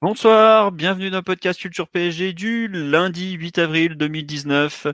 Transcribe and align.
Bonsoir, 0.00 0.70
bienvenue 0.70 1.10
dans 1.10 1.16
le 1.16 1.22
podcast 1.24 1.58
Culture 1.58 1.88
PSG 1.88 2.32
du 2.32 2.68
lundi 2.68 3.32
8 3.32 3.58
avril 3.58 3.96
2019. 3.96 4.86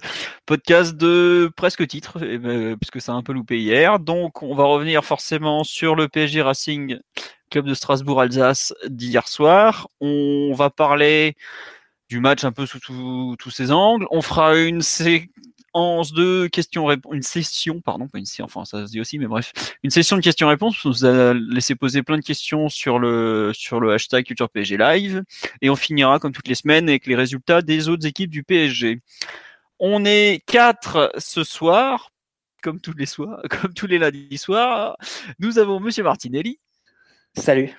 Podcast 0.47 0.97
de 0.97 1.53
presque 1.55 1.87
titre, 1.87 2.23
eh 2.23 2.39
ben, 2.39 2.79
puisque 2.79 3.03
ça 3.03 3.13
a 3.13 3.15
un 3.15 3.23
peu 3.23 3.35
loupé 3.35 3.61
hier. 3.61 3.99
Donc, 3.99 4.43
on 4.43 4.55
va 4.55 4.65
revenir 4.65 5.05
forcément 5.05 5.63
sur 5.63 5.95
le 5.95 6.09
PSG 6.09 6.41
Racing 6.41 6.99
Club 7.51 7.67
de 7.67 7.75
Strasbourg-Alsace 7.75 8.73
d'hier 8.89 9.29
soir. 9.29 9.89
On 10.01 10.55
va 10.55 10.71
parler 10.71 11.37
du 12.09 12.21
match 12.21 12.45
un 12.45 12.53
peu 12.53 12.65
sous 12.65 12.81
tous 12.81 13.51
ses 13.51 13.73
angles. 13.73 14.07
On 14.11 14.23
fera 14.23 14.57
une, 14.57 14.81
séquence 15.75 16.13
de 16.13 16.47
questions 16.47 16.89
une 17.13 17.23
session, 17.23 17.81
pardon, 17.81 18.07
pas 18.07 18.19
une 18.19 18.27
session, 18.27 18.45
enfin 18.45 18.65
ça 18.65 18.87
se 18.87 18.93
dit 18.93 19.01
aussi, 19.01 19.19
mais 19.19 19.27
bref, 19.27 19.53
une 19.83 19.91
session 19.91 20.17
de 20.17 20.23
questions-réponses. 20.23 20.85
On 20.85 20.89
nous 20.89 21.05
a 21.05 21.35
laissé 21.35 21.75
poser 21.75 22.03
plein 22.03 22.17
de 22.17 22.23
questions 22.23 22.69
sur 22.69 22.99
le 22.99 23.51
sur 23.55 23.81
le 23.81 23.93
hashtag 23.93 24.25
Culture 24.25 24.49
PSG 24.51 24.77
Live, 24.77 25.23
et 25.63 25.71
on 25.71 25.77
finira 25.77 26.21
comme 26.21 26.33
toutes 26.33 26.49
les 26.49 26.55
semaines 26.55 26.89
avec 26.89 27.07
les 27.07 27.17
résultats 27.17 27.61
des 27.61 27.89
autres 27.89 28.07
équipes 28.07 28.31
du 28.31 28.45
PSG. 28.45 29.01
On 29.81 30.05
est 30.05 30.43
quatre 30.47 31.13
ce 31.19 31.43
soir, 31.43 32.11
comme 32.63 32.81
tous 32.81 32.95
les 32.95 33.07
soirs, 33.07 33.43
comme 33.51 33.75
tous 33.75 33.89
les 33.89 33.99
lundis 33.99 34.39
soirs. 34.39 34.97
Nous 35.41 35.59
avons 35.59 35.81
Monsieur 35.81 36.05
Martinelli. 36.05 36.61
Salut. 37.37 37.77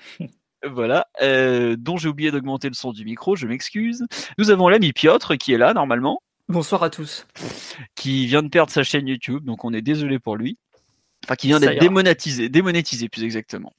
Voilà, 0.68 1.06
euh, 1.22 1.76
dont 1.78 1.96
j'ai 1.98 2.10
oublié 2.10 2.32
d'augmenter 2.32 2.70
le 2.70 2.74
son 2.74 2.92
du 2.92 3.06
micro, 3.06 3.36
je 3.36 3.46
m'excuse. 3.46 4.04
Nous 4.40 4.50
avons 4.50 4.68
l'ami 4.68 4.94
Piotr 4.94 5.38
qui 5.38 5.54
est 5.54 5.60
là 5.60 5.76
normalement. 5.76 6.22
Bonsoir 6.48 6.84
à 6.84 6.92
tous. 6.92 7.26
Qui 7.96 8.28
vient 8.28 8.44
de 8.44 8.50
perdre 8.50 8.72
sa 8.72 8.84
chaîne 8.84 9.08
YouTube, 9.08 9.44
donc 9.44 9.66
on 9.66 9.74
est 9.74 9.82
désolé 9.82 10.20
pour 10.20 10.36
lui. 10.36 10.60
Enfin, 11.26 11.36
qui 11.36 11.48
vient 11.48 11.60
d'être 11.60 11.80
démonétisé, 11.80 12.50
démonétisé 12.50 13.10
plus 13.10 13.24
exactement. 13.24 13.74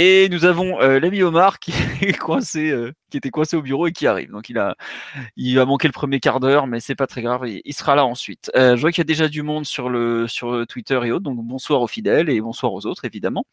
Et 0.00 0.28
nous 0.28 0.44
avons 0.44 0.80
euh, 0.80 1.00
l'ami 1.00 1.22
Omar 1.22 1.58
qui 1.58 1.72
est 2.02 2.16
coincé, 2.16 2.70
euh, 2.70 2.92
qui 3.10 3.16
était 3.16 3.30
coincé 3.30 3.56
au 3.56 3.62
bureau 3.62 3.88
et 3.88 3.92
qui 3.92 4.06
arrive. 4.06 4.30
Donc 4.30 4.48
il 4.48 4.56
a, 4.56 4.76
il 5.36 5.58
a 5.58 5.64
manqué 5.64 5.88
le 5.88 5.92
premier 5.92 6.20
quart 6.20 6.38
d'heure, 6.38 6.68
mais 6.68 6.78
c'est 6.78 6.94
pas 6.94 7.08
très 7.08 7.20
grave. 7.20 7.48
Il, 7.48 7.74
sera 7.74 7.96
là 7.96 8.04
ensuite. 8.04 8.50
Euh, 8.54 8.76
je 8.76 8.80
vois 8.80 8.92
qu'il 8.92 9.00
y 9.00 9.02
a 9.02 9.04
déjà 9.04 9.28
du 9.28 9.42
monde 9.42 9.66
sur 9.66 9.88
le 9.88 10.28
sur 10.28 10.66
Twitter 10.68 11.00
et 11.04 11.10
autres. 11.10 11.24
Donc 11.24 11.38
bonsoir 11.38 11.82
aux 11.82 11.88
fidèles 11.88 12.30
et 12.30 12.40
bonsoir 12.40 12.72
aux 12.72 12.86
autres 12.86 13.04
évidemment. 13.04 13.44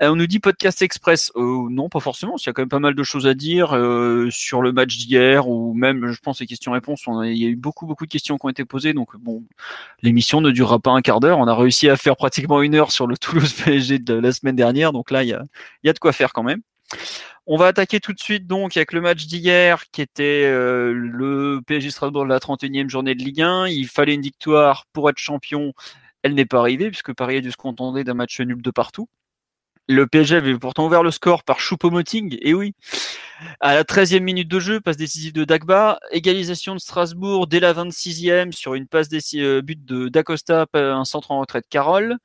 on 0.00 0.14
nous 0.14 0.28
dit 0.28 0.38
podcast 0.38 0.80
express. 0.82 1.32
non, 1.36 1.88
pas 1.88 2.00
forcément. 2.00 2.36
Il 2.38 2.46
y 2.46 2.50
a 2.50 2.52
quand 2.52 2.62
même 2.62 2.68
pas 2.68 2.78
mal 2.78 2.94
de 2.94 3.02
choses 3.02 3.26
à 3.26 3.34
dire 3.34 3.70
sur 4.30 4.62
le 4.62 4.72
match 4.72 4.96
d'hier 4.96 5.48
ou 5.48 5.74
même, 5.74 6.12
je 6.12 6.20
pense, 6.20 6.40
les 6.40 6.46
questions-réponses. 6.46 7.02
Il 7.24 7.36
y 7.36 7.46
a 7.46 7.48
eu 7.48 7.56
beaucoup 7.56 7.86
beaucoup 7.86 8.06
de 8.06 8.10
questions 8.10 8.38
qui 8.38 8.46
ont 8.46 8.50
été 8.50 8.64
posées. 8.64 8.92
Donc 8.92 9.16
bon, 9.16 9.42
l'émission 10.02 10.40
ne 10.40 10.52
durera 10.52 10.78
pas 10.78 10.92
un 10.92 11.00
quart 11.00 11.18
d'heure. 11.18 11.38
On 11.38 11.48
a 11.48 11.54
réussi 11.54 11.88
à 11.88 11.96
faire 11.96 12.16
pratiquement 12.16 12.62
une 12.62 12.76
heure 12.76 12.92
sur 12.92 13.08
le 13.08 13.16
Toulouse 13.18 13.54
PSG 13.54 13.98
de 13.98 14.14
la 14.14 14.30
semaine 14.30 14.56
dernière. 14.56 14.92
Là, 15.10 15.22
il 15.22 15.28
y 15.28 15.34
a, 15.88 15.92
de 15.92 15.98
quoi 15.98 16.12
faire 16.12 16.32
quand 16.32 16.42
même. 16.42 16.60
On 17.46 17.56
va 17.56 17.66
attaquer 17.66 18.00
tout 18.00 18.12
de 18.12 18.20
suite 18.20 18.46
donc 18.46 18.76
avec 18.76 18.92
le 18.92 19.00
match 19.00 19.26
d'hier 19.26 19.84
qui 19.90 20.02
était 20.02 20.44
euh, 20.44 20.92
le 20.92 21.60
PSG 21.66 21.90
Strasbourg 21.90 22.24
de 22.24 22.28
la 22.28 22.38
31e 22.38 22.88
journée 22.88 23.14
de 23.14 23.22
Ligue 23.22 23.42
1. 23.42 23.68
Il 23.68 23.88
fallait 23.88 24.14
une 24.14 24.22
victoire 24.22 24.86
pour 24.92 25.08
être 25.08 25.18
champion. 25.18 25.72
Elle 26.22 26.34
n'est 26.34 26.46
pas 26.46 26.58
arrivée 26.58 26.90
puisque 26.90 27.14
Paris 27.14 27.38
a 27.38 27.40
dû 27.40 27.50
se 27.50 27.56
contenter 27.56 28.04
d'un 28.04 28.14
match 28.14 28.40
nul 28.40 28.60
de 28.60 28.70
partout. 28.70 29.08
Le 29.90 30.06
PSG 30.06 30.36
avait 30.36 30.58
pourtant 30.58 30.86
ouvert 30.86 31.02
le 31.02 31.10
score 31.10 31.44
par 31.44 31.60
Choupo-Moting, 31.60 32.36
et 32.42 32.52
oui. 32.52 32.74
À 33.60 33.74
la 33.74 33.84
13e 33.84 34.20
minute 34.20 34.48
de 34.48 34.60
jeu, 34.60 34.80
passe 34.80 34.98
décisive 34.98 35.32
de 35.32 35.44
Dagba, 35.44 35.98
égalisation 36.10 36.74
de 36.74 36.78
Strasbourg 36.78 37.46
dès 37.46 37.58
la 37.58 37.72
26e 37.72 38.52
sur 38.52 38.74
une 38.74 38.86
passe 38.86 39.08
euh, 39.36 39.62
but 39.62 39.82
de 39.86 40.08
Dacosta, 40.08 40.66
un 40.74 41.06
centre 41.06 41.30
en 41.30 41.40
retraite 41.40 41.64
Carole. 41.70 42.18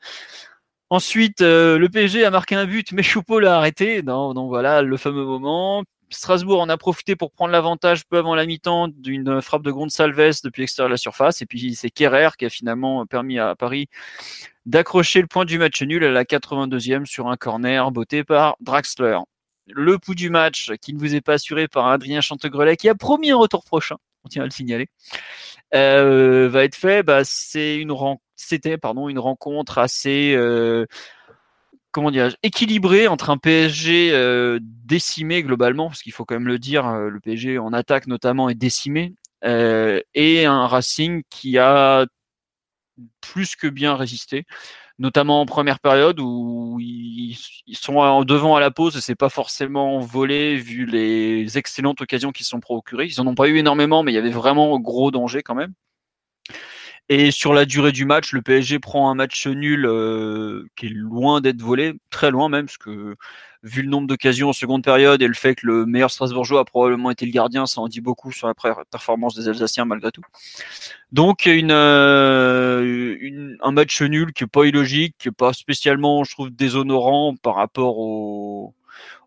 Ensuite, 0.93 1.41
euh, 1.41 1.79
le 1.79 1.89
PSG 1.89 2.23
a 2.23 2.29
marqué 2.29 2.53
un 2.53 2.67
but, 2.67 2.91
mais 2.91 3.01
Choupo 3.01 3.39
l'a 3.39 3.57
arrêté. 3.57 4.03
Donc, 4.03 4.47
voilà, 4.49 4.83
le 4.83 4.95
fameux 4.95 5.25
moment. 5.25 5.83
Strasbourg 6.11 6.61
en 6.61 6.69
a 6.69 6.77
profité 6.77 7.15
pour 7.15 7.31
prendre 7.31 7.51
l'avantage 7.51 8.05
peu 8.05 8.19
avant 8.19 8.35
la 8.35 8.45
mi-temps 8.45 8.89
d'une 8.89 9.41
frappe 9.41 9.63
de 9.63 9.71
Gonçalves 9.71 10.41
depuis 10.43 10.61
l'extérieur 10.61 10.89
de 10.89 10.93
la 10.93 10.97
surface. 10.97 11.41
Et 11.41 11.47
puis 11.47 11.73
c'est 11.73 11.89
Kerrer 11.89 12.29
qui 12.37 12.45
a 12.45 12.49
finalement 12.51 13.07
permis 13.07 13.39
à 13.39 13.55
Paris 13.55 13.87
d'accrocher 14.67 15.21
le 15.21 15.25
point 15.25 15.45
du 15.45 15.57
match 15.57 15.81
nul 15.81 16.03
à 16.03 16.11
la 16.11 16.25
82e 16.25 17.07
sur 17.07 17.27
un 17.27 17.37
corner 17.37 17.89
botté 17.89 18.23
par 18.23 18.55
Draxler. 18.59 19.17
Le 19.65 19.97
pouls 19.97 20.13
du 20.13 20.29
match 20.29 20.73
qui 20.79 20.93
ne 20.93 20.99
vous 20.99 21.15
est 21.15 21.21
pas 21.21 21.33
assuré 21.33 21.67
par 21.67 21.87
Adrien 21.87 22.21
Chantegrelet 22.21 22.77
qui 22.77 22.87
a 22.87 22.93
promis 22.93 23.31
un 23.31 23.37
retour 23.37 23.65
prochain, 23.65 23.95
on 24.25 24.29
tient 24.29 24.43
à 24.43 24.45
le 24.45 24.51
signaler, 24.51 24.89
euh, 25.73 26.49
va 26.49 26.63
être 26.63 26.75
fait. 26.75 27.03
Bah, 27.03 27.21
c'est 27.23 27.77
une 27.77 27.93
c'était 28.35 28.77
pardon 28.77 29.09
une 29.09 29.19
rencontre 29.19 29.77
assez 29.77 30.33
euh, 30.35 30.85
comment 31.91 32.11
dirais 32.11 32.33
équilibrée 32.43 33.07
entre 33.07 33.29
un 33.29 33.37
PSG 33.37 34.11
euh, 34.13 34.59
décimé 34.61 35.43
globalement, 35.43 35.87
parce 35.87 36.01
qu'il 36.01 36.13
faut 36.13 36.25
quand 36.25 36.35
même 36.35 36.47
le 36.47 36.59
dire, 36.59 36.87
euh, 36.87 37.09
le 37.09 37.19
PSG 37.19 37.57
en 37.59 37.73
attaque 37.73 38.07
notamment 38.07 38.49
est 38.49 38.55
décimé, 38.55 39.13
et 39.45 40.45
un 40.45 40.67
Racing 40.67 41.23
qui 41.29 41.57
a 41.57 42.05
plus 43.19 43.57
que 43.57 43.67
bien 43.67 43.95
résisté, 43.95 44.45
notamment 44.99 45.41
en 45.41 45.45
première 45.45 45.79
période 45.79 46.19
où 46.19 46.77
ils, 46.79 47.37
sont 47.73 47.97
en 47.97 48.23
devant 48.23 48.55
à 48.55 48.59
la 48.59 48.71
pause 48.71 48.95
et 48.97 49.01
c'est 49.01 49.15
pas 49.15 49.29
forcément 49.29 49.99
volé 49.99 50.55
vu 50.55 50.85
les 50.85 51.57
excellentes 51.57 52.01
occasions 52.01 52.31
qui 52.31 52.43
sont 52.43 52.59
procurées. 52.59 53.05
Ils 53.07 53.19
en 53.19 53.27
ont 53.27 53.35
pas 53.35 53.47
eu 53.47 53.57
énormément, 53.57 54.03
mais 54.03 54.11
il 54.11 54.15
y 54.15 54.19
avait 54.19 54.29
vraiment 54.29 54.79
gros 54.79 55.11
danger 55.11 55.41
quand 55.43 55.55
même. 55.55 55.73
Et 57.09 57.31
sur 57.31 57.53
la 57.53 57.65
durée 57.65 57.91
du 57.91 58.05
match, 58.05 58.31
le 58.31 58.41
PSG 58.41 58.79
prend 58.79 59.09
un 59.09 59.15
match 59.15 59.45
nul 59.47 59.85
euh, 59.85 60.65
qui 60.75 60.85
est 60.85 60.89
loin 60.89 61.41
d'être 61.41 61.61
volé, 61.61 61.93
très 62.09 62.31
loin 62.31 62.47
même, 62.47 62.65
parce 62.65 62.77
que 62.77 63.15
vu 63.63 63.81
le 63.81 63.89
nombre 63.89 64.07
d'occasions 64.07 64.49
en 64.49 64.53
seconde 64.53 64.83
période 64.83 65.21
et 65.21 65.27
le 65.27 65.33
fait 65.33 65.55
que 65.55 65.65
le 65.65 65.85
meilleur 65.85 66.11
Strasbourgeois 66.11 66.59
a 66.59 66.65
probablement 66.65 67.09
été 67.11 67.25
le 67.25 67.31
gardien, 67.31 67.65
ça 67.65 67.81
en 67.81 67.87
dit 67.87 68.01
beaucoup 68.01 68.31
sur 68.31 68.47
la 68.47 68.53
performance 68.53 69.35
des 69.35 69.47
Alsaciens 69.47 69.85
malgré 69.85 70.11
tout. 70.11 70.21
Donc 71.11 71.45
une, 71.45 71.71
euh, 71.71 73.17
une 73.21 73.57
un 73.61 73.71
match 73.71 74.01
nul 74.01 74.33
qui 74.33 74.43
est 74.43 74.47
pas 74.47 74.65
illogique, 74.65 75.15
qui 75.17 75.29
est 75.29 75.31
pas 75.31 75.53
spécialement, 75.53 76.23
je 76.23 76.31
trouve, 76.31 76.49
déshonorant 76.49 77.35
par 77.41 77.55
rapport 77.55 77.97
au 77.97 78.75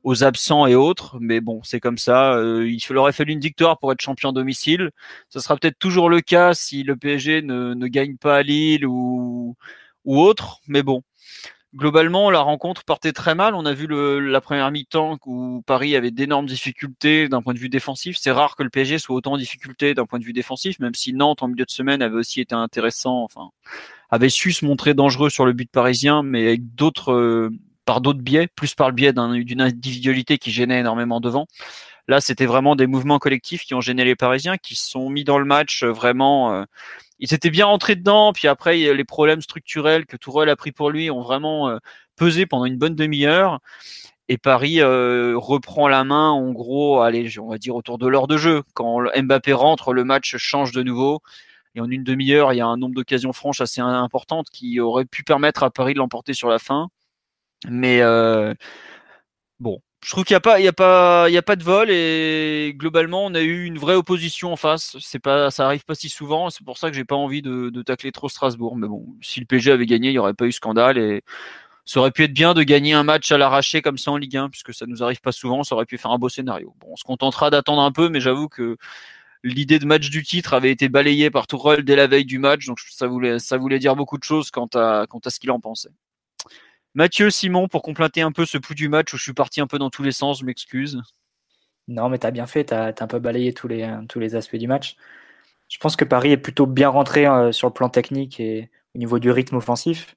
aux 0.05 0.23
absents 0.23 0.67
et 0.67 0.77
autres. 0.77 1.19
Mais 1.21 1.41
bon, 1.41 1.61
c'est 1.65 1.81
comme 1.81 1.99
ça. 1.99 2.35
Euh, 2.35 2.69
il 2.71 2.81
leur 2.91 3.03
aurait 3.03 3.13
fallu 3.13 3.33
une 3.33 3.41
victoire 3.41 3.79
pour 3.79 3.93
être 3.93 4.01
champion 4.01 4.33
domicile. 4.33 4.91
Ce 5.31 5.41
sera 5.41 5.57
peut-être 5.57 5.79
toujours 5.79 6.09
le 6.09 6.21
cas 6.21 6.55
si 6.55 6.85
le 6.85 6.97
PSG 6.97 7.43
ne, 7.43 7.75
ne 7.75 7.87
gagne 7.89 8.17
pas 8.17 8.37
à 8.37 8.43
Lille 8.43 8.87
ou, 8.87 9.57
ou 10.05 10.21
autre. 10.21 10.61
Mais 10.69 10.83
bon, 10.85 11.03
globalement, 11.77 12.31
la 12.31 12.41
rencontre 12.41 12.85
partait 12.85 13.13
très 13.13 13.35
mal. 13.35 13.55
On 13.55 13.67
a 13.67 13.73
vu 13.73 13.87
le, 13.87 14.19
la 14.19 14.41
première 14.41 14.71
mi-temps 14.71 15.19
où 15.27 15.63
Paris 15.67 15.95
avait 15.95 16.11
d'énormes 16.11 16.47
difficultés 16.47 17.29
d'un 17.29 17.43
point 17.43 17.55
de 17.55 17.59
vue 17.59 17.69
défensif. 17.69 18.17
C'est 18.19 18.31
rare 18.31 18.57
que 18.57 18.63
le 18.63 18.71
PSG 18.71 18.99
soit 18.99 19.15
autant 19.15 19.33
en 19.33 19.37
difficulté 19.39 19.95
d'un 19.95 20.07
point 20.07 20.19
de 20.19 20.25
vue 20.25 20.33
défensif, 20.33 20.79
même 20.81 20.95
si 20.95 21.13
Nantes 21.13 21.43
en 21.43 21.49
milieu 21.49 21.65
de 21.65 21.71
semaine 21.71 22.03
avait 22.03 22.17
aussi 22.17 22.41
été 22.41 22.55
intéressant. 22.55 23.23
Enfin, 23.23 23.51
avait 24.11 24.29
su 24.29 24.53
se 24.53 24.65
montrer 24.65 24.95
dangereux 24.95 25.31
sur 25.31 25.47
le 25.47 25.53
but 25.53 25.71
parisien, 25.71 26.23
mais 26.23 26.47
avec 26.47 26.75
d'autres 26.75 27.51
par 27.85 28.01
d'autres 28.01 28.21
biais, 28.21 28.49
plus 28.49 28.75
par 28.75 28.89
le 28.89 28.95
biais 28.95 29.13
d'une 29.13 29.61
individualité 29.61 30.39
qui 30.39 30.51
gênait 30.51 30.81
énormément 30.81 31.21
devant. 31.21 31.47
Là, 32.09 32.21
c'était 32.21 32.47
vraiment 32.47 32.77
des 32.77 32.87
mouvements 32.87 33.19
collectifs 33.19 33.63
qui 33.65 33.75
ont 33.75 33.81
gêné 33.81 34.05
les 34.05 34.15
Parisiens, 34.15 34.59
qui 34.59 34.77
se 34.77 34.91
sont 34.91 35.09
mis 35.11 35.25
dans 35.25 35.39
le 35.39 35.45
match 35.45 35.83
euh, 35.83 35.91
vraiment. 35.91 36.53
Euh, 36.53 36.65
ils 37.19 37.35
étaient 37.35 37.51
bien 37.51 37.67
rentrés 37.67 37.97
dedans, 37.97 38.33
puis 38.33 38.49
après 38.49 38.77
les 38.77 39.05
problèmes 39.05 39.41
structurels 39.41 40.07
que 40.07 40.17
Tourelle 40.17 40.49
a 40.49 40.57
pris 40.57 40.73
pour 40.73 40.91
lui 40.91 41.11
ont 41.11 41.23
vraiment 41.23 41.69
euh, 41.71 41.79
pesé 42.17 42.47
pendant 42.47 42.65
une 42.67 42.79
bonne 42.79 42.95
demi-heure. 42.95 43.61
Et 44.29 44.39
Paris 44.39 44.83
reprend 44.83 45.87
la 45.87 46.03
main, 46.03 46.31
en 46.31 46.51
gros, 46.51 47.01
allez, 47.01 47.39
on 47.39 47.49
va 47.49 47.59
dire 47.59 47.77
autour 47.77 47.97
de 47.97 48.09
l'heure 48.09 48.27
de 48.27 48.37
jeu. 48.37 48.65
Quand 48.75 49.03
Mbappé 49.17 49.53
rentre, 49.53 49.93
le 49.93 50.03
match 50.03 50.37
change 50.37 50.73
de 50.73 50.83
nouveau. 50.83 51.23
Et 51.77 51.81
en 51.81 51.91
une 51.91 52.03
demi-heure, 52.05 52.53
il 52.55 52.57
y 52.57 52.61
a 52.61 52.67
un 52.67 52.79
nombre 52.79 52.95
d'occasions 52.95 53.35
franches 53.35 53.61
assez 53.61 53.81
importantes 53.83 54.49
qui 54.51 54.81
auraient 54.81 55.05
pu 55.05 55.23
permettre 55.23 55.63
à 55.63 55.71
Paris 55.71 55.93
de 55.93 55.99
l'emporter 55.99 56.33
sur 56.33 56.49
la 56.49 56.59
fin. 56.59 56.89
Mais 57.69 58.01
euh, 58.01 58.55
bon, 59.61 59.81
je 60.05 60.11
trouve 60.11 60.25
qu'il 60.25 60.35
n'y 60.35 60.39
a 60.39 60.41
pas, 60.41 60.61
il 60.61 60.69
a 60.69 60.73
pas, 60.73 61.25
a 61.27 61.43
pas 61.43 61.57
de 61.57 61.65
vol 61.65 61.91
et 61.91 62.75
globalement, 62.77 63.25
on 63.25 63.35
a 63.35 63.41
eu 63.41 63.65
une 63.65 63.79
vraie 63.79 63.95
opposition 63.95 64.53
en 64.53 64.57
face. 64.57 64.97
C'est 65.01 65.19
pas, 65.19 65.51
ça 65.51 65.67
arrive 65.67 65.85
pas 65.85 65.95
si 65.95 66.09
souvent. 66.09 66.51
C'est 66.51 66.65
pour 66.65 66.79
ça 66.79 66.91
que 66.91 66.97
j'ai 66.97 67.05
pas 67.05 67.17
envie 67.17 67.43
de, 67.43 67.71
de, 67.71 67.83
tacler 67.83 68.13
trop 68.13 68.29
Strasbourg. 68.29 68.77
Mais 68.77 68.87
bon, 68.87 69.05
si 69.21 69.41
le 69.41 69.47
PG 69.47 69.73
avait 69.73 69.87
gagné, 69.87 70.11
il 70.11 70.13
n'y 70.13 70.19
aurait 70.19 70.35
pas 70.35 70.47
eu 70.47 70.53
scandale 70.53 70.99
et 70.99 71.25
ça 71.85 72.01
aurait 72.01 72.13
pu 72.13 72.25
être 72.25 72.33
bien 72.33 72.55
de 72.55 72.63
gagner 72.63 72.93
un 72.95 73.05
match 73.05 73.33
à 73.33 73.39
l'arraché 73.39 73.83
comme 73.83 73.99
ça 73.99 74.13
en 74.13 74.17
Ligue 74.17 74.37
1 74.37 74.51
puisque 74.51 74.75
ça 74.75 74.87
nous 74.87 75.03
arrive 75.03 75.21
pas 75.21 75.33
souvent. 75.33 75.65
Ça 75.65 75.75
aurait 75.75 75.87
pu 75.87 75.99
faire 75.99 76.11
un 76.13 76.19
beau 76.19 76.29
scénario. 76.29 76.75
Bon, 76.81 76.89
on 76.93 76.97
se 76.97 77.05
contentera 77.05 77.51
d'attendre 77.51 77.83
un 77.83 77.93
peu, 77.93 78.09
mais 78.09 78.21
j'avoue 78.21 78.49
que 78.49 78.77
l'idée 79.43 79.79
de 79.79 79.87
match 79.87 80.11
du 80.11 80.23
titre 80.23 80.55
avait 80.55 80.71
été 80.71 80.89
balayée 80.89 81.31
par 81.31 81.47
Tourelle 81.47 81.85
dès 81.85 81.97
la 81.97 82.07
veille 82.07 82.25
du 82.25 82.39
match, 82.39 82.67
donc 82.67 82.81
ça 82.81 83.07
voulait, 83.07 83.39
ça 83.39 83.57
voulait 83.57 83.79
dire 83.79 83.97
beaucoup 83.97 84.19
de 84.19 84.25
choses 84.25 84.51
quant 84.51 84.69
à, 84.75 85.07
quant 85.09 85.21
à 85.25 85.31
ce 85.31 85.41
qu'il 85.41 85.51
en 85.51 85.61
pensait. 85.61 85.91
Mathieu, 86.97 87.29
Simon, 87.29 87.69
pour 87.69 87.83
compléter 87.83 88.23
un 88.23 88.33
peu 88.33 88.47
ce 88.47 88.57
pouls 88.57 88.73
du 88.73 88.89
match 88.89 89.13
où 89.13 89.19
je 89.19 89.23
suis 89.23 89.35
parti 89.35 89.61
un 89.61 89.67
peu 89.67 89.79
dans 89.79 89.91
tous 89.91 90.03
les 90.03 90.13
sens, 90.13 90.41
je 90.41 90.47
m'excuse. 90.47 91.03
Non, 91.89 92.09
mais 92.09 92.19
tu 92.19 92.27
as 92.27 92.31
bien 92.31 92.47
fait, 92.47 92.65
tu 92.65 92.75
as, 92.75 92.87
un 92.87 93.07
peu 93.07 93.19
balayé 93.19 93.53
tous 93.53 93.69
les, 93.69 93.87
tous 94.09 94.19
les 94.19 94.35
aspects 94.35 94.57
du 94.57 94.67
match. 94.67 94.97
Je 95.69 95.77
pense 95.77 95.95
que 95.95 96.07
Paris 96.07 96.33
est 96.33 96.39
plutôt 96.39 96.65
bien 96.65 96.89
rentré 96.89 97.27
euh, 97.27 97.53
sur 97.53 97.69
le 97.69 97.75
plan 97.75 97.91
technique 97.91 98.41
et 98.41 98.71
au 98.95 98.99
niveau 98.99 99.19
du 99.19 99.31
rythme 99.31 99.57
offensif. 99.57 100.17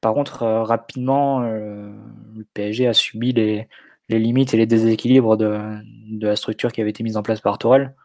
Par 0.00 0.14
contre, 0.14 0.44
euh, 0.44 0.62
rapidement, 0.62 1.42
euh, 1.42 1.90
le 2.36 2.44
PSG 2.54 2.86
a 2.86 2.94
subi 2.94 3.32
les, 3.32 3.68
limites 4.08 4.54
et 4.54 4.58
les 4.58 4.66
déséquilibres 4.66 5.36
de, 5.36 5.58
la 6.20 6.36
structure 6.36 6.70
qui 6.70 6.80
avait 6.80 6.90
été 6.90 7.02
mise 7.02 7.16
en 7.16 7.24
place 7.24 7.40
par 7.40 7.58
Tourelle. 7.58 7.96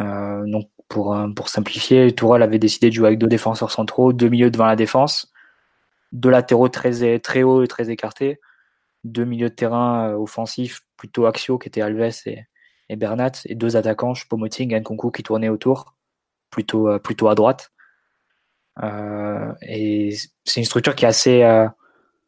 donc, 0.00 0.68
pour, 0.88 1.16
pour 1.36 1.48
simplifier, 1.48 2.12
Tourelle 2.12 2.42
avait 2.42 2.58
décidé 2.58 2.88
de 2.88 2.94
jouer 2.94 3.06
avec 3.08 3.20
deux 3.20 3.28
défenseurs 3.28 3.70
centraux, 3.70 4.12
deux 4.12 4.28
milieux 4.28 4.50
devant 4.50 4.66
la 4.66 4.74
défense 4.74 5.32
deux 6.12 6.30
latéraux 6.30 6.68
très, 6.68 7.18
très 7.18 7.42
hauts 7.42 7.62
et 7.62 7.68
très 7.68 7.90
écartés, 7.90 8.40
deux 9.04 9.24
milieux 9.24 9.50
de 9.50 9.54
terrain 9.54 10.10
euh, 10.10 10.16
offensifs 10.16 10.82
plutôt 10.96 11.26
axiaux 11.26 11.58
qui 11.58 11.68
étaient 11.68 11.80
Alves 11.80 12.12
et, 12.26 12.96
Bernat, 12.96 13.32
et 13.46 13.54
deux 13.54 13.76
attaquants, 13.76 14.14
Choupo-Moting 14.14 14.74
et 14.74 14.80
Nkunku 14.80 15.10
qui 15.10 15.22
tournaient 15.22 15.48
autour, 15.48 15.96
plutôt, 16.50 16.88
euh, 16.88 16.98
plutôt 16.98 17.28
à 17.28 17.34
droite. 17.34 17.72
Euh, 18.82 19.52
et 19.62 20.16
c'est 20.44 20.60
une 20.60 20.66
structure 20.66 20.94
qui 20.94 21.04
est 21.04 21.08
assez 21.08 21.66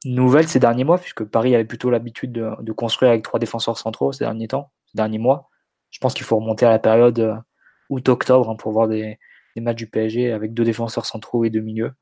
nouvelle 0.05 0.49
ces 0.49 0.59
derniers 0.59 0.85
mois, 0.85 0.99
puisque 0.99 1.25
Paris 1.25 1.55
avait 1.55 1.65
plutôt 1.65 1.91
l'habitude 1.91 2.33
de, 2.33 2.73
construire 2.73 3.13
avec 3.13 3.23
trois 3.23 3.39
défenseurs 3.41 3.79
centraux 3.79 4.13
ces 4.13 4.25
derniers 4.25 4.49
temps, 4.49 4.73
ces 4.87 4.97
derniers 4.97 5.19
mois. 5.19 5.49
Je 5.91 5.99
pense 5.99 6.15
qu'il 6.15 6.25
faut 6.25 6.37
remonter 6.37 6.67
à 6.67 6.71
la 6.71 6.79
période 6.79 7.43
août-octobre 7.89 8.51
hein, 8.51 8.57
pour 8.57 8.73
voir 8.73 8.89
des, 8.89 9.19
matchs 9.57 9.77
du 9.77 9.87
PSG 9.87 10.33
avec 10.33 10.55
deux 10.55 10.65
défenseurs 10.65 11.05
centraux 11.05 11.45
et 11.45 11.51
deux 11.51 11.61
milieux. 11.61 11.93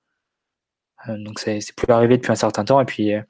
Euh, 1.07 1.17
donc 1.19 1.39
c'est 1.39 1.61
plus 1.77 1.93
arrivé 1.93 2.17
depuis 2.17 2.33
un 2.33 2.37
certain 2.37 2.65
temps. 2.65 2.81
Et 2.81 2.85
puis 2.85 3.15
euh, 3.15 3.23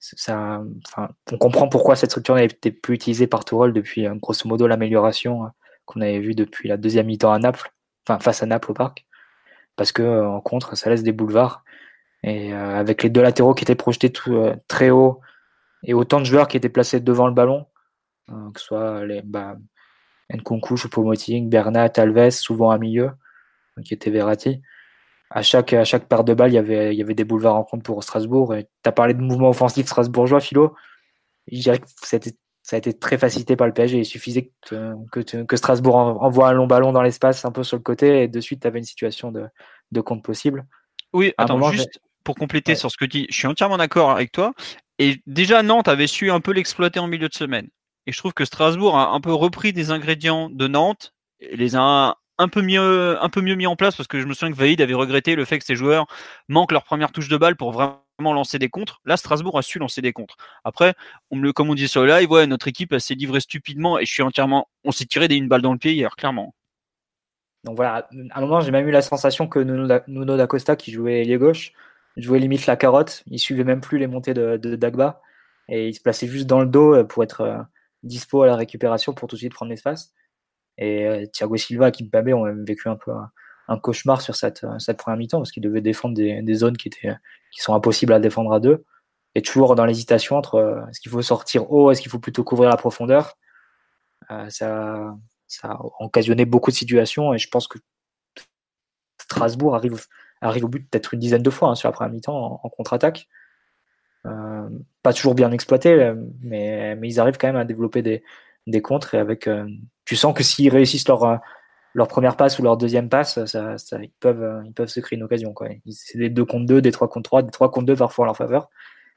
ça, 0.00 0.62
enfin, 0.86 1.08
on 1.32 1.38
comprend 1.38 1.68
pourquoi 1.68 1.96
cette 1.96 2.10
structure 2.10 2.38
été 2.38 2.70
plus 2.70 2.94
utilisée 2.94 3.26
par 3.26 3.44
Tourelle 3.44 3.72
depuis 3.72 4.06
euh, 4.06 4.14
grosso 4.14 4.48
modo 4.48 4.66
l'amélioration 4.66 5.50
qu'on 5.84 6.00
avait 6.00 6.20
vue 6.20 6.34
depuis 6.34 6.68
la 6.68 6.76
deuxième 6.76 7.06
mi-temps 7.06 7.32
à 7.32 7.38
Naples, 7.38 7.72
enfin 8.06 8.18
face 8.20 8.42
à 8.42 8.46
Naples 8.46 8.72
au 8.72 8.74
parc, 8.74 9.06
parce 9.76 9.92
que 9.92 10.24
en 10.24 10.40
contre 10.40 10.76
ça 10.76 10.90
laisse 10.90 11.02
des 11.02 11.12
boulevards. 11.12 11.64
Et 12.24 12.52
avec 12.52 13.04
les 13.04 13.10
deux 13.10 13.22
latéraux 13.22 13.54
qui 13.54 13.62
étaient 13.62 13.76
projetés 13.76 14.10
tout, 14.10 14.50
très 14.66 14.90
haut 14.90 15.20
et 15.84 15.94
autant 15.94 16.18
de 16.18 16.24
joueurs 16.24 16.48
qui 16.48 16.56
étaient 16.56 16.68
placés 16.68 16.98
devant 16.98 17.28
le 17.28 17.34
ballon, 17.34 17.66
que 18.28 18.58
ce 18.58 18.66
soit 18.66 19.04
les 19.04 19.22
bah, 19.22 19.56
Nkunku, 20.32 20.76
Choupo-Moting, 20.76 21.48
Bernat, 21.48 21.92
Alves, 21.98 22.30
souvent 22.30 22.70
à 22.70 22.78
milieu, 22.78 23.12
qui 23.84 23.94
était 23.94 24.10
Verratti 24.10 24.60
à 25.30 25.42
chaque, 25.42 25.72
à 25.72 25.84
chaque 25.84 26.08
paire 26.08 26.24
de 26.24 26.34
balles, 26.34 26.52
il 26.52 26.54
y 26.54 26.58
avait, 26.58 26.94
il 26.94 26.98
y 26.98 27.02
avait 27.02 27.14
des 27.14 27.24
boulevards 27.24 27.56
en 27.56 27.64
compte 27.64 27.82
pour 27.82 28.02
Strasbourg. 28.02 28.54
Tu 28.56 28.88
as 28.88 28.92
parlé 28.92 29.14
de 29.14 29.20
mouvement 29.20 29.50
offensif 29.50 29.86
strasbourgeois, 29.86 30.40
Philo. 30.40 30.74
Je 31.50 31.60
dirais 31.60 31.78
que 31.78 31.86
ça 31.98 32.16
a, 32.16 32.76
été, 32.78 32.98
très 32.98 33.18
facilité 33.18 33.56
par 33.56 33.66
le 33.66 33.72
PSG. 33.72 33.98
Il 33.98 34.04
suffisait 34.04 34.50
que, 34.66 34.94
que, 35.12 35.42
que 35.44 35.56
Strasbourg 35.56 35.96
envoie 35.96 36.48
un 36.48 36.52
long 36.52 36.66
ballon 36.66 36.92
dans 36.92 37.02
l'espace, 37.02 37.44
un 37.44 37.52
peu 37.52 37.62
sur 37.62 37.76
le 37.76 37.82
côté, 37.82 38.24
et 38.24 38.28
de 38.28 38.40
suite, 38.40 38.62
tu 38.62 38.66
avais 38.66 38.78
une 38.78 38.84
situation 38.84 39.30
de, 39.30 39.46
de 39.92 40.00
compte 40.00 40.22
possible. 40.22 40.66
Oui, 41.12 41.32
attends, 41.38 41.70
juste 41.70 42.00
pour 42.24 42.34
compléter 42.34 42.74
sur 42.74 42.90
ce 42.90 42.96
que 42.96 43.04
tu 43.04 43.20
dis, 43.20 43.26
je 43.30 43.36
suis 43.36 43.46
entièrement 43.46 43.76
d'accord 43.76 44.10
avec 44.10 44.32
toi. 44.32 44.52
Et 44.98 45.22
déjà, 45.26 45.62
Nantes 45.62 45.88
avait 45.88 46.08
su 46.08 46.30
un 46.30 46.40
peu 46.40 46.52
l'exploiter 46.52 46.98
en 46.98 47.06
milieu 47.06 47.28
de 47.28 47.34
semaine. 47.34 47.68
Et 48.06 48.12
je 48.12 48.18
trouve 48.18 48.32
que 48.32 48.44
Strasbourg 48.44 48.96
a 48.96 49.10
un 49.10 49.20
peu 49.20 49.32
repris 49.32 49.72
des 49.72 49.90
ingrédients 49.90 50.50
de 50.50 50.66
Nantes, 50.66 51.14
et 51.40 51.56
les 51.56 51.76
a 51.76 52.16
un 52.38 52.48
peu 52.48 52.62
mieux, 52.62 53.54
mis 53.54 53.66
en 53.66 53.76
place 53.76 53.96
parce 53.96 54.08
que 54.08 54.20
je 54.20 54.26
me 54.26 54.34
souviens 54.34 54.52
que 54.52 54.58
Vaïd 54.58 54.80
avait 54.80 54.94
regretté 54.94 55.34
le 55.34 55.44
fait 55.44 55.58
que 55.58 55.64
ses 55.64 55.76
joueurs 55.76 56.06
manquent 56.48 56.72
leur 56.72 56.84
première 56.84 57.12
touche 57.12 57.28
de 57.28 57.36
balle 57.36 57.56
pour 57.56 57.72
vraiment 57.72 57.98
lancer 58.18 58.58
des 58.58 58.68
contres. 58.68 59.00
Là, 59.04 59.16
Strasbourg 59.16 59.58
a 59.58 59.62
su 59.62 59.78
lancer 59.78 60.02
des 60.02 60.12
contres. 60.12 60.36
Après, 60.64 60.94
comme 61.54 61.70
on 61.70 61.74
dit 61.74 61.88
sur 61.88 62.02
le 62.02 62.08
live, 62.08 62.30
ouais, 62.30 62.46
notre 62.46 62.68
équipe 62.68 62.96
s'est 62.98 63.14
livrée 63.14 63.40
stupidement 63.40 63.98
et 63.98 64.04
je 64.06 64.12
suis 64.12 64.22
entièrement, 64.22 64.68
on 64.84 64.92
s'est 64.92 65.06
tiré 65.06 65.26
une 65.30 65.48
balle 65.48 65.62
dans 65.62 65.72
le 65.72 65.78
pied 65.78 65.92
hier, 65.92 66.16
clairement. 66.16 66.54
Donc 67.64 67.76
voilà, 67.76 68.08
à 68.30 68.38
un 68.38 68.40
moment, 68.40 68.60
j'ai 68.60 68.70
même 68.70 68.86
eu 68.86 68.92
la 68.92 69.02
sensation 69.02 69.48
que 69.48 69.58
Nuno 69.58 70.36
D'Acosta, 70.36 70.76
qui 70.76 70.92
jouait 70.92 71.22
ailier 71.22 71.36
gauche, 71.36 71.72
jouait 72.16 72.38
limite 72.38 72.66
la 72.66 72.76
carotte. 72.76 73.24
Il 73.26 73.38
suivait 73.38 73.64
même 73.64 73.80
plus 73.80 73.98
les 73.98 74.06
montées 74.06 74.34
de, 74.34 74.56
Dagba 74.56 75.20
et 75.68 75.88
il 75.88 75.94
se 75.94 76.00
plaçait 76.00 76.28
juste 76.28 76.46
dans 76.46 76.60
le 76.60 76.66
dos 76.66 76.94
euh, 76.94 77.04
pour 77.04 77.24
être 77.24 77.40
euh, 77.40 77.58
dispo 78.04 78.42
à 78.42 78.46
la 78.46 78.54
récupération 78.54 79.14
pour 79.14 79.28
tout 79.28 79.34
de 79.34 79.40
suite 79.40 79.52
prendre 79.52 79.70
l'espace. 79.70 80.14
Et 80.78 81.06
euh, 81.06 81.26
Thiago 81.26 81.56
Silva 81.56 81.88
et 81.88 81.92
Kimpembe 81.92 82.28
ont 82.28 82.44
même 82.44 82.64
vécu 82.64 82.88
un 82.88 82.96
peu 82.96 83.12
un, 83.68 83.78
cauchemar 83.78 84.20
sur 84.20 84.36
cette, 84.36 84.64
euh, 84.64 84.78
cette 84.78 84.98
première 84.98 85.18
mi-temps 85.18 85.38
parce 85.38 85.50
qu'ils 85.50 85.62
devaient 85.62 85.80
défendre 85.80 86.14
des, 86.14 86.42
des, 86.42 86.54
zones 86.54 86.76
qui, 86.76 86.88
étaient, 86.88 87.14
qui 87.50 87.62
sont 87.62 87.74
impossibles 87.74 88.12
à 88.12 88.20
défendre 88.20 88.52
à 88.52 88.60
deux. 88.60 88.84
Et 89.34 89.42
toujours 89.42 89.74
dans 89.74 89.84
l'hésitation 89.84 90.36
entre 90.36 90.56
euh, 90.56 90.86
est-ce 90.88 91.00
qu'il 91.00 91.10
faut 91.10 91.22
sortir 91.22 91.70
haut, 91.70 91.90
est-ce 91.90 92.00
qu'il 92.00 92.10
faut 92.10 92.18
plutôt 92.18 92.44
couvrir 92.44 92.70
la 92.70 92.76
profondeur? 92.76 93.36
ça, 94.48 95.14
ça 95.46 95.68
a 95.68 95.80
occasionné 96.00 96.46
beaucoup 96.46 96.72
de 96.72 96.76
situations 96.76 97.32
et 97.32 97.38
je 97.38 97.48
pense 97.48 97.68
que 97.68 97.78
Strasbourg 99.18 99.76
arrive, 99.76 100.04
arrive 100.40 100.64
au 100.64 100.68
but 100.68 100.90
peut-être 100.90 101.14
une 101.14 101.20
dizaine 101.20 101.42
de 101.42 101.50
fois 101.50 101.68
hein, 101.68 101.74
sur 101.76 101.88
la 101.88 101.92
première 101.92 102.12
mi-temps 102.12 102.60
en, 102.60 102.68
contre-attaque. 102.70 103.28
pas 104.24 105.12
toujours 105.12 105.36
bien 105.36 105.52
exploité, 105.52 106.12
mais, 106.40 106.96
mais, 106.96 107.08
ils 107.08 107.20
arrivent 107.20 107.36
quand 107.38 107.46
même 107.46 107.54
à 107.54 107.64
développer 107.64 108.02
des, 108.02 108.24
des 108.66 108.82
contres 108.82 109.14
et 109.14 109.18
avec 109.18 109.48
tu 110.06 110.16
sens 110.16 110.34
que 110.34 110.42
s'ils 110.42 110.70
réussissent 110.70 111.06
leur, 111.08 111.24
euh, 111.24 111.36
leur 111.92 112.08
première 112.08 112.36
passe 112.36 112.58
ou 112.58 112.62
leur 112.62 112.78
deuxième 112.78 113.10
passe, 113.10 113.44
ça, 113.44 113.76
ça, 113.76 113.98
ils, 114.02 114.10
peuvent, 114.20 114.42
euh, 114.42 114.62
ils 114.64 114.72
peuvent 114.72 114.88
se 114.88 115.00
créer 115.00 115.18
une 115.18 115.24
occasion. 115.24 115.54
C'est 115.90 116.18
des 116.18 116.30
2 116.30 116.44
contre 116.46 116.66
2, 116.66 116.80
des 116.80 116.92
3 116.92 117.08
contre 117.08 117.28
3, 117.28 117.42
des 117.42 117.50
3 117.50 117.70
contre 117.70 117.86
2 117.86 117.96
parfois 117.96 118.22
en 118.22 118.26
leur 118.26 118.36
faveur. 118.36 118.70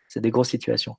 C'est 0.07 0.19
des 0.19 0.31
grosses 0.31 0.49
situations. 0.49 0.97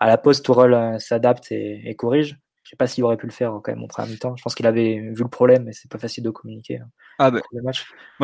À 0.00 0.06
la 0.06 0.16
poste, 0.16 0.44
Tourelle 0.44 0.74
euh, 0.74 0.98
s'adapte 0.98 1.50
et, 1.50 1.94
corrige. 1.96 2.38
Je 2.62 2.70
sais 2.70 2.76
pas 2.76 2.86
s'il 2.86 3.04
aurait 3.04 3.18
pu 3.18 3.26
le 3.26 3.32
faire 3.32 3.60
quand 3.62 3.72
même 3.72 3.82
en 3.82 3.88
premier 3.88 4.12
mi-temps. 4.12 4.36
Je 4.36 4.42
pense 4.42 4.54
qu'il 4.54 4.66
avait 4.66 4.98
vu 4.98 5.22
le 5.22 5.28
problème, 5.28 5.64
mais 5.64 5.72
c'est 5.72 5.90
pas 5.90 5.98
facile 5.98 6.24
de 6.24 6.30
communiquer. 6.30 6.78
Hein, 6.78 6.88
ah 7.18 7.30
ben, 7.30 7.42
moi, 7.52 7.72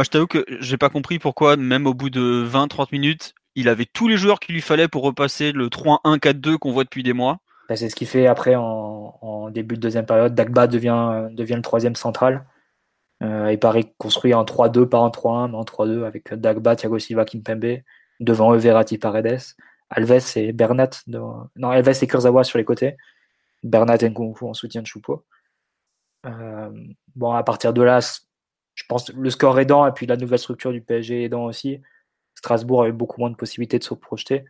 je 0.02 0.08
t'avoue 0.08 0.26
que 0.26 0.46
j'ai 0.61 0.78
pas 0.78 0.88
compris 0.88 1.19
pourquoi, 1.19 1.56
même 1.56 1.87
au 1.87 1.93
bout 1.93 2.08
de 2.08 2.49
20-30 2.50 2.88
minutes, 2.93 3.34
il 3.55 3.69
avait 3.69 3.84
tous 3.84 4.08
les 4.08 4.17
joueurs 4.17 4.40
qu'il 4.40 4.55
lui 4.55 4.62
fallait 4.62 4.89
pour 4.89 5.03
repasser 5.03 5.53
le 5.53 5.69
3-1-4-2 5.69 6.56
qu'on 6.56 6.72
voit 6.72 6.84
depuis 6.84 7.03
des 7.03 7.12
mois. 7.12 7.41
Bah, 7.70 7.77
c'est 7.77 7.89
ce 7.89 7.94
qu'il 7.94 8.08
fait 8.08 8.27
après 8.27 8.56
en, 8.56 9.48
début 9.50 9.77
de 9.77 9.81
deuxième 9.81 10.05
période. 10.05 10.34
Dagba 10.34 10.67
devient, 10.67 11.29
devient 11.31 11.55
le 11.55 11.62
troisième 11.62 11.94
central. 11.94 12.44
Euh, 13.22 13.46
et 13.46 13.58
Paris 13.58 13.93
construit 13.96 14.34
en 14.34 14.44
3-2, 14.44 14.86
pas 14.86 14.98
en 14.98 15.10
3-1, 15.10 15.53
mais 15.53 15.56
en 15.56 15.62
3-2 15.62 16.05
avec 16.05 16.34
Dagba, 16.34 16.74
Thiago 16.74 16.98
Silva, 16.98 17.24
Kimpembe. 17.24 17.79
Devant 18.19 18.53
eux, 18.53 18.56
Verratti, 18.56 18.98
Paredes. 18.98 19.39
Alves 19.89 20.36
et 20.36 20.53
Bernat. 20.53 20.91
Non, 21.06 21.48
Alves 21.62 22.03
et 22.03 22.06
Kurzawa 22.08 22.43
sur 22.43 22.58
les 22.58 22.65
côtés. 22.65 22.96
Bernat 23.62 23.98
et 24.03 24.08
Nkunku 24.10 24.48
en 24.48 24.55
soutien 24.55 24.82
de 24.82 24.89
Choupo. 24.89 25.24
Euh, 26.27 26.70
bon, 27.15 27.31
à 27.31 27.44
partir 27.44 27.72
de 27.72 27.82
là, 27.82 28.00
je 28.74 28.82
pense 28.89 29.12
le 29.12 29.31
score 29.31 29.60
aidant 29.60 29.86
et 29.86 29.93
puis 29.93 30.06
la 30.06 30.17
nouvelle 30.17 30.41
structure 30.41 30.72
du 30.72 30.81
PSG 30.81 31.22
aidant 31.22 31.44
aussi. 31.44 31.81
Strasbourg 32.34 32.82
a 32.82 32.89
eu 32.89 32.93
beaucoup 32.93 33.20
moins 33.20 33.31
de 33.31 33.36
possibilités 33.36 33.79
de 33.79 33.84
se 33.84 33.94
projeter. 33.94 34.44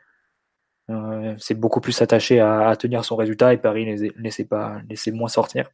Euh, 0.91 1.35
c'est 1.39 1.55
beaucoup 1.55 1.81
plus 1.81 2.01
attaché 2.03 2.41
à, 2.41 2.75
tenir 2.77 3.05
son 3.05 3.17
résultat 3.17 3.53
et 3.53 3.59
Paris 3.59 3.87
ne 3.87 4.11
laissait, 4.23 4.45
pas, 4.45 4.81
laissait 4.89 5.13
moins 5.13 5.29
sortir. 5.29 5.71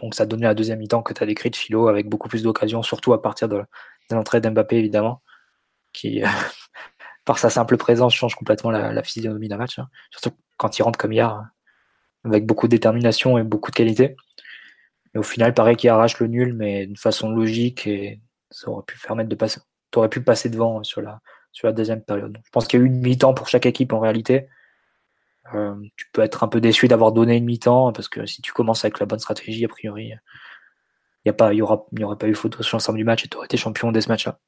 Donc 0.00 0.14
ça 0.14 0.26
donnait 0.26 0.46
la 0.46 0.54
deuxième 0.54 0.78
mi-temps 0.78 1.02
que 1.02 1.12
tu 1.12 1.22
as 1.22 1.26
décrit 1.26 1.50
de 1.50 1.56
Philo 1.56 1.88
avec 1.88 2.08
beaucoup 2.08 2.28
plus 2.28 2.42
d'occasions, 2.42 2.82
surtout 2.82 3.12
à 3.12 3.22
partir 3.22 3.48
de, 3.48 3.62
l'entrée 4.10 4.40
d'Mbappé 4.40 4.76
évidemment, 4.76 5.22
qui 5.92 6.22
par 7.24 7.38
sa 7.38 7.50
simple 7.50 7.76
présence 7.76 8.14
change 8.14 8.34
complètement 8.34 8.70
la, 8.70 9.02
physionomie 9.02 9.48
d'un 9.48 9.58
match, 9.58 9.78
hein. 9.78 9.88
surtout 10.10 10.36
quand 10.56 10.78
il 10.78 10.82
rentre 10.82 10.98
comme 10.98 11.12
hier, 11.12 11.44
avec 12.24 12.46
beaucoup 12.46 12.66
de 12.66 12.72
détermination 12.72 13.38
et 13.38 13.42
beaucoup 13.44 13.70
de 13.70 13.76
qualité. 13.76 14.16
Et 15.14 15.18
au 15.18 15.22
final, 15.22 15.54
pareil 15.54 15.76
qu'il 15.76 15.90
arrache 15.90 16.18
le 16.20 16.26
nul, 16.26 16.54
mais 16.54 16.86
d'une 16.86 16.96
façon 16.96 17.30
logique 17.30 17.86
et 17.86 18.20
ça 18.50 18.70
aurait 18.70 18.84
pu 18.84 18.98
permettre 18.98 19.28
de 19.28 19.34
passer. 19.34 19.60
Pu 20.10 20.22
passer 20.22 20.48
devant 20.48 20.82
sur 20.84 21.02
la, 21.02 21.20
sur 21.52 21.66
la 21.66 21.72
deuxième 21.72 22.02
période. 22.02 22.38
Je 22.44 22.50
pense 22.50 22.66
qu'il 22.66 22.80
y 22.80 22.82
a 22.82 22.84
eu 22.84 22.88
une 22.88 23.00
mi-temps 23.00 23.34
pour 23.34 23.48
chaque 23.48 23.66
équipe 23.66 23.92
en 23.92 24.00
réalité. 24.00 24.48
Euh, 25.54 25.74
tu 25.96 26.06
peux 26.12 26.22
être 26.22 26.44
un 26.44 26.48
peu 26.48 26.60
déçu 26.60 26.88
d'avoir 26.88 27.12
donné 27.12 27.36
une 27.36 27.44
mi-temps 27.44 27.92
parce 27.92 28.08
que 28.08 28.26
si 28.26 28.42
tu 28.42 28.52
commences 28.52 28.84
avec 28.84 29.00
la 29.00 29.06
bonne 29.06 29.18
stratégie, 29.18 29.64
a 29.64 29.68
priori, 29.68 30.06
il 30.06 30.20
n'y 31.26 31.30
a 31.30 31.34
pas, 31.34 31.52
il 31.52 31.58
y 31.58 31.62
aura, 31.62 31.86
il 31.92 32.00
y 32.00 32.04
aurait 32.04 32.16
pas 32.16 32.28
eu 32.28 32.34
photo 32.34 32.62
sur 32.62 32.76
l'ensemble 32.76 32.98
du 32.98 33.04
match 33.04 33.24
et 33.24 33.28
tu 33.28 33.36
aurais 33.36 33.46
été 33.46 33.56
champion 33.56 33.92
dès 33.92 34.00
ce 34.00 34.08
match-là. 34.08 34.38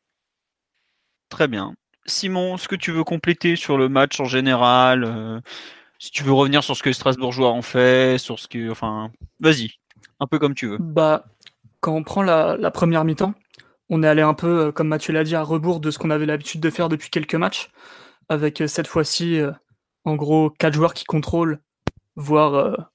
Très 1.29 1.49
bien. 1.49 1.75
Simon, 2.07 2.57
est-ce 2.57 2.69
que 2.69 2.77
tu 2.77 2.93
veux 2.93 3.05
compléter 3.05 3.57
sur 3.57 3.79
le 3.79 3.89
match 3.89 4.21
en 4.21 4.25
général, 4.25 5.05
euh, 5.05 5.41
si 5.99 6.11
tu 6.11 6.23
veux 6.23 6.33
revenir 6.33 6.63
sur 6.63 6.77
ce 6.77 6.83
que 6.83 6.91
les 6.91 6.95
Strasbourgeois 6.95 7.53
ont 7.53 7.63
fait, 7.63 8.19
sur 8.19 8.39
ce 8.39 8.47
que, 8.47 8.71
enfin, 8.71 9.11
vas-y, 9.41 9.71
un 10.21 10.27
peu 10.27 10.39
comme 10.39 10.55
tu 10.55 10.69
veux. 10.69 10.79
Bah, 10.79 11.25
quand 11.81 11.95
on 11.95 12.03
prend 12.03 12.23
la, 12.23 12.71
première 12.71 13.05
mi-temps, 13.05 13.35
on 13.91 14.03
est 14.03 14.09
allé 14.09 14.23
un 14.23 14.35
peu, 14.35 14.73
comme 14.73 14.89
Mathieu 14.89 15.13
l'a 15.13 15.25
dit, 15.25 15.35
à 15.35 15.43
rebours 15.43 15.81
de 15.81 15.91
ce 15.91 15.99
qu'on 15.99 16.11
avait 16.11 16.27
l'habitude 16.27 16.61
de 16.61 16.71
faire 16.71 16.89
depuis 16.89 17.11
quelques 17.11 17.35
matchs, 17.35 17.71
avec 18.29 18.63
cette 18.67 18.87
fois-ci, 18.87 19.41
en 20.05 20.17
gros, 20.17 20.51
quatre 20.51 20.75
joueurs 20.75 20.95
qui 20.95 21.05
contrôlent, 21.05 21.61
voire, 22.17 22.91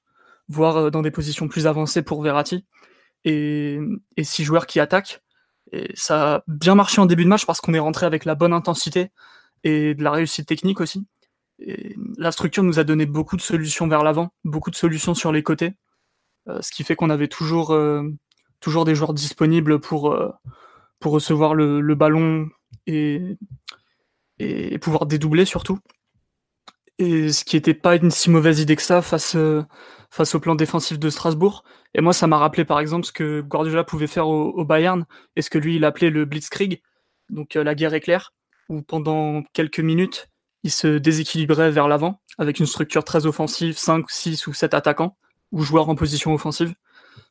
voire 0.48 0.92
dans 0.92 1.02
des 1.02 1.12
positions 1.12 1.48
plus 1.48 1.68
avancées 1.68 2.02
pour 2.02 2.22
Verratti, 2.22 2.66
et, 3.26 3.80
six 4.22 4.44
joueurs 4.44 4.68
qui 4.68 4.80
attaquent. 4.80 5.22
Et 5.72 5.92
ça 5.94 6.36
a 6.36 6.44
bien 6.48 6.76
marché 6.76 7.00
en 7.02 7.06
début 7.06 7.24
de 7.24 7.30
match 7.30 7.46
parce 7.46 7.62
qu'on 7.62 7.74
est 7.74 7.80
rentré 7.80 8.06
avec 8.06 8.26
la 8.26 8.36
bonne 8.36 8.54
intensité 8.54 9.12
et 9.64 9.94
de 9.94 10.04
la 10.04 10.12
réussite 10.12 10.48
technique 10.48 10.82
aussi. 10.82 11.06
La 12.18 12.32
structure 12.32 12.64
nous 12.64 12.80
a 12.80 12.84
donné 12.84 13.06
beaucoup 13.06 13.36
de 13.36 13.42
solutions 13.42 13.88
vers 13.88 14.04
l'avant, 14.04 14.34
beaucoup 14.46 14.72
de 14.72 14.76
solutions 14.76 15.14
sur 15.14 15.32
les 15.32 15.44
côtés, 15.44 15.74
euh, 16.48 16.62
ce 16.62 16.72
qui 16.72 16.84
fait 16.84 16.96
qu'on 16.96 17.10
avait 17.10 17.28
toujours, 17.28 17.72
euh, 17.72 18.10
des 18.86 18.96
joueurs 18.96 19.14
disponibles 19.14 19.80
pour, 19.80 20.14
euh, 20.14 20.32
pour 21.00 21.14
recevoir 21.14 21.54
le, 21.54 21.96
ballon 21.96 22.50
et, 22.88 23.38
et 24.40 24.78
pouvoir 24.80 25.06
dédoubler 25.06 25.46
surtout. 25.46 25.80
Et 26.98 27.32
ce 27.32 27.46
qui 27.46 27.56
n'était 27.56 27.74
pas 27.74 27.96
une 27.96 28.12
si 28.12 28.30
mauvaise 28.30 28.60
idée 28.60 28.76
que 28.76 28.82
ça 28.82 29.02
face, 29.02 29.38
face 30.10 30.36
au 30.36 30.40
plan 30.40 30.56
défensif 30.56 31.00
de 31.00 31.10
Strasbourg. 31.10 31.64
Et 31.94 32.02
moi, 32.02 32.14
ça 32.14 32.28
m'a 32.28 32.38
rappelé 32.38 32.66
par 32.66 32.80
exemple 32.80 33.06
ce 33.06 33.12
que 33.12 33.42
Guardiola 33.42 33.84
pouvait 33.84 34.08
faire 34.08 34.28
au, 34.28 34.66
Bayern 34.66 35.06
et 35.36 35.42
ce 35.42 35.50
que 35.50 35.58
lui, 35.58 35.78
il 35.78 35.86
appelait 35.86 36.10
le 36.10 36.26
Blitzkrieg, 36.26 36.82
donc 37.30 37.56
la 37.56 37.76
guerre 37.76 37.94
éclair, 37.94 38.34
où 38.70 38.82
pendant 38.82 39.44
quelques 39.54 39.80
minutes, 39.80 40.30
il 40.64 40.72
se 40.72 40.98
déséquilibrait 40.98 41.72
vers 41.72 41.88
l'avant 41.88 42.22
avec 42.38 42.60
une 42.60 42.66
structure 42.66 43.04
très 43.04 43.26
offensive, 43.26 43.78
5, 43.78 44.10
6 44.10 44.48
ou 44.48 44.54
7 44.54 44.74
attaquants 44.74 45.18
ou 45.52 45.64
joueurs 45.64 45.90
en 45.90 45.96
position 45.96 46.34
offensive 46.34 46.74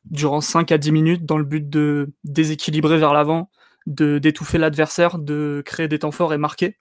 durant 0.04 0.40
5 0.40 0.72
à 0.72 0.78
10 0.78 0.92
minutes 0.92 1.26
dans 1.26 1.38
le 1.38 1.44
but 1.44 1.68
de 1.68 2.12
déséquilibrer 2.24 2.98
vers 2.98 3.12
l'avant, 3.12 3.50
d'étouffer 3.86 4.58
l'adversaire, 4.58 5.18
de 5.18 5.62
créer 5.64 5.88
des 5.88 6.00
temps 6.00 6.10
forts 6.10 6.34
et 6.34 6.38
marquer. 6.38 6.78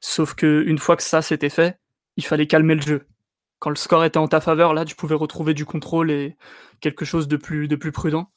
Sauf 0.00 0.34
que 0.34 0.62
une 0.66 0.78
fois 0.78 0.96
que 0.96 1.02
ça 1.02 1.22
s'était 1.22 1.48
fait, 1.48 1.78
il 2.16 2.24
fallait 2.24 2.46
calmer 2.46 2.74
le 2.74 2.82
jeu. 2.82 3.06
Quand 3.58 3.70
le 3.70 3.76
score 3.76 4.04
était 4.04 4.18
en 4.18 4.28
ta 4.28 4.40
faveur, 4.40 4.74
là, 4.74 4.84
tu 4.84 4.94
pouvais 4.94 5.16
retrouver 5.16 5.54
du 5.54 5.64
contrôle 5.64 6.10
et 6.10 6.36
quelque 6.80 7.04
chose 7.04 7.26
de 7.26 7.36
plus, 7.36 7.66
de 7.66 7.76
prudent. 7.76 8.30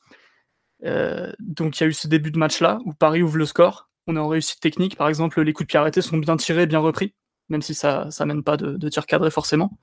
Euh, 0.83 1.31
donc 1.39 1.79
il 1.79 1.83
y 1.83 1.85
a 1.85 1.89
eu 1.89 1.93
ce 1.93 2.07
début 2.07 2.31
de 2.31 2.39
match-là 2.39 2.79
où 2.85 2.93
Paris 2.93 3.21
ouvre 3.21 3.37
le 3.37 3.45
score. 3.45 3.89
On 4.07 4.15
est 4.15 4.19
en 4.19 4.27
réussite 4.27 4.59
technique, 4.59 4.95
par 4.95 5.09
exemple, 5.09 5.41
les 5.41 5.53
coups 5.53 5.67
de 5.67 5.71
pied 5.71 5.79
arrêtés 5.79 6.01
sont 6.01 6.17
bien 6.17 6.37
tirés, 6.37 6.65
bien 6.65 6.79
repris 6.79 7.13
même 7.51 7.61
si 7.61 7.75
ça 7.75 8.09
ça 8.09 8.25
mène 8.25 8.43
pas 8.43 8.57
de, 8.57 8.89
tir 8.89 9.05
cadré 9.05 9.29
forcément. 9.29 9.77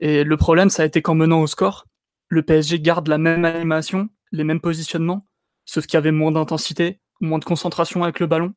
Et 0.00 0.24
le 0.24 0.36
problème, 0.36 0.70
ça 0.70 0.82
a 0.82 0.86
été 0.86 1.02
qu'en 1.02 1.14
menant 1.14 1.40
au 1.42 1.46
score, 1.46 1.86
le 2.28 2.42
PSG 2.42 2.80
garde 2.80 3.08
la 3.08 3.18
même 3.18 3.44
animation, 3.44 4.08
les 4.32 4.44
mêmes 4.44 4.60
positionnements, 4.60 5.26
sauf 5.64 5.86
qu'il 5.86 5.94
y 5.94 5.98
avait 5.98 6.12
moins 6.12 6.32
d'intensité, 6.32 7.00
moins 7.20 7.38
de 7.38 7.44
concentration 7.44 8.02
avec 8.02 8.20
le 8.20 8.26
ballon. 8.26 8.54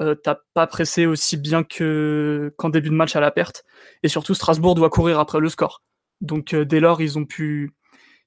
Euh, 0.00 0.14
T'as 0.14 0.36
pas 0.54 0.66
pressé 0.66 1.06
aussi 1.06 1.36
bien 1.36 1.64
que 1.64 2.54
qu'en 2.58 2.68
début 2.68 2.90
de 2.90 2.94
match 2.94 3.16
à 3.16 3.20
la 3.20 3.30
perte. 3.30 3.64
Et 4.02 4.08
surtout, 4.08 4.34
Strasbourg 4.34 4.74
doit 4.74 4.90
courir 4.90 5.18
après 5.18 5.40
le 5.40 5.48
score. 5.48 5.82
Donc 6.20 6.54
euh, 6.54 6.64
dès 6.64 6.80
lors, 6.80 7.00
ils 7.00 7.18
ont 7.18 7.24
pu, 7.24 7.72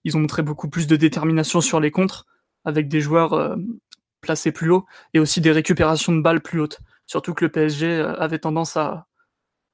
ils 0.03 0.17
ont 0.17 0.19
montré 0.19 0.41
beaucoup 0.41 0.69
plus 0.69 0.87
de 0.87 0.95
détermination 0.95 1.61
sur 1.61 1.79
les 1.79 1.91
contres, 1.91 2.25
avec 2.65 2.87
des 2.87 3.01
joueurs 3.01 3.33
euh, 3.33 3.55
placés 4.21 4.51
plus 4.51 4.71
haut 4.71 4.85
et 5.13 5.19
aussi 5.19 5.41
des 5.41 5.51
récupérations 5.51 6.13
de 6.15 6.21
balles 6.21 6.41
plus 6.41 6.59
hautes. 6.61 6.79
Surtout 7.05 7.33
que 7.33 7.45
le 7.45 7.51
PSG 7.51 7.87
euh, 7.87 8.15
avait 8.19 8.39
tendance 8.39 8.77
à, 8.77 9.07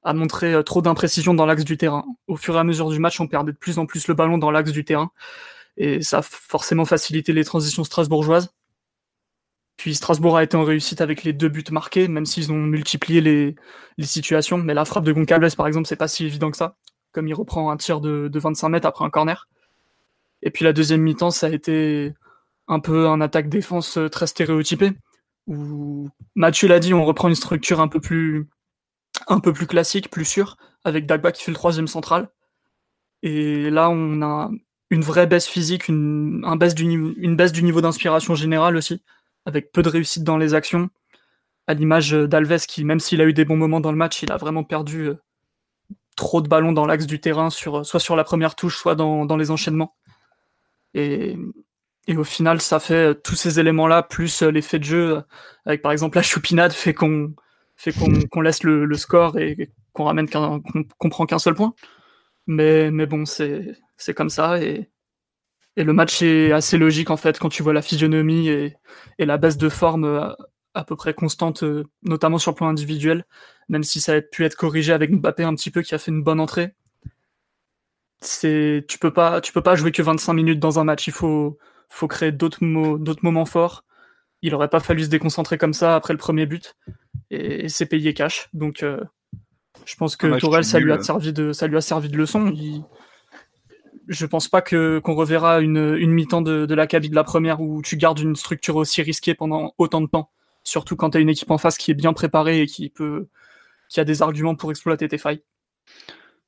a 0.02 0.14
montré 0.14 0.54
euh, 0.54 0.62
trop 0.62 0.82
d'imprécision 0.82 1.34
dans 1.34 1.46
l'axe 1.46 1.64
du 1.64 1.76
terrain. 1.76 2.04
Au 2.28 2.36
fur 2.36 2.56
et 2.56 2.58
à 2.58 2.64
mesure 2.64 2.88
du 2.90 2.98
match, 2.98 3.20
on 3.20 3.26
perdait 3.26 3.52
de 3.52 3.58
plus 3.58 3.78
en 3.78 3.86
plus 3.86 4.08
le 4.08 4.14
ballon 4.14 4.38
dans 4.38 4.50
l'axe 4.50 4.72
du 4.72 4.84
terrain. 4.84 5.10
Et 5.76 6.00
ça 6.00 6.18
a 6.18 6.22
forcément 6.22 6.86
facilité 6.86 7.32
les 7.32 7.44
transitions 7.44 7.84
strasbourgeoises. 7.84 8.54
Puis 9.76 9.94
Strasbourg 9.94 10.36
a 10.36 10.42
été 10.42 10.56
en 10.56 10.64
réussite 10.64 11.00
avec 11.00 11.22
les 11.22 11.32
deux 11.32 11.48
buts 11.48 11.64
marqués, 11.70 12.08
même 12.08 12.24
s'ils 12.24 12.50
ont 12.50 12.56
multiplié 12.56 13.20
les, 13.20 13.56
situations. 14.02 14.58
Mais 14.58 14.74
la 14.74 14.84
frappe 14.84 15.04
de 15.04 15.12
Goncalves, 15.12 15.54
par 15.56 15.66
exemple, 15.66 15.86
c'est 15.86 15.96
pas 15.96 16.08
si 16.08 16.24
évident 16.24 16.50
que 16.50 16.56
ça, 16.56 16.76
comme 17.12 17.28
il 17.28 17.34
reprend 17.34 17.70
un 17.70 17.76
tir 17.76 18.00
de, 18.00 18.28
de 18.28 18.38
25 18.38 18.68
mètres 18.70 18.86
après 18.86 19.04
un 19.04 19.10
corner. 19.10 19.48
Et 20.42 20.50
puis 20.50 20.64
la 20.64 20.72
deuxième 20.72 21.02
mi-temps, 21.02 21.30
ça 21.30 21.46
a 21.46 21.50
été 21.50 22.14
un 22.68 22.80
peu 22.80 23.08
un 23.08 23.20
attaque-défense 23.20 23.98
euh, 23.98 24.08
très 24.08 24.26
stéréotypé, 24.26 24.92
où 25.46 26.08
Mathieu 26.34 26.68
l'a 26.68 26.80
dit, 26.80 26.94
on 26.94 27.04
reprend 27.04 27.28
une 27.28 27.34
structure 27.34 27.80
un 27.80 27.88
peu 27.88 28.00
plus 28.00 28.48
un 29.28 29.40
peu 29.40 29.52
plus 29.52 29.66
classique, 29.66 30.10
plus 30.10 30.24
sûr, 30.24 30.56
avec 30.84 31.06
Dagba 31.06 31.32
qui 31.32 31.42
fait 31.42 31.50
le 31.50 31.56
troisième 31.56 31.86
central. 31.86 32.28
Et 33.22 33.70
là, 33.70 33.90
on 33.90 34.22
a 34.22 34.50
une 34.90 35.02
vraie 35.02 35.26
baisse 35.26 35.46
physique, 35.46 35.88
une, 35.88 36.42
baisse, 36.58 36.74
du, 36.74 36.84
une 37.16 37.36
baisse 37.36 37.52
du 37.52 37.62
niveau 37.62 37.80
d'inspiration 37.80 38.34
générale 38.34 38.76
aussi, 38.76 39.02
avec 39.46 39.72
peu 39.72 39.82
de 39.82 39.88
réussite 39.88 40.24
dans 40.24 40.36
les 40.36 40.54
actions, 40.54 40.90
à 41.66 41.74
l'image 41.74 42.10
d'Alves 42.10 42.66
qui, 42.66 42.84
même 42.84 43.00
s'il 43.00 43.20
a 43.20 43.24
eu 43.24 43.32
des 43.32 43.44
bons 43.44 43.56
moments 43.56 43.80
dans 43.80 43.92
le 43.92 43.96
match, 43.96 44.22
il 44.22 44.30
a 44.30 44.36
vraiment 44.36 44.64
perdu 44.64 45.08
euh, 45.08 45.14
trop 46.16 46.40
de 46.40 46.48
ballons 46.48 46.72
dans 46.72 46.86
l'axe 46.86 47.06
du 47.06 47.20
terrain, 47.20 47.50
sur, 47.50 47.86
soit 47.86 48.00
sur 48.00 48.16
la 48.16 48.24
première 48.24 48.54
touche, 48.54 48.76
soit 48.76 48.94
dans, 48.94 49.36
les 49.36 49.50
enchaînements. 49.50 49.94
Et, 50.94 51.36
au 52.16 52.24
final, 52.24 52.60
ça 52.60 52.78
fait 52.78 53.10
euh, 53.10 53.14
tous 53.14 53.34
ces 53.34 53.58
éléments-là, 53.58 54.02
plus 54.02 54.42
euh, 54.42 54.50
l'effet 54.50 54.78
de 54.78 54.84
jeu, 54.84 55.22
avec 55.64 55.82
par 55.82 55.92
exemple 55.92 56.16
la 56.16 56.22
choupinade, 56.22 56.72
fait 56.72 56.94
qu'on 56.94 57.34
laisse 58.40 58.62
le, 58.62 58.94
score 58.94 59.38
et 59.38 59.70
qu'on 59.92 60.04
ramène 60.04 60.28
prend 60.28 61.26
qu'un 61.26 61.38
seul 61.38 61.54
point. 61.54 61.74
Mais, 62.46 62.90
mais 62.92 63.06
bon, 63.06 63.24
c'est 63.26 64.14
comme 64.14 64.30
ça. 64.30 64.60
Et, 64.62 64.88
et 65.76 65.84
le 65.84 65.92
match 65.92 66.22
est 66.22 66.52
assez 66.52 66.78
logique 66.78 67.10
en 67.10 67.16
fait 67.16 67.38
quand 67.38 67.48
tu 67.48 67.62
vois 67.62 67.72
la 67.72 67.82
physionomie 67.82 68.48
et, 68.48 68.76
et 69.18 69.26
la 69.26 69.36
baisse 69.36 69.58
de 69.58 69.68
forme 69.68 70.34
à, 70.74 70.84
peu 70.84 70.96
près 70.96 71.14
constante, 71.14 71.62
euh, 71.62 71.84
notamment 72.02 72.38
sur 72.38 72.50
le 72.52 72.56
plan 72.56 72.68
individuel, 72.68 73.24
même 73.68 73.82
si 73.82 74.00
ça 74.00 74.14
a 74.14 74.20
pu 74.20 74.44
être 74.44 74.56
corrigé 74.56 74.92
avec 74.92 75.10
Mbappé 75.10 75.44
un 75.44 75.54
petit 75.54 75.70
peu 75.70 75.82
qui 75.82 75.94
a 75.94 75.98
fait 75.98 76.10
une 76.10 76.22
bonne 76.22 76.40
entrée. 76.40 76.74
C'est 78.20 78.84
tu 78.88 78.98
peux 78.98 79.12
pas 79.12 79.40
tu 79.40 79.52
peux 79.52 79.62
pas 79.62 79.76
jouer 79.76 79.92
que 79.92 80.02
25 80.02 80.32
minutes 80.32 80.60
dans 80.60 80.78
un 80.78 80.84
match, 80.84 81.06
il 81.06 81.12
faut 81.12 81.58
faut 81.88 82.08
créer 82.08 82.32
d'autres 82.32 82.64
d'autres 82.98 83.24
moments 83.24 83.44
forts. 83.44 83.84
Il 84.42 84.54
aurait 84.54 84.68
pas 84.68 84.80
fallu 84.80 85.04
se 85.04 85.08
déconcentrer 85.08 85.58
comme 85.58 85.74
ça 85.74 85.96
après 85.96 86.12
le 86.12 86.18
premier 86.18 86.46
but 86.46 86.74
et, 87.30 87.68
c'est 87.68 87.86
payé 87.86 88.14
cash. 88.14 88.48
Donc, 88.52 88.82
euh, 88.82 89.00
je 89.84 89.94
pense 89.96 90.16
que 90.16 90.38
Tourelle, 90.38 90.64
ça 90.64 90.78
lui 90.78 90.92
a 90.92 91.00
servi 91.00 91.32
de, 91.32 91.52
ça 91.52 91.66
lui 91.66 91.76
a 91.76 91.80
servi 91.80 92.08
de 92.08 92.16
leçon. 92.16 92.50
Il, 92.54 92.84
je 94.08 94.26
pense 94.26 94.48
pas 94.48 94.62
que 94.62 94.98
qu'on 95.00 95.14
reverra 95.14 95.60
une, 95.60 95.96
une 95.98 96.10
mi-temps 96.10 96.42
de, 96.42 96.66
de 96.66 96.74
la 96.74 96.86
cabine 96.86 97.10
de 97.10 97.16
la 97.16 97.24
première 97.24 97.60
où 97.60 97.82
tu 97.82 97.96
gardes 97.96 98.18
une 98.20 98.36
structure 98.36 98.76
aussi 98.76 99.02
risquée 99.02 99.34
pendant 99.34 99.74
autant 99.78 100.00
de 100.00 100.06
temps. 100.06 100.30
Surtout 100.64 100.96
quand 100.96 101.10
tu 101.10 101.18
as 101.18 101.20
une 101.20 101.28
équipe 101.28 101.50
en 101.50 101.58
face 101.58 101.78
qui 101.78 101.90
est 101.90 101.94
bien 101.94 102.12
préparée 102.12 102.62
et 102.62 102.66
qui 102.66 102.88
peut, 102.88 103.28
qui 103.88 104.00
a 104.00 104.04
des 104.04 104.22
arguments 104.22 104.54
pour 104.54 104.70
exploiter 104.70 105.08
tes 105.08 105.18
failles. 105.18 105.42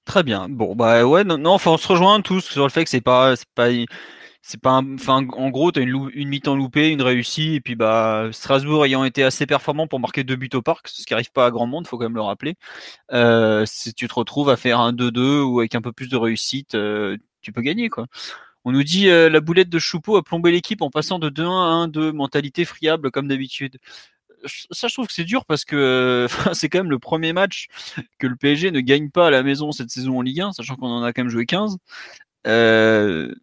Très 0.04 0.22
bien. 0.22 0.48
Bon, 0.48 0.74
bah 0.74 1.04
ouais, 1.04 1.22
non, 1.24 1.46
enfin, 1.46 1.72
on 1.72 1.76
se 1.76 1.86
rejoint 1.86 2.20
tous 2.22 2.40
sur 2.40 2.64
le 2.64 2.70
fait 2.70 2.84
que 2.84 2.90
c'est 2.90 3.00
pas, 3.00 3.36
c'est 3.36 3.48
pas, 3.54 3.68
c'est 4.42 4.60
pas 4.60 4.80
en 4.80 5.50
gros 5.50 5.72
tu 5.72 5.80
as 5.80 5.82
une, 5.82 6.10
une 6.14 6.28
mi-temps 6.28 6.56
loupée 6.56 6.88
une 6.88 7.02
réussie 7.02 7.56
et 7.56 7.60
puis 7.60 7.74
bah 7.74 8.28
Strasbourg 8.32 8.86
ayant 8.86 9.04
été 9.04 9.22
assez 9.22 9.46
performant 9.46 9.86
pour 9.86 10.00
marquer 10.00 10.24
deux 10.24 10.36
buts 10.36 10.48
au 10.54 10.62
parc 10.62 10.88
ce 10.88 11.04
qui 11.04 11.12
arrive 11.12 11.30
pas 11.32 11.46
à 11.46 11.50
grand 11.50 11.66
monde 11.66 11.86
faut 11.86 11.98
quand 11.98 12.04
même 12.04 12.14
le 12.14 12.22
rappeler 12.22 12.54
euh, 13.12 13.66
si 13.66 13.92
tu 13.92 14.08
te 14.08 14.14
retrouves 14.14 14.48
à 14.48 14.56
faire 14.56 14.80
un 14.80 14.92
2-2 14.92 15.42
ou 15.42 15.58
avec 15.60 15.74
un 15.74 15.82
peu 15.82 15.92
plus 15.92 16.08
de 16.08 16.16
réussite 16.16 16.74
euh, 16.76 17.18
tu 17.40 17.52
peux 17.52 17.62
gagner 17.62 17.88
quoi. 17.88 18.07
On 18.64 18.73
nous 18.73 18.83
dit 18.83 19.09
euh, 19.09 19.30
la 19.30 19.40
boulette 19.40 19.71
de 19.71 19.78
Choupeau 19.78 20.16
a 20.16 20.23
plombé 20.23 20.50
l'équipe 20.50 20.83
en 20.83 20.90
passant 20.90 21.18
de 21.18 21.30
2-1 21.30 21.42
à 21.42 21.87
1-2 21.87 22.12
mentalité 22.12 22.64
friable 22.64 23.11
comme 23.11 23.28
d'habitude. 23.28 23.78
Ça 24.71 24.88
je 24.88 24.95
trouve 24.95 25.07
que 25.07 25.12
c'est 25.12 25.25
dur 25.25 25.45
parce 25.47 25.64
que 25.64 26.26
c'est 26.52 26.68
quand 26.68 26.78
même 26.78 26.90
le 26.90 26.99
premier 26.99 27.33
match 27.33 27.68
que 28.18 28.26
le 28.26 28.37
PSG 28.37 28.71
ne 28.71 28.80
gagne 28.80 29.11
pas 29.11 29.28
à 29.28 29.30
la 29.30 29.42
maison 29.42 29.73
cette 29.73 29.90
saison 29.90 30.18
en 30.18 30.23
Ligue 30.23 30.40
1 30.42 30.52
sachant 30.52 30.76
qu'on 30.76 30.88
en 30.88 31.02
a 31.02 31.12
quand 31.12 31.23
même 31.23 31.30
joué 31.30 31.47
15 31.47 31.78
euh, 32.47 33.35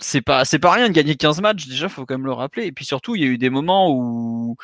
c'est 0.00 0.22
pas 0.22 0.44
c'est 0.44 0.58
pas 0.58 0.72
rien 0.72 0.88
de 0.88 0.94
gagner 0.94 1.14
15 1.16 1.40
matchs 1.40 1.66
déjà 1.66 1.88
faut 1.88 2.06
quand 2.06 2.14
même 2.14 2.26
le 2.26 2.32
rappeler. 2.32 2.66
Et 2.66 2.72
puis 2.72 2.84
surtout 2.84 3.14
il 3.16 3.22
y 3.22 3.24
a 3.24 3.28
eu 3.28 3.38
des 3.38 3.50
moments 3.50 3.90
où 3.92 4.56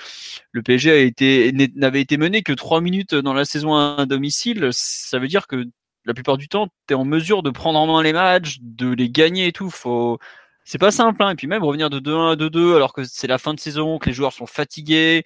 le 0.53 0.63
PSG 0.63 0.91
a 0.91 0.97
été 0.97 1.53
n'avait 1.75 2.01
été 2.01 2.17
mené 2.17 2.43
que 2.43 2.53
3 2.53 2.81
minutes 2.81 3.15
dans 3.15 3.35
la 3.35 3.45
saison 3.45 3.75
à 3.77 4.07
domicile. 4.07 4.69
Ça 4.73 5.19
veut 5.19 5.29
dire 5.29 5.47
que 5.47 5.67
la 6.07 6.15
plupart 6.15 6.37
du 6.37 6.49
temps 6.49 6.69
tu 6.89 6.95
es 6.95 6.97
en 6.97 7.05
mesure 7.05 7.43
de 7.43 7.51
prendre 7.51 7.79
en 7.79 7.87
main 7.87 8.03
les 8.03 8.13
matchs 8.13 8.59
de 8.61 8.93
les 8.93 9.11
gagner 9.11 9.49
et 9.49 9.53
tout 9.53 9.71
faut 9.71 10.19
c'est 10.65 10.79
pas 10.79 10.91
simple 10.91 11.23
hein. 11.23 11.31
et 11.31 11.35
puis 11.35 11.47
même 11.47 11.63
revenir 11.63 11.91
de 11.91 12.01
2-1 12.01 12.33
à 12.33 12.37
2-2 12.37 12.77
alors 12.77 12.93
que 12.93 13.05
c'est 13.05 13.27
la 13.27 13.39
fin 13.39 13.55
de 13.55 13.61
saison 13.61 13.99
que 13.99 14.07
les 14.07 14.15
joueurs 14.15 14.33
sont 14.33 14.47
fatigués 14.47 15.25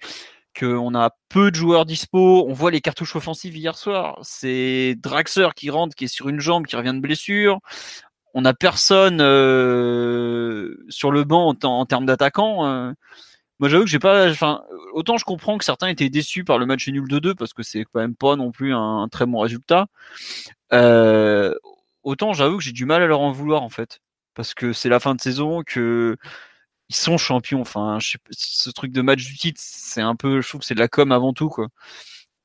qu'on 0.59 0.95
a 0.95 1.11
peu 1.29 1.49
de 1.49 1.55
joueurs 1.55 1.85
dispo, 1.85 2.45
on 2.45 2.51
voit 2.51 2.71
les 2.71 2.81
cartouches 2.81 3.15
offensives 3.15 3.55
hier 3.55 3.77
soir, 3.77 4.19
c'est 4.21 4.95
Draxler 5.01 5.47
qui 5.55 5.69
rentre, 5.69 5.95
qui 5.95 6.03
est 6.03 6.09
sur 6.09 6.27
une 6.27 6.41
jambe, 6.41 6.65
qui 6.65 6.75
revient 6.75 6.93
de 6.93 6.99
blessure, 6.99 7.61
on 8.33 8.41
n'a 8.41 8.53
personne 8.53 9.19
euh, 9.21 10.75
sur 10.89 11.11
le 11.11 11.23
banc 11.23 11.55
en, 11.63 11.85
termes 11.85 12.05
d'attaquants. 12.05 12.65
Euh. 12.65 12.91
Moi, 13.59 13.69
j'avoue 13.69 13.83
que 13.83 13.89
j'ai 13.89 13.99
pas. 13.99 14.29
Enfin, 14.29 14.63
autant 14.93 15.17
je 15.17 15.25
comprends 15.25 15.57
que 15.57 15.65
certains 15.65 15.87
étaient 15.87 16.09
déçus 16.09 16.43
par 16.43 16.57
le 16.57 16.65
match 16.65 16.87
nul 16.87 17.07
de 17.07 17.19
2 17.19 17.35
parce 17.35 17.53
que 17.53 17.63
c'est 17.63 17.83
quand 17.83 17.99
même 17.99 18.15
pas 18.15 18.35
non 18.35 18.51
plus 18.51 18.73
un, 18.73 19.07
très 19.11 19.25
bon 19.25 19.39
résultat. 19.39 19.87
Autant 20.71 22.33
j'avoue 22.33 22.57
que 22.57 22.63
j'ai 22.63 22.71
du 22.71 22.85
mal 22.85 23.01
à 23.01 23.07
leur 23.07 23.21
en 23.21 23.31
vouloir 23.31 23.63
en 23.63 23.69
fait, 23.69 24.01
parce 24.33 24.53
que 24.53 24.73
c'est 24.73 24.89
la 24.89 24.99
fin 24.99 25.15
de 25.15 25.21
saison, 25.21 25.63
que 25.65 26.17
ils 26.89 26.95
sont 26.95 27.17
champions. 27.17 27.61
Enfin, 27.61 27.99
ce 28.31 28.69
truc 28.69 28.91
de 28.91 29.01
match 29.01 29.25
du 29.25 29.37
titre, 29.37 29.61
c'est 29.63 30.01
un 30.01 30.15
peu, 30.15 30.41
je 30.41 30.47
trouve 30.49 30.61
que 30.61 30.67
c'est 30.67 30.75
de 30.75 30.79
la 30.79 30.87
com 30.87 31.11
avant 31.11 31.33
tout 31.33 31.49
quoi. 31.49 31.67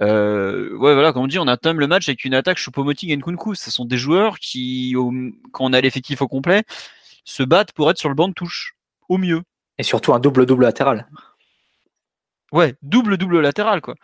ouais, 0.00 0.78
voilà, 0.78 1.12
comme 1.12 1.24
on 1.24 1.26
dit, 1.26 1.38
on 1.38 1.48
atteint 1.48 1.72
le 1.72 1.86
match 1.86 2.08
avec 2.08 2.24
une 2.24 2.34
attaque 2.34 2.58
Choupo-Moting 2.58 3.10
et 3.10 3.16
Nkunku. 3.16 3.54
Ce 3.54 3.70
sont 3.70 3.84
des 3.84 3.98
joueurs 3.98 4.38
qui, 4.38 4.94
quand 5.52 5.64
on 5.64 5.72
a 5.72 5.80
l'effectif 5.80 6.22
au 6.22 6.28
complet, 6.28 6.64
se 7.24 7.42
battent 7.42 7.72
pour 7.72 7.90
être 7.90 7.98
sur 7.98 8.08
le 8.08 8.14
banc 8.14 8.28
de 8.28 8.34
touche, 8.34 8.76
au 9.08 9.18
mieux. 9.18 9.42
Et 9.78 9.82
surtout 9.82 10.14
un 10.14 10.20
double-double 10.20 10.64
latéral. 10.64 11.06
Ouais, 12.52 12.74
double-double 12.82 13.40
latéral, 13.40 13.80
quoi. 13.80 13.96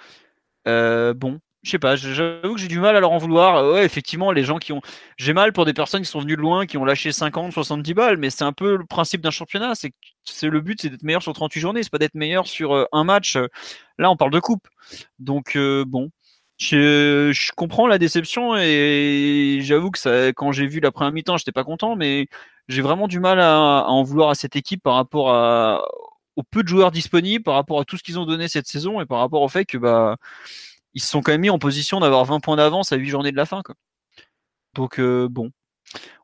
Euh, 0.68 1.14
bon, 1.14 1.40
je 1.62 1.70
sais 1.70 1.78
pas, 1.78 1.94
j'avoue 1.94 2.54
que 2.54 2.60
j'ai 2.60 2.68
du 2.68 2.80
mal 2.80 2.96
à 2.96 3.00
leur 3.00 3.12
en 3.12 3.18
vouloir. 3.18 3.56
Euh, 3.56 3.74
ouais, 3.74 3.84
effectivement, 3.84 4.32
les 4.32 4.42
gens 4.44 4.58
qui 4.58 4.72
ont. 4.72 4.80
J'ai 5.16 5.32
mal 5.32 5.52
pour 5.52 5.64
des 5.64 5.72
personnes 5.72 6.02
qui 6.02 6.08
sont 6.08 6.20
venues 6.20 6.36
de 6.36 6.40
loin, 6.40 6.66
qui 6.66 6.76
ont 6.76 6.84
lâché 6.84 7.12
50, 7.12 7.52
70 7.52 7.94
balles, 7.94 8.16
mais 8.16 8.30
c'est 8.30 8.44
un 8.44 8.52
peu 8.52 8.76
le 8.76 8.84
principe 8.84 9.20
d'un 9.20 9.30
championnat. 9.30 9.74
C'est 9.74 9.92
c'est 10.24 10.48
le 10.48 10.60
but, 10.60 10.80
c'est 10.82 10.88
d'être 10.90 11.04
meilleur 11.04 11.22
sur 11.22 11.32
38 11.32 11.60
journées, 11.60 11.82
c'est 11.82 11.90
pas 11.90 11.98
d'être 11.98 12.14
meilleur 12.14 12.46
sur 12.46 12.72
euh, 12.74 12.84
un 12.92 13.04
match. 13.04 13.36
Là, 13.98 14.10
on 14.10 14.16
parle 14.16 14.32
de 14.32 14.40
coupe. 14.40 14.66
Donc, 15.18 15.56
bon. 15.86 16.10
Je, 16.58 17.32
je, 17.32 17.50
comprends 17.56 17.88
la 17.88 17.98
déception 17.98 18.54
et 18.56 19.58
j'avoue 19.62 19.90
que 19.90 19.98
ça, 19.98 20.28
quand 20.28 20.52
j'ai 20.52 20.66
vu 20.66 20.78
la 20.80 20.92
première 20.92 21.12
mi-temps, 21.12 21.36
j'étais 21.36 21.50
pas 21.50 21.64
content, 21.64 21.96
mais 21.96 22.28
j'ai 22.68 22.82
vraiment 22.82 23.08
du 23.08 23.18
mal 23.18 23.40
à, 23.40 23.80
à, 23.80 23.84
en 23.88 24.04
vouloir 24.04 24.30
à 24.30 24.34
cette 24.36 24.54
équipe 24.54 24.82
par 24.82 24.94
rapport 24.94 25.34
à, 25.34 25.84
au 26.36 26.42
peu 26.42 26.62
de 26.62 26.68
joueurs 26.68 26.90
disponibles 26.90 27.42
par 27.42 27.54
rapport 27.54 27.80
à 27.80 27.84
tout 27.84 27.96
ce 27.96 28.02
qu'ils 28.02 28.18
ont 28.18 28.26
donné 28.26 28.48
cette 28.48 28.66
saison 28.66 29.00
et 29.00 29.06
par 29.06 29.18
rapport 29.18 29.42
au 29.42 29.48
fait 29.48 29.64
que 29.64 29.78
bah 29.78 30.16
ils 30.94 31.02
se 31.02 31.08
sont 31.08 31.22
quand 31.22 31.32
même 31.32 31.40
mis 31.42 31.50
en 31.50 31.58
position 31.58 32.00
d'avoir 32.00 32.24
20 32.24 32.40
points 32.40 32.56
d'avance 32.56 32.92
à 32.92 32.96
8 32.96 33.08
journées 33.08 33.32
de 33.32 33.36
la 33.36 33.46
fin. 33.46 33.62
Quoi. 33.62 33.74
Donc 34.74 34.98
euh, 34.98 35.28
bon. 35.28 35.50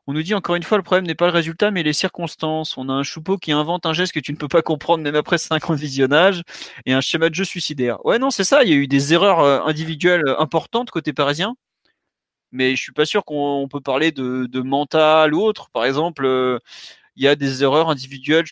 On 0.07 0.13
nous 0.13 0.23
dit 0.23 0.33
encore 0.33 0.55
une 0.55 0.63
fois, 0.63 0.77
le 0.77 0.83
problème 0.83 1.05
n'est 1.05 1.15
pas 1.15 1.27
le 1.27 1.33
résultat, 1.33 1.69
mais 1.69 1.83
les 1.83 1.93
circonstances. 1.93 2.77
On 2.77 2.89
a 2.89 2.93
un 2.93 3.03
choupeau 3.03 3.37
qui 3.37 3.51
invente 3.51 3.85
un 3.85 3.93
geste 3.93 4.13
que 4.13 4.19
tu 4.19 4.31
ne 4.31 4.37
peux 4.37 4.47
pas 4.47 4.63
comprendre 4.63 5.03
même 5.03 5.15
après 5.15 5.37
5 5.37 5.69
ans 5.69 5.75
de 5.75 5.79
visionnage 5.79 6.41
et 6.87 6.93
un 6.93 7.01
schéma 7.01 7.29
de 7.29 7.35
jeu 7.35 7.43
suicidaire. 7.45 8.03
Ouais, 8.05 8.17
non, 8.17 8.31
c'est 8.31 8.43
ça. 8.43 8.63
Il 8.63 8.69
y 8.69 8.73
a 8.73 8.75
eu 8.75 8.87
des 8.87 9.13
erreurs 9.13 9.39
euh, 9.41 9.61
individuelles 9.65 10.23
importantes 10.39 10.89
côté 10.89 11.13
parisien, 11.13 11.55
mais 12.51 12.75
je 12.75 12.81
suis 12.81 12.91
pas 12.93 13.05
sûr 13.05 13.25
qu'on 13.25 13.67
peut 13.69 13.81
parler 13.81 14.11
de, 14.11 14.61
mental 14.61 15.33
ou 15.33 15.41
autre. 15.41 15.69
Par 15.71 15.85
exemple, 15.85 16.25
euh, 16.25 16.59
il 17.15 17.23
y 17.23 17.27
a 17.27 17.35
des 17.35 17.63
erreurs 17.63 17.89
individuelles. 17.89 18.45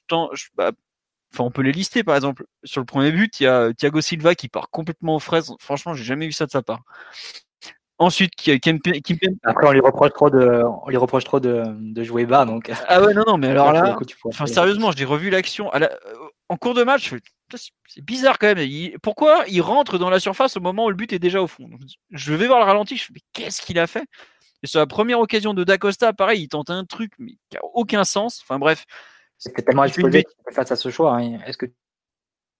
Bah, 0.55 0.71
Enfin, 1.33 1.43
on 1.43 1.51
peut 1.51 1.61
les 1.61 1.71
lister, 1.71 2.03
par 2.03 2.15
exemple. 2.15 2.45
Sur 2.63 2.81
le 2.81 2.85
premier 2.85 3.11
but, 3.11 3.39
il 3.39 3.43
y 3.43 3.47
a 3.47 3.73
Thiago 3.73 4.01
Silva 4.01 4.35
qui 4.35 4.47
part 4.47 4.69
complètement 4.69 5.15
aux 5.15 5.19
fraises. 5.19 5.53
Franchement, 5.59 5.93
j'ai 5.93 6.03
jamais 6.03 6.25
vu 6.25 6.31
ça 6.31 6.45
de 6.45 6.51
sa 6.51 6.61
part. 6.61 6.81
Ensuite, 7.99 8.33
Après, 9.43 9.67
on 9.67 9.71
lui 9.71 9.79
reproche 9.79 10.13
trop 10.13 10.29
de, 10.29 10.61
on 10.83 10.89
lui 10.89 10.97
reproche 10.97 11.23
trop 11.23 11.39
de, 11.39 11.63
de 11.65 12.03
jouer 12.03 12.27
bas, 12.27 12.45
donc. 12.45 12.71
Ah 12.87 13.01
ouais, 13.01 13.13
non, 13.15 13.23
non, 13.25 13.37
mais 13.37 13.47
alors 13.47 13.71
là, 13.71 13.97
enfin, 14.25 14.45
sérieusement, 14.45 14.91
j'ai 14.91 15.05
revu 15.05 15.31
l'action 15.31 15.71
en 16.49 16.57
cours 16.57 16.75
de 16.75 16.83
match. 16.83 17.13
C'est 17.87 18.05
bizarre 18.05 18.37
quand 18.37 18.53
même. 18.53 18.69
Pourquoi 19.01 19.45
il 19.47 19.61
rentre 19.61 19.97
dans 19.97 20.11
la 20.11 20.19
surface 20.19 20.57
au 20.57 20.59
moment 20.59 20.85
où 20.85 20.89
le 20.89 20.95
but 20.95 21.11
est 21.11 21.19
déjà 21.19 21.41
au 21.41 21.47
fond? 21.47 21.67
Je 22.11 22.33
vais 22.35 22.45
voir 22.45 22.59
le 22.59 22.65
ralenti. 22.65 22.97
Je 22.97 23.05
fais, 23.05 23.13
mais 23.15 23.21
qu'est-ce 23.33 23.63
qu'il 23.63 23.79
a 23.79 23.87
fait? 23.87 24.05
Et 24.61 24.67
sur 24.67 24.79
la 24.79 24.87
première 24.87 25.19
occasion 25.19 25.55
de 25.55 25.63
Dacosta, 25.63 26.13
pareil, 26.13 26.43
il 26.43 26.47
tente 26.49 26.69
un 26.69 26.85
truc 26.85 27.13
mais 27.17 27.33
qui 27.49 27.57
a 27.57 27.61
aucun 27.73 28.03
sens. 28.03 28.41
Enfin 28.43 28.59
bref, 28.59 28.85
c'était 29.37 29.61
tellement 29.61 29.83
exposé 29.83 30.25
face 30.51 30.71
à 30.71 30.75
ce 30.75 30.89
choix. 30.89 31.17
Hein. 31.17 31.39
Est-ce 31.45 31.57
que 31.57 31.67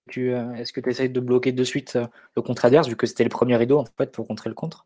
tu 0.10 0.34
euh, 0.34 0.54
est-ce 0.54 0.74
que 0.74 0.80
tu 0.80 0.90
essayes 0.90 1.10
de 1.10 1.20
bloquer 1.20 1.52
de 1.52 1.64
suite 1.64 1.96
euh, 1.96 2.08
le 2.36 2.42
contre 2.42 2.66
adverse, 2.66 2.88
vu 2.88 2.96
que 2.96 3.08
c'était 3.08 3.24
le 3.24 3.30
premier 3.30 3.56
rideau 3.58 3.80
en 3.80 3.86
fait 3.98 4.12
pour 4.12 4.28
contrer 4.28 4.50
le 4.50 4.56
contre? 4.56 4.86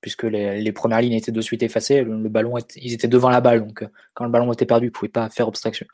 Puisque 0.00 0.24
les, 0.24 0.72
premières 0.72 1.02
lignes 1.02 1.12
étaient 1.12 1.32
de 1.32 1.40
suite 1.42 1.62
effacées, 1.62 2.02
le, 2.02 2.28
ballon 2.30 2.56
ils 2.76 2.94
étaient 2.94 3.08
devant 3.08 3.28
la 3.28 3.42
balle, 3.42 3.60
donc 3.60 3.82
euh, 3.82 3.88
quand 4.14 4.24
le 4.24 4.30
ballon 4.30 4.50
était 4.52 4.64
perdu, 4.64 4.86
ils 4.86 4.88
ne 4.88 4.92
pouvaient 4.92 5.10
pas 5.10 5.28
faire 5.28 5.46
obstruction. 5.46 5.86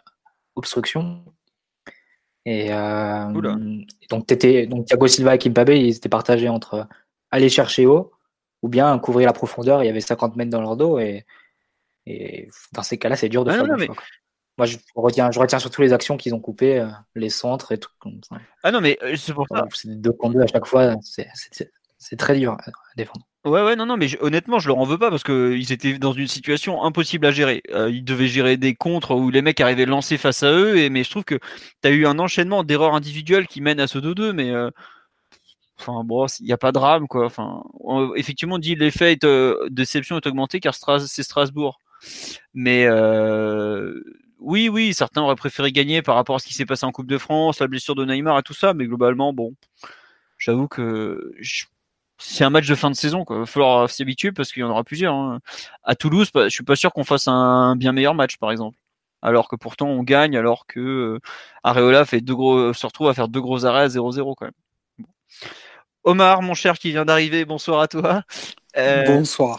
obstruction. 0.54 1.24
Et 2.44 2.68
donc, 4.08 4.30
étais, 4.30 4.68
donc 4.68 4.86
Thiago 4.86 5.08
Silva 5.08 5.34
et 5.34 5.38
Kimpembe, 5.38 5.70
ils 5.70 5.96
étaient 5.96 6.08
partagés 6.08 6.48
entre 6.48 6.86
aller 7.32 7.48
chercher 7.48 7.86
haut 7.86 8.12
ou 8.62 8.68
bien 8.68 8.96
couvrir 9.00 9.26
la 9.26 9.32
profondeur. 9.32 9.82
Il 9.82 9.86
y 9.86 9.88
avait 9.88 10.00
50 10.00 10.36
mètres 10.36 10.52
dans 10.52 10.60
leur 10.60 10.76
dos 10.76 11.00
et, 11.00 11.26
et 12.06 12.48
dans 12.72 12.84
ces 12.84 12.98
cas-là, 12.98 13.16
c'est 13.16 13.28
dur 13.28 13.44
de 13.44 13.50
faire 13.50 13.64
le 13.64 13.86
choix. 13.86 13.96
Moi, 14.58 14.66
je 14.66 14.78
retiens, 14.94 15.30
je 15.30 15.38
retiens 15.38 15.58
surtout 15.58 15.82
les 15.82 15.92
actions 15.92 16.16
qu'ils 16.16 16.34
ont 16.34 16.40
coupées, 16.40 16.80
euh, 16.80 16.88
les 17.14 17.28
centres 17.28 17.72
et 17.72 17.78
tout. 17.78 17.90
Ah 18.62 18.72
non, 18.72 18.80
mais 18.80 18.98
euh, 19.02 19.14
c'est 19.16 19.34
pour 19.34 19.46
ça. 19.50 19.66
C'est 19.74 20.00
deux 20.00 20.12
contre 20.12 20.34
deux 20.34 20.42
à 20.42 20.46
chaque 20.46 20.66
fois. 20.66 20.94
C'est 21.98 22.16
très 22.16 22.38
dur 22.38 22.52
à 22.52 22.70
défendre. 22.96 23.26
Ouais, 23.44 23.62
ouais, 23.62 23.76
non, 23.76 23.86
non, 23.86 23.96
mais 23.96 24.08
honnêtement, 24.20 24.58
je 24.58 24.68
leur 24.68 24.78
en 24.78 24.84
veux 24.84 24.98
pas 24.98 25.10
parce 25.10 25.22
qu'ils 25.22 25.72
étaient 25.72 25.98
dans 25.98 26.12
une 26.12 26.26
situation 26.26 26.82
impossible 26.82 27.26
à 27.26 27.30
gérer. 27.30 27.62
Euh, 27.70 27.90
ils 27.90 28.02
devaient 28.02 28.28
gérer 28.28 28.56
des 28.56 28.74
contres 28.74 29.14
où 29.14 29.30
les 29.30 29.42
mecs 29.42 29.60
arrivaient 29.60 29.86
lancer 29.86 30.16
face 30.16 30.42
à 30.42 30.50
eux, 30.52 30.78
et 30.78 30.90
mais 30.90 31.04
je 31.04 31.10
trouve 31.10 31.24
que 31.24 31.38
tu 31.82 31.88
as 31.88 31.90
eu 31.90 32.06
un 32.06 32.18
enchaînement 32.18 32.64
d'erreurs 32.64 32.94
individuelles 32.94 33.46
qui 33.46 33.60
mènent 33.60 33.78
à 33.78 33.86
ce 33.86 33.98
2-2, 33.98 34.32
mais 34.32 34.52
enfin 35.78 36.02
bon, 36.02 36.26
il 36.40 36.46
n'y 36.46 36.52
a 36.52 36.58
pas 36.58 36.72
de 36.72 36.74
drame, 36.74 37.06
quoi. 37.06 37.26
Enfin, 37.26 37.62
effectivement, 38.16 38.56
on 38.56 38.58
dit 38.58 38.74
l'effet 38.74 39.16
de 39.16 39.68
déception 39.70 40.16
est 40.16 40.26
augmenté 40.26 40.60
car 40.60 40.74
c'est 40.74 41.22
Strasbourg, 41.22 41.78
mais 42.54 42.88
oui, 44.38 44.68
oui, 44.68 44.94
certains 44.94 45.22
auraient 45.22 45.36
préféré 45.36 45.72
gagner 45.72 46.02
par 46.02 46.14
rapport 46.14 46.36
à 46.36 46.38
ce 46.38 46.46
qui 46.46 46.54
s'est 46.54 46.66
passé 46.66 46.84
en 46.84 46.92
Coupe 46.92 47.06
de 47.06 47.18
France, 47.18 47.60
la 47.60 47.68
blessure 47.68 47.94
de 47.94 48.04
Neymar 48.04 48.38
et 48.38 48.42
tout 48.42 48.54
ça, 48.54 48.74
mais 48.74 48.86
globalement, 48.86 49.32
bon, 49.32 49.54
j'avoue 50.38 50.68
que 50.68 51.32
c'est 52.18 52.44
un 52.44 52.50
match 52.50 52.66
de 52.66 52.74
fin 52.74 52.90
de 52.90 52.96
saison, 52.96 53.24
quoi. 53.24 53.44
Il 53.46 53.60
va 53.60 53.88
s'y 53.88 54.04
parce 54.34 54.52
qu'il 54.52 54.60
y 54.60 54.64
en 54.64 54.70
aura 54.70 54.84
plusieurs. 54.84 55.14
Hein. 55.14 55.40
À 55.84 55.94
Toulouse, 55.94 56.30
je 56.34 56.48
suis 56.48 56.64
pas 56.64 56.76
sûr 56.76 56.92
qu'on 56.92 57.04
fasse 57.04 57.28
un 57.28 57.76
bien 57.76 57.92
meilleur 57.92 58.14
match, 58.14 58.36
par 58.38 58.50
exemple. 58.50 58.78
Alors 59.22 59.48
que 59.48 59.56
pourtant 59.56 59.88
on 59.88 60.02
gagne, 60.02 60.36
alors 60.36 60.66
que 60.66 60.78
euh, 60.78 61.20
Areola 61.64 62.04
fait 62.04 62.20
deux 62.20 62.34
gros, 62.34 62.72
se 62.72 62.86
retrouve 62.86 63.08
à 63.08 63.14
faire 63.14 63.28
deux 63.28 63.40
gros 63.40 63.64
arrêts 63.64 63.82
à 63.82 63.88
0-0 63.88 64.34
quand 64.36 64.44
même. 64.44 65.06
Omar, 66.04 66.42
mon 66.42 66.54
cher 66.54 66.78
qui 66.78 66.90
vient 66.90 67.04
d'arriver, 67.04 67.44
bonsoir 67.44 67.80
à 67.80 67.88
toi. 67.88 68.22
Euh, 68.76 69.04
bonsoir. 69.06 69.58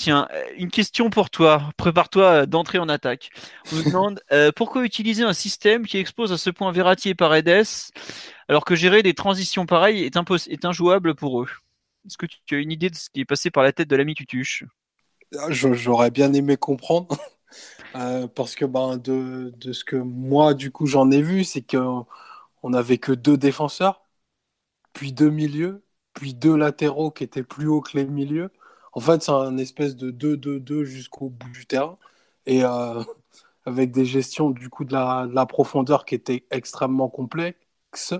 Tiens, 0.00 0.26
euh, 0.32 0.42
une 0.56 0.70
question 0.70 1.10
pour 1.10 1.28
toi. 1.28 1.68
Prépare-toi 1.76 2.24
euh, 2.24 2.46
d'entrer 2.46 2.78
en 2.78 2.88
attaque. 2.88 3.28
On 3.70 3.76
nous 3.76 3.82
demande 3.82 4.22
euh, 4.32 4.50
pourquoi 4.50 4.82
utiliser 4.82 5.24
un 5.24 5.34
système 5.34 5.84
qui 5.84 5.98
expose 5.98 6.32
à 6.32 6.38
ce 6.38 6.48
point 6.48 6.72
Verratti 6.72 7.10
et 7.10 7.14
Paredes 7.14 7.66
alors 8.48 8.64
que 8.64 8.74
gérer 8.74 9.02
des 9.02 9.12
transitions 9.12 9.66
pareilles 9.66 10.04
est, 10.04 10.16
est 10.16 10.64
injouable 10.64 11.14
pour 11.14 11.42
eux? 11.42 11.50
Est-ce 12.06 12.16
que 12.16 12.24
tu 12.46 12.54
as 12.54 12.58
une 12.60 12.72
idée 12.72 12.88
de 12.88 12.96
ce 12.96 13.10
qui 13.10 13.20
est 13.20 13.24
passé 13.26 13.50
par 13.50 13.62
la 13.62 13.72
tête 13.72 13.88
de 13.88 13.96
l'ami 13.96 14.14
Tutuche? 14.14 14.64
Ah, 15.38 15.48
J'aurais 15.50 16.10
bien 16.10 16.32
aimé 16.32 16.56
comprendre. 16.56 17.18
parce 18.34 18.54
que 18.54 18.64
ben, 18.64 18.96
de, 18.96 19.52
de, 19.54 19.72
ce 19.74 19.84
que 19.84 19.96
moi, 19.96 20.54
du 20.54 20.70
coup, 20.70 20.86
j'en 20.86 21.10
ai 21.10 21.20
vu, 21.20 21.44
c'est 21.44 21.60
qu'on 21.60 22.06
n'avait 22.64 22.96
que 22.96 23.12
deux 23.12 23.36
défenseurs, 23.36 24.00
puis 24.94 25.12
deux 25.12 25.28
milieux, 25.28 25.84
puis 26.14 26.32
deux 26.32 26.56
latéraux 26.56 27.10
qui 27.10 27.22
étaient 27.22 27.42
plus 27.42 27.66
hauts 27.68 27.82
que 27.82 27.98
les 27.98 28.06
milieux. 28.06 28.50
En 28.92 29.00
fait, 29.00 29.22
c'est 29.22 29.30
un 29.32 29.56
espèce 29.58 29.96
de 29.96 30.10
2-2-2 30.10 30.84
jusqu'au 30.84 31.30
bout 31.30 31.50
du 31.50 31.66
terrain. 31.66 31.98
Et 32.46 32.64
euh, 32.64 33.02
avec 33.66 33.92
des 33.92 34.04
gestions 34.04 34.50
du 34.50 34.68
coup 34.70 34.84
de 34.84 34.92
la, 34.94 35.46
profondeur 35.46 36.04
qui 36.04 36.14
étaient 36.14 36.46
extrêmement 36.50 37.08
complexes 37.08 38.14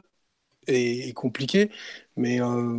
et, 0.67 1.13
compliquées. 1.15 1.71
Mais 2.17 2.41
euh, 2.41 2.79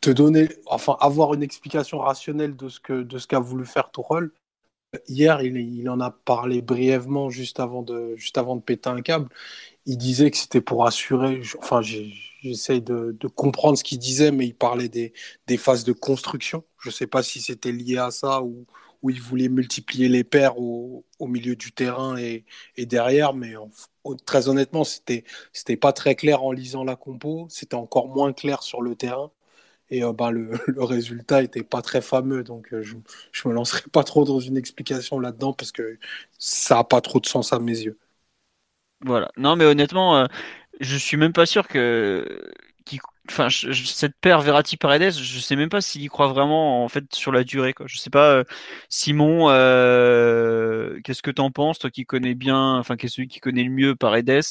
te 0.00 0.10
donner, 0.10 0.48
enfin, 0.66 0.96
avoir 1.00 1.34
une 1.34 1.42
explication 1.42 1.98
rationnelle 1.98 2.56
de 2.56 2.68
ce 2.68 2.80
que 2.80 3.02
de 3.02 3.18
ce 3.18 3.26
qu'a 3.26 3.40
voulu 3.40 3.66
faire 3.66 3.90
Tourelle. 3.90 4.30
Hier, 5.08 5.42
il, 5.42 5.56
il, 5.58 5.88
en 5.90 6.00
a 6.00 6.10
parlé 6.10 6.62
brièvement 6.62 7.28
juste 7.30 7.60
avant 7.60 7.82
de, 7.82 8.16
juste 8.16 8.38
avant 8.38 8.56
de 8.56 8.62
péter 8.62 8.88
un 8.88 9.02
câble. 9.02 9.28
Il 9.86 9.98
disait 9.98 10.30
que 10.30 10.36
c'était 10.36 10.60
pour 10.60 10.86
assurer, 10.86 11.40
enfin, 11.58 11.80
j'essaye 11.82 12.82
de, 12.82 13.16
comprendre 13.34 13.78
ce 13.78 13.84
qu'il 13.84 13.98
disait, 13.98 14.32
mais 14.32 14.46
il 14.46 14.54
parlait 14.54 14.88
des, 14.88 15.12
phases 15.58 15.84
de 15.84 15.92
construction. 15.92 16.64
Je 16.78 16.88
ne 16.88 16.92
sais 16.94 17.06
pas 17.06 17.22
si 17.22 17.40
c'était 17.40 17.72
lié 17.72 17.98
à 17.98 18.10
ça 18.10 18.42
ou, 18.42 18.66
il 19.08 19.20
voulait 19.22 19.48
multiplier 19.48 20.08
les 20.08 20.24
paires 20.24 20.58
au, 20.58 21.04
milieu 21.20 21.54
du 21.56 21.70
terrain 21.72 22.16
et, 22.16 22.44
derrière, 22.76 23.34
mais 23.34 23.54
très 24.26 24.48
honnêtement, 24.48 24.84
c'était 24.84 25.24
c'était 25.52 25.76
pas 25.76 25.92
très 25.92 26.14
clair 26.16 26.42
en 26.42 26.52
lisant 26.52 26.84
la 26.84 26.96
compo, 26.96 27.46
c'était 27.50 27.76
encore 27.76 28.08
moins 28.08 28.32
clair 28.32 28.62
sur 28.62 28.82
le 28.82 28.96
terrain. 28.96 29.30
Et 29.90 30.02
euh, 30.04 30.12
bah, 30.12 30.30
le, 30.32 30.58
résultat 30.78 31.42
était 31.42 31.62
pas 31.62 31.82
très 31.82 32.00
fameux, 32.02 32.42
donc 32.44 32.72
euh, 32.72 32.82
je, 32.82 32.96
je 33.32 33.48
me 33.48 33.54
lancerai 33.54 33.82
pas 33.92 34.04
trop 34.04 34.24
dans 34.24 34.40
une 34.40 34.56
explication 34.56 35.20
là-dedans 35.20 35.52
parce 35.52 35.72
que 35.72 35.98
ça 36.38 36.80
a 36.80 36.84
pas 36.84 37.00
trop 37.00 37.20
de 37.20 37.26
sens 37.26 37.52
à 37.52 37.58
mes 37.60 37.78
yeux. 37.78 37.98
Voilà. 39.04 39.30
Non, 39.36 39.56
mais 39.56 39.64
honnêtement, 39.64 40.16
euh, 40.16 40.26
je 40.80 40.96
suis 40.96 41.16
même 41.16 41.32
pas 41.32 41.46
sûr 41.46 41.68
que 41.68 42.50
enfin 43.28 43.48
cette 43.50 44.14
paire 44.20 44.40
Verratti 44.40 44.76
Paredes, 44.76 45.12
je 45.12 45.40
sais 45.40 45.56
même 45.56 45.68
pas 45.68 45.80
s'il 45.80 46.02
y 46.02 46.06
croit 46.06 46.28
vraiment 46.28 46.84
en 46.84 46.88
fait 46.88 47.12
sur 47.14 47.32
la 47.32 47.42
durée. 47.44 47.74
Je 47.86 47.98
sais 47.98 48.10
pas 48.10 48.30
euh, 48.30 48.44
Simon 48.88 49.50
euh, 49.50 51.00
qu'est-ce 51.02 51.22
que 51.22 51.32
t'en 51.32 51.50
penses 51.50 51.80
toi 51.80 51.90
qui 51.90 52.06
connais 52.06 52.34
bien 52.34 52.76
enfin 52.78 52.96
qui 52.96 53.06
est 53.06 53.08
celui 53.08 53.28
qui 53.28 53.40
connaît 53.40 53.64
le 53.64 53.70
mieux 53.70 53.96
Paredes? 53.96 54.42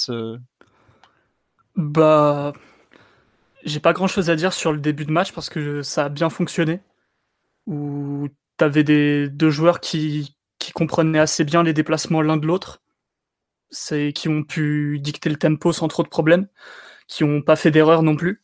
Bah 1.76 2.54
j'ai 3.66 3.80
pas 3.80 3.94
grand-chose 3.94 4.30
à 4.30 4.36
dire 4.36 4.54
sur 4.54 4.72
le 4.72 4.80
début 4.80 5.06
de 5.06 5.12
match 5.12 5.32
parce 5.34 5.50
que 5.50 5.82
ça 5.82 6.06
a 6.06 6.10
bien 6.10 6.30
fonctionné. 6.30 6.82
où 7.68 8.28
tu 8.58 8.64
avais 8.64 8.84
des 8.84 9.30
deux 9.30 9.50
joueurs 9.50 9.80
qui, 9.80 10.36
qui 10.60 10.72
comprenaient 10.72 11.20
assez 11.20 11.44
bien 11.44 11.64
les 11.64 11.74
déplacements 11.74 12.22
l'un 12.22 12.38
de 12.38 12.46
l'autre, 12.48 12.82
c'est 13.76 14.14
qui 14.14 14.30
ont 14.30 14.44
pu 14.44 15.00
dicter 15.00 15.30
le 15.30 15.36
tempo 15.38 15.74
sans 15.74 15.88
trop 15.88 16.04
de 16.04 16.08
problèmes, 16.08 16.48
qui 17.08 17.24
n'ont 17.24 17.42
pas 17.42 17.56
fait 17.56 17.72
d'erreur 17.72 18.04
non 18.04 18.16
plus, 18.16 18.44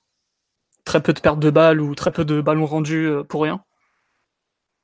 très 0.86 1.02
peu 1.02 1.13
de 1.13 1.20
pertes 1.20 1.39
de 1.39 1.50
balles 1.50 1.82
ou 1.82 1.96
très 1.96 2.12
peu 2.12 2.26
de 2.26 2.41
ballons 2.41 2.65
rendus 2.65 3.08
euh, 3.08 3.24
pour 3.24 3.44
rien. 3.44 3.63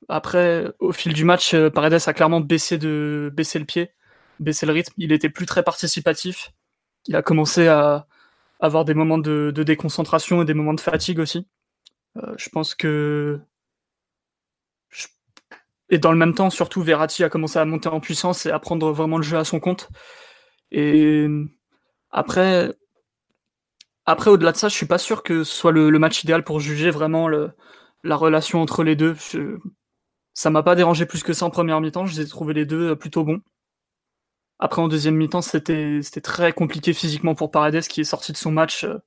Après, 0.08 0.72
au 0.78 0.92
fil 0.92 1.12
du 1.12 1.24
match, 1.24 1.54
euh, 1.54 1.70
Paredes 1.70 2.00
a 2.06 2.12
clairement 2.14 2.40
baissé, 2.40 2.78
de, 2.78 3.30
baissé 3.34 3.58
le 3.58 3.66
pied, 3.66 3.90
baissé 4.40 4.66
le 4.66 4.72
rythme. 4.72 4.94
Il 4.96 5.12
était 5.12 5.28
plus 5.28 5.46
très 5.46 5.62
participatif. 5.62 6.52
Il 7.06 7.16
a 7.16 7.22
commencé 7.22 7.68
à 7.68 8.06
avoir 8.60 8.84
des 8.84 8.94
moments 8.94 9.18
de, 9.18 9.50
déconcentration 9.50 10.42
et 10.42 10.44
des 10.44 10.54
moments 10.54 10.74
de 10.74 10.80
fatigue 10.80 11.18
aussi. 11.18 11.46
Euh, 12.16 12.34
je 12.38 12.48
pense 12.48 12.74
que. 12.74 13.40
Et 15.90 15.98
dans 15.98 16.12
le 16.12 16.18
même 16.18 16.34
temps, 16.34 16.50
surtout, 16.50 16.82
Verratti 16.82 17.24
a 17.24 17.30
commencé 17.30 17.58
à 17.58 17.64
monter 17.64 17.88
en 17.88 18.00
puissance 18.00 18.46
et 18.46 18.50
à 18.50 18.58
prendre 18.58 18.92
vraiment 18.92 19.16
le 19.16 19.22
jeu 19.22 19.38
à 19.38 19.44
son 19.44 19.60
compte. 19.60 19.88
Et 20.70 21.26
après, 22.10 22.72
après 24.06 24.30
au-delà 24.30 24.52
de 24.52 24.56
ça, 24.56 24.68
je 24.68 24.74
suis 24.74 24.86
pas 24.86 24.98
sûr 24.98 25.22
que 25.22 25.44
ce 25.44 25.54
soit 25.56 25.72
le, 25.72 25.90
match 25.98 26.24
idéal 26.24 26.44
pour 26.44 26.60
juger 26.60 26.90
vraiment 26.90 27.28
la 27.28 28.16
relation 28.16 28.60
entre 28.62 28.82
les 28.82 28.96
deux. 28.96 29.14
Je, 29.30 29.58
ça 30.38 30.50
m'a 30.50 30.62
pas 30.62 30.76
dérangé 30.76 31.04
plus 31.04 31.24
que 31.24 31.32
ça 31.32 31.46
en 31.46 31.50
première 31.50 31.80
mi-temps. 31.80 32.06
Je 32.06 32.14
les 32.14 32.26
ai 32.26 32.28
trouvés 32.28 32.54
les 32.54 32.64
deux 32.64 32.90
euh, 32.90 32.94
plutôt 32.94 33.24
bons. 33.24 33.40
Après, 34.60 34.80
en 34.80 34.86
deuxième 34.86 35.16
mi-temps, 35.16 35.42
c'était 35.42 36.00
très 36.22 36.52
compliqué 36.52 36.92
physiquement 36.92 37.34
pour 37.34 37.50
Paredes 37.50 37.88
qui 37.88 38.02
est 38.02 38.04
sorti 38.04 38.30
de 38.30 38.36
son 38.36 38.52
match. 38.52 38.84
Euh. 38.84 38.98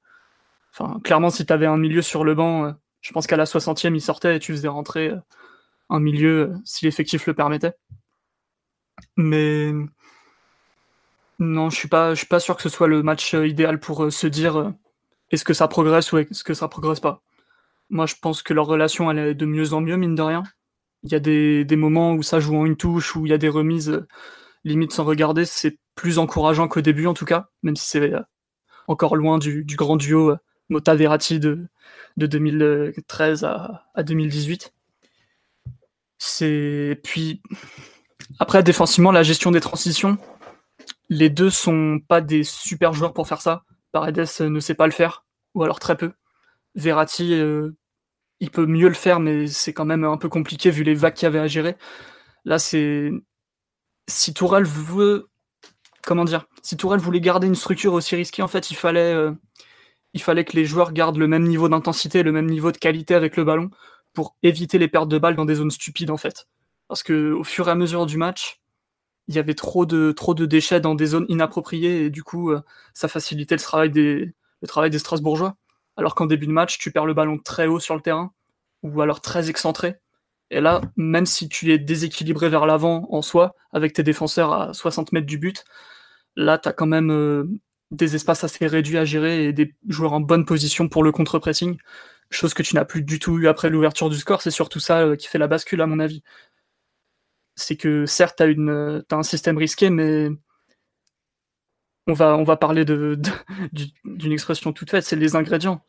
Enfin, 0.73 0.99
clairement, 1.05 1.29
si 1.29 1.45
tu 1.45 1.53
avais 1.53 1.67
un 1.67 1.77
milieu 1.77 2.01
sur 2.01 2.25
le 2.25 2.35
banc, 2.35 2.65
euh, 2.65 2.71
je 2.99 3.13
pense 3.13 3.27
qu'à 3.27 3.37
la 3.37 3.45
60e, 3.45 3.95
il 3.95 4.01
sortait 4.01 4.35
et 4.35 4.39
tu 4.39 4.51
faisais 4.51 4.67
rentrer 4.67 5.13
un 5.89 5.99
milieu 6.01 6.53
si 6.65 6.83
l'effectif 6.83 7.25
le 7.27 7.33
permettait. 7.33 7.75
Mais 9.15 9.71
non, 11.41 11.69
je 11.69 11.75
suis 11.75 11.87
pas, 11.87 12.13
je 12.13 12.19
suis 12.19 12.27
pas 12.27 12.39
sûr 12.39 12.55
que 12.55 12.61
ce 12.61 12.69
soit 12.69 12.87
le 12.87 13.03
match 13.03 13.33
idéal 13.33 13.79
pour 13.79 14.13
se 14.13 14.27
dire 14.27 14.73
est-ce 15.31 15.43
que 15.43 15.53
ça 15.53 15.67
progresse 15.67 16.11
ou 16.11 16.19
est-ce 16.19 16.43
que 16.43 16.53
ça 16.53 16.67
progresse 16.67 16.99
pas. 16.99 17.23
Moi, 17.89 18.05
je 18.05 18.15
pense 18.21 18.43
que 18.43 18.53
leur 18.53 18.67
relation 18.67 19.11
elle 19.11 19.19
est 19.19 19.35
de 19.35 19.45
mieux 19.45 19.73
en 19.73 19.81
mieux, 19.81 19.97
mine 19.97 20.15
de 20.15 20.21
rien. 20.21 20.43
Il 21.03 21.11
y 21.11 21.15
a 21.15 21.19
des, 21.19 21.65
moments 21.75 22.13
où 22.13 22.21
ça 22.21 22.39
joue 22.39 22.55
en 22.55 22.65
une 22.65 22.77
touche, 22.77 23.15
où 23.15 23.25
il 23.25 23.29
y 23.29 23.33
a 23.33 23.37
des 23.37 23.49
remises 23.49 23.89
euh, 23.89 24.07
limite 24.63 24.91
sans 24.91 25.03
regarder. 25.03 25.45
C'est 25.45 25.79
plus 25.95 26.19
encourageant 26.19 26.67
qu'au 26.67 26.81
début, 26.81 27.07
en 27.07 27.13
tout 27.13 27.25
cas, 27.25 27.49
même 27.63 27.75
si 27.75 27.87
c'est 27.87 28.13
euh, 28.13 28.21
encore 28.87 29.15
loin 29.15 29.39
du, 29.39 29.65
grand 29.65 29.97
duo 29.97 30.31
euh, 30.31 30.37
Mota-Verratti 30.69 31.39
de, 31.39 31.67
de 32.17 32.27
2013 32.27 33.43
à, 33.45 33.85
à 33.95 34.03
2018. 34.03 34.73
C'est 36.19 36.99
puis 37.03 37.41
après 38.39 38.61
défensivement 38.61 39.11
la 39.11 39.23
gestion 39.23 39.49
des 39.49 39.59
transitions, 39.59 40.19
les 41.11 41.29
deux 41.29 41.51
sont 41.51 41.99
pas 42.07 42.21
des 42.21 42.43
super 42.43 42.93
joueurs 42.93 43.13
pour 43.13 43.27
faire 43.27 43.41
ça. 43.41 43.65
Paredes 43.91 44.25
ne 44.39 44.59
sait 44.59 44.73
pas 44.73 44.87
le 44.87 44.91
faire 44.91 45.25
ou 45.53 45.63
alors 45.63 45.79
très 45.79 45.95
peu. 45.95 46.13
Verratti 46.73 47.35
il 48.41 48.49
peut 48.49 48.65
mieux 48.65 48.87
le 48.87 48.95
faire, 48.95 49.19
mais 49.19 49.47
c'est 49.47 49.71
quand 49.71 49.85
même 49.85 50.03
un 50.03 50.17
peu 50.17 50.27
compliqué 50.27 50.71
vu 50.71 50.83
les 50.83 50.95
vagues 50.95 51.13
qu'il 51.13 51.25
y 51.25 51.27
avait 51.27 51.39
à 51.39 51.47
gérer. 51.47 51.77
Là, 52.43 52.59
c'est 52.59 53.11
si 54.09 54.33
Tourelle 54.33 54.65
veut, 54.65 55.29
comment 56.03 56.25
dire, 56.25 56.47
si 56.63 56.75
Tourelle 56.75 56.99
voulait 56.99 57.21
garder 57.21 57.47
une 57.47 57.55
structure 57.55 57.93
aussi 57.93 58.15
risquée, 58.15 58.41
en 58.41 58.47
fait, 58.47 58.71
il 58.71 58.75
fallait, 58.75 59.13
euh, 59.13 59.31
il 60.13 60.21
fallait 60.21 60.43
que 60.43 60.55
les 60.57 60.65
joueurs 60.65 60.91
gardent 60.91 61.17
le 61.17 61.27
même 61.27 61.43
niveau 61.43 61.69
d'intensité, 61.69 62.23
le 62.23 62.31
même 62.31 62.47
niveau 62.47 62.71
de 62.71 62.77
qualité 62.77 63.13
avec 63.15 63.37
le 63.37 63.43
ballon 63.43 63.69
pour 64.13 64.35
éviter 64.43 64.79
les 64.79 64.87
pertes 64.87 65.09
de 65.09 65.19
balles 65.19 65.35
dans 65.35 65.45
des 65.45 65.55
zones 65.55 65.71
stupides, 65.71 66.11
en 66.11 66.17
fait. 66.17 66.47
Parce 66.87 67.03
que 67.03 67.31
au 67.33 67.43
fur 67.43 67.67
et 67.67 67.71
à 67.71 67.75
mesure 67.75 68.07
du 68.07 68.17
match, 68.17 68.60
il 69.27 69.35
y 69.35 69.39
avait 69.39 69.53
trop 69.53 69.85
de 69.85 70.45
déchets 70.45 70.81
dans 70.81 70.95
des 70.95 71.07
zones 71.07 71.25
inappropriées 71.29 72.05
et 72.05 72.09
du 72.09 72.23
coup, 72.23 72.51
euh, 72.51 72.61
ça 72.93 73.07
facilitait 73.07 73.55
le 73.55 73.61
travail 74.67 74.89
des 74.89 74.99
Strasbourgeois 74.99 75.55
alors 75.97 76.15
qu'en 76.15 76.25
début 76.25 76.47
de 76.47 76.51
match, 76.51 76.77
tu 76.79 76.91
perds 76.91 77.05
le 77.05 77.13
ballon 77.13 77.37
très 77.37 77.67
haut 77.67 77.79
sur 77.79 77.95
le 77.95 78.01
terrain, 78.01 78.33
ou 78.83 79.01
alors 79.01 79.21
très 79.21 79.49
excentré. 79.49 79.97
Et 80.49 80.61
là, 80.61 80.81
même 80.97 81.25
si 81.25 81.49
tu 81.49 81.71
es 81.71 81.77
déséquilibré 81.77 82.49
vers 82.49 82.65
l'avant 82.65 83.07
en 83.11 83.21
soi, 83.21 83.55
avec 83.73 83.93
tes 83.93 84.03
défenseurs 84.03 84.53
à 84.53 84.73
60 84.73 85.13
mètres 85.13 85.27
du 85.27 85.37
but, 85.37 85.63
là, 86.35 86.57
tu 86.57 86.69
quand 86.73 86.87
même 86.87 87.11
euh, 87.11 87.45
des 87.91 88.15
espaces 88.15 88.43
assez 88.43 88.67
réduits 88.67 88.97
à 88.97 89.05
gérer 89.05 89.45
et 89.45 89.53
des 89.53 89.75
joueurs 89.87 90.13
en 90.13 90.21
bonne 90.21 90.45
position 90.45 90.89
pour 90.89 91.03
le 91.03 91.11
contre-pressing, 91.11 91.77
chose 92.29 92.53
que 92.53 92.63
tu 92.63 92.75
n'as 92.75 92.85
plus 92.85 93.03
du 93.03 93.19
tout 93.19 93.39
eu 93.39 93.47
après 93.47 93.69
l'ouverture 93.69 94.09
du 94.09 94.17
score. 94.17 94.41
C'est 94.41 94.51
surtout 94.51 94.79
ça 94.79 95.01
euh, 95.01 95.15
qui 95.15 95.27
fait 95.27 95.37
la 95.37 95.47
bascule, 95.47 95.81
à 95.81 95.87
mon 95.87 95.99
avis. 95.99 96.23
C'est 97.61 97.77
que 97.77 98.05
certes, 98.05 98.37
tu 98.37 98.69
as, 98.69 99.15
un 99.15 99.23
système 99.23 99.57
risqué, 99.57 99.89
mais 99.89 100.29
on 102.07 102.13
va, 102.13 102.57
parler 102.57 102.85
d'une 102.85 104.31
expression 104.31 104.73
toute 104.73 104.89
faite, 104.89 105.03
c'est 105.03 105.15
les 105.15 105.35
ingrédients. 105.35 105.85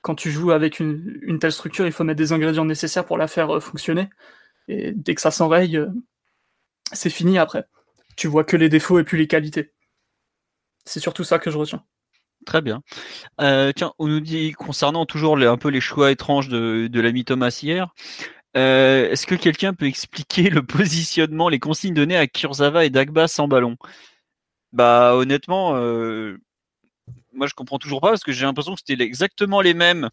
Quand 0.00 0.16
tu 0.16 0.32
joues 0.32 0.50
avec 0.50 0.80
une, 0.80 1.38
telle 1.40 1.52
structure, 1.52 1.86
il 1.86 1.92
faut 1.92 2.02
mettre 2.02 2.18
des 2.18 2.32
ingrédients 2.32 2.64
nécessaires 2.64 3.06
pour 3.06 3.18
la 3.18 3.28
faire 3.28 3.54
euh, 3.54 3.60
fonctionner. 3.60 4.10
Et 4.66 4.92
dès 4.92 5.14
que 5.14 5.20
ça 5.20 5.30
s'enraye, 5.30 5.76
euh, 5.76 5.90
c'est 6.92 7.10
fini 7.10 7.38
après. 7.38 7.66
Tu 8.16 8.26
vois 8.26 8.42
que 8.42 8.56
les 8.56 8.68
défauts 8.68 8.98
et 8.98 9.04
plus 9.04 9.16
les 9.16 9.28
qualités. 9.28 9.72
C'est 10.84 10.98
surtout 10.98 11.22
ça 11.22 11.38
que 11.38 11.52
je 11.52 11.56
retiens. 11.56 11.84
Très 12.44 12.60
bien. 12.60 12.82
Euh, 13.40 13.70
tiens, 13.74 13.92
on 14.00 14.08
nous 14.08 14.18
dit 14.18 14.50
concernant 14.50 15.06
toujours 15.06 15.38
un 15.38 15.56
peu 15.56 15.68
les 15.68 15.80
choix 15.80 16.10
étranges 16.10 16.48
de 16.48 17.00
l'ami 17.00 17.24
Thomas 17.24 17.56
hier. 17.62 17.94
Est-ce 18.54 19.26
que 19.26 19.34
quelqu'un 19.34 19.74
peut 19.74 19.86
expliquer 19.86 20.50
le 20.50 20.62
positionnement, 20.66 21.48
les 21.48 21.58
consignes 21.58 21.94
données 21.94 22.16
à 22.16 22.26
Kurzawa 22.26 22.84
et 22.84 22.90
Dagba 22.90 23.28
sans 23.28 23.48
ballon? 23.48 23.76
Bah 24.72 25.14
honnêtement, 25.14 25.76
euh, 25.76 26.38
moi 27.34 27.46
je 27.46 27.54
comprends 27.54 27.78
toujours 27.78 28.00
pas 28.00 28.08
parce 28.08 28.24
que 28.24 28.32
j'ai 28.32 28.46
l'impression 28.46 28.74
que 28.74 28.80
c'était 28.86 29.02
exactement 29.02 29.60
les 29.60 29.74
mêmes 29.74 30.08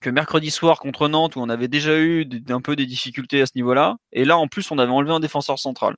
que 0.00 0.10
mercredi 0.10 0.50
soir 0.50 0.78
contre 0.78 1.08
Nantes 1.08 1.36
où 1.36 1.40
on 1.40 1.48
avait 1.48 1.68
déjà 1.68 1.98
eu 1.98 2.28
un 2.48 2.60
peu 2.60 2.76
des 2.76 2.86
difficultés 2.86 3.42
à 3.42 3.46
ce 3.46 3.52
niveau-là. 3.56 3.96
Et 4.12 4.24
là 4.24 4.38
en 4.38 4.46
plus 4.46 4.70
on 4.70 4.78
avait 4.78 4.92
enlevé 4.92 5.12
un 5.12 5.20
défenseur 5.20 5.58
central. 5.58 5.96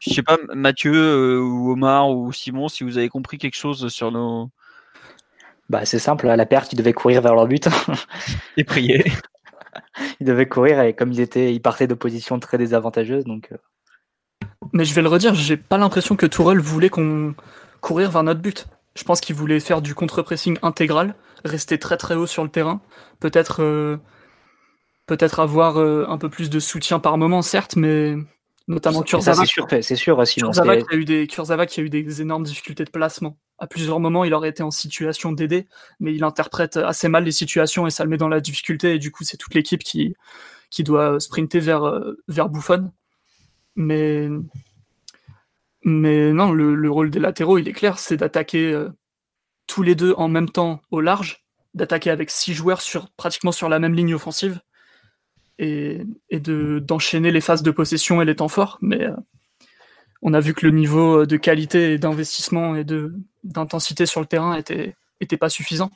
Je 0.00 0.14
sais 0.14 0.22
pas 0.22 0.38
Mathieu 0.54 0.94
euh, 0.94 1.40
ou 1.40 1.72
Omar 1.72 2.10
ou 2.10 2.32
Simon 2.32 2.68
si 2.68 2.84
vous 2.84 2.96
avez 2.96 3.08
compris 3.10 3.36
quelque 3.36 3.56
chose 3.56 3.88
sur 3.88 4.10
nos. 4.10 4.50
Bah 5.68 5.84
c'est 5.84 5.98
simple, 5.98 6.26
la 6.26 6.46
perte 6.46 6.72
ils 6.72 6.76
devaient 6.76 6.94
courir 6.94 7.20
vers 7.20 7.34
leur 7.34 7.46
but. 7.46 7.68
et 8.56 8.64
prier. 8.64 9.04
ils 10.20 10.26
devaient 10.26 10.48
courir 10.48 10.80
et 10.80 10.94
comme 10.94 11.12
ils 11.12 11.20
étaient, 11.20 11.52
ils 11.52 11.60
partaient 11.60 11.86
de 11.86 11.94
positions 11.94 12.38
très 12.38 12.58
désavantageuses 12.58 13.24
donc. 13.24 13.48
Euh, 13.52 13.56
mais 14.72 14.84
je 14.84 14.94
vais 14.94 15.02
le 15.02 15.08
redire, 15.08 15.34
j'ai 15.34 15.56
pas 15.56 15.78
l'impression 15.78 16.16
que 16.16 16.26
Tourelle 16.26 16.58
voulait 16.58 16.90
qu'on 16.90 17.34
courir 17.80 18.10
vers 18.10 18.22
notre 18.22 18.40
but. 18.40 18.66
Je 18.96 19.04
pense 19.04 19.20
qu'il 19.20 19.36
voulait 19.36 19.60
faire 19.60 19.80
du 19.80 19.94
contre-pressing 19.94 20.58
intégral, 20.62 21.14
rester 21.44 21.78
très 21.78 21.96
très 21.96 22.14
haut 22.14 22.26
sur 22.26 22.42
le 22.42 22.48
terrain, 22.48 22.80
peut-être 23.20 23.62
euh, 23.62 23.98
peut-être 25.06 25.40
avoir 25.40 25.78
euh, 25.78 26.04
un 26.08 26.18
peu 26.18 26.28
plus 26.28 26.50
de 26.50 26.60
soutien 26.60 26.98
par 26.98 27.18
moment, 27.18 27.42
certes, 27.42 27.76
mais 27.76 28.16
notamment 28.68 29.02
Kurzawa. 29.02 29.36
C'est 29.36 29.46
sûr, 29.46 29.66
c'est 29.70 29.96
sûr. 29.96 30.16
Kurzawa 30.24 30.76
qui 30.76 30.94
a 30.94 30.96
eu 30.96 31.04
des 31.04 31.26
Kurzawa 31.26 31.66
qui 31.66 31.80
a 31.80 31.82
eu 31.82 31.90
des 31.90 32.22
énormes 32.22 32.44
difficultés 32.44 32.84
de 32.84 32.90
placement. 32.90 33.38
À 33.58 33.66
plusieurs 33.66 33.98
moments, 33.98 34.24
il 34.24 34.34
aurait 34.34 34.50
été 34.50 34.62
en 34.62 34.70
situation 34.70 35.32
d'aider, 35.32 35.66
mais 35.98 36.14
il 36.14 36.22
interprète 36.22 36.76
assez 36.76 37.08
mal 37.08 37.24
les 37.24 37.32
situations 37.32 37.86
et 37.86 37.90
ça 37.90 38.04
le 38.04 38.10
met 38.10 38.18
dans 38.18 38.28
la 38.28 38.40
difficulté. 38.40 38.94
Et 38.94 38.98
du 38.98 39.10
coup, 39.10 39.24
c'est 39.24 39.38
toute 39.38 39.54
l'équipe 39.54 39.82
qui 39.82 40.14
qui 40.70 40.84
doit 40.84 41.18
sprinter 41.18 41.60
vers 41.60 41.84
euh, 41.84 42.22
vers 42.28 42.50
Buffon. 42.50 42.92
Mais, 43.74 44.28
mais 45.84 46.32
non, 46.32 46.52
le, 46.52 46.90
rôle 46.90 47.10
des 47.10 47.20
latéraux, 47.20 47.58
il 47.58 47.68
est 47.68 47.72
clair, 47.72 47.98
c'est 47.98 48.16
d'attaquer 48.16 48.72
euh, 48.72 48.88
tous 49.68 49.82
les 49.82 49.94
deux 49.94 50.14
en 50.16 50.28
même 50.28 50.48
temps 50.48 50.82
au 50.90 51.00
large, 51.00 51.44
d'attaquer 51.74 52.10
avec 52.10 52.30
six 52.30 52.54
joueurs 52.54 52.80
sur, 52.80 53.08
pratiquement 53.10 53.52
sur 53.52 53.68
la 53.68 53.78
même 53.78 53.94
ligne 53.94 54.14
offensive 54.14 54.60
et, 55.58 56.02
et 56.30 56.40
de, 56.40 56.78
d'enchaîner 56.78 57.30
les 57.30 57.40
phases 57.40 57.62
de 57.62 57.70
possession 57.70 58.22
et 58.22 58.24
les 58.24 58.36
temps 58.36 58.48
forts. 58.48 58.78
Mais 58.80 59.02
euh, 59.02 59.16
on 60.22 60.34
a 60.34 60.40
vu 60.40 60.54
que 60.54 60.66
le 60.66 60.72
niveau 60.72 61.26
de 61.26 61.36
qualité 61.36 61.92
et 61.92 61.98
d'investissement 61.98 62.74
et 62.74 62.84
de, 62.84 63.14
d'intensité 63.44 64.06
sur 64.06 64.20
le 64.20 64.26
terrain 64.26 64.54
était, 64.54 64.96
était 65.20 65.36
pas 65.36 65.48
suffisant. 65.48 65.90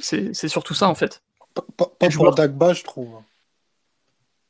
C'est, 0.00 0.34
c'est 0.34 0.48
surtout 0.48 0.74
ça 0.74 0.88
en 0.88 0.94
fait. 0.94 1.22
Pas, 1.54 2.08
pour 2.10 2.34
Dagba, 2.34 2.72
je 2.72 2.84
trouve. 2.84 3.20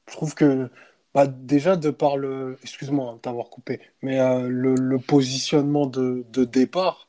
Je 0.09 0.13
trouve 0.13 0.35
que 0.35 0.71
bah, 1.15 1.27
déjà, 1.27 1.77
de 1.77 1.91
par 1.91 2.17
le. 2.17 2.59
Excuse-moi 2.63 3.13
hein, 3.13 3.21
d'avoir 3.23 3.49
coupé, 3.51 3.81
mais 4.03 4.21
euh, 4.21 4.47
le, 4.49 4.99
positionnement 4.99 5.87
de, 5.87 6.25
départ, 6.45 7.09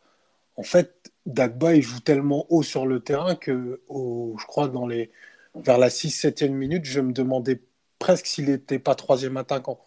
en 0.55 0.63
fait, 0.63 1.11
Dagba, 1.25 1.75
il 1.75 1.81
joue 1.81 1.99
tellement 1.99 2.45
haut 2.49 2.63
sur 2.63 2.85
le 2.85 3.01
terrain 3.01 3.35
que, 3.35 3.81
je 3.89 4.45
crois, 4.45 4.67
dans 4.67 4.87
les, 4.87 5.11
vers 5.63 5.77
la 5.77 5.89
6-7e 5.89 6.49
minute, 6.49 6.85
je 6.85 7.01
me 7.01 7.11
demandais 7.13 7.61
presque 7.99 8.25
s'il 8.27 8.45
n'était 8.45 8.79
pas 8.79 8.95
troisième 8.95 9.37
attaquant. 9.37 9.79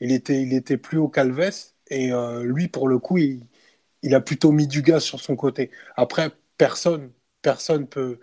Il 0.00 0.12
était, 0.12 0.42
il 0.42 0.52
était 0.54 0.76
plus 0.76 0.98
haut 0.98 1.08
qu'Alves, 1.08 1.50
et 1.88 2.12
euh, 2.12 2.44
lui, 2.44 2.68
pour 2.68 2.88
le 2.88 2.98
coup, 2.98 3.18
il, 3.18 4.14
a 4.14 4.20
plutôt 4.20 4.52
mis 4.52 4.66
du 4.66 4.82
gaz 4.82 5.02
sur 5.02 5.20
son 5.20 5.36
côté. 5.36 5.70
Après, 5.96 6.30
personne 6.58 7.12
personne 7.42 7.86
peut, 7.86 8.18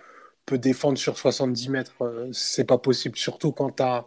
peut 0.46 0.58
défendre 0.58 0.98
sur 0.98 1.18
70 1.18 1.70
mètres. 1.70 1.94
Euh, 2.02 2.30
c'est 2.34 2.66
pas 2.66 2.78
possible, 2.78 3.18
surtout 3.18 3.52
quand 3.54 3.72
tu 3.78 3.84
as, 3.84 4.06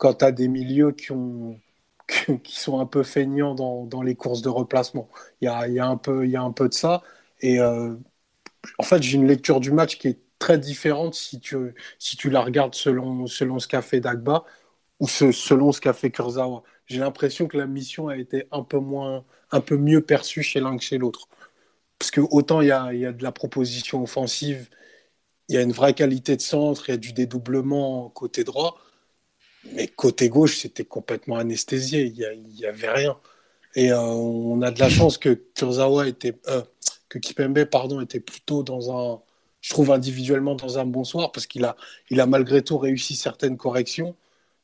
as 0.00 0.32
des 0.32 0.48
milieux 0.48 0.92
qui, 0.92 1.12
ont, 1.12 1.60
sont 2.46 2.80
un 2.80 2.86
peu 2.86 3.02
feignants 3.02 3.54
dans, 3.54 3.84
dans 3.86 4.02
les 4.02 4.14
courses 4.16 4.42
de 4.42 4.48
replacement. 4.48 5.08
Il 5.40 5.46
y 5.46 5.48
a, 5.48 5.68
y, 5.68 5.78
a 5.80 5.86
un 5.86 5.96
peu, 5.98 6.26
y 6.26 6.36
a 6.36 6.42
un 6.42 6.52
peu 6.52 6.68
de 6.68 6.74
ça. 6.74 7.02
Et 7.40 7.60
euh, 7.60 7.94
en 8.78 8.82
fait, 8.84 9.02
j'ai 9.02 9.16
une 9.18 9.26
lecture 9.26 9.60
du 9.60 9.72
match 9.72 9.98
qui 9.98 10.08
est 10.08 10.20
très 10.38 10.58
différente 10.58 11.14
si 11.14 11.40
tu, 11.40 11.56
si 11.98 12.16
tu 12.16 12.30
la 12.30 12.42
regardes 12.42 12.74
selon, 12.74 13.26
selon 13.26 13.58
ce 13.58 13.68
qu'a 13.68 13.82
fait 13.82 14.00
Dagba 14.00 14.44
ou 15.00 15.08
selon 15.08 15.72
ce 15.72 15.80
qu'a 15.80 15.92
fait 15.92 16.10
Kurzawa. 16.10 16.62
J'ai 16.86 16.98
l'impression 16.98 17.46
que 17.46 17.56
la 17.56 17.66
mission 17.66 18.08
a 18.08 18.16
été 18.16 18.46
un 18.52 18.62
peu, 18.62 18.78
moins, 18.78 19.24
un 19.50 19.60
peu 19.60 19.76
mieux 19.76 20.02
perçue 20.02 20.42
chez 20.42 20.60
l'un 20.60 20.76
que 20.76 20.84
chez 20.84 20.98
l'autre. 20.98 21.28
Parce 21.98 22.10
que 22.10 22.20
autant 22.20 22.60
il 22.60 22.68
y 22.68 22.72
a, 22.72 22.92
y 22.94 23.06
a 23.06 23.12
de 23.12 23.22
la 23.22 23.32
proposition 23.32 24.02
offensive, 24.02 24.68
il 25.48 25.54
y 25.54 25.58
a 25.58 25.62
une 25.62 25.72
vraie 25.72 25.94
qualité 25.94 26.36
de 26.36 26.42
centre, 26.42 26.88
il 26.88 26.92
y 26.92 26.94
a 26.94 26.98
du 26.98 27.12
dédoublement 27.12 28.10
côté 28.10 28.44
droit, 28.44 28.78
mais 29.72 29.88
côté 29.88 30.28
gauche, 30.28 30.58
c'était 30.58 30.84
complètement 30.84 31.36
anesthésié, 31.36 32.06
il 32.06 32.42
n'y 32.54 32.66
avait 32.66 32.90
rien. 32.90 33.18
Et 33.74 33.92
euh, 33.92 34.00
on 34.00 34.62
a 34.62 34.70
de 34.70 34.80
la 34.80 34.88
chance 34.88 35.18
que 35.18 35.30
Kurzawa 35.30 36.08
était, 36.08 36.38
euh, 36.48 36.62
que 37.08 37.18
Kipembe 37.18 37.64
pardon, 37.64 38.00
était 38.00 38.20
plutôt 38.20 38.62
dans 38.62 38.92
un, 39.14 39.22
je 39.64 39.70
trouve 39.70 39.92
individuellement 39.92 40.54
dans 40.56 40.78
un 40.78 40.84
bon 40.84 41.04
soir, 41.04 41.32
parce 41.32 41.46
qu'il 41.46 41.64
a, 41.64 41.76
il 42.10 42.20
a 42.20 42.26
malgré 42.26 42.62
tout 42.62 42.76
réussi 42.76 43.16
certaines 43.16 43.56
corrections. 43.56 44.14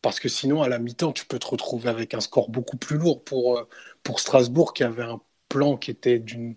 Parce 0.03 0.21
que 0.21 0.29
sinon, 0.29 0.63
à 0.63 0.69
la 0.69 0.79
mi-temps, 0.79 1.13
tu 1.13 1.25
peux 1.27 1.39
te 1.39 1.47
retrouver 1.47 1.89
avec 1.89 2.13
un 2.15 2.21
score 2.21 2.51
beaucoup 2.51 2.77
plus 2.77 2.99
lourd 2.99 3.25
pour, 3.25 3.59
euh, 3.59 3.69
pour 4.03 4.21
Strasbourg, 4.21 4.75
qui 4.75 4.85
avait 4.85 5.03
un 5.05 5.21
plan 5.49 5.79
qui 5.79 5.91
était 5.91 6.19
d'une 6.19 6.57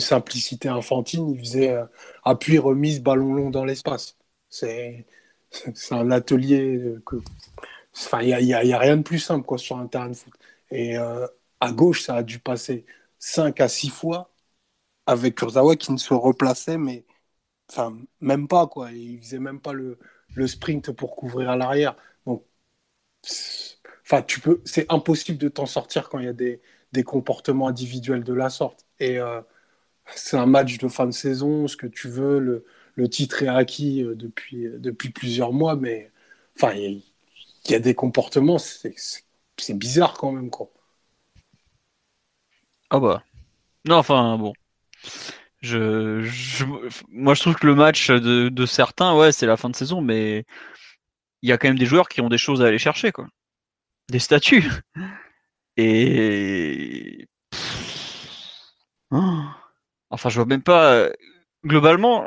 simplicité 0.00 0.68
infantile. 0.68 1.22
Il 1.30 1.38
faisait 1.38 1.70
euh, 1.70 1.84
appui, 2.24 2.58
remise, 2.58 3.00
ballon 3.02 3.34
long 3.34 3.50
dans 3.50 3.64
l'espace. 3.64 4.16
C'est 4.50 5.06
un 5.92 6.10
atelier 6.10 6.96
que. 7.06 7.16
Enfin, 7.96 8.22
il 8.22 8.44
n'y 8.44 8.54
a, 8.54 8.58
a, 8.58 8.78
rien 8.80 8.96
de 8.96 9.02
plus 9.02 9.20
simple 9.20 9.46
quoi, 9.46 9.58
sur 9.58 9.78
un 9.78 9.86
terrain 9.86 10.08
de 10.10 10.16
foot. 10.16 10.34
Et 10.70 10.98
euh, 10.98 11.26
à 11.60 11.72
gauche, 11.72 12.02
ça 12.02 12.16
a 12.16 12.22
dû 12.24 12.38
passer 12.40 12.84
5 13.20 13.60
à 13.60 13.68
6 13.68 13.90
fois 13.90 14.32
avec 15.06 15.36
Kurzawa 15.36 15.76
qui 15.76 15.92
ne 15.92 15.98
se 15.98 16.14
replaçait, 16.14 16.78
mais 16.78 17.04
enfin, 17.70 17.96
même 18.20 18.48
pas. 18.48 18.66
Quoi. 18.66 18.92
Il 18.92 19.18
faisait 19.20 19.38
même 19.38 19.60
pas 19.60 19.72
le, 19.72 19.98
le 20.34 20.46
sprint 20.46 20.92
pour 20.92 21.16
couvrir 21.16 21.50
à 21.50 21.56
l'arrière. 21.56 21.96
Donc, 22.26 22.44
enfin, 24.04 24.22
tu 24.22 24.40
peux, 24.40 24.60
c'est 24.64 24.90
impossible 24.92 25.38
de 25.38 25.48
t'en 25.48 25.66
sortir 25.66 26.08
quand 26.08 26.18
il 26.18 26.26
y 26.26 26.28
a 26.28 26.32
des, 26.32 26.60
des, 26.92 27.02
comportements 27.04 27.68
individuels 27.68 28.24
de 28.24 28.34
la 28.34 28.50
sorte. 28.50 28.86
Et 29.00 29.18
euh, 29.18 29.40
c'est 30.14 30.36
un 30.36 30.46
match 30.46 30.78
de 30.78 30.88
fin 30.88 31.06
de 31.06 31.12
saison, 31.12 31.68
ce 31.68 31.76
que 31.76 31.86
tu 31.86 32.08
veux, 32.08 32.38
le, 32.38 32.66
le 32.96 33.08
titre 33.08 33.42
est 33.42 33.48
acquis 33.48 34.02
euh, 34.02 34.14
depuis, 34.16 34.66
euh, 34.66 34.78
depuis 34.78 35.10
plusieurs 35.10 35.52
mois, 35.52 35.76
mais 35.76 36.10
enfin, 36.56 36.74
il 36.74 37.02
y, 37.68 37.74
a 37.74 37.78
des 37.80 37.94
comportements, 37.94 38.58
c'est 38.58 39.74
bizarre 39.74 40.14
quand 40.14 40.32
même. 40.32 40.50
Quoi. 40.50 40.70
Ah 42.90 43.00
bah. 43.00 43.22
Non, 43.84 43.96
enfin, 43.96 44.38
bon. 44.38 44.52
Je, 45.66 46.64
moi, 47.10 47.34
je 47.34 47.40
trouve 47.40 47.56
que 47.56 47.66
le 47.66 47.74
match 47.74 48.10
de, 48.10 48.48
de 48.48 48.66
certains, 48.66 49.16
ouais, 49.16 49.32
c'est 49.32 49.46
la 49.46 49.56
fin 49.56 49.68
de 49.68 49.76
saison, 49.76 50.00
mais 50.00 50.44
il 51.42 51.48
y 51.48 51.52
a 51.52 51.58
quand 51.58 51.68
même 51.68 51.78
des 51.78 51.86
joueurs 51.86 52.08
qui 52.08 52.20
ont 52.20 52.28
des 52.28 52.38
choses 52.38 52.62
à 52.62 52.66
aller 52.66 52.78
chercher, 52.78 53.10
quoi. 53.10 53.26
Des 54.08 54.20
statuts. 54.20 54.70
Et. 55.76 57.26
Oh. 59.10 59.42
Enfin, 60.10 60.28
je 60.28 60.36
vois 60.36 60.46
même 60.46 60.62
pas. 60.62 60.92
Euh, 60.92 61.12
globalement, 61.64 62.24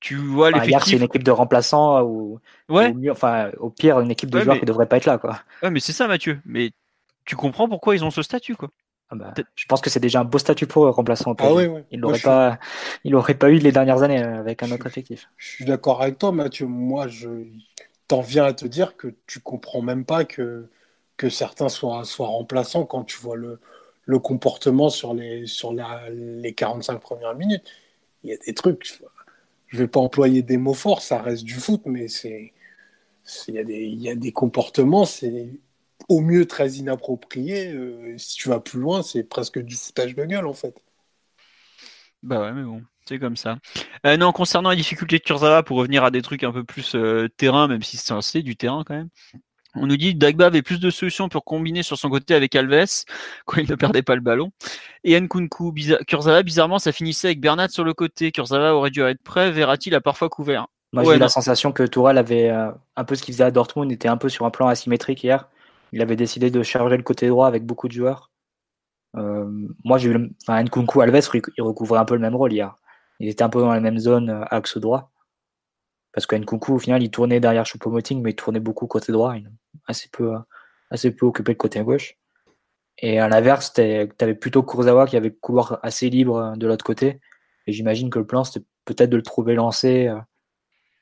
tu 0.00 0.16
vois 0.16 0.50
l'effectif. 0.50 0.70
Hier, 0.70 0.86
c'est 0.86 0.96
une 0.96 1.02
équipe 1.02 1.22
de 1.22 1.30
remplaçants 1.30 2.02
ou, 2.02 2.40
ouais. 2.68 2.92
mieux, 2.94 3.12
enfin, 3.12 3.50
au 3.58 3.70
pire, 3.70 4.00
une 4.00 4.10
équipe 4.10 4.30
de 4.30 4.40
joueurs 4.40 4.56
qui 4.56 4.62
ne 4.62 4.66
devrait 4.66 4.86
pas 4.86 4.96
être 4.96 5.06
là, 5.06 5.18
quoi. 5.18 5.40
Ouais, 5.62 5.70
mais 5.70 5.80
c'est 5.80 5.92
ça, 5.92 6.08
Mathieu. 6.08 6.40
Mais 6.46 6.70
tu 7.24 7.36
comprends 7.36 7.68
pourquoi 7.68 7.94
ils 7.94 8.04
ont 8.04 8.10
ce 8.10 8.22
statut, 8.22 8.56
quoi. 8.56 8.70
Ah 9.10 9.14
bah, 9.14 9.34
je 9.54 9.66
pense 9.66 9.80
que 9.80 9.88
c'est 9.88 10.00
déjà 10.00 10.20
un 10.20 10.24
beau 10.24 10.38
statut 10.38 10.66
pour 10.66 10.86
eux, 10.86 10.90
remplaçant. 10.90 11.34
Ah 11.38 11.52
oui, 11.52 11.68
Il 11.92 12.00
n'aurait 12.00 12.18
pas, 12.18 12.58
il 13.04 13.14
aurait 13.14 13.34
pas 13.34 13.50
eu 13.50 13.58
les 13.58 13.70
dernières 13.70 14.02
années 14.02 14.22
euh, 14.22 14.40
avec 14.40 14.62
un 14.62 14.70
autre 14.72 14.86
effectif. 14.86 15.28
Je 15.36 15.48
suis 15.48 15.64
d'accord 15.64 16.02
avec 16.02 16.18
toi, 16.18 16.32
Mathieu. 16.32 16.66
Moi, 16.66 17.06
je 17.06 17.28
t'en 18.08 18.20
viens 18.20 18.44
à 18.44 18.52
te 18.52 18.66
dire 18.66 18.96
que 18.96 19.14
tu 19.26 19.40
comprends 19.40 19.82
même 19.82 20.04
pas 20.04 20.24
que 20.24 20.68
que 21.16 21.30
certains 21.30 21.68
soient 21.68 22.04
soient 22.04 22.26
remplaçants 22.26 22.84
quand 22.84 23.04
tu 23.04 23.18
vois 23.18 23.36
le 23.36 23.60
le 24.06 24.18
comportement 24.20 24.88
sur 24.88 25.14
les, 25.14 25.46
sur 25.46 25.74
les 25.74 26.54
45 26.54 27.00
premières 27.00 27.34
minutes. 27.34 27.64
Il 28.22 28.30
y 28.30 28.32
a 28.32 28.36
des 28.36 28.54
trucs, 28.54 29.00
je 29.66 29.76
ne 29.76 29.82
vais 29.82 29.88
pas 29.88 30.00
employer 30.00 30.42
des 30.42 30.56
mots 30.56 30.74
forts, 30.74 31.02
ça 31.02 31.20
reste 31.20 31.44
du 31.44 31.54
foot, 31.54 31.82
mais 31.84 32.08
c'est 32.08 32.52
il 33.48 33.54
y, 33.54 33.58
a 33.58 33.64
des, 33.64 33.82
il 33.82 34.00
y 34.00 34.08
a 34.08 34.14
des 34.14 34.30
comportements, 34.30 35.04
c'est 35.04 35.48
au 36.08 36.20
mieux 36.20 36.46
très 36.46 36.70
inapproprié. 36.72 37.72
Euh, 37.72 38.16
si 38.18 38.36
tu 38.36 38.48
vas 38.48 38.60
plus 38.60 38.80
loin, 38.80 39.02
c'est 39.02 39.24
presque 39.24 39.58
du 39.58 39.74
foutage 39.74 40.14
de 40.14 40.24
gueule 40.24 40.46
en 40.46 40.54
fait. 40.54 40.82
Bah 42.22 42.40
ouais, 42.40 42.52
mais 42.52 42.62
bon, 42.62 42.82
c'est 43.06 43.18
comme 43.18 43.36
ça. 43.36 43.58
Euh, 44.04 44.16
non, 44.16 44.32
concernant 44.32 44.70
les 44.70 44.76
difficultés 44.76 45.18
de 45.18 45.22
Kurzawa, 45.22 45.62
pour 45.62 45.76
revenir 45.76 46.04
à 46.04 46.10
des 46.10 46.22
trucs 46.22 46.42
un 46.42 46.52
peu 46.52 46.64
plus 46.64 46.94
euh, 46.94 47.28
terrain, 47.36 47.68
même 47.68 47.82
si 47.82 47.96
c'est 47.96 48.42
du 48.42 48.56
terrain 48.56 48.82
quand 48.84 48.94
même. 48.94 49.08
On 49.78 49.86
nous 49.86 49.98
dit 49.98 50.14
que 50.14 50.18
Dagba 50.18 50.46
avait 50.46 50.62
plus 50.62 50.80
de 50.80 50.88
solutions 50.88 51.28
pour 51.28 51.44
combiner 51.44 51.82
sur 51.82 51.98
son 51.98 52.08
côté 52.08 52.34
avec 52.34 52.54
Alves 52.54 53.04
quand 53.44 53.60
il 53.60 53.68
ne 53.68 53.74
perdait 53.74 54.02
pas 54.02 54.14
le 54.14 54.22
ballon. 54.22 54.50
Et 55.04 55.20
Nkunku, 55.20 55.70
bizarre, 55.72 55.98
Kurzawa, 56.06 56.42
bizarrement, 56.42 56.78
ça 56.78 56.92
finissait 56.92 57.28
avec 57.28 57.40
Bernat 57.40 57.68
sur 57.68 57.84
le 57.84 57.92
côté. 57.92 58.32
Kurzawa 58.32 58.74
aurait 58.74 58.90
dû 58.90 59.02
être 59.02 59.22
prêt. 59.22 59.50
Verratti 59.50 59.90
l'a 59.90 60.00
parfois 60.00 60.30
couvert. 60.30 60.66
Moi, 60.92 61.04
j'ai 61.04 61.16
eu 61.16 61.18
la 61.18 61.28
sensation 61.28 61.72
que 61.72 61.82
Toural 61.82 62.16
avait 62.16 62.48
euh, 62.48 62.70
un 62.96 63.04
peu 63.04 63.14
ce 63.16 63.22
qu'il 63.22 63.34
faisait 63.34 63.44
à 63.44 63.50
Dortmund, 63.50 63.90
était 63.92 64.08
un 64.08 64.16
peu 64.16 64.28
sur 64.28 64.46
un 64.46 64.50
plan 64.50 64.68
asymétrique 64.68 65.22
hier. 65.22 65.48
Il 65.92 66.02
avait 66.02 66.16
décidé 66.16 66.50
de 66.50 66.62
charger 66.62 66.96
le 66.96 67.02
côté 67.02 67.28
droit 67.28 67.46
avec 67.46 67.64
beaucoup 67.64 67.88
de 67.88 67.92
joueurs. 67.92 68.30
Euh, 69.16 69.46
moi, 69.84 69.98
j'ai 69.98 70.10
eu 70.10 70.34
enfin, 70.42 70.62
Nkunku, 70.62 71.00
Alves, 71.00 71.28
il 71.56 71.62
recouvrait 71.62 71.98
un 71.98 72.04
peu 72.04 72.14
le 72.14 72.20
même 72.20 72.34
rôle 72.34 72.52
hier. 72.52 72.74
Il 73.20 73.28
était 73.28 73.42
un 73.44 73.48
peu 73.48 73.60
dans 73.60 73.72
la 73.72 73.80
même 73.80 73.98
zone, 73.98 74.30
euh, 74.30 74.44
axe 74.50 74.78
droit. 74.78 75.10
Parce 76.12 76.26
que 76.26 76.36
Nkunku, 76.36 76.74
au 76.74 76.78
final, 76.78 77.02
il 77.02 77.10
tournait 77.10 77.40
derrière 77.40 77.64
Choupo-Moting, 77.64 78.20
mais 78.22 78.30
il 78.30 78.36
tournait 78.36 78.60
beaucoup 78.60 78.86
côté 78.86 79.12
droit. 79.12 79.36
Il 79.36 79.50
assez 79.86 80.08
peu, 80.10 80.34
assez 80.90 81.10
peu 81.10 81.26
occupé 81.26 81.52
le 81.52 81.56
côté 81.56 81.80
gauche. 81.82 82.16
Et 82.98 83.18
à 83.18 83.28
l'inverse, 83.28 83.72
tu 83.72 83.80
avais 83.80 84.34
plutôt 84.34 84.62
Kurzawa 84.62 85.06
qui 85.06 85.16
avait 85.16 85.28
le 85.28 85.36
couloir 85.40 85.78
assez 85.82 86.08
libre 86.08 86.54
de 86.56 86.66
l'autre 86.66 86.84
côté. 86.84 87.20
Et 87.66 87.72
j'imagine 87.72 88.10
que 88.10 88.18
le 88.18 88.26
plan, 88.26 88.44
c'était 88.44 88.64
peut-être 88.84 89.10
de 89.10 89.16
le 89.16 89.22
trouver 89.22 89.54
lancé 89.54 90.08
euh, 90.08 90.18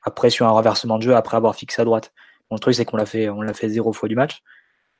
après 0.03 0.29
sur 0.29 0.45
un 0.45 0.51
renversement 0.51 0.97
de 0.97 1.03
jeu, 1.03 1.15
après 1.15 1.37
avoir 1.37 1.55
fixé 1.55 1.81
à 1.81 1.85
droite. 1.85 2.13
Bon, 2.49 2.55
le 2.55 2.59
truc, 2.59 2.75
c'est 2.75 2.85
qu'on 2.85 2.97
l'a 2.97 3.05
fait, 3.05 3.29
on 3.29 3.41
l'a 3.41 3.53
fait 3.53 3.69
zéro 3.69 3.93
fois 3.93 4.09
du 4.09 4.15
match. 4.15 4.43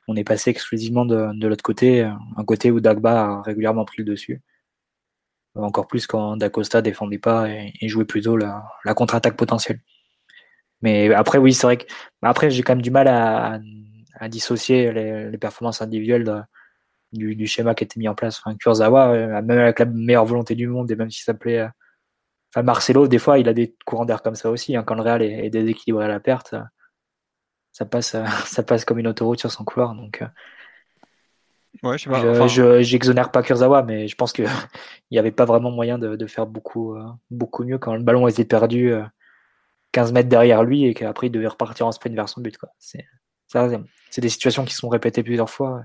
On 0.08 0.16
est 0.16 0.24
passé 0.24 0.50
exclusivement 0.50 1.04
de, 1.04 1.46
l'autre 1.46 1.64
côté, 1.64 2.02
un 2.02 2.44
côté 2.44 2.70
où 2.70 2.80
Dagba 2.80 3.24
a 3.24 3.42
régulièrement 3.42 3.84
pris 3.84 3.98
le 3.98 4.04
dessus. 4.04 4.40
Encore 5.54 5.86
plus 5.86 6.06
quand 6.06 6.36
Dacosta 6.36 6.82
défendait 6.82 7.18
pas 7.18 7.48
et, 7.48 7.88
jouait 7.88 8.04
plutôt 8.04 8.36
la, 8.36 8.64
la 8.84 8.94
contre-attaque 8.94 9.36
potentielle. 9.36 9.80
Mais 10.82 11.12
après, 11.14 11.38
oui, 11.38 11.52
c'est 11.52 11.66
vrai 11.66 11.76
que. 11.78 11.86
Après, 12.22 12.50
j'ai 12.50 12.62
quand 12.62 12.74
même 12.74 12.82
du 12.82 12.90
mal 12.90 13.08
à, 13.08 13.58
dissocier 14.28 14.92
les, 14.92 15.38
performances 15.38 15.82
individuelles 15.82 16.46
du, 17.12 17.46
schéma 17.46 17.74
qui 17.74 17.84
été 17.84 17.98
mis 17.98 18.08
en 18.08 18.14
place. 18.14 18.40
Enfin, 18.44 18.56
Kurzawa, 18.56 19.12
euh, 19.12 19.42
même 19.42 19.58
avec 19.58 19.78
la 19.78 19.86
meilleure 19.86 20.24
volonté 20.24 20.54
du 20.54 20.66
monde, 20.68 20.90
et 20.90 20.96
même 20.96 21.10
s'il 21.10 21.24
s'appelait. 21.24 21.60
Euh, 21.60 21.68
enfin, 22.54 22.62
Marcelo, 22.62 23.08
des 23.08 23.18
fois, 23.18 23.38
il 23.38 23.48
a 23.48 23.54
des 23.54 23.74
courants 23.86 24.04
d'air 24.04 24.22
comme 24.22 24.34
ça 24.34 24.50
aussi. 24.50 24.76
Hein, 24.76 24.84
quand 24.84 24.94
le 24.94 25.02
Real 25.02 25.22
est, 25.22 25.46
est, 25.46 25.50
déséquilibré 25.50 26.04
à 26.04 26.08
la 26.08 26.20
perte, 26.20 26.54
ça 27.76 27.84
passe, 27.84 28.16
ça 28.46 28.62
passe 28.62 28.86
comme 28.86 28.98
une 28.98 29.06
autoroute 29.06 29.38
sur 29.38 29.50
son 29.50 29.64
couloir. 29.64 29.94
Donc. 29.94 30.22
Euh, 30.22 30.26
ouais, 31.82 31.98
je 31.98 32.08
sais 32.08 32.48
je, 32.48 32.80
j'exonère 32.80 33.30
pas 33.30 33.42
Kurzawa, 33.42 33.82
mais 33.82 34.08
je 34.08 34.16
pense 34.16 34.32
qu'il 34.32 34.48
n'y 35.10 35.18
avait 35.18 35.30
pas 35.30 35.44
vraiment 35.44 35.70
moyen 35.70 35.98
de, 35.98 36.16
de 36.16 36.26
faire 36.26 36.46
beaucoup, 36.46 36.96
beaucoup 37.30 37.64
mieux 37.64 37.76
quand 37.76 37.94
le 37.94 38.02
ballon 38.02 38.26
était 38.28 38.46
perdu 38.46 38.94
15 39.92 40.12
mètres 40.12 40.30
derrière 40.30 40.64
lui 40.64 40.86
et 40.86 40.94
qu'après 40.94 41.26
il 41.26 41.30
devait 41.30 41.48
repartir 41.48 41.86
en 41.86 41.92
sprint 41.92 42.14
vers 42.14 42.30
son 42.30 42.40
but. 42.40 42.56
C'est, 42.78 43.04
c'est 44.10 44.22
des 44.22 44.30
situations 44.30 44.64
qui 44.64 44.74
sont 44.74 44.88
répétées 44.88 45.22
plusieurs 45.22 45.50
fois. 45.50 45.82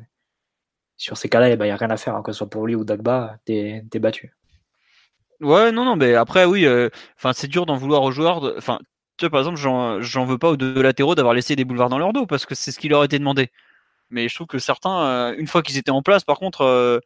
Sur 0.96 1.18
ces 1.18 1.28
cas-là, 1.28 1.50
il 1.50 1.60
n'y 1.60 1.70
a 1.70 1.76
rien 1.76 1.90
à 1.90 1.98
faire, 1.98 2.16
hein, 2.16 2.22
que 2.22 2.32
ce 2.32 2.38
soit 2.38 2.50
pour 2.50 2.66
lui 2.68 2.76
ou 2.76 2.86
Dagba, 2.86 3.36
t'es, 3.44 3.84
es 3.94 4.00
battu. 4.00 4.34
Ouais, 5.42 5.74
non, 5.74 5.84
non, 5.84 5.98
mais 5.98 6.16
après, 6.16 6.46
oui, 6.46 6.66
euh, 6.66 6.90
c'est 7.34 7.48
dur 7.48 7.66
d'en 7.66 7.76
vouloir 7.76 8.04
aux 8.04 8.12
joueurs. 8.12 8.54
Enfin, 8.58 8.80
tu 9.26 9.30
par 9.30 9.40
exemple, 9.42 9.58
j'en, 9.58 10.26
veux 10.26 10.38
pas 10.38 10.50
aux 10.50 10.58
deux 10.58 10.82
latéraux 10.82 11.16
d'avoir 11.16 11.34
laissé 11.34 11.56
des 11.56 11.66
boulevards 11.66 11.90
dans 11.90 12.00
leur 12.00 12.14
dos 12.14 12.26
parce 12.26 12.46
que 12.46 12.56
c'est 12.56 12.72
ce 12.72 12.80
qui 12.80 12.90
leur 12.90 13.02
a 13.02 13.06
été 13.06 13.20
demandé. 13.20 13.50
Mais 14.10 14.30
je 14.30 14.36
trouve 14.36 14.48
que 14.48 14.60
certains, 14.60 15.02
euh, 15.04 15.36
une 15.38 15.48
fois 15.48 15.62
qu'ils 15.64 15.78
étaient 15.78 15.92
en 15.92 16.02
place, 16.02 16.24
par 16.26 16.40
contre, 16.40 16.62
euh, 16.62 17.00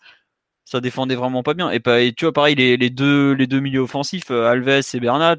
ça 0.65 0.81
défendait 0.81 1.15
vraiment 1.15 1.43
pas 1.43 1.53
bien. 1.53 1.71
Et, 1.71 1.81
tu 2.13 2.25
vois, 2.25 2.33
pareil, 2.33 2.55
les, 2.55 2.89
deux, 2.89 3.33
les 3.33 3.47
deux 3.47 3.59
milieux 3.59 3.81
offensifs, 3.81 4.31
Alves 4.31 4.81
et 4.93 4.99
Bernat, 4.99 5.37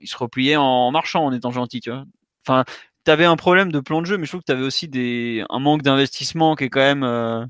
il 0.00 0.08
se 0.08 0.16
repliait 0.16 0.56
en 0.56 0.90
marchant, 0.90 1.24
en 1.24 1.32
étant 1.32 1.50
gentil, 1.50 1.80
tu 1.80 1.90
vois. 1.90 2.04
Enfin, 2.46 2.64
t'avais 3.04 3.24
un 3.24 3.36
problème 3.36 3.72
de 3.72 3.80
plan 3.80 4.00
de 4.00 4.06
jeu, 4.06 4.18
mais 4.18 4.26
je 4.26 4.30
trouve 4.32 4.40
que 4.42 4.46
t'avais 4.46 4.64
aussi 4.64 4.88
des, 4.88 5.44
un 5.50 5.58
manque 5.60 5.82
d'investissement 5.82 6.56
qui 6.56 6.64
est 6.64 6.70
quand 6.70 6.80
même, 6.80 7.04
euh, 7.04 7.44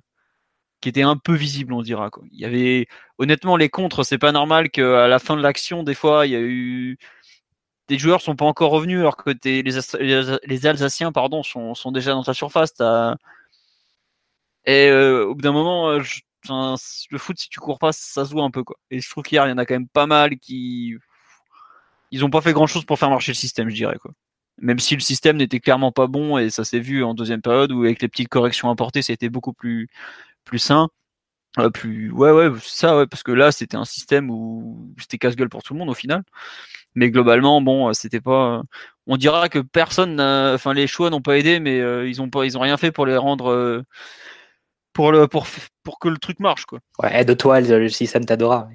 qui 0.81 0.89
était 0.89 1.03
un 1.03 1.17
peu 1.17 1.35
visible, 1.35 1.73
on 1.75 1.83
dira. 1.83 2.11
Il 2.33 2.41
y 2.41 2.45
avait, 2.45 2.87
honnêtement, 3.19 3.57
les 3.57 3.69
contres, 3.69 4.05
c'est 4.05 4.19
pas 4.19 4.33
normal 4.33 4.71
qu'à 4.71 5.09
la 5.09 5.19
fin 5.19 5.37
de 5.37 5.43
l'action, 5.43 5.83
des 5.83 5.95
fois, 5.95 6.27
il 6.27 6.33
y 6.33 6.37
a 6.37 6.41
eu, 6.41 6.99
tes 7.89 7.99
joueurs 7.99 8.21
sont 8.21 8.37
pas 8.37 8.45
encore 8.45 8.71
revenus 8.71 9.01
alors 9.01 9.17
que 9.17 9.31
les, 9.45 10.67
Alsaciens 10.67 11.11
pardon, 11.11 11.43
sont, 11.43 11.75
déjà 11.91 12.13
dans 12.13 12.23
ta 12.23 12.35
surface. 12.35 12.75
Et 14.67 14.89
euh, 14.91 15.27
au 15.27 15.35
bout 15.35 15.41
d'un 15.41 15.53
moment, 15.53 15.91
euh, 15.91 16.03
le 17.11 17.19
foot, 17.19 17.39
si 17.39 17.49
tu 17.49 17.59
cours 17.59 17.79
pas, 17.79 17.93
ça 17.93 18.25
se 18.27 18.31
voit 18.31 18.45
un 18.45 18.51
peu. 18.51 18.63
Quoi. 18.63 18.77
Et 18.91 19.01
je 19.01 19.11
trouve 19.11 19.25
qu'hier, 19.25 19.47
il 19.47 19.51
y 19.51 19.53
en 19.53 19.59
a 19.59 19.65
quand 19.65 19.75
même 19.75 19.89
pas 19.89 20.07
mal 20.07 20.39
qui. 20.39 20.97
Ils 22.11 22.25
ont 22.25 22.31
pas 22.31 22.43
fait 22.43 22.53
grand 22.53 22.67
chose 22.67 22.85
pour 22.85 22.99
faire 22.99 23.11
marcher 23.11 23.33
le 23.33 23.37
système, 23.37 23.71
je 23.71 23.75
dirais. 23.75 23.97
Quoi. 24.01 24.13
Même 24.59 24.79
si 24.79 24.95
le 24.95 25.01
système 25.01 25.37
n'était 25.39 25.61
clairement 25.61 25.93
pas 25.93 26.07
bon, 26.07 26.37
et 26.39 26.51
ça 26.51 26.65
s'est 26.65 26.81
vu 26.81 27.03
en 27.05 27.15
deuxième 27.15 27.43
période, 27.43 27.73
où 27.73 27.85
avec 27.85 28.03
les 28.03 28.09
petites 28.09 28.29
corrections 28.29 28.71
apportées, 28.71 29.01
été 29.01 29.31
beaucoup 29.31 29.55
plus, 29.55 29.89
plus 30.45 30.59
sain. 30.59 30.89
Euh, 31.59 31.71
plus 31.71 32.11
ouais 32.13 32.31
ouais 32.31 32.51
ça 32.63 32.97
ouais 32.97 33.07
parce 33.07 33.23
que 33.23 33.33
là 33.33 33.51
c'était 33.51 33.79
un 33.79 33.87
système 33.87 34.31
où 34.31 34.93
c'était 34.99 35.17
casse-gueule 35.17 35.49
pour 35.49 35.63
tout 35.63 35.73
le 35.73 35.79
monde 35.79 35.89
au 35.89 35.95
final 35.95 36.23
mais 36.99 37.11
globalement 37.11 37.61
bon 37.61 37.93
c'était 37.93 38.21
pas 38.21 38.63
on 39.07 39.17
dira 39.17 39.49
que 39.49 39.61
personne 39.61 40.21
enfin 40.21 40.75
les 40.75 40.87
choix 40.87 41.11
n'ont 41.11 41.23
pas 41.23 41.39
aidé 41.39 41.61
mais 41.61 41.81
euh, 41.81 42.09
ils 42.09 42.21
ont 42.21 42.29
pas 42.29 42.45
ils 42.45 42.59
ont 42.59 42.61
rien 42.61 42.77
fait 42.77 42.93
pour 42.93 43.07
les 43.07 43.17
rendre 43.17 43.51
euh, 43.51 43.83
pour 44.93 45.13
le 45.13 45.29
pour 45.29 45.47
pour 45.85 45.99
que 45.99 46.09
le 46.09 46.19
truc 46.19 46.41
marche 46.41 46.67
quoi 46.67 46.81
ouais 47.03 47.21
aide-toi 47.21 47.61
le 47.61 47.89
système 47.89 48.25
t'adora 48.25 48.69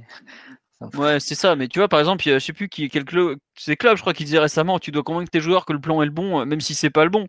ouais 0.95 1.19
c'est 1.19 1.35
ça 1.35 1.55
mais 1.55 1.67
tu 1.67 1.79
vois 1.79 1.89
par 1.89 1.99
exemple 1.99 2.23
je 2.25 2.39
sais 2.39 2.53
plus 2.53 2.69
qui 2.69 2.89
quel 2.89 3.05
club 3.05 3.37
c'est 3.57 3.75
club 3.75 3.97
je 3.97 4.01
crois 4.01 4.13
qui 4.13 4.23
disait 4.23 4.39
récemment 4.39 4.79
tu 4.79 4.91
dois 4.91 5.03
convaincre 5.03 5.29
tes 5.29 5.41
joueurs 5.41 5.65
que 5.65 5.73
le 5.73 5.81
plan 5.81 6.01
est 6.01 6.05
le 6.05 6.11
bon 6.11 6.45
même 6.45 6.61
si 6.61 6.75
c'est 6.75 6.89
pas 6.89 7.03
le 7.03 7.09
bon 7.09 7.27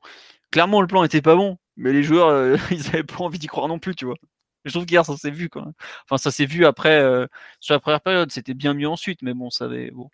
clairement 0.52 0.80
le 0.80 0.86
plan 0.86 1.02
était 1.04 1.22
pas 1.22 1.34
bon 1.34 1.58
mais 1.76 1.92
les 1.92 2.04
joueurs 2.04 2.56
ils 2.70 2.86
avaient 2.88 3.02
pas 3.02 3.24
envie 3.24 3.38
d'y 3.38 3.48
croire 3.48 3.68
non 3.68 3.78
plus 3.80 3.96
tu 3.96 4.06
vois 4.06 4.16
je 4.64 4.70
trouve 4.70 4.86
qu'hier, 4.86 5.04
ça 5.04 5.16
s'est 5.16 5.30
vu, 5.30 5.48
quoi. 5.48 5.66
Enfin, 6.04 6.16
ça 6.18 6.30
s'est 6.30 6.46
vu 6.46 6.64
après, 6.64 6.98
euh, 6.98 7.26
sur 7.60 7.74
la 7.74 7.80
première 7.80 8.00
période. 8.00 8.32
C'était 8.32 8.54
bien 8.54 8.74
mieux 8.74 8.88
ensuite, 8.88 9.20
mais 9.22 9.34
bon, 9.34 9.50
ça 9.50 9.66
avait. 9.66 9.90
Bon. 9.90 10.08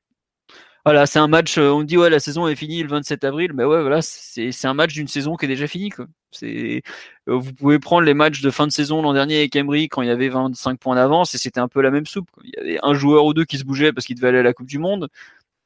Voilà, 0.84 1.06
c'est 1.06 1.18
un 1.18 1.28
match. 1.28 1.58
Euh, 1.58 1.70
on 1.70 1.82
dit, 1.82 1.96
ouais, 1.96 2.10
la 2.10 2.20
saison 2.20 2.48
est 2.48 2.54
finie 2.56 2.82
le 2.82 2.88
27 2.88 3.24
avril. 3.24 3.52
Mais 3.54 3.64
ouais, 3.64 3.80
voilà, 3.82 4.00
c'est 4.02 4.64
un 4.64 4.74
match 4.74 4.94
d'une 4.94 5.08
saison 5.08 5.36
qui 5.36 5.44
est 5.44 5.48
déjà 5.48 5.66
finie, 5.66 5.90
quoi. 5.90 6.06
Euh, 6.42 6.80
vous 7.26 7.52
pouvez 7.52 7.78
prendre 7.78 8.02
les 8.02 8.14
matchs 8.14 8.40
de 8.40 8.50
fin 8.50 8.66
de 8.66 8.72
saison 8.72 9.02
l'an 9.02 9.12
dernier 9.12 9.38
avec 9.38 9.56
Emery 9.56 9.88
quand 9.88 10.02
il 10.02 10.08
y 10.08 10.12
avait 10.12 10.28
25 10.28 10.78
points 10.78 10.94
d'avance 10.94 11.34
et 11.34 11.38
c'était 11.38 11.60
un 11.60 11.68
peu 11.68 11.82
la 11.82 11.90
même 11.90 12.06
soupe. 12.06 12.28
Il 12.44 12.52
y 12.56 12.60
avait 12.60 12.78
un 12.82 12.94
joueur 12.94 13.24
ou 13.24 13.34
deux 13.34 13.44
qui 13.44 13.58
se 13.58 13.64
bougeait 13.64 13.92
parce 13.92 14.06
qu'il 14.06 14.16
devait 14.16 14.28
aller 14.28 14.38
à 14.38 14.42
la 14.42 14.52
Coupe 14.54 14.68
du 14.68 14.78
Monde. 14.78 15.08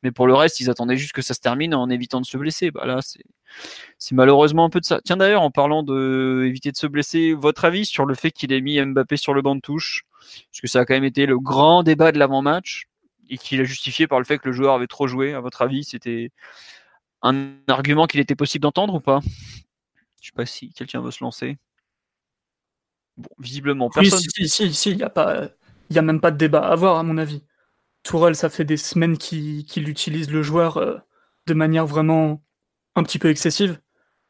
Mais 0.02 0.10
pour 0.10 0.26
le 0.26 0.34
reste, 0.34 0.60
ils 0.60 0.70
attendaient 0.70 0.96
juste 0.96 1.12
que 1.12 1.22
ça 1.22 1.32
se 1.34 1.40
termine 1.40 1.74
en 1.74 1.88
évitant 1.90 2.20
de 2.20 2.26
se 2.26 2.36
blesser. 2.36 2.70
Bah 2.70 2.84
là, 2.86 3.00
c'est 3.98 4.14
malheureusement 4.14 4.64
un 4.66 4.70
peu 4.70 4.80
de 4.80 4.84
ça. 4.84 5.00
Tiens 5.04 5.16
d'ailleurs, 5.16 5.42
en 5.42 5.50
parlant 5.50 5.82
de 5.82 6.44
éviter 6.46 6.72
de 6.72 6.76
se 6.76 6.86
blesser, 6.86 7.32
votre 7.34 7.64
avis 7.64 7.86
sur 7.86 8.04
le 8.04 8.14
fait 8.14 8.30
qu'il 8.30 8.52
ait 8.52 8.60
mis 8.60 8.80
Mbappé 8.84 9.16
sur 9.16 9.32
le 9.34 9.42
banc 9.42 9.54
de 9.56 9.60
touche? 9.60 10.04
Parce 10.50 10.60
que 10.60 10.66
ça 10.66 10.80
a 10.80 10.84
quand 10.84 10.94
même 10.94 11.04
été 11.04 11.26
le 11.26 11.38
grand 11.38 11.82
débat 11.82 12.12
de 12.12 12.18
l'avant-match 12.18 12.86
et 13.28 13.38
qu'il 13.38 13.60
a 13.60 13.64
justifié 13.64 14.06
par 14.06 14.18
le 14.18 14.24
fait 14.24 14.38
que 14.38 14.48
le 14.48 14.54
joueur 14.54 14.74
avait 14.74 14.86
trop 14.86 15.06
joué. 15.06 15.34
À 15.34 15.40
votre 15.40 15.62
avis, 15.62 15.84
c'était 15.84 16.30
un 17.22 17.54
argument 17.68 18.06
qu'il 18.06 18.20
était 18.20 18.34
possible 18.34 18.62
d'entendre 18.62 18.94
ou 18.94 19.00
pas? 19.00 19.20
Je 20.20 20.26
sais 20.26 20.34
pas 20.34 20.46
si 20.46 20.72
quelqu'un 20.72 21.00
veut 21.00 21.10
se 21.10 21.22
lancer. 21.22 21.58
Bon, 23.16 23.30
visiblement 23.38 23.90
personne. 23.90 24.18
Oui, 24.18 24.48
si, 24.48 24.48
si, 24.48 24.74
si, 24.74 24.90
il 24.90 24.96
n'y 24.96 25.02
a 25.02 25.10
pas, 25.10 25.48
y 25.90 25.98
a 25.98 26.02
même 26.02 26.20
pas 26.20 26.30
de 26.30 26.36
débat 26.36 26.66
à 26.66 26.72
avoir 26.72 26.96
à 26.98 27.02
mon 27.02 27.18
avis. 27.18 27.42
Tourelle, 28.02 28.36
ça 28.36 28.50
fait 28.50 28.64
des 28.64 28.76
semaines 28.76 29.16
qu'il 29.16 29.88
utilise 29.88 30.30
le 30.30 30.42
joueur 30.42 30.76
euh, 30.76 30.98
de 31.46 31.54
manière 31.54 31.86
vraiment 31.86 32.42
un 32.96 33.02
petit 33.02 33.18
peu 33.18 33.30
excessive. 33.30 33.80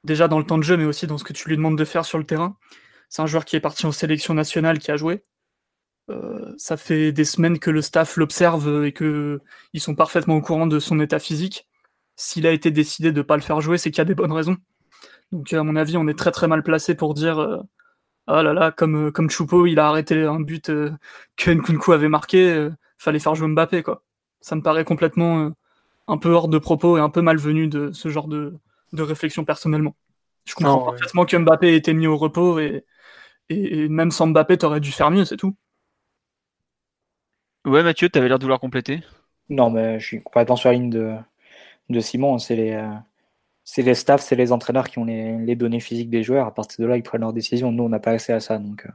Déjà 0.05 0.29
dans 0.29 0.39
le 0.39 0.45
temps 0.45 0.59
de 0.59 0.63
jeu, 0.63 0.77
mais 0.77 0.85
aussi 0.85 1.07
dans 1.07 1.19
ce 1.19 1.25
que 1.25 1.33
tu 1.33 1.49
lui 1.49 1.57
demandes 1.57 1.79
de 1.79 1.85
faire 1.85 2.05
sur 2.05 2.19
le 2.19 2.25
terrain. 2.25 2.57
C'est 3.09 3.23
un 3.23 3.27
joueur 3.27 3.45
qui 3.45 3.57
est 3.57 3.61
parti 3.61 3.87
en 3.87 3.93
sélection 3.93 4.35
nationale, 4.35 4.79
qui 4.79 4.91
a 4.91 4.97
joué. 4.97 5.25
Euh, 6.11 6.53
ça 6.59 6.77
fait 6.77 7.13
des 7.13 7.25
semaines 7.25 7.59
que 7.59 7.71
le 7.71 7.81
staff 7.83 8.17
l'observe 8.17 8.85
et 8.85 8.93
qu'ils 8.93 9.41
sont 9.81 9.95
parfaitement 9.95 10.37
au 10.37 10.43
courant 10.43 10.67
de 10.67 10.79
son 10.79 11.01
état 11.01 11.19
physique. 11.19 11.67
S'il 12.17 12.47
a 12.47 12.53
été 12.53 12.71
décidé 12.71 13.11
de 13.11 13.19
ne 13.19 13.23
pas 13.23 13.37
le 13.37 13.43
faire 13.43 13.61
jouer, 13.61 13.79
c'est 13.79 13.91
qu'il 13.91 13.99
y 13.99 14.03
a 14.03 14.05
des 14.05 14.15
bonnes 14.15 14.33
raisons. 14.33 14.57
Donc 15.33 15.53
à 15.53 15.63
mon 15.63 15.77
avis, 15.77 15.97
on 15.97 16.07
est 16.07 16.19
très 16.19 16.31
très 16.31 16.47
mal 16.47 16.63
placé 16.63 16.95
pour 16.95 17.15
dire 17.15 17.39
euh, 17.41 17.59
ah 18.27 18.43
là 18.43 18.53
là, 18.53 18.71
comme 18.71 19.11
comme 19.13 19.31
Choupo, 19.31 19.67
il 19.67 19.79
a 19.79 19.89
arrêté 19.89 20.23
un 20.23 20.41
but 20.41 20.67
que 21.37 21.51
Nkunku 21.51 21.93
avait 21.93 22.09
marqué 22.09 22.71
fallait 23.05 23.19
faire 23.19 23.35
jouer 23.35 23.49
Mbappé, 23.49 23.83
quoi. 23.83 24.03
Ça 24.41 24.57
me 24.57 24.63
paraît 24.63 24.85
complètement 24.85 25.41
euh, 25.41 25.51
un 26.09 26.19
peu 26.19 26.31
hors 26.31 26.49
de 26.49 26.59
propos 26.59 26.99
et 26.99 27.01
un 27.01 27.11
peu 27.11 27.23
malvenu 27.23 27.69
de 27.69 27.93
ce 27.93 28.09
genre 28.09 28.29
de, 28.29 28.59
réflexion 28.93 29.45
personnellement. 29.45 29.97
Je 30.45 30.55
comprends 30.55 30.85
parfaitement 30.85 31.25
que 31.25 31.37
Mbappé 31.37 31.69
ait 31.69 31.77
été 31.77 31.95
mis 31.95 32.07
au 32.07 32.17
repos 32.17 32.59
et, 32.59 32.85
et, 33.49 33.89
même 33.89 34.11
sans 34.11 34.29
Mbappé, 34.29 34.59
t'aurais 34.59 34.81
dû 34.81 34.93
faire 34.93 35.11
mieux, 35.11 35.25
c'est 35.25 35.37
tout. 35.37 35.57
Ouais, 37.65 37.83
Mathieu, 37.83 38.09
t'avais 38.09 38.29
l'air 38.29 38.39
de 38.39 38.45
vouloir 38.45 38.61
compléter. 38.61 39.01
Non, 39.49 39.71
mais 39.71 39.99
je 39.99 40.07
suis 40.07 40.23
complètement 40.23 40.57
sur 40.57 40.69
la 40.69 40.75
ligne 40.75 40.91
de, 40.91 41.15
de 41.89 42.01
Simon. 42.01 42.39
C'est 42.39 42.57
les, 42.57 42.73
euh, 42.73 42.89
c'est 43.65 43.83
les 43.83 43.95
staffs, 43.95 44.23
c'est 44.23 44.37
les 44.37 44.53
entraîneurs 44.53 44.89
qui 44.89 44.99
ont 44.99 45.05
les, 45.05 45.57
données 45.57 45.81
physiques 45.81 46.11
des 46.11 46.23
joueurs. 46.23 46.47
À 46.47 46.55
partir 46.55 46.83
de 46.83 46.89
là, 46.89 46.97
ils 46.97 47.03
prennent 47.03 47.23
leurs 47.23 47.33
décisions. 47.33 47.73
Nous, 47.73 47.83
on 47.83 47.89
n'a 47.89 48.01
pas 48.01 48.13
accès 48.13 48.33
à 48.33 48.41
ça. 48.41 48.59
Donc, 48.59 48.85
euh, 48.87 48.91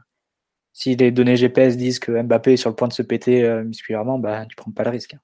si 0.71 0.95
les 0.95 1.12
données 1.12 1.36
GPS 1.36 1.77
disent 1.77 1.99
que 1.99 2.12
Mbappé 2.21 2.53
est 2.53 2.58
sur 2.58 2.69
le 2.69 2.75
point 2.75 2.88
de 2.88 2.93
se 2.93 3.01
péter 3.01 3.43
euh, 3.43 3.63
musculairement, 3.63 4.19
bah, 4.19 4.45
tu 4.45 4.55
prends 4.55 4.71
pas 4.71 4.84
le 4.84 4.91
risque. 4.91 5.15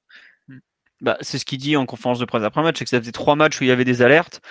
Bah, 1.02 1.18
c'est 1.22 1.38
ce 1.38 1.46
qu'il 1.46 1.60
dit 1.60 1.78
en 1.78 1.86
conférence 1.86 2.20
de 2.20 2.26
presse 2.26 2.44
après 2.44 2.64
match, 2.64 2.78
c'est 2.80 2.86
que 2.86 2.90
ça 2.90 3.00
faisait 3.00 3.12
trois 3.12 3.36
matchs 3.36 3.60
où 3.60 3.64
il 3.64 3.68
y 3.68 3.72
avait 3.72 3.86
des 3.86 4.02
alertes. 4.02 4.42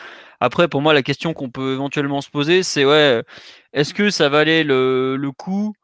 Après, 0.41 0.69
pour 0.69 0.83
moi, 0.83 0.93
la 0.93 1.03
question 1.03 1.33
qu'on 1.33 1.51
peut 1.51 1.73
éventuellement 1.73 2.21
se 2.21 2.29
poser, 2.29 2.63
c'est 2.63 2.85
ouais, 2.85 3.23
est-ce 3.73 3.95
que 3.95 4.11
ça 4.11 4.29
valait 4.29 4.63
le, 4.63 5.17
le 5.17 5.33
coup 5.33 5.75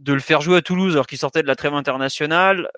de 0.00 0.12
le 0.12 0.20
faire 0.20 0.40
jouer 0.40 0.58
à 0.58 0.62
Toulouse 0.62 0.94
alors 0.94 1.06
qu'il 1.06 1.18
sortait 1.18 1.42
de 1.42 1.46
la 1.46 1.56
trêve 1.56 1.74
internationale 1.74 2.68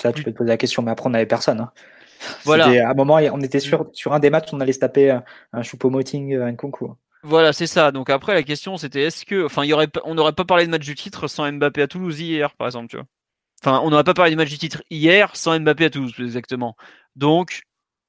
Ça, 0.00 0.12
tu 0.12 0.22
peux 0.22 0.32
te 0.32 0.36
poser 0.36 0.50
la 0.50 0.56
question, 0.56 0.82
mais 0.82 0.90
après, 0.90 1.06
on 1.06 1.10
n'avait 1.10 1.26
personne. 1.26 1.60
Hein. 1.60 1.72
Voilà. 2.44 2.66
À 2.86 2.90
un 2.90 2.94
moment, 2.94 3.16
on 3.32 3.40
était 3.40 3.60
sûr, 3.60 3.90
sur 3.92 4.14
un 4.14 4.18
des 4.18 4.30
matchs, 4.30 4.48
on 4.52 4.60
allait 4.60 4.72
se 4.72 4.78
taper 4.78 5.10
un, 5.10 5.24
un 5.52 5.60
Choupo-Moting, 5.60 6.40
un 6.40 6.54
concours. 6.54 6.96
Voilà, 7.24 7.54
c'est 7.54 7.66
ça. 7.66 7.90
Donc 7.90 8.10
après, 8.10 8.34
la 8.34 8.42
question, 8.42 8.76
c'était 8.76 9.04
est-ce 9.04 9.24
que, 9.24 9.46
enfin, 9.46 9.64
y 9.64 9.72
aurait, 9.72 9.88
on 10.04 10.14
n'aurait 10.14 10.34
pas 10.34 10.44
parlé 10.44 10.66
de 10.66 10.70
match 10.70 10.84
du 10.84 10.94
titre 10.94 11.26
sans 11.26 11.50
Mbappé 11.50 11.80
à 11.80 11.88
Toulouse 11.88 12.20
hier, 12.20 12.54
par 12.54 12.66
exemple, 12.66 12.88
tu 12.88 12.96
vois. 12.96 13.06
Enfin, 13.62 13.80
on 13.82 13.88
n'aurait 13.88 14.04
pas 14.04 14.12
parlé 14.12 14.30
du 14.30 14.36
match 14.36 14.50
du 14.50 14.58
titre 14.58 14.82
hier 14.90 15.34
sans 15.34 15.58
Mbappé 15.58 15.86
à 15.86 15.90
Toulouse, 15.90 16.12
exactement. 16.18 16.76
Donc, 17.16 17.62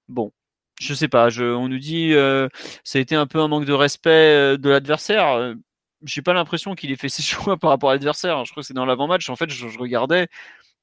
bon, 0.09 0.33
je 0.81 0.93
sais 0.93 1.07
pas. 1.07 1.29
Je, 1.29 1.45
on 1.45 1.69
nous 1.69 1.79
dit, 1.79 2.13
euh, 2.13 2.49
ça 2.83 2.99
a 2.99 3.01
été 3.01 3.15
un 3.15 3.25
peu 3.25 3.39
un 3.39 3.47
manque 3.47 3.63
de 3.63 3.71
respect 3.71 4.09
euh, 4.09 4.57
de 4.57 4.69
l'adversaire. 4.69 5.55
Euh, 6.05 6.07
j'ai 6.07 6.21
pas 6.21 6.33
l'impression 6.33 6.75
qu'il 6.75 6.91
ait 6.91 6.95
fait 6.95 7.09
ses 7.09 7.23
choix 7.23 7.57
par 7.57 7.69
rapport 7.71 7.89
à 7.89 7.93
l'adversaire. 7.93 8.45
Je 8.45 8.51
crois 8.51 8.61
que 8.61 8.67
c'est 8.67 8.73
dans 8.73 8.85
l'avant-match. 8.85 9.29
En 9.29 9.35
fait, 9.35 9.49
je, 9.49 9.67
je, 9.67 9.79
regardais. 9.79 10.27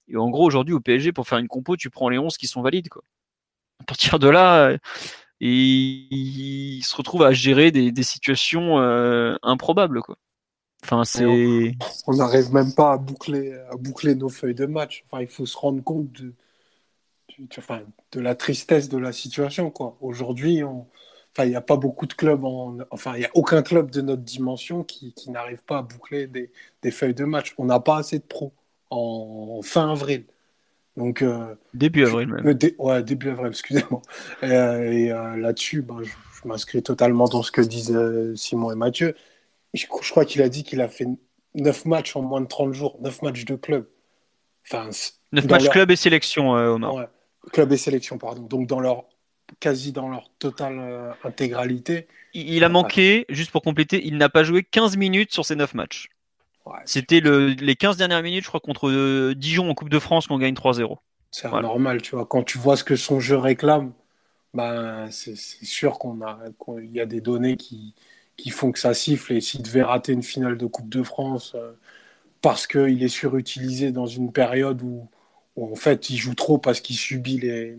Et 0.08 0.16
en 0.16 0.28
gros, 0.30 0.46
aujourd'hui, 0.46 0.74
au 0.74 0.80
PSG, 0.80 1.12
pour 1.12 1.28
faire 1.28 1.38
une 1.38 1.48
compo, 1.48 1.76
tu 1.76 1.90
prends 1.90 2.08
les 2.08 2.18
11 2.18 2.36
qui 2.36 2.46
sont 2.46 2.62
valides, 2.62 2.88
quoi. 2.88 3.02
À 3.80 3.84
partir 3.84 4.18
de 4.18 4.28
là, 4.28 4.76
et 5.44 6.06
il 6.10 6.82
se 6.84 6.94
retrouve 6.94 7.24
à 7.24 7.32
gérer 7.32 7.72
des, 7.72 7.90
des 7.90 8.02
situations 8.04 8.78
euh, 8.78 9.34
improbables 9.42 10.00
quoi. 10.00 10.16
Enfin 10.84 11.04
c'est 11.04 11.26
on 12.06 12.14
n'arrive 12.14 12.52
même 12.52 12.72
pas 12.72 12.92
à 12.92 12.96
boucler 12.96 13.52
à 13.70 13.76
boucler 13.76 14.14
nos 14.14 14.28
feuilles 14.28 14.54
de 14.54 14.66
match. 14.66 15.04
Enfin 15.06 15.20
il 15.20 15.26
faut 15.26 15.44
se 15.44 15.56
rendre 15.56 15.82
compte 15.82 16.12
de 16.12 16.32
enfin, 17.58 17.82
de 18.12 18.20
la 18.20 18.36
tristesse 18.36 18.88
de 18.88 18.98
la 18.98 19.12
situation 19.12 19.72
quoi. 19.72 19.96
Aujourd'hui 20.00 20.62
on 20.62 20.86
enfin 21.32 21.44
il 21.44 21.50
n'y 21.50 21.56
a 21.56 21.60
pas 21.60 21.76
beaucoup 21.76 22.06
de 22.06 22.12
clubs 22.12 22.44
en... 22.44 22.78
enfin 22.90 23.14
il 23.16 23.20
n'y 23.20 23.26
a 23.26 23.30
aucun 23.34 23.62
club 23.62 23.90
de 23.90 24.00
notre 24.00 24.22
dimension 24.22 24.84
qui, 24.84 25.12
qui 25.14 25.30
n'arrive 25.30 25.62
pas 25.64 25.78
à 25.78 25.82
boucler 25.82 26.26
des, 26.26 26.50
des 26.82 26.90
feuilles 26.90 27.14
de 27.14 27.24
match. 27.24 27.54
On 27.58 27.64
n'a 27.64 27.80
pas 27.80 27.98
assez 27.98 28.18
de 28.18 28.24
pros 28.24 28.52
en 28.90 29.60
fin 29.62 29.90
avril. 29.90 30.24
Donc, 30.96 31.22
euh, 31.22 31.54
début 31.72 32.04
avril 32.04 32.28
même. 32.28 32.58
ouais, 32.78 33.02
début 33.02 33.30
avril, 33.30 33.48
excusez-moi. 33.50 34.02
Et, 34.42 34.46
euh, 34.46 35.14
euh, 35.14 35.36
là-dessus, 35.36 35.82
ben, 35.82 36.02
je, 36.02 36.12
m'inscris 36.44 36.82
totalement 36.82 37.28
dans 37.28 37.42
ce 37.42 37.52
que 37.52 37.60
disent 37.60 37.96
Simon 38.34 38.72
et 38.72 38.74
Mathieu. 38.74 39.14
Je, 39.74 39.86
crois 39.86 40.24
qu'il 40.24 40.42
a 40.42 40.48
dit 40.48 40.64
qu'il 40.64 40.80
a 40.80 40.88
fait 40.88 41.06
9 41.54 41.84
matchs 41.86 42.16
en 42.16 42.22
moins 42.22 42.40
de 42.40 42.46
30 42.46 42.74
jours, 42.74 42.98
9 43.00 43.22
matchs 43.22 43.44
de 43.44 43.54
club. 43.54 43.86
Enfin, 44.66 44.90
9 45.32 45.46
matchs 45.46 45.68
club 45.68 45.90
et 45.90 45.96
sélection, 45.96 46.50
Omar. 46.50 46.94
Ouais, 46.94 47.08
club 47.52 47.72
et 47.72 47.76
sélection, 47.76 48.18
pardon. 48.18 48.42
Donc, 48.42 48.66
dans 48.66 48.80
leur 48.80 49.04
quasi 49.60 49.92
dans 49.92 50.08
leur 50.08 50.30
totale 50.38 51.14
intégralité. 51.24 52.06
Il, 52.34 52.64
a 52.64 52.68
manqué, 52.68 53.26
juste 53.28 53.50
pour 53.50 53.62
compléter, 53.62 54.04
il 54.06 54.16
n'a 54.16 54.28
pas 54.28 54.42
joué 54.42 54.62
15 54.62 54.96
minutes 54.96 55.32
sur 55.32 55.44
ces 55.44 55.56
9 55.56 55.74
matchs. 55.74 56.08
C'était 56.84 57.20
le, 57.20 57.48
les 57.48 57.76
15 57.76 57.96
dernières 57.96 58.22
minutes, 58.22 58.44
je 58.44 58.48
crois, 58.48 58.60
contre 58.60 58.88
euh, 58.88 59.34
Dijon 59.34 59.68
en 59.68 59.74
Coupe 59.74 59.88
de 59.88 59.98
France 59.98 60.26
qu'on 60.26 60.38
gagne 60.38 60.54
3-0. 60.54 60.96
C'est 61.30 61.50
normal, 61.50 62.02
tu 62.02 62.14
vois. 62.14 62.26
Quand 62.26 62.42
tu 62.42 62.58
vois 62.58 62.76
ce 62.76 62.84
que 62.84 62.96
son 62.96 63.20
jeu 63.20 63.36
réclame, 63.36 63.92
ben, 64.54 65.10
c'est 65.10 65.34
sûr 65.34 65.98
qu'on 65.98 66.20
a, 66.22 66.38
qu'il 66.64 66.92
y 66.92 67.00
a 67.00 67.06
des 67.06 67.20
données 67.20 67.56
qui, 67.56 67.94
qui 68.36 68.50
font 68.50 68.70
que 68.70 68.78
ça 68.78 68.94
siffle. 68.94 69.32
Et 69.32 69.40
s'il 69.40 69.62
devait 69.62 69.82
rater 69.82 70.12
une 70.12 70.22
finale 70.22 70.58
de 70.58 70.66
Coupe 70.66 70.88
de 70.88 71.02
France 71.02 71.54
euh, 71.54 71.72
parce 72.42 72.66
qu'il 72.66 73.02
est 73.02 73.08
surutilisé 73.08 73.92
dans 73.92 74.06
une 74.06 74.32
période 74.32 74.82
où, 74.82 75.08
en 75.56 75.74
fait 75.74 76.10
il 76.10 76.16
joue 76.16 76.34
trop 76.34 76.58
parce 76.58 76.80
qu'il 76.80 76.96
subit 76.96 77.38
les, 77.38 77.76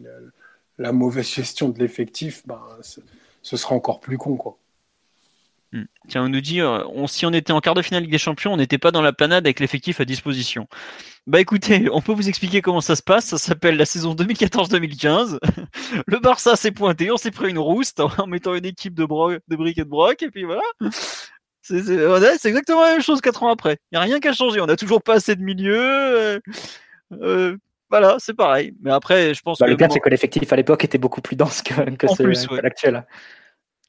la 0.78 0.92
mauvaise 0.92 1.30
gestion 1.30 1.70
de 1.70 1.80
l'effectif, 1.80 2.44
ben, 2.48 2.62
ce 3.42 3.58
sera 3.58 3.76
encore 3.76 4.00
plus 4.00 4.18
con. 4.18 4.38
Quoi. 4.38 4.58
Hmm. 5.74 5.86
Tiens, 6.08 6.24
on 6.24 6.30
nous 6.30 6.42
dit, 6.42 6.62
euh, 6.62 6.84
si 7.08 7.26
on 7.26 7.32
était 7.32 7.52
en 7.52 7.60
quart 7.60 7.74
de 7.74 7.82
finale 7.82 8.04
Ligue 8.04 8.12
des 8.12 8.20
Champions, 8.20 8.54
on 8.54 8.58
n'était 8.58 8.78
pas 8.78 8.92
dans 8.92 9.02
la 9.02 9.12
planade 9.12 9.46
avec 9.46 9.60
l'effectif 9.60 10.00
à 10.00 10.06
disposition. 10.06 10.68
Bah 11.26 11.40
écoutez, 11.40 11.88
on 11.92 12.00
peut 12.00 12.14
vous 12.14 12.30
expliquer 12.30 12.62
comment 12.62 12.82
ça 12.82 12.96
se 12.96 13.02
passe. 13.02 13.26
Ça 13.26 13.40
s'appelle 13.40 13.76
la 13.76 13.86
saison 13.86 14.14
2014-2015. 14.14 15.40
Le 16.08 16.20
Barça 16.20 16.56
s'est 16.56 16.72
pointé, 16.72 17.12
on 17.12 17.18
s'est 17.18 17.32
pris 17.32 17.50
une 17.50 17.58
rouste 17.58 18.02
en 18.02 18.28
mettant 18.28 18.54
une 18.54 18.66
équipe 18.66 18.94
de, 18.94 19.04
bro 19.04 19.32
briques 19.48 19.80
et 19.80 19.84
de 19.84 19.90
broc, 19.90 20.22
et 20.22 20.30
puis 20.30 20.44
voilà. 20.44 20.62
C'est 21.64 22.46
exactement 22.46 22.82
la 22.82 22.92
même 22.92 23.02
chose 23.02 23.22
quatre 23.22 23.42
ans 23.42 23.50
après. 23.50 23.78
Il 23.92 23.96
n'y 23.96 23.98
a 23.98 24.02
rien 24.02 24.20
qui 24.20 24.28
a 24.28 24.34
changé. 24.34 24.60
On 24.62 24.66
n'a 24.66 24.76
toujours 24.76 25.02
pas 25.02 25.16
assez 25.16 25.36
de 25.36 25.42
milieu. 25.42 25.80
Euh, 25.80 26.40
euh, 27.14 27.58
voilà, 27.94 28.16
c'est 28.18 28.34
pareil. 28.34 28.74
Mais 28.82 28.90
après, 28.90 29.36
je 29.36 29.44
pense 29.44 29.60
bah, 29.60 29.68
que. 29.68 29.70
Le 29.70 29.78
bien, 29.78 29.88
c'est 29.88 30.00
que 30.00 30.10
l'effectif 30.10 30.52
à 30.52 30.56
l'époque 30.56 30.84
était 30.84 30.98
beaucoup 30.98 31.22
plus 31.22 31.36
dense 31.36 31.62
que, 31.62 31.76
que, 31.96 32.56
l'actuel. 32.60 33.06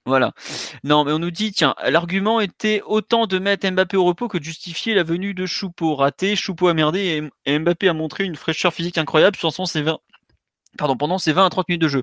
Voilà. 0.05 0.35
Non, 0.83 1.05
mais 1.05 1.13
on 1.13 1.19
nous 1.19 1.31
dit, 1.31 1.53
tiens, 1.53 1.75
l'argument 1.83 2.39
était 2.39 2.83
autant 2.85 3.27
de 3.27 3.39
mettre 3.39 3.67
Mbappé 3.67 3.97
au 3.97 4.05
repos 4.05 4.29
que 4.29 4.37
de 4.37 4.45
justifier 4.45 4.93
la 4.93 5.05
venue 5.05 5.33
de 5.33 5.47
Choupo. 5.47 5.95
Raté, 5.95 6.37
Choupo 6.37 6.69
a 6.69 6.75
merdé 6.75 7.31
et 7.47 7.59
Mbappé 7.59 7.89
a 7.89 7.95
montré 7.95 8.25
une 8.25 8.37
fraîcheur 8.37 8.75
physique 8.75 8.99
incroyable 8.99 9.39
pendant 9.41 9.65
ses 9.65 9.81
20, 9.81 9.99
pardon, 10.77 10.99
pendant 10.99 11.17
ses 11.17 11.33
20 11.33 11.47
à 11.47 11.49
30 11.49 11.71
minutes 11.71 11.81
de 11.81 11.89
jeu. 11.89 12.03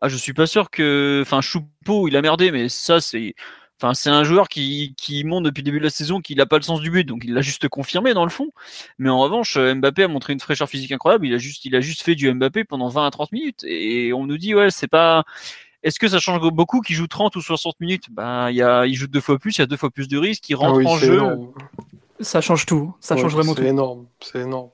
Ah, 0.00 0.08
je 0.08 0.16
suis 0.16 0.32
pas 0.32 0.46
sûr 0.46 0.70
que, 0.70 1.20
enfin, 1.20 1.42
Choupo, 1.42 2.08
il 2.08 2.16
a 2.16 2.22
merdé, 2.22 2.52
mais 2.52 2.70
ça, 2.70 3.02
c'est, 3.02 3.34
enfin, 3.80 3.94
c'est 3.94 4.10
un 4.10 4.24
joueur 4.24 4.48
qui, 4.48 4.94
qui 4.96 5.24
monte 5.24 5.44
depuis 5.44 5.60
le 5.60 5.66
début 5.66 5.78
de 5.78 5.84
la 5.84 5.90
saison 5.90 6.20
qu'il 6.20 6.38
n'a 6.38 6.46
pas 6.46 6.56
le 6.56 6.62
sens 6.62 6.80
du 6.80 6.90
but, 6.90 7.04
donc 7.04 7.22
il 7.24 7.34
l'a 7.34 7.42
juste 7.42 7.68
confirmé 7.68 8.14
dans 8.14 8.24
le 8.24 8.30
fond. 8.30 8.50
Mais 8.98 9.10
en 9.10 9.20
revanche, 9.20 9.58
Mbappé 9.58 10.04
a 10.04 10.08
montré 10.08 10.32
une 10.32 10.40
fraîcheur 10.40 10.68
physique 10.68 10.92
incroyable. 10.92 11.26
Il 11.26 11.34
a 11.34 11.38
juste, 11.38 11.64
il 11.64 11.74
a 11.76 11.80
juste 11.80 12.02
fait 12.02 12.14
du 12.14 12.32
Mbappé 12.32 12.64
pendant 12.64 12.88
20 12.88 13.06
à 13.06 13.10
30 13.10 13.32
minutes. 13.32 13.64
Et 13.66 14.12
on 14.12 14.26
nous 14.26 14.38
dit, 14.38 14.54
ouais, 14.54 14.70
c'est 14.70 14.88
pas, 14.88 15.24
est-ce 15.84 15.98
que 15.98 16.08
ça 16.08 16.18
change 16.18 16.40
beaucoup 16.50 16.80
qu'il 16.80 16.96
joue 16.96 17.06
30 17.06 17.36
ou 17.36 17.42
60 17.42 17.78
minutes? 17.78 18.04
Ben, 18.10 18.48
il, 18.48 18.56
y 18.56 18.62
a, 18.62 18.86
il 18.86 18.94
joue 18.94 19.06
deux 19.06 19.20
fois 19.20 19.38
plus, 19.38 19.56
il 19.56 19.60
y 19.60 19.62
a 19.62 19.66
deux 19.66 19.76
fois 19.76 19.90
plus 19.90 20.08
de 20.08 20.16
risques, 20.16 20.48
il 20.48 20.54
rentre 20.54 20.80
ah 20.84 20.88
en 20.88 20.96
jeu. 20.96 21.20
Ça 22.20 22.40
change 22.40 22.64
tout, 22.64 22.94
ça 23.00 23.16
change 23.18 23.32
vraiment 23.32 23.54
tout. 23.54 23.60
C'est 23.62 23.68
énorme, 23.68 24.06
c'est 24.20 24.40
énorme. 24.40 24.70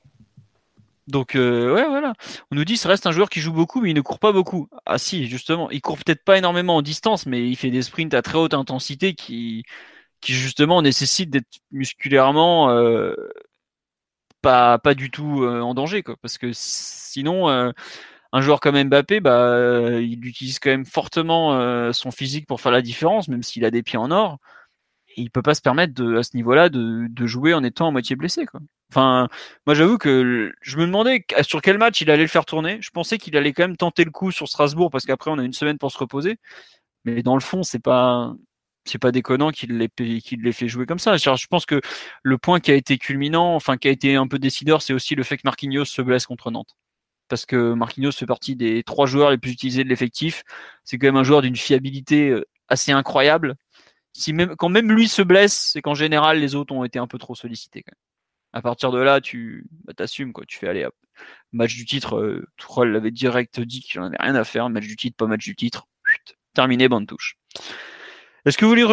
Donc 1.07 1.35
euh, 1.35 1.75
ouais 1.75 1.87
voilà, 1.89 2.13
on 2.51 2.57
nous 2.57 2.65
dit 2.65 2.77
ça 2.77 2.89
reste 2.89 3.07
un 3.07 3.13
joueur 3.13 3.31
qui 3.31 3.41
joue 3.41 3.53
beaucoup 3.53 3.81
mais 3.81 3.91
il 3.91 3.95
ne 3.95 4.01
court 4.01 4.19
pas 4.19 4.33
beaucoup. 4.33 4.69
Ah 4.87 4.99
si 4.99 5.27
justement, 5.27 5.71
il 5.71 5.81
court 5.81 5.99
peut-être 5.99 6.25
pas 6.25 6.39
énormément 6.39 6.77
en 6.77 6.83
distance 6.83 7.27
mais 7.27 7.49
il 7.49 7.57
fait 7.57 7.71
des 7.71 7.83
sprints 7.83 8.15
à 8.15 8.23
très 8.23 8.39
haute 8.39 8.55
intensité 8.55 9.15
qui 9.15 9.65
justement 10.25 10.83
nécessitent 10.83 11.31
d'être 11.31 11.49
musculairement 11.73 12.71
euh, 12.71 13.15
pas 14.43 14.79
du 14.95 15.11
tout 15.11 15.43
euh, 15.45 15.61
en 15.61 15.75
danger 15.75 16.03
quoi 16.03 16.17
parce 16.23 16.39
que 16.39 16.51
sinon 16.53 17.49
un 18.33 18.41
joueur 18.43 18.61
comme 18.61 18.81
Mbappé, 18.81 19.19
bah, 19.21 19.99
il 20.01 20.25
utilise 20.25 20.61
quand 20.61 20.71
même 20.71 20.87
fortement 20.87 21.93
son 21.93 22.13
physique 22.13 22.47
pour 22.47 22.61
faire 22.61 22.71
la 22.71 22.83
différence, 22.83 23.27
même 23.27 23.43
s'il 23.43 23.65
a 23.65 23.73
des 23.73 23.83
pieds 23.83 23.99
en 23.99 24.13
or. 24.13 24.39
Et 25.17 25.23
il 25.23 25.31
peut 25.31 25.43
pas 25.43 25.55
se 25.55 25.61
permettre 25.61 25.95
de, 25.95 26.17
à 26.17 26.23
ce 26.23 26.37
niveau-là 26.37 26.69
de, 26.69 27.07
de, 27.09 27.27
jouer 27.27 27.55
en 27.55 27.65
étant 27.65 27.89
à 27.89 27.91
moitié 27.91 28.17
blessé. 28.17 28.47
Quoi. 28.47 28.61
Enfin, 28.91 29.29
moi 29.67 29.75
j'avoue 29.75 29.99
que 29.99 30.53
je 30.61 30.77
me 30.79 30.87
demandais 30.87 31.25
sur 31.43 31.63
quel 31.63 31.79
match 31.79 32.01
il 32.01 32.11
allait 32.11 32.23
le 32.23 32.29
faire 32.29 32.45
tourner. 32.45 32.79
Je 32.81 32.91
pensais 32.91 33.19
qu'il 33.19 33.37
allait 33.37 33.53
quand 33.53 33.65
même 33.65 33.77
tenter 33.77 34.05
le 34.05 34.11
coup 34.11 34.31
sur 34.31 34.49
Strasbourg 34.49 34.91
parce 34.91 35.05
qu'après 35.07 35.31
on 35.31 35.39
a 35.39 35.45
une 35.45 35.53
semaine 35.53 35.79
pour 35.79 35.93
se 35.93 35.99
reposer. 35.99 36.39
Mais 37.05 37.23
dans 37.23 37.35
le 37.35 37.41
fond, 37.41 37.63
c'est 37.63 37.81
pas 37.81 38.35
c'est 38.85 38.99
pas 38.99 39.13
déconnant 39.13 39.51
qu'il 39.51 39.79
l'ait 39.79 39.91
qu'il 40.21 40.43
l'ait 40.43 40.53
fait 40.53 40.69
jouer 40.69 40.87
comme 40.87 40.99
ça. 40.99 41.17
Je 41.17 41.47
pense 41.49 41.67
que 41.67 41.81
le 42.23 42.39
point 42.39 42.61
qui 42.61 42.71
a 42.73 42.75
été 42.75 42.99
culminant, 42.99 43.55
enfin 43.55 43.77
qui 43.77 43.89
a 43.89 43.91
été 43.91 44.17
un 44.17 44.29
peu 44.29 44.39
décideur, 44.39 44.83
c'est 44.83 44.93
aussi 44.95 45.15
le 45.15 45.23
fait 45.25 45.37
que 45.37 45.43
Marquinhos 45.45 45.87
se 45.87 46.03
blesse 46.03 46.27
contre 46.27 46.51
Nantes 46.51 46.77
parce 47.31 47.47
que 47.47 47.73
Marquinhos 47.73 48.13
fait 48.13 48.27
partie 48.27 48.57
des 48.57 48.83
trois 48.83 49.07
joueurs 49.07 49.31
les 49.31 49.39
plus 49.39 49.53
utilisés 49.53 49.85
de 49.85 49.89
l'effectif. 49.89 50.43
C'est 50.85 50.99
quand 50.99 51.07
même 51.07 51.17
un 51.17 51.23
joueur 51.23 51.41
d'une 51.41 51.57
fiabilité 51.57 52.29
euh, 52.29 52.45
assez 52.69 52.93
incroyable. 52.93 53.55
Si 54.13 54.33
même, 54.33 54.57
quand 54.57 54.69
même 54.69 54.91
lui 54.91 55.09
se 55.09 55.23
blesse, 55.23 55.71
c'est 55.73 55.83
qu'en 55.83 55.95
général 55.95 56.41
les 56.41 56.55
autres 56.55 56.75
ont 56.75 56.85
été 56.85 56.99
un 56.99 57.07
peu 57.07 57.19
trop 57.19 57.35
sollicités. 57.35 57.83
Quand 57.83 57.93
même. 57.93 58.01
À 58.53 58.63
partir 58.63 58.91
de 58.91 58.99
là, 58.99 59.21
tu 59.21 59.67
bah, 59.85 59.95
t'assumes 59.95 60.33
quoi. 60.33 60.45
Tu 60.47 60.59
fais 60.59 60.69
aller 60.69 60.87
match 61.53 61.75
du 61.77 61.85
titre. 61.85 62.17
Euh, 62.17 62.47
Troll 62.57 62.93
l'avait 62.93 63.11
direct 63.11 63.61
dit 63.61 63.81
qu'il 63.81 64.01
n'en 64.01 64.09
avait 64.09 64.17
rien 64.19 64.35
à 64.35 64.45
faire. 64.45 64.69
Match 64.71 64.87
du 64.87 64.97
titre, 64.97 65.17
pas 65.17 65.27
match 65.27 65.45
du 65.45 65.55
titre. 65.55 65.87
terminé, 66.55 66.89
bonne 66.89 67.07
touche. 67.07 67.37
Est-ce 68.47 68.57
que 68.57 68.65
vous 68.65 68.71
voulez 68.71 68.85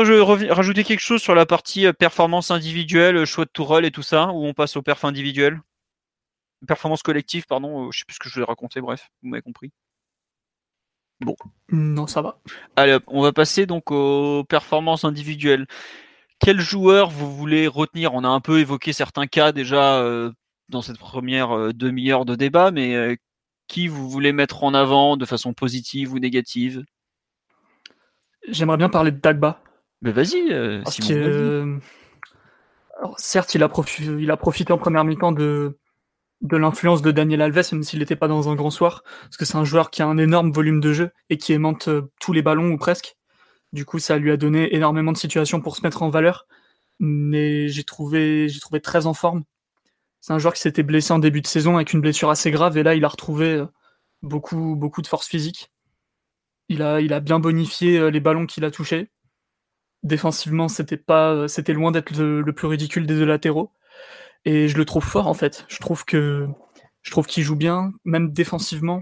rajouter 0.51 0.83
quelque 0.83 0.99
chose 0.99 1.21
sur 1.21 1.33
la 1.33 1.45
partie 1.45 1.87
euh, 1.87 1.93
performance 1.93 2.51
individuelle, 2.51 3.25
choix 3.25 3.45
de 3.45 3.49
Tourelle 3.49 3.85
et 3.85 3.91
tout 3.91 4.03
ça, 4.03 4.27
ou 4.27 4.45
on 4.45 4.53
passe 4.53 4.75
au 4.75 4.81
perf 4.81 5.05
individuel? 5.05 5.61
Performance 6.67 7.01
collective, 7.01 7.45
pardon, 7.47 7.87
euh, 7.87 7.91
je 7.91 7.99
sais 7.99 8.05
plus 8.05 8.15
ce 8.15 8.19
que 8.19 8.29
je 8.29 8.33
voulais 8.33 8.45
raconter, 8.45 8.81
bref, 8.81 9.09
vous 9.23 9.29
m'avez 9.29 9.41
compris. 9.41 9.71
Bon. 11.21 11.35
Non, 11.71 12.07
ça 12.07 12.21
va. 12.21 12.39
Allez, 12.75 12.97
on 13.07 13.21
va 13.21 13.33
passer 13.33 13.65
donc 13.65 13.91
aux 13.91 14.43
performances 14.43 15.03
individuelles. 15.03 15.65
Quel 16.39 16.59
joueur 16.59 17.09
vous 17.09 17.35
voulez 17.35 17.67
retenir? 17.67 18.13
On 18.13 18.23
a 18.23 18.27
un 18.27 18.39
peu 18.39 18.59
évoqué 18.59 18.93
certains 18.93 19.25
cas 19.25 19.51
déjà 19.51 19.99
euh, 19.99 20.31
dans 20.69 20.81
cette 20.81 20.99
première 20.99 21.51
euh, 21.51 21.73
demi-heure 21.73 22.25
de 22.25 22.35
débat, 22.35 22.71
mais 22.71 23.17
qui 23.67 23.87
vous 23.87 24.09
voulez 24.09 24.31
mettre 24.31 24.63
en 24.63 24.73
avant 24.73 25.17
de 25.17 25.25
façon 25.25 25.53
positive 25.53 26.13
ou 26.13 26.19
négative? 26.19 26.83
J'aimerais 28.47 28.77
bien 28.77 28.89
parler 28.89 29.11
de 29.11 29.19
Dagba. 29.19 29.61
Mais 30.01 30.11
vas-y, 30.11 30.53
certes, 33.17 33.55
il 33.55 33.63
a, 33.63 33.69
il 34.19 34.31
a 34.31 34.37
profité 34.37 34.71
en 34.71 34.77
première 34.77 35.03
mi-temps 35.03 35.31
de, 35.31 35.79
de 36.41 36.57
l'influence 36.57 37.01
de 37.01 37.11
Daniel 37.11 37.41
Alves, 37.41 37.69
même 37.71 37.83
s'il 37.83 37.99
n'était 37.99 38.15
pas 38.15 38.27
dans 38.27 38.49
un 38.49 38.55
grand 38.55 38.69
soir, 38.69 39.03
parce 39.23 39.37
que 39.37 39.45
c'est 39.45 39.57
un 39.57 39.63
joueur 39.63 39.89
qui 39.89 40.01
a 40.01 40.07
un 40.07 40.17
énorme 40.17 40.51
volume 40.51 40.79
de 40.79 40.93
jeu 40.93 41.11
et 41.29 41.37
qui 41.37 41.53
aimante 41.53 41.87
euh, 41.87 42.11
tous 42.19 42.33
les 42.33 42.41
ballons 42.41 42.71
ou 42.71 42.77
presque. 42.77 43.15
Du 43.73 43.85
coup, 43.85 43.99
ça 43.99 44.17
lui 44.17 44.31
a 44.31 44.37
donné 44.37 44.75
énormément 44.75 45.11
de 45.11 45.17
situations 45.17 45.61
pour 45.61 45.75
se 45.75 45.81
mettre 45.81 46.03
en 46.03 46.09
valeur. 46.09 46.47
Mais 46.99 47.67
j'ai 47.67 47.83
trouvé, 47.83 48.49
j'ai 48.49 48.59
trouvé 48.59 48.81
très 48.81 49.05
en 49.07 49.13
forme. 49.13 49.43
C'est 50.21 50.33
un 50.33 50.39
joueur 50.39 50.53
qui 50.53 50.61
s'était 50.61 50.83
blessé 50.83 51.13
en 51.13 51.19
début 51.19 51.41
de 51.41 51.47
saison 51.47 51.75
avec 51.75 51.93
une 51.93 52.01
blessure 52.01 52.29
assez 52.29 52.51
grave 52.51 52.77
et 52.77 52.83
là, 52.83 52.95
il 52.95 53.05
a 53.05 53.07
retrouvé 53.07 53.47
euh, 53.53 53.65
beaucoup, 54.21 54.75
beaucoup 54.75 55.01
de 55.01 55.07
force 55.07 55.27
physique. 55.27 55.71
Il 56.69 56.81
a, 56.81 57.01
il 57.01 57.13
a 57.13 57.19
bien 57.19 57.39
bonifié 57.39 57.97
euh, 57.97 58.09
les 58.09 58.19
ballons 58.19 58.45
qu'il 58.45 58.65
a 58.65 58.71
touchés. 58.71 59.09
Défensivement, 60.03 60.67
c'était 60.69 60.97
pas, 60.97 61.47
c'était 61.47 61.73
loin 61.73 61.91
d'être 61.91 62.15
le 62.17 62.53
plus 62.53 62.67
ridicule 62.67 63.07
des 63.07 63.15
deux 63.15 63.25
latéraux. 63.25 63.71
Et 64.45 64.67
je 64.67 64.77
le 64.77 64.85
trouve 64.85 65.03
fort 65.03 65.27
en 65.27 65.33
fait. 65.33 65.65
Je 65.67 65.79
trouve 65.79 66.05
que 66.05 66.47
je 67.01 67.11
trouve 67.11 67.25
qu'il 67.27 67.43
joue 67.43 67.55
bien, 67.55 67.93
même 68.05 68.31
défensivement. 68.31 69.01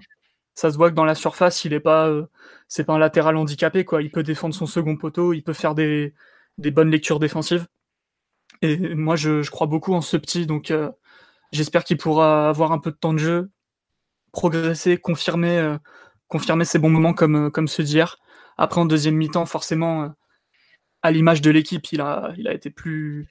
Ça 0.54 0.72
se 0.72 0.78
voit 0.78 0.90
que 0.92 0.96
dans 0.96 1.06
la 1.06 1.16
surface, 1.16 1.66
il 1.66 1.74
est 1.74 1.80
pas, 1.80 2.08
euh, 2.08 2.28
c'est 2.68 2.86
pas 2.86 2.94
un 2.94 3.00
latéral 3.00 3.36
handicapé 3.38 3.84
quoi. 3.86 4.02
Il 4.02 4.12
peut 4.12 4.24
défendre 4.24 4.56
son 4.56 4.68
second 4.68 4.96
poteau, 4.96 5.34
il 5.34 5.44
peut 5.44 5.54
faire 5.54 5.76
des, 5.76 6.14
des 6.58 6.72
bonnes 6.72 6.92
lectures 6.92 7.20
défensives. 7.20 7.68
Et 8.62 8.78
moi, 8.96 9.16
je, 9.16 9.50
crois 9.50 9.68
beaucoup 9.68 9.94
en 9.94 10.02
ce 10.02 10.18
petit, 10.18 10.46
donc 10.46 10.72
euh, 10.72 10.92
j'espère 11.52 11.84
qu'il 11.84 11.98
pourra 11.98 12.50
avoir 12.50 12.72
un 12.72 12.80
peu 12.80 12.92
de 12.92 12.96
temps 12.98 13.14
de 13.14 13.20
jeu, 13.20 13.52
progresser, 14.32 14.98
confirmer, 14.98 15.58
euh, 15.60 15.78
confirmer 16.28 16.66
ses 16.66 16.80
bons 16.80 16.90
moments 16.90 17.14
comme 17.14 17.52
comme 17.52 17.68
ceux 17.68 17.84
d'hier. 17.84 18.18
Après, 18.58 18.82
en 18.82 18.86
deuxième 18.86 19.16
mi-temps, 19.16 19.46
forcément, 19.46 20.14
à 21.02 21.12
l'image 21.12 21.42
de 21.42 21.52
l'équipe, 21.52 21.92
il 21.92 22.02
a, 22.02 22.34
il 22.38 22.48
a 22.48 22.54
été 22.54 22.70
plus, 22.70 23.28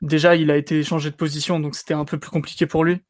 déjà 0.00 0.36
il 0.36 0.50
a 0.50 0.56
été 0.56 0.82
changé 0.82 1.10
de 1.10 1.16
position, 1.16 1.60
donc 1.60 1.74
c'était 1.74 1.94
un 1.94 2.04
peu 2.04 2.18
plus 2.18 2.30
compliqué 2.30 2.66
pour 2.66 2.84
lui. 2.84 3.02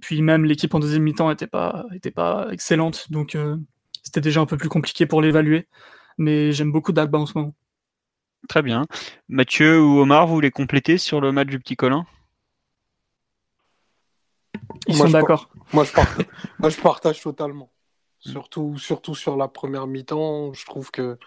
Puis 0.00 0.22
même 0.22 0.44
l'équipe 0.44 0.74
en 0.74 0.78
deuxième 0.78 1.02
mi-temps 1.02 1.30
était 1.30 1.46
pas, 1.46 1.84
était 1.92 2.10
pas 2.10 2.48
excellente, 2.52 3.10
donc 3.10 3.34
euh, 3.34 3.56
c'était 4.02 4.20
déjà 4.20 4.40
un 4.40 4.46
peu 4.46 4.56
plus 4.56 4.68
compliqué 4.68 5.06
pour 5.06 5.20
l'évaluer. 5.20 5.66
Mais 6.18 6.52
j'aime 6.52 6.72
beaucoup 6.72 6.92
Dagba 6.92 7.18
en 7.18 7.26
ce 7.26 7.36
moment. 7.36 7.54
Très 8.48 8.62
bien. 8.62 8.86
Mathieu 9.28 9.80
ou 9.80 10.00
Omar, 10.00 10.26
vous 10.26 10.34
voulez 10.34 10.50
compléter 10.50 10.98
sur 10.98 11.20
le 11.20 11.32
match 11.32 11.48
du 11.48 11.58
petit 11.58 11.76
Colin? 11.76 12.06
Ils 14.86 14.94
sont 14.94 15.08
d'accord. 15.08 15.50
Moi, 15.72 15.84
je 15.84 15.92
partage, 15.92 16.26
moi, 16.58 16.70
je 16.70 16.80
partage 16.80 17.20
totalement. 17.20 17.70
Surtout, 18.20 18.78
surtout 18.78 19.14
sur 19.14 19.36
la 19.36 19.48
première 19.48 19.86
mi-temps, 19.86 20.52
je 20.52 20.64
trouve 20.64 20.90
que 20.90 21.18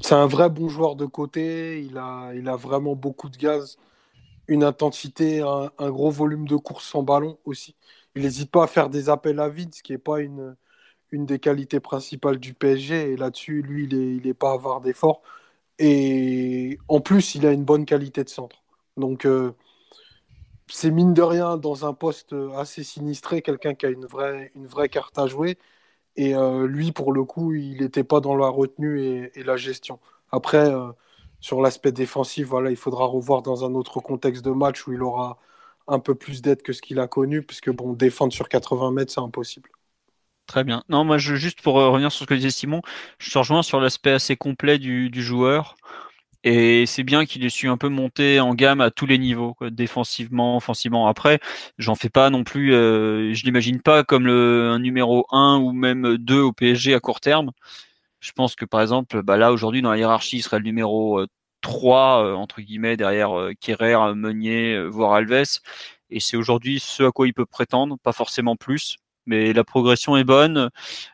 c'est 0.00 0.14
un 0.14 0.26
vrai 0.26 0.48
bon 0.48 0.68
joueur 0.68 0.96
de 0.96 1.06
côté. 1.06 1.82
Il 1.82 1.98
a, 1.98 2.32
il 2.34 2.48
a 2.48 2.56
vraiment 2.56 2.94
beaucoup 2.94 3.28
de 3.28 3.36
gaz 3.36 3.78
une 4.48 4.64
intensité, 4.64 5.40
un, 5.42 5.90
gros 5.90 6.10
volume 6.10 6.48
de 6.48 6.56
course 6.56 6.86
sans 6.86 7.02
ballon 7.02 7.38
aussi. 7.44 7.76
Il 8.16 8.22
n'hésite 8.22 8.50
pas 8.50 8.64
à 8.64 8.66
faire 8.66 8.90
des 8.90 9.10
appels 9.10 9.40
à 9.40 9.48
vide, 9.48 9.74
ce 9.74 9.82
qui 9.82 9.92
n'est 9.92 9.98
pas 9.98 10.20
une, 10.20 10.56
une 11.12 11.26
des 11.26 11.38
qualités 11.38 11.80
principales 11.80 12.38
du 12.38 12.54
PSG. 12.54 13.12
Et 13.12 13.16
là-dessus, 13.16 13.62
lui, 13.62 13.84
il 13.84 14.22
n'est 14.26 14.34
pas 14.34 14.50
à 14.50 14.54
avoir 14.54 14.80
d'effort. 14.80 15.22
Et 15.78 16.78
en 16.88 17.00
plus, 17.00 17.34
il 17.34 17.46
a 17.46 17.52
une 17.52 17.64
bonne 17.64 17.84
qualité 17.86 18.24
de 18.24 18.28
centre. 18.30 18.64
Donc, 18.96 19.26
euh, 19.26 19.52
c'est 20.68 20.90
mine 20.90 21.14
de 21.14 21.22
rien, 21.22 21.56
dans 21.56 21.86
un 21.86 21.94
poste 21.94 22.34
assez 22.56 22.84
sinistré, 22.84 23.42
quelqu'un 23.42 23.74
qui 23.74 23.86
a 23.86 23.90
une 23.90 24.06
vraie, 24.06 24.52
une 24.54 24.66
vraie 24.66 24.88
carte 24.88 25.18
à 25.18 25.26
jouer. 25.26 25.58
Et 26.16 26.34
euh, 26.34 26.66
lui, 26.66 26.92
pour 26.92 27.12
le 27.12 27.24
coup, 27.24 27.54
il 27.54 27.80
n'était 27.80 28.04
pas 28.04 28.20
dans 28.20 28.36
la 28.36 28.48
retenue 28.48 29.30
et, 29.34 29.42
la 29.44 29.56
gestion. 29.56 30.00
Après, 30.32 30.58
euh, 30.58 30.90
sur 31.40 31.60
l'aspect 31.60 31.92
défensif, 31.92 32.48
il 32.68 32.76
faudra 32.76 33.04
revoir 33.04 33.42
dans 33.42 33.64
un 33.64 33.74
autre 33.74 34.00
contexte 34.00 34.44
de 34.44 34.50
match 34.50 34.86
où 34.86 34.92
il 34.92 35.02
aura 35.02 35.38
un 35.86 35.98
peu 35.98 36.14
plus 36.14 36.42
d'aide 36.42 36.62
que 36.62 36.72
ce 36.72 36.82
qu'il 36.82 37.00
a 37.00 37.06
connu, 37.06 37.42
puisque 37.42 37.70
bon, 37.70 37.92
défendre 37.92 38.32
sur 38.32 38.48
80 38.48 38.92
mètres, 38.92 39.12
c'est 39.12 39.20
impossible. 39.20 39.70
Très 40.46 40.64
bien. 40.64 40.82
Non, 40.88 41.04
moi, 41.04 41.18
je, 41.18 41.34
juste 41.34 41.60
pour 41.62 41.78
euh, 41.78 41.90
revenir 41.90 42.10
sur 42.10 42.22
ce 42.22 42.26
que 42.26 42.34
disait 42.34 42.50
Simon, 42.50 42.80
je 43.18 43.30
te 43.30 43.38
rejoins 43.38 43.62
sur 43.62 43.80
l'aspect 43.80 44.12
assez 44.12 44.36
complet 44.36 44.78
du, 44.78 45.10
joueur. 45.22 45.76
Et 46.44 46.86
c'est 46.86 47.02
bien 47.02 47.26
qu'il 47.26 47.44
ait 47.44 47.50
su 47.50 47.68
un 47.68 47.76
peu 47.76 47.88
monter 47.88 48.40
en 48.40 48.54
gamme 48.54 48.80
à 48.80 48.90
tous 48.90 49.06
les 49.06 49.18
niveaux, 49.18 49.56
défensivement, 49.60 50.56
offensivement. 50.56 51.06
Après, 51.08 51.40
j'en 51.78 51.96
fais 51.96 52.08
pas 52.08 52.30
non 52.30 52.44
plus, 52.44 52.72
euh, 52.74 53.34
je 53.34 53.44
l'imagine 53.44 53.82
pas 53.82 54.04
comme 54.04 54.26
un 54.28 54.78
numéro 54.78 55.26
1 55.32 55.58
ou 55.58 55.72
même 55.72 56.16
2 56.16 56.40
au 56.40 56.52
PSG 56.52 56.94
à 56.94 57.00
court 57.00 57.20
terme. 57.20 57.50
Je 58.20 58.32
pense 58.32 58.54
que 58.54 58.64
par 58.64 58.80
exemple, 58.80 59.22
bah 59.22 59.36
là 59.36 59.52
aujourd'hui 59.52 59.82
dans 59.82 59.90
la 59.90 59.98
hiérarchie, 59.98 60.38
il 60.38 60.42
serait 60.42 60.58
le 60.58 60.64
numéro 60.64 61.24
3 61.60 62.24
euh, 62.24 62.34
entre 62.34 62.60
guillemets 62.60 62.96
derrière 62.96 63.38
euh, 63.38 63.52
Kerrer, 63.60 64.14
Meunier, 64.14 64.82
voire 64.88 65.12
Alves. 65.12 65.60
Et 66.10 66.20
c'est 66.20 66.36
aujourd'hui 66.36 66.80
ce 66.80 67.02
à 67.04 67.10
quoi 67.12 67.26
il 67.26 67.34
peut 67.34 67.46
prétendre, 67.46 67.98
pas 68.02 68.12
forcément 68.12 68.56
plus. 68.56 68.96
Mais 69.26 69.52
la 69.52 69.64
progression 69.64 70.16
est 70.16 70.24
bonne. 70.24 70.70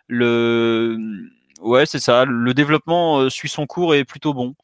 Le 0.07 0.97
ouais, 1.61 1.85
c'est 1.87 1.99
ça. 1.99 2.25
Le 2.25 2.55
développement 2.55 3.29
suit 3.29 3.49
son 3.49 3.67
cours 3.67 3.95
et 3.95 4.01
est 4.01 4.05
plutôt 4.05 4.35
bon. 4.35 4.55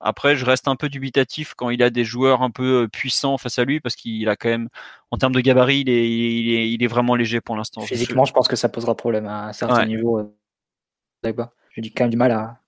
Après, 0.00 0.36
je 0.36 0.44
reste 0.44 0.68
un 0.68 0.76
peu 0.76 0.88
dubitatif 0.88 1.54
quand 1.54 1.70
il 1.70 1.82
a 1.82 1.90
des 1.90 2.04
joueurs 2.04 2.42
un 2.42 2.50
peu 2.50 2.82
euh, 2.82 2.88
puissants 2.88 3.38
face 3.38 3.58
à 3.58 3.64
lui 3.64 3.80
parce 3.80 3.96
qu'il 3.96 4.28
a 4.28 4.36
quand 4.36 4.48
même, 4.48 4.68
en 5.10 5.16
termes 5.16 5.34
de 5.34 5.40
gabarit, 5.40 5.80
il 5.80 5.88
est, 5.88 6.10
il 6.10 6.54
est, 6.54 6.70
il 6.70 6.82
est 6.82 6.86
vraiment 6.86 7.14
léger 7.14 7.40
pour 7.40 7.56
l'instant. 7.56 7.80
Physiquement, 7.80 8.26
je 8.26 8.32
pense 8.32 8.46
que 8.46 8.56
ça 8.56 8.68
posera 8.68 8.94
problème 8.94 9.26
à 9.26 9.48
un 9.48 9.52
certain 9.52 9.86
niveau. 9.86 10.18
Euh, 10.18 11.32
dis 11.80 11.92
quand 11.92 12.04
même 12.04 12.10
du 12.10 12.16
mal 12.16 12.32
à, 12.32 12.60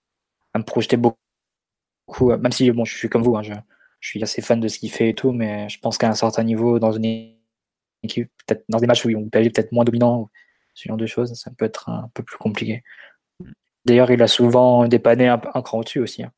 me 0.56 0.62
projeter 0.64 0.96
beaucoup, 0.96 1.18
euh, 2.22 2.38
même 2.38 2.52
si 2.52 2.70
bon, 2.72 2.84
je 2.84 2.96
suis 2.96 3.08
comme 3.08 3.22
vous, 3.22 3.36
hein, 3.36 3.42
je, 3.42 3.52
suis 4.00 4.22
assez 4.22 4.42
fan 4.42 4.60
de 4.60 4.68
ce 4.68 4.78
qu'il 4.78 4.90
fait 4.90 5.10
et 5.10 5.14
tout, 5.14 5.32
mais 5.32 5.68
je 5.68 5.78
pense 5.80 5.98
qu'à 5.98 6.08
un 6.08 6.14
certain 6.14 6.42
niveau, 6.44 6.78
dans 6.78 6.92
une 6.92 7.34
équipe, 8.02 8.30
peut-être 8.46 8.64
dans 8.68 8.78
des 8.78 8.86
matchs 8.86 9.04
où 9.04 9.10
on 9.16 9.28
peut 9.28 9.38
aller 9.38 9.50
peut-être 9.50 9.72
moins 9.72 9.84
dominant, 9.84 10.30
ce 10.74 10.88
genre 10.88 10.96
de 10.96 11.06
choses, 11.06 11.34
ça 11.34 11.50
peut 11.56 11.64
être 11.64 11.88
un 11.88 12.10
peu 12.14 12.22
plus 12.22 12.38
compliqué. 12.38 12.82
D'ailleurs, 13.84 14.10
il 14.10 14.22
a 14.22 14.28
souvent 14.28 14.86
dépanné 14.86 15.28
un, 15.28 15.38
cran 15.38 15.78
au-dessus 15.78 16.00
aussi. 16.00 16.22
Hein 16.22 16.32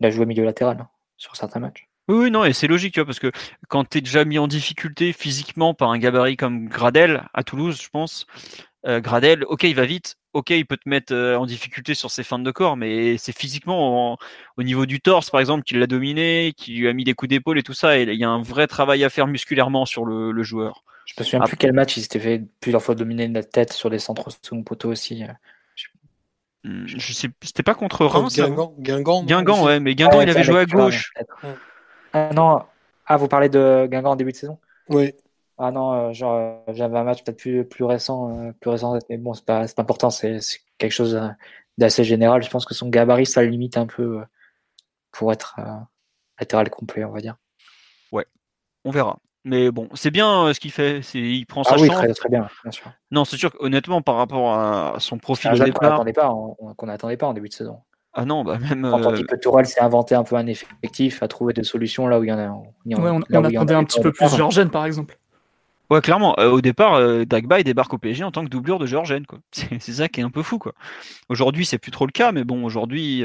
il 0.00 0.06
a 0.06 0.10
joué 0.10 0.26
milieu 0.26 0.44
latéral 0.44 0.78
hein, 0.80 0.88
sur 1.16 1.36
certains 1.36 1.60
matchs. 1.60 1.88
Oui, 2.08 2.30
non, 2.30 2.44
et 2.44 2.52
c'est 2.52 2.68
logique, 2.68 2.94
tu 2.94 3.00
vois, 3.00 3.06
parce 3.06 3.18
que 3.18 3.32
quand 3.68 3.88
tu 3.88 3.98
es 3.98 4.00
déjà 4.00 4.24
mis 4.24 4.38
en 4.38 4.46
difficulté 4.46 5.12
physiquement 5.12 5.74
par 5.74 5.90
un 5.90 5.98
gabarit 5.98 6.36
comme 6.36 6.68
Gradel 6.68 7.24
à 7.34 7.42
Toulouse, 7.42 7.80
je 7.82 7.88
pense, 7.88 8.26
euh, 8.86 9.00
Gradel, 9.00 9.44
ok, 9.44 9.64
il 9.64 9.74
va 9.74 9.86
vite, 9.86 10.16
ok, 10.36 10.50
il 10.50 10.66
peut 10.66 10.76
te 10.76 10.88
mettre 10.88 11.14
euh, 11.14 11.36
en 11.36 11.46
difficulté 11.46 11.94
sur 11.94 12.10
ses 12.10 12.22
fins 12.22 12.38
de 12.38 12.50
corps, 12.50 12.76
mais 12.76 13.16
c'est 13.16 13.36
physiquement 13.36 14.18
au 14.58 14.62
niveau 14.62 14.84
du 14.84 15.00
torse, 15.00 15.30
par 15.30 15.40
exemple, 15.40 15.64
qu'il 15.64 15.78
l'a 15.78 15.86
dominé, 15.86 16.52
qui 16.56 16.74
lui 16.74 16.88
a 16.88 16.92
mis 16.92 17.04
des 17.04 17.14
coups 17.14 17.30
d'épaule 17.30 17.58
et 17.58 17.62
tout 17.62 17.72
ça, 17.72 17.98
et 17.98 18.02
il 18.02 18.20
y 18.20 18.24
a 18.24 18.28
un 18.28 18.42
vrai 18.42 18.66
travail 18.66 19.02
à 19.02 19.08
faire 19.08 19.26
musculairement 19.26 19.86
sur 19.86 20.04
le, 20.04 20.42
joueur. 20.42 20.84
Je 21.06 21.14
me 21.18 21.24
souviens 21.24 21.40
plus 21.40 21.56
quel 21.56 21.72
match 21.72 21.96
il 21.96 22.02
s'était 22.02 22.20
fait 22.20 22.42
plusieurs 22.60 22.82
fois 22.82 22.94
dominer 22.94 23.28
la 23.28 23.42
tête 23.42 23.72
sur 23.72 23.88
les 23.88 23.98
centres 23.98 24.28
sous 24.42 24.62
poteau 24.62 24.90
aussi. 24.90 25.24
Euh. 25.24 25.28
Hmm, 26.64 26.86
je 26.86 27.12
sais, 27.12 27.28
c'était 27.42 27.62
pas 27.62 27.74
contre 27.74 28.04
Reims. 28.04 28.36
Guingamp, 28.36 28.74
Guingamp, 28.78 29.24
Guingamp, 29.24 29.64
ouais, 29.64 29.80
mais 29.80 29.94
Guingamp, 29.94 30.20
il 30.20 30.28
avait 30.28 30.44
joué 30.44 30.60
à 30.60 30.66
gauche. 30.66 31.12
Ah 32.12 32.30
non, 32.34 32.62
ah, 33.06 33.16
vous 33.16 33.28
parlez 33.28 33.48
de 33.48 33.86
Guingamp 33.90 34.10
en 34.10 34.16
début 34.16 34.32
de 34.32 34.36
saison? 34.36 34.58
Oui. 34.88 35.14
Ah 35.58 35.70
non, 35.70 35.92
euh, 35.92 36.12
genre, 36.12 36.34
euh, 36.34 36.72
j'avais 36.74 36.98
un 36.98 37.04
match 37.04 37.24
peut-être 37.24 37.38
plus, 37.38 37.64
plus 37.64 37.84
récent, 37.84 38.30
euh, 38.30 38.52
plus 38.60 38.70
récent, 38.70 38.98
mais 39.08 39.16
bon, 39.16 39.32
c'est 39.32 39.44
pas, 39.44 39.66
pas 39.66 39.82
important, 39.82 40.10
c'est 40.10 40.38
quelque 40.76 40.92
chose 40.92 41.18
d'assez 41.78 42.04
général. 42.04 42.42
Je 42.42 42.50
pense 42.50 42.66
que 42.66 42.74
son 42.74 42.88
gabarit, 42.88 43.26
ça 43.26 43.42
limite 43.42 43.78
un 43.78 43.86
peu 43.86 44.22
pour 45.12 45.32
être 45.32 45.56
latéral 46.38 46.68
complet, 46.68 47.04
on 47.04 47.12
va 47.12 47.20
dire. 47.20 47.36
Ouais, 48.12 48.26
on 48.84 48.90
verra. 48.90 49.18
Mais 49.46 49.70
bon, 49.70 49.88
c'est 49.94 50.10
bien 50.10 50.46
euh, 50.46 50.52
ce 50.52 50.58
qu'il 50.58 50.72
fait. 50.72 51.00
Il 51.14 51.46
prend 51.46 51.62
sa 51.62 51.74
ah 51.74 51.78
oui, 51.78 51.86
chance. 51.86 51.98
Très, 51.98 52.12
très 52.12 52.28
bien, 52.28 52.48
bien 52.64 52.72
sûr. 52.72 52.90
Non, 53.12 53.24
c'est 53.24 53.36
sûr 53.36 53.52
honnêtement, 53.60 54.02
par 54.02 54.16
rapport 54.16 54.52
à 54.52 54.96
son 54.98 55.18
profil 55.18 55.52
au 55.52 55.64
départ, 55.64 56.04
qu'on 56.76 56.86
n'attendait 56.86 57.16
pas, 57.16 57.28
en 57.28 57.32
début 57.32 57.48
de 57.48 57.54
saison. 57.54 57.78
Ah 58.12 58.24
non, 58.24 58.42
bah 58.42 58.58
même. 58.58 58.84
On 58.84 59.12
dit 59.12 59.22
que 59.22 59.36
Tourelle 59.36 59.66
s'est 59.66 59.80
inventé 59.80 60.16
un 60.16 60.24
peu 60.24 60.34
un 60.34 60.46
effectif, 60.48 61.22
a 61.22 61.28
trouvé 61.28 61.52
des 61.52 61.62
solutions 61.62 62.08
là 62.08 62.18
où 62.18 62.24
il 62.24 62.28
y 62.28 62.32
en 62.32 62.38
a. 62.38 62.48
ouais, 62.50 63.10
on, 63.10 63.20
attendait 63.44 63.74
un 63.74 63.84
petit 63.84 64.00
peu 64.00 64.12
plus 64.12 64.36
Georgène, 64.36 64.70
par 64.70 64.84
exemple. 64.84 65.16
Ouais, 65.90 66.00
clairement. 66.00 66.34
Euh, 66.38 66.50
au 66.50 66.60
départ, 66.60 66.94
euh, 66.94 67.24
Dagba 67.24 67.60
il 67.60 67.64
débarque 67.64 67.94
au 67.94 67.98
PSG 67.98 68.24
en 68.24 68.32
tant 68.32 68.44
que 68.44 68.50
doublure 68.50 68.78
de 68.78 68.86
Georgène. 68.86 69.24
C'est 69.52 69.80
ça 69.80 70.08
qui 70.08 70.20
est 70.20 70.24
un 70.24 70.30
peu 70.30 70.42
fou. 70.42 70.58
quoi. 70.58 70.72
Aujourd'hui, 71.28 71.64
c'est 71.64 71.78
plus 71.78 71.92
trop 71.92 72.06
le 72.06 72.12
cas, 72.12 72.32
mais 72.32 72.44
bon, 72.44 72.64
aujourd'hui, 72.64 73.22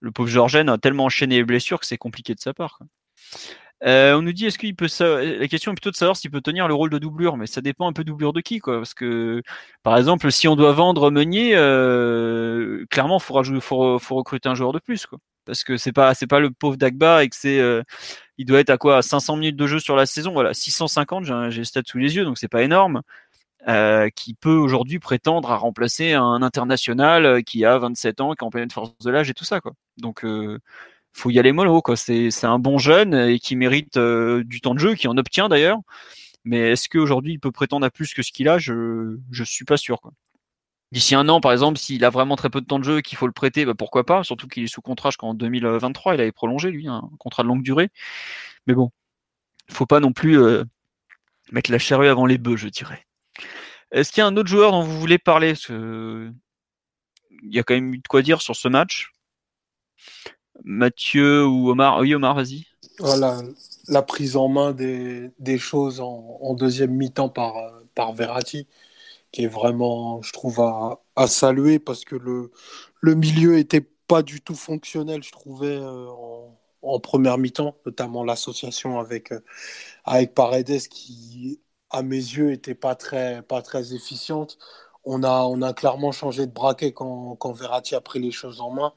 le 0.00 0.12
pauvre 0.12 0.28
Georgène 0.28 0.68
a 0.68 0.78
tellement 0.78 1.04
enchaîné 1.04 1.36
les 1.36 1.44
blessures 1.44 1.80
que 1.80 1.86
c'est 1.86 1.98
compliqué 1.98 2.34
de 2.34 2.40
sa 2.40 2.54
part. 2.54 2.78
Quoi. 2.78 2.86
Euh, 3.84 4.14
on 4.16 4.22
nous 4.22 4.32
dit 4.32 4.46
est-ce 4.46 4.58
qu'il 4.58 4.74
peut 4.74 4.88
la 5.00 5.46
question 5.46 5.70
est 5.70 5.74
plutôt 5.74 5.90
de 5.92 5.96
savoir 5.96 6.16
s'il 6.16 6.30
peut 6.32 6.40
tenir 6.40 6.66
le 6.66 6.74
rôle 6.74 6.90
de 6.90 6.98
doublure, 6.98 7.36
mais 7.36 7.46
ça 7.46 7.60
dépend 7.60 7.88
un 7.88 7.92
peu 7.92 8.02
doublure 8.04 8.32
de 8.32 8.40
qui 8.40 8.58
quoi. 8.58 8.78
Parce 8.78 8.94
que 8.94 9.42
par 9.82 9.96
exemple, 9.96 10.30
si 10.32 10.48
on 10.48 10.56
doit 10.56 10.72
vendre 10.72 11.10
Meunier, 11.10 11.52
euh, 11.54 12.84
clairement, 12.90 13.18
faut, 13.20 13.40
faut, 13.60 13.98
faut 13.98 14.14
recruter 14.16 14.48
un 14.48 14.54
joueur 14.54 14.72
de 14.72 14.80
plus 14.80 15.06
quoi. 15.06 15.18
Parce 15.48 15.64
que 15.64 15.78
c'est 15.78 15.92
pas 15.92 16.14
c'est 16.14 16.26
pas 16.26 16.40
le 16.40 16.50
pauvre 16.50 16.76
Dagba 16.76 17.24
et 17.24 17.28
que 17.30 17.36
c'est 17.36 17.58
euh, 17.58 17.82
il 18.36 18.44
doit 18.44 18.60
être 18.60 18.70
à 18.70 18.76
quoi 18.76 19.00
500 19.00 19.36
minutes 19.36 19.56
de 19.56 19.66
jeu 19.66 19.80
sur 19.80 19.96
la 19.96 20.04
saison. 20.04 20.32
Voilà, 20.32 20.52
650, 20.52 21.24
j'ai 21.24 21.60
le 21.60 21.64
stade 21.64 21.86
sous 21.88 21.96
les 21.96 22.16
yeux, 22.16 22.24
donc 22.24 22.36
c'est 22.38 22.48
pas 22.48 22.62
énorme. 22.62 23.02
Euh, 23.66 24.08
qui 24.10 24.34
peut 24.34 24.54
aujourd'hui 24.54 24.98
prétendre 24.98 25.50
à 25.50 25.56
remplacer 25.56 26.12
un 26.12 26.42
international 26.42 27.42
qui 27.44 27.64
a 27.64 27.76
27 27.78 28.20
ans, 28.20 28.34
qui 28.34 28.44
est 28.44 28.46
en 28.46 28.50
pleine 28.50 28.70
force 28.70 28.96
de 29.04 29.10
l'âge 29.10 29.30
et 29.30 29.34
tout 29.34 29.44
ça 29.44 29.60
quoi. 29.60 29.72
Donc 29.96 30.24
euh, 30.24 30.58
faut 31.12 31.30
y 31.30 31.38
aller 31.38 31.52
mollo 31.52 31.82
quoi. 31.82 31.96
C'est 31.96 32.44
un 32.44 32.58
bon 32.58 32.78
jeune 32.78 33.14
et 33.14 33.38
qui 33.40 33.56
mérite 33.56 33.96
euh, 33.96 34.44
du 34.44 34.60
temps 34.60 34.74
de 34.74 34.80
jeu, 34.80 34.94
qui 34.94 35.08
en 35.08 35.16
obtient 35.16 35.48
d'ailleurs. 35.48 35.78
Mais 36.44 36.72
est-ce 36.72 36.88
qu'aujourd'hui 36.88 37.34
il 37.34 37.40
peut 37.40 37.52
prétendre 37.52 37.86
à 37.86 37.90
plus 37.90 38.14
que 38.14 38.22
ce 38.22 38.32
qu'il 38.32 38.48
a? 38.48 38.58
Je 38.58 39.16
je 39.32 39.44
suis 39.44 39.64
pas 39.64 39.76
sûr. 39.76 40.00
D'ici 40.90 41.14
un 41.14 41.28
an, 41.28 41.40
par 41.40 41.52
exemple, 41.52 41.78
s'il 41.78 42.04
a 42.04 42.10
vraiment 42.10 42.36
très 42.36 42.48
peu 42.48 42.60
de 42.60 42.66
temps 42.66 42.78
de 42.78 42.84
jeu 42.84 42.98
et 42.98 43.02
qu'il 43.02 43.18
faut 43.18 43.26
le 43.26 43.32
prêter, 43.32 43.66
bah 43.66 43.74
pourquoi 43.74 44.06
pas 44.06 44.24
Surtout 44.24 44.48
qu'il 44.48 44.64
est 44.64 44.68
sous 44.68 44.80
contrat 44.80 45.10
jusqu'en 45.10 45.34
2023, 45.34 46.14
il 46.14 46.20
avait 46.20 46.32
prolongé 46.32 46.70
lui, 46.70 46.88
un 46.88 47.10
contrat 47.18 47.42
de 47.42 47.48
longue 47.48 47.62
durée. 47.62 47.90
Mais 48.66 48.74
bon, 48.74 48.90
faut 49.70 49.86
pas 49.86 50.00
non 50.00 50.12
plus 50.12 50.40
euh, 50.40 50.64
mettre 51.52 51.70
la 51.70 51.78
charrue 51.78 52.08
avant 52.08 52.24
les 52.24 52.38
bœufs, 52.38 52.56
je 52.56 52.68
dirais. 52.68 53.06
Est-ce 53.92 54.12
qu'il 54.12 54.20
y 54.20 54.24
a 54.24 54.26
un 54.26 54.36
autre 54.36 54.48
joueur 54.48 54.72
dont 54.72 54.82
vous 54.82 54.98
voulez 54.98 55.18
parler? 55.18 55.54
Il 55.68 56.34
y 57.42 57.58
a 57.58 57.62
quand 57.62 57.74
même 57.74 57.94
eu 57.94 57.98
de 57.98 58.08
quoi 58.08 58.22
dire 58.22 58.40
sur 58.40 58.56
ce 58.56 58.68
match. 58.68 59.12
Mathieu 60.64 61.46
ou 61.46 61.70
Omar? 61.70 61.98
Oui, 61.98 62.14
Omar, 62.14 62.34
vas-y. 62.34 62.66
Voilà, 62.98 63.40
la 63.88 64.02
prise 64.02 64.36
en 64.36 64.48
main 64.48 64.72
des, 64.72 65.58
choses 65.58 66.00
en, 66.00 66.54
deuxième 66.54 66.92
mi-temps 66.92 67.28
par, 67.28 67.54
par 67.94 68.12
Verratti, 68.12 68.66
qui 69.32 69.44
est 69.44 69.48
vraiment, 69.48 70.22
je 70.22 70.32
trouve, 70.32 70.60
à, 70.60 71.02
à 71.16 71.26
saluer 71.26 71.78
parce 71.78 72.04
que 72.04 72.16
le, 72.16 72.50
le 73.00 73.14
milieu 73.14 73.58
était 73.58 73.82
pas 74.06 74.22
du 74.22 74.40
tout 74.40 74.54
fonctionnel, 74.54 75.22
je 75.22 75.32
trouvais, 75.32 75.76
euh, 75.76 76.08
en, 76.10 76.58
en, 76.82 77.00
première 77.00 77.38
mi-temps, 77.38 77.76
notamment 77.86 78.24
l'association 78.24 78.98
avec, 79.00 79.32
euh, 79.32 79.40
avec 80.04 80.34
Paredes 80.34 80.88
qui, 80.88 81.60
à 81.90 82.02
mes 82.02 82.16
yeux, 82.16 82.52
était 82.52 82.74
pas 82.74 82.94
très, 82.94 83.42
pas 83.42 83.62
très 83.62 83.94
efficiente. 83.94 84.58
On 85.04 85.22
a, 85.24 85.42
on 85.44 85.62
a 85.62 85.72
clairement 85.74 86.12
changé 86.12 86.46
de 86.46 86.52
braquet 86.52 86.92
quand, 86.92 87.36
quand 87.36 87.52
Verratti 87.52 87.94
a 87.94 88.00
pris 88.00 88.20
les 88.20 88.30
choses 88.32 88.60
en 88.60 88.70
main 88.70 88.92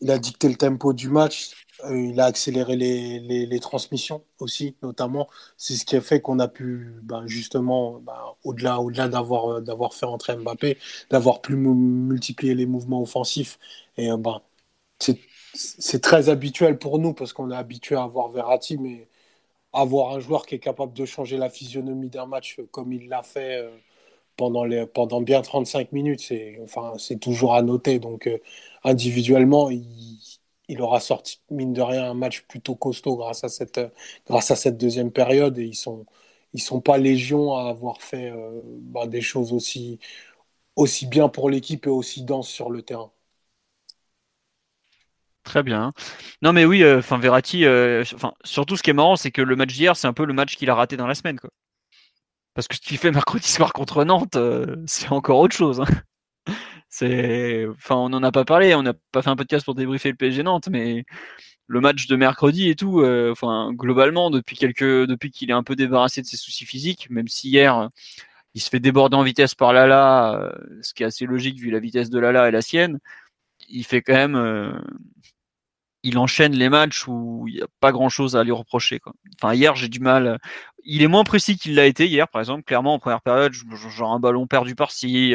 il 0.00 0.10
a 0.10 0.18
dicté 0.18 0.48
le 0.48 0.56
tempo 0.56 0.92
du 0.92 1.08
match, 1.08 1.65
il 1.84 2.18
a 2.20 2.26
accéléré 2.26 2.76
les, 2.76 3.20
les, 3.20 3.60
transmissions 3.60 4.24
aussi, 4.40 4.76
notamment. 4.82 5.28
C'est 5.56 5.74
ce 5.74 5.84
qui 5.84 5.96
a 5.96 6.00
fait 6.00 6.20
qu'on 6.20 6.38
a 6.38 6.48
pu, 6.48 6.94
ben, 7.02 7.26
justement, 7.26 8.00
ben, 8.00 8.14
au-delà 8.44 8.80
au 8.80 8.90
euh, 8.90 9.60
d'avoir 9.60 9.94
fait 9.94 10.06
entrer 10.06 10.36
Mbappé, 10.36 10.78
d'avoir 11.10 11.40
pu 11.42 11.54
multiplier 11.56 12.54
les 12.54 12.66
mouvements 12.66 13.02
offensifs. 13.02 13.58
Et 13.96 14.10
euh, 14.10 14.16
ben, 14.16 14.40
c'est 14.98 16.00
très 16.02 16.28
habituel 16.28 16.78
pour 16.78 16.98
nous 16.98 17.14
parce 17.14 17.32
qu'on 17.32 17.50
est 17.50 17.56
habitué 17.56 17.96
à 17.96 18.02
avoir 18.04 18.30
Verratti, 18.30 18.78
mais 18.78 19.08
avoir 19.72 20.12
un 20.16 20.20
joueur 20.20 20.46
qui 20.46 20.54
est 20.56 20.58
capable 20.60 20.94
de 20.94 21.04
changer 21.06 21.38
la 21.38 21.50
physionomie 21.50 22.10
d'un 22.10 22.26
match 22.26 22.58
comme 22.72 22.92
il 22.92 23.08
l'a 23.08 23.22
fait 23.22 23.68
pendant, 24.36 24.64
les, 24.64 24.86
pendant 24.86 25.20
bien 25.22 25.42
35 25.42 25.92
minutes, 25.92 26.20
c'est 26.20 26.58
enfin, 26.62 26.94
toujours 27.20 27.54
à 27.54 27.62
noter. 27.62 27.98
Donc, 27.98 28.28
individuellement, 28.84 29.70
il, 29.70 30.15
aura 30.82 31.00
sorti, 31.00 31.40
mine 31.50 31.72
de 31.72 31.82
rien, 31.82 32.10
un 32.10 32.14
match 32.14 32.42
plutôt 32.48 32.74
costaud 32.74 33.16
grâce 33.16 33.44
à 33.44 33.48
cette, 33.48 33.80
grâce 34.26 34.50
à 34.50 34.56
cette 34.56 34.76
deuxième 34.78 35.12
période. 35.12 35.58
Et 35.58 35.64
ils 35.64 35.74
sont, 35.76 36.06
ils 36.54 36.62
sont 36.62 36.80
pas 36.80 36.98
légion 36.98 37.54
à 37.56 37.68
avoir 37.70 38.02
fait 38.02 38.30
euh, 38.30 38.60
bah, 38.64 39.06
des 39.06 39.20
choses 39.20 39.52
aussi, 39.52 40.00
bien 41.08 41.28
pour 41.28 41.50
l'équipe 41.50 41.86
et 41.86 41.90
aussi 41.90 42.22
denses 42.24 42.48
sur 42.48 42.70
le 42.70 42.82
terrain. 42.82 43.12
Très 45.44 45.62
bien. 45.62 45.92
Non 46.42 46.52
mais 46.52 46.64
oui, 46.64 46.82
euh, 46.82 46.98
enfin 46.98 47.18
Verratti, 47.18 47.64
euh, 47.66 48.02
surtout 48.44 48.76
ce 48.76 48.82
qui 48.82 48.90
est 48.90 48.92
marrant, 48.92 49.14
c'est 49.16 49.30
que 49.30 49.42
le 49.42 49.54
match 49.56 49.72
d'hier, 49.74 49.96
c'est 49.96 50.08
un 50.08 50.12
peu 50.12 50.24
le 50.24 50.32
match 50.32 50.56
qu'il 50.56 50.68
a 50.70 50.74
raté 50.74 50.96
dans 50.96 51.06
la 51.06 51.14
semaine. 51.14 51.38
Parce 52.54 52.66
que 52.68 52.74
ce 52.74 52.80
qu'il 52.80 52.98
fait 52.98 53.10
mercredi 53.12 53.48
soir 53.48 53.72
contre 53.72 54.04
Nantes, 54.04 54.36
c'est 54.86 55.10
encore 55.12 55.38
autre 55.38 55.54
chose. 55.56 55.80
Hein. 55.80 55.86
C'est, 56.88 57.66
enfin, 57.68 57.96
on 57.96 58.08
n'en 58.08 58.22
a 58.22 58.32
pas 58.32 58.44
parlé, 58.44 58.74
on 58.74 58.82
n'a 58.82 58.94
pas 59.12 59.22
fait 59.22 59.30
un 59.30 59.36
podcast 59.36 59.64
pour 59.64 59.74
débriefer 59.74 60.10
le 60.10 60.16
PSG 60.16 60.42
Nantes, 60.42 60.68
mais 60.70 61.04
le 61.66 61.80
match 61.80 62.06
de 62.06 62.16
mercredi 62.16 62.68
et 62.68 62.76
tout, 62.76 63.00
euh, 63.00 63.32
enfin, 63.32 63.72
globalement, 63.72 64.30
depuis 64.30 64.56
quelques, 64.56 65.06
depuis 65.06 65.30
qu'il 65.30 65.50
est 65.50 65.54
un 65.54 65.62
peu 65.62 65.76
débarrassé 65.76 66.22
de 66.22 66.26
ses 66.26 66.36
soucis 66.36 66.64
physiques, 66.64 67.10
même 67.10 67.28
si 67.28 67.50
hier, 67.50 67.90
il 68.54 68.60
se 68.62 68.70
fait 68.70 68.80
déborder 68.80 69.16
en 69.16 69.22
vitesse 69.22 69.54
par 69.54 69.72
Lala, 69.72 70.34
euh, 70.34 70.52
ce 70.82 70.94
qui 70.94 71.02
est 71.02 71.06
assez 71.06 71.26
logique 71.26 71.58
vu 71.58 71.70
la 71.70 71.80
vitesse 71.80 72.10
de 72.10 72.18
Lala 72.18 72.48
et 72.48 72.52
la 72.52 72.62
sienne, 72.62 73.00
il 73.68 73.84
fait 73.84 74.02
quand 74.02 74.14
même, 74.14 74.36
euh, 74.36 74.72
il 76.02 76.18
enchaîne 76.18 76.54
les 76.54 76.68
matchs 76.68 77.08
où 77.08 77.46
il 77.48 77.56
n'y 77.56 77.62
a 77.62 77.66
pas 77.80 77.92
grand 77.92 78.08
chose 78.08 78.36
à 78.36 78.44
lui 78.44 78.52
reprocher. 78.52 79.00
Quoi. 79.00 79.12
Enfin, 79.40 79.54
hier, 79.54 79.74
j'ai 79.76 79.88
du 79.88 80.00
mal. 80.00 80.38
Il 80.84 81.02
est 81.02 81.08
moins 81.08 81.24
précis 81.24 81.58
qu'il 81.58 81.74
l'a 81.74 81.86
été 81.86 82.06
hier, 82.06 82.28
par 82.28 82.40
exemple. 82.40 82.62
Clairement, 82.64 82.94
en 82.94 82.98
première 83.00 83.22
période, 83.22 83.52
genre 83.52 84.12
un 84.12 84.20
ballon 84.20 84.46
perdu 84.46 84.74
par-ci, 84.76 85.34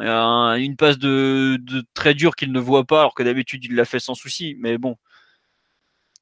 euh, 0.00 0.54
une 0.54 0.76
passe 0.76 0.98
de, 0.98 1.58
très 1.94 2.14
dur 2.14 2.36
qu'il 2.36 2.52
ne 2.52 2.60
voit 2.60 2.84
pas, 2.84 3.00
alors 3.00 3.14
que 3.14 3.22
d'habitude, 3.22 3.64
il 3.64 3.74
l'a 3.74 3.84
fait 3.84 4.00
sans 4.00 4.14
souci. 4.14 4.56
Mais 4.60 4.78
bon. 4.78 4.96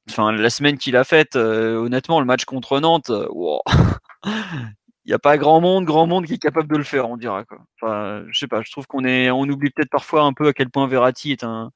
Enfin, 0.08 0.32
la 0.32 0.50
semaine 0.50 0.78
qu'il 0.78 0.96
a 0.96 1.04
faite, 1.04 1.36
euh, 1.36 1.76
honnêtement, 1.76 2.20
le 2.20 2.26
match 2.26 2.44
contre 2.44 2.78
Nantes, 2.80 3.10
euh, 3.10 3.26
il 4.24 5.08
n'y 5.08 5.12
a 5.12 5.18
pas 5.18 5.36
grand 5.36 5.60
monde, 5.60 5.84
grand 5.84 6.06
monde 6.06 6.26
qui 6.26 6.34
est 6.34 6.38
capable 6.38 6.72
de 6.72 6.76
le 6.76 6.84
faire, 6.84 7.08
on 7.10 7.16
dira. 7.16 7.44
Quoi. 7.44 7.58
Enfin, 7.80 8.24
je 8.30 8.38
sais 8.38 8.46
pas, 8.46 8.62
je 8.62 8.70
trouve 8.70 8.86
qu'on 8.86 9.04
est, 9.04 9.30
on 9.30 9.42
oublie 9.42 9.70
peut-être 9.70 9.90
parfois 9.90 10.22
un 10.22 10.32
peu 10.32 10.48
à 10.48 10.52
quel 10.52 10.70
point 10.70 10.86
Verratti 10.86 11.32
est 11.32 11.44
un, 11.44 11.72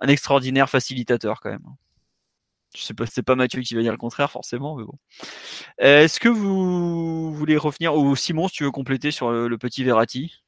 un 0.00 0.08
extraordinaire 0.08 0.70
facilitateur 0.70 1.40
quand 1.40 1.50
même. 1.50 1.66
Je 2.76 2.82
sais 2.82 2.94
pas, 2.94 3.06
c'est 3.06 3.22
pas 3.22 3.36
Mathieu 3.36 3.62
qui 3.62 3.74
va 3.74 3.82
dire 3.82 3.92
le 3.92 3.98
contraire 3.98 4.30
forcément, 4.30 4.76
mais 4.76 4.84
bon. 4.84 4.98
Est-ce 5.78 6.20
que 6.20 6.28
vous 6.28 7.32
voulez 7.32 7.56
revenir 7.56 7.94
ou 7.96 8.14
Simon, 8.16 8.48
si 8.48 8.56
tu 8.56 8.64
veux 8.64 8.70
compléter 8.70 9.10
sur 9.10 9.30
le, 9.30 9.58
petit 9.58 9.82
Verratti? 9.82 10.42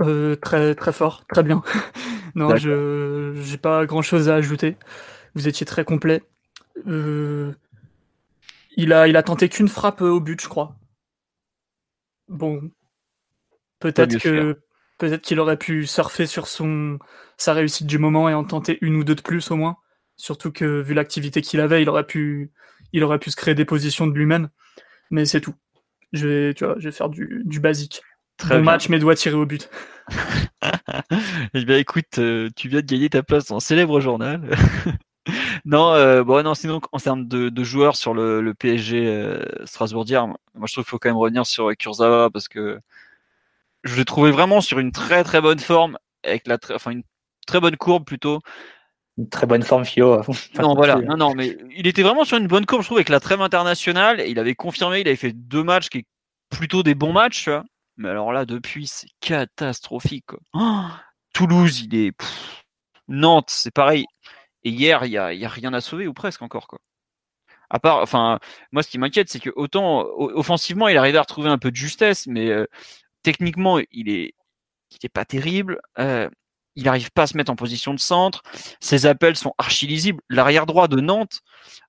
Euh, 0.00 0.36
Très 0.36 0.74
très 0.74 0.92
fort, 0.92 1.24
très 1.26 1.42
bien. 1.42 1.62
non, 2.34 2.56
je 2.56 3.32
j'ai 3.42 3.58
pas 3.58 3.86
grand 3.86 4.02
chose 4.02 4.28
à 4.28 4.36
ajouter. 4.36 4.76
Vous 5.34 5.48
étiez 5.48 5.66
très 5.66 5.84
complet. 5.84 6.22
Euh, 6.86 7.52
il 8.76 8.92
a 8.92 9.08
il 9.08 9.16
a 9.16 9.22
tenté 9.22 9.48
qu'une 9.48 9.68
frappe 9.68 10.00
au 10.00 10.20
but, 10.20 10.40
je 10.40 10.48
crois. 10.48 10.76
Bon, 12.28 12.70
peut-être 13.80 14.18
que 14.18 14.60
peut-être 14.98 15.22
qu'il 15.22 15.40
aurait 15.40 15.56
pu 15.56 15.86
surfer 15.86 16.26
sur 16.26 16.46
son 16.46 16.98
sa 17.36 17.52
réussite 17.52 17.86
du 17.86 17.98
moment 17.98 18.28
et 18.28 18.34
en 18.34 18.44
tenter 18.44 18.78
une 18.80 18.96
ou 18.96 19.04
deux 19.04 19.14
de 19.14 19.22
plus 19.22 19.50
au 19.50 19.56
moins. 19.56 19.76
Surtout 20.16 20.50
que 20.52 20.80
vu 20.80 20.94
l'activité 20.94 21.42
qu'il 21.42 21.60
avait, 21.60 21.82
il 21.82 21.88
aurait 21.88 22.06
pu, 22.06 22.50
il 22.92 23.04
aurait 23.04 23.20
pu 23.20 23.30
se 23.30 23.36
créer 23.36 23.54
des 23.54 23.64
positions 23.64 24.06
de 24.06 24.14
lui-même. 24.14 24.48
Mais 25.10 25.24
c'est 25.26 25.40
tout. 25.40 25.54
Je 26.12 26.28
vais, 26.28 26.54
tu 26.54 26.64
vois, 26.64 26.76
je 26.78 26.88
vais 26.88 26.92
faire 26.92 27.08
du, 27.08 27.42
du 27.44 27.60
basique. 27.60 28.02
Très 28.38 28.58
bon 28.58 28.64
match, 28.64 28.88
mais 28.88 28.98
doit 28.98 29.16
tirer 29.16 29.34
au 29.34 29.46
but. 29.46 29.68
eh 31.54 31.64
bien, 31.64 31.76
écoute, 31.76 32.18
euh, 32.18 32.48
tu 32.56 32.68
viens 32.68 32.80
de 32.80 32.86
gagner 32.86 33.10
ta 33.10 33.22
place 33.22 33.46
dans 33.46 33.56
un 33.56 33.60
célèbre 33.60 34.00
journal. 34.00 34.40
non, 35.64 35.92
euh, 35.92 36.22
bon, 36.22 36.42
non, 36.44 36.54
sinon, 36.54 36.80
en 36.92 36.98
termes 36.98 37.26
de, 37.26 37.64
joueurs 37.64 37.96
sur 37.96 38.14
le, 38.14 38.54
PSG 38.54 39.06
euh, 39.06 39.42
Strasbourgien, 39.64 40.26
moi 40.54 40.66
je 40.66 40.72
trouve 40.72 40.84
qu'il 40.84 40.90
faut 40.90 40.98
quand 40.98 41.08
même 41.08 41.18
revenir 41.18 41.46
sur 41.46 41.70
Kurzawa 41.76 42.30
parce 42.30 42.48
que 42.48 42.78
je 43.84 43.96
l'ai 43.96 44.04
trouvé 44.04 44.30
vraiment 44.30 44.60
sur 44.60 44.78
une 44.78 44.92
très 44.92 45.24
très 45.24 45.40
bonne 45.40 45.58
forme, 45.58 45.98
avec 46.24 46.46
la 46.46 46.58
enfin 46.74 46.92
une 46.92 47.02
très 47.46 47.60
bonne 47.60 47.76
courbe 47.76 48.04
plutôt. 48.04 48.40
Une 49.18 49.28
très 49.28 49.46
bonne 49.46 49.62
forme, 49.62 49.84
Fio. 49.84 50.22
non, 50.60 50.74
voilà. 50.74 50.96
Non, 50.96 51.16
non, 51.16 51.34
mais 51.34 51.58
il 51.76 51.88
était 51.88 52.02
vraiment 52.02 52.24
sur 52.24 52.36
une 52.36 52.46
bonne 52.46 52.66
courbe, 52.66 52.82
je 52.82 52.86
trouve, 52.86 52.98
avec 52.98 53.08
la 53.08 53.18
trêve 53.18 53.40
internationale. 53.40 54.22
Il 54.28 54.38
avait 54.38 54.54
confirmé, 54.54 55.00
il 55.00 55.08
avait 55.08 55.16
fait 55.16 55.32
deux 55.32 55.64
matchs 55.64 55.88
qui 55.88 55.98
est 55.98 56.06
plutôt 56.50 56.84
des 56.84 56.94
bons 56.94 57.12
matchs, 57.12 57.44
tu 57.44 57.50
vois. 57.50 57.64
Mais 57.98 58.08
alors 58.08 58.32
là, 58.32 58.46
depuis, 58.46 58.86
c'est 58.86 59.08
catastrophique. 59.20 60.30
Toulouse, 61.34 61.82
il 61.82 61.94
est. 61.94 62.12
Nantes, 63.08 63.50
c'est 63.50 63.72
pareil. 63.72 64.06
Et 64.64 64.70
hier, 64.70 65.04
il 65.04 65.10
n'y 65.10 65.18
a, 65.18 65.34
y 65.34 65.44
a 65.44 65.48
rien 65.48 65.74
à 65.74 65.80
sauver, 65.80 66.06
ou 66.06 66.14
presque 66.14 66.42
encore, 66.42 66.68
quoi. 66.68 66.80
À 67.70 67.78
part, 67.80 67.98
enfin, 67.98 68.38
moi, 68.72 68.82
ce 68.82 68.88
qui 68.90 68.98
m'inquiète, 68.98 69.28
c'est 69.30 69.40
que 69.40 69.50
autant 69.56 70.06
offensivement, 70.16 70.88
il 70.88 70.96
arrivait 70.96 71.18
à 71.18 71.22
retrouver 71.22 71.50
un 71.50 71.58
peu 71.58 71.70
de 71.70 71.76
justesse, 71.76 72.26
mais 72.26 72.50
techniquement, 73.22 73.78
il 73.92 74.08
est, 74.08 74.34
il 74.90 74.98
est 75.02 75.10
pas 75.10 75.24
terrible. 75.26 75.80
Il 76.78 76.84
n'arrive 76.84 77.10
pas 77.10 77.24
à 77.24 77.26
se 77.26 77.36
mettre 77.36 77.50
en 77.50 77.56
position 77.56 77.92
de 77.92 77.98
centre. 77.98 78.42
Ses 78.80 79.04
appels 79.06 79.36
sont 79.36 79.52
archi 79.58 79.88
lisibles. 79.88 80.22
L'arrière 80.30 80.64
droit 80.64 80.86
de 80.86 81.00
Nantes, 81.00 81.40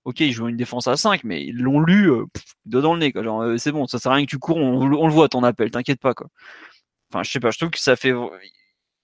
ok, 0.03 0.19
il 0.21 0.31
joue 0.31 0.47
une 0.47 0.57
défense 0.57 0.87
à 0.87 0.97
5, 0.97 1.23
mais 1.23 1.45
ils 1.45 1.57
l'ont 1.57 1.79
lu 1.79 2.11
euh, 2.11 2.25
dedans 2.65 2.95
le 2.95 2.99
nez. 2.99 3.13
Genre, 3.15 3.43
euh, 3.43 3.57
c'est 3.57 3.71
bon, 3.71 3.85
ça 3.85 3.99
sert 3.99 4.11
à 4.11 4.15
rien 4.15 4.25
que 4.25 4.31
tu 4.31 4.39
cours, 4.39 4.57
on, 4.57 4.87
le 4.87 5.13
voit 5.13 5.29
ton 5.29 5.43
appel, 5.43 5.69
t'inquiète 5.69 5.99
pas. 5.99 6.15
Quoi. 6.15 6.27
Enfin, 7.11 7.21
je 7.21 7.29
sais 7.29 7.39
pas, 7.39 7.51
je 7.51 7.59
trouve 7.59 7.69
que 7.69 7.79
ça 7.79 7.95
fait. 7.95 8.13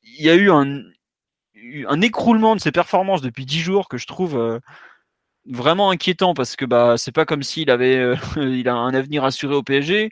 Il 0.02 0.26
y 0.26 0.30
a 0.30 0.34
eu 0.36 0.50
un, 0.50 0.82
un 1.88 2.02
écroulement 2.02 2.56
de 2.56 2.62
ses 2.62 2.72
performances 2.72 3.22
depuis 3.22 3.46
10 3.46 3.60
jours 3.60 3.88
que 3.88 3.98
je 3.98 4.08
trouve 4.08 4.38
euh, 4.38 4.60
vraiment 5.46 5.92
inquiétant 5.92 6.34
parce 6.34 6.56
que 6.56 6.66
bah 6.66 6.98
c'est 6.98 7.12
pas 7.12 7.26
comme 7.26 7.44
s'il 7.44 7.70
avait 7.70 8.16
il 8.38 8.68
a 8.70 8.76
un 8.76 8.94
avenir 8.96 9.24
assuré 9.24 9.54
au 9.54 9.64
PSG. 9.64 10.10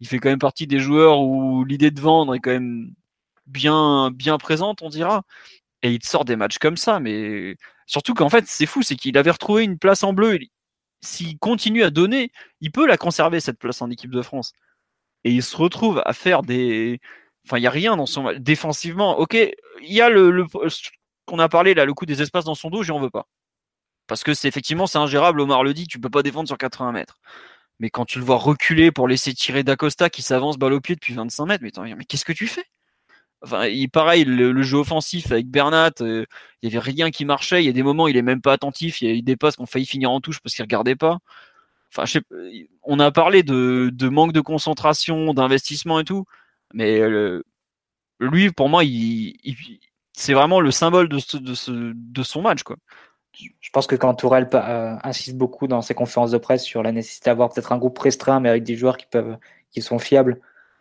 Il 0.00 0.06
fait 0.06 0.18
quand 0.18 0.28
même 0.30 0.38
partie 0.38 0.68
des 0.68 0.78
joueurs 0.78 1.20
où 1.20 1.64
l'idée 1.64 1.90
de 1.90 2.00
vendre 2.00 2.36
est 2.36 2.40
quand 2.40 2.52
même 2.52 2.94
bien, 3.48 4.10
bien 4.12 4.38
présente, 4.38 4.82
on 4.82 4.88
dira. 4.88 5.22
Et 5.82 5.92
il 5.92 6.04
sort 6.04 6.24
des 6.24 6.36
matchs 6.36 6.58
comme 6.58 6.76
ça, 6.76 7.00
mais 7.00 7.56
surtout 7.86 8.14
qu'en 8.14 8.28
fait, 8.30 8.46
c'est 8.46 8.66
fou, 8.66 8.82
c'est 8.82 8.96
qu'il 8.96 9.18
avait 9.18 9.30
retrouvé 9.30 9.64
une 9.64 9.78
place 9.78 10.02
en 10.04 10.12
bleu. 10.12 10.38
S'il 11.02 11.38
continue 11.38 11.84
à 11.84 11.90
donner, 11.90 12.32
il 12.60 12.72
peut 12.72 12.86
la 12.86 12.96
conserver, 12.98 13.40
cette 13.40 13.58
place 13.58 13.82
en 13.82 13.90
équipe 13.90 14.10
de 14.10 14.22
France. 14.22 14.52
Et 15.24 15.32
il 15.32 15.42
se 15.42 15.56
retrouve 15.56 16.02
à 16.04 16.12
faire 16.14 16.42
des. 16.42 17.00
Enfin, 17.46 17.58
il 17.58 17.62
n'y 17.62 17.66
a 17.68 17.70
rien 17.70 17.96
dans 17.96 18.06
son. 18.06 18.32
Défensivement, 18.38 19.18
ok, 19.18 19.34
il 19.34 19.92
y 19.92 20.00
a 20.00 20.10
le, 20.10 20.46
qu'on 21.26 21.38
a 21.38 21.48
parlé 21.48 21.74
là, 21.74 21.84
le 21.84 21.94
coup 21.94 22.06
des 22.06 22.22
espaces 22.22 22.44
dans 22.44 22.54
son 22.56 22.70
dos, 22.70 22.82
j'en 22.82 23.00
veux 23.00 23.10
pas. 23.10 23.28
Parce 24.08 24.24
que 24.24 24.34
c'est 24.34 24.48
effectivement, 24.48 24.86
c'est 24.86 24.98
ingérable, 24.98 25.40
Omar 25.40 25.64
le 25.64 25.74
dit, 25.74 25.86
tu 25.86 26.00
peux 26.00 26.10
pas 26.10 26.22
défendre 26.22 26.48
sur 26.48 26.58
80 26.58 26.92
mètres. 26.92 27.18
Mais 27.80 27.90
quand 27.90 28.06
tu 28.06 28.18
le 28.18 28.24
vois 28.24 28.38
reculer 28.38 28.92
pour 28.92 29.08
laisser 29.08 29.34
tirer 29.34 29.64
D'Acosta 29.64 30.10
qui 30.10 30.22
s'avance 30.22 30.58
balle 30.58 30.72
au 30.74 30.80
pied 30.80 30.96
depuis 30.96 31.14
25 31.14 31.46
mètres, 31.46 31.64
mais, 31.64 31.94
mais 31.94 32.04
qu'est-ce 32.04 32.24
que 32.24 32.32
tu 32.32 32.46
fais? 32.48 32.64
Enfin, 33.42 33.66
il, 33.66 33.88
pareil, 33.88 34.24
le, 34.24 34.62
jeu 34.62 34.78
offensif 34.78 35.30
avec 35.30 35.48
Bernat, 35.48 35.92
euh, 36.00 36.24
il 36.62 36.72
y 36.72 36.76
avait 36.76 36.84
rien 36.84 37.10
qui 37.10 37.24
marchait. 37.24 37.62
Il 37.62 37.66
y 37.66 37.70
a 37.70 37.72
des 37.72 37.82
moments, 37.84 38.08
il 38.08 38.16
est 38.16 38.22
même 38.22 38.40
pas 38.40 38.52
attentif. 38.52 39.00
Il 39.00 39.08
y 39.08 39.12
a 39.12 39.14
eu 39.14 39.22
des 39.22 39.36
passes 39.36 39.56
qu'on 39.56 39.66
failli 39.66 39.86
finir 39.86 40.10
en 40.10 40.20
touche 40.20 40.40
parce 40.40 40.54
qu'il 40.54 40.64
regardait 40.64 40.96
pas. 40.96 41.18
Enfin, 41.92 42.04
je 42.04 42.12
sais, 42.12 42.68
on 42.82 42.98
a 43.00 43.10
parlé 43.12 43.42
de, 43.42 43.90
de 43.92 44.08
manque 44.08 44.32
de 44.32 44.40
concentration, 44.40 45.32
d'investissement 45.34 46.00
et 46.00 46.04
tout, 46.04 46.24
mais 46.74 47.00
euh, 47.00 47.42
lui, 48.20 48.50
pour 48.52 48.68
moi, 48.68 48.84
il, 48.84 49.36
c'est 50.12 50.34
vraiment 50.34 50.60
le 50.60 50.70
symbole 50.70 51.08
de, 51.08 51.18
de, 51.38 52.22
son 52.22 52.42
match, 52.42 52.62
quoi. 52.62 52.76
Je 53.60 53.70
pense 53.72 53.86
que 53.86 53.94
quand 53.94 54.14
Tourelle 54.14 54.48
euh, 54.52 54.96
insiste 55.04 55.36
beaucoup 55.36 55.68
dans 55.68 55.80
ses 55.80 55.94
conférences 55.94 56.32
de 56.32 56.38
presse 56.38 56.64
sur 56.64 56.82
la 56.82 56.90
nécessité 56.90 57.30
d'avoir 57.30 57.50
peut-être 57.50 57.70
un 57.70 57.78
groupe 57.78 57.98
restreint, 57.98 58.40
mais 58.40 58.48
avec 58.48 58.64
des 58.64 58.74
joueurs 58.74 58.96
qui 58.96 59.06
peuvent, 59.06 59.38
qui 59.70 59.80
sont 59.80 60.00
fiables, 60.00 60.40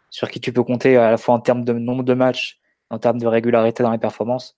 sur 0.10 0.30
qui 0.30 0.40
tu 0.40 0.54
peux 0.54 0.64
compter 0.64 0.98
à 0.98 1.12
la 1.12 1.18
fois 1.18 1.36
en 1.36 1.40
termes 1.40 1.64
de 1.64 1.74
nombre 1.74 2.04
de 2.04 2.14
matchs, 2.14 2.60
en 2.90 3.00
termes 3.00 3.20
de 3.20 3.28
régularité 3.28 3.84
dans 3.84 3.92
les 3.92 3.98
performances, 3.98 4.58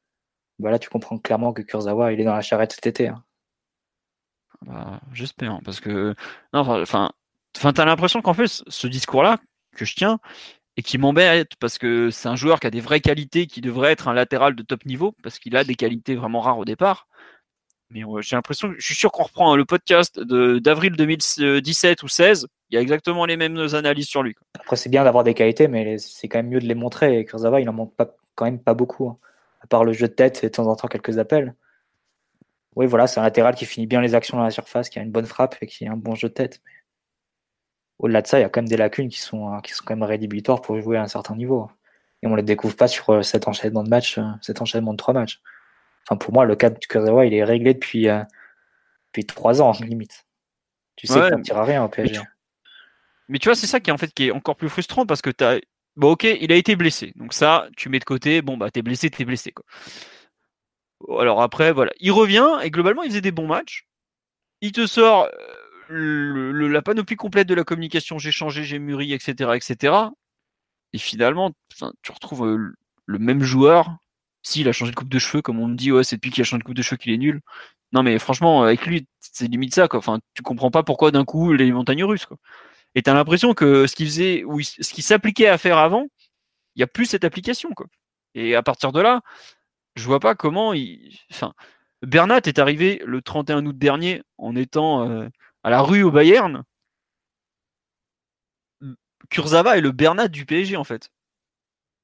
bah 0.59 0.71
là 0.71 0.79
tu 0.79 0.89
comprends 0.89 1.17
clairement 1.17 1.53
que 1.53 1.61
Kurzawa 1.61 2.13
il 2.13 2.19
est 2.19 2.25
dans 2.25 2.35
la 2.35 2.41
charrette 2.41 2.73
cet 2.73 2.87
été. 2.87 3.07
Hein. 3.07 3.23
Bah, 4.65 4.99
J'espère, 5.13 5.59
parce 5.63 5.79
que 5.79 6.15
non, 6.53 6.61
enfin, 6.61 7.11
enfin, 7.57 7.73
t'as 7.73 7.85
l'impression 7.85 8.21
qu'en 8.21 8.33
fait 8.33 8.47
ce 8.47 8.87
discours-là 8.87 9.37
que 9.75 9.85
je 9.85 9.95
tiens 9.95 10.19
et 10.77 10.81
qui 10.81 10.97
m'embête 10.97 11.55
parce 11.59 11.77
que 11.77 12.09
c'est 12.09 12.29
un 12.29 12.35
joueur 12.35 12.59
qui 12.59 12.67
a 12.67 12.71
des 12.71 12.81
vraies 12.81 13.01
qualités, 13.01 13.47
qui 13.47 13.61
devrait 13.61 13.91
être 13.91 14.07
un 14.07 14.13
latéral 14.13 14.55
de 14.55 14.63
top 14.63 14.85
niveau 14.85 15.13
parce 15.23 15.39
qu'il 15.39 15.55
a 15.55 15.63
des 15.63 15.75
qualités 15.75 16.15
vraiment 16.15 16.41
rares 16.41 16.59
au 16.59 16.65
départ. 16.65 17.07
Mais 17.91 18.03
j'ai 18.21 18.35
l'impression, 18.35 18.71
je 18.77 18.85
suis 18.85 18.95
sûr 18.95 19.11
qu'on 19.11 19.23
reprend 19.23 19.55
le 19.55 19.65
podcast 19.65 20.19
d'avril 20.19 20.95
2017 20.95 22.03
ou 22.03 22.07
16, 22.07 22.47
il 22.69 22.75
y 22.75 22.77
a 22.77 22.81
exactement 22.81 23.25
les 23.25 23.35
mêmes 23.35 23.57
analyses 23.73 24.07
sur 24.07 24.21
lui. 24.21 24.35
Après, 24.59 24.75
c'est 24.75 24.89
bien 24.89 25.03
d'avoir 25.03 25.23
des 25.23 25.33
qualités, 25.33 25.67
mais 25.67 25.97
c'est 25.97 26.27
quand 26.27 26.37
même 26.37 26.49
mieux 26.49 26.59
de 26.59 26.67
les 26.67 26.75
montrer. 26.75 27.19
Et 27.19 27.25
Kurzawa, 27.25 27.61
il 27.61 27.69
en 27.69 27.73
manque 27.73 27.95
pas, 27.95 28.15
quand 28.35 28.45
même 28.45 28.59
pas 28.59 28.75
beaucoup. 28.75 29.09
Hein. 29.09 29.17
À 29.61 29.67
part 29.67 29.83
le 29.83 29.91
jeu 29.91 30.07
de 30.07 30.13
tête 30.13 30.43
et 30.43 30.47
de 30.47 30.51
temps 30.51 30.67
en 30.67 30.75
temps 30.75 30.87
quelques 30.87 31.17
appels. 31.17 31.55
Oui, 32.75 32.85
voilà, 32.85 33.07
c'est 33.07 33.19
un 33.19 33.23
latéral 33.23 33.55
qui 33.55 33.65
finit 33.65 33.87
bien 33.87 34.01
les 34.01 34.13
actions 34.13 34.37
dans 34.37 34.43
la 34.43 34.51
surface, 34.51 34.89
qui 34.89 34.99
a 34.99 35.01
une 35.01 35.11
bonne 35.11 35.25
frappe 35.25 35.55
et 35.61 35.67
qui 35.67 35.87
a 35.87 35.91
un 35.91 35.97
bon 35.97 36.15
jeu 36.15 36.29
de 36.29 36.33
tête. 36.33 36.61
Au-delà 37.97 38.21
de 38.21 38.27
ça, 38.27 38.39
il 38.39 38.43
y 38.43 38.45
a 38.45 38.49
quand 38.49 38.61
même 38.61 38.69
des 38.69 38.77
lacunes 38.77 39.09
qui 39.09 39.19
sont, 39.19 39.49
hein, 39.49 39.61
qui 39.61 39.73
sont 39.73 39.83
quand 39.85 39.95
même 39.95 40.03
rédhibitoires 40.03 40.61
pour 40.61 40.79
jouer 40.79 40.97
à 40.97 41.01
un 41.01 41.07
certain 41.07 41.35
niveau. 41.35 41.69
Et 42.21 42.27
on 42.27 42.31
ne 42.31 42.37
les 42.37 42.43
découvre 42.43 42.75
pas 42.75 42.87
sur 42.87 43.09
euh, 43.09 43.21
cet 43.23 43.47
enchaînement 43.47 43.83
de 43.83 43.89
matchs, 43.89 44.17
euh, 44.17 44.23
cet 44.41 44.61
enchaînement 44.61 44.91
de 44.93 44.97
trois 44.97 45.13
matchs. 45.13 45.41
Enfin, 46.09 46.17
pour 46.17 46.33
moi, 46.33 46.45
le 46.45 46.55
cas 46.55 46.71
de 46.71 46.79
Kurzawa, 46.79 47.25
il 47.27 47.33
est 47.35 47.43
réglé 47.43 47.75
depuis, 47.75 48.09
euh, 48.09 48.23
depuis 49.07 49.25
trois 49.25 49.61
ans, 49.61 49.73
limite. 49.79 50.25
Tu 50.95 51.05
sais 51.05 51.19
qu'il 51.43 51.55
ne 51.55 51.61
rien 51.61 51.83
au 51.83 51.87
PSG. 51.87 52.19
Mais 53.27 53.37
tu 53.37 53.47
vois, 53.47 53.55
c'est 53.55 53.67
ça 53.67 53.79
qui 53.79 53.91
est 53.91 53.93
en 53.93 53.97
fait 53.97 54.11
qui 54.11 54.27
est 54.27 54.31
encore 54.31 54.55
plus 54.55 54.69
frustrant 54.69 55.05
parce 55.05 55.21
que 55.21 55.29
tu 55.29 55.43
as. 55.43 55.61
Bon, 55.95 56.11
ok, 56.11 56.23
il 56.23 56.51
a 56.51 56.55
été 56.55 56.75
blessé. 56.75 57.13
Donc 57.15 57.33
ça, 57.33 57.67
tu 57.77 57.89
mets 57.89 57.99
de 57.99 58.05
côté. 58.05 58.41
Bon, 58.41 58.57
bah, 58.57 58.71
t'es 58.71 58.81
blessé, 58.81 59.09
t'es 59.09 59.23
blessé. 59.23 59.51
Quoi. 59.51 59.65
Alors 61.21 61.41
après, 61.41 61.71
voilà. 61.71 61.91
Il 61.99 62.11
revient 62.11 62.59
et 62.63 62.71
globalement, 62.71 63.03
il 63.03 63.09
faisait 63.09 63.21
des 63.21 63.31
bons 63.31 63.47
matchs. 63.47 63.87
Il 64.61 64.71
te 64.71 64.87
sort 64.87 65.29
euh, 65.91 66.69
la 66.69 66.81
panoplie 66.81 67.17
complète 67.17 67.47
de 67.47 67.53
la 67.53 67.63
communication. 67.63 68.17
J'ai 68.17 68.31
changé, 68.31 68.63
j'ai 68.63 68.79
mûri, 68.79 69.13
etc., 69.13 69.51
etc. 69.55 69.93
Et 70.93 70.97
finalement, 70.97 71.51
tu 72.01 72.11
retrouves 72.11 72.47
euh, 72.47 72.73
le 73.05 73.19
même 73.19 73.43
joueur. 73.43 73.91
S'il 74.43 74.67
a 74.69 74.71
changé 74.71 74.91
de 74.91 74.95
coupe 74.95 75.09
de 75.09 75.19
cheveux, 75.19 75.41
comme 75.41 75.59
on 75.59 75.67
me 75.67 75.75
dit, 75.75 75.91
ouais, 75.91 76.03
c'est 76.03 76.15
depuis 76.17 76.31
qu'il 76.31 76.41
a 76.41 76.45
changé 76.45 76.59
de 76.59 76.65
coupe 76.65 76.75
de 76.75 76.81
cheveux 76.81 76.97
qu'il 76.97 77.11
est 77.11 77.17
nul. 77.17 77.41
Non, 77.91 78.03
mais 78.03 78.19
franchement, 78.19 78.63
avec 78.63 78.85
lui, 78.85 79.07
c'est 79.19 79.47
limite 79.47 79.73
ça, 79.73 79.87
quoi. 79.87 79.99
Enfin, 79.99 80.19
tu 80.35 80.43
comprends 80.43 80.71
pas 80.71 80.83
pourquoi 80.83 81.11
d'un 81.11 81.25
coup 81.25 81.53
les 81.53 81.71
montagnes 81.71 82.03
russes, 82.03 82.25
quoi. 82.25 82.37
Et 82.95 83.03
tu 83.03 83.09
as 83.09 83.13
l'impression 83.13 83.53
que 83.53 83.87
ce 83.87 83.95
qu'il 83.95 84.07
faisait, 84.07 84.43
ou 84.45 84.61
ce 84.61 84.93
qui 84.93 85.01
s'appliquait 85.01 85.47
à 85.47 85.57
faire 85.57 85.77
avant, 85.77 86.07
il 86.75 86.79
n'y 86.79 86.83
a 86.83 86.87
plus 86.87 87.05
cette 87.05 87.23
application. 87.23 87.69
Et 88.35 88.55
à 88.55 88.63
partir 88.63 88.91
de 88.91 89.01
là, 89.01 89.21
je 89.95 90.05
vois 90.05 90.19
pas 90.19 90.35
comment 90.35 90.73
il. 90.73 91.17
Bernat 92.03 92.41
est 92.45 92.59
arrivé 92.59 93.01
le 93.05 93.21
31 93.21 93.65
août 93.65 93.77
dernier 93.77 94.23
en 94.37 94.55
étant 94.55 95.09
euh, 95.09 95.27
à 95.63 95.69
la 95.69 95.81
rue 95.81 96.03
au 96.03 96.11
Bayern. 96.11 96.63
Kurzawa 99.29 99.77
est 99.77 99.81
le 99.81 99.91
Bernat 99.91 100.27
du 100.27 100.45
PSG 100.45 100.77
en 100.77 100.83
fait. 100.83 101.11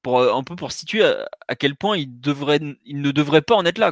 Pour, 0.05 0.21
un 0.21 0.43
peu 0.43 0.55
pour 0.55 0.71
situer 0.71 1.03
à, 1.03 1.55
quel 1.55 1.75
point 1.75 1.97
il, 1.97 2.11
ne 2.11 3.11
devrait 3.11 3.41
pas 3.41 3.55
en 3.55 3.65
être 3.65 3.79
là. 3.79 3.91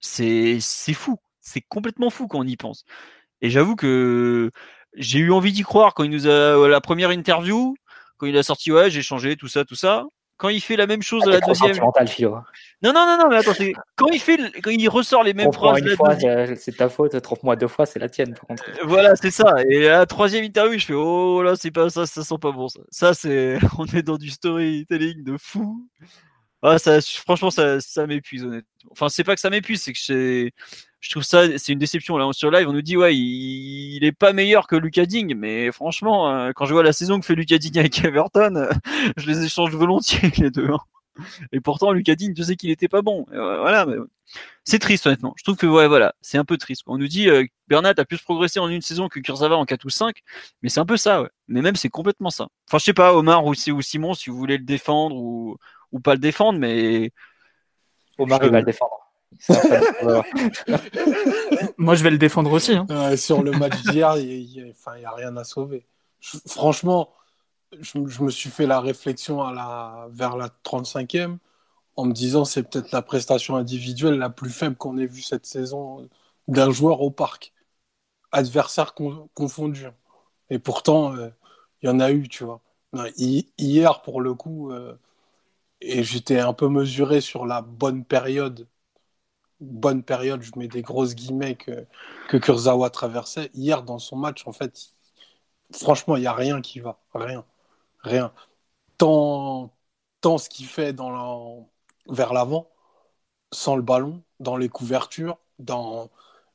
C'est 0.00 0.58
fou. 0.94 1.18
C'est 1.38 1.60
complètement 1.60 2.08
fou 2.08 2.28
quand 2.28 2.38
on 2.38 2.46
y 2.46 2.56
pense. 2.56 2.86
Et 3.42 3.50
j'avoue 3.50 3.76
que 3.76 4.50
j'ai 4.94 5.18
eu 5.18 5.30
envie 5.30 5.52
d'y 5.52 5.64
croire 5.64 5.92
quand 5.92 6.04
il 6.04 6.10
nous 6.10 6.26
a 6.28 6.66
la 6.66 6.80
première 6.80 7.10
interview, 7.10 7.74
quand 8.16 8.26
il 8.26 8.38
a 8.38 8.42
sorti 8.42 8.72
ouais 8.72 8.90
j'ai 8.90 9.02
changé 9.02 9.36
tout 9.36 9.48
ça 9.48 9.66
tout 9.66 9.74
ça. 9.74 10.06
Quand 10.42 10.48
il 10.48 10.60
fait 10.60 10.74
la 10.74 10.88
même 10.88 11.02
chose 11.02 11.22
à 11.28 11.30
la 11.30 11.40
deuxième. 11.40 11.76
Non 11.76 12.92
non 12.92 13.06
non 13.06 13.16
non 13.16 13.28
mais 13.30 13.36
attends 13.36 13.52
quand 13.94 14.08
il 14.08 14.18
fait 14.18 14.38
quand 14.60 14.72
il 14.72 14.88
ressort 14.88 15.22
les 15.22 15.34
mêmes 15.34 15.52
phrases. 15.52 15.78
Une 15.78 15.94
fois 15.94 16.16
c'est 16.56 16.76
ta 16.76 16.88
faute, 16.88 17.22
trompe-moi 17.22 17.54
deux 17.54 17.68
fois 17.68 17.86
c'est 17.86 18.00
la 18.00 18.08
tienne 18.08 18.34
par 18.34 18.48
contre. 18.48 18.64
Euh, 18.68 18.86
voilà 18.86 19.14
c'est 19.14 19.30
ça 19.30 19.54
et 19.68 19.84
la 19.84 20.04
troisième 20.04 20.42
interview 20.42 20.80
je 20.80 20.86
fais 20.86 20.94
oh 20.94 21.44
là 21.44 21.54
c'est 21.54 21.70
pas 21.70 21.90
ça 21.90 22.06
ça 22.06 22.24
sent 22.24 22.34
pas 22.40 22.50
bon 22.50 22.66
ça. 22.66 22.80
Ça 22.90 23.14
c'est 23.14 23.56
on 23.78 23.86
est 23.86 24.02
dans 24.02 24.18
du 24.18 24.30
storytelling 24.30 25.22
de 25.22 25.36
fou. 25.38 25.86
Ah, 26.64 26.78
ça, 26.78 27.00
franchement, 27.00 27.50
ça, 27.50 27.80
ça 27.80 28.06
m'épuise, 28.06 28.44
honnêtement. 28.44 28.70
Enfin, 28.92 29.08
c'est 29.08 29.24
pas 29.24 29.34
que 29.34 29.40
ça 29.40 29.50
m'épuise, 29.50 29.82
c'est 29.82 29.92
que 29.92 29.98
c'est, 29.98 30.52
je 30.54 30.91
trouve 31.10 31.22
ça, 31.24 31.58
c'est 31.58 31.72
une 31.72 31.78
déception. 31.78 32.16
Là, 32.16 32.28
sur 32.32 32.50
live, 32.50 32.68
on 32.68 32.72
nous 32.72 32.82
dit, 32.82 32.96
ouais, 32.96 33.16
il, 33.16 33.96
il 33.96 34.04
est 34.04 34.12
pas 34.12 34.32
meilleur 34.32 34.66
que 34.66 34.76
Lucas 34.76 35.06
Ding, 35.06 35.34
mais 35.36 35.72
franchement, 35.72 36.30
euh, 36.30 36.52
quand 36.54 36.64
je 36.64 36.72
vois 36.72 36.82
la 36.82 36.92
saison 36.92 37.18
que 37.18 37.26
fait 37.26 37.34
Lucas 37.34 37.58
Ding 37.58 37.78
avec 37.78 38.04
Everton, 38.04 38.68
je 39.16 39.26
les 39.26 39.44
échange 39.44 39.74
volontiers, 39.74 40.30
les 40.38 40.50
deux. 40.50 40.70
Hein. 40.70 40.78
Et 41.52 41.60
pourtant, 41.60 41.92
Lucas 41.92 42.14
Ding, 42.14 42.34
je 42.36 42.42
sais 42.42 42.56
qu'il 42.56 42.70
était 42.70 42.88
pas 42.88 43.02
bon. 43.02 43.26
Euh, 43.32 43.60
voilà, 43.60 43.84
mais 43.84 43.96
c'est 44.64 44.78
triste, 44.78 45.06
honnêtement. 45.06 45.34
Je 45.36 45.44
trouve 45.44 45.56
que, 45.56 45.66
ouais, 45.66 45.88
voilà, 45.88 46.14
c'est 46.20 46.38
un 46.38 46.44
peu 46.44 46.56
triste. 46.56 46.82
On 46.86 46.98
nous 46.98 47.08
dit, 47.08 47.28
euh, 47.28 47.44
Bernat 47.68 47.94
a 47.96 48.04
plus 48.04 48.20
progressé 48.22 48.60
en 48.60 48.68
une 48.68 48.80
saison 48.80 49.08
que 49.08 49.20
Kurzawa 49.20 49.56
en 49.56 49.64
4 49.64 49.84
ou 49.84 49.90
5, 49.90 50.22
mais 50.62 50.68
c'est 50.68 50.80
un 50.80 50.86
peu 50.86 50.96
ça, 50.96 51.22
ouais. 51.22 51.28
Mais 51.48 51.62
même, 51.62 51.76
c'est 51.76 51.90
complètement 51.90 52.30
ça. 52.30 52.48
Enfin, 52.68 52.78
je 52.78 52.84
sais 52.84 52.94
pas, 52.94 53.14
Omar 53.14 53.44
ou, 53.44 53.50
ou 53.52 53.82
Simon, 53.82 54.14
si 54.14 54.30
vous 54.30 54.36
voulez 54.36 54.56
le 54.56 54.64
défendre 54.64 55.16
ou, 55.16 55.56
ou 55.90 56.00
pas 56.00 56.14
le 56.14 56.20
défendre, 56.20 56.58
mais. 56.58 57.10
Omar, 58.18 58.40
il 58.44 58.50
va 58.50 58.60
le 58.60 58.66
défendre. 58.66 59.11
Moi, 61.78 61.94
je 61.94 62.02
vais 62.02 62.10
le 62.10 62.18
défendre 62.18 62.52
aussi. 62.52 62.74
Hein. 62.74 63.16
sur 63.16 63.42
le 63.42 63.52
match 63.52 63.82
d'hier, 63.82 64.16
il 64.18 64.46
n'y 64.46 65.04
a, 65.04 65.10
rien 65.12 65.36
à 65.36 65.44
sauver. 65.44 65.86
franchement, 66.46 67.10
je, 67.80 67.98
me 67.98 68.30
suis 68.30 68.50
fait 68.50 68.66
la 68.66 68.80
réflexion 68.80 69.42
à 69.42 69.52
la, 69.52 70.08
vers 70.10 70.36
la 70.36 70.48
35e 70.64 71.38
en 71.96 72.04
me 72.04 72.12
disant 72.12 72.44
c'est 72.44 72.62
peut-être 72.62 72.92
la 72.92 73.02
prestation 73.02 73.56
individuelle 73.56 74.18
la 74.18 74.30
plus 74.30 74.50
faible 74.50 74.76
qu'on 74.76 74.98
ait 74.98 75.06
vue 75.06 75.22
cette 75.22 75.46
saison 75.46 76.08
d'un 76.48 76.70
joueur 76.70 77.00
au 77.02 77.10
parc, 77.10 77.52
adversaire 78.32 78.94
confondu. 79.34 79.86
Et 80.50 80.58
pourtant, 80.58 81.14
euh, 81.16 81.30
il 81.82 81.86
y 81.88 81.88
en 81.90 82.00
a 82.00 82.12
eu, 82.12 82.28
tu 82.28 82.44
vois. 82.44 82.62
Hier, 83.16 84.02
pour 84.02 84.20
le 84.20 84.34
coup, 84.34 84.70
euh, 84.70 84.94
et 85.82 86.04
j'étais 86.04 86.38
un 86.40 86.52
peu 86.54 86.68
mesuré 86.68 87.20
sur 87.20 87.46
la 87.46 87.62
bonne 87.62 88.04
période, 88.04 88.68
bonne 89.62 90.02
période, 90.02 90.42
je 90.42 90.52
mets 90.56 90.68
des 90.68 90.82
grosses 90.82 91.14
guillemets 91.14 91.56
que, 91.56 91.86
que 92.28 92.36
Kurzawa 92.36 92.90
traversait. 92.90 93.50
Hier, 93.54 93.82
dans 93.82 93.98
son 93.98 94.16
match, 94.16 94.46
en 94.46 94.52
fait, 94.52 94.94
franchement, 95.72 96.16
il 96.16 96.20
n'y 96.20 96.26
a 96.26 96.32
rien 96.34 96.60
qui 96.60 96.80
va. 96.80 97.00
Rien. 97.14 97.44
Rien. 98.02 98.32
Tant, 98.98 99.72
tant 100.20 100.38
ce 100.38 100.48
qu'il 100.48 100.66
fait 100.66 100.92
dans 100.92 101.68
vers 102.08 102.32
l'avant, 102.32 102.70
sans 103.52 103.76
le 103.76 103.82
ballon, 103.82 104.22
dans 104.40 104.56
les 104.56 104.68
couvertures, 104.68 105.38
dans 105.58 106.10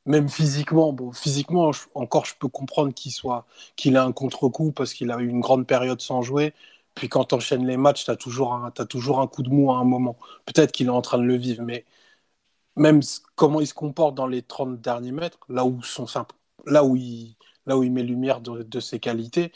même 0.05 0.29
physiquement, 0.29 0.93
bon, 0.93 1.11
physiquement, 1.11 1.71
encore, 1.95 2.25
je 2.25 2.35
peux 2.39 2.47
comprendre 2.47 2.93
qu'il 2.93 3.11
soit, 3.11 3.45
qu'il 3.75 3.97
a 3.97 4.03
un 4.03 4.13
contre-coup 4.13 4.71
parce 4.71 4.93
qu'il 4.93 5.11
a 5.11 5.19
eu 5.19 5.27
une 5.27 5.41
grande 5.41 5.67
période 5.67 6.01
sans 6.01 6.21
jouer. 6.21 6.53
Puis 6.95 7.09
quand 7.09 7.25
tu 7.25 7.35
enchaînes 7.35 7.67
les 7.67 7.77
matchs, 7.77 8.05
tu 8.05 8.11
as, 8.11 8.15
toujours 8.15 8.53
un, 8.53 8.71
as 8.77 8.85
toujours 8.85 9.19
un 9.21 9.27
coup 9.27 9.43
de 9.43 9.49
mou 9.49 9.71
à 9.71 9.77
un 9.77 9.83
moment. 9.83 10.17
Peut-être 10.45 10.71
qu'il 10.71 10.87
est 10.87 10.89
en 10.89 11.01
train 11.01 11.17
de 11.17 11.23
le 11.23 11.35
vivre, 11.35 11.63
mais 11.63 11.85
même 12.78 13.01
comment 13.36 13.61
il 13.61 13.67
se 13.67 13.73
comporte 13.73 14.15
dans 14.15 14.28
les 14.28 14.41
30 14.43 14.80
derniers 14.82 15.11
mètres, 15.11 15.39
là 15.49 15.65
où, 15.65 15.82
sont 15.84 16.05
là 16.65 16.84
où, 16.84 16.95
il, 16.95 17.36
là 17.65 17.78
où 17.78 17.84
il 17.84 17.91
met 17.91 18.03
lumière 18.03 18.41
de, 18.41 18.80
ses 18.80 18.99
qualités, 18.99 19.51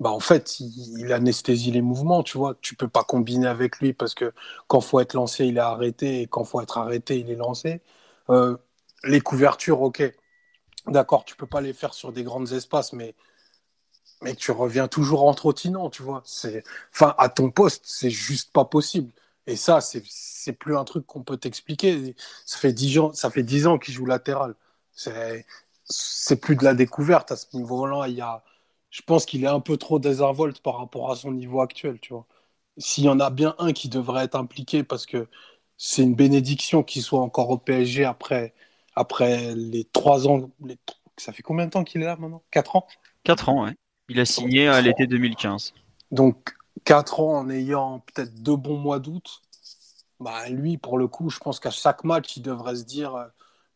bah 0.00 0.10
en 0.10 0.20
fait, 0.20 0.60
il, 0.60 1.12
anesthésie 1.12 1.70
les 1.72 1.82
mouvements, 1.82 2.22
tu 2.22 2.38
vois. 2.38 2.54
Tu 2.60 2.76
peux 2.76 2.88
pas 2.88 3.04
combiner 3.04 3.46
avec 3.48 3.78
lui 3.80 3.92
parce 3.94 4.14
que 4.14 4.32
quand 4.68 4.80
faut 4.80 5.00
être 5.00 5.14
lancé, 5.14 5.46
il 5.46 5.56
est 5.56 5.60
arrêté, 5.60 6.22
et 6.22 6.26
quand 6.26 6.44
faut 6.44 6.60
être 6.60 6.78
arrêté, 6.78 7.18
il 7.18 7.30
est 7.30 7.36
lancé. 7.36 7.80
Euh, 8.30 8.56
les 9.04 9.20
couvertures, 9.20 9.80
ok. 9.82 10.02
D'accord, 10.88 11.24
tu 11.24 11.36
peux 11.36 11.46
pas 11.46 11.60
les 11.60 11.72
faire 11.72 11.94
sur 11.94 12.12
des 12.12 12.24
grands 12.24 12.46
espaces, 12.46 12.92
mais 12.92 13.14
mais 14.22 14.34
tu 14.34 14.50
reviens 14.50 14.88
toujours 14.88 15.24
en 15.24 15.34
trottinant, 15.34 15.90
tu 15.90 16.02
vois. 16.02 16.22
C'est, 16.24 16.64
enfin, 16.92 17.14
à 17.18 17.28
ton 17.28 17.50
poste, 17.50 17.82
c'est 17.86 18.10
juste 18.10 18.52
pas 18.52 18.64
possible. 18.64 19.12
Et 19.46 19.56
ça, 19.56 19.80
c'est, 19.80 20.02
plus 20.52 20.76
un 20.76 20.84
truc 20.84 21.06
qu'on 21.06 21.22
peut 21.22 21.36
t'expliquer. 21.36 22.16
Ça 22.44 22.58
fait 22.58 22.72
dix 22.72 22.98
ans, 22.98 23.12
ça 23.12 23.30
fait 23.30 23.42
dix 23.42 23.66
ans 23.66 23.78
qu'il 23.78 23.94
joue 23.94 24.06
latéral. 24.06 24.54
C'est, 24.92 25.46
c'est 25.84 26.40
plus 26.40 26.56
de 26.56 26.64
la 26.64 26.74
découverte 26.74 27.32
à 27.32 27.36
ce 27.36 27.46
niveau-là. 27.56 28.08
Il 28.08 28.14
y 28.14 28.20
a, 28.20 28.42
je 28.90 29.02
pense 29.02 29.26
qu'il 29.26 29.44
est 29.44 29.48
un 29.48 29.60
peu 29.60 29.76
trop 29.76 29.98
désinvolte 29.98 30.60
par 30.60 30.78
rapport 30.78 31.10
à 31.10 31.16
son 31.16 31.32
niveau 31.32 31.60
actuel, 31.60 31.98
tu 32.00 32.12
vois. 32.12 32.26
S'il 32.78 33.04
y 33.04 33.08
en 33.08 33.20
a 33.20 33.30
bien 33.30 33.54
un 33.58 33.72
qui 33.72 33.88
devrait 33.88 34.24
être 34.24 34.36
impliqué 34.36 34.82
parce 34.82 35.06
que 35.06 35.28
c'est 35.78 36.02
une 36.02 36.14
bénédiction 36.14 36.82
qu'il 36.82 37.02
soit 37.02 37.20
encore 37.20 37.50
au 37.50 37.58
PSG 37.58 38.04
après, 38.04 38.54
après 38.94 39.54
les 39.54 39.84
trois 39.84 40.26
ans. 40.28 40.50
Les... 40.64 40.78
Ça 41.16 41.32
fait 41.32 41.42
combien 41.42 41.66
de 41.66 41.70
temps 41.70 41.84
qu'il 41.84 42.02
est 42.02 42.06
là 42.06 42.16
maintenant? 42.16 42.42
Quatre 42.50 42.76
ans? 42.76 42.86
Quatre 43.24 43.48
ans, 43.48 43.64
ouais. 43.64 43.74
Il 44.08 44.20
a 44.20 44.24
signé 44.24 44.68
à 44.68 44.80
l'été 44.80 45.06
2015. 45.06 45.72
Donc, 46.10 46.55
4 46.84 47.20
ans 47.20 47.38
en 47.38 47.50
ayant 47.50 48.00
peut-être 48.00 48.42
deux 48.42 48.56
bons 48.56 48.78
mois 48.78 48.98
d'août, 48.98 49.42
bah, 50.20 50.48
lui, 50.48 50.78
pour 50.78 50.98
le 50.98 51.08
coup, 51.08 51.30
je 51.30 51.38
pense 51.38 51.60
qu'à 51.60 51.70
chaque 51.70 52.04
match, 52.04 52.36
il 52.36 52.42
devrait 52.42 52.76
se 52.76 52.84
dire 52.84 53.14
euh, 53.14 53.26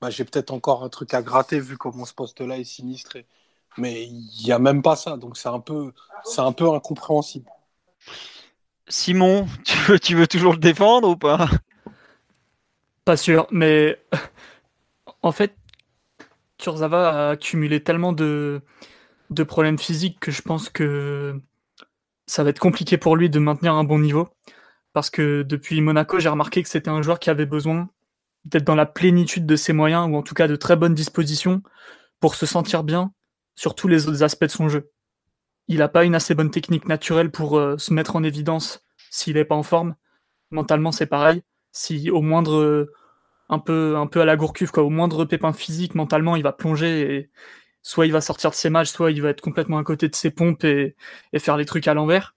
bah, 0.01 0.11
j'ai 0.11 0.25
peut-être 0.25 0.53
encore 0.53 0.83
un 0.85 0.89
truc 0.89 1.13
à 1.15 1.23
gratter 1.23 1.61
vu 1.61 1.77
comment 1.77 2.05
ce 2.05 2.15
poste-là 2.15 2.59
est 2.59 2.65
sinistré. 2.65 3.27
Mais 3.77 4.05
il 4.05 4.45
n'y 4.45 4.53
a 4.53 4.59
même 4.59 4.83
pas 4.83 4.97
ça, 4.97 5.17
donc 5.17 5.37
c'est 5.37 5.49
un, 5.49 5.61
peu, 5.61 5.93
un 6.39 6.53
peu 6.53 6.69
incompréhensible. 6.73 7.49
Simon, 8.89 9.47
tu 9.65 9.77
veux, 9.79 9.99
tu 9.99 10.17
veux 10.17 10.27
toujours 10.27 10.53
le 10.53 10.59
défendre 10.59 11.09
ou 11.09 11.17
pas? 11.17 11.49
Pas 13.05 13.17
sûr, 13.17 13.47
mais 13.51 13.99
en 15.23 15.33
fait, 15.33 15.55
Kurzawa 16.59 17.09
a 17.09 17.31
accumulé 17.31 17.83
tellement 17.83 18.13
de, 18.13 18.63
de 19.31 19.43
problèmes 19.43 19.79
physiques 19.79 20.19
que 20.21 20.31
je 20.31 20.43
pense 20.43 20.69
que 20.69 21.41
ça 22.31 22.45
va 22.45 22.51
être 22.51 22.61
compliqué 22.61 22.97
pour 22.97 23.17
lui 23.17 23.29
de 23.29 23.41
maintenir 23.41 23.75
un 23.75 23.83
bon 23.83 23.99
niveau. 23.99 24.29
Parce 24.93 25.11
que 25.11 25.43
depuis 25.43 25.81
Monaco, 25.81 26.21
j'ai 26.21 26.29
remarqué 26.29 26.63
que 26.63 26.69
c'était 26.69 26.89
un 26.89 27.03
joueur 27.03 27.19
qui 27.19 27.29
avait 27.29 27.47
besoin 27.47 27.91
d'être 28.45 28.65
dans 28.65 28.77
la 28.77 28.87
plénitude 28.87 29.47
de 29.47 29.57
ses 29.57 29.73
moyens, 29.73 30.09
ou 30.09 30.17
en 30.17 30.23
tout 30.23 30.35
cas 30.35 30.47
de 30.47 30.57
très 30.57 30.77
bonnes 30.77 30.95
dispositions, 30.95 31.63
pour 32.21 32.37
se 32.37 32.47
sentir 32.47 32.85
bien 32.85 33.13
sur 33.57 33.75
tous 33.75 33.89
les 33.89 34.09
autres 34.09 34.23
aspects 34.23 34.45
de 34.45 34.51
son 34.51 34.69
jeu. 34.69 34.91
Il 35.67 35.79
n'a 35.79 35.89
pas 35.89 36.05
une 36.05 36.15
assez 36.15 36.35
bonne 36.35 36.51
technique 36.51 36.87
naturelle 36.87 37.31
pour 37.31 37.59
euh, 37.59 37.77
se 37.79 37.93
mettre 37.93 38.15
en 38.15 38.23
évidence 38.23 38.85
s'il 39.11 39.35
n'est 39.35 39.45
pas 39.45 39.57
en 39.57 39.65
forme. 39.65 39.97
Mentalement, 40.51 40.93
c'est 40.93 41.07
pareil. 41.07 41.43
Si 41.73 42.11
au 42.11 42.23
moindre, 42.23 42.89
un 43.49 43.59
peu, 43.59 43.97
un 43.97 44.07
peu 44.07 44.21
à 44.21 44.25
la 44.25 44.37
gourcuve, 44.37 44.71
au 44.77 44.91
moindre 44.91 45.25
pépin 45.25 45.53
physique, 45.53 45.97
mentalement, 45.97 46.37
il 46.37 46.43
va 46.45 46.53
plonger 46.53 47.17
et, 47.17 47.31
soit 47.83 48.07
il 48.07 48.13
va 48.13 48.21
sortir 48.21 48.51
de 48.51 48.55
ses 48.55 48.71
matchs, 48.71 48.91
soit 48.91 49.11
il 49.11 49.23
va 49.23 49.31
être 49.31 49.41
complètement 49.41 49.79
à 49.79 49.85
côté 49.85 50.09
de 50.09 50.15
ses 50.15 50.31
pompes 50.31 50.65
et, 50.65 50.97
faire 51.39 51.57
les 51.57 51.65
trucs 51.65 51.89
à 51.89 51.95
l'envers. 51.95 52.35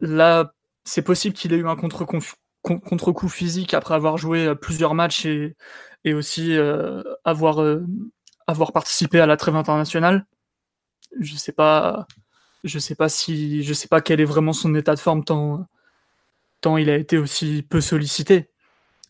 Là, 0.00 0.52
c'est 0.84 1.02
possible 1.02 1.34
qu'il 1.34 1.52
ait 1.52 1.56
eu 1.56 1.68
un 1.68 1.76
contre-coup 1.76 3.28
physique 3.28 3.74
après 3.74 3.94
avoir 3.94 4.18
joué 4.18 4.46
euh, 4.46 4.54
plusieurs 4.54 4.94
matchs 4.94 5.26
et, 5.26 5.54
aussi 6.14 6.56
euh, 6.56 7.02
avoir, 7.24 7.60
euh, 7.60 7.84
avoir 8.46 8.72
participé 8.72 9.20
à 9.20 9.26
la 9.26 9.36
trêve 9.36 9.56
internationale. 9.56 10.26
Je 11.20 11.36
sais 11.36 11.52
pas, 11.52 12.06
je 12.64 12.78
sais 12.78 12.94
pas 12.94 13.08
si, 13.08 13.62
je 13.64 13.74
sais 13.74 13.88
pas 13.88 14.00
quel 14.00 14.20
est 14.20 14.24
vraiment 14.24 14.52
son 14.52 14.74
état 14.74 14.94
de 14.94 15.00
forme 15.00 15.24
tant, 15.24 15.66
tant 16.60 16.76
il 16.76 16.90
a 16.90 16.96
été 16.96 17.18
aussi 17.18 17.62
peu 17.62 17.80
sollicité. 17.80 18.50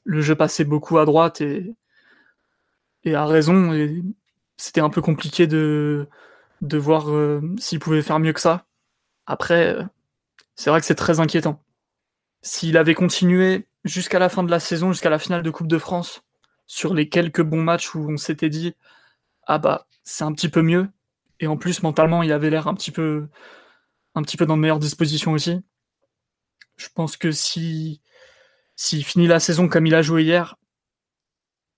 Le 0.05 0.23
jeu 0.23 0.35
passait 0.37 0.65
beaucoup 0.65 0.99
à 0.99 1.05
droite 1.05 1.41
et, 1.41 1.75
et 3.05 3.15
à 3.15 3.27
raison. 3.27 3.73
Et 3.75 4.03
c'était 4.57 4.81
un 4.81 4.91
peu 4.91 5.03
compliqué 5.03 5.47
de, 5.47 6.09
de 6.63 6.79
voir 6.79 7.11
euh, 7.11 7.41
s'il 7.59 7.79
pouvait 7.79 8.03
faire 8.03 8.19
mieux 8.19 8.33
que 8.33 8.41
ça. 8.41 8.67
Après, 9.27 9.75
euh, 9.75 9.83
c'est 10.55 10.71
vrai 10.71 10.81
que 10.81 10.87
c'est 10.87 10.95
très 10.95 11.21
inquiétant. 11.21 11.63
S'il 12.43 12.77
avait 12.77 12.95
continué 12.95 13.69
jusqu'à 13.85 14.19
la 14.19 14.29
fin 14.29 14.43
de 14.43 14.51
la 14.51 14.61
saison, 14.61 14.93
jusqu'à 14.93 15.11
la 15.11 15.19
finale 15.19 15.43
de 15.43 15.51
Coupe 15.51 15.69
de 15.69 15.79
France, 15.79 16.23
sur 16.67 16.95
les 16.95 17.09
quelques 17.09 17.43
bons 17.43 17.63
matchs 17.63 17.95
où 17.95 18.11
on 18.11 18.17
s'était 18.17 18.49
dit 18.49 18.75
ah 19.47 19.59
bah 19.59 19.87
c'est 20.05 20.25
un 20.25 20.33
petit 20.33 20.49
peu 20.49 20.63
mieux, 20.63 20.89
et 21.41 21.47
en 21.47 21.57
plus 21.57 21.83
mentalement 21.83 22.23
il 22.23 22.33
avait 22.33 22.51
l'air 22.51 22.69
un 22.69 22.75
petit 22.75 22.91
peu 22.91 23.29
un 24.15 24.23
petit 24.23 24.37
peu 24.37 24.47
dans 24.47 24.57
de 24.57 24.63
meilleures 24.63 24.79
dispositions 24.79 25.33
aussi. 25.33 25.61
Je 26.77 26.89
pense 26.95 27.17
que 27.17 27.33
si 27.33 28.01
s'il 28.77 29.05
finit 29.05 29.27
la 29.27 29.41
saison 29.41 29.69
comme 29.69 29.87
il 29.87 29.95
a 29.95 30.03
joué 30.03 30.25
hier, 30.25 30.57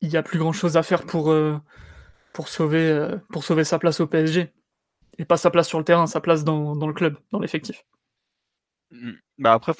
il 0.00 0.08
n'y 0.10 0.16
a 0.16 0.22
plus 0.22 0.38
grand 0.38 0.52
chose 0.52 0.76
à 0.76 0.82
faire 0.82 1.04
pour, 1.04 1.32
pour, 2.38 2.46
sauver, 2.46 3.16
pour 3.30 3.42
sauver 3.42 3.64
sa 3.64 3.80
place 3.80 3.98
au 3.98 4.06
PSG. 4.06 4.52
Et 5.18 5.24
pas 5.24 5.36
sa 5.36 5.50
place 5.50 5.66
sur 5.66 5.78
le 5.78 5.84
terrain, 5.84 6.06
sa 6.06 6.20
place 6.20 6.44
dans, 6.44 6.76
dans 6.76 6.86
le 6.86 6.94
club, 6.94 7.16
dans 7.32 7.40
l'effectif. 7.40 7.84
Mmh. 8.92 9.10
Bah 9.38 9.54
après, 9.54 9.72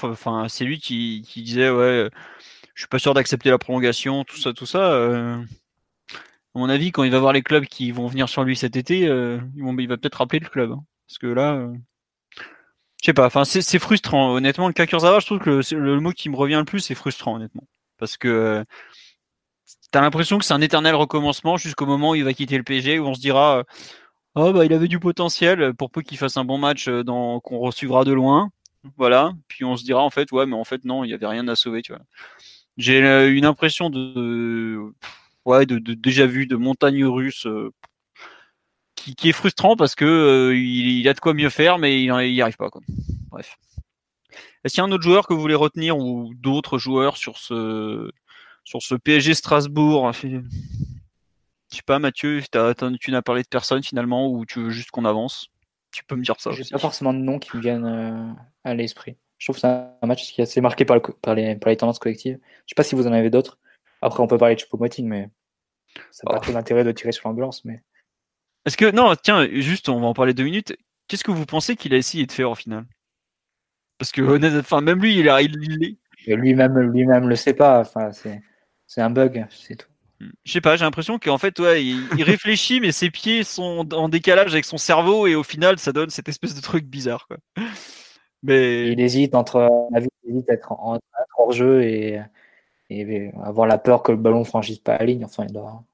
c'est 0.48 0.64
lui 0.64 0.80
qui, 0.80 1.22
qui, 1.24 1.42
disait 1.42 1.70
ouais, 1.70 2.10
je 2.74 2.80
suis 2.80 2.88
pas 2.88 2.98
sûr 2.98 3.14
d'accepter 3.14 3.50
la 3.50 3.58
prolongation, 3.58 4.24
tout 4.24 4.38
ça, 4.38 4.52
tout 4.52 4.66
ça. 4.66 4.90
Euh, 4.90 5.36
à 5.36 6.58
mon 6.58 6.68
avis, 6.68 6.90
quand 6.90 7.04
il 7.04 7.12
va 7.12 7.20
voir 7.20 7.32
les 7.32 7.42
clubs 7.42 7.64
qui 7.66 7.92
vont 7.92 8.08
venir 8.08 8.28
sur 8.28 8.42
lui 8.42 8.56
cet 8.56 8.74
été, 8.74 9.06
euh, 9.06 9.38
il 9.54 9.88
va 9.88 9.96
peut-être 9.96 10.16
rappeler 10.16 10.40
le 10.40 10.48
club, 10.48 10.72
hein. 10.72 10.82
parce 11.06 11.18
que 11.18 11.28
là, 11.28 11.54
euh, 11.54 11.72
je 13.00 13.06
sais 13.06 13.14
pas. 13.14 13.26
Enfin, 13.26 13.44
c'est 13.44 13.78
frustrant. 13.78 14.34
Honnêtement, 14.34 14.66
le 14.66 14.72
cas 14.72 14.86
Kurzawa, 14.86 15.20
je 15.20 15.26
trouve 15.26 15.38
que 15.38 15.50
le, 15.50 15.94
le, 15.94 16.00
mot 16.00 16.10
qui 16.10 16.28
me 16.28 16.34
revient 16.36 16.56
le 16.58 16.64
plus, 16.64 16.80
c'est 16.80 16.96
frustrant, 16.96 17.36
honnêtement, 17.36 17.68
parce 17.98 18.16
que 18.16 18.64
t'as 19.90 20.00
l'impression 20.00 20.38
que 20.38 20.44
c'est 20.44 20.54
un 20.54 20.60
éternel 20.60 20.94
recommencement 20.94 21.56
jusqu'au 21.56 21.86
moment 21.86 22.10
où 22.10 22.14
il 22.14 22.24
va 22.24 22.34
quitter 22.34 22.56
le 22.56 22.64
PSG, 22.64 22.98
où 22.98 23.06
on 23.06 23.14
se 23.14 23.20
dira. 23.20 23.64
Oh 24.34 24.52
bah 24.52 24.64
il 24.64 24.72
avait 24.72 24.88
du 24.88 25.00
potentiel 25.00 25.74
pour 25.74 25.90
peu 25.90 26.02
qu'il 26.02 26.18
fasse 26.18 26.36
un 26.36 26.44
bon 26.44 26.58
match 26.58 26.88
dans 26.88 27.40
qu'on 27.40 27.58
reçuvra 27.58 28.04
de 28.04 28.12
loin 28.12 28.50
voilà. 28.96 29.32
Puis 29.48 29.64
on 29.64 29.76
se 29.76 29.84
dira 29.84 30.02
en 30.02 30.10
fait, 30.10 30.30
ouais, 30.32 30.46
mais 30.46 30.56
en 30.56 30.64
fait 30.64 30.84
non, 30.84 31.04
il 31.04 31.10
y 31.10 31.14
avait 31.14 31.26
rien 31.26 31.46
à 31.48 31.54
sauver, 31.56 31.82
tu 31.82 31.92
vois. 31.92 32.02
J'ai 32.76 33.02
euh, 33.02 33.34
une 33.34 33.44
impression 33.44 33.90
de, 33.90 34.92
ouais, 35.44 35.66
de, 35.66 35.78
déjà 35.78 36.26
vu 36.26 36.46
de 36.46 36.56
montagne 36.56 37.04
russe 37.04 37.46
euh, 37.46 37.72
qui, 38.94 39.28
est 39.28 39.32
frustrant 39.32 39.76
parce 39.76 39.94
que 39.94 40.04
euh, 40.04 40.56
il, 40.56 41.08
a 41.08 41.14
de 41.14 41.20
quoi 41.20 41.34
mieux 41.34 41.50
faire, 41.50 41.78
mais 41.78 42.02
il 42.02 42.12
n'y 42.12 42.40
arrive 42.42 42.56
pas. 42.56 42.70
Quoi. 42.70 42.82
Bref. 43.30 43.56
Est-ce 44.64 44.74
qu'il 44.74 44.82
y 44.82 44.84
a 44.84 44.88
un 44.88 44.92
autre 44.92 45.02
joueur 45.02 45.26
que 45.26 45.34
vous 45.34 45.40
voulez 45.40 45.54
retenir 45.54 45.98
ou 45.98 46.32
d'autres 46.36 46.78
joueurs 46.78 47.16
sur 47.16 47.38
ce 47.38 48.10
sur 48.68 48.82
ce 48.82 48.94
PSG 48.94 49.32
Strasbourg 49.32 50.12
Je 50.12 50.40
sais 51.70 51.82
pas, 51.86 51.98
Mathieu, 51.98 52.42
tu 53.00 53.10
n'as 53.10 53.22
parlé 53.22 53.42
de 53.42 53.48
personne 53.48 53.82
finalement 53.82 54.28
ou 54.28 54.44
tu 54.44 54.60
veux 54.60 54.70
juste 54.70 54.90
qu'on 54.90 55.06
avance? 55.06 55.48
Tu 55.90 56.04
peux 56.04 56.16
me 56.16 56.22
dire 56.22 56.38
ça. 56.38 56.50
J'ai 56.52 56.64
pas 56.70 56.78
forcément 56.78 57.14
de 57.14 57.18
noms 57.18 57.38
qui 57.38 57.56
me 57.56 57.62
viennent 57.62 57.86
euh, 57.86 58.30
à 58.64 58.74
l'esprit. 58.74 59.16
Je 59.38 59.46
trouve 59.46 59.56
que 59.56 59.60
c'est 59.60 59.68
un 59.68 60.06
match 60.06 60.30
qui 60.30 60.42
est 60.42 60.44
assez 60.44 60.60
marqué 60.60 60.84
par, 60.84 61.00
par, 61.22 61.34
les, 61.34 61.56
par 61.56 61.70
les 61.70 61.78
tendances 61.78 61.98
collectives. 61.98 62.38
Je 62.66 62.72
sais 62.72 62.74
pas 62.76 62.82
si 62.82 62.94
vous 62.94 63.06
en 63.06 63.12
avez 63.12 63.30
d'autres. 63.30 63.58
Après, 64.02 64.22
on 64.22 64.26
peut 64.26 64.36
parler 64.36 64.54
de 64.54 64.60
Choupo-Moting, 64.60 65.06
mais 65.06 65.30
ça 66.10 66.24
n'a 66.26 66.32
pas 66.32 66.38
oh. 66.38 66.42
trop 66.42 66.52
d'intérêt 66.52 66.84
de 66.84 66.92
tirer 66.92 67.12
sur 67.12 67.26
l'ambulance. 67.26 67.64
Mais... 67.64 67.82
Est-ce 68.66 68.76
que, 68.76 68.90
non, 68.90 69.14
tiens, 69.16 69.48
juste, 69.50 69.88
on 69.88 69.98
va 69.98 70.08
en 70.08 70.14
parler 70.14 70.34
deux 70.34 70.44
minutes. 70.44 70.76
Qu'est-ce 71.06 71.24
que 71.24 71.30
vous 71.30 71.46
pensez 71.46 71.74
qu'il 71.74 71.94
a 71.94 71.96
essayé 71.96 72.26
de 72.26 72.32
faire 72.32 72.50
au 72.50 72.54
final? 72.54 72.84
Parce 73.96 74.12
que, 74.12 74.58
enfin, 74.60 74.82
même 74.82 75.00
lui, 75.00 75.18
il, 75.18 75.28
a, 75.30 75.40
il, 75.40 75.56
Lui-même 76.26 76.78
lui-même 76.78 77.28
le 77.28 77.34
sait 77.34 77.54
pas. 77.54 77.80
Enfin, 77.80 78.12
c'est 78.12 78.42
un 78.96 79.10
bug, 79.10 79.46
c'est 79.50 79.76
tout. 79.76 79.88
Je 80.44 80.52
sais 80.52 80.60
pas, 80.60 80.76
j'ai 80.76 80.84
l'impression 80.84 81.18
qu'en 81.18 81.38
fait, 81.38 81.58
ouais, 81.60 81.84
il, 81.84 82.22
réfléchit, 82.24 82.80
mais 82.80 82.90
ses 82.90 83.10
pieds 83.10 83.44
sont 83.44 83.86
en 83.94 84.08
décalage 84.08 84.52
avec 84.52 84.64
son 84.64 84.78
cerveau, 84.78 85.26
et 85.26 85.36
au 85.36 85.44
final, 85.44 85.78
ça 85.78 85.92
donne 85.92 86.10
cette 86.10 86.28
espèce 86.28 86.54
de 86.54 86.60
truc 86.60 86.86
bizarre. 86.86 87.28
Quoi. 87.28 87.36
Mais... 88.42 88.88
Il 88.90 89.00
hésite 89.00 89.34
entre 89.34 89.68
il 89.92 90.30
hésite 90.30 90.48
être 90.48 90.72
en, 90.72 90.98
hors 91.38 91.52
jeu 91.52 91.82
et, 91.82 92.20
et, 92.90 93.30
avoir 93.44 93.66
la 93.66 93.78
peur 93.78 94.02
que 94.02 94.12
le 94.12 94.18
ballon 94.18 94.44
franchisse 94.44 94.78
pas 94.78 94.98
la 94.98 95.04
ligne. 95.04 95.24
Enfin, 95.24 95.44
il 95.46 95.52
doit, 95.52 95.84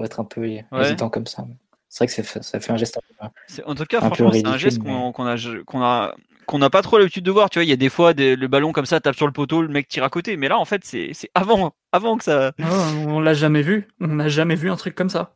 être 0.00 0.20
un 0.20 0.24
peu 0.24 0.44
hésitant 0.80 1.08
comme 1.08 1.26
ça. 1.26 1.44
C'est 1.88 2.04
vrai 2.04 2.22
que 2.22 2.42
ça 2.42 2.60
fait 2.60 2.72
un 2.72 2.76
geste 2.76 2.98
un 3.20 3.28
peu. 3.28 3.62
En 3.64 3.74
tout 3.74 3.84
cas, 3.84 4.00
franchement, 4.00 4.32
c'est 4.32 4.46
un 4.46 4.56
geste 4.56 4.82
qu'on 4.82 5.10
a, 5.26 5.36
qu'on 5.66 5.82
a, 5.82 6.14
qu'on 6.46 6.58
n'a 6.58 6.70
pas 6.70 6.82
trop 6.82 6.98
l'habitude 6.98 7.24
de 7.24 7.30
voir. 7.30 7.50
Tu 7.50 7.58
vois, 7.58 7.64
il 7.64 7.70
y 7.70 7.72
a 7.72 7.76
des 7.76 7.88
fois 7.88 8.12
le 8.12 8.46
ballon 8.46 8.72
comme 8.72 8.86
ça 8.86 9.00
tape 9.00 9.16
sur 9.16 9.26
le 9.26 9.32
poteau, 9.32 9.62
le 9.62 9.68
mec 9.68 9.88
tire 9.88 10.04
à 10.04 10.10
côté. 10.10 10.36
Mais 10.36 10.48
là, 10.48 10.58
en 10.58 10.64
fait, 10.64 10.84
c'est 10.84 11.12
avant, 11.34 11.74
avant 11.92 12.16
que 12.16 12.24
ça. 12.24 12.52
Ah, 12.62 12.90
on 13.06 13.20
l'a 13.20 13.34
jamais 13.34 13.62
vu. 13.62 13.88
On 14.00 14.08
n'a 14.08 14.28
jamais 14.28 14.54
vu 14.54 14.70
un 14.70 14.76
truc 14.76 14.94
comme 14.94 15.10
ça. 15.10 15.34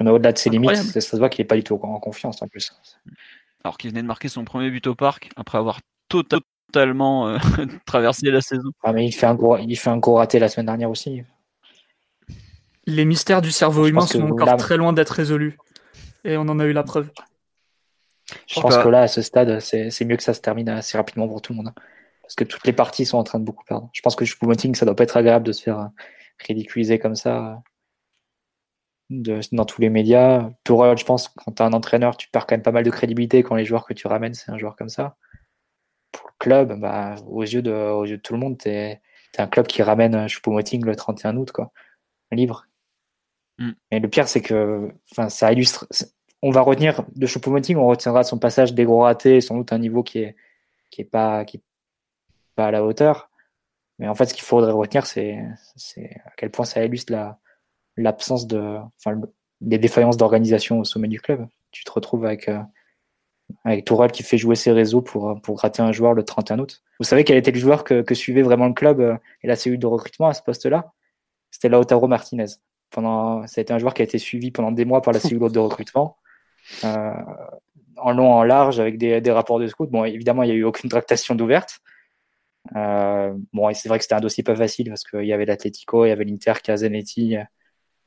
Mais 0.00 0.10
au-delà 0.10 0.32
de 0.32 0.38
ses 0.38 0.50
limites, 0.50 0.76
ça 0.76 1.00
se 1.00 1.16
voit 1.16 1.28
qu'il 1.28 1.42
n'est 1.42 1.48
pas 1.48 1.56
du 1.56 1.62
tout 1.62 1.78
en 1.82 2.00
confiance 2.00 2.40
en 2.42 2.48
plus. 2.48 2.72
Alors 3.64 3.76
qu'il 3.76 3.90
venait 3.90 4.02
de 4.02 4.06
marquer 4.06 4.28
son 4.28 4.44
premier 4.44 4.70
but 4.70 4.86
au 4.86 4.94
parc 4.94 5.30
après 5.36 5.58
avoir 5.58 5.80
totalement 6.08 7.28
euh, 7.28 7.38
traversé 7.84 8.30
la 8.30 8.40
saison. 8.40 8.70
Ah, 8.82 8.92
mais 8.92 9.06
il 9.06 9.12
fait 9.12 9.26
un 9.26 9.34
gros, 9.34 9.58
il 9.58 9.76
fait 9.76 9.90
un 9.90 9.98
gros 9.98 10.14
raté 10.14 10.38
la 10.38 10.48
semaine 10.48 10.66
dernière 10.66 10.90
aussi. 10.90 11.22
Les 12.86 13.04
mystères 13.04 13.42
du 13.42 13.50
cerveau 13.50 13.86
humain 13.86 14.06
sont 14.06 14.22
encore 14.22 14.56
très 14.56 14.78
loin 14.78 14.94
d'être 14.94 15.10
résolus. 15.10 15.58
Et 16.24 16.36
on 16.36 16.42
en 16.42 16.58
a 16.58 16.64
eu 16.64 16.72
la 16.72 16.82
preuve. 16.82 17.10
Je 18.46 18.60
pense 18.60 18.76
que 18.76 18.88
là, 18.88 19.02
à 19.02 19.08
ce 19.08 19.22
stade, 19.22 19.60
c'est 19.60 20.04
mieux 20.04 20.16
que 20.16 20.22
ça 20.22 20.34
se 20.34 20.40
termine 20.40 20.68
assez 20.68 20.96
rapidement 20.96 21.28
pour 21.28 21.42
tout 21.42 21.52
le 21.52 21.58
monde. 21.58 21.68
Hein. 21.68 21.82
Parce 22.22 22.36
que 22.36 22.44
toutes 22.44 22.64
les 22.64 22.72
parties 22.72 23.06
sont 23.06 23.18
en 23.18 23.24
train 23.24 23.40
de 23.40 23.44
beaucoup 23.44 23.64
perdre. 23.64 23.90
Je 23.92 24.02
pense 24.02 24.14
que 24.14 24.24
Choupo-Moting, 24.24 24.76
ça 24.76 24.86
doit 24.86 24.94
pas 24.94 25.02
être 25.02 25.16
agréable 25.16 25.44
de 25.44 25.50
se 25.50 25.62
faire 25.62 25.80
euh, 25.80 25.86
ridiculiser 26.38 27.00
comme 27.00 27.16
ça 27.16 27.60
euh, 29.10 29.40
dans 29.50 29.64
tous 29.64 29.80
les 29.80 29.90
médias. 29.90 30.48
Tourelle, 30.62 30.96
je 30.96 31.04
pense, 31.04 31.28
quand 31.28 31.50
tu 31.52 31.60
es 31.60 31.66
un 31.66 31.72
entraîneur, 31.72 32.16
tu 32.16 32.28
perds 32.28 32.46
quand 32.46 32.54
même 32.54 32.62
pas 32.62 32.70
mal 32.70 32.84
de 32.84 32.90
crédibilité 32.90 33.42
quand 33.42 33.56
les 33.56 33.64
joueurs 33.64 33.84
que 33.84 33.94
tu 33.94 34.06
ramènes, 34.06 34.34
c'est 34.34 34.52
un 34.52 34.58
joueur 34.58 34.76
comme 34.76 34.88
ça. 34.88 35.16
Pour 36.12 36.28
le 36.28 36.34
club, 36.38 36.78
bah, 36.80 37.16
aux, 37.26 37.42
yeux 37.42 37.62
de, 37.62 37.72
aux 37.72 38.04
yeux 38.04 38.18
de 38.18 38.22
tout 38.22 38.34
le 38.34 38.38
monde, 38.38 38.58
tu 38.58 38.68
es, 38.68 39.00
un 39.38 39.48
club 39.48 39.66
qui 39.66 39.82
ramène 39.82 40.14
euh, 40.14 40.28
Choupo-Moting 40.28 40.84
le 40.84 40.94
31 40.94 41.36
août, 41.36 41.50
quoi, 41.50 41.72
libre. 42.30 42.66
Mm. 43.58 43.70
Et 43.90 43.98
le 43.98 44.08
pire, 44.08 44.28
c'est 44.28 44.40
que 44.40 44.92
ça 45.28 45.52
illustre 45.52 45.88
on 46.42 46.50
va 46.50 46.60
retenir 46.62 47.04
de 47.14 47.26
Choupo-Moting, 47.26 47.76
on 47.76 47.86
retiendra 47.86 48.24
son 48.24 48.38
passage 48.38 48.74
des 48.74 48.84
gros 48.84 49.02
ratés, 49.02 49.40
sans 49.40 49.56
doute 49.56 49.72
un 49.72 49.78
niveau 49.78 50.02
qui 50.02 50.20
est 50.20 50.36
qui 50.90 51.02
est 51.02 51.04
pas 51.04 51.44
qui 51.44 51.62
pas 52.54 52.66
à 52.66 52.70
la 52.70 52.84
hauteur. 52.84 53.30
Mais 53.98 54.08
en 54.08 54.14
fait, 54.14 54.26
ce 54.26 54.34
qu'il 54.34 54.44
faudrait 54.44 54.72
retenir, 54.72 55.06
c'est 55.06 55.36
à 56.24 56.30
quel 56.36 56.50
point 56.50 56.64
ça 56.64 56.84
illustre 56.84 57.12
la 57.12 57.38
l'absence 57.96 58.46
de, 58.46 58.78
enfin, 58.96 59.20
défaillances 59.60 60.16
d'organisation 60.16 60.80
au 60.80 60.84
sommet 60.84 61.08
du 61.08 61.20
club. 61.20 61.46
Tu 61.70 61.84
te 61.84 61.92
retrouves 61.92 62.24
avec 62.24 62.48
euh, 62.48 62.60
avec 63.64 63.84
qui 64.12 64.22
fait 64.22 64.38
jouer 64.38 64.54
ses 64.54 64.72
réseaux 64.72 65.02
pour 65.02 65.40
pour 65.42 65.56
gratter 65.56 65.82
un 65.82 65.92
joueur 65.92 66.14
le 66.14 66.22
31 66.24 66.60
août. 66.60 66.82
Vous 66.98 67.04
savez 67.04 67.24
quel 67.24 67.36
était 67.36 67.50
le 67.50 67.58
joueur 67.58 67.84
que, 67.84 68.02
que 68.02 68.14
suivait 68.14 68.42
vraiment 68.42 68.66
le 68.66 68.74
club 68.74 69.00
euh, 69.00 69.16
et 69.42 69.48
la 69.48 69.56
cellule 69.56 69.78
de 69.78 69.86
recrutement 69.86 70.28
à 70.28 70.34
ce 70.34 70.42
poste-là? 70.42 70.92
C'était 71.50 71.68
Lautaro 71.68 72.06
Martinez. 72.08 72.46
Pendant, 72.90 73.46
ça 73.46 73.60
a 73.60 73.62
été 73.62 73.72
un 73.72 73.78
joueur 73.78 73.94
qui 73.94 74.02
a 74.02 74.04
été 74.04 74.18
suivi 74.18 74.50
pendant 74.50 74.72
des 74.72 74.84
mois 74.84 75.02
par 75.02 75.12
la 75.12 75.20
cellule 75.20 75.50
de 75.50 75.58
recrutement. 75.58 76.16
Euh, 76.84 77.12
en 77.96 78.12
long, 78.12 78.32
en 78.32 78.42
large, 78.42 78.80
avec 78.80 78.96
des, 78.98 79.30
rapports 79.30 79.58
de 79.58 79.66
scout. 79.66 79.90
Bon, 79.90 80.04
évidemment, 80.04 80.42
il 80.42 80.46
n'y 80.46 80.52
a 80.52 80.56
eu 80.56 80.64
aucune 80.64 80.88
tractation 80.88 81.34
d'ouverte. 81.34 81.80
Euh, 82.76 83.34
bon, 83.52 83.72
c'est 83.74 83.88
vrai 83.88 83.98
que 83.98 84.04
c'était 84.04 84.14
un 84.14 84.20
dossier 84.20 84.42
pas 84.42 84.56
facile 84.56 84.88
parce 84.88 85.04
qu'il 85.04 85.24
y 85.24 85.32
avait 85.32 85.46
l'Atletico, 85.46 86.04
il 86.04 86.08
y 86.08 86.12
avait 86.12 86.24
l'Inter 86.24 86.54
qui 86.62 86.70
a 86.70 86.76
Zanetti 86.78 87.36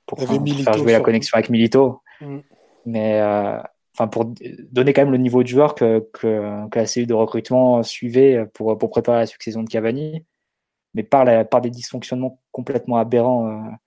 pour, 0.05 0.19
faire 0.19 0.73
jouer 0.77 0.93
la 0.93 0.99
connexion 0.99 1.35
avec 1.35 1.49
Milito. 1.49 2.01
Mm. 2.21 2.39
Mais 2.85 3.21
euh, 3.21 3.59
enfin, 3.93 4.07
pour 4.07 4.25
donner 4.71 4.93
quand 4.93 5.01
même 5.03 5.11
le 5.11 5.17
niveau 5.17 5.43
de 5.43 5.47
joueur 5.47 5.75
que, 5.75 6.07
que, 6.13 6.67
la 6.73 6.85
cellule 6.85 7.07
de 7.07 7.13
recrutement 7.13 7.83
suivait 7.83 8.45
pour, 8.53 8.77
pour 8.77 8.89
préparer 8.89 9.19
la 9.19 9.25
succession 9.27 9.63
de 9.63 9.69
Cavani, 9.69 10.25
mais 10.93 11.03
par, 11.03 11.23
la, 11.23 11.45
par 11.45 11.61
des 11.61 11.69
dysfonctionnements 11.69 12.41
complètement 12.51 12.97
aberrants 12.97 13.77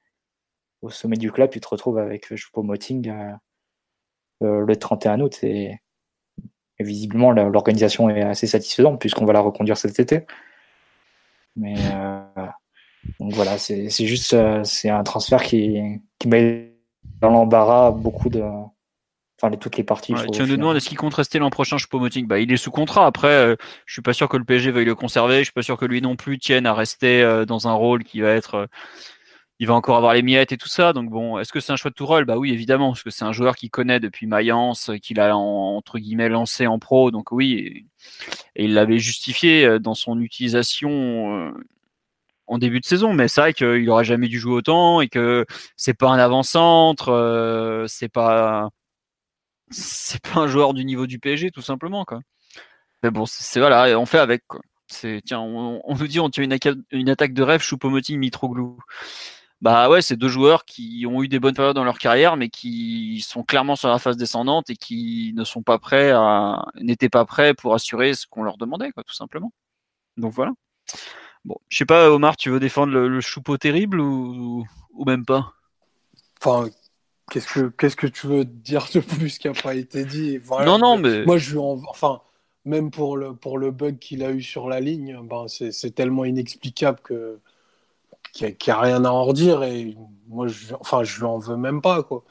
au 0.83 0.91
sommet 0.91 1.17
du 1.17 1.33
club, 1.33 1.51
tu 1.51 1.61
te 1.61 1.69
retrouves 1.69 1.99
avec 1.99 2.35
Choupo-Moting 2.35 3.11
euh, 3.11 3.33
le 4.41 4.77
31 4.77 5.21
août. 5.21 5.39
Et, 5.43 5.81
visiblement, 6.79 7.33
l'organisation 7.33 8.11
est 8.11 8.23
assez 8.23 8.47
satisfaisante 8.47 9.01
puisqu'on 9.01 9.25
va 9.25 9.33
la 9.33 9.41
reconduire 9.41 9.79
cet 9.79 9.99
été. 9.99 10.27
Mais 11.57 11.75
euh, 11.95 12.21
donc 13.19 13.33
voilà, 13.33 13.57
c'est 13.59 13.89
juste 13.89 14.35
euh, 14.35 14.63
c'est 14.65 14.91
un 14.91 15.03
transfert 15.03 15.43
qui, 15.43 15.81
qui 16.19 16.29
met 16.29 16.75
dans 17.21 17.31
l'embarras 17.31 17.91
beaucoup 17.93 18.29
de. 18.29 18.43
Enfin, 19.39 19.51
les, 19.51 19.59
toutes 19.59 19.77
les 19.77 19.85
parties. 19.85 20.15
Ouais, 20.15 20.27
tu 20.31 20.43
me 20.43 20.49
demandes 20.49 20.77
est-ce 20.77 20.89
qu'il 20.89 20.97
compte 20.97 21.15
rester 21.15 21.39
l'an 21.39 21.51
prochain 21.51 21.77
chez 21.77 21.87
Pomoting? 21.91 22.27
Bah, 22.27 22.39
Il 22.39 22.53
est 22.53 22.57
sous 22.57 22.71
contrat. 22.71 23.07
Après, 23.07 23.57
je 23.85 23.93
suis 23.93 24.03
pas 24.03 24.15
sûr 24.15 24.29
que 24.29 24.37
le 24.37 24.45
PSG 24.45 24.71
veuille 24.71 24.87
le 24.87 24.95
conserver. 24.95 25.39
Je 25.39 25.45
suis 25.45 25.53
pas 25.53 25.63
sûr 25.63 25.77
que 25.77 25.85
lui 25.85 26.01
non 26.01 26.17
plus 26.17 26.39
tienne 26.39 26.67
à 26.67 26.75
rester 26.75 27.45
dans 27.47 27.69
un 27.69 27.75
rôle 27.75 28.05
qui 28.05 28.21
va 28.21 28.31
être 28.31 28.69
il 29.59 29.67
va 29.67 29.75
encore 29.75 29.97
avoir 29.97 30.15
les 30.15 30.23
miettes 30.23 30.53
et 30.53 30.57
tout 30.57 30.69
ça. 30.69 30.93
Donc 30.93 31.11
bon, 31.11 31.39
est-ce 31.39 31.53
que 31.53 31.61
c'est 31.61 31.73
un 31.73 31.77
choix 31.77 31.91
de 31.91 31.95
Tourelle? 31.95 32.25
Bah 32.25 32.37
oui, 32.37 32.53
évidemment, 32.53 32.91
parce 32.91 33.03
que 33.03 33.11
c'est 33.11 33.25
un 33.25 33.33
joueur 33.33 33.57
qu'il 33.57 33.71
connaît 33.71 34.01
depuis 34.01 34.27
Mayence, 34.27 34.91
qu'il 35.03 35.21
a 35.21 35.37
entre 35.37 35.99
guillemets 35.99 36.29
lancé 36.29 36.67
en 36.67 36.79
pro. 36.79 37.11
Donc 37.11 37.33
oui, 37.33 37.87
et, 38.57 38.65
il 38.65 38.75
l'avait 38.75 38.99
justifié 38.99 39.65
euh, 39.65 39.79
dans 39.79 39.95
son 39.95 40.21
utilisation 40.21 41.49
euh, 41.49 41.53
en 42.47 42.59
début 42.59 42.81
de 42.81 42.87
saison. 42.87 43.13
Mais 43.15 43.29
c'est 43.29 43.41
vrai 43.41 43.55
qu'il 43.55 43.89
aurait 43.91 44.05
jamais 44.05 44.29
dû 44.29 44.39
jouer 44.39 44.55
autant 44.55 45.01
et 45.01 45.09
que 45.09 45.47
c'est 45.77 45.95
pas 45.95 46.11
un 46.11 46.19
avant-centre, 46.19 47.11
euh, 47.11 47.87
c'est 47.89 48.09
pas 48.09 48.71
c'est 49.71 50.21
pas 50.23 50.41
un 50.41 50.47
joueur 50.47 50.75
du 50.75 50.85
niveau 50.85 51.07
du 51.07 51.19
PSG 51.19 51.51
tout 51.51 51.63
simplement 51.63 52.05
quoi. 52.05 52.21
Mais 53.03 53.11
bon, 53.11 53.27
c'est 53.27 53.61
voilà, 53.61 53.99
on 53.99 54.07
fait 54.07 54.19
avec 54.19 54.43
tiens, 55.25 55.41
on, 55.41 55.97
nous 55.97 56.07
dit 56.07 56.21
on 56.21 56.31
tient 56.31 56.45
une, 56.45 57.09
attaque 57.11 57.33
de 57.33 57.43
rêve, 57.43 57.61
Choupo-Moting, 57.63 58.19
Mitroglou 58.19 58.79
bah 59.61 59.89
ouais, 59.89 60.03
c'est 60.03 60.17
deux 60.17 60.29
joueurs 60.29 60.65
qui 60.65 61.07
ont 61.09 61.23
eu 61.23 61.29
des 61.29 61.41
bonnes 61.41 61.55
périodes 61.55 61.75
dans 61.75 61.85
leur 61.85 61.99
carrière, 61.99 62.37
mais 62.37 62.49
qui 62.49 63.25
sont 63.27 63.43
clairement 63.43 63.77
sur 63.77 63.89
la 63.89 63.99
phase 63.99 64.17
descendante 64.17 64.71
et 64.71 64.77
qui 64.77 65.33
ne 65.35 65.45
sont 65.45 65.63
pas 65.63 65.79
prêts 65.79 66.11
à, 66.11 66.67
n'étaient 66.81 67.09
pas 67.09 67.25
prêts 67.25 67.55
pour 67.55 67.75
assurer 67.75 68.15
ce 68.15 68.27
qu'on 68.27 68.43
leur 68.43 68.59
demandait, 68.59 68.93
quoi, 68.93 69.03
tout 69.03 69.15
simplement. 69.15 69.53
Donc 70.17 70.33
voilà. 70.33 70.53
Bon, 71.45 71.57
je 71.69 71.79
sais 71.79 71.87
pas, 71.87 72.11
Omar, 72.11 72.37
tu 72.37 72.51
veux 72.51 72.61
défendre 72.61 72.93
le, 72.93 73.09
le 73.09 73.21
choupeau 73.21 73.57
terrible 73.57 74.01
ou, 74.01 74.67
ou 74.93 75.05
même 75.05 75.25
pas? 75.25 75.53
Enfin, 76.41 76.69
qu'est-ce 77.31 77.47
que 77.47 77.69
qu'est-ce 77.69 77.97
que 77.97 78.07
tu 78.07 78.27
veux 78.27 78.45
dire 78.45 78.87
de 78.93 79.01
plus 79.01 79.39
qui 79.39 79.49
n'a 79.49 79.55
pas 79.55 79.75
été 79.75 80.05
dit? 80.05 80.39
Non, 80.65 80.79
non, 80.79 80.99
mais 80.99 81.25
moi 81.25 81.39
je 81.39 81.57
enfin 81.59 82.21
même 82.65 82.91
pour 82.91 83.17
le 83.17 83.35
pour 83.35 83.59
le 83.59 83.71
bug 83.71 83.99
qu'il 83.99 84.23
a 84.23 84.31
eu 84.33 84.43
sur 84.43 84.69
la 84.69 84.81
ligne, 84.81 85.19
ben 85.23 85.47
c'est 85.49 85.95
tellement 85.95 86.25
inexplicable 86.25 87.01
que 87.03 87.41
qu'il 88.37 88.57
n'y 88.67 88.73
a, 88.73 88.81
rien 88.81 89.05
à 89.05 89.11
en 89.11 89.25
redire 89.25 89.63
et 89.63 89.97
moi 90.29 90.49
je 90.49 90.75
enfin 90.81 91.05
je 91.05 91.25
en 91.25 91.39
veux 91.39 91.57
même 91.57 91.83
pas 91.83 92.03
quoi. 92.03 92.25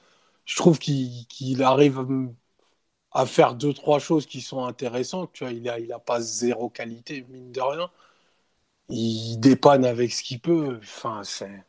Je 0.45 0.56
trouve 0.58 0.80
qu'il 0.80 1.64
arrive 1.64 2.06
à 3.12 3.26
faire 3.26 3.56
deux 3.56 3.74
trois 3.74 3.99
choses 3.99 4.26
qui 4.28 4.41
sont 4.41 4.66
intéressantes. 4.66 5.32
Tu 5.34 5.43
vois, 5.43 5.53
il 5.53 5.70
a 5.70 5.80
il 5.80 5.91
a 5.93 5.99
pas 5.99 6.22
zéro 6.22 6.70
qualité 6.70 7.26
mine 7.30 7.51
de 7.51 7.62
rien. 7.62 7.89
Il 8.89 9.38
dépanne 9.39 9.86
avec 9.86 10.12
ce 10.14 10.24
qu'il 10.24 10.39
peut. 10.39 10.78
Enfin 10.82 11.22
c'est 11.24 11.64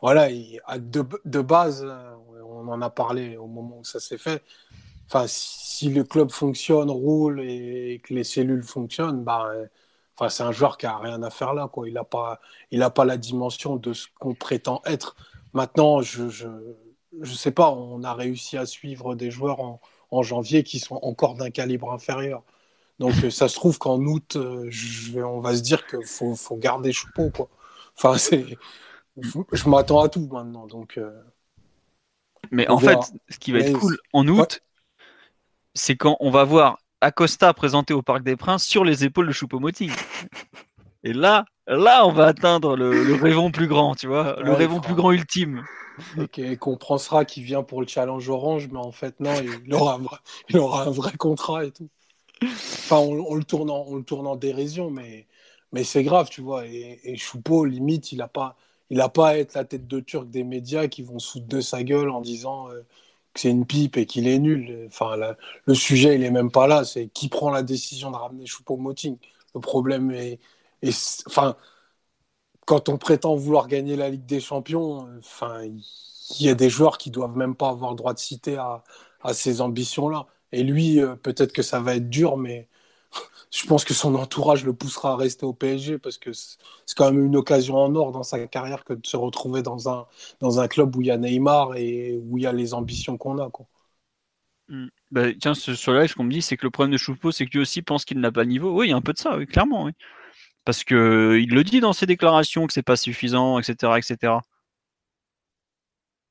voilà, 0.00 0.28
de, 0.30 1.04
de, 1.24 1.40
base, 1.42 1.84
on 2.44 2.68
en 2.68 2.82
a 2.82 2.90
parlé 2.90 3.36
au 3.36 3.46
moment 3.48 3.78
où 3.80 3.84
ça 3.84 4.00
s'est 4.00 4.18
fait. 4.18 4.42
Enfin, 5.06 5.26
si 5.28 5.90
le 5.90 6.04
club 6.04 6.30
fonctionne, 6.30 6.90
roule 6.90 7.40
et 7.42 8.00
que 8.04 8.14
les 8.14 8.24
cellules 8.24 8.64
fonctionnent, 8.64 9.24
bah, 9.24 9.50
enfin, 10.18 10.28
c'est 10.28 10.42
un 10.42 10.52
joueur 10.52 10.78
qui 10.78 10.86
a 10.86 10.98
rien 10.98 11.22
à 11.22 11.30
faire 11.30 11.54
là. 11.54 11.68
Quoi. 11.68 11.88
Il 11.88 11.94
n'a 11.94 12.04
pas, 12.04 12.40
il 12.70 12.82
a 12.82 12.90
pas 12.90 13.04
la 13.04 13.16
dimension 13.16 13.76
de 13.76 13.92
ce 13.92 14.08
qu'on 14.18 14.34
prétend 14.34 14.82
être. 14.84 15.14
Maintenant, 15.52 16.02
je, 16.02 16.28
je, 16.28 16.48
je, 17.20 17.34
sais 17.34 17.52
pas, 17.52 17.70
on 17.70 18.02
a 18.02 18.14
réussi 18.14 18.58
à 18.58 18.66
suivre 18.66 19.14
des 19.14 19.30
joueurs 19.30 19.60
en, 19.60 19.80
en 20.10 20.22
janvier 20.22 20.64
qui 20.64 20.80
sont 20.80 20.98
encore 21.02 21.34
d'un 21.34 21.50
calibre 21.50 21.92
inférieur. 21.92 22.42
Donc, 22.98 23.14
ça 23.30 23.48
se 23.48 23.54
trouve 23.54 23.78
qu'en 23.78 24.00
août, 24.00 24.34
euh, 24.34 24.66
je, 24.70 25.20
on 25.20 25.40
va 25.40 25.54
se 25.54 25.62
dire 25.62 25.86
qu'il 25.86 26.04
faut, 26.04 26.34
faut 26.34 26.56
garder 26.56 26.92
Choupeau. 26.92 27.30
Quoi. 27.30 27.48
Enfin, 27.96 28.18
c'est 28.18 28.44
je, 29.20 29.68
m'attends 29.68 30.00
à 30.00 30.08
tout 30.08 30.28
maintenant. 30.30 30.66
Donc, 30.66 30.98
euh, 30.98 31.12
Mais 32.50 32.68
en 32.68 32.78
fait, 32.78 32.98
ce 33.28 33.38
qui 33.38 33.52
va 33.52 33.60
être 33.60 33.78
cool 33.78 33.98
en 34.12 34.26
août, 34.26 34.62
c'est 35.74 35.96
quand 35.96 36.16
on 36.18 36.30
va 36.30 36.42
voir 36.42 36.78
Acosta 37.00 37.52
présenté 37.54 37.94
au 37.94 38.02
Parc 38.02 38.22
des 38.22 38.36
Princes 38.36 38.64
sur 38.64 38.84
les 38.84 39.04
épaules 39.04 39.28
de 39.28 39.32
Choupo-Moting. 39.32 39.92
Et 41.04 41.12
là, 41.12 41.44
là, 41.66 42.06
on 42.06 42.12
va 42.12 42.26
atteindre 42.26 42.76
le, 42.76 43.04
le 43.04 43.14
rêvon 43.14 43.50
plus 43.50 43.68
grand, 43.68 43.94
tu 43.94 44.08
vois, 44.08 44.36
le 44.42 44.52
rêvon 44.52 44.80
plus 44.80 44.94
grand 44.94 45.12
ultime. 45.12 45.64
Et 46.36 46.56
qu'on 46.56 46.76
pensera 46.76 47.24
qu'il 47.24 47.44
vient 47.44 47.62
pour 47.62 47.80
le 47.80 47.86
challenge 47.86 48.28
orange, 48.28 48.68
mais 48.70 48.78
en 48.78 48.92
fait, 48.92 49.18
non, 49.20 49.32
il 49.64 49.74
aura 49.74 49.94
un 49.94 49.98
vrai, 49.98 50.16
il 50.48 50.58
aura 50.58 50.84
un 50.84 50.90
vrai 50.90 51.12
contrat 51.16 51.64
et 51.64 51.70
tout. 51.70 51.88
Enfin, 52.42 52.98
on, 52.98 53.34
le 53.34 53.44
tourne 53.44 53.70
en, 53.70 53.84
on 53.86 53.96
le 53.96 54.04
tourne 54.04 54.26
en 54.26 54.36
dérision, 54.36 54.90
mais, 54.90 55.26
mais 55.72 55.84
c'est 55.84 56.04
grave, 56.04 56.28
tu 56.30 56.40
vois. 56.40 56.66
Et, 56.66 57.00
et 57.02 57.16
Choupo, 57.16 57.64
limite, 57.64 58.12
il 58.12 58.22
a 58.22 58.28
pas, 58.28 58.56
il 58.90 58.98
n'a 58.98 59.08
pas 59.08 59.30
à 59.30 59.36
être 59.38 59.54
la 59.54 59.64
tête 59.64 59.86
de 59.86 60.00
turc 60.00 60.28
des 60.28 60.44
médias 60.44 60.88
qui 60.88 61.02
vont 61.02 61.18
foutre 61.18 61.46
de 61.46 61.60
sa 61.60 61.82
gueule 61.82 62.10
en 62.10 62.20
disant 62.20 62.70
euh, 62.70 62.82
c'est 63.40 63.50
une 63.50 63.66
pipe 63.66 63.96
et 63.96 64.06
qu'il 64.06 64.28
est 64.28 64.38
nul. 64.38 64.86
Enfin, 64.88 65.16
le 65.66 65.74
sujet, 65.74 66.14
il 66.16 66.24
est 66.24 66.30
même 66.30 66.50
pas 66.50 66.66
là. 66.66 66.84
C'est 66.84 67.08
qui 67.08 67.28
prend 67.28 67.50
la 67.50 67.62
décision 67.62 68.10
de 68.10 68.16
ramener 68.16 68.46
Choupo-Moting. 68.46 69.18
Le 69.54 69.60
problème 69.60 70.10
est, 70.12 70.38
enfin, 71.26 71.56
quand 72.66 72.88
on 72.88 72.98
prétend 72.98 73.34
vouloir 73.34 73.66
gagner 73.68 73.96
la 73.96 74.10
Ligue 74.10 74.26
des 74.26 74.40
Champions, 74.40 75.08
enfin, 75.18 75.62
il 75.64 76.46
y 76.46 76.48
a 76.48 76.54
des 76.54 76.68
joueurs 76.70 76.98
qui 76.98 77.10
doivent 77.10 77.36
même 77.36 77.54
pas 77.54 77.70
avoir 77.70 77.90
le 77.92 77.96
droit 77.96 78.12
de 78.14 78.18
citer 78.18 78.56
à, 78.56 78.84
à 79.22 79.32
ces 79.34 79.60
ambitions-là. 79.60 80.26
Et 80.52 80.62
lui, 80.62 81.00
euh, 81.00 81.14
peut-être 81.16 81.52
que 81.52 81.62
ça 81.62 81.80
va 81.80 81.96
être 81.96 82.10
dur, 82.10 82.36
mais 82.36 82.68
je 83.50 83.66
pense 83.66 83.84
que 83.84 83.94
son 83.94 84.14
entourage 84.14 84.64
le 84.64 84.72
poussera 84.72 85.12
à 85.12 85.16
rester 85.16 85.46
au 85.46 85.52
PSG 85.52 85.98
parce 85.98 86.18
que 86.18 86.32
c'est 86.32 86.58
quand 86.96 87.10
même 87.10 87.24
une 87.24 87.36
occasion 87.36 87.76
en 87.76 87.94
or 87.94 88.12
dans 88.12 88.22
sa 88.22 88.46
carrière 88.46 88.84
que 88.84 88.92
de 88.94 89.06
se 89.06 89.16
retrouver 89.16 89.62
dans 89.62 89.88
un, 89.88 90.06
dans 90.40 90.60
un 90.60 90.68
club 90.68 90.94
où 90.96 91.00
il 91.00 91.06
y 91.06 91.10
a 91.10 91.16
Neymar 91.16 91.76
et 91.76 92.18
où 92.22 92.38
il 92.38 92.44
y 92.44 92.46
a 92.46 92.52
les 92.52 92.74
ambitions 92.74 93.16
qu'on 93.16 93.38
a. 93.38 93.50
Quoi. 93.50 93.66
Hmm. 94.68 94.88
Bah, 95.10 95.32
tiens, 95.40 95.54
sur 95.54 95.92
là, 95.92 96.06
ce 96.06 96.14
qu'on 96.14 96.24
me 96.24 96.30
dit, 96.30 96.42
c'est 96.42 96.56
que 96.56 96.66
le 96.66 96.70
problème 96.70 96.92
de 96.92 96.98
Choupo, 96.98 97.32
c'est 97.32 97.46
que 97.46 97.52
lui 97.52 97.60
aussi 97.60 97.82
pense 97.82 98.04
qu'il 98.04 98.20
n'a 98.20 98.30
pas 98.32 98.42
le 98.42 98.50
niveau. 98.50 98.72
Oui, 98.72 98.88
il 98.88 98.90
y 98.90 98.92
a 98.92 98.96
un 98.96 99.00
peu 99.00 99.14
de 99.14 99.18
ça, 99.18 99.36
oui, 99.36 99.46
clairement. 99.46 99.84
Oui. 99.84 99.92
Parce 100.64 100.84
que 100.84 101.38
il 101.40 101.50
le 101.54 101.64
dit 101.64 101.80
dans 101.80 101.94
ses 101.94 102.06
déclarations 102.06 102.66
que 102.66 102.72
c'est 102.74 102.82
pas 102.82 102.96
suffisant, 102.96 103.58
etc., 103.58 103.94
etc. 103.98 104.34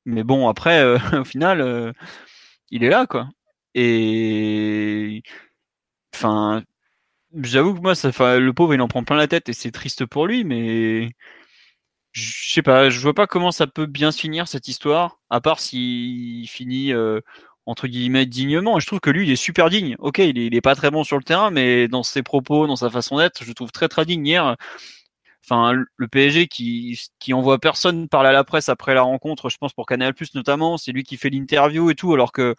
Mais 0.04 0.24
bon, 0.24 0.48
après, 0.48 0.80
euh, 0.82 0.98
au 1.20 1.24
final, 1.24 1.60
euh, 1.60 1.92
il 2.70 2.84
est 2.84 2.88
là, 2.90 3.06
quoi. 3.06 3.28
Et 3.74 5.22
enfin, 6.14 6.62
J'avoue 7.34 7.74
que 7.74 7.80
moi, 7.80 7.94
ça, 7.94 8.38
le 8.38 8.52
pauvre, 8.52 8.74
il 8.74 8.80
en 8.80 8.88
prend 8.88 9.04
plein 9.04 9.16
la 9.16 9.28
tête 9.28 9.48
et 9.48 9.52
c'est 9.52 9.70
triste 9.70 10.06
pour 10.06 10.26
lui, 10.26 10.44
mais 10.44 11.10
je 12.12 12.52
sais 12.52 12.62
pas, 12.62 12.90
je 12.90 13.00
vois 13.00 13.14
pas 13.14 13.26
comment 13.26 13.52
ça 13.52 13.66
peut 13.66 13.86
bien 13.86 14.12
se 14.12 14.20
finir 14.20 14.48
cette 14.48 14.68
histoire, 14.68 15.20
à 15.30 15.40
part 15.40 15.60
s'il 15.60 16.48
finit 16.48 16.92
euh, 16.92 17.20
entre 17.66 17.86
guillemets 17.86 18.26
dignement. 18.26 18.80
Je 18.80 18.86
trouve 18.86 19.00
que 19.00 19.10
lui, 19.10 19.26
il 19.26 19.32
est 19.32 19.36
super 19.36 19.70
digne. 19.70 19.96
Ok, 19.98 20.18
il 20.18 20.54
est, 20.54 20.60
pas 20.62 20.74
très 20.74 20.90
bon 20.90 21.04
sur 21.04 21.18
le 21.18 21.24
terrain, 21.24 21.50
mais 21.50 21.88
dans 21.88 22.02
ses 22.02 22.22
propos, 22.22 22.66
dans 22.66 22.76
sa 22.76 22.90
façon 22.90 23.18
d'être, 23.18 23.44
je 23.44 23.52
trouve 23.52 23.72
très 23.72 23.88
très 23.88 24.06
digne 24.06 24.26
hier. 24.26 24.56
Enfin, 25.44 25.72
le 25.72 26.08
PSG 26.08 26.46
qui, 26.48 27.00
qui 27.18 27.32
envoie 27.34 27.58
personne 27.58 28.08
parler 28.08 28.30
à 28.30 28.32
la 28.32 28.44
presse 28.44 28.68
après 28.68 28.94
la 28.94 29.02
rencontre, 29.02 29.48
je 29.50 29.56
pense 29.58 29.72
pour 29.72 29.86
Canal 29.86 30.14
Plus 30.14 30.34
notamment, 30.34 30.76
c'est 30.78 30.92
lui 30.92 31.04
qui 31.04 31.16
fait 31.16 31.30
l'interview 31.30 31.90
et 31.90 31.94
tout, 31.94 32.12
alors 32.14 32.32
que 32.32 32.54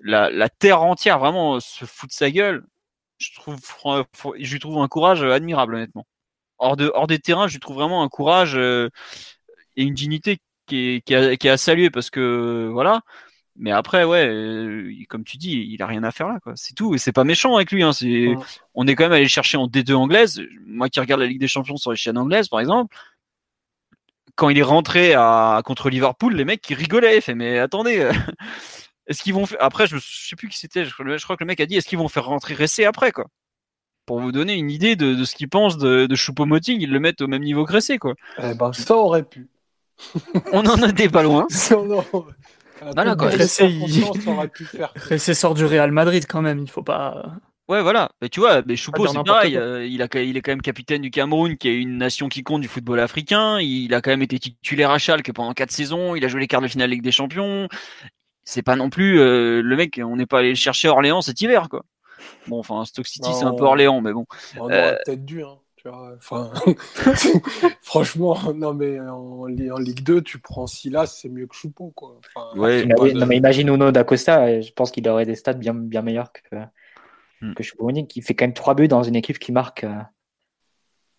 la, 0.00 0.30
la 0.30 0.48
terre 0.48 0.82
entière 0.82 1.18
vraiment 1.18 1.60
se 1.60 1.84
fout 1.86 2.10
de 2.10 2.14
sa 2.14 2.30
gueule 2.30 2.64
je 3.18 3.34
trouve, 3.34 3.58
je 4.38 4.52
lui 4.52 4.60
trouve 4.60 4.78
un 4.78 4.88
courage 4.88 5.22
euh, 5.22 5.32
admirable, 5.32 5.74
honnêtement. 5.74 6.06
Hors, 6.58 6.76
de, 6.76 6.90
hors 6.94 7.06
des 7.06 7.18
terrains, 7.18 7.48
je 7.48 7.54
lui 7.54 7.60
trouve 7.60 7.76
vraiment 7.76 8.02
un 8.02 8.08
courage 8.08 8.56
euh, 8.56 8.88
et 9.76 9.84
une 9.84 9.94
dignité 9.94 10.38
qui 10.66 10.96
est, 10.96 11.00
qui, 11.02 11.14
est 11.14 11.50
à 11.50 11.56
saluer 11.56 11.90
parce 11.90 12.10
que 12.10 12.68
voilà. 12.72 13.02
Mais 13.56 13.72
après, 13.72 14.04
ouais, 14.04 14.26
euh, 14.28 14.92
comme 15.08 15.24
tu 15.24 15.36
dis, 15.36 15.66
il 15.70 15.82
a 15.82 15.86
rien 15.86 16.04
à 16.04 16.12
faire 16.12 16.28
là, 16.28 16.38
quoi. 16.40 16.52
C'est 16.56 16.74
tout. 16.74 16.94
Et 16.94 16.98
c'est 16.98 17.12
pas 17.12 17.24
méchant 17.24 17.56
avec 17.56 17.72
lui. 17.72 17.82
Hein. 17.82 17.92
C'est, 17.92 18.34
on 18.74 18.86
est 18.86 18.94
quand 18.94 19.04
même 19.04 19.12
allé 19.12 19.28
chercher 19.28 19.56
en 19.56 19.66
D2 19.66 19.94
anglaise. 19.94 20.40
Moi 20.66 20.88
qui 20.88 21.00
regarde 21.00 21.20
la 21.20 21.26
Ligue 21.26 21.40
des 21.40 21.48
Champions 21.48 21.76
sur 21.76 21.90
les 21.90 21.96
chaînes 21.96 22.18
anglaises, 22.18 22.48
par 22.48 22.60
exemple, 22.60 22.96
quand 24.36 24.48
il 24.48 24.58
est 24.58 24.62
rentré 24.62 25.14
à, 25.14 25.60
contre 25.64 25.90
Liverpool, 25.90 26.36
les 26.36 26.44
mecs 26.44 26.60
qui 26.60 26.74
rigolaient. 26.74 27.20
Fait, 27.20 27.34
mais 27.34 27.58
attendez, 27.58 28.08
Est-ce 29.08 29.22
qu'ils 29.22 29.34
vont 29.34 29.46
faire... 29.46 29.58
Après, 29.60 29.86
je, 29.86 29.96
ne 29.96 30.00
sais 30.00 30.36
plus 30.36 30.48
qui 30.48 30.58
c'était. 30.58 30.84
Je, 30.84 30.92
crois 30.92 31.36
que 31.36 31.42
le 31.42 31.46
mec 31.46 31.60
a 31.60 31.66
dit 31.66 31.76
est-ce 31.76 31.88
qu'ils 31.88 31.98
vont 31.98 32.08
faire 32.08 32.26
rentrer 32.26 32.54
Ressé 32.54 32.84
après, 32.84 33.10
quoi? 33.10 33.26
Pour 34.06 34.20
vous 34.20 34.32
donner 34.32 34.54
une 34.54 34.70
idée 34.70 34.96
de, 34.96 35.24
ce 35.24 35.34
qu'ils 35.34 35.48
pensent 35.48 35.78
de, 35.78 36.06
de 36.06 36.14
Choupo-Moting, 36.14 36.80
ils 36.80 36.90
le 36.90 37.00
mettent 37.00 37.20
au 37.20 37.26
même 37.26 37.42
niveau 37.42 37.64
que 37.64 37.72
Ressé, 37.72 37.98
quoi. 37.98 38.14
Eh 38.42 38.54
ben, 38.54 38.72
ça 38.72 38.94
aurait 38.94 39.22
pu. 39.22 39.48
On 40.52 40.64
en 40.66 40.88
était 40.88 41.08
pas 41.08 41.22
loin. 41.22 41.46
non, 41.70 41.84
non. 41.86 42.02
quoi. 43.16 43.30
Ressé, 45.10 45.34
sort 45.34 45.54
du 45.54 45.64
Real 45.64 45.90
Madrid 45.90 46.24
quand 46.28 46.42
même, 46.42 46.60
il 46.60 46.70
faut 46.70 46.82
pas. 46.82 47.32
Ouais, 47.68 47.82
voilà. 47.82 48.10
Mais 48.22 48.30
tu 48.30 48.40
vois, 48.40 48.62
mais 48.64 48.76
Choupo, 48.76 49.06
c'est 49.06 49.22
pareil. 49.24 49.56
Euh, 49.56 49.84
il, 49.84 50.00
a, 50.00 50.08
il 50.14 50.36
est 50.38 50.40
quand 50.40 50.52
même 50.52 50.62
capitaine 50.62 51.02
du 51.02 51.10
Cameroun, 51.10 51.58
qui 51.58 51.68
est 51.68 51.76
une 51.76 51.98
nation 51.98 52.28
qui 52.30 52.42
compte 52.42 52.62
du 52.62 52.68
football 52.68 53.00
africain. 53.00 53.60
Il 53.60 53.92
a 53.92 54.00
quand 54.00 54.10
même 54.10 54.22
été 54.22 54.38
titulaire 54.38 54.90
à 54.90 54.98
Schalke 54.98 55.32
pendant 55.34 55.52
quatre 55.52 55.72
saisons. 55.72 56.14
Il 56.14 56.24
a 56.24 56.28
joué 56.28 56.40
les 56.40 56.46
quarts 56.46 56.62
de 56.62 56.68
finale 56.68 56.88
Ligue 56.88 57.02
des 57.02 57.12
Champions 57.12 57.68
c'est 58.48 58.62
pas 58.62 58.76
non 58.76 58.88
plus 58.88 59.20
euh, 59.20 59.60
le 59.60 59.76
mec, 59.76 60.00
on 60.02 60.16
n'est 60.16 60.24
pas 60.24 60.38
allé 60.38 60.48
le 60.48 60.54
chercher 60.54 60.88
à 60.88 60.92
Orléans 60.92 61.20
cet 61.20 61.42
hiver, 61.42 61.68
quoi. 61.68 61.84
Bon, 62.46 62.58
enfin, 62.58 62.82
Stock 62.86 63.06
City, 63.06 63.28
c'est 63.34 63.44
un 63.44 63.52
peu 63.52 63.64
Orléans, 63.64 64.00
mais 64.00 64.14
bon. 64.14 64.24
On 64.56 64.64
aurait 64.64 64.94
euh, 64.94 64.96
peut-être 65.04 65.24
dû, 65.26 65.44
hein. 65.44 65.58
Tu 65.76 65.88
vois, 65.88 66.14
enfin, 66.16 66.50
franchement, 67.82 68.36
non 68.54 68.74
mais 68.74 68.98
en, 68.98 69.46
Ligue 69.46 70.02
2, 70.02 70.22
tu 70.22 70.38
prends 70.40 70.66
Silas, 70.66 71.06
c'est 71.06 71.28
mieux 71.28 71.46
que 71.46 71.54
Choupo, 71.54 71.92
quoi. 71.94 72.18
ouais, 72.56 72.84
Non 72.86 73.26
mais 73.26 73.36
imagine 73.36 73.68
Uno 73.68 73.92
d'Acosta, 73.92 74.60
je 74.60 74.72
pense 74.72 74.90
qu'il 74.90 75.08
aurait 75.08 75.26
des 75.26 75.36
stats 75.36 75.52
bien, 75.52 75.74
bien 75.74 76.02
meilleurs 76.02 76.32
que, 76.32 76.56
hmm. 77.42 77.54
que 77.54 77.62
Choupo 77.62 77.92
qui 78.08 78.22
fait 78.22 78.34
quand 78.34 78.46
même 78.46 78.54
3 78.54 78.74
buts 78.74 78.88
dans 78.88 79.04
une 79.04 79.14
équipe 79.14 79.38
qui 79.38 79.52
marque 79.52 79.86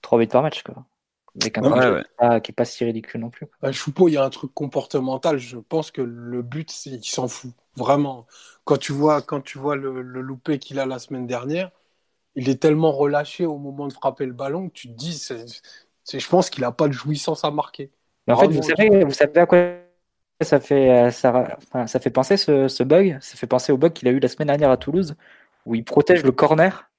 3 0.02 0.18
euh, 0.18 0.22
buts 0.22 0.28
par 0.28 0.42
match, 0.42 0.64
quoi. 0.64 0.84
Avec 1.42 1.58
un 1.58 2.40
qui 2.40 2.52
n'est 2.52 2.56
pas 2.56 2.66
si 2.66 2.84
ridicule 2.84 3.22
non 3.22 3.30
plus. 3.30 3.48
Choupo, 3.72 4.08
il 4.08 4.14
y 4.14 4.18
a 4.18 4.24
un 4.24 4.30
truc 4.30 4.54
comportemental. 4.54 5.38
Je 5.38 5.58
pense 5.58 5.92
que 5.92 6.02
le 6.02 6.42
but, 6.42 6.86
il 6.86 7.04
s'en 7.04 7.28
fout. 7.28 7.52
Vraiment. 7.76 8.26
Quand 8.66 8.78
tu 8.78 8.92
vois, 8.92 9.22
quand 9.22 9.42
tu 9.42 9.58
vois 9.58 9.76
le, 9.76 10.02
le 10.02 10.22
loupé 10.22 10.60
qu'il 10.60 10.80
a 10.80 10.86
la 10.86 11.00
semaine 11.00 11.28
dernière, 11.28 11.72
il 12.36 12.50
est 12.50 12.62
tellement 12.62 12.92
relâché 12.92 13.46
au 13.46 13.58
moment 13.58 13.88
de 13.88 13.94
frapper 13.94 14.26
le 14.26 14.34
ballon 14.34 14.70
que 14.70 14.74
tu 14.74 14.88
te 14.88 14.94
dis, 14.94 15.14
c'est, 15.14 15.46
je 16.12 16.30
pense 16.30 16.50
qu'il 16.50 16.62
n'a 16.62 16.72
pas 16.72 16.88
de 16.88 16.94
jouissance 16.94 17.44
à 17.44 17.52
marquer. 17.52 17.92
en 18.28 18.38
fait, 18.38 18.48
vous 18.48 18.64
savez, 18.64 19.04
vous 19.04 19.14
savez 19.14 19.40
à 19.40 19.46
quoi 19.46 19.60
ça 20.42 20.62
fait, 20.62 20.90
euh, 20.90 21.12
ça, 21.12 21.58
ça 21.86 22.00
fait 22.00 22.10
penser 22.10 22.38
ce, 22.38 22.70
ce, 22.70 22.84
bug? 22.84 23.18
Ça 23.20 23.36
fait 23.36 23.48
penser 23.48 23.74
au 23.74 23.78
bug 23.78 23.92
qu'il 23.92 24.08
a 24.08 24.12
eu 24.12 24.20
la 24.20 24.30
semaine 24.30 24.48
dernière 24.48 24.72
à 24.72 24.78
Toulouse, 24.78 25.16
où 25.66 25.76
il 25.76 25.84
protège 25.84 26.24
le 26.24 26.32
corner 26.32 26.90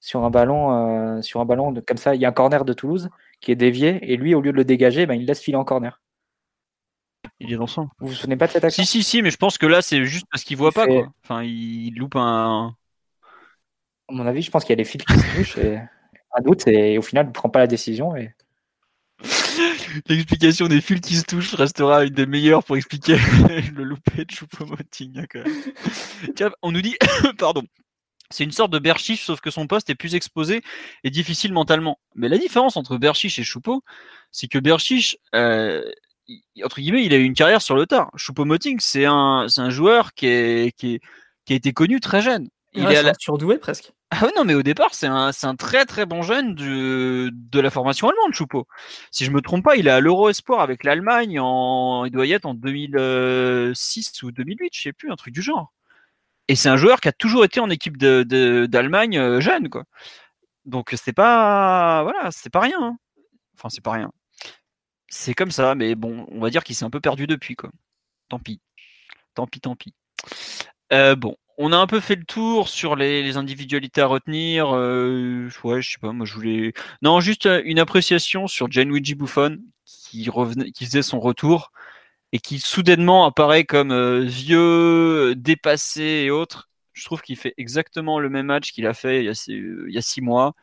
sur 0.00 0.24
un 0.24 0.30
ballon, 0.30 0.72
euh, 1.18 1.22
sur 1.22 1.40
un 1.40 1.44
ballon 1.44 1.70
de, 1.70 1.80
comme 1.80 1.98
ça. 1.98 2.16
Il 2.16 2.20
y 2.20 2.24
a 2.24 2.28
un 2.28 2.32
corner 2.32 2.64
de 2.64 2.72
Toulouse 2.72 3.10
qui 3.40 3.52
est 3.52 3.56
dévié 3.56 3.98
et 4.02 4.16
lui, 4.16 4.34
au 4.34 4.40
lieu 4.40 4.52
de 4.52 4.56
le 4.56 4.64
dégager, 4.64 5.06
ben, 5.06 5.14
il 5.14 5.26
laisse 5.26 5.40
filer 5.40 5.56
en 5.56 5.64
corner. 5.64 6.00
Il 7.40 7.52
est 7.52 7.56
dans 7.56 7.66
son. 7.66 7.88
Vous 8.00 8.08
vous 8.08 8.14
souvenez 8.14 8.36
pas 8.36 8.46
de 8.46 8.52
cette 8.52 8.64
action 8.64 8.82
Si, 8.82 8.88
si, 8.88 9.02
si, 9.02 9.22
mais 9.22 9.30
je 9.30 9.36
pense 9.36 9.58
que 9.58 9.66
là, 9.66 9.82
c'est 9.82 10.04
juste 10.04 10.26
parce 10.30 10.44
qu'il 10.44 10.56
voit 10.56 10.72
pas. 10.72 10.86
Quoi. 10.86 11.12
Enfin, 11.24 11.42
il 11.42 11.94
loupe 11.96 12.16
un. 12.16 12.74
À 14.08 14.12
mon 14.12 14.26
avis, 14.26 14.42
je 14.42 14.50
pense 14.50 14.64
qu'il 14.64 14.72
y 14.72 14.74
a 14.74 14.76
les 14.76 14.84
fils 14.84 15.02
qui 15.04 15.18
se 15.18 15.36
touchent 15.36 15.58
et 15.58 15.78
un 16.34 16.42
doute 16.42 16.66
et 16.66 16.98
au 16.98 17.02
final, 17.02 17.26
il 17.26 17.28
ne 17.28 17.32
prend 17.32 17.48
pas 17.48 17.58
la 17.58 17.66
décision 17.66 18.16
et 18.16 18.34
L'explication 20.08 20.68
des 20.68 20.80
fils 20.80 21.00
qui 21.00 21.16
se 21.16 21.24
touchent 21.24 21.54
restera 21.54 22.04
une 22.04 22.14
des 22.14 22.26
meilleures 22.26 22.62
pour 22.62 22.76
expliquer 22.76 23.16
le 23.74 23.84
loupé 23.84 24.24
de 24.24 24.30
Choupo-Moting. 24.30 25.26
Hein, 25.34 26.50
on 26.62 26.72
nous 26.72 26.82
dit, 26.82 26.96
pardon, 27.38 27.62
c'est 28.30 28.44
une 28.44 28.52
sorte 28.52 28.70
de 28.70 28.78
Berchiche, 28.78 29.24
sauf 29.24 29.40
que 29.40 29.50
son 29.50 29.66
poste 29.66 29.90
est 29.90 29.94
plus 29.94 30.14
exposé 30.14 30.62
et 31.04 31.10
difficile 31.10 31.52
mentalement. 31.52 31.98
Mais 32.14 32.28
la 32.28 32.38
différence 32.38 32.76
entre 32.76 32.98
Berchiche 32.98 33.38
et 33.38 33.44
Choupo, 33.44 33.82
c'est 34.32 34.48
que 34.48 34.58
Berchiche, 34.58 35.16
euh, 35.34 35.82
entre 36.62 36.80
guillemets, 36.80 37.04
il 37.04 37.14
a 37.14 37.16
eu 37.16 37.24
une 37.24 37.34
carrière 37.34 37.62
sur 37.62 37.74
le 37.74 37.86
tard. 37.86 38.10
Choupo-Moting, 38.16 38.78
c'est 38.80 39.06
un, 39.06 39.46
c'est 39.48 39.62
un 39.62 39.70
joueur 39.70 40.12
qui, 40.14 40.26
est, 40.26 40.76
qui, 40.76 41.00
qui 41.46 41.52
a 41.54 41.56
été 41.56 41.72
connu 41.72 42.00
très 42.00 42.20
jeune. 42.20 42.48
Il 42.74 42.84
est 42.84 43.02
la... 43.02 43.14
surdoué 43.18 43.58
presque. 43.58 43.92
Ah 44.10 44.28
non, 44.36 44.44
mais 44.44 44.54
au 44.54 44.62
départ, 44.62 44.94
c'est 44.94 45.06
un, 45.06 45.30
un, 45.42 45.56
très 45.56 45.84
très 45.84 46.06
bon 46.06 46.22
jeune 46.22 46.54
de, 46.54 47.30
de 47.32 47.60
la 47.60 47.70
formation 47.70 48.08
allemande, 48.08 48.34
Choupo. 48.34 48.66
Si 49.10 49.24
je 49.24 49.30
me 49.30 49.40
trompe 49.40 49.64
pas, 49.64 49.76
il 49.76 49.86
est 49.86 49.90
à 49.90 50.00
l'Euro 50.00 50.28
Espoir 50.28 50.60
avec 50.60 50.84
l'Allemagne 50.84 51.40
en, 51.40 52.04
il 52.04 52.10
doit 52.10 52.26
y 52.26 52.32
être 52.32 52.46
en 52.46 52.54
2006 52.54 54.22
ou 54.22 54.32
2008, 54.32 54.70
je 54.72 54.82
sais 54.82 54.92
plus, 54.92 55.10
un 55.10 55.16
truc 55.16 55.34
du 55.34 55.42
genre. 55.42 55.72
Et 56.48 56.56
c'est 56.56 56.70
un 56.70 56.76
joueur 56.76 57.00
qui 57.00 57.08
a 57.08 57.12
toujours 57.12 57.44
été 57.44 57.60
en 57.60 57.70
équipe 57.70 57.98
d'Allemagne 57.98 59.18
euh, 59.18 59.40
jeune, 59.40 59.68
quoi. 59.68 59.84
Donc 60.64 60.94
c'est 60.96 61.12
pas, 61.12 62.02
voilà, 62.02 62.30
c'est 62.30 62.50
pas 62.50 62.60
rien. 62.60 62.78
Hein. 62.80 62.98
Enfin, 63.54 63.68
c'est 63.70 63.82
pas 63.82 63.92
rien. 63.92 64.10
C'est 65.08 65.34
comme 65.34 65.50
ça, 65.50 65.74
mais 65.74 65.94
bon, 65.94 66.26
on 66.30 66.40
va 66.40 66.50
dire 66.50 66.64
qu'il 66.64 66.74
s'est 66.74 66.84
un 66.84 66.90
peu 66.90 67.00
perdu 67.00 67.26
depuis. 67.26 67.56
Tant 68.28 68.38
pis. 68.38 68.60
Tant 69.34 69.46
pis, 69.46 69.60
tant 69.60 69.76
pis. 69.76 69.94
Euh, 70.92 71.16
bon, 71.16 71.36
on 71.58 71.72
a 71.72 71.76
un 71.76 71.86
peu 71.86 72.00
fait 72.00 72.16
le 72.16 72.24
tour 72.24 72.68
sur 72.68 72.96
les, 72.96 73.36
individualités 73.36 74.00
à 74.02 74.06
retenir. 74.06 74.74
Euh, 74.74 75.48
ouais, 75.64 75.82
je 75.82 75.92
sais 75.92 75.98
pas, 75.98 76.12
moi 76.12 76.26
je 76.26 76.34
voulais. 76.34 76.72
Non, 77.02 77.20
juste 77.20 77.48
une 77.64 77.78
appréciation 77.78 78.46
sur 78.46 78.70
Gianluigi 78.70 79.14
Buffon 79.14 79.58
qui 79.84 80.28
revenait, 80.30 80.70
qui 80.72 80.86
faisait 80.86 81.02
son 81.02 81.20
retour 81.20 81.72
et 82.32 82.38
qui 82.40 82.58
soudainement 82.60 83.26
apparaît 83.26 83.64
comme 83.64 83.92
euh, 83.92 84.20
vieux, 84.20 85.34
dépassé 85.36 86.02
et 86.02 86.30
autres. 86.30 86.68
Je 86.92 87.04
trouve 87.04 87.22
qu'il 87.22 87.36
fait 87.36 87.54
exactement 87.56 88.18
le 88.20 88.28
même 88.28 88.46
match 88.46 88.72
qu'il 88.72 88.86
a 88.86 88.94
fait 88.94 89.20
il 89.24 89.26
y 89.26 89.98
a, 89.98 90.02
six 90.02 90.20
mois. 90.20 90.54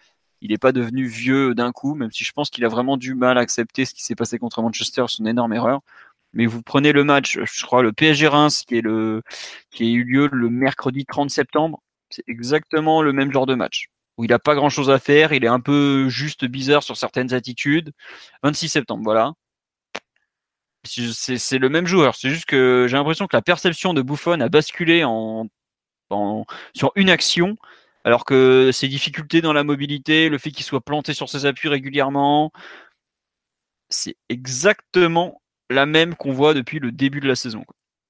Il 0.41 0.51
n'est 0.51 0.57
pas 0.57 0.71
devenu 0.73 1.07
vieux 1.07 1.55
d'un 1.55 1.71
coup, 1.71 1.95
même 1.95 2.11
si 2.11 2.23
je 2.23 2.31
pense 2.33 2.49
qu'il 2.49 2.65
a 2.65 2.67
vraiment 2.67 2.97
du 2.97 3.15
mal 3.15 3.37
à 3.37 3.41
accepter 3.41 3.85
ce 3.85 3.93
qui 3.93 4.03
s'est 4.03 4.15
passé 4.15 4.37
contre 4.37 4.61
Manchester, 4.61 5.05
son 5.07 5.25
énorme 5.25 5.53
erreur 5.53 5.81
mais 6.35 6.45
vous 6.47 6.61
prenez 6.61 6.91
le 6.91 7.03
match, 7.05 7.39
je 7.41 7.65
crois, 7.65 7.81
le 7.81 7.93
PSG 7.93 8.27
Reims 8.27 8.63
qui 8.67 8.77
est 8.77 8.81
le 8.81 9.23
qui 9.71 9.83
a 9.85 9.87
eu 9.87 10.03
lieu 10.03 10.29
le 10.31 10.49
mercredi 10.49 11.05
30 11.05 11.29
septembre, 11.29 11.81
c'est 12.09 12.23
exactement 12.27 13.01
le 13.01 13.13
même 13.13 13.31
genre 13.31 13.45
de 13.45 13.55
match 13.55 13.87
où 14.17 14.23
il 14.23 14.33
a 14.33 14.39
pas 14.39 14.55
grand 14.55 14.69
chose 14.69 14.89
à 14.89 14.99
faire, 14.99 15.33
il 15.33 15.43
est 15.43 15.49
un 15.49 15.59
peu 15.59 16.09
juste 16.09 16.45
bizarre 16.45 16.83
sur 16.83 16.97
certaines 16.97 17.33
attitudes. 17.33 17.91
26 18.43 18.69
septembre, 18.69 19.03
voilà. 19.03 19.33
C'est 20.85 21.57
le 21.57 21.69
même 21.69 21.87
joueur, 21.87 22.15
c'est 22.15 22.29
juste 22.29 22.45
que 22.45 22.87
j'ai 22.89 22.97
l'impression 22.97 23.27
que 23.27 23.35
la 23.35 23.41
perception 23.41 23.93
de 23.93 24.01
Buffon 24.01 24.39
a 24.41 24.49
basculé 24.49 25.03
en, 25.03 25.47
sur 26.73 26.91
une 26.95 27.09
action, 27.09 27.55
alors 28.03 28.25
que 28.25 28.71
ses 28.71 28.87
difficultés 28.87 29.41
dans 29.41 29.53
la 29.53 29.63
mobilité, 29.63 30.29
le 30.29 30.37
fait 30.37 30.51
qu'il 30.51 30.65
soit 30.65 30.81
planté 30.81 31.13
sur 31.13 31.29
ses 31.29 31.45
appuis 31.45 31.69
régulièrement, 31.69 32.51
c'est 33.89 34.17
exactement 34.29 35.41
la 35.69 35.85
même 35.85 36.15
qu'on 36.15 36.31
voit 36.31 36.53
depuis 36.53 36.79
le 36.79 36.91
début 36.91 37.19
de 37.19 37.27
la 37.27 37.35
saison. 37.35 37.63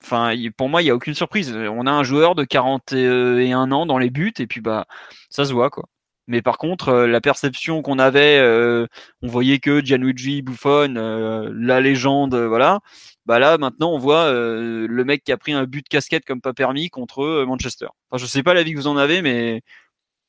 Enfin, 0.03 0.34
pour 0.57 0.69
moi, 0.69 0.82
il 0.82 0.86
n'y 0.86 0.91
a 0.91 0.95
aucune 0.95 1.15
surprise. 1.15 1.55
On 1.55 1.88
a 1.88 1.91
un 1.91 2.03
joueur 2.03 2.36
de 2.36 2.43
41 2.43 3.71
ans 3.71 3.86
dans 3.86 3.97
les 3.97 4.09
buts 4.09 4.34
et 4.39 4.47
puis 4.47 4.61
bah 4.61 4.86
ça 5.30 5.45
se 5.45 5.53
voit 5.53 5.69
quoi. 5.69 5.86
Mais 6.28 6.41
par 6.41 6.57
contre, 6.57 6.89
euh, 6.89 7.07
la 7.07 7.21
perception 7.21 7.82
qu'on 7.82 7.99
avait, 7.99 8.39
euh, 8.39 8.88
on 9.21 9.28
voyait 9.28 9.59
que 9.59 9.84
Gianluigi 9.84 10.41
Buffon, 10.41 10.95
euh, 10.97 11.51
la 11.53 11.82
légende, 11.82 12.36
voilà. 12.36 12.80
Bah 13.26 13.39
là, 13.39 13.57
maintenant, 13.57 13.91
on 13.93 13.97
voit 13.99 14.32
le 14.32 15.03
mec 15.03 15.23
qui 15.23 15.32
a 15.32 15.38
pris 15.38 15.53
un 15.53 15.65
but 15.65 15.84
de 15.84 15.89
casquette 15.89 16.26
comme 16.26 16.41
pas 16.41 16.53
permis 16.53 16.89
contre 16.89 17.43
Manchester. 17.45 17.88
Enfin, 18.09 18.21
je 18.21 18.28
sais 18.28 18.43
pas 18.43 18.53
l'avis 18.53 18.73
que 18.73 18.78
vous 18.78 18.88
en 18.88 18.97
avez, 18.97 19.21
mais 19.21 19.61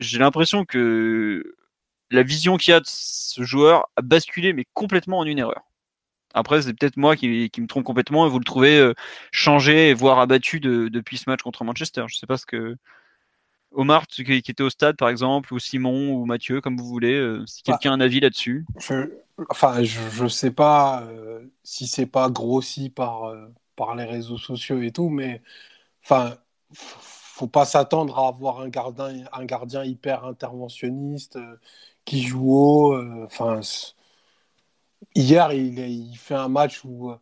j'ai 0.01 0.19
l'impression 0.19 0.65
que 0.65 1.55
la 2.11 2.23
vision 2.23 2.57
qu'il 2.57 2.73
y 2.73 2.75
a 2.75 2.81
de 2.81 2.87
ce 2.87 3.43
joueur 3.45 3.87
a 3.97 4.03
basculé, 4.03 4.53
mais 4.53 4.65
complètement 4.75 5.19
en 5.19 5.25
une 5.27 5.39
erreur. 5.39 5.63
Après, 6.37 6.61
c'est 6.63 6.75
peut-être 6.75 6.99
moi 6.99 7.17
qui, 7.17 7.51
me 7.59 7.67
trompe 7.67 7.85
complètement 7.85 8.27
et 8.27 8.31
vous 8.31 8.39
le 8.39 8.45
trouvez 8.45 8.79
euh, 8.79 8.95
changé, 9.33 9.95
voire 9.95 10.19
abattu 10.19 10.61
depuis 10.61 11.17
ce 11.17 11.31
match 11.31 11.41
contre 11.43 11.65
Manchester. 11.65 12.05
Je 12.09 12.17
sais 12.17 12.27
pas 12.27 12.37
ce 12.37 12.47
que. 12.47 12.77
Omar, 13.77 14.07
qui, 14.07 14.23
était 14.23 14.63
au 14.63 14.71
stade 14.71 14.97
par 14.97 15.09
exemple, 15.09 15.53
ou 15.55 15.59
Simon, 15.59 16.13
ou 16.13 16.25
Mathieu, 16.25 16.61
comme 16.61 16.77
vous 16.77 16.87
voulez, 16.87 17.15
euh, 17.15 17.45
si 17.47 17.63
bah, 17.67 17.73
quelqu'un 17.73 17.93
a 17.93 17.95
un 17.95 18.01
avis 18.01 18.21
là-dessus. 18.21 18.67
enfin, 19.49 19.83
je 19.83 20.25
ne 20.25 20.29
sais 20.29 20.51
pas 20.51 21.03
euh, 21.05 21.45
si 21.63 21.87
c'est 21.87 22.07
pas 22.07 22.31
grossi 22.31 22.91
par, 22.91 23.33
par 23.77 23.95
les 23.95 24.05
réseaux 24.05 24.39
sociaux 24.39 24.81
et 24.83 24.93
tout, 24.93 25.09
mais 25.09 25.43
enfin, 26.05 26.37
faut 26.73 27.47
pas 27.47 27.65
s'attendre 27.65 28.19
à 28.19 28.29
avoir 28.29 28.61
un 28.61 28.69
gardien, 28.69 29.25
un 29.33 29.45
gardien 29.45 29.85
hyper 29.85 30.25
interventionniste 30.25 31.39
qui 32.05 32.23
joue 32.23 32.51
haut. 32.51 33.25
Enfin, 33.25 33.61
Hier, 35.15 35.53
il, 35.53 36.17
fait 36.17 36.35
un 36.35 36.49
match 36.49 36.85
où 36.85 37.11
euh, 37.11 37.19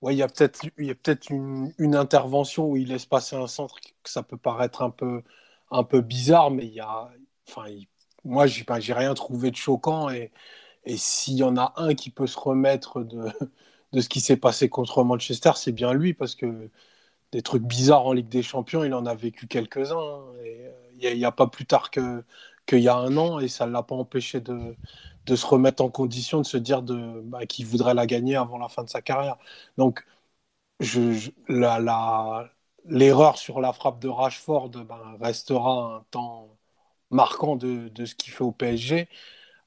ouais, 0.00 0.14
il 0.14 0.18
y 0.18 0.22
a 0.22 0.28
peut-être 0.28 0.62
peut 1.02 1.34
une, 1.34 1.72
une, 1.78 1.96
intervention 1.96 2.68
où 2.70 2.76
il 2.76 2.88
laisse 2.88 3.06
passer 3.06 3.36
un 3.36 3.46
centre 3.48 3.80
que 3.80 4.10
ça 4.10 4.22
peut 4.22 4.36
paraître 4.36 4.82
un 4.82 4.90
peu, 4.90 5.22
un 5.72 5.84
peu 5.84 6.00
bizarre, 6.00 6.50
mais 6.50 6.66
il 6.66 6.74
y 6.74 6.80
a, 6.80 7.10
enfin, 7.48 7.66
moi, 8.24 8.46
j'ai 8.46 8.64
n'ai 8.68 8.92
rien 8.94 9.14
trouvé 9.14 9.50
de 9.50 9.56
choquant. 9.56 10.10
Et, 10.10 10.32
et 10.84 10.96
s'il 10.96 11.34
y 11.36 11.42
en 11.44 11.56
a 11.56 11.74
un 11.76 11.94
qui 11.94 12.10
peut 12.10 12.26
se 12.26 12.38
remettre 12.38 13.02
de, 13.02 13.26
de 13.92 14.00
ce 14.00 14.08
qui 14.08 14.20
s'est 14.20 14.36
passé 14.36 14.68
contre 14.68 15.04
Manchester, 15.04 15.52
c'est 15.56 15.72
bien 15.72 15.92
lui, 15.94 16.14
parce 16.14 16.34
que 16.34 16.70
des 17.32 17.42
trucs 17.42 17.64
bizarres 17.64 18.06
en 18.06 18.12
Ligue 18.14 18.28
des 18.28 18.42
Champions, 18.42 18.84
il 18.84 18.94
en 18.94 19.06
a 19.06 19.14
vécu 19.14 19.46
quelques-uns. 19.48 19.98
Hein. 19.98 20.22
Euh, 20.38 20.72
il 21.00 21.18
n'y 21.18 21.24
a, 21.24 21.32
pas 21.32 21.48
plus 21.48 21.66
tard 21.66 21.90
qu'il 21.90 22.78
y 22.80 22.88
a 22.88 22.96
un 22.96 23.16
an, 23.16 23.40
et 23.40 23.48
ça 23.48 23.66
ne 23.66 23.72
l'a 23.72 23.82
pas 23.82 23.96
empêché 23.96 24.40
de, 24.40 24.76
de 25.26 25.36
se 25.36 25.46
remettre 25.46 25.82
en 25.82 25.90
condition 25.90 26.40
de 26.40 26.46
se 26.46 26.56
dire 26.56 26.82
bah, 26.82 27.46
qu'il 27.46 27.66
voudrait 27.66 27.94
la 27.94 28.06
gagner 28.06 28.36
avant 28.36 28.58
la 28.58 28.68
fin 28.68 28.84
de 28.84 28.90
sa 28.90 29.02
carrière. 29.02 29.36
Donc, 29.78 30.04
je, 30.80 31.30
l'erreur 32.86 33.38
sur 33.38 33.60
la 33.60 33.72
frappe 33.72 34.00
de 34.00 34.08
Rashford 34.08 34.70
ben, 34.70 35.16
restera 35.20 35.96
un 35.96 36.04
temps 36.10 36.48
marquant 37.10 37.56
de, 37.56 37.90
ce 38.04 38.14
qu'il 38.14 38.32
fait 38.32 38.44
au 38.44 38.52
PSG. 38.52 39.08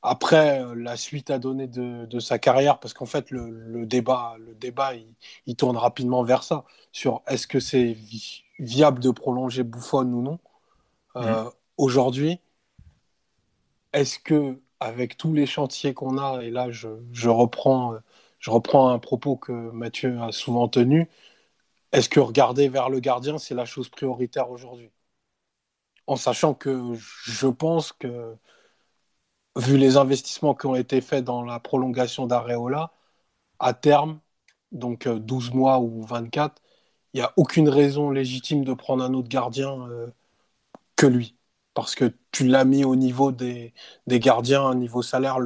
Après, 0.01 0.63
la 0.75 0.97
suite 0.97 1.31
à 1.31 1.39
donner 1.39 1.67
de, 1.67 2.19
sa 2.19 2.37
carrière, 2.37 2.79
parce 2.79 2.93
qu'en 2.93 3.05
fait, 3.05 3.31
le, 3.31 3.85
débat, 3.85 4.35
le 4.39 4.53
débat 4.53 4.91
il, 5.45 5.55
tourne 5.55 5.77
rapidement 5.77 6.23
vers 6.23 6.43
ça, 6.43 6.65
sur 6.91 7.23
est-ce 7.27 7.47
que 7.47 7.59
c'est 7.59 7.97
viable 8.59 8.99
de 8.99 9.11
prolonger 9.11 9.63
Buffon 9.63 10.05
ou 10.05 10.21
non. 10.21 10.39
Euh, 11.15 11.49
aujourd'hui, 11.77 12.39
est-ce 13.93 14.19
que 14.19 14.59
avec 14.79 15.17
tous 15.17 15.33
les 15.33 15.45
chantiers 15.45 15.93
qu'on 15.93 16.17
a, 16.17 16.43
et 16.43 16.51
là 16.51 16.69
je, 16.69 17.29
reprends, 17.29 17.95
je 18.39 18.51
reprends 18.51 18.89
un 18.89 18.99
propos 18.99 19.37
que 19.37 19.51
Mathieu 19.51 20.19
a 20.21 20.31
souvent 20.31 20.67
tenu, 20.67 21.09
est-ce 21.95 22.09
que 22.09 22.19
regarder 22.19 22.69
vers 22.69 22.89
le 22.89 22.99
gardien, 22.99 23.37
c'est 23.37 23.55
la 23.55 23.65
chose 23.65 23.89
prioritaire 23.89 24.51
aujourd'hui? 24.51 24.91
En 26.07 26.15
sachant 26.17 26.53
que 26.53 26.93
je 26.95 27.47
pense 27.47 27.91
que, 27.93 28.35
vu 29.57 29.77
les 29.77 29.97
investissements 29.97 30.55
qui 30.55 30.67
ont 30.67 30.75
été 30.75 31.01
faits 31.01 31.23
dans 31.23 31.43
la 31.43 31.59
prolongation 31.59 32.27
d'Areola, 32.27 32.91
à 33.59 33.73
terme, 33.73 34.19
donc 34.71 35.07
12 35.07 35.49
euh, 35.49 35.53
mois 35.53 35.79
ou 35.79 36.03
24, 36.03 36.61
il 37.13 37.17
n'y 37.17 37.23
a 37.23 37.33
aucune 37.37 37.69
raison 37.69 38.11
légitime 38.11 38.65
de 38.65 38.73
prendre 38.73 39.03
un 39.03 39.13
autre 39.13 39.29
gardien 39.29 39.87
euh, 39.89 40.07
que 40.95 41.07
lui 41.07 41.35
parce 41.75 41.95
que 41.95 42.13
tu 42.31 42.47
l'as 42.47 42.65
mis 42.65 42.85
au 42.85 42.95
niveau 42.95 43.31
des, 43.31 43.73
gardiens, 44.07 44.65
un 44.65 44.75
niveau 44.75 45.01
salaire 45.03 45.39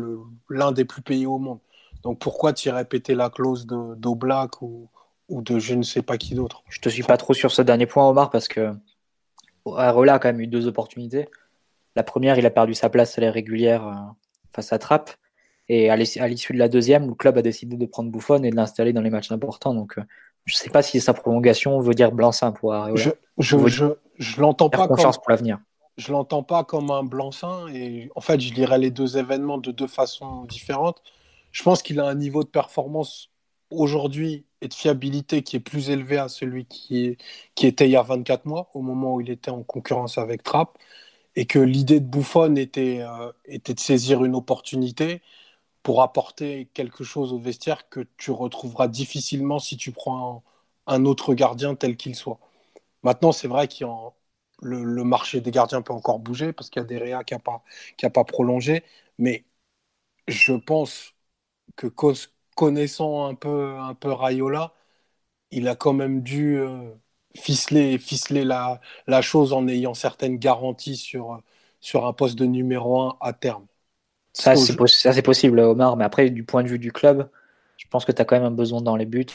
l'un 0.49 0.71
des 0.71 0.85
plus 0.85 1.01
payés 1.01 1.25
au 1.25 1.39
monde. 1.39 1.59
Donc 2.03 2.19
pourquoi 2.19 2.53
tu 2.53 2.69
irais 2.69 2.85
péter 2.85 3.15
la 3.15 3.29
clause 3.29 3.65
d'Oblak 3.67 4.61
ou, 4.61 4.89
ou 5.29 5.41
de 5.41 5.59
je 5.59 5.75
ne 5.75 5.83
sais 5.83 6.01
pas 6.01 6.17
qui 6.17 6.35
d'autre 6.35 6.63
Je 6.69 6.79
te 6.79 6.89
suis 6.89 7.03
pas 7.03 7.17
trop 7.17 7.33
sur 7.33 7.51
ce 7.51 7.61
dernier 7.61 7.85
point, 7.85 8.07
Omar, 8.07 8.29
parce 8.29 8.47
que 8.47 8.73
Areola 9.65 10.15
a 10.15 10.19
quand 10.19 10.29
même 10.29 10.41
eu 10.41 10.47
deux 10.47 10.67
opportunités. 10.67 11.27
La 11.95 12.03
première, 12.03 12.37
il 12.37 12.45
a 12.45 12.49
perdu 12.49 12.73
sa 12.73 12.89
place 12.89 13.17
à 13.17 13.21
la 13.21 13.31
régulière 13.31 13.87
euh, 13.87 13.93
face 14.53 14.73
à 14.73 14.79
Trapp. 14.79 15.11
Et 15.71 15.91
à 15.91 15.95
l'issue 15.95 16.53
de 16.53 16.57
la 16.57 16.67
deuxième, 16.67 17.07
le 17.07 17.13
club 17.13 17.37
a 17.37 17.43
décidé 17.43 17.77
de 17.77 17.85
prendre 17.85 18.09
Bouffon 18.09 18.41
et 18.43 18.49
de 18.49 18.55
l'installer 18.55 18.91
dans 18.91 19.01
les 19.01 19.11
matchs 19.11 19.31
importants. 19.31 19.75
Donc, 19.75 19.99
euh, 19.99 20.01
je 20.45 20.55
ne 20.55 20.57
sais 20.57 20.71
pas 20.71 20.81
si 20.81 20.99
sa 20.99 21.13
prolongation 21.13 21.79
veut 21.79 21.93
dire 21.93 22.11
blanc-seing 22.11 22.53
pour 22.53 22.73
Areola. 22.73 22.95
Je, 22.95 23.11
je, 23.37 23.67
je, 23.67 23.85
je 24.17 24.41
l'entends 24.41 24.71
pas. 24.71 24.87
Confiance 24.87 25.19
pour 25.19 25.29
l'avenir 25.29 25.59
je 25.99 26.13
l'entends 26.13 26.43
pas 26.43 26.63
comme 26.63 26.89
un 26.91 27.03
blanc-seing 27.03 27.67
et 27.73 28.09
en 28.15 28.21
fait, 28.21 28.39
je 28.39 28.53
lirai 28.53 28.79
les 28.79 28.89
deux 28.89 29.17
événements 29.17 29.57
de 29.57 29.71
deux 29.71 29.87
façons 29.87 30.45
différentes. 30.45 31.01
Je 31.51 31.61
pense 31.61 31.83
qu'il 31.83 31.99
a 31.99 32.07
un 32.07 32.15
niveau 32.15 32.43
de 32.43 32.47
performance 32.47 33.29
aujourd'hui 33.71 34.45
et 34.61 34.67
de 34.67 34.73
fiabilité 34.73 35.43
qui 35.43 35.55
est 35.55 35.59
plus 35.59 35.89
élevé 35.89 36.17
à 36.17 36.27
celui 36.29 36.65
qui, 36.65 37.17
qui 37.55 37.67
était 37.67 37.87
il 37.87 37.91
y 37.91 37.95
a 37.95 38.01
24 38.03 38.45
mois, 38.45 38.69
au 38.73 38.81
moment 38.81 39.15
où 39.15 39.21
il 39.21 39.29
était 39.29 39.51
en 39.51 39.63
concurrence 39.63 40.17
avec 40.17 40.43
Trapp, 40.43 40.77
et 41.35 41.45
que 41.47 41.59
l'idée 41.59 41.99
de 41.99 42.05
Buffon 42.07 42.55
était, 42.55 43.01
euh, 43.01 43.31
était 43.45 43.73
de 43.73 43.79
saisir 43.79 44.25
une 44.25 44.35
opportunité 44.35 45.21
pour 45.83 46.01
apporter 46.01 46.67
quelque 46.73 47.03
chose 47.03 47.33
au 47.33 47.39
vestiaire 47.39 47.89
que 47.89 48.01
tu 48.17 48.31
retrouveras 48.31 48.87
difficilement 48.87 49.59
si 49.59 49.77
tu 49.77 49.91
prends 49.91 50.43
un, 50.87 51.05
autre 51.05 51.33
gardien 51.33 51.75
tel 51.75 51.97
qu'il 51.97 52.15
soit. 52.15 52.39
Maintenant, 53.03 53.31
c'est 53.33 53.47
vrai 53.47 53.67
que 53.67 53.85
le, 54.61 54.83
le, 54.83 55.03
marché 55.03 55.41
des 55.41 55.51
gardiens 55.51 55.81
peut 55.81 55.93
encore 55.93 56.19
bouger 56.19 56.53
parce 56.53 56.69
qu'il 56.69 56.81
y 56.81 56.85
a 56.85 56.87
des 56.87 56.97
Réa 56.97 57.23
qui 57.23 57.33
n'a 57.33 57.39
pas, 57.39 57.63
pas 58.13 58.23
prolongé, 58.25 58.83
mais 59.17 59.45
je 60.27 60.53
pense 60.53 61.15
que 61.75 61.87
connaissant 62.59 63.25
un 63.25 63.35
peu, 63.35 63.77
un 63.79 63.93
peu 63.93 64.11
Rayola, 64.11 64.73
il 65.49 65.69
a 65.69 65.75
quand 65.75 65.93
même 65.93 66.21
dû 66.21 66.59
euh, 66.59 66.91
ficeler, 67.33 67.97
ficeler 67.97 68.43
la, 68.43 68.81
la, 69.07 69.21
chose 69.21 69.53
en 69.53 69.65
ayant 69.69 69.93
certaines 69.93 70.35
garanties 70.35 70.97
sur, 70.97 71.41
sur 71.79 72.05
un 72.05 72.11
poste 72.11 72.37
de 72.37 72.45
numéro 72.45 72.99
1 72.99 73.17
à 73.21 73.31
terme. 73.31 73.65
Ça, 74.33 74.57
c'est 74.57 75.21
possible, 75.21 75.61
Omar, 75.61 75.95
mais 75.95 76.03
après, 76.03 76.29
du 76.29 76.43
point 76.43 76.61
de 76.61 76.67
vue 76.67 76.79
du 76.79 76.91
club, 76.91 77.29
je 77.77 77.87
pense 77.87 78.03
que 78.03 78.11
tu 78.11 78.21
as 78.21 78.25
quand 78.25 78.35
même 78.35 78.45
un 78.45 78.51
besoin 78.51 78.81
dans 78.81 78.97
les 78.97 79.05
buts 79.05 79.25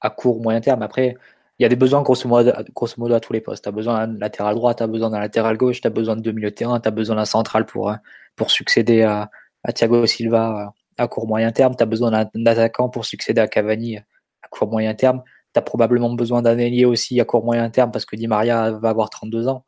à 0.00 0.08
court 0.08 0.38
ou 0.38 0.42
moyen 0.42 0.62
terme. 0.62 0.80
Après, 0.80 1.14
il 1.58 1.62
y 1.62 1.66
a 1.66 1.68
des 1.68 1.76
besoins 1.76 2.00
grosso 2.00 2.26
modo, 2.26 2.52
grosso 2.74 2.94
modo 2.96 3.12
à 3.12 3.20
tous 3.20 3.34
les 3.34 3.42
postes. 3.42 3.64
Tu 3.64 3.68
as 3.68 3.72
besoin 3.72 4.06
d'un 4.06 4.18
latéral 4.18 4.54
droit, 4.54 4.72
tu 4.74 4.82
as 4.82 4.86
besoin 4.86 5.10
d'un 5.10 5.20
latéral 5.20 5.58
gauche, 5.58 5.82
tu 5.82 5.88
as 5.88 5.90
besoin 5.90 6.16
de 6.16 6.22
deux 6.22 6.32
milieux 6.32 6.50
de 6.50 6.54
terrain, 6.54 6.80
tu 6.80 6.88
as 6.88 6.90
besoin 6.90 7.16
d'un 7.16 7.26
central 7.26 7.66
pour, 7.66 7.94
pour 8.34 8.50
succéder 8.50 9.02
à, 9.02 9.30
à 9.62 9.74
Thiago 9.74 10.06
Silva 10.06 10.72
à 10.98 11.08
court 11.08 11.26
moyen 11.26 11.52
terme, 11.52 11.76
tu 11.76 11.82
as 11.82 11.86
besoin 11.86 12.10
d'un 12.10 12.46
attaquant 12.46 12.88
pour 12.88 13.04
succéder 13.04 13.40
à 13.40 13.48
Cavani 13.48 13.98
à 13.98 14.48
court 14.50 14.68
moyen 14.68 14.94
terme. 14.94 15.22
Tu 15.54 15.58
as 15.58 15.62
probablement 15.62 16.12
besoin 16.14 16.42
d'un 16.42 16.58
ailier 16.58 16.84
aussi 16.84 17.20
à 17.20 17.24
court 17.24 17.44
moyen 17.44 17.68
terme 17.70 17.90
parce 17.90 18.04
que 18.04 18.16
Di 18.16 18.26
Maria 18.26 18.72
va 18.72 18.90
avoir 18.90 19.10
32 19.10 19.48
ans. 19.48 19.64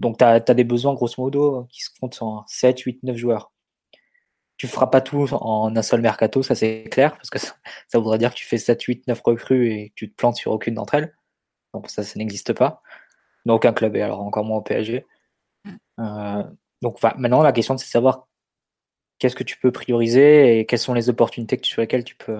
Donc 0.00 0.18
tu 0.18 0.24
as, 0.24 0.40
des 0.40 0.64
besoins 0.64 0.94
grosso 0.94 1.22
modo 1.22 1.66
qui 1.70 1.82
se 1.82 1.90
comptent 2.00 2.20
en 2.22 2.44
7, 2.48 2.80
8, 2.80 3.02
9 3.04 3.16
joueurs. 3.16 3.52
Tu 4.56 4.66
feras 4.68 4.88
pas 4.88 5.00
tout 5.00 5.26
en 5.32 5.74
un 5.74 5.82
seul 5.82 6.00
mercato, 6.00 6.42
ça 6.42 6.54
c'est 6.54 6.84
clair, 6.84 7.16
parce 7.16 7.30
que 7.30 7.38
ça, 7.38 7.54
voudrait 7.94 8.18
dire 8.18 8.30
que 8.30 8.36
tu 8.36 8.44
fais 8.44 8.58
7, 8.58 8.80
8, 8.82 9.06
9 9.08 9.20
recrues 9.24 9.72
et 9.72 9.88
que 9.90 9.94
tu 9.94 10.10
te 10.10 10.16
plantes 10.16 10.36
sur 10.36 10.52
aucune 10.52 10.74
d'entre 10.74 10.94
elles. 10.94 11.16
Donc 11.74 11.90
ça, 11.90 12.02
ça 12.02 12.18
n'existe 12.18 12.52
pas. 12.52 12.82
Dans 13.44 13.54
aucun 13.54 13.72
club, 13.72 13.96
et 13.96 14.02
alors 14.02 14.20
encore 14.20 14.44
moins 14.44 14.58
au 14.58 14.62
PSG. 14.62 15.04
Euh, 16.00 16.42
donc 16.80 17.02
maintenant, 17.02 17.42
la 17.42 17.52
question 17.52 17.76
c'est 17.76 17.86
de 17.86 17.90
savoir 17.90 18.28
qu'est-ce 19.22 19.36
que 19.36 19.44
tu 19.44 19.56
peux 19.56 19.70
prioriser 19.70 20.58
et 20.58 20.66
quelles 20.66 20.80
sont 20.80 20.94
les 20.94 21.08
opportunités 21.08 21.56
sur 21.62 21.80
lesquelles 21.80 22.02
tu 22.02 22.16
peux, 22.16 22.38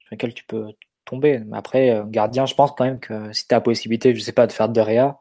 sur 0.00 0.08
lesquelles 0.10 0.34
tu 0.34 0.44
peux 0.44 0.66
tomber. 1.06 1.38
Mais 1.38 1.56
après, 1.56 1.88
euh, 1.88 2.04
gardien, 2.04 2.44
je 2.44 2.54
pense 2.54 2.72
quand 2.72 2.84
même 2.84 3.00
que 3.00 3.32
si 3.32 3.48
tu 3.48 3.54
as 3.54 3.56
la 3.56 3.60
possibilité, 3.62 4.14
je 4.14 4.20
sais 4.20 4.32
pas, 4.32 4.46
de 4.46 4.52
faire 4.52 4.68
de 4.68 4.78
réa, 4.78 5.18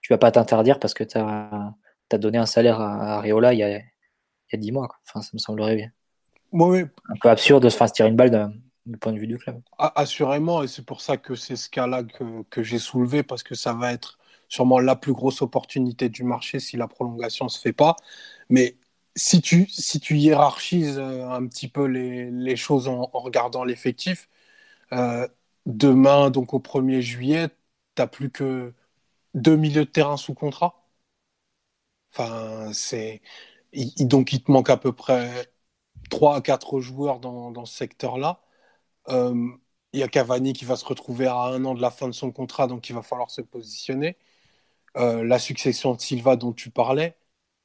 tu 0.00 0.12
vas 0.12 0.18
pas 0.18 0.30
t'interdire 0.30 0.78
parce 0.78 0.94
que 0.94 1.02
tu 1.02 1.18
as, 1.18 1.74
donné 2.12 2.38
un 2.38 2.46
salaire 2.46 2.80
à, 2.80 3.18
à 3.18 3.26
il 3.26 3.30
y 3.30 3.32
a, 3.32 3.52
il 3.52 3.58
y 3.58 4.54
a 4.54 4.56
10 4.56 4.70
mois. 4.70 4.88
Enfin, 5.08 5.22
ça 5.22 5.30
me 5.32 5.38
semblerait 5.38 5.74
bien. 5.74 5.90
Un 7.08 7.16
peu 7.20 7.28
absurde 7.28 7.64
de 7.64 7.68
se 7.68 7.76
faire 7.76 7.90
tirer 7.90 8.10
une 8.10 8.16
balle 8.16 8.52
du 8.86 8.96
point 8.96 9.12
de 9.12 9.18
vue 9.18 9.26
du 9.26 9.38
club. 9.38 9.60
Assurément, 9.76 10.62
et 10.62 10.68
c'est 10.68 10.86
pour 10.86 11.00
ça 11.00 11.16
que 11.16 11.34
c'est 11.34 11.56
ce 11.56 11.68
cas-là 11.68 12.04
que, 12.04 12.44
que 12.48 12.62
j'ai 12.62 12.78
soulevé, 12.78 13.24
parce 13.24 13.42
que 13.42 13.56
ça 13.56 13.72
va 13.72 13.92
être 13.92 14.20
sûrement 14.48 14.78
la 14.78 14.94
plus 14.94 15.14
grosse 15.14 15.42
opportunité 15.42 16.08
du 16.08 16.22
marché 16.22 16.60
si 16.60 16.76
la 16.76 16.86
prolongation 16.86 17.46
ne 17.46 17.50
se 17.50 17.60
fait 17.60 17.72
pas. 17.72 17.96
Mais 18.48 18.76
si 19.16 19.40
tu, 19.42 19.66
si 19.68 20.00
tu 20.00 20.16
hiérarchises 20.18 20.98
euh, 20.98 21.28
un 21.30 21.46
petit 21.46 21.68
peu 21.68 21.84
les, 21.86 22.30
les 22.30 22.56
choses 22.56 22.88
en, 22.88 23.06
regardant 23.12 23.64
l'effectif, 23.64 24.28
euh, 24.92 25.28
demain, 25.66 26.30
donc 26.30 26.54
au 26.54 26.60
1er 26.60 27.02
juillet, 27.02 27.48
tu 27.50 27.54
n'as 28.02 28.06
plus 28.08 28.30
que 28.30 28.74
deux 29.34 29.56
milieux 29.56 29.84
de 29.86 29.90
terrain 29.90 30.16
sous 30.18 30.34
contrat. 30.34 30.86
Enfin, 32.12 32.72
c'est. 32.72 33.20
donc, 34.00 34.32
il 34.32 34.42
te 34.42 34.50
manque 34.50 34.70
à 34.70 34.76
peu 34.76 34.92
près 34.92 35.52
3 36.10 36.36
à 36.36 36.40
4 36.42 36.80
joueurs 36.80 37.20
dans, 37.20 37.50
dans 37.52 37.66
ce 37.66 37.76
secteur-là. 37.76 38.42
Euh, 39.10 39.48
il 39.94 40.00
y 40.00 40.02
a 40.04 40.08
Cavani 40.08 40.52
qui 40.54 40.64
va 40.66 40.76
se 40.76 40.84
retrouver 40.86 41.26
à 41.28 41.36
un 41.36 41.64
an 41.66 41.74
de 41.74 41.82
la 41.82 41.90
fin 41.92 42.08
de 42.08 42.12
son 42.14 42.32
contrat, 42.32 42.66
donc 42.68 42.88
il 42.90 42.94
va 42.94 43.02
falloir 43.02 43.30
se 43.30 43.42
positionner. 43.42 44.18
la 44.96 45.38
succession 45.38 45.94
de 45.94 46.00
Silva 46.00 46.36
dont 46.36 46.52
tu 46.52 46.70
parlais, 46.70 47.16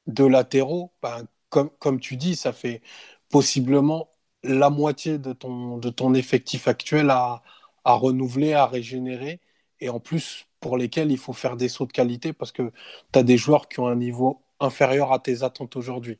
de 0.06 0.24
latéraux, 0.26 0.92
ben, 1.02 1.26
comme, 1.50 2.00
tu 2.00 2.16
dis, 2.16 2.36
ça 2.36 2.52
fait 2.52 2.82
possiblement 3.30 4.10
la 4.42 4.70
moitié 4.70 5.18
de 5.18 5.32
ton, 5.32 6.14
effectif 6.14 6.68
actuel 6.68 7.10
à, 7.10 7.42
renouveler, 7.84 8.52
à 8.52 8.66
régénérer, 8.66 9.40
et 9.80 9.88
en 9.88 10.00
plus 10.00 10.46
pour 10.60 10.76
lesquels 10.76 11.10
il 11.12 11.18
faut 11.18 11.32
faire 11.32 11.56
des 11.56 11.68
sauts 11.68 11.86
de 11.86 11.92
qualité 11.92 12.32
parce 12.32 12.50
que 12.50 12.72
tu 13.12 13.18
as 13.18 13.22
des 13.22 13.36
joueurs 13.36 13.68
qui 13.68 13.80
ont 13.80 13.86
un 13.86 13.96
niveau 13.96 14.42
inférieur 14.58 15.12
à 15.12 15.18
tes 15.18 15.42
attentes 15.42 15.76
aujourd'hui. 15.76 16.18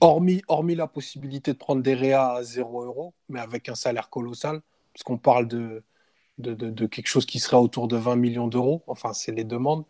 Hormis, 0.00 0.42
hormis 0.48 0.74
la 0.74 0.88
possibilité 0.88 1.52
de 1.52 1.58
prendre 1.58 1.82
des 1.82 1.94
réas 1.94 2.34
à 2.34 2.42
0 2.42 2.84
euros, 2.84 3.14
mais 3.28 3.40
avec 3.40 3.68
un 3.68 3.74
salaire 3.74 4.10
colossal, 4.10 4.60
parce 4.92 5.04
qu'on 5.04 5.18
parle 5.18 5.48
de, 5.48 5.84
de, 6.38 6.86
quelque 6.86 7.06
chose 7.06 7.26
qui 7.26 7.38
serait 7.38 7.56
autour 7.56 7.88
de 7.88 7.96
20 7.96 8.16
millions 8.16 8.48
d'euros, 8.48 8.82
enfin 8.86 9.12
c'est 9.12 9.32
les 9.32 9.44
demandes, 9.44 9.84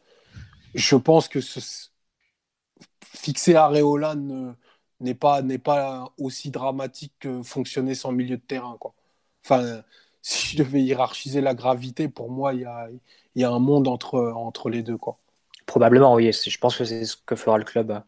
je 0.74 0.96
pense 0.96 1.28
que 1.28 1.40
ce, 1.40 1.88
fixer 3.04 3.54
Areola 3.54 4.14
n'est 5.00 5.14
pas, 5.14 5.42
pas 5.62 6.12
aussi 6.18 6.50
dramatique 6.50 7.12
que 7.20 7.42
fonctionner 7.42 7.94
sans 7.94 8.12
milieu 8.12 8.36
de 8.36 8.42
terrain. 8.42 8.76
Quoi. 8.78 8.94
Enfin, 9.44 9.82
si 10.22 10.56
je 10.56 10.62
devais 10.62 10.82
hiérarchiser 10.82 11.40
la 11.40 11.54
gravité, 11.54 12.08
pour 12.08 12.30
moi, 12.30 12.54
il 12.54 12.60
y 12.60 12.64
a, 12.64 12.88
y 13.36 13.44
a, 13.44 13.50
un 13.50 13.58
monde 13.58 13.88
entre, 13.88 14.20
entre 14.34 14.70
les 14.70 14.82
deux. 14.82 14.96
Quoi. 14.96 15.18
Probablement, 15.66 16.14
oui. 16.14 16.32
Je 16.32 16.58
pense 16.58 16.76
que 16.76 16.84
c'est 16.84 17.04
ce 17.04 17.16
que 17.16 17.36
fera 17.36 17.58
le 17.58 17.64
club 17.64 17.90
euh, 17.90 18.00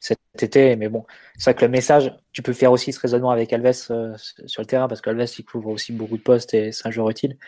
cet 0.00 0.18
été. 0.42 0.76
Mais 0.76 0.88
bon, 0.88 1.04
c'est 1.36 1.44
vrai 1.44 1.54
que 1.54 1.64
le 1.64 1.70
message, 1.70 2.12
tu 2.32 2.42
peux 2.42 2.52
faire 2.52 2.72
aussi 2.72 2.92
ce 2.92 3.00
raisonnement 3.00 3.30
avec 3.30 3.52
Alves 3.52 3.86
euh, 3.90 4.14
sur 4.46 4.62
le 4.62 4.66
terrain, 4.66 4.88
parce 4.88 5.00
qu'Alves, 5.00 5.28
il 5.38 5.44
couvre 5.44 5.70
aussi 5.70 5.92
beaucoup 5.92 6.16
de 6.16 6.22
postes 6.22 6.54
et 6.54 6.72
c'est 6.72 6.86
un 6.86 6.90
joueur 6.90 7.10
utile. 7.10 7.38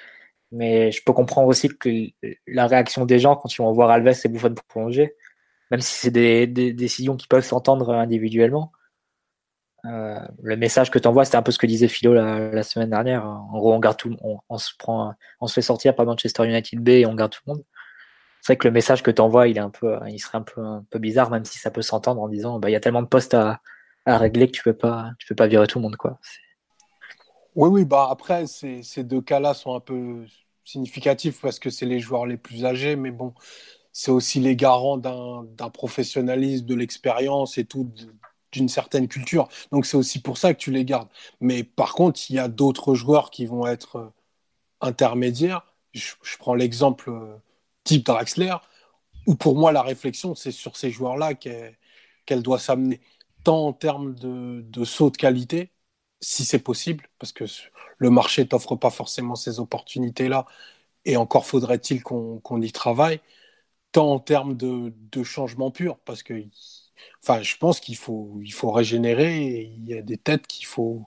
Mais 0.53 0.93
je 0.93 1.03
peux 1.05 1.13
comprendre 1.13 1.49
aussi 1.49 1.69
que 1.69 1.89
la 2.47 2.67
réaction 2.67 3.05
des 3.05 3.19
gens 3.19 3.37
quand 3.37 3.53
ils 3.53 3.59
vont 3.59 3.73
voir 3.73 3.91
Alves 3.91 4.15
et 4.25 4.29
Buffon 4.29 4.55
pour 4.55 4.65
prolonger, 4.65 5.17
même 5.71 5.81
si 5.81 5.95
c'est 5.95 6.11
des, 6.11 6.47
décisions 6.73 7.17
qui 7.17 7.27
peuvent 7.27 7.45
s'entendre 7.45 7.93
individuellement. 7.95 8.73
Euh, 9.85 10.19
le 10.43 10.57
message 10.57 10.91
que 10.91 10.99
tu 10.99 11.07
envoies, 11.07 11.25
c'était 11.25 11.37
un 11.37 11.43
peu 11.43 11.53
ce 11.53 11.59
que 11.59 11.67
disait 11.67 11.89
Philo 11.89 12.13
la, 12.15 12.63
semaine 12.63 12.91
dernière. 12.91 13.25
En 13.25 13.59
gros, 13.59 13.73
on 13.73 13.79
garde 13.79 13.97
tout, 13.97 14.17
on, 14.21 14.59
se 14.59 14.73
prend, 14.79 15.15
on 15.41 15.47
se 15.47 15.55
fait 15.55 15.63
sortir 15.63 15.95
par 15.95 16.07
Manchester 16.07 16.45
United 16.45 16.81
B 16.81 16.89
et 16.89 17.07
on 17.07 17.15
garde 17.15 17.33
tout 17.33 17.43
le 17.47 17.55
monde. 17.55 17.65
C'est 18.41 18.53
vrai 18.53 18.57
que 18.59 18.69
le 18.69 18.73
message 18.73 19.03
que 19.03 19.11
tu 19.11 19.21
envoies, 19.21 19.49
il 19.49 19.57
est 19.57 19.61
un 19.61 19.71
peu, 19.71 19.99
il 20.09 20.19
serait 20.19 20.39
un 20.39 20.43
peu, 20.43 20.61
un 20.61 20.85
peu 20.91 20.99
bizarre, 20.99 21.31
même 21.31 21.45
si 21.45 21.59
ça 21.59 21.71
peut 21.71 21.83
s'entendre 21.83 22.23
en 22.23 22.29
disant, 22.29 22.59
bah, 22.59 22.71
il 22.71 22.73
y 22.73 22.77
a 22.77 22.81
tellement 22.81 23.03
de 23.03 23.09
postes 23.09 23.35
à, 23.35 23.61
régler 24.07 24.47
que 24.47 24.53
tu 24.53 24.63
peux 24.63 24.73
peux 24.73 25.35
pas 25.35 25.47
virer 25.49 25.67
tout 25.67 25.79
le 25.79 25.83
monde, 25.83 25.97
quoi. 25.97 26.21
Oui, 27.57 27.69
oui, 27.71 27.85
bah 27.85 28.07
après, 28.11 28.47
ces 28.47 29.03
deux 29.03 29.21
cas-là 29.21 29.53
sont 29.53 29.75
un 29.75 29.81
peu 29.81 30.25
significatifs 30.67 31.41
parce 31.41 31.59
que 31.59 31.71
c'est 31.71 31.87
les 31.87 32.01
joueurs 32.01 32.27
les 32.27 32.37
plus 32.37 32.65
âgés, 32.65 32.97
mais 32.97 33.11
bon, 33.11 33.33
c'est 33.98 34.10
aussi 34.10 34.40
les 34.40 34.56
garants 34.56 34.98
d'un 34.98 35.70
professionnalisme, 35.70 36.66
de 36.66 36.74
l'expérience 36.74 37.56
et 37.56 37.64
tout, 37.64 37.90
d'une 38.52 38.68
certaine 38.68 39.09
culture. 39.09 39.48
Donc 39.73 39.86
c'est 39.86 39.97
aussi 39.97 40.20
pour 40.20 40.36
ça 40.36 40.52
que 40.52 40.59
tu 40.59 40.70
les 40.70 40.85
gardes. 40.85 41.09
Mais 41.40 41.64
par 41.64 41.94
contre, 41.94 42.20
il 42.28 42.36
y 42.36 42.39
a 42.39 42.48
d'autres 42.48 42.94
joueurs 42.94 43.31
qui 43.31 43.47
vont 43.47 43.66
être 43.66 43.97
euh, 43.97 44.12
intermédiaires. 44.82 45.64
Je, 45.94 46.12
prends 46.39 46.55
l'exemple 46.55 47.09
euh, 47.09 47.36
type 47.85 48.05
Draxler, 48.05 48.56
où 49.27 49.35
pour 49.35 49.56
moi 49.56 49.73
la 49.73 49.81
réflexion, 49.81 50.35
c'est 50.35 50.52
sur 50.52 50.77
ces 50.77 50.90
joueurs-là 50.90 51.32
qu'elle 51.32 52.43
doit 52.43 52.59
s'amener, 52.59 53.01
tant 53.44 53.68
en 53.68 53.73
termes 53.73 54.14
de, 54.14 54.85
saut 54.85 55.09
de 55.09 55.16
qualité, 55.16 55.70
si 56.20 56.44
c'est 56.44 56.59
possible, 56.59 57.09
parce 57.18 57.32
que 57.32 57.44
le 57.97 58.10
marché 58.10 58.47
t'offre 58.47 58.77
pas 58.77 58.90
forcément 58.90 59.36
ces 59.36 59.59
opportunités-là, 59.59 60.44
et 61.06 61.16
encore 61.16 61.47
faudrait-il 61.47 62.02
qu'on 62.02 62.60
y 62.60 62.73
travaille, 62.73 63.20
en 64.02 64.18
termes 64.18 64.56
de, 64.56 64.93
de 65.12 65.23
changement 65.23 65.70
pur, 65.70 65.98
parce 66.01 66.23
que 66.23 66.35
enfin, 67.23 67.43
je 67.43 67.56
pense 67.56 67.81
qu'il 67.81 67.97
faut, 67.97 68.40
il 68.43 68.52
faut 68.52 68.70
régénérer 68.70 69.44
et 69.47 69.62
il 69.64 69.86
y 69.86 69.94
a 69.94 70.02
des 70.02 70.18
têtes 70.18 70.47
qu'il 70.47 70.66
faut, 70.66 71.06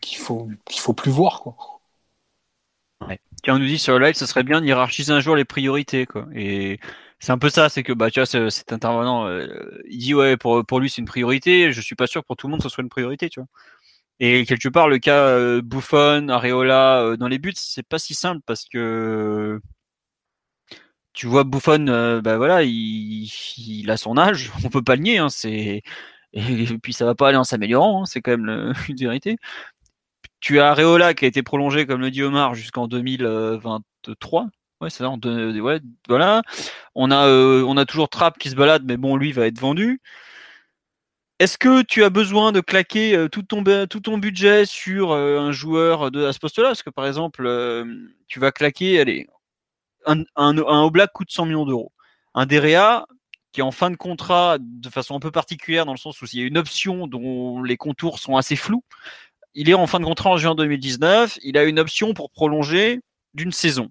qu'il 0.00 0.18
faut, 0.18 0.48
qu'il 0.66 0.80
faut 0.80 0.94
plus 0.94 1.10
voir. 1.10 1.40
Quoi. 1.40 1.56
on 3.48 3.58
nous 3.58 3.66
dit 3.66 3.78
sur 3.78 3.98
le 3.98 4.06
live, 4.06 4.14
ce 4.14 4.26
serait 4.26 4.44
bien 4.44 4.60
d'hierarchiser 4.60 5.12
un 5.12 5.20
jour 5.20 5.36
les 5.36 5.44
priorités. 5.44 6.06
Quoi. 6.06 6.26
Et 6.34 6.78
c'est 7.20 7.32
un 7.32 7.38
peu 7.38 7.50
ça, 7.50 7.68
c'est 7.68 7.82
que 7.82 7.92
bah, 7.92 8.10
tu 8.10 8.20
vois, 8.20 8.50
cet 8.50 8.72
intervenant, 8.72 9.26
euh, 9.26 9.46
il 9.88 9.98
dit 9.98 10.14
ouais, 10.14 10.36
pour, 10.36 10.64
pour 10.66 10.80
lui 10.80 10.90
c'est 10.90 11.00
une 11.00 11.06
priorité, 11.08 11.72
je 11.72 11.80
suis 11.80 11.96
pas 11.96 12.06
sûr 12.06 12.24
pour 12.24 12.36
tout 12.36 12.46
le 12.46 12.52
monde 12.52 12.62
ce 12.62 12.68
soit 12.68 12.82
une 12.82 12.90
priorité. 12.90 13.28
Tu 13.30 13.40
vois. 13.40 13.48
Et 14.20 14.46
quelque 14.46 14.68
part, 14.68 14.88
le 14.88 14.98
cas 14.98 15.26
euh, 15.28 15.60
Buffon, 15.62 16.28
Areola 16.28 17.02
euh, 17.02 17.16
dans 17.16 17.28
les 17.28 17.38
buts, 17.38 17.52
c'est 17.56 17.82
pas 17.86 17.98
si 17.98 18.14
simple 18.14 18.40
parce 18.46 18.64
que 18.64 19.60
tu 21.14 21.26
vois 21.28 21.44
Buffon, 21.44 21.86
euh, 21.88 22.20
bah 22.20 22.36
voilà, 22.36 22.62
il, 22.64 23.30
a 23.88 23.96
son 23.96 24.18
âge, 24.18 24.52
on 24.64 24.68
peut 24.68 24.82
pas 24.82 24.96
le 24.96 25.02
nier, 25.02 25.18
hein, 25.18 25.30
c'est 25.30 25.82
et 26.34 26.78
puis 26.82 26.92
ça 26.92 27.04
va 27.06 27.14
pas 27.14 27.28
aller 27.28 27.38
en 27.38 27.44
s'améliorant, 27.44 28.02
hein, 28.02 28.06
c'est 28.06 28.20
quand 28.20 28.32
même 28.32 28.46
le, 28.46 28.72
une 28.88 28.96
vérité. 28.96 29.36
Tu 30.40 30.60
as 30.60 30.70
Areola 30.70 31.14
qui 31.14 31.24
a 31.24 31.28
été 31.28 31.42
prolongé, 31.42 31.86
comme 31.86 32.00
le 32.00 32.10
dit 32.10 32.22
Omar, 32.22 32.54
jusqu'en 32.54 32.88
2023. 32.88 34.48
Ouais, 34.80 34.90
c'est 34.90 34.98
ça. 35.04 35.10
ouais, 35.10 35.80
voilà. 36.08 36.42
On 36.94 37.10
a, 37.10 37.26
euh, 37.28 37.64
on 37.66 37.76
a 37.76 37.86
toujours 37.86 38.08
Trapp 38.10 38.38
qui 38.38 38.50
se 38.50 38.56
balade, 38.56 38.84
mais 38.86 38.96
bon, 38.96 39.16
lui 39.16 39.32
va 39.32 39.46
être 39.46 39.58
vendu. 39.60 40.00
est-ce 41.38 41.58
que 41.58 41.82
tu 41.82 42.04
as 42.04 42.10
besoin 42.10 42.52
de 42.52 42.60
claquer 42.60 43.16
euh, 43.16 43.28
tout 43.28 43.42
ton, 43.42 43.64
tout 43.86 44.00
ton 44.00 44.18
budget 44.18 44.66
sur 44.66 45.12
un 45.12 45.52
joueur 45.52 46.10
de 46.10 46.24
à 46.24 46.32
ce 46.32 46.38
poste-là? 46.38 46.68
Parce 46.68 46.82
que 46.82 46.90
par 46.90 47.06
exemple, 47.06 47.48
tu 48.28 48.40
vas 48.40 48.52
claquer, 48.52 49.00
allez, 49.00 49.28
un, 50.06 50.24
un, 50.36 51.06
coûte 51.12 51.30
100 51.30 51.46
millions 51.46 51.66
d'euros. 51.66 51.92
Un 52.34 52.46
Derea 52.46 53.06
qui 53.52 53.60
est 53.60 53.64
en 53.64 53.70
fin 53.70 53.90
de 53.90 53.96
contrat 53.96 54.58
de 54.60 54.88
façon 54.88 55.14
un 55.14 55.20
peu 55.20 55.30
particulière 55.30 55.86
dans 55.86 55.92
le 55.92 55.98
sens 55.98 56.20
où 56.20 56.26
il 56.32 56.40
y 56.40 56.42
a 56.42 56.46
une 56.46 56.58
option 56.58 57.06
dont 57.06 57.62
les 57.62 57.76
contours 57.76 58.18
sont 58.18 58.36
assez 58.36 58.56
flous. 58.56 58.82
Il 59.54 59.70
est 59.70 59.74
en 59.74 59.86
fin 59.86 60.00
de 60.00 60.04
contrat 60.04 60.30
en 60.30 60.36
juin 60.36 60.56
2019. 60.56 61.38
Il 61.42 61.56
a 61.56 61.62
une 61.62 61.78
option 61.78 62.14
pour 62.14 62.30
prolonger 62.30 63.00
d'une 63.34 63.52
saison. 63.52 63.90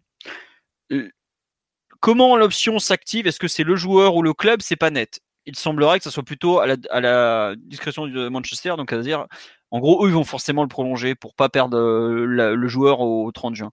comment 2.02 2.35
l'option 2.35 2.80
s'active? 2.80 3.27
Est-ce 3.27 3.40
que 3.40 3.48
c'est 3.48 3.64
le 3.64 3.77
joueur 3.77 4.15
ou 4.15 4.22
le 4.22 4.34
club? 4.34 4.61
C'est 4.61 4.76
pas 4.76 4.90
net 4.90 5.22
il 5.45 5.56
semblerait 5.56 5.99
que 5.99 6.03
ça 6.03 6.11
soit 6.11 6.23
plutôt 6.23 6.60
à 6.60 6.68
la, 6.68 7.56
discrétion 7.57 8.07
de 8.07 8.30
Manchester. 8.30 8.76
Donc, 8.77 8.94
à 8.94 8.98
dire, 8.99 9.27
en 9.72 9.80
gros, 9.80 10.06
eux, 10.06 10.10
ils 10.10 10.14
vont 10.14 10.23
forcément 10.23 10.61
le 10.61 10.69
prolonger 10.69 11.15
pour 11.15 11.35
pas 11.35 11.49
perdre 11.49 11.77
euh, 11.77 12.26
le 12.56 12.68
joueur 12.68 13.02
au 13.02 13.31
30 13.31 13.56
juin. 13.56 13.72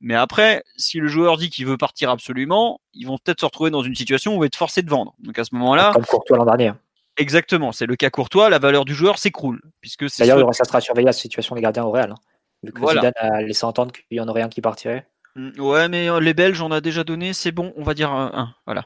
Mais 0.00 0.14
après, 0.14 0.62
si 0.76 0.98
le 0.98 1.08
joueur 1.08 1.36
dit 1.36 1.50
qu'il 1.50 1.66
veut 1.66 1.78
partir 1.78 2.10
absolument, 2.10 2.80
ils 2.92 3.06
vont 3.06 3.18
peut-être 3.18 3.40
se 3.40 3.46
retrouver 3.46 3.70
dans 3.70 3.82
une 3.82 3.94
situation 3.94 4.32
où 4.32 4.34
ils 4.34 4.38
vont 4.38 4.44
être 4.44 4.56
forcés 4.56 4.82
de 4.82 4.90
vendre. 4.90 5.14
Donc 5.20 5.38
à 5.38 5.44
ce 5.44 5.54
moment-là. 5.54 5.92
Comme 5.94 6.04
Courtois 6.04 6.36
l'an 6.36 6.44
dernier. 6.44 6.72
Exactement, 7.16 7.72
c'est 7.72 7.86
le 7.86 7.96
cas 7.96 8.10
Courtois, 8.10 8.50
la 8.50 8.58
valeur 8.58 8.84
du 8.84 8.94
joueur 8.94 9.18
s'écroule. 9.18 9.62
puisque 9.80 10.06
D'ailleurs, 10.18 10.54
ça 10.54 10.64
sera 10.64 10.80
surveillé 10.80 11.06
la 11.06 11.12
situation 11.12 11.54
des 11.54 11.62
gardiens 11.62 11.84
au 11.84 11.90
Real. 11.90 12.10
Hein. 12.10 12.16
vu 12.62 12.72
que 12.72 12.86
Zidane 12.86 13.12
a 13.16 13.40
laissé 13.40 13.64
entendre 13.64 13.92
qu'il 13.92 14.04
y 14.10 14.20
en 14.20 14.28
aurait 14.28 14.42
un 14.42 14.50
qui 14.50 14.60
partirait. 14.60 15.06
Mm, 15.34 15.58
ouais, 15.60 15.88
mais 15.88 16.10
euh, 16.10 16.20
les 16.20 16.34
Belges, 16.34 16.60
on 16.60 16.70
a 16.70 16.82
déjà 16.82 17.04
donné, 17.04 17.32
c'est 17.32 17.52
bon, 17.52 17.72
on 17.76 17.84
va 17.84 17.94
dire 17.94 18.10
un. 18.10 18.54
Voilà. 18.66 18.84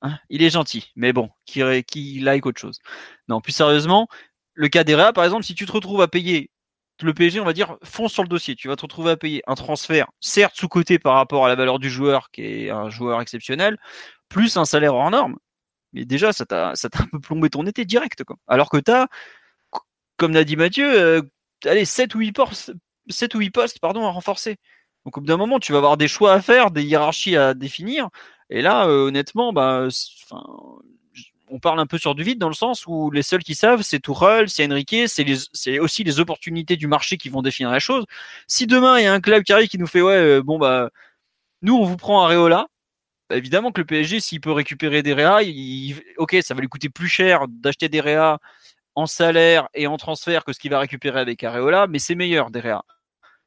Hein, 0.00 0.18
il 0.30 0.42
est 0.42 0.50
gentil, 0.50 0.90
mais 0.96 1.12
bon, 1.12 1.30
qui, 1.44 1.62
qui 1.84 2.20
like 2.20 2.46
autre 2.46 2.60
chose. 2.60 2.80
Non, 3.28 3.40
plus 3.40 3.52
sérieusement, 3.52 4.08
le 4.54 4.68
cas 4.68 4.82
d'Erea, 4.82 5.12
par 5.12 5.24
exemple, 5.24 5.44
si 5.44 5.54
tu 5.54 5.66
te 5.66 5.72
retrouves 5.72 6.02
à 6.02 6.08
payer 6.08 6.50
le 7.06 7.14
PSG, 7.14 7.40
on 7.40 7.44
va 7.44 7.52
dire, 7.52 7.76
fonce 7.84 8.12
sur 8.12 8.22
le 8.22 8.28
dossier. 8.28 8.54
Tu 8.56 8.68
vas 8.68 8.76
te 8.76 8.82
retrouver 8.82 9.12
à 9.12 9.16
payer 9.16 9.42
un 9.46 9.54
transfert, 9.54 10.08
certes 10.20 10.56
sous-côté 10.56 10.98
par 10.98 11.14
rapport 11.14 11.46
à 11.46 11.48
la 11.48 11.54
valeur 11.54 11.78
du 11.78 11.90
joueur, 11.90 12.30
qui 12.30 12.42
est 12.42 12.70
un 12.70 12.90
joueur 12.90 13.20
exceptionnel, 13.20 13.78
plus 14.28 14.56
un 14.56 14.64
salaire 14.64 14.94
hors 14.94 15.10
norme. 15.10 15.36
Mais 15.92 16.04
déjà, 16.04 16.32
ça 16.32 16.46
t'a, 16.46 16.74
ça 16.74 16.88
t'a 16.90 17.02
un 17.02 17.06
peu 17.06 17.20
plombé 17.20 17.50
ton 17.50 17.66
été 17.66 17.84
direct. 17.84 18.24
Quoi. 18.24 18.36
Alors 18.48 18.70
que 18.70 18.78
tu 18.78 18.90
as, 18.90 19.08
comme 20.16 20.32
l'a 20.32 20.44
dit 20.44 20.56
Mathieu, 20.56 20.86
euh, 20.98 21.22
allez, 21.64 21.84
7 21.84 22.14
ou 22.14 22.20
8 22.20 22.32
postes, 22.32 22.72
7 23.08 23.34
ou 23.34 23.38
8 23.40 23.50
postes 23.50 23.78
pardon, 23.80 24.06
à 24.06 24.10
renforcer. 24.10 24.56
Donc 25.04 25.18
au 25.18 25.20
bout 25.20 25.26
d'un 25.26 25.36
moment, 25.36 25.58
tu 25.58 25.72
vas 25.72 25.78
avoir 25.78 25.96
des 25.96 26.08
choix 26.08 26.32
à 26.32 26.40
faire, 26.40 26.70
des 26.70 26.84
hiérarchies 26.84 27.36
à 27.36 27.54
définir. 27.54 28.08
Et 28.50 28.62
là, 28.62 28.86
euh, 28.86 29.06
honnêtement, 29.08 29.52
bah, 29.52 29.88
on 31.52 31.58
parle 31.60 31.80
un 31.80 31.86
peu 31.86 31.98
sur 31.98 32.14
du 32.14 32.22
vide 32.22 32.38
dans 32.38 32.48
le 32.48 32.54
sens 32.54 32.86
où 32.86 33.10
les 33.10 33.22
seuls 33.22 33.42
qui 33.42 33.54
savent, 33.54 33.82
c'est 33.82 34.00
Tourelle, 34.00 34.48
c'est 34.48 34.66
Enrique, 34.66 34.96
c'est 35.06 35.78
aussi 35.78 36.02
les 36.02 36.18
opportunités 36.18 36.76
du 36.76 36.86
marché 36.86 37.18
qui 37.18 37.28
vont 37.28 37.42
définir 37.42 37.70
la 37.70 37.78
chose. 37.78 38.04
Si 38.46 38.66
demain 38.66 38.98
il 38.98 39.04
y 39.04 39.06
a 39.06 39.12
un 39.12 39.20
club 39.20 39.42
qui 39.44 39.52
arrive 39.52 39.68
qui 39.68 39.78
nous 39.78 39.86
fait 39.86 40.00
ouais, 40.00 40.14
euh, 40.14 40.42
bon 40.42 40.58
bah, 40.58 40.90
nous 41.62 41.76
on 41.76 41.84
vous 41.84 41.98
prend 41.98 42.24
Areola, 42.24 42.68
bah, 43.28 43.36
évidemment 43.36 43.72
que 43.72 43.80
le 43.80 43.86
PSG, 43.86 44.20
s'il 44.20 44.40
peut 44.40 44.52
récupérer 44.52 45.02
des 45.02 45.14
Réa, 45.14 45.40
ok, 46.18 46.36
ça 46.42 46.54
va 46.54 46.60
lui 46.60 46.68
coûter 46.68 46.88
plus 46.88 47.08
cher 47.08 47.46
d'acheter 47.48 47.88
des 47.88 48.00
Réa 48.00 48.38
en 48.94 49.06
salaire 49.06 49.68
et 49.74 49.86
en 49.86 49.96
transfert 49.98 50.44
que 50.44 50.52
ce 50.52 50.60
qu'il 50.60 50.70
va 50.70 50.78
récupérer 50.80 51.20
avec 51.20 51.44
Areola, 51.44 51.86
mais 51.86 51.98
c'est 51.98 52.14
meilleur 52.14 52.50
des 52.50 52.60
Réa. 52.60 52.82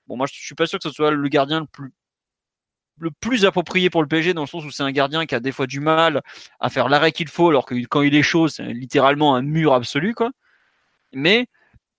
Bon, 0.07 0.17
moi 0.17 0.27
je 0.27 0.33
suis 0.35 0.55
pas 0.55 0.67
sûr 0.67 0.79
que 0.79 0.89
ce 0.89 0.95
soit 0.95 1.11
le 1.11 1.27
gardien 1.29 1.61
le 1.61 1.67
plus 1.67 1.91
le 2.99 3.11
plus 3.11 3.45
approprié 3.45 3.89
pour 3.89 4.01
le 4.01 4.07
PSG 4.07 4.33
dans 4.33 4.41
le 4.41 4.47
sens 4.47 4.63
où 4.65 4.71
c'est 4.71 4.83
un 4.83 4.91
gardien 4.91 5.25
qui 5.25 5.35
a 5.35 5.39
des 5.39 5.51
fois 5.51 5.67
du 5.67 5.79
mal 5.79 6.21
à 6.59 6.69
faire 6.69 6.89
l'arrêt 6.89 7.11
qu'il 7.11 7.27
faut 7.27 7.49
alors 7.49 7.65
que 7.65 7.75
quand 7.75 8.01
il 8.01 8.15
est 8.15 8.23
chaud 8.23 8.47
c'est 8.47 8.63
littéralement 8.73 9.35
un 9.35 9.41
mur 9.41 9.73
absolu 9.73 10.13
quoi. 10.13 10.31
Mais 11.13 11.47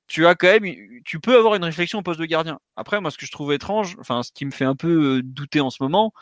tu 0.07 0.27
as 0.27 0.35
quand 0.35 0.49
même 0.61 0.75
tu 1.05 1.21
peux 1.21 1.37
avoir 1.37 1.55
une 1.55 1.65
réflexion 1.65 1.99
au 1.99 2.03
poste 2.03 2.21
de 2.21 2.27
gardien. 2.27 2.59
Après 2.77 3.01
moi 3.01 3.11
ce 3.11 3.19
que 3.19 3.27
je 3.27 3.33
trouve 3.33 3.53
étrange 3.53 3.97
enfin 4.01 4.23
ce 4.23 4.33
qui 4.33 4.47
me 4.47 4.51
fait 4.51 4.65
un 4.65 4.77
peu 4.77 5.19
euh, 5.19 5.23
douter 5.23 5.61
en 5.61 5.71
ce 5.71 5.83
moment 5.83 6.13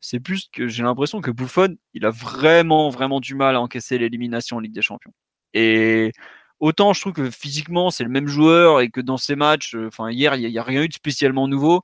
c'est 0.00 0.20
plus 0.20 0.48
que 0.52 0.68
j'ai 0.68 0.82
l'impression 0.82 1.20
que 1.20 1.30
Buffon 1.30 1.76
il 1.94 2.04
a 2.04 2.10
vraiment 2.10 2.90
vraiment 2.90 3.20
du 3.20 3.34
mal 3.34 3.56
à 3.56 3.60
encaisser 3.60 3.98
l'élimination 3.98 4.58
en 4.58 4.60
Ligue 4.60 4.74
des 4.74 4.82
Champions. 4.82 5.12
Et 5.54 6.12
autant 6.60 6.92
je 6.92 7.00
trouve 7.00 7.14
que 7.14 7.30
physiquement 7.30 7.90
c'est 7.90 8.04
le 8.04 8.10
même 8.10 8.28
joueur 8.28 8.80
et 8.80 8.90
que 8.90 9.00
dans 9.00 9.16
ces 9.16 9.36
matchs 9.36 9.74
euh, 9.74 9.88
enfin 9.88 10.10
hier 10.10 10.34
il 10.36 10.50
n'y 10.50 10.58
a, 10.58 10.60
a 10.60 10.64
rien 10.64 10.82
eu 10.82 10.88
de 10.88 10.94
spécialement 10.94 11.48
nouveau 11.48 11.82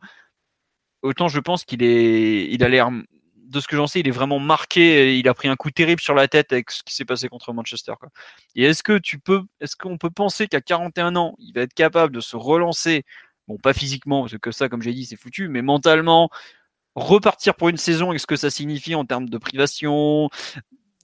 autant 1.04 1.28
je 1.28 1.38
pense 1.38 1.64
qu'il 1.64 1.82
est, 1.82 2.46
il 2.50 2.64
a 2.64 2.68
l'air, 2.68 2.90
de 3.54 3.60
ce 3.60 3.68
que 3.68 3.76
j'en 3.76 3.86
sais, 3.86 4.00
il 4.00 4.08
est 4.08 4.12
vraiment 4.12 4.38
marqué. 4.38 5.16
Il 5.18 5.28
a 5.28 5.34
pris 5.34 5.48
un 5.48 5.56
coup 5.56 5.70
terrible 5.70 6.00
sur 6.00 6.14
la 6.14 6.28
tête 6.28 6.52
avec 6.52 6.70
ce 6.70 6.82
qui 6.82 6.94
s'est 6.94 7.04
passé 7.04 7.28
contre 7.28 7.52
Manchester. 7.52 7.94
Et 8.56 8.64
est-ce 8.64 8.82
que 8.82 8.98
tu 8.98 9.18
peux, 9.18 9.42
est-ce 9.60 9.76
qu'on 9.76 9.98
peut 9.98 10.10
penser 10.10 10.48
qu'à 10.48 10.60
41 10.60 11.16
ans, 11.16 11.34
il 11.38 11.52
va 11.54 11.62
être 11.62 11.74
capable 11.74 12.14
de 12.14 12.20
se 12.20 12.36
relancer, 12.36 13.04
bon, 13.48 13.56
pas 13.58 13.74
physiquement, 13.74 14.22
parce 14.22 14.36
que 14.38 14.50
ça, 14.50 14.68
comme 14.68 14.82
j'ai 14.82 14.92
dit, 14.92 15.04
c'est 15.06 15.16
foutu, 15.16 15.48
mais 15.48 15.62
mentalement, 15.62 16.30
repartir 16.94 17.54
pour 17.54 17.68
une 17.68 17.76
saison 17.76 18.12
et 18.12 18.18
ce 18.18 18.26
que 18.26 18.36
ça 18.36 18.50
signifie 18.50 18.94
en 18.94 19.04
termes 19.04 19.28
de 19.28 19.38
privation, 19.38 20.30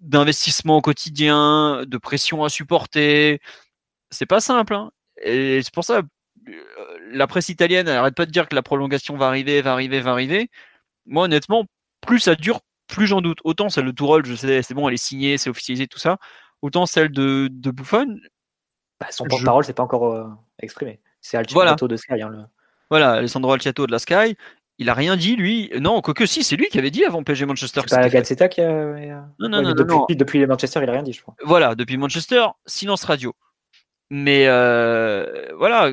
d'investissement 0.00 0.78
au 0.78 0.82
quotidien, 0.82 1.84
de 1.86 1.98
pression 1.98 2.44
à 2.44 2.48
supporter, 2.48 3.40
c'est 4.10 4.26
pas 4.26 4.40
simple. 4.40 4.74
Hein. 4.74 4.90
Et 5.22 5.60
c'est 5.62 5.74
pour 5.74 5.84
ça, 5.84 6.02
la 7.12 7.26
presse 7.26 7.48
italienne 7.48 7.86
n'arrête 7.86 8.14
pas 8.14 8.26
de 8.26 8.30
dire 8.30 8.48
que 8.48 8.54
la 8.54 8.62
prolongation 8.62 9.16
va 9.16 9.26
arriver, 9.26 9.62
va 9.62 9.72
arriver, 9.72 10.00
va 10.00 10.12
arriver. 10.12 10.50
Moi, 11.06 11.24
honnêtement, 11.24 11.64
plus 12.00 12.20
ça 12.20 12.34
dure, 12.34 12.60
plus 12.86 13.06
j'en 13.06 13.20
doute. 13.20 13.38
Autant 13.44 13.68
celle 13.68 13.86
de 13.86 13.90
Tourelle, 13.90 14.24
je 14.24 14.34
sais, 14.34 14.62
c'est 14.62 14.74
bon, 14.74 14.88
elle 14.88 14.94
est 14.94 15.04
signée, 15.04 15.38
c'est 15.38 15.50
officialisé, 15.50 15.86
tout 15.86 15.98
ça. 15.98 16.18
Autant 16.62 16.86
celle 16.86 17.10
de, 17.10 17.48
de 17.50 17.70
Buffon. 17.70 18.18
Bah, 19.00 19.06
son 19.10 19.24
porte-parole, 19.24 19.64
c'est 19.64 19.72
pas 19.72 19.82
encore 19.82 20.12
euh, 20.12 20.28
exprimé. 20.60 21.00
C'est 21.20 21.36
Alciato 21.36 21.88
de 21.88 21.96
Sky. 21.96 22.22
Hein, 22.22 22.48
voilà, 22.90 23.12
Alessandro 23.12 23.52
Alciato 23.52 23.86
de 23.86 23.92
la 23.92 23.98
Sky. 23.98 24.36
Il 24.78 24.88
a 24.88 24.94
rien 24.94 25.16
dit, 25.16 25.36
lui. 25.36 25.70
Non, 25.78 26.00
quoique 26.00 26.24
si, 26.24 26.42
c'est 26.42 26.56
lui 26.56 26.66
qui 26.68 26.78
avait 26.78 26.90
dit 26.90 27.04
avant 27.04 27.22
PSG 27.22 27.44
Manchester. 27.44 27.82
C'est 27.86 27.96
pas 27.96 28.08
Gazzetta 28.08 28.48
qui 28.48 28.62
a. 28.62 29.28
Non, 29.38 29.48
non, 29.48 29.62
non, 29.62 29.72
depuis, 29.72 30.16
depuis, 30.16 30.38
les 30.38 30.46
Manchester, 30.46 30.80
il 30.82 30.88
a 30.88 30.92
rien 30.92 31.02
dit, 31.02 31.12
je 31.12 31.20
crois. 31.20 31.34
Voilà, 31.44 31.74
depuis 31.74 31.98
Manchester, 31.98 32.46
silence 32.66 33.04
radio. 33.04 33.34
Mais 34.10 34.46
euh, 34.48 35.54
voilà, 35.56 35.92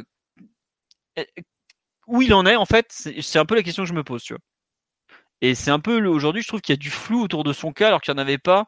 où 2.08 2.22
il 2.22 2.34
en 2.34 2.46
est, 2.46 2.56
en 2.56 2.66
fait, 2.66 2.88
c'est 2.92 3.40
un 3.40 3.46
peu 3.46 3.56
la 3.56 3.64
question 3.64 3.84
que 3.84 3.90
je 3.90 3.94
me 3.94 4.04
pose, 4.04 4.24
tu 4.24 4.34
vois. 4.34 4.42
Et 5.42 5.56
c'est 5.56 5.72
un 5.72 5.80
peu 5.80 6.06
aujourd'hui, 6.08 6.42
je 6.42 6.48
trouve 6.48 6.62
qu'il 6.62 6.74
y 6.74 6.78
a 6.78 6.80
du 6.80 6.90
flou 6.90 7.22
autour 7.22 7.44
de 7.44 7.54
son 7.54 7.72
cas, 7.72 7.88
alors 7.88 8.02
qu'il 8.02 8.14
n'y 8.14 8.20
en 8.20 8.24
avait 8.24 8.38
pas. 8.40 8.68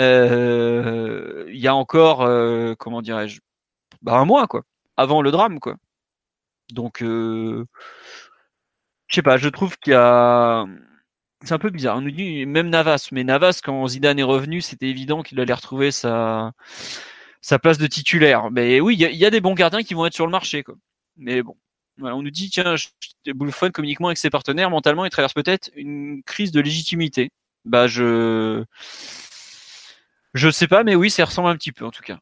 Euh, 0.00 1.46
il 1.48 1.58
y 1.60 1.68
a 1.68 1.74
encore, 1.74 2.22
euh, 2.22 2.74
comment 2.78 3.02
dirais-je, 3.02 3.40
bah, 4.02 4.14
un 4.14 4.24
mois, 4.26 4.46
quoi, 4.46 4.64
avant 4.96 5.22
le 5.22 5.30
drame, 5.30 5.60
quoi. 5.60 5.76
Donc, 6.72 7.02
euh, 7.02 7.66
je 9.08 9.16
sais 9.16 9.22
pas, 9.22 9.36
je 9.36 9.48
trouve 9.48 9.76
qu'il 9.78 9.92
y 9.92 9.96
a. 9.96 10.66
C'est 11.44 11.54
un 11.54 11.58
peu 11.58 11.70
bizarre. 11.70 11.96
On 11.98 12.00
nous 12.02 12.10
dit 12.10 12.46
même 12.46 12.70
Navas, 12.70 13.08
mais 13.12 13.24
Navas, 13.24 13.60
quand 13.62 13.86
Zidane 13.88 14.18
est 14.18 14.22
revenu, 14.22 14.60
c'était 14.62 14.88
évident 14.88 15.22
qu'il 15.22 15.40
allait 15.40 15.52
retrouver 15.52 15.90
sa, 15.90 16.52
sa 17.42 17.58
place 17.58 17.78
de 17.78 17.86
titulaire. 17.86 18.50
Mais 18.50 18.80
oui, 18.80 18.96
il 18.96 19.02
y, 19.02 19.16
y, 19.16 19.26
a 19.26 19.30
des 19.30 19.40
bons 19.40 19.54
gardiens 19.54 19.82
qui 19.82 19.94
vont 19.94 20.06
être 20.06 20.14
sur 20.14 20.26
le 20.26 20.32
marché, 20.32 20.62
quoi. 20.62 20.76
Mais 21.16 21.42
bon, 21.42 21.56
on 22.00 22.22
nous 22.22 22.30
dit, 22.30 22.50
tiens, 22.50 22.74
Bullfon 23.26 23.70
communiquement 23.70 24.08
avec 24.08 24.18
ses 24.18 24.30
partenaires, 24.30 24.70
mentalement, 24.70 25.04
il 25.04 25.10
traverse 25.10 25.34
peut-être 25.34 25.70
une 25.76 26.22
crise 26.24 26.52
de 26.52 26.60
légitimité. 26.60 27.30
Bah, 27.64 27.86
je, 27.86 28.64
je 30.34 30.50
sais 30.50 30.68
pas, 30.68 30.84
mais 30.84 30.94
oui, 30.94 31.10
ça 31.10 31.24
ressemble 31.24 31.48
un 31.48 31.56
petit 31.56 31.72
peu, 31.72 31.84
en 31.84 31.90
tout 31.90 32.02
cas. 32.02 32.18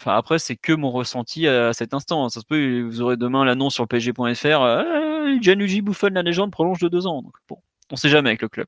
Enfin, 0.00 0.16
après, 0.16 0.38
c'est 0.38 0.56
que 0.56 0.72
mon 0.72 0.90
ressenti 0.90 1.48
à, 1.48 1.72
cet 1.72 1.92
instant. 1.92 2.28
Ça 2.28 2.40
se 2.40 2.46
peut, 2.46 2.82
vous 2.82 3.00
aurez 3.00 3.16
demain 3.16 3.44
l'annonce 3.44 3.74
sur 3.74 3.88
pg.fr, 3.88 4.62
euh, 4.62 5.36
Gianluigi 5.40 5.82
Buffon, 5.82 6.10
la 6.12 6.22
légende, 6.22 6.52
prolonge 6.52 6.78
de 6.78 6.88
deux 6.88 7.06
ans. 7.06 7.22
Donc, 7.22 7.34
bon, 7.48 7.58
on 7.90 7.96
sait 7.96 8.08
jamais 8.08 8.30
avec 8.30 8.42
le 8.42 8.48
club. 8.48 8.66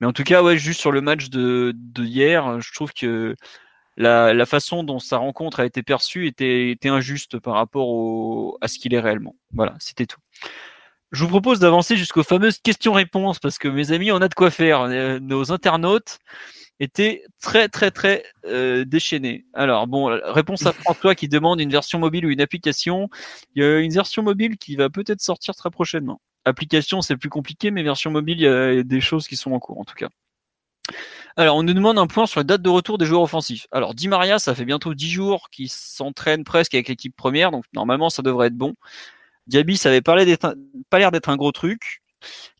Mais 0.00 0.06
en 0.06 0.12
tout 0.12 0.24
cas, 0.24 0.42
ouais, 0.42 0.56
juste 0.56 0.80
sur 0.80 0.92
le 0.92 1.00
match 1.00 1.28
de, 1.28 1.72
de 1.74 2.04
hier, 2.04 2.60
je 2.60 2.72
trouve 2.72 2.92
que 2.92 3.34
la, 4.00 4.46
façon 4.46 4.82
dont 4.82 4.98
sa 4.98 5.18
rencontre 5.18 5.60
a 5.60 5.66
été 5.66 5.82
perçue 5.82 6.26
était, 6.26 6.76
injuste 6.84 7.38
par 7.38 7.54
rapport 7.54 8.58
à 8.60 8.68
ce 8.68 8.78
qu'il 8.78 8.94
est 8.94 9.00
réellement. 9.00 9.36
Voilà, 9.52 9.76
c'était 9.78 10.06
tout. 10.06 10.20
Je 11.12 11.24
vous 11.24 11.30
propose 11.30 11.58
d'avancer 11.58 11.96
jusqu'aux 11.96 12.22
fameuses 12.22 12.58
questions-réponses 12.58 13.40
parce 13.40 13.58
que 13.58 13.68
mes 13.68 13.92
amis, 13.92 14.12
on 14.12 14.20
a 14.22 14.28
de 14.28 14.34
quoi 14.34 14.50
faire. 14.50 14.82
Euh, 14.82 15.18
nos 15.18 15.50
internautes 15.52 16.18
étaient 16.78 17.24
très 17.42 17.68
très 17.68 17.90
très 17.90 18.22
euh, 18.46 18.84
déchaînés. 18.84 19.44
Alors 19.52 19.86
bon, 19.86 20.06
réponse 20.24 20.64
à 20.64 20.72
François 20.72 21.14
qui 21.14 21.28
demande 21.28 21.60
une 21.60 21.70
version 21.70 21.98
mobile 21.98 22.24
ou 22.26 22.30
une 22.30 22.40
application. 22.40 23.10
Il 23.54 23.62
y 23.62 23.66
a 23.66 23.80
une 23.80 23.92
version 23.92 24.22
mobile 24.22 24.56
qui 24.56 24.76
va 24.76 24.88
peut-être 24.88 25.20
sortir 25.20 25.54
très 25.54 25.70
prochainement. 25.70 26.20
Application, 26.44 27.02
c'est 27.02 27.16
plus 27.16 27.28
compliqué, 27.28 27.70
mais 27.70 27.82
version 27.82 28.10
mobile, 28.10 28.38
il 28.38 28.44
y 28.44 28.46
a 28.46 28.82
des 28.82 29.00
choses 29.00 29.28
qui 29.28 29.36
sont 29.36 29.52
en 29.52 29.58
cours 29.58 29.78
en 29.78 29.84
tout 29.84 29.94
cas. 29.94 30.08
Alors, 31.36 31.56
on 31.56 31.62
nous 31.62 31.74
demande 31.74 31.98
un 31.98 32.06
point 32.06 32.26
sur 32.26 32.40
la 32.40 32.44
date 32.44 32.62
de 32.62 32.68
retour 32.70 32.98
des 32.98 33.06
joueurs 33.06 33.22
offensifs. 33.22 33.66
Alors, 33.72 33.94
Di 33.94 34.08
Maria, 34.08 34.38
ça 34.38 34.54
fait 34.54 34.64
bientôt 34.64 34.94
10 34.94 35.10
jours 35.10 35.48
qu'il 35.50 35.68
s'entraîne 35.68 36.44
presque 36.44 36.74
avec 36.74 36.88
l'équipe 36.88 37.14
première, 37.16 37.50
donc 37.50 37.64
normalement, 37.72 38.10
ça 38.10 38.22
devrait 38.22 38.48
être 38.48 38.56
bon. 38.56 38.74
Diaby, 39.46 39.76
ça 39.76 39.88
avait 39.88 40.02
pas 40.02 40.16
l'air 40.16 41.10
d'être 41.10 41.28
un 41.28 41.36
gros 41.36 41.52
truc. 41.52 42.02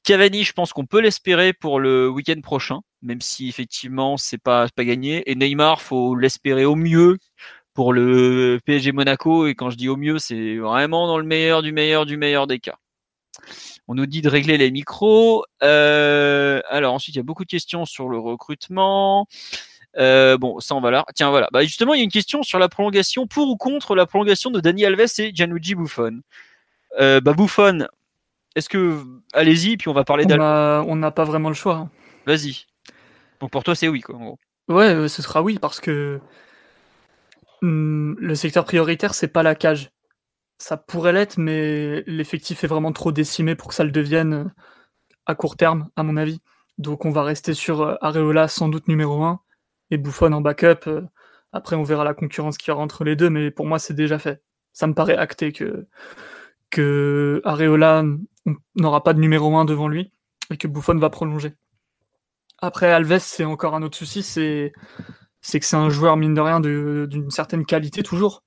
Cavani, 0.04 0.44
je 0.44 0.52
pense 0.52 0.72
qu'on 0.72 0.86
peut 0.86 1.00
l'espérer 1.00 1.52
pour 1.52 1.80
le 1.80 2.08
week-end 2.08 2.40
prochain, 2.40 2.80
même 3.02 3.20
si 3.20 3.48
effectivement 3.48 4.16
c'est 4.16 4.38
pas 4.38 4.68
pas 4.74 4.84
gagné. 4.84 5.30
Et 5.30 5.34
Neymar, 5.34 5.82
faut 5.82 6.14
l'espérer 6.16 6.64
au 6.64 6.76
mieux 6.76 7.18
pour 7.74 7.92
le 7.92 8.60
PSG 8.64 8.92
Monaco. 8.92 9.46
Et 9.46 9.54
quand 9.54 9.70
je 9.70 9.76
dis 9.76 9.88
au 9.88 9.96
mieux, 9.96 10.18
c'est 10.18 10.56
vraiment 10.56 11.06
dans 11.06 11.18
le 11.18 11.24
meilleur 11.24 11.62
du 11.62 11.72
meilleur 11.72 12.06
du 12.06 12.16
meilleur 12.16 12.46
des 12.46 12.58
cas. 12.60 12.76
On 13.88 13.94
nous 13.94 14.06
dit 14.06 14.22
de 14.22 14.28
régler 14.28 14.56
les 14.56 14.70
micros. 14.70 15.44
Euh, 15.62 16.60
alors 16.68 16.94
ensuite, 16.94 17.14
il 17.14 17.18
y 17.18 17.20
a 17.20 17.24
beaucoup 17.24 17.44
de 17.44 17.50
questions 17.50 17.84
sur 17.84 18.08
le 18.08 18.18
recrutement. 18.18 19.26
Euh, 19.96 20.38
bon, 20.38 20.60
ça 20.60 20.74
on 20.74 20.80
va 20.80 20.90
là. 20.90 21.04
Tiens, 21.14 21.30
voilà. 21.30 21.48
Bah, 21.52 21.62
justement, 21.62 21.94
il 21.94 21.98
y 21.98 22.00
a 22.00 22.04
une 22.04 22.10
question 22.10 22.42
sur 22.42 22.58
la 22.58 22.68
prolongation, 22.68 23.26
pour 23.26 23.48
ou 23.48 23.56
contre 23.56 23.94
la 23.94 24.06
prolongation 24.06 24.50
de 24.50 24.60
Dani 24.60 24.84
Alves 24.84 25.06
et 25.18 25.32
Gianluigi 25.34 25.74
Buffon. 25.74 26.20
Euh, 27.00 27.20
bah, 27.20 27.32
Buffon, 27.32 27.86
est-ce 28.54 28.68
que 28.68 29.02
allez-y, 29.32 29.76
puis 29.76 29.88
on 29.88 29.92
va 29.92 30.04
parler 30.04 30.24
d'Alves. 30.24 30.86
On 30.88 30.96
n'a 30.96 31.10
pas 31.10 31.24
vraiment 31.24 31.48
le 31.48 31.54
choix. 31.54 31.74
Hein. 31.74 31.90
Vas-y. 32.26 32.66
Donc 33.40 33.50
pour 33.50 33.64
toi, 33.64 33.74
c'est 33.74 33.88
oui, 33.88 34.00
quoi, 34.00 34.16
en 34.16 34.24
gros. 34.24 34.38
Ouais, 34.68 35.08
ce 35.08 35.22
sera 35.22 35.42
oui 35.42 35.58
parce 35.60 35.80
que 35.80 36.20
hmm, 37.62 38.14
le 38.18 38.34
secteur 38.34 38.64
prioritaire, 38.64 39.14
c'est 39.14 39.28
pas 39.28 39.42
la 39.42 39.54
cage. 39.54 39.90
Ça 40.60 40.76
pourrait 40.76 41.14
l'être, 41.14 41.38
mais 41.38 42.02
l'effectif 42.06 42.64
est 42.64 42.66
vraiment 42.66 42.92
trop 42.92 43.12
décimé 43.12 43.54
pour 43.54 43.68
que 43.68 43.74
ça 43.74 43.82
le 43.82 43.90
devienne 43.90 44.52
à 45.24 45.34
court 45.34 45.56
terme, 45.56 45.88
à 45.96 46.02
mon 46.02 46.18
avis. 46.18 46.42
Donc 46.76 47.06
on 47.06 47.10
va 47.10 47.22
rester 47.22 47.54
sur 47.54 47.80
euh, 47.80 47.94
Areola 48.02 48.46
sans 48.46 48.68
doute 48.68 48.86
numéro 48.86 49.22
1 49.22 49.40
et 49.90 49.96
Buffon 49.96 50.32
en 50.34 50.42
backup. 50.42 50.86
Euh, 50.86 51.00
après, 51.52 51.76
on 51.76 51.82
verra 51.82 52.04
la 52.04 52.12
concurrence 52.12 52.58
qui 52.58 52.68
y 52.68 52.72
aura 52.72 52.82
entre 52.82 53.04
les 53.04 53.16
deux, 53.16 53.30
mais 53.30 53.50
pour 53.50 53.64
moi, 53.64 53.78
c'est 53.78 53.94
déjà 53.94 54.18
fait. 54.18 54.42
Ça 54.74 54.86
me 54.86 54.92
paraît 54.92 55.16
acté 55.16 55.50
que, 55.52 55.86
que 56.68 57.40
Areola 57.44 58.04
n'aura 58.76 59.02
pas 59.02 59.14
de 59.14 59.20
numéro 59.20 59.56
1 59.56 59.64
devant 59.64 59.88
lui 59.88 60.12
et 60.50 60.58
que 60.58 60.68
Buffon 60.68 60.98
va 60.98 61.08
prolonger. 61.08 61.54
Après, 62.58 62.92
Alves, 62.92 63.20
c'est 63.20 63.44
encore 63.44 63.74
un 63.74 63.82
autre 63.82 63.96
souci, 63.96 64.22
c'est 64.22 64.72
que 65.42 65.64
c'est 65.64 65.76
un 65.76 65.88
joueur, 65.88 66.18
mine 66.18 66.34
de 66.34 66.40
rien, 66.42 66.60
d'une 66.60 67.30
certaine 67.30 67.64
qualité 67.64 68.02
toujours 68.02 68.42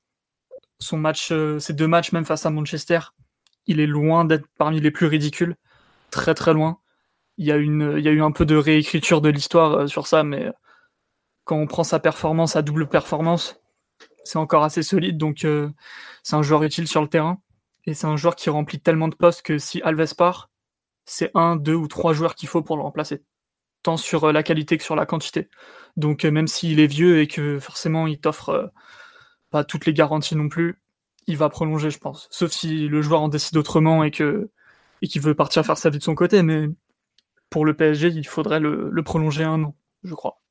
son 0.84 0.98
match, 0.98 1.32
euh, 1.32 1.60
ces 1.60 1.74
deux 1.74 1.88
matchs, 1.88 2.12
même 2.12 2.26
face 2.26 2.46
à 2.46 2.50
Manchester, 2.50 3.00
il 3.66 3.80
est 3.80 3.88
loin 3.88 4.26
d'être 4.26 4.46
parmi 4.58 4.80
les 4.80 4.92
plus 4.92 5.08
ridicules. 5.08 5.56
Très 6.12 6.34
très 6.36 6.54
loin. 6.54 6.80
Il 7.38 7.46
y 7.48 7.52
a, 7.52 7.58
eu 7.58 8.22
un 8.22 8.32
peu 8.32 8.46
de 8.46 8.56
réécriture 8.56 9.22
de 9.22 9.30
l'histoire 9.30 9.74
euh, 9.74 9.88
sur 9.88 10.06
ça, 10.06 10.24
mais 10.24 10.52
quand 11.46 11.58
on 11.58 11.66
prend 11.68 11.84
sa 11.84 12.00
performance 12.00 12.56
à 12.56 12.62
double 12.62 12.88
performance, 12.88 13.60
c'est 14.24 14.38
encore 14.38 14.64
assez 14.64 14.84
solide. 14.84 15.18
Donc 15.18 15.46
euh, 15.46 15.70
c'est 16.22 16.36
un 16.36 16.44
joueur 16.44 16.64
utile 16.64 16.88
sur 16.88 17.02
le 17.02 17.08
terrain. 17.08 17.40
Et 17.86 17.94
c'est 17.94 18.08
un 18.08 18.18
joueur 18.18 18.36
qui 18.36 18.50
remplit 18.50 18.80
tellement 18.80 19.08
de 19.08 19.16
postes 19.16 19.42
que 19.42 19.58
si 19.58 19.82
Alves 19.82 20.16
part, 20.16 20.50
c'est 21.06 21.32
un, 21.36 21.56
deux 21.58 21.76
ou 21.76 21.88
trois 21.88 22.14
joueurs 22.14 22.36
qu'il 22.36 22.48
faut 22.48 22.62
pour 22.62 22.78
le 22.78 22.84
remplacer. 22.84 23.24
Tant 23.84 23.98
sur 23.98 24.32
la 24.32 24.44
qualité 24.44 24.78
que 24.78 24.84
sur 24.84 24.96
la 24.96 25.06
quantité. 25.06 25.50
Donc 25.98 26.24
même 26.24 26.48
s'il 26.48 26.80
est 26.80 26.88
vieux 26.88 27.20
et 27.20 27.28
que 27.28 27.60
forcément 27.60 28.08
il 28.08 28.20
t'offre 28.20 28.72
pas 29.54 29.64
toutes 29.64 29.86
les 29.86 29.94
garanties 29.94 30.36
non 30.36 30.50
plus. 30.50 30.82
Il 31.28 31.38
va 31.38 31.48
prolonger, 31.48 31.92
je 31.92 32.00
pense. 32.00 32.28
Sauf 32.32 32.52
si 32.52 32.88
le 32.88 33.02
joueur 33.04 33.22
en 33.22 33.30
décide 33.30 33.56
autrement 33.56 34.04
et 34.04 34.10
que 34.10 34.50
et 35.04 35.08
qu'il 35.08 35.22
veut 35.22 35.36
partir 35.36 35.64
faire 35.64 35.78
sa 35.78 35.92
vie 35.92 36.00
de 36.00 36.04
son 36.04 36.16
côté. 36.16 36.42
Mais 36.42 36.68
pour 37.52 37.64
le 37.64 37.76
PSG, 37.76 38.08
il 38.08 38.28
faudrait 38.28 38.60
le, 38.60 38.92
prolonger 39.04 39.44
un 39.44 39.64
an, 39.64 39.76
je 40.04 40.16
crois. 40.16 40.42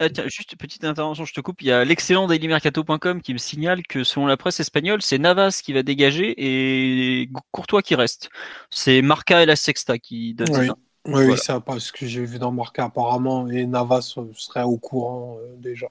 Ah, 0.00 0.08
tiens, 0.08 0.24
juste 0.26 0.56
petite 0.56 0.82
intervention, 0.82 1.24
je 1.24 1.34
te 1.34 1.40
coupe. 1.40 1.60
Il 1.60 1.68
y 1.68 1.72
a 1.72 1.84
l'excellent 1.84 2.26
dailymercato.com 2.26 3.20
qui 3.20 3.32
me 3.34 3.38
signale 3.38 3.82
que 3.86 4.02
selon 4.02 4.26
la 4.26 4.36
presse 4.36 4.58
espagnole, 4.58 5.02
c'est 5.02 5.18
Navas 5.18 5.60
qui 5.62 5.72
va 5.72 5.82
dégager 5.82 6.34
et 6.36 7.30
Courtois 7.52 7.82
qui 7.82 7.94
reste. 7.94 8.30
C'est 8.70 9.02
Marca 9.02 9.42
et 9.42 9.46
la 9.46 9.56
Sexta 9.56 9.98
qui 9.98 10.34
donnent 10.34 10.74
oui. 11.06 11.26
Oui, 11.26 11.38
c'est 11.38 11.60
pas 11.60 11.78
ce 11.78 11.92
que 11.92 12.06
j'ai 12.06 12.24
vu 12.24 12.38
dans 12.38 12.50
Marca 12.50 12.84
apparemment 12.84 13.48
et 13.48 13.66
Navas 13.66 14.16
serait 14.34 14.64
au 14.64 14.78
courant 14.78 15.38
euh, 15.40 15.56
déjà. 15.56 15.88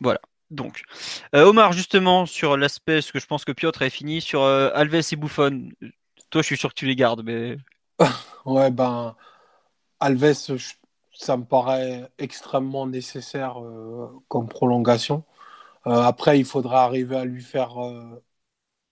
Voilà. 0.00 0.20
Donc, 0.50 0.82
euh, 1.34 1.44
Omar, 1.44 1.72
justement, 1.72 2.26
sur 2.26 2.56
l'aspect, 2.56 3.02
ce 3.02 3.12
que 3.12 3.20
je 3.20 3.26
pense 3.26 3.44
que 3.44 3.52
Piotr 3.52 3.82
a 3.82 3.90
fini, 3.90 4.20
sur 4.20 4.42
euh, 4.42 4.70
Alves 4.74 5.12
et 5.12 5.16
Buffon. 5.16 5.68
Toi, 6.30 6.42
je 6.42 6.46
suis 6.46 6.56
sûr 6.56 6.70
que 6.70 6.74
tu 6.74 6.86
les 6.86 6.96
gardes, 6.96 7.22
mais. 7.24 7.56
ouais, 8.44 8.70
ben, 8.70 9.16
Alves, 10.00 10.34
ça 11.12 11.36
me 11.36 11.44
paraît 11.44 12.10
extrêmement 12.18 12.86
nécessaire 12.86 13.62
euh, 13.62 14.08
comme 14.28 14.48
prolongation. 14.48 15.24
après, 15.84 16.38
il 16.38 16.44
faudra 16.44 16.84
arriver 16.84 17.16
à 17.16 17.24
lui 17.24 17.42
faire 17.42 17.76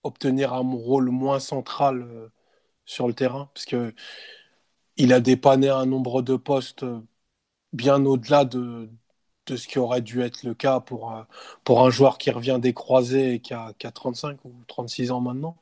obtenir 0.03 0.53
un 0.53 0.61
rôle 0.61 1.09
moins 1.09 1.39
central 1.39 2.31
sur 2.85 3.07
le 3.07 3.13
terrain, 3.13 3.49
parce 3.53 3.65
que 3.65 3.93
il 4.97 5.13
a 5.13 5.19
dépanné 5.19 5.69
un 5.69 5.85
nombre 5.85 6.21
de 6.21 6.35
postes 6.35 6.85
bien 7.73 8.05
au-delà 8.05 8.45
de, 8.45 8.89
ce 9.57 9.67
qui 9.67 9.79
aurait 9.79 10.01
dû 10.01 10.21
être 10.21 10.43
le 10.43 10.53
cas 10.53 10.79
pour, 10.79 11.13
euh, 11.13 11.23
pour 11.63 11.85
un 11.85 11.89
joueur 11.89 12.17
qui 12.17 12.31
revient 12.31 12.59
des 12.61 12.73
et 13.15 13.39
qui 13.39 13.53
a, 13.53 13.73
35 13.93 14.43
ou 14.45 14.53
36 14.67 15.11
ans 15.11 15.21
maintenant. 15.21 15.57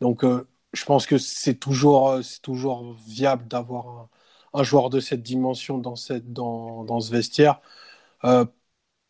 Donc, 0.00 0.24
euh, 0.24 0.48
je 0.74 0.84
pense 0.86 1.06
que 1.06 1.18
c'est 1.18 1.56
toujours, 1.56 2.10
euh, 2.10 2.22
toujours 2.42 2.94
viable 3.06 3.48
d'avoir 3.48 4.08
un, 4.54 4.64
joueur 4.64 4.90
de 4.90 5.00
cette 5.00 5.22
dimension 5.22 5.78
dans, 5.78 5.96
cette, 5.96 6.32
dans, 6.32 6.84
dans 6.84 7.00
ce 7.00 7.12
vestiaire. 7.12 7.60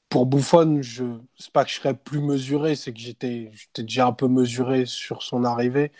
pour 0.08 0.26
Buffon, 0.26 0.80
je 0.82 1.04
c'est 1.36 1.50
pas 1.52 1.64
que 1.64 1.70
je 1.70 1.76
serais 1.76 1.94
plus 1.96 2.20
mesuré, 2.20 2.76
c'est 2.76 2.92
que 2.92 2.98
j'étais, 3.00 3.50
j'étais 3.52 3.82
déjà 3.82 4.06
un 4.06 4.12
peu 4.12 4.28
mesuré 4.28 4.86
sur 4.86 5.22
son 5.22 5.44
arrivée. 5.44 5.92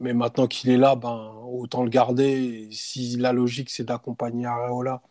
Mais 0.00 0.14
maintenant 0.14 0.48
qu'il 0.48 0.70
est 0.70 0.78
là, 0.78 0.96
ben, 0.96 1.32
autant 1.46 1.84
le 1.84 1.90
garder. 1.90 2.68
si 2.72 3.16
la 3.18 3.32
logique, 3.32 3.70
c'est 3.70 3.84
d'accompagner 3.84 4.46
Areola 4.46 5.02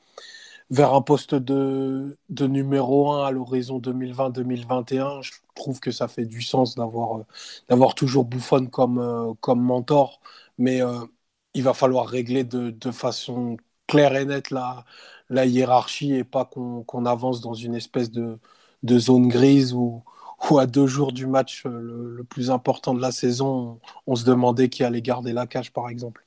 vers 0.69 0.94
un 0.94 1.02
poste 1.02 1.35
de, 1.35 2.18
de 2.30 2.48
numéro 2.48 3.11
1 3.11 3.26
à 3.27 3.31
l'horizon 3.31 3.80
2020-2021, 3.80 5.22
je 5.22 5.31
trouve 5.56 5.80
que 5.80 5.91
ça 5.91 6.07
fait 6.07 6.26
du 6.26 6.41
sens 6.41 6.76
d'avoir, 6.76 7.23
euh, 7.72 7.89
toujours 7.95 8.26
Buffon 8.26 8.68
comme, 8.68 8.99
euh, 8.99 9.34
comme 9.41 9.61
mentor, 9.61 10.19
mais 10.57 10.81
euh, 10.81 11.06
il 11.53 11.64
va 11.64 11.73
falloir 11.73 12.07
régler 12.07 12.44
de, 12.44 12.72
de, 12.72 12.91
façon 12.91 13.57
claire 13.88 14.15
et 14.15 14.26
nette 14.26 14.52
la, 14.52 14.85
la 15.30 15.45
hiérarchie 15.45 16.14
et 16.14 16.23
pas 16.23 16.45
qu'on, 16.45 17.06
avance 17.06 17.41
dans 17.41 17.53
une 17.53 17.76
espèce 17.76 18.11
de, 18.11 18.38
de 18.84 18.99
zone 18.99 19.27
grise 19.30 19.73
où, 19.73 20.03
où, 20.49 20.60
à 20.60 20.68
deux 20.68 20.88
jours 20.88 21.11
du 21.14 21.27
match 21.27 21.65
le, 21.65 22.15
le 22.15 22.23
plus 22.23 22.52
important 22.52 22.94
de 22.94 23.02
la 23.02 23.11
saison, 23.11 23.80
on, 24.07 24.14
on 24.14 24.15
se 24.15 24.26
demandait 24.26 24.69
qui 24.69 24.84
allait 24.84 25.02
garder 25.02 25.34
la 25.34 25.48
cage, 25.48 25.72
par 25.73 25.89
exemple. 25.89 26.26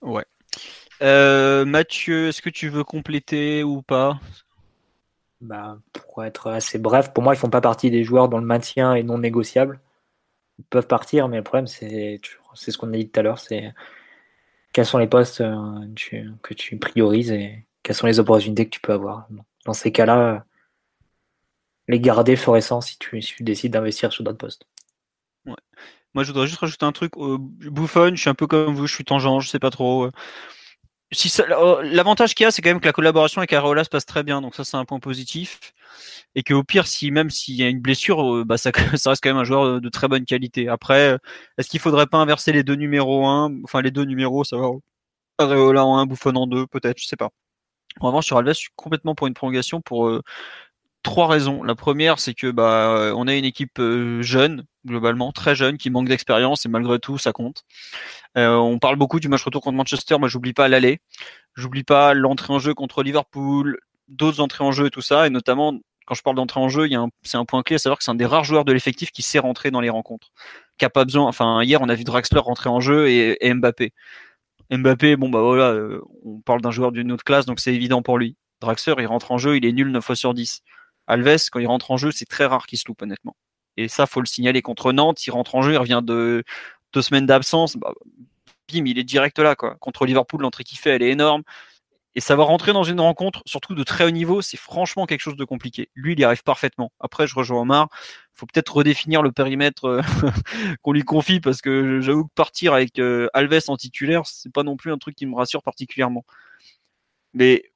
Ouais, 0.00 0.24
euh, 1.02 1.64
Mathieu, 1.64 2.28
est-ce 2.28 2.42
que 2.42 2.50
tu 2.50 2.68
veux 2.68 2.84
compléter 2.84 3.64
ou 3.64 3.82
pas? 3.82 4.20
Bah, 5.40 5.78
Pour 5.92 6.24
être 6.24 6.48
assez 6.48 6.78
bref, 6.78 7.12
pour 7.12 7.22
moi, 7.22 7.34
ils 7.34 7.38
font 7.38 7.50
pas 7.50 7.60
partie 7.60 7.90
des 7.90 8.04
joueurs 8.04 8.28
dont 8.28 8.38
le 8.38 8.46
maintien 8.46 8.94
est 8.94 9.02
non 9.02 9.18
négociable. 9.18 9.80
Ils 10.58 10.64
peuvent 10.64 10.86
partir, 10.86 11.28
mais 11.28 11.38
le 11.38 11.42
problème, 11.42 11.66
c'est 11.66 12.20
ce 12.54 12.78
qu'on 12.78 12.92
a 12.92 12.96
dit 12.96 13.08
tout 13.08 13.18
à 13.18 13.22
l'heure, 13.22 13.38
c'est 13.38 13.72
quels 14.72 14.86
sont 14.86 14.98
les 14.98 15.06
postes 15.08 15.40
euh, 15.40 16.34
que 16.42 16.54
tu 16.54 16.78
priorises 16.78 17.32
et 17.32 17.66
quelles 17.82 17.96
sont 17.96 18.06
les 18.06 18.20
opportunités 18.20 18.66
que 18.66 18.70
tu 18.70 18.80
peux 18.80 18.92
avoir. 18.92 19.26
Dans 19.66 19.72
ces 19.72 19.90
cas-là, 19.92 20.44
les 21.88 22.00
garder 22.00 22.36
ferait 22.36 22.60
sens 22.60 22.86
si 22.86 22.98
tu, 22.98 23.20
décides 23.40 23.72
d'investir 23.72 24.12
sur 24.12 24.24
d'autres 24.24 24.38
postes. 24.38 24.66
Moi, 26.14 26.24
je 26.24 26.28
voudrais 26.28 26.46
juste 26.46 26.60
rajouter 26.60 26.84
un 26.84 26.92
truc. 26.92 27.16
Euh, 27.16 27.38
Bouffon, 27.38 28.14
je 28.14 28.20
suis 28.20 28.30
un 28.30 28.34
peu 28.34 28.46
comme 28.46 28.74
vous, 28.74 28.86
je 28.86 28.94
suis 28.94 29.04
tangent, 29.04 29.40
je 29.40 29.48
sais 29.48 29.58
pas 29.58 29.70
trop 29.70 30.10
si 31.12 31.32
euh, 31.42 31.82
l'avantage 31.82 32.34
qu'il 32.34 32.44
y 32.44 32.46
a, 32.46 32.50
c'est 32.50 32.62
quand 32.62 32.70
même 32.70 32.80
que 32.80 32.86
la 32.86 32.92
collaboration 32.92 33.40
avec 33.40 33.52
Areola 33.52 33.84
se 33.84 33.90
passe 33.90 34.06
très 34.06 34.22
bien, 34.22 34.40
donc 34.40 34.54
ça 34.54 34.64
c'est 34.64 34.76
un 34.76 34.84
point 34.84 35.00
positif. 35.00 35.72
Et 36.34 36.42
que 36.42 36.54
au 36.54 36.64
pire, 36.64 36.86
si 36.86 37.10
même 37.10 37.30
s'il 37.30 37.54
y 37.56 37.62
a 37.62 37.68
une 37.68 37.80
blessure, 37.80 38.36
euh, 38.36 38.44
bah 38.44 38.58
ça, 38.58 38.70
ça, 38.96 39.10
reste 39.10 39.22
quand 39.22 39.30
même 39.30 39.38
un 39.38 39.44
joueur 39.44 39.80
de 39.80 39.88
très 39.88 40.08
bonne 40.08 40.24
qualité. 40.24 40.68
Après, 40.68 41.18
est-ce 41.58 41.68
qu'il 41.68 41.80
faudrait 41.80 42.06
pas 42.06 42.18
inverser 42.18 42.52
les 42.52 42.62
deux 42.64 42.74
numéros 42.76 43.26
1, 43.26 43.62
enfin 43.64 43.82
les 43.82 43.90
deux 43.90 44.04
numéros, 44.04 44.44
savoir 44.44 44.72
Areola 45.38 45.84
en 45.84 45.98
1, 45.98 46.06
Buffon 46.06 46.34
en 46.36 46.46
2, 46.46 46.66
peut-être, 46.66 46.98
je 47.00 47.06
sais 47.06 47.16
pas. 47.16 47.30
En 48.00 48.08
revanche, 48.08 48.26
sur 48.26 48.38
Alves, 48.38 48.48
je 48.48 48.52
suis 48.54 48.70
complètement 48.76 49.14
pour 49.14 49.26
une 49.26 49.34
prolongation 49.34 49.80
pour 49.80 50.08
euh, 50.08 50.22
trois 51.02 51.26
raisons. 51.28 51.62
La 51.62 51.74
première, 51.74 52.18
c'est 52.18 52.34
que 52.34 52.50
bah 52.50 53.12
on 53.16 53.26
a 53.26 53.34
une 53.34 53.44
équipe 53.44 53.80
jeune, 54.20 54.64
globalement, 54.86 55.32
très 55.32 55.54
jeune, 55.54 55.78
qui 55.78 55.90
manque 55.90 56.08
d'expérience 56.08 56.66
et 56.66 56.68
malgré 56.68 56.98
tout, 56.98 57.18
ça 57.18 57.32
compte. 57.32 57.64
Euh, 58.38 58.54
on 58.56 58.78
parle 58.78 58.96
beaucoup 58.96 59.20
du 59.20 59.28
match 59.28 59.42
retour 59.44 59.62
contre 59.62 59.76
Manchester, 59.76 60.18
moi 60.18 60.28
j'oublie 60.28 60.54
pas 60.54 60.68
l'aller, 60.68 61.00
j'oublie 61.54 61.84
pas 61.84 62.14
l'entrée 62.14 62.52
en 62.54 62.58
jeu 62.58 62.74
contre 62.74 63.02
Liverpool, 63.02 63.78
d'autres 64.08 64.40
entrées 64.40 64.64
en 64.64 64.72
jeu 64.72 64.86
et 64.86 64.90
tout 64.90 65.02
ça, 65.02 65.26
et 65.26 65.30
notamment 65.30 65.74
quand 66.06 66.14
je 66.14 66.22
parle 66.22 66.36
d'entrée 66.36 66.60
en 66.60 66.68
jeu, 66.68 66.88
c'est 67.22 67.36
un 67.36 67.44
point 67.44 67.62
clé 67.62 67.76
à 67.76 67.78
savoir 67.78 67.98
que 67.98 68.04
c'est 68.04 68.10
un 68.10 68.16
des 68.16 68.26
rares 68.26 68.44
joueurs 68.44 68.64
de 68.64 68.72
l'effectif 68.72 69.12
qui 69.12 69.22
sait 69.22 69.38
rentrer 69.38 69.70
dans 69.70 69.80
les 69.80 69.90
rencontres, 69.90 70.32
qui 70.78 70.84
a 70.84 70.90
pas 70.90 71.04
besoin. 71.04 71.26
Enfin 71.26 71.62
hier 71.62 71.80
on 71.82 71.88
a 71.88 71.94
vu 71.94 72.04
Draxler 72.04 72.40
rentrer 72.40 72.70
en 72.70 72.80
jeu 72.80 73.08
et, 73.08 73.54
Mbappé. 73.54 73.92
Mbappé, 74.70 75.16
bon 75.16 75.28
bah 75.28 75.42
voilà, 75.42 75.72
euh, 75.72 76.00
on 76.24 76.40
parle 76.40 76.62
d'un 76.62 76.70
joueur 76.70 76.92
d'une 76.92 77.12
autre 77.12 77.24
classe, 77.24 77.46
donc 77.46 77.60
c'est 77.60 77.74
évident 77.74 78.02
pour 78.02 78.18
lui. 78.18 78.36
Draxler, 78.60 78.94
il 78.98 79.06
rentre 79.06 79.32
en 79.32 79.38
jeu, 79.38 79.56
il 79.56 79.66
est 79.66 79.72
nul 79.72 79.90
9 79.90 80.04
fois 80.04 80.16
sur 80.16 80.34
10. 80.34 80.62
Alves, 81.06 81.50
quand 81.50 81.60
il 81.60 81.66
rentre 81.66 81.90
en 81.90 81.96
jeu, 81.96 82.10
c'est 82.12 82.26
très 82.26 82.46
rare 82.46 82.66
qu'il 82.66 82.78
se 82.78 82.84
loupe 82.86 83.02
honnêtement. 83.02 83.36
Et 83.76 83.88
ça, 83.88 84.06
faut 84.06 84.20
le 84.20 84.26
signaler 84.26 84.62
contre 84.62 84.92
Nantes. 84.92 85.26
Il 85.26 85.30
rentre 85.30 85.54
en 85.54 85.62
jeu, 85.62 85.72
il 85.72 85.78
revient 85.78 86.00
de 86.02 86.44
deux 86.92 87.02
semaines 87.02 87.26
d'absence. 87.26 87.76
Bah, 87.76 87.92
bim, 88.72 88.84
il 88.86 88.98
est 88.98 89.04
direct 89.04 89.38
là. 89.38 89.54
Quoi. 89.56 89.76
Contre 89.80 90.06
Liverpool, 90.06 90.42
l'entrée 90.42 90.64
qu'il 90.64 90.78
fait, 90.78 90.90
elle 90.90 91.02
est 91.02 91.10
énorme. 91.10 91.42
Et 92.14 92.20
savoir 92.20 92.48
rentrer 92.48 92.74
dans 92.74 92.84
une 92.84 93.00
rencontre, 93.00 93.42
surtout 93.46 93.74
de 93.74 93.82
très 93.84 94.04
haut 94.04 94.10
niveau, 94.10 94.42
c'est 94.42 94.58
franchement 94.58 95.06
quelque 95.06 95.20
chose 95.20 95.36
de 95.36 95.44
compliqué. 95.44 95.88
Lui, 95.94 96.12
il 96.12 96.20
y 96.20 96.24
arrive 96.24 96.42
parfaitement. 96.42 96.92
Après, 97.00 97.26
je 97.26 97.34
rejoins 97.34 97.62
Omar. 97.62 97.88
Faut 98.34 98.44
peut-être 98.44 98.74
redéfinir 98.76 99.22
le 99.22 99.32
périmètre 99.32 99.86
euh, 99.86 100.02
qu'on 100.82 100.92
lui 100.92 101.04
confie 101.04 101.40
parce 101.40 101.62
que 101.62 102.00
j'avoue 102.02 102.24
que 102.26 102.32
partir 102.34 102.74
avec 102.74 102.98
euh, 102.98 103.28
Alves 103.32 103.62
en 103.68 103.78
titulaire, 103.78 104.26
c'est 104.26 104.52
pas 104.52 104.62
non 104.62 104.76
plus 104.76 104.92
un 104.92 104.98
truc 104.98 105.16
qui 105.16 105.24
me 105.24 105.34
rassure 105.34 105.62
particulièrement. 105.62 106.24
Mais 107.32 107.72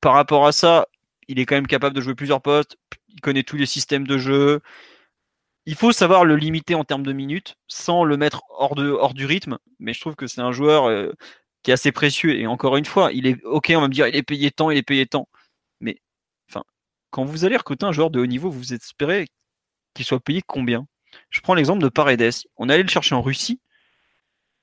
par 0.00 0.14
rapport 0.14 0.46
à 0.46 0.52
ça, 0.52 0.86
il 1.28 1.38
est 1.38 1.46
quand 1.46 1.54
même 1.54 1.66
capable 1.66 1.94
de 1.96 2.00
jouer 2.00 2.14
plusieurs 2.14 2.42
postes. 2.42 2.76
Il 3.08 3.20
connaît 3.20 3.42
tous 3.42 3.56
les 3.56 3.66
systèmes 3.66 4.06
de 4.06 4.18
jeu. 4.18 4.60
Il 5.66 5.74
faut 5.74 5.92
savoir 5.92 6.24
le 6.24 6.36
limiter 6.36 6.74
en 6.74 6.84
termes 6.84 7.04
de 7.04 7.12
minutes 7.12 7.56
sans 7.68 8.04
le 8.04 8.16
mettre 8.16 8.42
hors, 8.50 9.14
du 9.14 9.26
rythme. 9.26 9.58
Mais 9.78 9.94
je 9.94 10.00
trouve 10.00 10.14
que 10.16 10.26
c'est 10.26 10.40
un 10.40 10.52
joueur 10.52 10.86
euh, 10.86 11.12
qui 11.62 11.70
est 11.70 11.74
assez 11.74 11.92
précieux. 11.92 12.38
Et 12.38 12.46
encore 12.46 12.76
une 12.76 12.84
fois, 12.84 13.12
il 13.12 13.26
est 13.26 13.42
ok, 13.44 13.72
on 13.76 13.80
va 13.80 13.88
me 13.88 13.92
dire, 13.94 14.06
il 14.08 14.16
est 14.16 14.22
payé 14.22 14.50
tant, 14.50 14.70
il 14.70 14.78
est 14.78 14.82
payé 14.82 15.06
tant. 15.06 15.28
Mais 15.80 15.98
enfin, 16.50 16.64
quand 17.10 17.24
vous 17.24 17.44
allez 17.44 17.56
recruter 17.56 17.86
un 17.86 17.92
joueur 17.92 18.10
de 18.10 18.20
haut 18.20 18.26
niveau, 18.26 18.50
vous 18.50 18.74
espérez 18.74 19.28
qu'il 19.94 20.04
soit 20.04 20.20
payé 20.20 20.42
combien? 20.46 20.86
Je 21.30 21.40
prends 21.40 21.54
l'exemple 21.54 21.82
de 21.82 21.88
Paredes. 21.88 22.32
On 22.56 22.68
allait 22.68 22.82
le 22.82 22.88
chercher 22.88 23.14
en 23.14 23.22
Russie. 23.22 23.60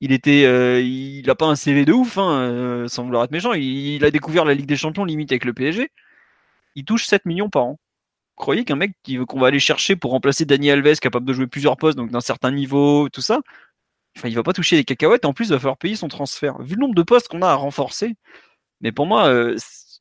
Il 0.00 0.12
était, 0.12 0.44
euh, 0.46 0.80
il 0.80 1.24
n'a 1.26 1.36
pas 1.36 1.46
un 1.46 1.54
CV 1.54 1.84
de 1.84 1.92
ouf, 1.92 2.18
hein, 2.18 2.40
euh, 2.40 2.88
sans 2.88 3.04
vouloir 3.04 3.24
être 3.24 3.30
méchant. 3.30 3.52
Il, 3.52 4.04
a 4.04 4.10
découvert 4.10 4.44
la 4.44 4.54
Ligue 4.54 4.66
des 4.66 4.76
Champions 4.76 5.04
limite 5.04 5.30
avec 5.30 5.44
le 5.44 5.54
PSG. 5.54 5.90
Il 6.74 6.84
touche 6.84 7.06
7 7.06 7.26
millions 7.26 7.50
par 7.50 7.64
an. 7.64 7.78
Vous 8.36 8.44
croyez 8.44 8.64
qu'un 8.64 8.76
mec 8.76 8.92
qu'on 9.28 9.40
va 9.40 9.48
aller 9.48 9.60
chercher 9.60 9.96
pour 9.96 10.10
remplacer 10.12 10.44
Dani 10.44 10.70
Alves, 10.70 10.98
capable 10.98 11.26
de 11.26 11.32
jouer 11.32 11.46
plusieurs 11.46 11.76
postes, 11.76 11.98
donc 11.98 12.10
d'un 12.10 12.20
certain 12.20 12.50
niveau, 12.50 13.08
tout 13.10 13.20
ça, 13.20 13.40
Enfin, 14.16 14.28
il 14.28 14.34
va 14.34 14.42
pas 14.42 14.52
toucher 14.52 14.76
les 14.76 14.84
cacahuètes. 14.84 15.24
En 15.24 15.32
plus, 15.32 15.46
il 15.46 15.52
va 15.52 15.58
falloir 15.58 15.78
payer 15.78 15.96
son 15.96 16.08
transfert. 16.08 16.60
Vu 16.62 16.74
le 16.74 16.80
nombre 16.80 16.94
de 16.94 17.02
postes 17.02 17.28
qu'on 17.28 17.42
a 17.42 17.48
à 17.48 17.54
renforcer, 17.54 18.14
mais 18.80 18.92
pour 18.92 19.06
moi, 19.06 19.26
euh, 19.28 19.56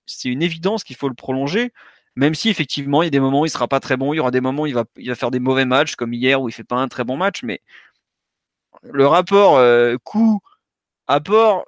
c'est 0.06 0.30
une 0.30 0.44
évidence 0.44 0.84
qu'il 0.84 0.96
faut 0.96 1.10
le 1.10 1.16
prolonger. 1.16 1.74
Même 2.16 2.36
si 2.36 2.50
effectivement, 2.50 3.04
il 3.04 3.06
y 3.06 3.10
a 3.10 3.12
des 3.12 3.20
moments 3.22 3.42
où 3.42 3.46
il 3.46 3.50
sera 3.50 3.68
pas 3.68 3.80
très 3.80 3.98
bon, 3.98 4.14
il 4.14 4.18
y 4.18 4.20
aura 4.20 4.32
des 4.32 4.42
moments 4.42 4.64
où 4.64 4.68
il 4.68 4.74
va, 4.74 4.86
il 4.98 5.10
va 5.10 5.16
faire 5.16 5.32
des 5.32 5.40
mauvais 5.40 5.66
matchs, 5.66 5.96
comme 5.96 6.14
hier 6.14 6.42
où 6.42 6.50
il 6.50 6.52
fait 6.54 6.64
pas 6.66 6.78
un 6.78 6.88
très 6.90 7.04
bon 7.06 7.18
match. 7.18 7.44
Mais 7.44 7.62
le 8.84 9.08
rapport 9.08 9.58
euh, 9.58 9.98
coût-apport, 10.04 11.66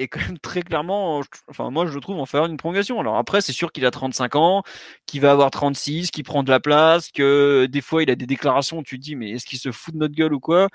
est 0.00 0.08
quand 0.08 0.20
même 0.20 0.38
très 0.38 0.62
clairement, 0.62 1.22
enfin 1.48 1.70
moi 1.70 1.86
je 1.86 1.92
le 1.92 2.00
trouve 2.00 2.18
en 2.18 2.26
faveur 2.26 2.48
d'une 2.48 2.56
prolongation. 2.56 2.98
Alors 3.00 3.16
après, 3.16 3.40
c'est 3.40 3.52
sûr 3.52 3.72
qu'il 3.72 3.84
a 3.86 3.90
35 3.90 4.36
ans, 4.36 4.62
qu'il 5.06 5.20
va 5.20 5.32
avoir 5.32 5.50
36, 5.50 6.10
qu'il 6.10 6.24
prend 6.24 6.42
de 6.42 6.50
la 6.50 6.60
place, 6.60 7.10
que 7.10 7.66
des 7.66 7.80
fois 7.80 8.02
il 8.02 8.10
a 8.10 8.14
des 8.16 8.26
déclarations 8.26 8.78
où 8.78 8.82
tu 8.82 8.98
te 8.98 9.02
dis 9.02 9.16
mais 9.16 9.30
est-ce 9.30 9.46
qu'il 9.46 9.58
se 9.58 9.70
fout 9.72 9.94
de 9.94 9.98
notre 9.98 10.14
gueule 10.14 10.32
ou 10.34 10.40
quoi? 10.40 10.68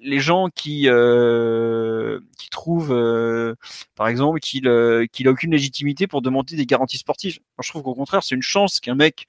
Les 0.00 0.20
gens 0.20 0.48
qui 0.54 0.88
euh, 0.88 2.20
qui 2.38 2.50
trouvent, 2.50 2.92
euh, 2.92 3.54
par 3.94 4.08
exemple, 4.08 4.40
qu'il 4.40 4.68
euh, 4.68 5.06
qu'il 5.12 5.28
a 5.28 5.30
aucune 5.30 5.52
légitimité 5.52 6.06
pour 6.06 6.22
demander 6.22 6.56
des 6.56 6.66
garanties 6.66 6.98
sportives. 6.98 7.38
je 7.62 7.68
trouve 7.68 7.82
qu'au 7.82 7.94
contraire, 7.94 8.22
c'est 8.22 8.34
une 8.34 8.42
chance 8.42 8.80
qu'un 8.80 8.94
mec 8.94 9.26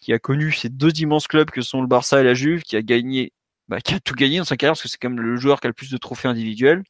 qui 0.00 0.12
a 0.12 0.18
connu 0.18 0.52
ces 0.52 0.68
deux 0.68 0.92
immenses 1.00 1.26
clubs 1.28 1.50
que 1.50 1.62
sont 1.62 1.80
le 1.82 1.88
Barça 1.88 2.20
et 2.20 2.24
la 2.24 2.34
Juve, 2.34 2.62
qui 2.62 2.76
a 2.76 2.82
gagné, 2.82 3.32
bah, 3.68 3.80
qui 3.80 3.94
a 3.94 4.00
tout 4.00 4.14
gagné 4.14 4.38
dans 4.38 4.44
sa 4.44 4.56
carrière 4.56 4.72
parce 4.72 4.82
que 4.82 4.88
c'est 4.88 4.98
quand 4.98 5.10
même 5.10 5.20
le 5.20 5.36
joueur 5.36 5.60
qui 5.60 5.66
a 5.66 5.70
le 5.70 5.74
plus 5.74 5.90
de 5.90 5.98
trophées 5.98 6.28
individuels 6.28 6.84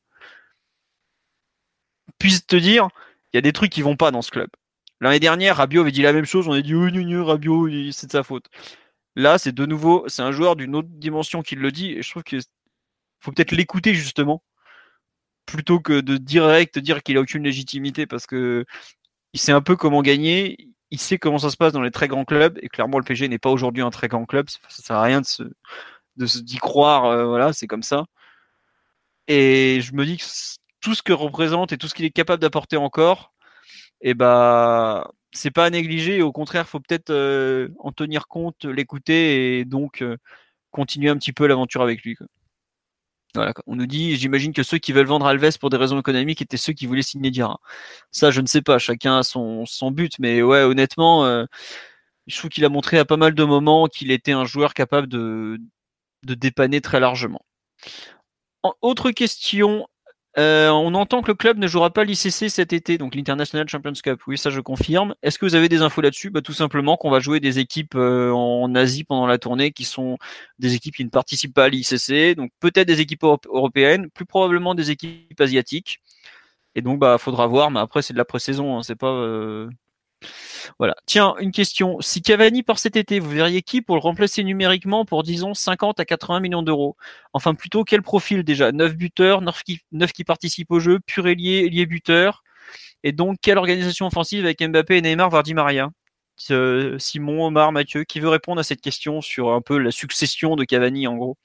puisse 2.18 2.47
te 2.47 2.56
dire, 2.56 2.89
il 3.32 3.36
y 3.36 3.39
a 3.39 3.43
des 3.43 3.52
trucs 3.52 3.70
qui 3.72 3.82
vont 3.82 3.97
pas 3.97 4.10
dans 4.10 4.22
ce 4.22 4.30
club. 4.30 4.48
L'année 5.01 5.20
dernière, 5.20 5.56
Rabiot 5.56 5.82
avait 5.82 5.93
dit 5.93 6.02
la 6.02 6.12
même 6.12 6.24
chose, 6.24 6.48
on 6.48 6.52
a 6.52 6.60
dit 6.60 6.74
oh, 6.74 6.90
non, 6.90 7.24
Rabiot, 7.24 7.68
c'est 7.93 8.06
de 8.09 8.12
sa 8.12 8.22
faute. 8.22 8.47
Là, 9.16 9.39
c'est 9.39 9.52
de 9.52 9.66
nouveau, 9.66 10.05
c'est 10.09 10.22
un 10.22 10.32
joueur 10.32 10.56
d'une 10.56 10.74
autre 10.76 10.89
dimension 10.90 11.43
qui 11.43 11.56
le 11.56 11.70
dit, 11.72 11.93
et 11.93 12.02
je 12.02 12.10
trouve 12.10 12.22
qu'il 12.24 12.40
faut 13.20 13.32
peut-être 13.32 13.52
l'écouter 13.52 13.94
justement, 13.94 14.43
plutôt 15.47 15.80
que 15.80 16.01
de 16.01 16.16
direct 16.16 16.78
dire 16.78 17.02
qu'il 17.02 17.16
a 17.18 17.20
aucune 17.20 17.44
légitimité, 17.44 18.06
parce 18.06 18.26
que 18.26 18.64
il 19.32 19.40
sait 19.40 19.52
un 19.52 19.62
peu 19.62 19.76
comment 19.76 20.02
gagner, 20.02 20.68
il 20.90 21.01
sait 21.01 21.18
comment 21.18 21.39
ça 21.39 21.51
se 21.51 21.56
passe 21.56 21.72
dans 21.72 21.82
les 21.82 21.90
très 21.90 22.09
grands 22.09 22.24
clubs, 22.24 22.59
et 22.62 22.68
clairement 22.68 22.98
le 22.98 23.05
PG 23.05 23.28
n'est 23.28 23.39
pas 23.39 23.51
aujourd'hui 23.51 23.82
un 23.82 23.90
très 23.90 24.09
grand 24.09 24.26
club, 24.26 24.48
ça 24.51 24.82
sert 24.82 24.97
à 24.97 25.02
rien 25.02 25.20
de 25.20 25.26
se 26.26 26.39
d'y 26.40 26.59
croire, 26.59 27.06
euh, 27.06 27.26
voilà, 27.26 27.52
c'est 27.52 27.66
comme 27.66 27.82
ça. 27.82 28.05
Et 29.28 29.80
je 29.82 29.93
me 29.94 30.05
dis 30.06 30.16
que 30.16 30.24
tout 30.80 30.94
ce 30.94 31.02
que 31.02 31.12
représente 31.12 31.72
et 31.72 31.78
tout 31.78 31.88
ce 31.88 31.94
qu'il 31.94 32.05
est 32.05 32.10
capable 32.10 32.40
d'apporter 32.42 32.76
encore, 32.76 33.32
et 34.00 34.10
eh 34.10 34.14
bah 34.14 35.10
c'est 35.32 35.50
pas 35.50 35.66
à 35.66 35.70
négliger. 35.70 36.22
au 36.22 36.32
contraire, 36.32 36.68
faut 36.68 36.80
peut-être 36.80 37.10
euh, 37.10 37.68
en 37.78 37.92
tenir 37.92 38.28
compte, 38.28 38.64
l'écouter 38.64 39.59
et 39.59 39.64
donc 39.64 40.02
euh, 40.02 40.16
continuer 40.70 41.10
un 41.10 41.16
petit 41.16 41.32
peu 41.32 41.46
l'aventure 41.46 41.82
avec 41.82 42.02
lui. 42.02 42.16
Voilà, 43.34 43.52
on 43.66 43.76
nous 43.76 43.86
dit, 43.86 44.16
j'imagine 44.16 44.52
que 44.55 44.62
ceux 44.62 44.78
qui 44.78 44.92
veulent 44.92 45.06
vendre 45.06 45.26
Alves 45.26 45.59
pour 45.59 45.70
des 45.70 45.76
raisons 45.76 46.00
économiques 46.00 46.40
étaient 46.40 46.56
ceux 46.56 46.72
qui 46.72 46.86
voulaient 46.86 47.02
signer 47.02 47.30
Dira. 47.30 47.60
Ça, 48.10 48.30
je 48.30 48.40
ne 48.40 48.46
sais 48.46 48.62
pas. 48.62 48.78
Chacun 48.78 49.18
a 49.18 49.22
son, 49.22 49.66
son 49.66 49.90
but, 49.90 50.18
mais 50.18 50.42
ouais, 50.42 50.62
honnêtement, 50.62 51.26
euh, 51.26 51.44
je 52.26 52.38
trouve 52.38 52.50
qu'il 52.50 52.64
a 52.64 52.68
montré 52.70 52.98
à 52.98 53.05
pas 53.05 53.18
mal 53.18 53.34
de 53.34 53.44
moments 53.44 53.86
qu'il 53.86 54.10
était 54.10 54.32
un 54.32 54.46
joueur 54.46 54.74
capable 54.74 55.09
de, 55.09 55.59
de 56.24 56.34
dépanner 56.34 56.80
très 56.80 57.00
largement. 57.00 57.44
autre 58.80 59.10
question, 59.10 59.86
euh, 60.39 60.70
on 60.70 60.94
entend 60.94 61.20
que 61.23 61.28
le 61.28 61.35
club 61.35 61.59
ne 61.59 61.66
jouera 61.66 61.90
pas 61.90 62.05
l'ICC 62.05 62.48
cet 62.48 62.73
été, 62.73 62.97
donc 62.97 63.16
l'International 63.16 63.69
Champions 63.69 63.93
Cup. 63.93 64.20
Oui, 64.28 64.39
ça 64.39 64.51
je 64.51 64.60
confirme. 64.60 65.15
Est-ce 65.23 65.39
que 65.39 65.44
vous 65.44 65.56
avez 65.56 65.69
des 65.69 65.82
infos 65.82 66.01
là-dessus? 66.01 66.31
Bah, 66.31 66.43
Tout 66.43 66.52
simplement 66.52 66.97
qu'on 66.97 67.10
va 67.10 67.19
jouer 67.19 67.40
des 67.40 67.59
équipes 67.59 67.97
euh, 67.97 68.31
en 68.31 68.73
Asie 68.77 69.02
pendant 69.02 69.27
la 69.27 69.39
tournée 69.39 69.73
qui 69.73 69.85
sont 69.85 70.16
des 70.60 70.74
équipes 70.74 70.94
qui 70.94 71.05
ne 71.05 71.10
participent 71.10 71.55
pas 71.55 71.65
à 71.65 71.69
l'ICC, 71.69 72.36
donc 72.36 72.52
peut-être 72.60 72.86
des 72.86 73.01
équipes 73.01 73.24
européennes, 73.24 74.10
plus 74.10 74.27
probablement 74.27 74.74
des 74.77 74.90
équipes 74.90 75.40
asiatiques. 75.40 76.01
Et 76.77 76.82
donc, 76.82 77.01
bah, 77.01 77.19
faudra 77.19 77.47
voir, 77.48 77.70
mais 77.73 77.81
après 77.81 78.02
c'est 78.02 78.12
de 78.12 78.19
la 78.19 78.24
pré-saison, 78.24 78.78
hein, 78.78 78.82
c'est 78.85 78.94
pas, 78.94 79.09
euh, 79.09 79.69
voilà. 80.78 80.95
Tiens, 81.07 81.35
une 81.40 81.53
question. 81.53 82.01
Si 82.01 82.23
Cavani 82.23 82.62
part 82.62 82.78
cet 82.78 82.97
été, 82.97 83.20
vous 83.20 83.31
verriez 83.31 83.62
qui 83.62 83.82
pour 83.82 83.97
le 83.97 84.01
remplacer 84.01 84.45
numériquement 84.45 85.05
pour, 85.05 85.23
disons, 85.23 85.55
50 85.55 86.01
à 86.01 86.05
80 86.05 86.40
millions 86.40 86.62
d'euros? 86.62 86.97
Enfin, 87.32 87.55
plutôt, 87.55 87.85
quel 87.85 88.03
profil 88.03 88.43
déjà? 88.45 88.73
9 88.73 88.95
buteurs, 88.95 89.40
9 89.43 89.62
qui, 89.62 89.81
9 89.93 90.12
qui 90.12 90.24
participent 90.24 90.70
au 90.73 90.81
jeu, 90.81 91.01
pur 91.01 91.27
ailier, 91.28 91.65
ailier 91.66 91.86
buteur. 91.86 92.43
Et 93.05 93.12
donc, 93.12 93.39
quelle 93.40 93.59
organisation 93.59 94.07
offensive 94.07 94.45
avec 94.45 94.61
Mbappé 94.62 94.99
et 94.99 95.03
Neymar, 95.03 95.31
Vardy 95.31 95.55
Maria? 95.55 95.90
Simon, 96.36 97.47
Omar, 97.47 97.73
Mathieu, 97.73 98.05
qui 98.05 98.20
veut 98.20 98.28
répondre 98.28 98.61
à 98.61 98.65
cette 98.65 98.81
question 98.81 99.20
sur 99.20 99.53
un 99.53 99.61
peu 99.61 99.78
la 99.78 99.90
succession 99.90 100.57
de 100.57 100.65
Cavani 100.65 101.07
en 101.07 101.16
gros? 101.16 101.36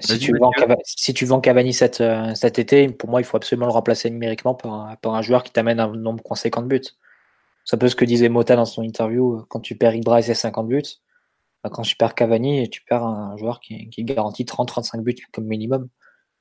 Si 0.00 0.18
tu, 0.18 0.36
vends 0.38 0.50
Cavani, 0.50 0.80
si 0.84 1.14
tu 1.14 1.24
vends 1.24 1.40
Cavani 1.40 1.72
cet, 1.72 2.00
euh, 2.00 2.34
cet, 2.34 2.58
été, 2.58 2.88
pour 2.88 3.08
moi, 3.08 3.20
il 3.20 3.24
faut 3.24 3.36
absolument 3.36 3.66
le 3.66 3.72
remplacer 3.72 4.10
numériquement 4.10 4.54
par, 4.54 4.96
par 4.98 5.14
un 5.14 5.22
joueur 5.22 5.42
qui 5.42 5.52
t'amène 5.52 5.80
un 5.80 5.88
nombre 5.88 6.22
conséquent 6.22 6.62
de 6.62 6.66
buts. 6.66 6.82
C'est 7.64 7.76
un 7.76 7.78
peu 7.78 7.88
ce 7.88 7.96
que 7.96 8.04
disait 8.04 8.28
Mota 8.28 8.56
dans 8.56 8.64
son 8.64 8.82
interview. 8.82 9.44
Quand 9.48 9.60
tu 9.60 9.76
perds 9.76 9.94
Ibra 9.94 10.20
et 10.20 10.34
50 10.34 10.68
buts, 10.68 10.82
bah, 11.62 11.70
quand 11.72 11.82
tu 11.82 11.96
perds 11.96 12.14
Cavani, 12.14 12.70
tu 12.70 12.82
perds 12.82 13.04
un 13.04 13.36
joueur 13.36 13.60
qui, 13.60 13.88
qui 13.90 14.04
garantit 14.04 14.44
30-35 14.44 15.02
buts 15.02 15.16
comme 15.32 15.44
minimum 15.44 15.88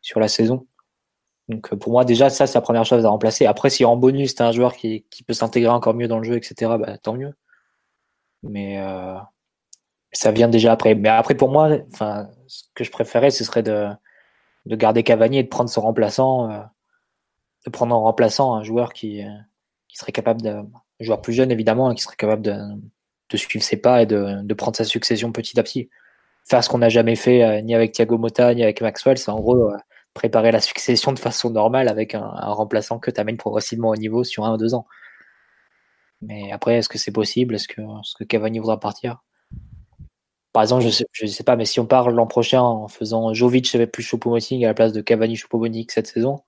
sur 0.02 0.20
la 0.20 0.28
saison. 0.28 0.68
Donc 1.50 1.74
euh, 1.74 1.78
pour 1.78 1.92
moi, 1.92 2.06
déjà, 2.06 2.30
ça, 2.30 2.48
c'est 2.48 2.56
la 2.58 2.62
première 2.62 2.86
chose 2.86 3.06
à 3.06 3.10
remplacer. 3.10 3.46
Après, 3.46 3.70
si 3.70 3.86
en 3.86 3.98
bonus, 3.98 4.36
tu 4.36 4.44
un 4.44 4.52
joueur 4.52 4.76
qui, 4.76 5.06
qui 5.10 5.24
peut 5.24 5.34
s'intégrer 5.34 5.72
encore 5.72 5.94
mieux 5.94 6.08
dans 6.08 6.20
le 6.20 6.24
jeu, 6.24 6.36
etc., 6.36 6.76
bah, 6.80 6.98
tant 6.98 7.14
mieux. 7.14 7.34
Mais 8.44 8.80
euh, 8.80 9.18
ça 10.12 10.32
vient 10.32 10.48
déjà 10.48 10.72
après. 10.72 10.96
Mais 10.96 11.10
après, 11.10 11.36
pour 11.36 11.50
moi, 11.50 11.70
enfin, 11.94 12.30
ce 12.48 12.64
que 12.76 12.84
je 12.84 12.92
préférais, 12.92 13.32
ce 13.32 13.44
serait 13.44 13.64
de, 13.64 13.88
de 14.66 14.76
garder 14.76 15.04
Cavani 15.04 15.40
et 15.40 15.44
de 15.44 15.50
prendre 15.50 15.70
son 15.70 15.82
remplaçant, 15.82 16.52
euh, 16.52 16.60
de 17.66 17.72
prendre 17.72 17.96
en 17.96 18.02
remplaçant 18.02 18.56
un 18.56 18.64
joueur 18.64 18.94
qui, 18.94 19.24
euh, 19.24 19.30
qui 19.88 19.98
serait 19.98 20.12
capable 20.12 20.42
de, 20.42 20.50
un 20.50 20.66
joueur 21.02 21.22
plus 21.22 21.34
jeune 21.34 21.52
évidemment, 21.52 21.94
qui 21.94 22.04
serait 22.04 22.16
capable 22.16 22.42
de, 22.42 22.56
de 23.30 23.38
suivre 23.38 23.64
ses 23.64 23.78
pas 23.78 24.02
et 24.04 24.06
de, 24.06 24.42
de, 24.44 24.54
prendre 24.54 24.78
sa 24.78 24.86
succession 24.86 25.32
petit 25.32 25.60
à 25.60 25.64
petit. 25.64 25.90
Faire 26.46 26.64
ce 26.64 26.70
qu'on 26.70 26.78
n'a 26.80 26.90
jamais 26.90 27.16
fait 27.16 27.44
euh, 27.44 27.62
ni 27.62 27.76
avec 27.76 27.92
Thiago 27.94 28.18
Motta 28.18 28.54
ni 28.54 28.64
avec 28.64 28.82
Maxwell, 28.82 29.18
c'est 29.18 29.32
en 29.32 29.40
gros 29.40 29.72
préparer 30.14 30.52
la 30.52 30.62
succession 30.62 31.12
de 31.14 31.20
façon 31.20 31.52
normale 31.52 31.88
avec 31.90 32.16
un, 32.16 32.24
un 32.24 32.52
remplaçant 32.52 33.00
que 33.00 33.12
tu 33.12 33.20
amènes 33.22 33.38
progressivement 33.38 33.90
au 33.90 33.96
niveau 33.96 34.24
sur 34.24 34.46
un 34.46 34.54
ou 34.54 34.58
deux 34.58 34.74
ans. 34.74 34.88
Mais 36.22 36.52
après, 36.52 36.78
est-ce 36.78 36.90
que 36.90 36.98
c'est 36.98 37.12
possible? 37.12 37.56
Est-ce 37.56 37.68
que, 37.68 37.82
est 37.82 37.86
-ce 38.04 38.18
que 38.18 38.24
Cavani 38.24 38.60
voudra 38.60 38.80
partir? 38.80 39.22
Par 40.58 40.64
exemple, 40.64 40.84
je 40.86 40.90
sais, 40.90 41.06
sais 41.28 41.44
pas, 41.44 41.56
mais 41.56 41.66
si 41.66 41.80
on 41.80 41.86
parle 41.86 42.16
l'an 42.16 42.26
prochain 42.26 42.60
en 42.64 42.88
faisant 42.88 43.32
Jovic 43.32 43.78
plus 43.92 44.02
Choupo-Moting 44.02 44.66
à 44.66 44.70
la 44.70 44.74
place 44.74 44.92
de 44.92 45.02
Cavani 45.02 45.36
Choupo-Moting 45.36 45.86
cette 45.88 46.08
saison, 46.08 46.44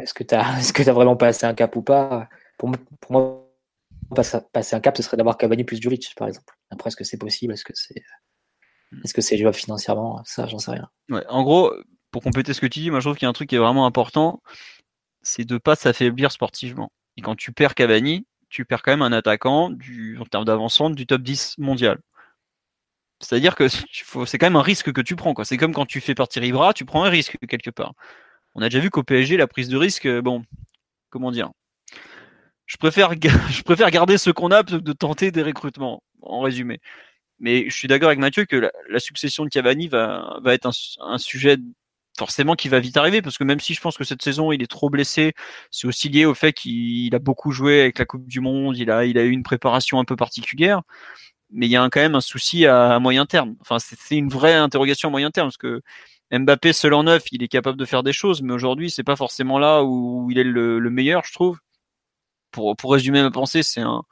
est-ce 0.00 0.12
que 0.12 0.24
tu 0.24 0.34
as, 0.34 0.58
est 0.58 0.72
que 0.72 0.82
as 0.90 0.92
vraiment 0.92 1.14
passé 1.14 1.46
un 1.46 1.54
cap 1.54 1.76
ou 1.76 1.82
pas? 1.82 2.28
Pour, 2.58 2.72
moi, 3.10 3.48
passer 4.12 4.74
un 4.74 4.80
cap, 4.80 4.96
ce 4.96 5.04
serait 5.04 5.16
d'avoir 5.16 5.38
Cavani 5.38 5.62
plus 5.62 5.80
Jovic, 5.80 6.16
par 6.16 6.26
exemple. 6.26 6.52
Après, 6.70 6.88
est-ce 6.88 6.96
que 6.96 7.04
c'est 7.04 7.16
possible? 7.16 7.52
Est-ce 7.52 7.62
que 7.62 7.74
c'est 7.76 8.02
est-ce 9.04 9.14
que 9.14 9.20
c'est 9.20 9.38
jouable 9.38 9.54
financièrement? 9.54 10.20
Ça, 10.24 10.48
j'en 10.48 10.58
sais 10.58 10.72
rien. 10.72 10.90
en 11.28 11.42
gros, 11.44 11.72
pour 12.10 12.24
compléter 12.24 12.54
ce 12.54 12.60
que 12.60 12.66
tu 12.66 12.80
dis, 12.80 12.90
moi 12.90 12.98
je 12.98 13.04
trouve 13.04 13.16
qu'il 13.16 13.26
y 13.26 13.26
a 13.26 13.30
un 13.30 13.34
truc 13.34 13.50
qui 13.50 13.54
est 13.54 13.60
vraiment 13.60 13.86
important, 13.86 14.42
c'est 15.22 15.44
de 15.44 15.58
pas 15.58 15.76
s'affaiblir 15.76 16.32
sportivement. 16.32 16.90
Et 17.16 17.22
quand 17.22 17.36
tu 17.36 17.52
perds 17.52 17.76
Cavani, 17.76 18.26
tu 18.48 18.64
perds 18.64 18.82
quand 18.82 18.90
même 18.90 19.02
un 19.02 19.12
attaquant 19.12 19.70
du, 19.70 20.18
en 20.18 20.24
termes 20.24 20.44
d'avancement 20.44 20.90
du 20.90 21.06
top 21.06 21.22
10 21.22 21.58
mondial. 21.58 22.00
C'est-à-dire 23.20 23.54
que 23.54 23.68
c'est 24.26 24.38
quand 24.38 24.46
même 24.46 24.56
un 24.56 24.62
risque 24.62 24.92
que 24.92 25.00
tu 25.00 25.16
prends. 25.16 25.34
C'est 25.44 25.56
comme 25.56 25.72
quand 25.72 25.86
tu 25.86 26.00
fais 26.00 26.14
partir 26.14 26.44
Ibra, 26.44 26.72
tu 26.72 26.84
prends 26.84 27.04
un 27.04 27.10
risque 27.10 27.36
quelque 27.48 27.70
part. 27.70 27.94
On 28.54 28.62
a 28.62 28.68
déjà 28.68 28.80
vu 28.80 28.90
qu'au 28.90 29.02
PSG, 29.02 29.36
la 29.36 29.46
prise 29.46 29.68
de 29.68 29.76
risque, 29.76 30.08
bon, 30.20 30.44
comment 31.10 31.32
dire? 31.32 31.50
Je 32.66 32.76
préfère, 32.76 33.12
je 33.50 33.62
préfère 33.62 33.90
garder 33.90 34.18
ce 34.18 34.30
qu'on 34.30 34.50
a 34.50 34.62
plutôt 34.64 34.78
que 34.78 34.84
de 34.84 34.92
tenter 34.92 35.30
des 35.30 35.42
recrutements, 35.42 36.02
en 36.22 36.40
résumé. 36.40 36.80
Mais 37.40 37.68
je 37.68 37.76
suis 37.76 37.88
d'accord 37.88 38.08
avec 38.08 38.20
Mathieu 38.20 38.44
que 38.44 38.70
la, 38.88 39.00
succession 39.00 39.44
de 39.44 39.48
Cavani 39.50 39.88
va, 39.88 40.38
va 40.42 40.54
être 40.54 40.70
un, 41.00 41.18
sujet 41.18 41.56
forcément 42.16 42.54
qui 42.54 42.68
va 42.68 42.78
vite 42.78 42.96
arriver 42.96 43.22
parce 43.22 43.38
que 43.38 43.44
même 43.44 43.58
si 43.58 43.74
je 43.74 43.80
pense 43.80 43.96
que 43.96 44.04
cette 44.04 44.22
saison 44.22 44.52
il 44.52 44.62
est 44.62 44.70
trop 44.70 44.88
blessé, 44.88 45.34
c'est 45.72 45.88
aussi 45.88 46.08
lié 46.08 46.26
au 46.26 46.34
fait 46.34 46.52
qu'il 46.52 47.12
a 47.14 47.18
beaucoup 47.18 47.50
joué 47.50 47.80
avec 47.80 47.98
la 47.98 48.04
Coupe 48.04 48.28
du 48.28 48.40
Monde, 48.40 48.78
il 48.78 48.90
a, 48.90 49.04
il 49.04 49.18
a 49.18 49.24
eu 49.24 49.30
une 49.30 49.42
préparation 49.42 49.98
un 49.98 50.04
peu 50.04 50.14
particulière, 50.14 50.82
mais 51.54 51.66
il 51.66 51.70
y 51.70 51.76
a 51.76 51.88
quand 51.90 52.00
même 52.00 52.14
un 52.14 52.20
souci 52.20 52.66
à, 52.66 52.98
moyen 52.98 53.26
terme. 53.26 53.56
Enfin, 53.60 53.78
c'est 53.78 54.16
une 54.16 54.28
vraie 54.28 54.54
interrogation 54.54 55.08
à 55.08 55.10
moyen 55.10 55.30
terme 55.30 55.48
parce 55.48 55.56
que 55.56 55.80
Mbappé 56.32 56.72
seul 56.72 56.94
en 56.94 57.04
neuf, 57.04 57.24
il 57.32 57.42
est 57.42 57.48
capable 57.48 57.78
de 57.78 57.84
faire 57.84 58.02
des 58.02 58.12
choses, 58.12 58.42
mais 58.42 58.52
aujourd'hui 58.52 58.90
c'est 58.90 59.04
pas 59.04 59.16
forcément 59.16 59.58
là 59.58 59.84
où 59.84 60.28
il 60.30 60.38
est 60.38 60.44
le, 60.44 60.78
le 60.78 60.90
meilleur, 60.90 61.24
je 61.24 61.32
trouve 61.32 61.58
pour, 62.54 62.76
pour 62.76 62.92
résumer 62.92 63.22
ma 63.22 63.30
pensée, 63.30 63.62
c'est 63.62 63.80
un, 63.80 64.04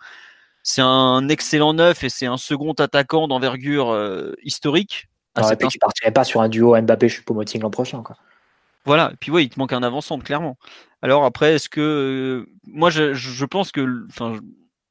c'est 0.62 0.82
un 0.82 1.28
excellent 1.28 1.72
neuf 1.72 2.04
et 2.04 2.08
c'est 2.08 2.26
un 2.26 2.36
second 2.36 2.72
attaquant 2.72 3.28
d'envergure 3.28 3.90
euh, 3.90 4.34
historique. 4.42 5.08
Et 5.38 5.56
puis 5.56 5.68
tu 5.68 5.78
partirais 5.78 6.10
pas 6.10 6.24
sur 6.24 6.42
un 6.42 6.48
duo 6.48 6.78
Mbappé 6.78 7.08
Choupo-Moting 7.08 7.62
l'an 7.62 7.70
prochain. 7.70 8.02
Quoi. 8.02 8.16
Voilà, 8.84 9.10
et 9.12 9.16
puis 9.16 9.30
oui, 9.30 9.44
il 9.44 9.48
te 9.48 9.58
manque 9.58 9.72
un 9.72 9.82
avançant, 9.82 10.18
clairement. 10.18 10.58
Alors 11.00 11.24
après, 11.24 11.54
est-ce 11.54 11.68
que 11.68 11.80
euh, 11.80 12.52
moi 12.66 12.90
je, 12.90 13.14
je, 13.14 13.44
pense 13.46 13.72
que 13.72 14.06
enfin 14.10 14.38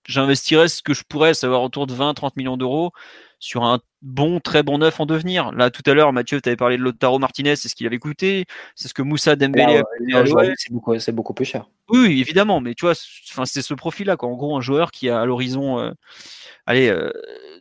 j'investirais 0.05 0.67
ce 0.67 0.81
que 0.81 0.93
je 0.93 1.03
pourrais, 1.03 1.33
savoir 1.33 1.63
autour 1.63 1.87
de 1.87 1.93
20-30 1.93 2.31
millions 2.35 2.57
d'euros 2.57 2.91
sur 3.39 3.63
un 3.63 3.79
bon, 4.03 4.39
très 4.39 4.61
bon 4.61 4.77
neuf 4.77 4.99
en 4.99 5.07
devenir. 5.07 5.51
Là, 5.51 5.71
tout 5.71 5.81
à 5.87 5.93
l'heure, 5.93 6.13
Mathieu, 6.13 6.39
tu 6.39 6.47
avais 6.47 6.55
parlé 6.55 6.77
de 6.77 6.83
Lotaro 6.83 7.17
Martinez, 7.17 7.55
c'est 7.55 7.69
ce 7.69 7.75
qu'il 7.75 7.87
avait 7.87 7.97
coûté, 7.97 8.45
c'est 8.75 8.87
ce 8.87 8.93
que 8.93 9.01
Moussa 9.01 9.35
Dembélé 9.35 9.81
a 10.13 10.25
C'est 10.57 10.71
beaucoup, 10.71 10.93
beaucoup, 11.11 11.33
plus 11.33 11.45
cher. 11.45 11.67
Oui, 11.89 12.21
évidemment, 12.21 12.61
mais 12.61 12.75
tu 12.75 12.85
vois, 12.85 12.93
c'est 12.95 13.61
ce 13.63 13.73
profil-là. 13.73 14.15
En 14.19 14.35
gros, 14.35 14.55
un 14.55 14.61
joueur 14.61 14.91
qui, 14.91 15.09
à 15.09 15.25
l'horizon, 15.25 15.79
euh, 15.79 15.91
allez, 16.67 16.95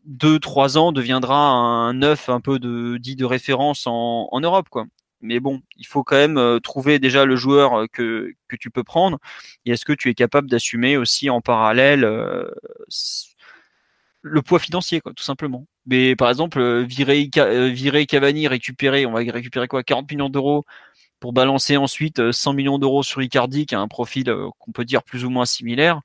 2-3 0.07 0.77
euh, 0.77 0.81
ans, 0.81 0.93
deviendra 0.93 1.37
un 1.37 1.95
neuf 1.95 2.29
un 2.29 2.41
peu 2.41 2.59
de, 2.59 2.99
dit 2.99 3.17
de 3.17 3.25
référence 3.25 3.87
en, 3.87 4.29
en 4.31 4.41
Europe, 4.41 4.69
quoi. 4.69 4.85
Mais 5.23 5.41
bon, 5.41 5.61
il 5.77 5.87
faut 5.87 6.03
quand 6.03 6.17
même 6.17 6.39
euh, 6.39 6.61
trouver 6.61 6.99
déjà 6.99 7.25
le 7.25 7.37
joueur 7.37 7.87
que, 7.93 8.33
que 8.49 8.57
tu 8.57 8.71
peux 8.71 8.85
prendre. 8.85 9.19
Et 9.65 9.73
est-ce 9.73 9.85
que 9.85 9.93
tu 9.93 10.09
es 10.09 10.15
capable 10.15 10.49
d'assumer 10.49 10.97
aussi 10.97 11.31
en 11.31 11.41
parallèle 11.41 12.05
le 14.23 14.43
poids 14.43 14.59
financier, 14.59 15.01
quoi, 15.01 15.13
tout 15.15 15.25
simplement? 15.25 15.67
Mais 15.87 16.15
par 16.17 16.29
exemple, 16.29 16.61
euh, 16.61 16.83
virer, 16.83 17.29
euh, 17.39 17.69
virer 17.69 18.07
Cavani, 18.07 18.49
récupérer, 18.49 19.07
on 19.07 19.13
va 19.13 19.21
récupérer 19.21 19.69
quoi 19.69 19.83
40 19.83 20.11
millions 20.11 20.29
d'euros 20.29 20.65
pour 21.21 21.33
balancer 21.33 21.77
ensuite 21.77 22.31
100 22.31 22.51
euh, 22.51 22.55
millions 22.55 22.79
d'euros 22.79 23.03
sur 23.03 23.23
Icardi, 23.23 23.67
qui 23.67 23.75
a 23.75 23.81
un 23.81 23.89
profil 23.89 24.35
qu'on 24.59 24.73
peut 24.73 24.85
dire 24.85 25.03
plus 25.03 25.25
ou 25.25 25.31
moins 25.31 25.47
similaire. 25.47 26.01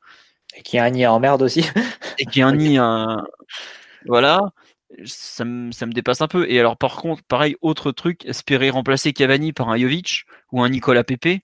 Et 0.56 0.62
qui 0.62 0.78
a 0.78 0.86
un 0.86 0.90
nid 0.90 1.06
en 1.06 1.20
merde 1.20 1.42
aussi. 1.42 1.66
et 2.20 2.26
qui 2.26 2.42
a 2.42 2.48
un 2.48 2.54
nid, 2.56 2.78
un... 2.78 3.24
voilà, 4.06 4.40
ça 5.06 5.46
me, 5.46 5.72
ça 5.72 5.86
me 5.86 5.94
dépasse 5.94 6.22
un 6.22 6.28
peu. 6.28 6.50
Et 6.50 6.60
alors 6.60 6.78
par 6.78 6.98
contre, 6.98 7.24
pareil, 7.24 7.56
autre 7.62 7.92
truc, 7.92 8.26
espérer 8.26 8.70
remplacer 8.70 9.14
Cavani 9.14 9.54
par 9.54 9.70
un 9.70 9.78
Jovic 9.78 10.26
ou 10.52 10.62
un 10.64 10.70
Nicolas 10.70 11.04
Pepe. 11.04 11.42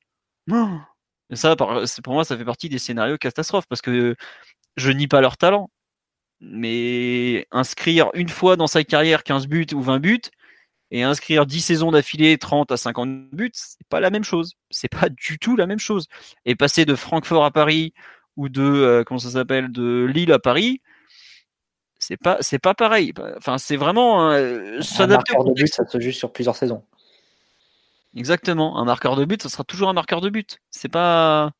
Ça, 1.33 1.55
pour 1.55 2.13
moi, 2.13 2.25
ça 2.25 2.37
fait 2.37 2.45
partie 2.45 2.69
des 2.69 2.79
scénarios 2.79 3.17
catastrophes 3.17 3.67
parce 3.67 3.81
que 3.81 4.15
je 4.77 4.91
nie 4.91 5.07
pas 5.07 5.21
leur 5.21 5.37
talent 5.37 5.69
mais 6.41 7.47
inscrire 7.51 8.09
une 8.15 8.29
fois 8.29 8.55
dans 8.57 8.67
sa 8.67 8.83
carrière 8.83 9.23
15 9.23 9.47
buts 9.47 9.67
ou 9.73 9.81
20 9.81 9.99
buts 9.99 10.21
et 10.89 11.03
inscrire 11.03 11.45
10 11.45 11.61
saisons 11.61 11.91
d'affilée 11.91 12.37
30 12.37 12.71
à 12.71 12.77
50 12.77 13.29
buts, 13.31 13.51
c'est 13.53 13.87
pas 13.87 14.01
la 14.01 14.09
même 14.09 14.25
chose. 14.25 14.55
C'est 14.71 14.89
pas 14.89 15.07
du 15.09 15.39
tout 15.39 15.55
la 15.55 15.67
même 15.67 15.79
chose. 15.79 16.07
Et 16.45 16.55
passer 16.55 16.83
de 16.83 16.95
Francfort 16.95 17.45
à 17.45 17.51
Paris 17.51 17.93
ou 18.35 18.49
de 18.49 18.61
euh, 18.61 19.03
comment 19.03 19.19
ça 19.19 19.29
s'appelle 19.29 19.71
de 19.71 20.05
Lille 20.05 20.33
à 20.33 20.39
Paris, 20.39 20.81
c'est 22.11 22.17
pas 22.17 22.37
c'est 22.41 22.59
pas 22.59 22.73
pareil. 22.73 23.13
Enfin, 23.37 23.57
c'est 23.57 23.77
vraiment 23.77 24.31
euh, 24.31 24.81
un 24.99 25.07
marqueur 25.07 25.45
de 25.45 25.53
but, 25.53 25.73
ça 25.73 25.87
se 25.87 25.97
joue 25.97 26.11
sur 26.11 26.33
plusieurs 26.33 26.57
saisons. 26.57 26.83
Exactement, 28.13 28.77
un 28.77 28.83
marqueur 28.83 29.15
de 29.15 29.23
but, 29.23 29.41
ça 29.41 29.47
sera 29.47 29.63
toujours 29.63 29.87
un 29.87 29.93
marqueur 29.93 30.19
de 30.19 30.29
but. 30.29 30.59
C'est 30.71 30.89
pas 30.89 31.51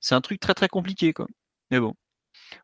c'est 0.00 0.14
un 0.14 0.22
truc 0.22 0.40
très 0.40 0.54
très 0.54 0.68
compliqué 0.68 1.12
quoi. 1.12 1.26
Mais 1.70 1.80
bon. 1.80 1.94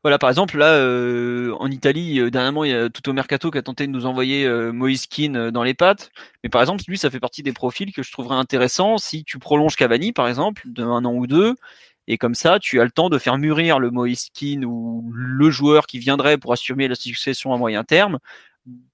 Voilà, 0.02 0.18
par 0.18 0.30
exemple, 0.30 0.56
là, 0.56 0.72
euh, 0.76 1.52
en 1.58 1.70
Italie, 1.70 2.18
euh, 2.18 2.30
dernièrement, 2.30 2.64
il 2.64 2.70
y 2.70 2.74
a 2.74 2.88
tout 2.88 3.06
au 3.10 3.12
mercato 3.12 3.50
qui 3.50 3.58
a 3.58 3.62
tenté 3.62 3.86
de 3.86 3.92
nous 3.92 4.06
envoyer 4.06 4.46
euh, 4.46 4.72
Moïse 4.72 5.06
Keane 5.06 5.50
dans 5.50 5.62
les 5.62 5.74
pattes. 5.74 6.10
Mais 6.42 6.48
par 6.48 6.62
exemple, 6.62 6.82
lui, 6.88 6.96
ça 6.96 7.10
fait 7.10 7.20
partie 7.20 7.42
des 7.42 7.52
profils 7.52 7.92
que 7.92 8.02
je 8.02 8.10
trouverais 8.10 8.36
intéressant 8.36 8.96
si 8.96 9.24
tu 9.24 9.38
prolonges 9.38 9.76
Cavani, 9.76 10.12
par 10.12 10.26
exemple, 10.26 10.62
de 10.64 10.82
un 10.82 11.04
an 11.04 11.12
ou 11.12 11.26
deux. 11.26 11.54
Et 12.06 12.18
comme 12.18 12.34
ça, 12.34 12.58
tu 12.58 12.80
as 12.80 12.84
le 12.84 12.90
temps 12.90 13.08
de 13.08 13.18
faire 13.18 13.38
mûrir 13.38 13.78
le 13.78 13.90
Moïse 13.90 14.28
Keane 14.34 14.64
ou 14.64 15.10
le 15.14 15.50
joueur 15.50 15.86
qui 15.86 15.98
viendrait 15.98 16.38
pour 16.38 16.52
assumer 16.52 16.88
la 16.88 16.94
succession 16.94 17.52
à 17.52 17.58
moyen 17.58 17.84
terme 17.84 18.18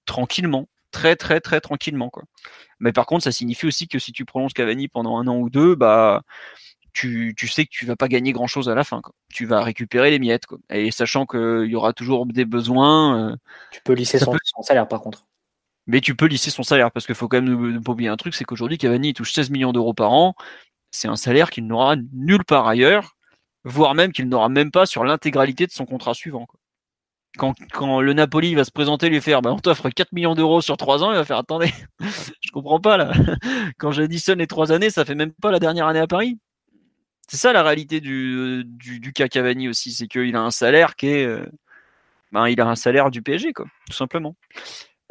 tranquillement, 0.06 0.68
très 0.90 1.16
très 1.16 1.40
très 1.40 1.60
tranquillement 1.60 2.10
quoi. 2.10 2.24
Mais 2.80 2.92
par 2.92 3.06
contre, 3.06 3.24
ça 3.24 3.32
signifie 3.32 3.66
aussi 3.66 3.88
que 3.88 3.98
si 3.98 4.12
tu 4.12 4.24
prolonges 4.24 4.54
Cavani 4.54 4.88
pendant 4.88 5.18
un 5.18 5.26
an 5.26 5.36
ou 5.36 5.50
deux, 5.50 5.74
bah 5.74 6.22
tu, 6.92 7.34
tu, 7.36 7.46
sais 7.46 7.64
que 7.64 7.70
tu 7.70 7.86
vas 7.86 7.94
pas 7.94 8.08
gagner 8.08 8.32
grand 8.32 8.46
chose 8.46 8.68
à 8.68 8.74
la 8.74 8.82
fin. 8.82 9.00
Quoi. 9.00 9.14
Tu 9.32 9.46
vas 9.46 9.62
récupérer 9.62 10.10
les 10.10 10.18
miettes. 10.18 10.46
Quoi. 10.46 10.58
Et 10.70 10.90
sachant 10.90 11.26
qu'il 11.26 11.66
y 11.66 11.74
aura 11.76 11.92
toujours 11.92 12.26
des 12.26 12.44
besoins. 12.44 13.30
Euh, 13.30 13.36
tu 13.70 13.80
peux 13.84 13.92
lisser 13.92 14.18
son, 14.18 14.34
salaire 14.62 14.88
par 14.88 15.00
contre. 15.00 15.26
Mais 15.86 16.00
tu 16.00 16.16
peux 16.16 16.26
lisser 16.26 16.50
son 16.50 16.62
salaire 16.62 16.90
parce 16.90 17.06
qu'il 17.06 17.14
faut 17.14 17.28
quand 17.28 17.40
même 17.40 17.74
ne 17.74 17.78
pas 17.78 17.92
oublier 17.92 18.08
un 18.08 18.16
truc 18.16 18.34
c'est 18.34 18.44
qu'aujourd'hui, 18.44 18.78
Cavani 18.78 19.14
touche 19.14 19.32
16 19.32 19.50
millions 19.50 19.72
d'euros 19.72 19.94
par 19.94 20.12
an. 20.12 20.34
C'est 20.90 21.08
un 21.08 21.16
salaire 21.16 21.50
qu'il 21.50 21.66
n'aura 21.66 21.96
nulle 22.12 22.44
part 22.44 22.66
ailleurs, 22.66 23.16
voire 23.64 23.94
même 23.94 24.12
qu'il 24.12 24.28
n'aura 24.28 24.48
même 24.48 24.70
pas 24.70 24.86
sur 24.86 25.04
l'intégralité 25.04 25.66
de 25.66 25.72
son 25.72 25.86
contrat 25.86 26.14
suivant. 26.14 26.46
Quand, 27.38 28.00
le 28.00 28.12
Napoli 28.12 28.56
va 28.56 28.64
se 28.64 28.72
présenter 28.72 29.08
lui 29.08 29.20
faire 29.20 29.40
bah, 29.40 29.52
on 29.52 29.58
t'offre 29.60 29.88
4 29.88 30.12
millions 30.12 30.34
d'euros 30.34 30.60
sur 30.60 30.76
3 30.76 31.04
ans, 31.04 31.12
il 31.12 31.16
va 31.16 31.24
faire 31.24 31.38
attendez, 31.38 31.72
je 32.00 32.50
comprends 32.50 32.80
pas 32.80 32.96
là. 32.96 33.12
Quand 33.78 33.92
j'additionne 33.92 34.40
les 34.40 34.48
3 34.48 34.72
années, 34.72 34.90
ça 34.90 35.04
fait 35.04 35.14
même 35.14 35.32
pas 35.40 35.52
la 35.52 35.60
dernière 35.60 35.86
année 35.86 36.00
à 36.00 36.08
Paris. 36.08 36.38
C'est 37.28 37.36
ça 37.36 37.52
la 37.52 37.62
réalité 37.62 38.00
du, 38.00 38.64
du, 38.66 39.12
aussi, 39.68 39.92
c'est 39.92 40.08
qu'il 40.08 40.34
a 40.34 40.40
un 40.40 40.50
salaire 40.50 40.96
qui 40.96 41.06
est. 41.06 41.24
Euh, 41.24 41.46
ben, 42.32 42.48
il 42.48 42.60
a 42.60 42.66
un 42.66 42.74
salaire 42.74 43.10
du 43.12 43.22
PSG, 43.22 43.52
quoi, 43.52 43.66
tout 43.86 43.96
simplement. 43.96 44.34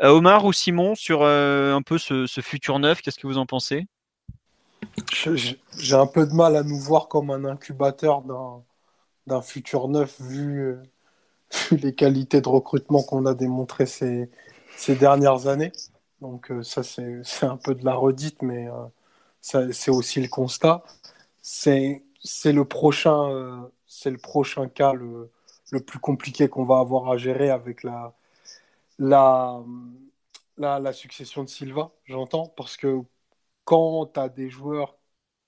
Euh, 0.02 0.10
Omar 0.10 0.44
ou 0.46 0.54
Simon, 0.54 0.96
sur 0.96 1.22
euh, 1.24 1.74
un 1.74 1.82
peu 1.82 1.98
ce, 1.98 2.26
futur 2.42 2.80
neuf, 2.80 3.02
qu'est-ce 3.02 3.20
que 3.20 3.28
vous 3.28 3.38
en 3.38 3.46
pensez? 3.46 3.88
J'ai 5.14 5.96
un 5.96 6.08
peu 6.08 6.26
de 6.26 6.34
mal 6.34 6.56
à 6.56 6.64
nous 6.64 6.80
voir 6.80 7.08
comme 7.08 7.32
un 7.32 7.46
incubateur 7.46 8.24
d'un 9.28 9.42
futur 9.42 9.88
neuf, 9.88 10.20
vu, 10.22 10.78
les 11.72 11.96
qualités 11.96 12.42
de 12.42 12.50
recrutement 12.50 13.04
qu'on 13.04 13.26
a 13.26 13.34
démontrées 13.34 13.86
ces, 13.86 14.30
ces 14.76 14.96
dernières 14.96 15.48
années. 15.48 15.72
Donc, 16.22 16.52
ça, 16.64 16.84
c'est 16.84 17.22
un 17.44 17.58
peu 17.58 17.76
de 17.76 17.86
la 17.86 17.96
redite, 17.96 18.42
mais 18.42 18.68
c'est 19.42 19.92
aussi 19.92 20.22
le 20.22 20.28
constat. 20.28 20.84
C'est 21.42 22.04
le 22.46 22.64
prochain, 22.64 23.30
euh, 23.32 23.58
le 24.06 24.18
prochain 24.18 24.68
cas 24.68 24.94
le, 24.94 25.32
le 25.72 25.80
plus 25.80 26.00
compliqué 26.00 26.48
qu'on 26.50 26.66
va 26.66 26.80
avoir 26.80 27.10
à 27.10 27.18
gérer 27.18 27.50
avec 27.50 27.84
la, 27.84 28.14
la, 28.98 29.62
la, 30.58 30.80
la 30.80 30.94
succession 30.94 31.44
de 31.44 31.50
Silva, 31.50 31.92
j'entends, 32.06 32.48
parce 32.58 32.76
que 32.78 33.02
quand 33.66 34.08
tu 34.14 34.20
as 34.20 34.30
des 34.30 34.50
joueurs 34.50 34.98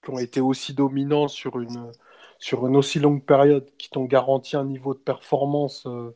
qui 0.04 0.12
ont 0.12 0.20
été 0.20 0.42
aussi 0.42 0.74
dominants 0.74 1.28
sur 1.28 1.60
une, 1.60 1.92
sur 2.40 2.68
une 2.68 2.76
aussi 2.78 3.00
longue 3.00 3.26
période, 3.26 3.70
qui 3.78 3.90
t'ont 3.90 4.06
garanti 4.06 4.56
un 4.58 4.66
niveau 4.66 4.94
de 4.94 5.00
performance 5.00 5.86
euh, 5.88 6.16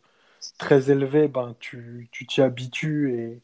très 0.58 0.92
élevé, 0.92 1.28
ben, 1.28 1.56
tu 1.60 2.10
t'y 2.30 2.42
habitues 2.42 3.14
et, 3.20 3.42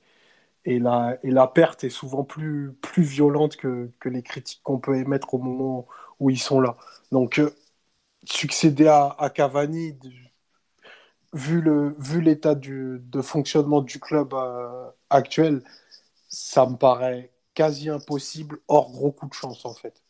et, 0.65 0.79
la, 0.79 1.17
et 1.23 1.31
la 1.31 1.47
perte 1.47 1.83
est 1.83 1.89
souvent 1.89 2.23
plus, 2.23 2.73
plus 2.81 3.03
violente 3.03 3.55
que, 3.57 3.91
que 3.99 4.09
les 4.09 4.23
critiques 4.23 4.61
qu'on 4.63 4.79
peut 4.79 4.97
émettre 4.97 5.33
au 5.33 5.39
moment 5.39 5.87
où 6.19 6.29
ils 6.29 6.39
sont 6.39 6.61
là. 6.61 6.77
Donc, 7.11 7.39
euh, 7.39 7.51
succéder 8.25 8.87
à, 8.87 9.31
Cavani, 9.33 9.97
vu 11.33 11.61
le 11.61 11.95
vu 11.99 12.21
l'état 12.21 12.55
de 12.55 13.21
fonctionnement 13.21 13.81
du 13.81 13.99
club 13.99 14.33
euh, 14.33 14.89
actuel, 15.09 15.63
ça 16.29 16.67
me 16.67 16.77
paraît 16.77 17.30
quasi 17.53 17.89
impossible, 17.89 18.59
hors 18.67 18.91
gros 18.91 19.11
coup 19.11 19.27
de 19.27 19.33
chance 19.33 19.65
en 19.65 19.73
fait. 19.73 20.01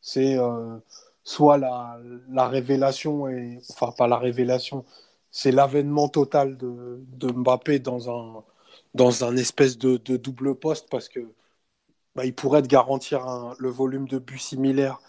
C'est 0.00 0.38
euh, 0.38 0.78
soit 1.24 1.58
la, 1.58 1.98
la, 2.30 2.48
révélation, 2.48 3.28
et, 3.28 3.60
enfin 3.70 3.92
pas 3.96 4.08
la 4.08 4.18
révélation, 4.18 4.84
c'est 5.30 5.52
l'avènement 5.52 6.08
total 6.08 6.56
de, 6.56 7.00
Mbappé 7.32 7.78
dans 7.80 8.10
un, 8.10 8.44
dans 8.94 9.24
un 9.24 9.36
espèce 9.36 9.78
de, 9.78 9.96
de 9.98 10.16
double 10.16 10.54
poste 10.56 10.88
parce 10.90 11.08
que 11.08 11.20
bah, 12.14 12.24
il 12.26 12.34
pourrait 12.34 12.62
te 12.62 12.68
garantir 12.68 13.54
le 13.58 13.68
volume 13.70 14.08
de 14.08 14.18
buts 14.18 14.38
similaire 14.38 15.00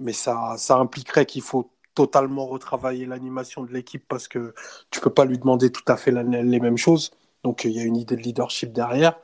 mais 0.00 0.12
ça, 0.12 0.54
ça 0.58 0.76
impliquerait 0.76 1.26
qu'il 1.26 1.42
faut 1.42 1.70
totalement 1.94 2.46
retravailler 2.46 3.06
l'animation 3.06 3.62
de 3.64 3.72
l'équipe 3.72 4.04
parce 4.08 4.28
que 4.28 4.54
tu 4.90 5.00
peux 5.00 5.10
pas 5.10 5.24
lui 5.24 5.38
demander 5.38 5.70
tout 5.72 5.84
à 5.86 5.96
fait 5.96 6.10
les 6.12 6.60
mêmes 6.60 6.76
choses. 6.76 7.12
Donc 7.44 7.64
il 7.64 7.72
y 7.72 7.80
a 7.80 7.84
une 7.84 7.96
idée 7.96 8.16
de 8.16 8.22
leadership 8.22 8.72
derrière. 8.72 9.18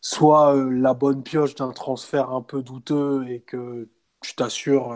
Soit 0.00 0.54
euh, 0.56 0.70
la 0.70 0.94
bonne 0.94 1.22
pioche 1.22 1.54
d'un 1.54 1.72
transfert 1.72 2.30
un 2.30 2.42
peu 2.42 2.62
douteux 2.62 3.26
et 3.28 3.40
que 3.42 3.88
tu 4.20 4.34
t'assures 4.34 4.94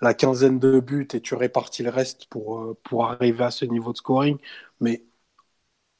la 0.00 0.14
quinzaine 0.14 0.58
de 0.58 0.80
buts 0.80 1.08
et 1.14 1.20
tu 1.22 1.34
répartis 1.34 1.82
le 1.82 1.90
reste 1.90 2.26
pour, 2.26 2.76
pour 2.84 3.06
arriver 3.06 3.44
à 3.44 3.50
ce 3.50 3.64
niveau 3.64 3.92
de 3.92 3.98
scoring. 3.98 4.38
Mais 4.80 5.04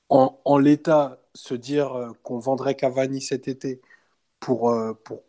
en, 0.09 0.59
l'état, 0.59 1.19
se 1.35 1.55
dire 1.55 2.12
qu'on 2.23 2.39
vendrait 2.39 2.75
Cavani 2.75 3.21
cet 3.23 3.49
été 3.49 3.81
pour, 4.41 4.75
pour 5.05 5.23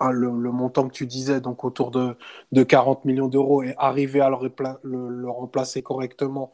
le, 0.00 0.30
montant 0.52 0.88
que 0.88 0.94
tu 0.94 1.06
disais, 1.06 1.40
donc 1.40 1.64
autour 1.64 1.90
de, 1.90 2.16
de 2.52 2.62
40 2.62 3.04
millions 3.04 3.28
d'euros, 3.28 3.62
et 3.62 3.74
arriver 3.78 4.20
à 4.20 4.30
le, 4.30 5.30
remplacer 5.30 5.82
correctement 5.82 6.52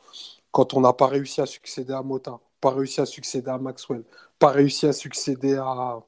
quand 0.53 0.74
on 0.74 0.81
n'a 0.81 0.93
pas 0.93 1.09
réussi 1.09 1.41
à 1.41 1.47
succéder 1.47 1.93
à 1.93 2.03
Mota, 2.03 2.41
pas 2.61 2.70
réussi 2.70 3.01
à 3.01 3.07
succéder 3.07 3.51
à 3.51 3.59
Maxwell, 3.59 4.05
pas 4.39 4.51
réussi 4.51 4.86
à 4.86 4.93
succéder 4.93 5.56
à, 5.56 5.98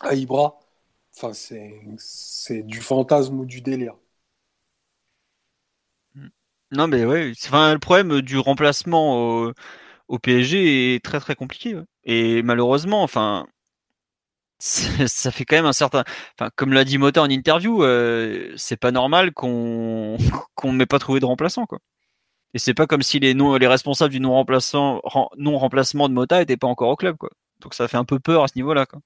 à 0.00 0.14
Ibra, 0.14 0.58
enfin, 1.16 1.32
c'est 1.34 2.62
du 2.64 2.80
fantasme 2.80 3.40
ou 3.40 3.46
du 3.46 3.60
délire. 3.62 3.96
Non, 6.70 6.86
mais 6.86 7.04
ouais, 7.06 7.32
enfin, 7.44 7.72
le 7.72 7.78
problème 7.78 8.20
du 8.20 8.38
remplacement 8.38 9.16
au, 9.46 9.52
au 10.08 10.18
PSG 10.18 10.96
est 10.96 11.04
très 11.04 11.20
très 11.20 11.34
compliqué. 11.36 11.76
Et 12.04 12.42
malheureusement, 12.42 13.02
enfin, 13.02 13.46
ça 14.58 15.30
fait 15.30 15.44
quand 15.44 15.56
même 15.56 15.66
un 15.66 15.72
certain. 15.72 16.04
Comme 16.56 16.72
l'a 16.72 16.84
dit 16.84 16.98
Mota 16.98 17.22
en 17.22 17.30
interview, 17.30 17.82
euh, 17.82 18.52
c'est 18.56 18.76
pas 18.76 18.90
normal 18.92 19.32
qu'on 19.32 20.18
n'ait 20.64 20.86
pas 20.86 20.98
trouvé 20.98 21.20
de 21.20 21.24
remplaçant. 21.26 21.66
Et 22.54 22.58
c'est 22.58 22.74
pas 22.74 22.86
comme 22.86 23.02
si 23.02 23.18
les 23.18 23.34
non, 23.34 23.56
les 23.56 23.66
responsables 23.66 24.12
du 24.12 24.20
non 24.20 24.32
remplaçant 24.32 25.02
non 25.36 25.58
remplacement 25.58 26.08
de 26.08 26.14
Mota 26.14 26.40
étaient 26.40 26.56
pas 26.56 26.66
encore 26.66 26.90
au 26.90 26.96
club, 26.96 27.16
quoi. 27.16 27.30
Donc 27.60 27.74
ça 27.74 27.88
fait 27.88 27.96
un 27.96 28.04
peu 28.04 28.18
peur 28.18 28.44
à 28.44 28.48
ce 28.48 28.54
niveau-là, 28.56 28.86
quoi. 28.86 29.00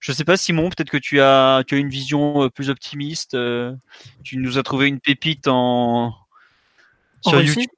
Je 0.00 0.12
sais 0.12 0.24
pas 0.24 0.36
Simon, 0.36 0.68
peut-être 0.68 0.90
que 0.90 0.96
tu 0.96 1.20
as 1.20 1.62
tu 1.66 1.74
as 1.74 1.78
une 1.78 1.88
vision 1.88 2.44
euh, 2.44 2.48
plus 2.50 2.70
optimiste. 2.70 3.34
Euh, 3.34 3.74
tu 4.24 4.38
nous 4.38 4.58
as 4.58 4.62
trouvé 4.62 4.88
une 4.88 5.00
pépite 5.00 5.48
en 5.48 6.14
en 7.24 7.30
Russie, 7.30 7.68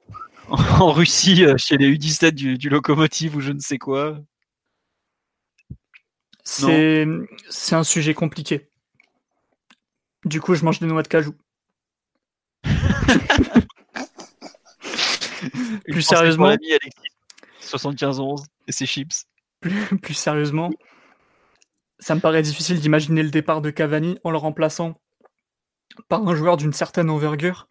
en 0.49 0.91
Russie 0.91 1.45
chez 1.57 1.77
les 1.77 1.91
U17 1.91 2.31
du, 2.31 2.57
du 2.57 2.69
locomotive 2.69 3.35
ou 3.35 3.41
je 3.41 3.51
ne 3.51 3.59
sais 3.59 3.77
quoi. 3.77 4.17
C'est 6.43 7.05
un 7.71 7.83
sujet 7.83 8.13
compliqué. 8.13 8.69
Du 10.25 10.41
coup, 10.41 10.55
je 10.55 10.63
mange 10.63 10.79
des 10.79 10.87
noix 10.87 11.03
de 11.03 11.07
cajou. 11.07 11.35
plus 15.85 16.01
sérieusement. 16.01 16.55
75-11 17.61 18.45
et 18.67 18.71
ses 18.71 18.85
chips. 18.85 19.25
Plus, 19.61 19.97
plus 19.99 20.13
sérieusement, 20.13 20.69
ça 21.97 22.13
me 22.13 22.19
paraît 22.19 22.43
difficile 22.43 22.79
d'imaginer 22.79 23.23
le 23.23 23.31
départ 23.31 23.61
de 23.61 23.71
Cavani 23.71 24.19
en 24.23 24.29
le 24.29 24.37
remplaçant 24.37 25.01
par 26.07 26.27
un 26.27 26.35
joueur 26.35 26.57
d'une 26.57 26.73
certaine 26.73 27.09
envergure 27.09 27.67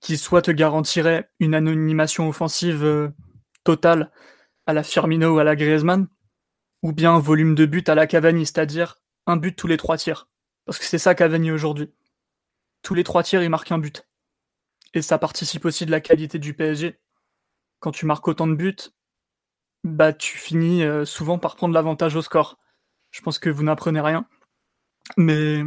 qui 0.00 0.16
soit 0.16 0.42
te 0.42 0.50
garantirait 0.50 1.30
une 1.40 1.54
anonymation 1.54 2.28
offensive 2.28 2.84
euh, 2.84 3.08
totale 3.64 4.12
à 4.66 4.72
la 4.72 4.82
Firmino 4.82 5.34
ou 5.34 5.38
à 5.38 5.44
la 5.44 5.56
Griezmann, 5.56 6.08
ou 6.82 6.92
bien 6.92 7.14
un 7.14 7.18
volume 7.18 7.54
de 7.54 7.64
but 7.66 7.88
à 7.88 7.94
la 7.94 8.06
Cavani, 8.06 8.44
c'est-à-dire 8.44 8.96
un 9.26 9.36
but 9.36 9.56
tous 9.56 9.66
les 9.66 9.78
trois 9.78 9.96
tirs. 9.96 10.28
Parce 10.66 10.78
que 10.78 10.84
c'est 10.84 10.98
ça 10.98 11.14
Cavani 11.14 11.50
aujourd'hui. 11.50 11.90
Tous 12.82 12.94
les 12.94 13.04
trois 13.04 13.22
tirs, 13.22 13.42
il 13.42 13.48
marque 13.48 13.72
un 13.72 13.78
but. 13.78 14.06
Et 14.94 15.02
ça 15.02 15.18
participe 15.18 15.64
aussi 15.64 15.84
de 15.86 15.90
la 15.90 16.00
qualité 16.00 16.38
du 16.38 16.54
PSG. 16.54 16.98
Quand 17.80 17.90
tu 17.90 18.06
marques 18.06 18.26
autant 18.28 18.46
de 18.46 18.54
buts, 18.54 18.76
bah 19.82 20.12
tu 20.12 20.38
finis 20.38 20.82
euh, 20.82 21.04
souvent 21.04 21.38
par 21.38 21.56
prendre 21.56 21.74
l'avantage 21.74 22.16
au 22.16 22.22
score. 22.22 22.58
Je 23.10 23.20
pense 23.20 23.38
que 23.38 23.50
vous 23.50 23.62
n'apprenez 23.62 24.00
rien. 24.00 24.26
Mais 25.16 25.62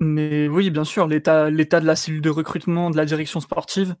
oui, 0.00 0.70
bien 0.70 0.84
sûr, 0.84 1.06
l'état 1.06 1.50
de 1.50 1.86
la 1.86 1.96
cellule 1.96 2.22
de 2.22 2.30
recrutement 2.30 2.90
de 2.90 2.96
la 2.96 3.04
direction 3.04 3.40
sportive 3.40 3.94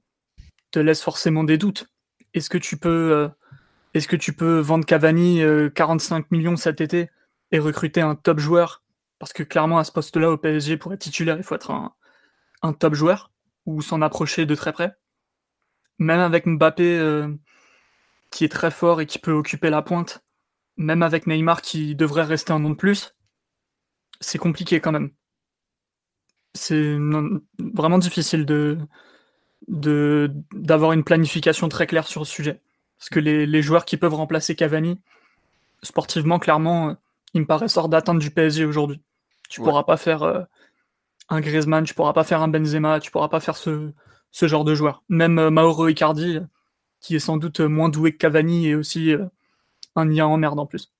te 0.70 0.78
laisse 0.78 1.02
forcément 1.02 1.44
des 1.44 1.58
doutes. 1.58 1.86
Est-ce 2.34 2.48
que 2.48 2.58
tu 2.58 2.76
peux 2.76 3.32
euh, 3.92 4.62
vendre 4.62 4.86
Cavani 4.86 5.42
45 5.74 6.18
euh, 6.18 6.26
millions 6.30 6.56
cet 6.56 6.80
été 6.80 7.10
et 7.52 7.58
recruter 7.58 8.00
un 8.00 8.14
top 8.14 8.38
joueur? 8.38 8.82
Parce 9.18 9.32
que 9.32 9.42
clairement, 9.42 9.78
à 9.78 9.84
ce 9.84 9.92
poste-là, 9.92 10.30
au 10.30 10.38
PSG, 10.38 10.78
pour 10.78 10.92
être 10.94 11.00
titulaire, 11.00 11.36
il 11.36 11.42
faut 11.42 11.54
être 11.54 11.70
un, 11.70 12.72
top 12.72 12.94
joueur 12.94 13.30
ou 13.66 13.82
s'en 13.82 14.02
approcher 14.02 14.46
de 14.46 14.54
très 14.54 14.72
près. 14.72 14.96
Même 15.98 16.20
avec 16.20 16.46
Mbappé, 16.46 16.98
euh, 16.98 17.28
qui 18.30 18.44
est 18.44 18.48
très 18.48 18.70
fort 18.70 19.00
et 19.00 19.06
qui 19.06 19.18
peut 19.18 19.32
occuper 19.32 19.70
la 19.70 19.82
pointe, 19.82 20.24
même 20.76 21.02
avec 21.02 21.26
Neymar 21.26 21.62
qui 21.62 21.94
devrait 21.94 22.24
rester 22.24 22.52
un 22.52 22.58
nom 22.58 22.70
de 22.70 22.74
plus, 22.74 23.14
c'est 24.20 24.38
compliqué 24.38 24.80
quand 24.80 24.92
même. 24.92 25.10
C'est 26.54 26.96
vraiment 27.58 27.98
difficile 27.98 28.46
de 28.46 28.78
d'avoir 29.68 30.92
une 30.92 31.04
planification 31.04 31.68
très 31.68 31.86
claire 31.86 32.06
sur 32.06 32.26
ce 32.26 32.32
sujet. 32.32 32.60
Parce 33.00 33.08
que 33.08 33.18
les, 33.20 33.62
joueurs 33.62 33.86
qui 33.86 33.96
peuvent 33.96 34.14
remplacer 34.14 34.54
Cavani, 34.54 35.00
sportivement, 35.82 36.38
clairement, 36.38 36.90
euh, 36.90 36.94
il 37.32 37.40
me 37.40 37.46
paraît 37.46 37.66
hors 37.78 37.88
d'atteinte 37.88 38.18
du 38.18 38.30
PSG 38.30 38.66
aujourd'hui. 38.66 39.00
Tu 39.48 39.62
pourras 39.62 39.84
pas 39.84 39.96
faire 39.96 40.22
euh, 40.22 40.42
un 41.30 41.40
Griezmann, 41.40 41.84
tu 41.84 41.94
pourras 41.94 42.12
pas 42.12 42.24
faire 42.24 42.42
un 42.42 42.48
Benzema, 42.48 43.00
tu 43.00 43.10
pourras 43.10 43.28
pas 43.28 43.40
faire 43.40 43.56
ce, 43.56 43.92
genre 44.32 44.64
de 44.64 44.74
joueur. 44.74 45.02
Même 45.08 45.38
euh, 45.38 45.50
Mauro 45.50 45.88
Icardi, 45.88 46.40
qui 47.00 47.16
est 47.16 47.20
sans 47.20 47.36
doute 47.36 47.60
moins 47.60 47.88
doué 47.88 48.12
que 48.12 48.18
Cavani, 48.18 48.68
et 48.68 48.74
aussi 48.74 49.14
un 49.96 50.04
lien 50.04 50.26
en 50.26 50.36
merde 50.36 50.58
en 50.58 50.66
plus. 50.66 50.92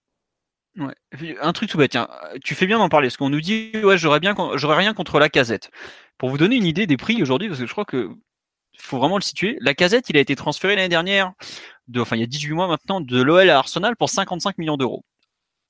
Ouais. 0.78 0.94
Un 1.42 1.52
truc 1.52 1.68
tout 1.68 1.78
bête, 1.78 1.90
tiens, 1.90 2.08
tu 2.42 2.54
fais 2.54 2.66
bien 2.66 2.78
d'en 2.78 2.88
parler, 2.88 3.08
parce 3.08 3.16
qu'on 3.16 3.28
nous 3.28 3.40
dit, 3.40 3.72
ouais, 3.82 3.98
j'aurais 3.98 4.20
bien, 4.20 4.34
rien 4.34 4.94
contre 4.94 5.18
la 5.18 5.28
casette. 5.28 5.70
Pour 6.16 6.30
vous 6.30 6.38
donner 6.38 6.56
une 6.56 6.64
idée 6.64 6.86
des 6.86 6.96
prix 6.96 7.22
aujourd'hui, 7.22 7.48
parce 7.48 7.60
que 7.60 7.66
je 7.66 7.72
crois 7.72 7.84
que 7.84 8.10
faut 8.78 8.98
vraiment 8.98 9.18
le 9.18 9.22
situer. 9.22 9.58
La 9.60 9.74
casette, 9.74 10.08
il 10.08 10.16
a 10.16 10.20
été 10.20 10.34
transféré 10.36 10.74
l'année 10.74 10.88
dernière 10.88 11.34
enfin 11.98 12.16
il 12.16 12.20
y 12.20 12.22
a 12.22 12.26
18 12.26 12.52
mois 12.52 12.68
maintenant, 12.68 13.00
de 13.00 13.20
l'OL 13.20 13.50
à 13.50 13.58
Arsenal 13.58 13.96
pour 13.96 14.08
55 14.08 14.58
millions 14.58 14.76
d'euros. 14.76 15.04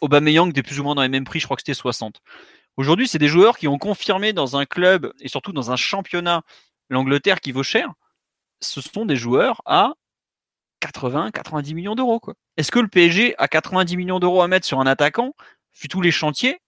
Aubameyang 0.00 0.50
était 0.50 0.62
plus 0.62 0.80
ou 0.80 0.84
moins 0.84 0.94
dans 0.94 1.02
les 1.02 1.08
mêmes 1.08 1.24
prix, 1.24 1.40
je 1.40 1.44
crois 1.44 1.56
que 1.56 1.62
c'était 1.62 1.74
60. 1.74 2.20
Aujourd'hui, 2.76 3.08
c'est 3.08 3.18
des 3.18 3.28
joueurs 3.28 3.58
qui 3.58 3.68
ont 3.68 3.78
confirmé 3.78 4.32
dans 4.32 4.56
un 4.56 4.64
club 4.64 5.12
et 5.20 5.28
surtout 5.28 5.52
dans 5.52 5.70
un 5.70 5.76
championnat, 5.76 6.42
l'Angleterre 6.88 7.40
qui 7.40 7.52
vaut 7.52 7.62
cher. 7.62 7.92
Ce 8.60 8.80
sont 8.80 9.06
des 9.06 9.16
joueurs 9.16 9.62
à 9.66 9.94
80, 10.80 11.30
90 11.30 11.74
millions 11.74 11.94
d'euros. 11.94 12.20
Est-ce 12.56 12.72
que 12.72 12.78
le 12.78 12.88
PSG 12.88 13.34
a 13.38 13.48
90 13.48 13.96
millions 13.96 14.18
d'euros 14.18 14.42
à 14.42 14.48
mettre 14.48 14.66
sur 14.66 14.80
un 14.80 14.86
attaquant, 14.86 15.34
vu 15.80 15.88
tous 15.88 16.00
les 16.00 16.10
chantiers? 16.10 16.58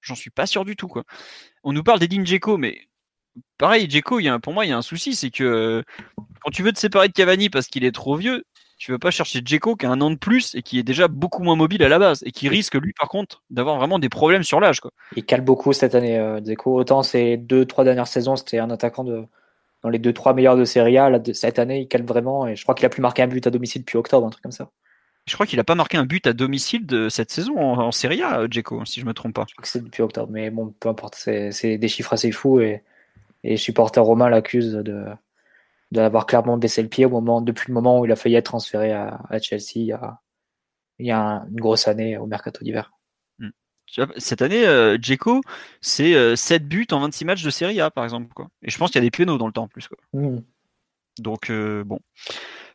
J'en 0.00 0.14
suis 0.14 0.30
pas 0.30 0.46
sûr 0.46 0.64
du 0.64 0.76
tout. 0.76 0.90
On 1.64 1.72
nous 1.72 1.82
parle 1.82 1.98
d'Edin 1.98 2.22
Dzeko, 2.22 2.56
mais 2.56 2.88
pareil, 3.58 3.88
Dzeko, 3.88 4.20
pour 4.40 4.52
moi, 4.52 4.64
il 4.64 4.68
y 4.68 4.72
a 4.72 4.78
un 4.78 4.82
souci, 4.82 5.14
c'est 5.14 5.30
que 5.30 5.84
quand 6.40 6.50
tu 6.50 6.62
veux 6.62 6.72
te 6.72 6.78
séparer 6.78 7.08
de 7.08 7.12
Cavani 7.12 7.50
parce 7.50 7.66
qu'il 7.66 7.84
est 7.84 7.92
trop 7.92 8.16
vieux, 8.16 8.44
tu 8.78 8.92
veux 8.92 8.98
pas 8.98 9.10
chercher 9.10 9.40
Djeko 9.44 9.74
qui 9.74 9.86
a 9.86 9.90
un 9.90 10.00
an 10.00 10.10
de 10.10 10.16
plus 10.16 10.54
et 10.54 10.62
qui 10.62 10.78
est 10.78 10.82
déjà 10.84 11.08
beaucoup 11.08 11.42
moins 11.42 11.56
mobile 11.56 11.82
à 11.82 11.88
la 11.88 11.98
base 11.98 12.22
et 12.24 12.30
qui 12.30 12.48
risque 12.48 12.74
lui 12.74 12.92
par 12.92 13.08
contre 13.08 13.42
d'avoir 13.50 13.76
vraiment 13.76 13.98
des 13.98 14.08
problèmes 14.08 14.44
sur 14.44 14.60
l'âge 14.60 14.80
quoi. 14.80 14.92
Il 15.16 15.24
cale 15.24 15.40
beaucoup 15.40 15.72
cette 15.72 15.94
année 15.94 16.18
euh, 16.18 16.40
Autant 16.64 17.02
ces 17.02 17.36
deux 17.36 17.66
trois 17.66 17.84
dernières 17.84 18.06
saisons 18.06 18.36
c'était 18.36 18.58
un 18.58 18.70
attaquant 18.70 19.04
de 19.04 19.24
dans 19.82 19.88
les 19.88 19.98
deux 19.98 20.12
trois 20.12 20.32
meilleurs 20.32 20.56
de 20.56 20.64
Serie 20.64 20.96
A. 20.96 21.10
cette 21.34 21.58
année 21.58 21.80
il 21.80 21.88
cale 21.88 22.04
vraiment 22.04 22.46
et 22.46 22.56
je 22.56 22.62
crois 22.62 22.74
qu'il 22.74 22.86
a 22.86 22.88
plus 22.88 23.02
marqué 23.02 23.22
un 23.22 23.26
but 23.26 23.46
à 23.46 23.50
domicile 23.50 23.82
depuis 23.82 23.98
octobre 23.98 24.26
un 24.26 24.30
truc 24.30 24.42
comme 24.42 24.52
ça. 24.52 24.70
Je 25.26 25.34
crois 25.34 25.44
qu'il 25.44 25.60
a 25.60 25.64
pas 25.64 25.74
marqué 25.74 25.98
un 25.98 26.06
but 26.06 26.26
à 26.26 26.32
domicile 26.32 26.86
de 26.86 27.10
cette 27.10 27.30
saison 27.30 27.58
en, 27.58 27.92
Serie 27.92 28.22
A 28.22 28.46
Djeko 28.48 28.84
si 28.84 29.00
je 29.00 29.06
me 29.06 29.12
trompe 29.12 29.34
pas. 29.34 29.44
Je 29.48 29.54
crois 29.54 29.62
que 29.62 29.68
c'est 29.68 29.82
depuis 29.82 30.02
octobre 30.02 30.30
mais 30.30 30.50
bon 30.50 30.72
peu 30.78 30.88
importe 30.88 31.16
c'est 31.16 31.78
des 31.78 31.88
chiffres 31.88 32.12
assez 32.12 32.30
fous 32.30 32.60
et 32.60 32.82
et 33.44 33.56
supporter 33.56 34.04
romain 34.04 34.28
l'accuse 34.28 34.72
de 34.72 35.04
d'avoir 35.90 36.26
clairement 36.26 36.58
baissé 36.58 36.82
le 36.82 36.88
pied 36.88 37.04
au 37.04 37.10
moment, 37.10 37.40
depuis 37.40 37.68
le 37.68 37.74
moment 37.74 38.00
où 38.00 38.04
il 38.04 38.12
a 38.12 38.16
failli 38.16 38.34
être 38.34 38.46
transféré 38.46 38.92
à, 38.92 39.20
Chelsea 39.40 39.76
il 39.76 39.86
y 39.86 39.92
a, 39.92 40.20
il 40.98 41.06
y 41.06 41.10
a 41.10 41.46
une 41.50 41.60
grosse 41.60 41.88
année 41.88 42.18
au 42.18 42.26
mercato 42.26 42.62
d'hiver. 42.62 42.92
Hmm. 43.38 43.50
Cette 44.18 44.42
année, 44.42 44.66
euh, 44.66 44.98
c'est 45.80 46.36
7 46.36 46.62
euh, 46.62 46.64
buts 46.64 46.86
en 46.92 47.00
26 47.00 47.24
matchs 47.24 47.42
de 47.42 47.50
Serie 47.50 47.80
A, 47.80 47.90
par 47.90 48.04
exemple. 48.04 48.28
Quoi. 48.34 48.48
Et 48.62 48.70
je 48.70 48.78
pense 48.78 48.90
qu'il 48.90 49.00
y 49.00 49.04
a 49.04 49.06
des 49.06 49.10
pianos 49.10 49.38
dans 49.38 49.46
le 49.46 49.52
temps 49.52 49.64
en 49.64 49.68
plus. 49.68 49.88
Quoi. 49.88 49.98
Hmm. 50.12 50.40
Donc, 51.18 51.50
euh, 51.50 51.84
bon, 51.84 51.98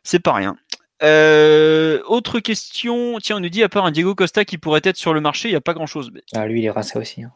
c'est 0.02 0.18
pas 0.18 0.32
rien. 0.32 0.56
Euh, 1.02 2.02
autre 2.06 2.40
question, 2.40 3.18
tiens, 3.20 3.36
on 3.36 3.40
nous 3.40 3.48
dit 3.48 3.62
à 3.62 3.68
part 3.68 3.84
un 3.84 3.90
Diego 3.90 4.14
Costa 4.14 4.44
qui 4.44 4.58
pourrait 4.58 4.80
être 4.84 4.96
sur 4.96 5.12
le 5.12 5.20
marché, 5.20 5.48
il 5.48 5.52
n'y 5.52 5.56
a 5.56 5.60
pas 5.60 5.74
grand 5.74 5.86
chose. 5.86 6.10
Ah, 6.34 6.46
lui, 6.46 6.62
il 6.62 6.64
est 6.64 6.70
rincé 6.70 6.98
aussi. 6.98 7.22
Hein. 7.22 7.32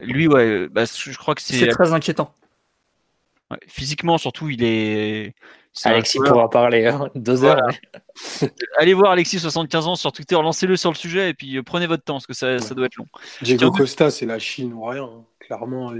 Lui, 0.00 0.28
ouais, 0.28 0.68
bah, 0.68 0.84
je 0.84 1.16
crois 1.16 1.34
que 1.34 1.42
c'est. 1.42 1.58
C'est 1.58 1.68
très 1.68 1.92
inquiétant 1.92 2.34
physiquement, 3.66 4.18
surtout, 4.18 4.48
il 4.48 4.62
est. 4.62 5.34
Alexis 5.84 6.18
pourra 6.18 6.50
parler 6.50 6.86
hein, 6.86 7.08
deux 7.14 7.44
heures. 7.44 7.60
Allez 8.78 8.92
voir 8.92 9.12
Alexis, 9.12 9.38
75 9.38 9.86
ans, 9.86 9.94
sur 9.94 10.12
Twitter, 10.12 10.34
lancez-le 10.34 10.76
sur 10.76 10.90
le 10.90 10.96
sujet 10.96 11.30
et 11.30 11.34
puis 11.34 11.56
euh, 11.56 11.62
prenez 11.62 11.86
votre 11.86 12.02
temps 12.02 12.14
parce 12.14 12.26
que 12.26 12.32
ça, 12.32 12.58
ça 12.58 12.74
doit 12.74 12.86
être 12.86 12.96
long. 12.96 13.06
Diego 13.42 13.70
Costa, 13.70 14.10
c'est 14.10 14.26
la 14.26 14.38
Chine 14.38 14.72
ou 14.72 14.84
rien. 14.84 15.04
Hein. 15.04 15.24
Clairement, 15.38 15.92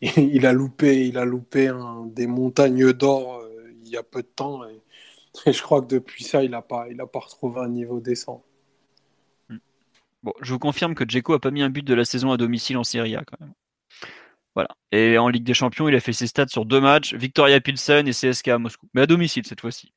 il, 0.00 0.46
a 0.46 0.52
loupé, 0.52 1.06
il 1.06 1.18
a 1.18 1.24
loupé 1.24 1.70
des 2.06 2.26
montagnes 2.26 2.92
d'or 2.92 3.40
euh, 3.40 3.72
il 3.84 3.90
y 3.90 3.96
a 3.96 4.02
peu 4.02 4.22
de 4.22 4.28
temps. 4.28 4.62
Et, 4.64 4.80
je 5.52 5.62
crois 5.62 5.82
que 5.82 5.86
depuis 5.86 6.24
ça, 6.24 6.42
il 6.42 6.50
n'a 6.50 6.62
pas, 6.62 6.86
il 6.90 7.00
a 7.00 7.06
pas 7.06 7.20
retrouvé 7.20 7.60
un 7.60 7.68
niveau 7.68 8.00
décent. 8.00 8.42
Hmm. 9.48 9.58
Bon, 10.22 10.32
je 10.40 10.52
vous 10.52 10.58
confirme 10.58 10.94
que 10.94 11.04
Djeko 11.06 11.34
a 11.34 11.40
pas 11.40 11.50
mis 11.50 11.62
un 11.62 11.70
but 11.70 11.84
de 11.84 11.94
la 11.94 12.04
saison 12.04 12.32
à 12.32 12.36
domicile 12.36 12.78
en 12.78 12.84
Serie 12.84 13.16
A 13.16 13.24
quand 13.24 13.40
même. 13.40 13.52
Voilà. 14.54 14.68
Et 14.92 15.18
en 15.18 15.28
Ligue 15.28 15.44
des 15.44 15.54
Champions, 15.54 15.88
il 15.88 15.94
a 15.94 16.00
fait 16.00 16.12
ses 16.12 16.26
stats 16.26 16.48
sur 16.48 16.64
deux 16.64 16.80
matchs, 16.80 17.14
Victoria 17.14 17.60
Pilsen 17.60 18.06
et 18.06 18.12
CSK 18.12 18.48
à 18.48 18.58
Moscou, 18.58 18.88
mais 18.94 19.02
à 19.02 19.06
domicile 19.06 19.44
cette 19.46 19.60
fois-ci. 19.60 19.92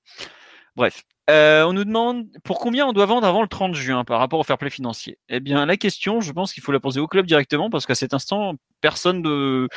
Bref, 0.75 1.03
euh, 1.29 1.63
on 1.63 1.73
nous 1.73 1.83
demande 1.83 2.25
pour 2.43 2.59
combien 2.59 2.87
on 2.87 2.93
doit 2.93 3.05
vendre 3.05 3.27
avant 3.27 3.41
le 3.41 3.47
30 3.47 3.75
juin 3.75 4.03
par 4.05 4.19
rapport 4.19 4.39
au 4.39 4.43
fair 4.43 4.57
play 4.57 4.69
financier? 4.69 5.17
Eh 5.27 5.39
bien, 5.39 5.65
la 5.65 5.75
question, 5.75 6.21
je 6.21 6.31
pense 6.31 6.53
qu'il 6.53 6.63
faut 6.63 6.71
la 6.71 6.79
poser 6.79 6.99
au 6.99 7.07
club 7.07 7.25
directement 7.25 7.69
parce 7.69 7.85
qu'à 7.85 7.95
cet 7.95 8.13
instant, 8.13 8.53
personne 8.79 9.21
ne, 9.21 9.67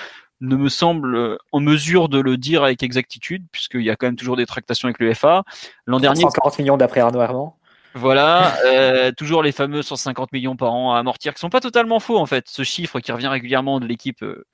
me 0.40 0.69
semble 0.69 1.39
en 1.52 1.61
mesure 1.61 2.09
de 2.09 2.20
le 2.20 2.36
dire 2.36 2.62
avec 2.62 2.82
exactitude 2.82 3.44
puisqu'il 3.51 3.82
y 3.82 3.90
a 3.90 3.97
quand 3.97 4.07
même 4.07 4.16
toujours 4.16 4.36
des 4.36 4.47
tractations 4.47 4.86
avec 4.86 4.98
l'UFA. 5.01 5.43
L'an 5.86 6.01
dernier, 6.01 6.23
140 6.23 6.59
millions 6.61 6.77
d'après 6.77 7.01
Arnaud 7.01 7.20
Armand. 7.20 7.59
Voilà, 7.95 8.57
euh, 8.67 9.11
toujours 9.12 9.43
les 9.43 9.53
fameux 9.53 9.83
150 9.83 10.33
millions 10.33 10.57
par 10.57 10.73
an 10.73 10.95
à 10.95 10.99
amortir, 10.99 11.35
qui 11.35 11.41
sont 11.41 11.51
pas 11.51 11.61
totalement 11.61 11.99
faux 11.99 12.19
en 12.19 12.27
fait. 12.27 12.49
Ce 12.49 12.62
chiffre 12.62 13.01
qui 13.01 13.11
revient 13.11 13.27
régulièrement 13.27 13.81
de 13.81 13.87
l'équipe 13.87 14.23
euh, 14.23 14.45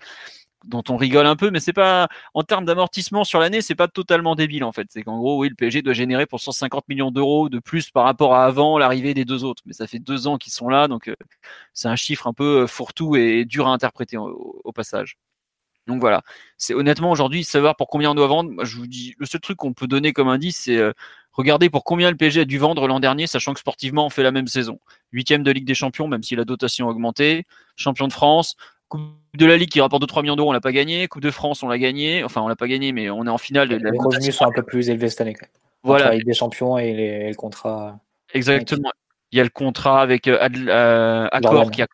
dont 0.64 0.82
on 0.88 0.96
rigole 0.96 1.26
un 1.26 1.36
peu, 1.36 1.50
mais 1.50 1.60
c'est 1.60 1.72
pas 1.72 2.08
en 2.34 2.42
termes 2.42 2.64
d'amortissement 2.64 3.24
sur 3.24 3.38
l'année, 3.38 3.60
c'est 3.60 3.74
pas 3.74 3.88
totalement 3.88 4.34
débile 4.34 4.64
en 4.64 4.72
fait. 4.72 4.86
C'est 4.90 5.02
qu'en 5.02 5.18
gros, 5.18 5.38
oui, 5.40 5.48
le 5.50 5.54
PSG 5.54 5.82
doit 5.82 5.92
générer 5.92 6.26
pour 6.26 6.40
150 6.40 6.88
millions 6.88 7.10
d'euros 7.10 7.48
de 7.48 7.58
plus 7.58 7.90
par 7.90 8.04
rapport 8.04 8.34
à 8.34 8.46
avant 8.46 8.78
l'arrivée 8.78 9.14
des 9.14 9.24
deux 9.24 9.44
autres, 9.44 9.62
mais 9.66 9.72
ça 9.74 9.86
fait 9.86 9.98
deux 9.98 10.26
ans 10.26 10.38
qu'ils 10.38 10.52
sont 10.52 10.68
là, 10.68 10.88
donc 10.88 11.08
euh, 11.08 11.14
c'est 11.74 11.88
un 11.88 11.96
chiffre 11.96 12.26
un 12.26 12.32
peu 12.32 12.66
fourre-tout 12.66 13.16
et 13.16 13.44
dur 13.44 13.68
à 13.68 13.72
interpréter 13.72 14.16
au, 14.16 14.72
passage. 14.74 15.16
Donc 15.86 16.00
voilà, 16.00 16.22
c'est 16.58 16.74
honnêtement 16.74 17.10
aujourd'hui 17.10 17.44
savoir 17.44 17.76
pour 17.76 17.88
combien 17.88 18.10
on 18.10 18.14
doit 18.14 18.26
vendre. 18.26 18.50
Moi, 18.50 18.64
je 18.64 18.76
vous 18.76 18.86
dis, 18.86 19.14
le 19.18 19.26
seul 19.26 19.40
truc 19.40 19.56
qu'on 19.56 19.72
peut 19.72 19.86
donner 19.86 20.12
comme 20.12 20.28
indice, 20.28 20.62
c'est 20.64 20.80
Regardez 21.36 21.68
pour 21.68 21.84
combien 21.84 22.10
le 22.10 22.16
PSG 22.16 22.40
a 22.40 22.44
dû 22.46 22.56
vendre 22.56 22.88
l'an 22.88 22.98
dernier, 22.98 23.26
sachant 23.26 23.52
que 23.52 23.60
sportivement 23.60 24.06
on 24.06 24.10
fait 24.10 24.22
la 24.22 24.32
même 24.32 24.46
saison. 24.46 24.80
Huitième 25.12 25.42
de 25.42 25.50
Ligue 25.50 25.66
des 25.66 25.74
Champions, 25.74 26.08
même 26.08 26.22
si 26.22 26.34
la 26.34 26.46
dotation 26.46 26.88
a 26.88 26.90
augmenté. 26.90 27.44
Champion 27.76 28.08
de 28.08 28.12
France. 28.12 28.56
Coupe 28.88 29.02
de 29.34 29.44
la 29.44 29.58
Ligue 29.58 29.68
qui 29.68 29.82
rapporte 29.82 30.02
2-3 30.02 30.22
millions 30.22 30.36
d'euros, 30.36 30.48
on 30.48 30.52
l'a 30.52 30.62
pas 30.62 30.72
gagné. 30.72 31.08
Coupe 31.08 31.20
de 31.20 31.30
France, 31.30 31.62
on 31.62 31.68
l'a 31.68 31.76
gagné. 31.76 32.24
Enfin, 32.24 32.40
on 32.40 32.48
l'a 32.48 32.56
pas 32.56 32.68
gagné, 32.68 32.92
mais 32.92 33.10
on 33.10 33.26
est 33.26 33.30
en 33.30 33.36
finale. 33.36 33.68
De 33.68 33.76
la 33.76 33.90
les 33.90 33.98
revenus 33.98 34.34
sont 34.34 34.46
un 34.46 34.52
peu 34.52 34.62
plus 34.62 34.88
élevés 34.88 35.10
cette 35.10 35.20
année. 35.20 35.36
Voilà. 35.82 36.06
La 36.06 36.14
Ligue 36.14 36.26
des 36.26 36.32
Champions 36.32 36.78
et, 36.78 37.28
le 37.28 37.34
contrat. 37.34 37.98
Exactement. 38.32 38.90
Il 39.30 39.36
y 39.36 39.40
a 39.40 39.44
le 39.44 39.50
contrat 39.50 40.00
avec 40.00 40.28
euh, 40.28 40.38
euh 40.68 41.28
Accor 41.32 41.70
qui 41.70 41.82
a 41.82 41.86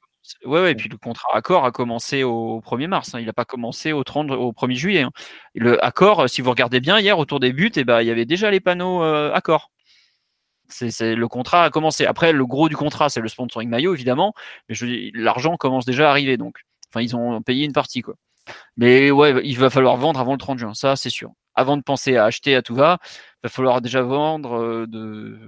Ouais, 0.45 0.61
ouais, 0.61 0.73
et 0.73 0.75
puis 0.75 0.89
le 0.89 0.97
contrat 0.97 1.29
accord 1.35 1.65
a 1.65 1.73
commencé 1.73 2.25
au 2.25 2.61
1er 2.61 2.89
mars. 2.89 3.15
Hein. 3.15 3.21
Il 3.21 3.27
n'a 3.27 3.33
pas 3.33 3.45
commencé 3.45 3.93
au 3.93 4.05
30, 4.05 4.31
au 4.33 4.53
1er 4.53 4.75
juillet. 4.75 5.03
Hein. 5.03 5.11
Le 5.55 5.83
accord, 5.85 6.29
si 6.29 6.43
vous 6.43 6.51
regardez 6.51 6.81
bien 6.81 6.99
hier 6.99 7.19
autour 7.19 7.41
des 7.41 7.53
buts, 7.53 7.73
et 7.77 7.81
eh 7.81 7.85
ben, 7.85 8.01
il 8.03 8.09
y 8.09 8.11
avait 8.11 8.27
déjà 8.27 8.51
les 8.51 8.61
panneaux 8.61 9.03
euh, 9.03 9.33
accord. 9.33 9.71
C'est, 10.69 11.15
le 11.15 11.29
contrat 11.29 11.65
a 11.65 11.71
commencé. 11.71 12.07
Après, 12.07 12.33
le 12.33 12.47
gros 12.47 12.69
du 12.69 12.77
contrat, 12.77 13.09
c'est 13.09 13.21
le 13.21 13.29
sponsoring 13.29 13.69
maillot, 13.69 13.95
évidemment. 13.95 14.35
Mais 14.69 14.75
l'argent 15.15 15.57
commence 15.57 15.85
déjà 15.85 16.09
à 16.09 16.11
arriver. 16.11 16.37
Donc, 16.37 16.57
enfin, 16.91 17.03
ils 17.03 17.15
ont 17.15 17.43
payé 17.43 17.65
une 17.65 17.73
partie, 17.73 18.01
quoi. 18.03 18.15
Mais 18.77 19.11
ouais, 19.11 19.41
il 19.45 19.59
va 19.59 19.71
falloir 19.71 19.97
vendre 19.97 20.21
avant 20.21 20.33
le 20.33 20.39
30 20.39 20.59
juin. 20.59 20.75
Ça, 20.75 20.97
c'est 20.97 21.11
sûr. 21.11 21.33
Avant 21.55 21.77
de 21.77 21.83
penser 21.83 22.17
à 22.17 22.25
acheter 22.25 22.57
à 22.57 22.63
tout 22.63 22.75
va, 22.75 22.99
il 23.05 23.41
va 23.45 23.49
falloir 23.51 23.83
déjà 23.83 24.03
vendre 24.03 24.55
euh, 24.57 24.87
de 24.87 25.39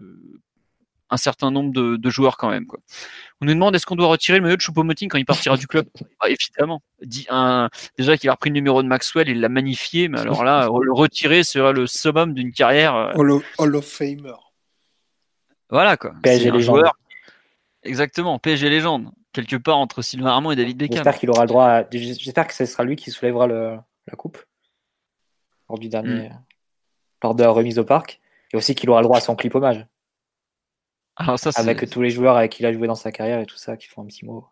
un 1.14 1.16
certain 1.16 1.50
nombre 1.50 1.72
de, 1.72 2.10
joueurs 2.10 2.36
quand 2.36 2.50
même. 2.50 2.66
Quoi. 2.66 2.80
On 3.40 3.46
nous 3.46 3.54
demande 3.54 3.74
est-ce 3.74 3.86
qu'on 3.86 3.96
doit 3.96 4.08
retirer 4.08 4.38
le 4.38 4.44
maillot 4.44 4.56
de 4.56 4.60
Choupo-Moting 4.60 5.08
quand 5.08 5.18
il 5.18 5.24
partira 5.24 5.56
du 5.56 5.66
club? 5.66 5.86
Ah, 6.20 6.28
Évidemment. 6.28 6.82
Un, 7.28 7.68
déjà 7.98 8.16
qu'il 8.16 8.30
a 8.30 8.32
repris 8.32 8.50
le 8.50 8.54
numéro 8.54 8.82
de 8.82 8.88
Maxwell, 8.88 9.28
il 9.28 9.40
l'a 9.40 9.48
magnifié, 9.48 10.08
mais 10.08 10.20
alors 10.20 10.44
là, 10.44 10.68
le 10.82 10.92
retirer 10.92 11.42
sera 11.42 11.72
le 11.72 11.86
summum 11.86 12.34
d'une 12.34 12.52
carrière. 12.52 12.94
Euh, 12.94 13.42
Hall 13.58 13.76
of, 13.76 13.84
Famer. 13.84 14.34
Voilà 15.70 15.96
quoi. 15.96 16.14
PSG 16.22 16.50
légende. 16.50 16.78
Joueur... 16.78 16.96
Exactement, 17.82 18.38
PSG 18.38 18.70
légende. 18.70 19.10
Quelque 19.32 19.56
part 19.56 19.78
entre 19.78 20.02
Sylvain 20.02 20.30
Armand 20.30 20.52
et 20.52 20.56
David 20.56 20.78
Beckham. 20.78 20.96
J'espère 20.96 21.18
qu'il 21.18 21.30
aura 21.30 21.42
le 21.42 21.48
droit. 21.48 21.82
J'espère 21.90 22.46
que 22.46 22.54
ce 22.54 22.64
sera 22.64 22.84
lui 22.84 22.96
qui 22.96 23.10
soulèvera 23.10 23.46
le... 23.46 23.76
la 24.06 24.16
coupe 24.16 24.38
lors 25.68 25.78
du 25.78 25.88
dernier, 25.88 26.28
hmm. 26.28 26.42
lors 27.22 27.34
de 27.34 27.42
la 27.42 27.50
remise 27.50 27.78
au 27.78 27.84
parc, 27.84 28.20
et 28.52 28.56
aussi 28.56 28.74
qu'il 28.74 28.88
aura 28.90 29.00
le 29.00 29.04
droit 29.04 29.18
à 29.18 29.20
son 29.20 29.34
clip 29.34 29.54
hommage. 29.54 29.86
Alors 31.16 31.38
ça, 31.38 31.50
avec 31.56 31.88
tous 31.88 32.02
les 32.02 32.10
joueurs 32.10 32.36
avec 32.36 32.52
qui 32.52 32.62
il 32.62 32.66
a 32.66 32.72
joué 32.72 32.86
dans 32.86 32.94
sa 32.94 33.12
carrière 33.12 33.40
et 33.40 33.46
tout 33.46 33.56
ça, 33.56 33.76
qui 33.76 33.86
font 33.86 34.02
un 34.02 34.06
petit 34.06 34.24
mot. 34.24 34.46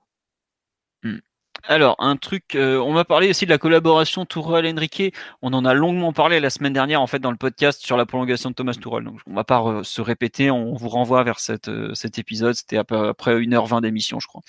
Hmm. 1.02 1.18
Alors, 1.64 1.94
un 2.00 2.16
truc, 2.16 2.56
euh, 2.56 2.78
on 2.78 2.92
m'a 2.92 3.04
parlé 3.04 3.30
aussi 3.30 3.44
de 3.44 3.50
la 3.50 3.58
collaboration 3.58 4.24
Tourelle-Henrique. 4.24 5.14
On 5.42 5.52
en 5.52 5.64
a 5.64 5.74
longuement 5.74 6.12
parlé 6.12 6.40
la 6.40 6.50
semaine 6.50 6.72
dernière, 6.72 7.00
en 7.00 7.06
fait, 7.06 7.20
dans 7.20 7.30
le 7.30 7.36
podcast 7.36 7.84
sur 7.84 7.96
la 7.96 8.04
prolongation 8.04 8.50
de 8.50 8.54
Thomas 8.54 8.74
Tourelle. 8.74 9.04
Donc, 9.04 9.20
on 9.26 9.34
va 9.34 9.44
pas 9.44 9.82
se 9.84 10.00
répéter, 10.00 10.50
on 10.50 10.74
vous 10.74 10.88
renvoie 10.88 11.22
vers 11.22 11.38
cette, 11.38 11.68
euh, 11.68 11.94
cet 11.94 12.18
épisode. 12.18 12.54
C'était 12.54 12.78
à 12.78 12.84
peu 12.84 13.12
près 13.14 13.38
1h20 13.38 13.80
d'émission, 13.80 14.18
je 14.18 14.26
crois. 14.26 14.42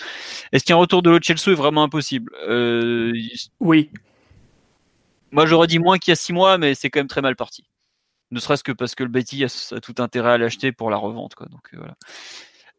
Est-ce 0.52 0.64
qu'un 0.64 0.76
retour 0.76 1.04
de 1.04 1.20
Chelsea 1.22 1.52
est 1.52 1.56
vraiment 1.56 1.84
impossible? 1.84 2.32
Euh, 2.48 3.14
Oui. 3.60 3.92
Moi, 5.32 5.46
j'aurais 5.46 5.68
dit 5.68 5.80
moins 5.80 6.00
qu'il 6.00 6.12
y 6.12 6.14
a 6.14 6.16
6 6.16 6.34
mois, 6.34 6.58
mais 6.58 6.74
c'est 6.74 6.90
quand 6.90 7.00
même 7.00 7.08
très 7.08 7.22
mal 7.22 7.36
parti 7.36 7.64
ne 8.32 8.40
serait-ce 8.40 8.64
que 8.64 8.72
parce 8.72 8.96
que 8.96 9.04
le 9.04 9.10
Betty 9.10 9.44
a, 9.44 9.80
tout 9.80 9.96
intérêt 10.00 10.34
à 10.34 10.38
l'acheter 10.38 10.72
pour 10.72 10.90
la 10.90 10.98
revente. 10.98 11.36
Quoi. 11.36 11.48
Donc, 11.48 11.70
euh, 11.74 11.78
voilà. 11.78 11.96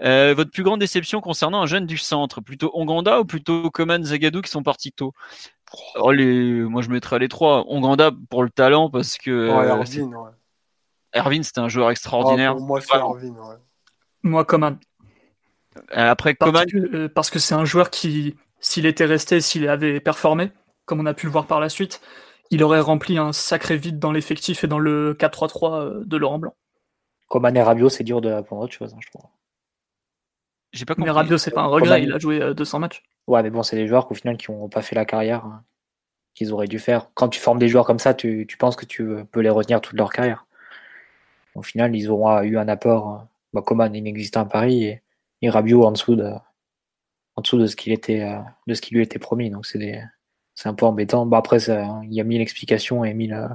Euh, 0.03 0.35
votre 0.35 0.51
plus 0.51 0.65
grande 0.65 0.81
déception 0.81 1.21
concernant 1.21 1.63
un 1.63 1.67
jeune 1.67 1.87
du 1.87 1.99
centre, 1.99 2.41
plutôt 2.41 2.71
Onganda 2.75 3.21
ou 3.21 3.25
plutôt 3.25 3.71
Coman 3.71 4.03
Zagadou 4.03 4.43
qui 4.43 4.51
sont 4.51 4.65
partis 4.65 4.93
tôt? 4.93 5.13
Oh, 5.97 6.11
les... 6.11 6.63
Moi 6.63 6.83
je 6.83 6.91
mettrais 6.91 7.19
les 7.19 7.29
trois. 7.29 7.65
Onganda 7.69 8.11
pour 8.29 8.43
le 8.43 8.51
talent 8.51 8.91
parce 8.91 9.19
que. 9.19 9.49
Ouais, 9.49 9.71
euh, 9.71 9.77
Erwin, 9.77 10.15
ouais. 10.15 10.31
Erwin 11.15 11.43
c'était 11.45 11.61
un 11.61 11.69
joueur 11.69 11.91
extraordinaire. 11.91 12.57
moi 12.57 12.81
c'est 12.81 12.97
Erwin, 12.97 13.37
ouais. 13.39 13.57
Moi 14.25 14.45
Coman. 14.45 14.79
Après 15.93 16.35
Coman. 16.35 16.67
Parce 17.15 17.31
que 17.31 17.39
c'est 17.39 17.55
un 17.55 17.65
joueur 17.65 17.91
qui, 17.91 18.37
s'il 18.61 18.87
était 18.87 19.05
resté, 19.05 19.41
s'il 19.41 19.69
avait 19.69 20.01
performé, 20.01 20.51
comme 20.87 21.01
on 21.01 21.07
a 21.07 21.15
pu 21.15 21.27
le 21.27 21.33
voir 21.33 21.47
par 21.47 21.61
la 21.61 21.69
suite, 21.69 22.01
il 22.55 22.63
aurait 22.63 22.81
rempli 22.81 23.19
un 23.19 23.33
sacré 23.33 23.77
vide 23.77 23.99
dans 23.99 24.13
l'effectif 24.13 24.63
et 24.63 24.69
dans 24.69 24.79
le 24.79 25.15
4-3-3 25.15 25.75
euh, 25.75 26.05
de 26.05 26.17
Laurent 26.17 26.39
Blanc. 26.39 26.55
Coman 27.29 27.57
et 27.57 27.63
Rabiot, 27.63 27.89
c'est 27.89 28.05
dur 28.05 28.21
de 28.21 28.31
apprendre 28.31 28.63
autre 28.63 28.73
chose, 28.73 28.95
hein, 28.95 28.99
je 29.01 29.09
trouve. 29.11 29.29
J'ai 30.73 30.85
pas 30.85 30.95
Mais 30.97 31.11
Rabiot, 31.11 31.39
c'est 31.39 31.51
pas 31.51 31.63
un 31.63 31.67
regret, 31.67 32.05
il 32.05 32.13
a 32.13 32.19
joué 32.19 32.55
200 32.55 32.77
euh, 32.77 32.81
matchs. 32.81 33.03
Ouais, 33.27 33.43
mais 33.43 33.51
bon, 33.51 33.65
c'est 33.65 33.75
des 33.75 33.89
joueurs 33.89 34.07
qu'au 34.07 34.15
final 34.15 34.37
qui 34.37 34.53
n'ont 34.53 34.69
pas 34.69 34.83
fait 34.83 34.95
la 34.95 35.05
carrière 35.05 35.45
hein, 35.45 35.65
qu'ils 36.35 36.53
auraient 36.53 36.69
dû 36.69 36.79
faire. 36.79 37.11
Quand 37.15 37.29
tu 37.29 37.41
formes 37.41 37.59
des 37.59 37.69
joueurs 37.69 37.87
comme 37.87 37.99
ça, 37.99 38.15
tu, 38.15 38.47
penses 38.59 38.77
que 38.77 38.87
tu 38.87 39.05
peux 39.33 39.41
les 39.41 39.51
retenir 39.51 39.81
toute 39.81 39.99
leur 39.99 40.13
carrière. 40.13 40.47
Au 41.57 41.63
final, 41.63 41.97
ils 41.97 42.09
auront 42.09 42.41
eu 42.43 42.57
un 42.57 42.69
apport. 42.69 43.27
Bah, 43.53 43.63
Coman 43.63 43.95
inexistant 43.95 44.43
à 44.43 44.45
Paris 44.45 44.85
et, 44.85 45.03
et 45.43 45.51
Rabiot 45.51 45.85
en 45.85 45.93
dessous 45.93 46.17
de, 46.17 46.31
en 47.37 47.43
dessous 47.43 47.59
de 47.59 47.67
ce 47.67 47.75
qu'il 47.77 47.93
était, 47.93 48.23
euh, 48.23 48.39
de 48.67 48.75
ce 48.75 48.81
qui 48.81 48.95
lui 48.95 49.03
était 49.03 49.19
promis. 49.19 49.51
Donc 49.51 49.67
c'est 49.67 49.79
des, 49.79 50.01
c'est 50.55 50.69
un 50.69 50.75
peu 50.75 50.87
embêtant. 50.87 51.27
Bon, 51.27 51.37
après, 51.37 51.59
il 51.59 52.15
y 52.15 52.21
a 52.21 52.25
mille 52.25 52.41
explications 52.41 53.05
et 53.05 53.13
mille, 53.13 53.35
euh, 53.35 53.49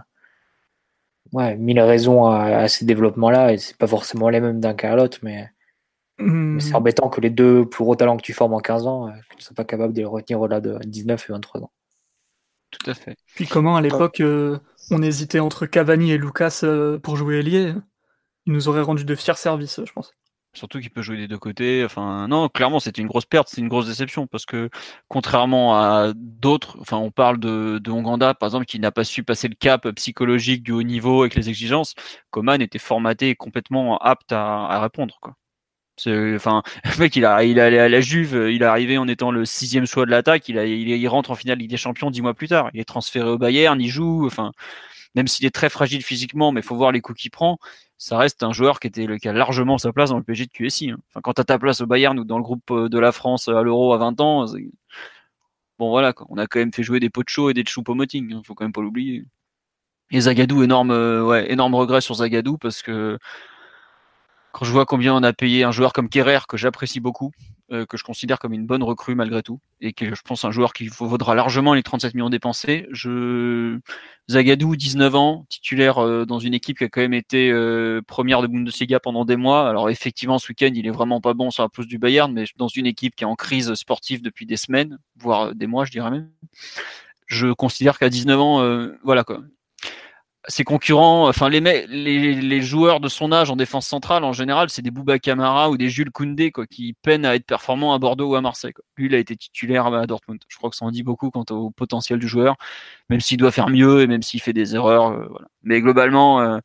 ouais, 1.32 1.56
mille 1.56 1.80
raisons 1.80 2.26
à, 2.26 2.68
ces 2.68 2.86
développements-là, 2.86 3.54
et 3.54 3.58
c'est 3.58 3.78
pas 3.78 3.88
forcément 3.88 4.30
les 4.30 4.42
mêmes 4.42 4.60
d'un 4.60 4.74
cas 4.74 4.92
à 4.92 4.96
l'autre, 4.96 5.20
mais, 5.24 5.50
hmm. 6.20 6.60
c'est 6.60 6.76
embêtant 6.76 7.10
que 7.10 7.22
les 7.22 7.30
deux 7.30 7.68
plus 7.68 7.84
gros 7.84 7.96
talents 7.96 8.18
que 8.18 8.24
tu 8.24 8.34
formes 8.34 8.54
en 8.54 8.60
15 8.60 8.88
ans, 8.88 9.08
euh, 9.08 9.12
que 9.12 9.36
tu 9.36 9.38
ne 9.38 9.42
sois 9.44 9.56
pas 9.56 9.66
capable 9.66 9.94
de 9.94 10.00
les 10.00 10.06
retenir 10.06 10.42
au-delà 10.42 10.62
de 10.62 10.78
19 10.86 11.30
et 11.30 11.34
23 11.34 11.62
ans. 11.62 11.72
Tout 12.72 12.92
à 12.92 12.94
fait. 12.94 13.16
Puis 13.34 13.48
comment 13.48 13.78
à 13.78 13.82
l'époque 13.82 14.20
euh, 14.20 14.60
on 14.92 15.02
hésitait 15.02 15.40
entre 15.40 15.66
Cavani 15.66 16.12
et 16.12 16.20
Lucas 16.20 16.64
pour 17.02 17.16
jouer 17.16 17.40
ailier, 17.40 17.74
ils 18.46 18.54
nous 18.54 18.68
auraient 18.68 18.82
rendu 18.82 19.06
de 19.06 19.16
fiers 19.16 19.34
services, 19.36 19.82
je 19.84 19.92
pense. 19.92 20.14
Surtout 20.54 20.80
qu'il 20.80 20.90
peut 20.90 21.02
jouer 21.04 21.18
des 21.18 21.28
deux 21.28 21.38
côtés. 21.38 21.84
Enfin, 21.86 22.28
non, 22.28 22.50
clairement, 22.50 22.80
c'était 22.80 23.02
une 23.02 23.08
grosse 23.08 23.26
perte, 23.26 23.50
c'est 23.50 23.62
une 23.62 23.68
grosse 23.68 23.86
déception 23.88 24.26
parce 24.28 24.46
que 24.46 24.70
contrairement 25.08 25.76
à 25.76 26.12
d'autres, 26.16 26.78
enfin, 26.82 26.98
on 26.98 27.12
parle 27.12 27.40
de, 27.40 27.80
de 27.82 27.92
Honganda, 27.92 28.34
par 28.34 28.48
exemple, 28.48 28.66
qui 28.66 28.80
n'a 28.80 28.92
pas 28.92 29.04
su 29.04 29.24
passer 29.24 29.48
le 29.48 29.56
cap 29.56 29.88
psychologique 29.92 30.64
du 30.64 30.72
haut 30.72 30.84
niveau 30.84 31.22
avec 31.22 31.36
les 31.36 31.50
exigences. 31.50 31.94
Coman 32.32 32.62
était 32.62 32.80
formaté 32.80 33.30
et 33.30 33.36
complètement 33.36 33.98
apte 34.00 34.32
à, 34.32 34.66
à 34.66 34.82
répondre, 34.82 35.20
quoi. 35.22 35.36
Enfin, 36.08 36.64
le 36.86 37.00
mec, 37.00 37.16
il, 37.16 37.26
a, 37.26 37.44
il 37.44 37.58
est 37.58 37.62
allé 37.62 37.80
à 37.80 37.90
la 37.90 38.02
Juve, 38.02 38.50
il 38.52 38.62
est 38.62 38.66
arrivé 38.66 38.98
en 38.98 39.08
étant 39.08 39.32
le 39.32 39.46
sixième 39.46 39.86
choix 39.86 40.06
de 40.06 40.12
l'attaque, 40.12 40.48
il, 40.50 40.58
a, 40.58 40.66
il, 40.66 41.08
rentre 41.08 41.32
en 41.32 41.36
finale 41.36 41.58
Ligue 41.60 41.70
des 41.70 41.78
Champions 41.78 42.12
dix 42.12 42.22
mois 42.22 42.34
plus 42.34 42.48
tard. 42.48 42.70
Il 42.74 42.80
est 42.80 42.86
transféré 42.86 43.30
au 43.30 43.38
Bayern, 43.38 43.80
il 43.82 43.90
joue. 43.90 44.26
Enfin, 44.26 44.52
même 45.16 45.28
s'il 45.28 45.46
est 45.46 45.52
très 45.52 45.70
fragile 45.70 46.04
physiquement, 46.04 46.52
mais 46.52 46.62
il 46.62 46.64
faut 46.66 46.76
voir 46.76 46.92
les 46.92 47.02
coups 47.02 47.22
qu'il 47.22 47.32
prend 47.32 47.58
ça 48.00 48.18
reste 48.18 48.44
un 48.44 48.54
joueur 48.54 48.80
qui 48.80 48.88
a 48.88 49.34
largement 49.34 49.78
sa 49.78 49.92
place 49.92 50.10
dans 50.10 50.18
le 50.18 50.24
PSG 50.24 50.46
de 50.46 50.52
QSI. 50.52 50.92
Hein. 50.92 50.98
Enfin, 51.10 51.20
quand 51.22 51.34
tu 51.34 51.42
as 51.42 51.44
ta 51.44 51.60
place 51.60 51.82
au 51.82 51.86
Bayern 51.86 52.18
ou 52.18 52.24
dans 52.24 52.38
le 52.38 52.44
groupe 52.44 52.72
euh, 52.72 52.88
de 52.88 52.98
la 52.98 53.12
France 53.12 53.50
à 53.50 53.62
l'Euro 53.62 53.94
à 53.94 53.98
20 53.98 54.22
ans, 54.22 54.46
bon 55.78 55.90
voilà, 55.90 56.14
on 56.30 56.38
a 56.38 56.48
quand 56.48 56.60
même 56.60 56.74
fait 56.74 56.82
jouer 56.82 57.02
des 57.02 57.10
Pocho 57.10 57.50
et 57.50 57.54
des 57.54 57.66
Choupo-Moting, 57.66 58.34
hein, 58.34 58.42
faut 58.46 58.56
quand 58.56 58.64
même 58.64 58.72
pas 58.72 58.82
l'oublier. 58.82 59.26
Et 60.12 60.22
Zagadou, 60.22 60.64
énorme, 60.64 60.92
euh, 60.92 61.24
regret 61.24 62.00
sur 62.02 62.16
Zagadou 62.16 62.58
parce 62.58 62.82
que 62.82 63.20
quand 64.52 64.66
je 64.66 64.72
vois 64.72 64.86
combien 64.86 65.14
on 65.14 65.24
a 65.24 65.34
payé 65.34 65.64
un 65.64 65.72
joueur 65.72 65.94
comme 65.94 66.10
Kerrer, 66.10 66.40
que 66.48 66.58
j'apprécie 66.58 67.00
beaucoup, 67.00 67.32
euh, 67.72 67.86
que 67.86 67.98
je 67.98 68.04
considère 68.04 68.40
comme 68.40 68.54
une 68.54 68.66
bonne 68.66 68.82
recrue 68.82 69.14
malgré 69.14 69.44
tout, 69.44 69.60
et 69.80 69.94
que 69.94 70.16
je 70.16 70.22
pense 70.24 70.44
un 70.44 70.52
joueur 70.52 70.74
qui 70.74 70.88
vaudra 70.88 71.36
largement 71.36 71.76
les 71.76 71.84
37 71.84 72.16
millions 72.16 72.30
dépensés. 72.30 72.88
Je... 72.92 73.80
Zagadou, 74.30 74.76
19 74.76 75.16
ans, 75.16 75.46
titulaire 75.50 76.00
euh, 76.00 76.26
dans 76.26 76.40
une 76.40 76.54
équipe 76.54 76.80
qui 76.80 76.84
a 76.84 76.90
quand 76.90 77.02
même 77.02 77.14
été 77.14 77.52
euh, 77.52 78.02
première 78.02 78.42
de 78.42 78.48
Bundesliga 78.48 79.00
pendant 79.00 79.24
des 79.24 79.36
mois. 79.36 79.70
Alors 79.70 79.90
effectivement, 79.90 80.40
ce 80.40 80.50
week-end, 80.50 80.72
il 80.74 80.88
est 80.88 80.92
vraiment 80.92 81.22
pas 81.22 81.34
bon 81.34 81.52
sur 81.52 81.64
la 81.64 81.70
pousse 81.70 81.88
du 81.88 82.00
Bayern, 82.00 82.32
mais 82.34 82.46
dans 82.58 82.68
une 82.68 82.88
équipe 82.88 83.16
qui 83.16 83.24
est 83.24 83.28
en 83.28 83.36
crise 83.36 83.74
sportive 83.76 84.22
depuis 84.24 84.46
des 84.46 84.58
semaines, 84.58 84.98
voire 85.18 85.54
des 85.54 85.68
mois, 85.68 85.86
je 85.86 85.92
dirais 85.92 86.12
même 86.12 86.30
je 87.28 87.54
considère 87.54 88.00
qu'à 88.00 88.10
19 88.10 88.40
ans, 88.40 88.90
voilà 89.04 89.24
quoi 89.24 89.42
ses 90.50 90.64
concurrents, 90.64 91.30
enfin 91.30 91.48
les, 91.48 91.62
les, 91.62 92.34
les, 92.34 92.62
joueurs 92.62 93.00
de 93.00 93.08
son 93.08 93.32
âge 93.32 93.52
en 93.52 93.56
défense 93.56 93.88
centrale, 93.88 94.24
en 94.24 94.34
général, 94.34 94.70
c'est 94.70 94.82
des 94.82 94.90
Bouba 94.90 95.20
Camara 95.20 95.70
ou 95.70 95.78
des 95.78 95.90
Jules 95.90 96.12
Koundé 96.12 96.52
quoi, 96.52 96.66
qui 96.66 96.94
peinent 97.02 97.26
à 97.26 97.36
être 97.36 97.46
performants 97.46 97.94
à 97.94 98.00
Bordeaux 98.00 98.32
ou 98.32 98.36
à 98.36 98.42
Marseille. 98.42 98.74
Quoi. 98.74 98.84
Lui, 98.98 99.06
il 99.06 99.16
a 99.16 99.20
été 99.20 99.36
titulaire 99.36 99.86
à 99.88 100.08
Dortmund. 100.08 100.40
Je 100.48 100.58
crois 100.58 100.72
que 100.72 100.76
ça 100.76 100.86
en 100.86 100.92
dit 100.92 101.04
beaucoup 101.04 101.30
quant 101.30 101.46
au 101.52 101.70
potentiel 101.70 102.20
du 102.20 102.28
joueur, 102.28 102.56
même 103.10 103.20
s'il 103.20 103.38
doit 103.38 103.52
faire 103.52 103.70
mieux 103.70 104.02
et 104.02 104.08
même 104.08 104.24
s'il 104.24 104.42
fait 104.42 104.54
des 104.54 104.76
erreurs. 104.76 105.12
Euh, 105.12 105.28
voilà. 105.30 105.48
Mais 105.62 105.82
globalement, 105.82 106.42
euh, 106.42 106.58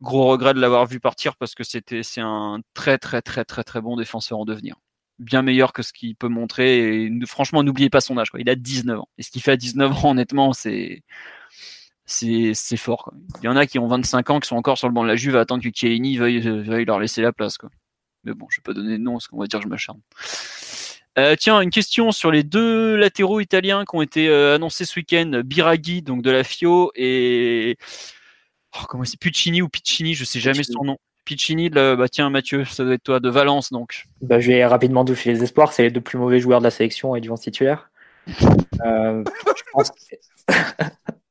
gros 0.00 0.26
regret 0.26 0.54
de 0.54 0.60
l'avoir 0.60 0.86
vu 0.86 1.00
partir 1.00 1.36
parce 1.36 1.54
que 1.54 1.64
c'était 1.64 2.02
c'est 2.02 2.20
un 2.20 2.60
très 2.74 2.98
très 2.98 3.20
très 3.22 3.44
très 3.44 3.64
très 3.64 3.80
bon 3.80 3.96
défenseur 3.96 4.38
en 4.38 4.44
devenir. 4.44 4.76
Bien 5.18 5.42
meilleur 5.42 5.72
que 5.72 5.82
ce 5.82 5.92
qu'il 5.92 6.14
peut 6.14 6.28
montrer. 6.28 7.04
Et 7.04 7.10
franchement, 7.26 7.62
n'oubliez 7.62 7.90
pas 7.90 8.00
son 8.00 8.18
âge. 8.18 8.30
Quoi. 8.30 8.40
Il 8.40 8.50
a 8.50 8.54
19 8.54 9.00
ans. 9.00 9.08
Et 9.18 9.22
ce 9.22 9.30
qu'il 9.30 9.42
fait 9.42 9.52
à 9.52 9.56
19 9.56 10.04
ans, 10.04 10.10
honnêtement, 10.10 10.52
c'est 10.52 11.02
c'est 12.06 12.76
fort. 12.76 13.04
Quoi. 13.04 13.14
Il 13.42 13.46
y 13.46 13.48
en 13.48 13.56
a 13.56 13.66
qui 13.66 13.78
ont 13.78 13.88
25 13.88 14.30
ans, 14.30 14.40
qui 14.40 14.48
sont 14.48 14.56
encore 14.56 14.78
sur 14.78 14.88
le 14.88 14.94
banc 14.94 15.02
de 15.02 15.08
la 15.08 15.16
Juve 15.16 15.36
à 15.36 15.40
attendre 15.40 15.62
que 15.62 15.70
Chiellini 15.74 16.16
veuille, 16.16 16.40
veuille 16.40 16.84
leur 16.84 17.00
laisser 17.00 17.20
la 17.20 17.32
place. 17.32 17.58
Quoi. 17.58 17.70
Mais 18.24 18.32
bon, 18.34 18.46
je 18.50 18.58
vais 18.58 18.62
pas 18.62 18.72
donner 18.72 18.98
de 18.98 19.02
nom, 19.02 19.12
parce 19.12 19.28
qu'on 19.28 19.38
va 19.38 19.46
dire 19.46 19.60
que 19.60 19.64
je 19.64 19.68
m'acharne. 19.68 20.00
Euh, 21.18 21.34
tiens, 21.38 21.60
une 21.60 21.70
question 21.70 22.12
sur 22.12 22.30
les 22.30 22.42
deux 22.42 22.94
latéraux 22.96 23.40
italiens 23.40 23.84
qui 23.84 23.96
ont 23.96 24.02
été 24.02 24.28
euh, 24.28 24.56
annoncés 24.56 24.84
ce 24.84 24.98
week-end, 24.98 25.40
Biraghi, 25.44 26.02
donc 26.02 26.22
de 26.22 26.30
la 26.30 26.44
Fio, 26.44 26.92
et 26.94 27.78
oh, 28.74 28.84
comment 28.88 29.04
c'est 29.04 29.18
Puccini 29.18 29.62
ou 29.62 29.68
Piccini, 29.68 30.14
je 30.14 30.24
sais 30.24 30.40
jamais 30.40 30.62
son 30.62 30.84
nom. 30.84 30.98
Piccini, 31.24 31.70
bah 31.70 31.96
tiens 32.10 32.30
Mathieu, 32.30 32.64
ça 32.64 32.84
doit 32.84 32.94
être 32.94 33.02
toi, 33.02 33.18
de 33.18 33.28
Valence 33.28 33.72
donc. 33.72 34.04
Bah, 34.20 34.38
je 34.38 34.48
vais 34.48 34.64
rapidement 34.64 35.04
doucher 35.04 35.32
les 35.32 35.42
espoirs, 35.42 35.72
c'est 35.72 35.82
les 35.82 35.90
deux 35.90 36.00
plus 36.00 36.18
mauvais 36.18 36.38
joueurs 36.38 36.60
de 36.60 36.64
la 36.64 36.70
sélection 36.70 37.16
et 37.16 37.20
du 37.20 37.28
vent 37.28 37.36
titulaire. 37.36 37.90
Euh, 38.84 39.24
je 39.56 39.62
pense 39.72 39.90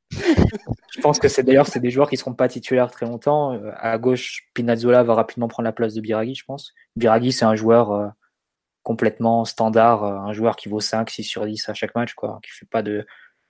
je 0.91 1.01
pense 1.01 1.19
que 1.19 1.27
c'est 1.27 1.43
d'ailleurs 1.43 1.67
c'est 1.67 1.79
des 1.79 1.89
joueurs 1.89 2.09
qui 2.09 2.17
seront 2.17 2.33
pas 2.33 2.47
titulaires 2.47 2.91
très 2.91 3.05
longtemps. 3.05 3.53
Euh, 3.53 3.71
à 3.77 3.97
gauche, 3.97 4.47
Pinazzola 4.53 5.03
va 5.03 5.15
rapidement 5.15 5.47
prendre 5.47 5.65
la 5.65 5.73
place 5.73 5.93
de 5.93 6.01
Biraghi, 6.01 6.35
je 6.35 6.45
pense. 6.45 6.73
Biraghi, 6.95 7.31
c'est 7.31 7.45
un 7.45 7.55
joueur 7.55 7.91
euh, 7.91 8.07
complètement 8.83 9.45
standard, 9.45 10.03
euh, 10.03 10.17
un 10.17 10.33
joueur 10.33 10.55
qui 10.55 10.69
vaut 10.69 10.79
5, 10.79 11.09
6 11.09 11.23
sur 11.23 11.45
10 11.45 11.69
à 11.69 11.73
chaque 11.73 11.95
match, 11.95 12.13
quoi, 12.13 12.39
qui 12.43 12.51
fait 12.51 12.67
pas 12.67 12.81
de, 12.81 13.05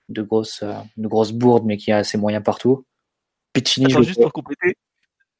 de 0.08 0.22
grosses, 0.22 0.64
de 0.96 1.08
grosses 1.08 1.32
bourdes, 1.32 1.64
mais 1.64 1.76
qui 1.76 1.92
a 1.92 2.04
ses 2.04 2.18
moyens 2.18 2.44
partout. 2.44 2.84
Piccini, 3.52 3.90
juste 3.90 4.20
pour 4.20 4.32
compléter, 4.32 4.76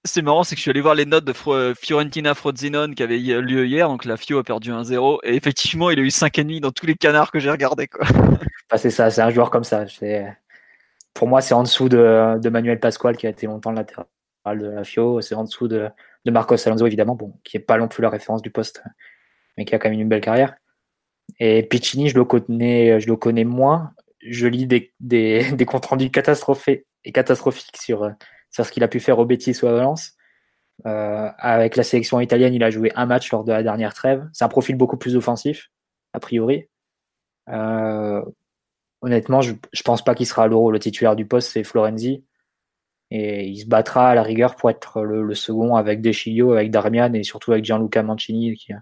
c'est 0.05 0.23
marrant, 0.23 0.45
c'est 0.45 0.55
que 0.55 0.59
je 0.59 0.63
suis 0.63 0.71
allé 0.71 0.81
voir 0.81 0.95
les 0.95 1.05
notes 1.05 1.25
de 1.25 1.35
Fiorentina 1.75 2.35
Frozinone 2.35 2.95
qui 2.95 3.03
avait 3.03 3.19
lieu 3.19 3.67
hier, 3.67 3.89
donc 3.89 4.05
la 4.05 4.17
Fio 4.17 4.39
a 4.39 4.45
perdu 4.45 4.71
1-0, 4.71 5.19
et 5.25 5.35
effectivement, 5.35 5.91
il 5.91 5.99
a 5.99 6.03
eu 6.03 6.09
5,5 6.09 6.61
dans 6.61 6.71
tous 6.71 6.87
les 6.87 6.95
canards 6.95 7.33
que 7.33 7.41
j'ai 7.41 7.51
regardés. 7.51 7.89
Quoi. 7.89 8.07
C'est 8.77 8.91
ça, 8.91 9.11
c'est 9.11 9.21
un 9.21 9.31
joueur 9.31 9.51
comme 9.51 9.65
ça. 9.65 9.87
C'est 9.89 10.27
pour 11.17 11.29
moi, 11.29 11.41
c'est 11.41 11.55
en 11.55 11.63
dessous 11.63 11.89
de, 11.89 12.49
Manuel 12.49 12.79
Pasquale, 12.79 13.17
qui 13.17 13.27
a 13.27 13.31
été 13.31 13.47
longtemps 13.47 13.71
le 13.71 13.77
latéral 13.77 14.07
de 14.47 14.67
la 14.67 14.85
FIO. 14.85 15.21
C'est 15.23 15.35
en 15.35 15.45
dessous 15.45 15.67
de, 15.67 15.89
Marcos 16.27 16.57
Alonso, 16.67 16.87
évidemment, 16.87 17.15
bon, 17.17 17.35
qui 17.43 17.57
n'est 17.57 17.63
pas 17.63 17.79
non 17.79 17.89
plus 17.89 18.03
la 18.03 18.11
référence 18.11 18.43
du 18.43 18.51
poste, 18.51 18.83
mais 19.57 19.65
qui 19.65 19.75
a 19.75 19.79
quand 19.79 19.89
même 19.89 19.99
une 19.99 20.09
belle 20.09 20.21
carrière. 20.21 20.55
Et 21.41 21.63
Piccini, 21.63 22.09
je 22.11 22.15
le 22.15 22.25
connais, 22.25 23.01
je 23.01 23.09
le 23.09 23.17
connais 23.17 23.45
moins. 23.45 23.93
Je 24.21 24.47
lis 24.47 24.67
des, 24.67 24.93
des, 25.01 25.45
comptes 25.67 25.87
rendus 25.87 26.11
catastrophiques, 26.11 26.85
et 27.05 27.13
catastrophiques 27.13 27.77
sur, 27.79 28.11
sur 28.51 28.67
ce 28.67 28.71
qu'il 28.71 28.85
a 28.85 28.89
pu 28.89 29.01
faire 29.01 29.19
au 29.19 29.25
Betis 29.25 29.59
ou 29.63 29.67
à 29.67 29.73
Valence. 29.73 30.13
Euh, 30.85 31.31
avec 31.39 31.77
la 31.77 31.83
sélection 31.83 32.21
italienne, 32.21 32.53
il 32.53 32.63
a 32.63 32.71
joué 32.71 32.93
un 32.95 33.07
match 33.07 33.33
lors 33.33 33.45
de 33.45 33.53
la 33.53 33.63
dernière 33.63 33.95
trêve. 33.95 34.29
C'est 34.35 34.45
un 34.45 34.49
profil 34.49 34.77
beaucoup 34.77 34.99
plus 34.99 35.17
offensif, 35.17 35.71
a 36.13 36.21
priori. 36.21 36.69
Euh, 37.49 38.23
honnêtement, 39.03 39.41
je, 39.41 39.53
ne 39.53 39.83
pense 39.85 40.03
pas 40.03 40.15
qu'il 40.15 40.27
sera 40.27 40.45
à 40.45 40.47
l'euro. 40.47 40.71
Le 40.71 40.79
titulaire 40.79 41.17
du 41.17 41.27
poste, 41.27 41.51
c'est 41.53 41.65
Florenzi. 41.65 42.25
Et 43.11 43.47
il 43.47 43.59
se 43.59 43.67
battra 43.67 44.11
à 44.11 44.15
la 44.15 44.23
rigueur 44.23 44.57
pour 44.57 44.69
être 44.71 45.03
le, 45.03 45.35
second 45.35 45.77
avec 45.77 46.01
Deschilio, 46.01 46.53
avec 46.53 46.71
Darmian 46.71 47.13
et 47.15 47.23
surtout 47.23 47.53
avec 47.53 47.65
Gianluca 47.65 48.03
Mancini, 48.03 48.57
qui, 48.57 48.73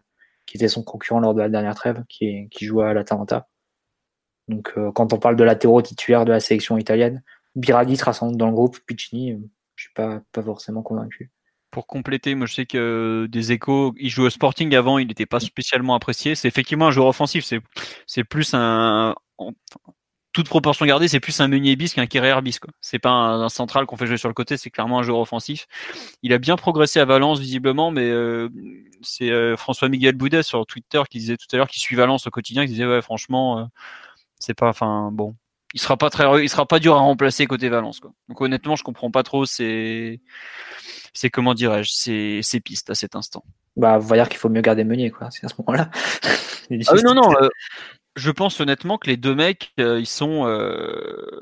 était 0.55 0.69
son 0.69 0.83
concurrent 0.83 1.21
lors 1.21 1.35
de 1.35 1.41
la 1.41 1.49
dernière 1.49 1.75
trêve, 1.75 2.05
qui, 2.09 2.49
qui 2.51 2.69
à 2.81 2.95
l'Atalanta. 2.95 3.49
Donc, 4.49 4.73
euh, 4.77 4.93
quand 4.93 5.13
on 5.13 5.19
parle 5.19 5.37
de 5.37 5.45
latéraux 5.45 5.83
titulaires 5.83 6.25
de 6.25 6.33
la 6.33 6.41
sélection 6.41 6.77
italienne, 6.79 7.23
Biraghi 7.55 7.97
sera 7.97 8.13
sans 8.13 8.29
doute 8.29 8.37
dans 8.37 8.49
le 8.49 8.55
groupe, 8.55 8.79
Piccini, 8.87 9.33
euh, 9.33 9.39
je 9.77 9.85
suis 9.85 9.93
pas, 9.95 10.23
forcément 10.43 10.83
convaincu. 10.83 11.31
Pour 11.71 11.87
compléter, 11.87 12.35
moi 12.37 12.47
je 12.47 12.55
sais 12.55 12.67
que 12.67 13.27
des 13.29 13.51
échos, 13.51 13.95
il 13.99 14.09
jouait 14.09 14.27
au 14.27 14.31
Sporting 14.31 14.75
avant, 14.77 14.99
il 14.99 15.09
n'était 15.09 15.27
pas 15.27 15.41
spécialement 15.41 15.95
apprécié. 15.95 16.37
C'est 16.37 16.47
effectivement 16.47 16.87
un 16.87 16.91
joueur 16.93 17.09
offensif, 17.09 17.45
c'est 18.07 18.25
plus 18.25 18.55
un, 18.55 19.17
toute 20.35 20.49
proportion 20.49 20.85
gardée, 20.85 21.07
c'est 21.07 21.21
plus 21.21 21.41
un 21.41 21.47
Meunier 21.47 21.77
bis 21.77 21.95
qu'un 21.95 22.07
Kerrer 22.07 22.43
bis. 22.43 22.59
C'est 22.81 22.99
pas 22.99 23.11
un, 23.11 23.49
central 23.49 23.87
qu'on 23.87 23.97
fait 23.97 24.07
jouer 24.07 24.17
sur 24.17 24.29
le 24.29 24.35
côté, 24.35 24.57
c'est 24.57 24.69
clairement 24.69 24.99
un 24.99 25.03
joueur 25.05 25.21
offensif. 25.21 25.67
Il 26.23 26.33
a 26.33 26.39
bien 26.39 26.57
progressé 26.57 26.99
à 26.99 27.05
Valence 27.05 27.39
visiblement, 27.39 27.93
mais 27.93 28.11
euh, 28.11 28.49
c'est 29.01 29.31
euh, 29.31 29.57
François 29.57 29.89
Miguel 29.89 30.17
Boudet 30.17 30.43
sur 30.43 30.67
Twitter 30.67 31.01
qui 31.09 31.19
disait 31.19 31.37
tout 31.37 31.47
à 31.53 31.57
l'heure 31.57 31.69
qu'il 31.69 31.81
suit 31.81 31.95
Valence 31.95 32.27
au 32.27 32.31
quotidien, 32.31 32.67
qui 32.67 32.73
disait 32.73 32.85
ouais 32.85 33.01
franchement, 33.01 33.61
euh, 33.61 33.65
c'est 34.41 34.55
pas, 34.55 34.69
enfin 34.69 35.11
bon, 35.13 35.37
il 35.73 35.81
sera 35.81 35.97
pas 35.97 36.11
très, 36.11 36.43
il 36.43 36.49
sera 36.49 36.67
pas 36.67 36.81
dur 36.81 36.97
à 36.97 36.99
remplacer 36.99 37.47
côté 37.47 37.69
Valence. 37.69 38.01
Quoi. 38.01 38.11
Donc 38.29 38.41
honnêtement, 38.41 38.75
je 38.75 38.83
comprends 38.83 39.13
pas 39.13 39.23
trop 39.23 39.47
c'est, 39.47 40.21
c'est 41.13 41.31
comment 41.31 41.55
dirais-je, 41.55 41.93
c'est, 41.93 42.41
ces 42.43 42.59
pistes 42.59 42.91
à 42.91 42.97
cet 42.97 43.15
instant. 43.15 43.45
Bah, 43.77 43.99
on 43.99 44.01
va 44.01 44.17
dire 44.17 44.29
qu'il 44.29 44.39
faut 44.39 44.49
mieux 44.49 44.63
garder 44.63 44.83
Meunier 44.83 45.13
quoi. 45.13 45.31
C'est 45.31 45.45
à 45.45 45.49
ce 45.49 45.55
moment-là. 45.59 45.91
ah 46.73 46.95
non 47.05 47.15
non 47.15 47.31
je 48.17 48.31
pense 48.31 48.61
honnêtement 48.61 48.99
que 48.99 49.09
les 49.09 49.17
deux 49.17 49.35
mecs, 49.35 49.73
euh, 49.81 49.99
ils 50.01 50.07
sont, 50.07 50.47
euh, 50.47 51.41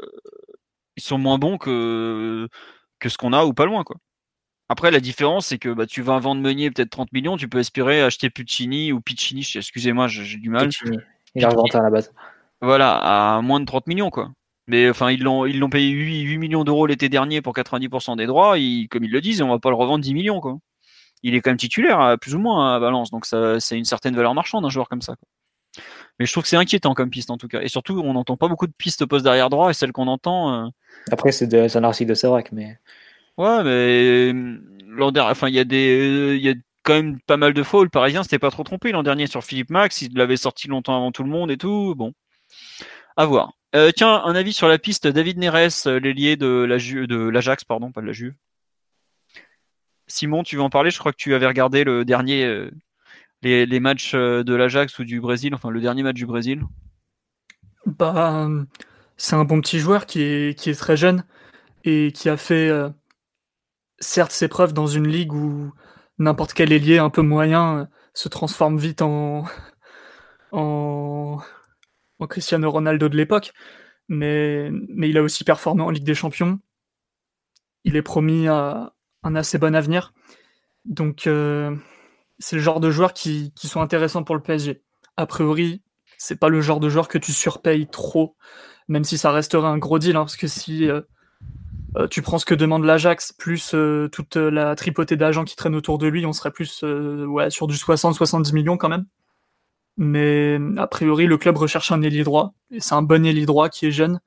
ils 0.97 1.03
sont 1.03 1.19
moins 1.19 1.39
bons 1.39 1.59
que 1.59 2.49
que 2.99 3.09
ce 3.09 3.19
qu'on 3.19 3.33
a 3.33 3.45
ou 3.45 3.53
pas 3.53 3.67
loin 3.67 3.85
quoi. 3.85 3.97
Après, 4.69 4.91
la 4.91 5.01
différence, 5.01 5.49
c'est 5.49 5.59
que 5.59 5.69
bah, 5.69 5.87
tu 5.87 6.01
vas 6.01 6.19
vendre 6.19 6.41
Meunier 6.41 6.71
peut-être 6.71 6.89
30 6.89 7.13
millions, 7.13 7.37
tu 7.37 7.47
peux 7.47 7.59
espérer 7.59 8.01
acheter 8.01 8.31
Puccini 8.31 8.91
ou 8.91 9.03
Piccini, 9.03 9.47
excusez-moi, 9.55 10.09
j'ai 10.09 10.39
du 10.39 10.49
mal. 10.49 10.71
Il 11.35 11.45
revendu 11.45 11.77
à 11.77 11.83
la 11.83 11.91
base. 11.91 12.11
Voilà, 12.63 13.37
à 13.37 13.43
moins 13.43 13.61
de 13.61 13.67
30 13.67 13.87
millions, 13.87 14.09
quoi. 14.09 14.31
Mais 14.67 14.89
enfin, 14.89 15.11
ils 15.11 15.23
l'ont, 15.23 15.45
ils 15.45 15.59
l'ont 15.59 15.69
payé 15.69 15.91
8, 15.91 16.39
millions 16.39 16.65
d'euros 16.65 16.87
l'été 16.87 17.11
dernier 17.11 17.43
pour 17.43 17.53
90% 17.53 18.17
des 18.17 18.27
droits. 18.27 18.53
comme 18.89 19.05
ils 19.05 19.11
le 19.11 19.21
disent, 19.21 19.43
on 19.43 19.49
va 19.49 19.59
pas 19.59 19.69
le 19.69 19.77
revendre 19.77 20.03
10 20.03 20.15
millions, 20.15 20.41
quoi. 20.41 20.57
Il 21.23 21.35
est 21.35 21.43
quand 21.43 21.51
même 21.51 21.59
titulaire, 21.59 22.17
plus 22.19 22.35
ou 22.35 22.39
moins, 22.39 22.75
à 22.75 22.79
Valence. 22.79 23.11
Donc, 23.11 23.27
ça, 23.27 23.61
c'est 23.61 23.77
une 23.77 23.85
certaine 23.85 24.17
valeur 24.17 24.35
marchande, 24.35 24.65
un 24.65 24.71
joueur 24.71 24.89
comme 24.89 25.03
ça. 25.03 25.17
Quoi. 25.17 25.29
Mais 26.19 26.27
je 26.27 26.33
trouve 26.33 26.43
que 26.43 26.49
c'est 26.49 26.57
inquiétant 26.57 26.95
comme 26.95 27.11
piste 27.11 27.31
en 27.31 27.37
tout 27.37 27.49
cas. 27.49 27.63
Et 27.63 27.69
surtout, 27.69 28.01
on 28.05 28.13
n'entend 28.13 28.37
pas 28.37 28.49
beaucoup 28.49 28.67
de 28.67 28.73
pistes 28.73 29.03
au 29.03 29.07
poste 29.07 29.25
derrière 29.25 29.51
droit 29.51 29.71
et 29.71 29.75
celles 29.75 29.93
qu'on 29.93 30.09
entend. 30.09 30.67
Euh, 30.67 30.69
Après, 31.11 31.33
c'est 31.33 31.47
de, 31.47 31.77
un 31.77 31.85
article 31.85 32.11
de 32.11 32.15
Sévrac, 32.15 32.53
mais. 32.53 32.79
Ouais, 33.39 33.65
mais 33.65 34.33
l'an 34.89 35.11
dernier, 35.11 35.31
enfin, 35.31 35.49
il 35.49 35.55
y 35.55 35.59
a 35.59 35.65
des, 35.65 36.37
il 36.37 36.43
y 36.43 36.51
a 36.51 36.55
quand 36.83 36.95
même 36.95 37.19
pas 37.21 37.37
mal 37.37 37.55
de 37.55 37.63
fois 37.63 37.81
où 37.81 37.85
le 37.85 37.89
Parisien 37.89 38.23
s'était 38.23 38.39
pas 38.39 38.51
trop 38.51 38.63
trompé 38.63 38.93
l'an 38.93 39.03
dernier 39.03 39.27
sur 39.27 39.43
Philippe 39.43 39.71
Max. 39.71 40.03
Il 40.03 40.15
l'avait 40.15 40.37
sorti 40.37 40.69
longtemps 40.69 40.97
avant 40.97 41.13
tout 41.13 41.23
le 41.23 41.31
monde 41.31 41.51
et 41.51 41.57
tout. 41.57 41.95
Bon, 41.97 42.13
à 43.17 43.25
voir. 43.25 43.55
Euh, 43.75 43.91
tiens, 43.91 44.23
un 44.23 44.35
avis 44.35 44.53
sur 44.53 44.69
la 44.69 44.79
piste 44.79 45.07
David 45.07 45.39
Neres, 45.39 45.87
euh, 45.87 45.99
l'ailier 45.99 46.37
de 46.37 46.47
la 46.47 46.77
de 46.77 47.29
l'Ajax, 47.29 47.65
pardon, 47.65 47.91
pas 47.91 48.03
de 48.03 48.07
la 48.07 48.13
Juve. 48.13 48.35
Simon, 50.07 50.43
tu 50.43 50.57
veux 50.57 50.63
en 50.63 50.69
parler? 50.69 50.91
Je 50.91 50.99
crois 50.99 51.13
que 51.13 51.17
tu 51.17 51.35
avais 51.35 51.47
regardé 51.47 51.85
le 51.85 52.05
dernier 52.05 52.69
les, 53.43 53.81
matchs 53.81 54.13
euh, 54.15 54.45
de 54.45 54.55
l'Ajax 54.55 54.99
ou 54.99 55.05
du 55.05 55.21
Brésil, 55.21 55.55
enfin 55.55 55.71
le 55.71 55.81
dernier 55.81 56.03
match 56.03 56.17
du 56.17 56.27
Brésil? 56.27 56.63
Bah, 57.87 58.49
c'est 59.17 59.37
un 59.37 59.45
bon 59.45 59.61
petit 59.61 59.79
joueur 59.79 60.07
qui 60.07 60.23
est, 60.23 60.79
très 60.79 60.97
jeune 60.97 61.25
et 61.85 62.13
qui 62.13 62.29
a 62.29 62.37
fait 62.37 62.69
euh, 62.69 62.89
certes 63.99 64.33
ses 64.33 64.49
preuves 64.49 64.73
dans 64.73 64.87
une 64.87 65.09
ligue 65.09 65.33
où 65.33 65.73
n'importe 66.19 66.53
quel 66.53 66.73
ailier 66.73 66.99
un 66.99 67.11
peu 67.11 67.23
moyen 67.23 67.79
euh, 67.79 67.85
se 68.15 68.29
transforme 68.29 68.79
vite 68.79 69.03
en, 69.03 69.45
en, 70.53 71.41
Cristiano 72.29 72.71
Ronaldo 72.71 73.09
de 73.09 73.17
l'époque, 73.17 73.53
mais, 74.09 74.71
mais 74.71 75.11
il 75.11 75.19
a 75.19 75.23
aussi 75.23 75.43
performé 75.43 75.83
en 75.83 75.91
Ligue 75.91 76.05
des 76.05 76.15
Champions. 76.15 76.61
Il 77.83 77.97
est 77.97 78.03
promis 78.03 78.47
à 78.47 78.95
un 79.25 79.35
assez 79.35 79.59
bon 79.59 79.75
avenir. 79.75 80.13
Donc, 80.85 81.27
c'est 82.43 82.57
le 82.57 82.63
genre 82.63 82.81
de 82.81 82.91
joueurs 82.91 83.13
qui, 83.15 83.53
sont 83.57 83.81
intéressants 83.81 84.25
pour 84.25 84.35
le 84.35 84.43
PSG. 84.43 84.83
A 85.17 85.27
priori, 85.27 85.83
c'est 86.19 86.39
pas 86.39 86.49
le 86.49 86.61
genre 86.61 86.81
de 86.81 86.89
joueur 86.89 87.07
que 87.07 87.19
tu 87.19 87.33
surpayes 87.33 87.87
trop, 87.87 88.37
même 88.89 89.05
si 89.05 89.17
ça 89.17 89.31
resterait 89.31 89.69
un 89.69 89.79
gros 89.79 90.01
deal, 90.01 90.17
hein, 90.17 90.23
parce 90.23 90.37
que 90.37 90.49
si 90.49 90.89
euh, 90.89 91.03
euh, 91.97 92.09
tu 92.09 92.21
prends 92.21 92.39
ce 92.39 92.45
que 92.45 92.55
demande 92.55 92.85
l'Ajax, 92.85 93.33
plus 93.33 93.75
euh, 93.75 94.09
toute 94.09 94.35
la 94.37 94.75
tripotée 94.75 95.17
d'agents 95.17 95.45
qui 95.45 95.55
traînent 95.55 95.77
autour 95.77 95.99
de 95.99 96.09
lui, 96.09 96.27
on 96.27 96.33
serait 96.33 96.51
plus 96.51 96.67
sur 96.67 97.67
du 97.69 97.77
60-70 97.77 98.53
millions 98.53 98.77
quand 98.77 98.89
même. 98.89 99.07
Mais 99.97 100.59
a 100.79 100.89
priori, 100.89 101.27
le 101.27 101.39
club 101.39 101.57
recherche 101.57 101.93
un 101.93 102.03
ailier 102.03 102.25
droit, 102.25 102.55
et 102.73 102.81
c'est 102.81 102.95
un 102.95 103.03
bon 103.03 103.25
ailier 103.25 103.47
droit 103.47 103.69
qui 103.69 103.87
est 103.87 103.93
jeune, 103.93 104.21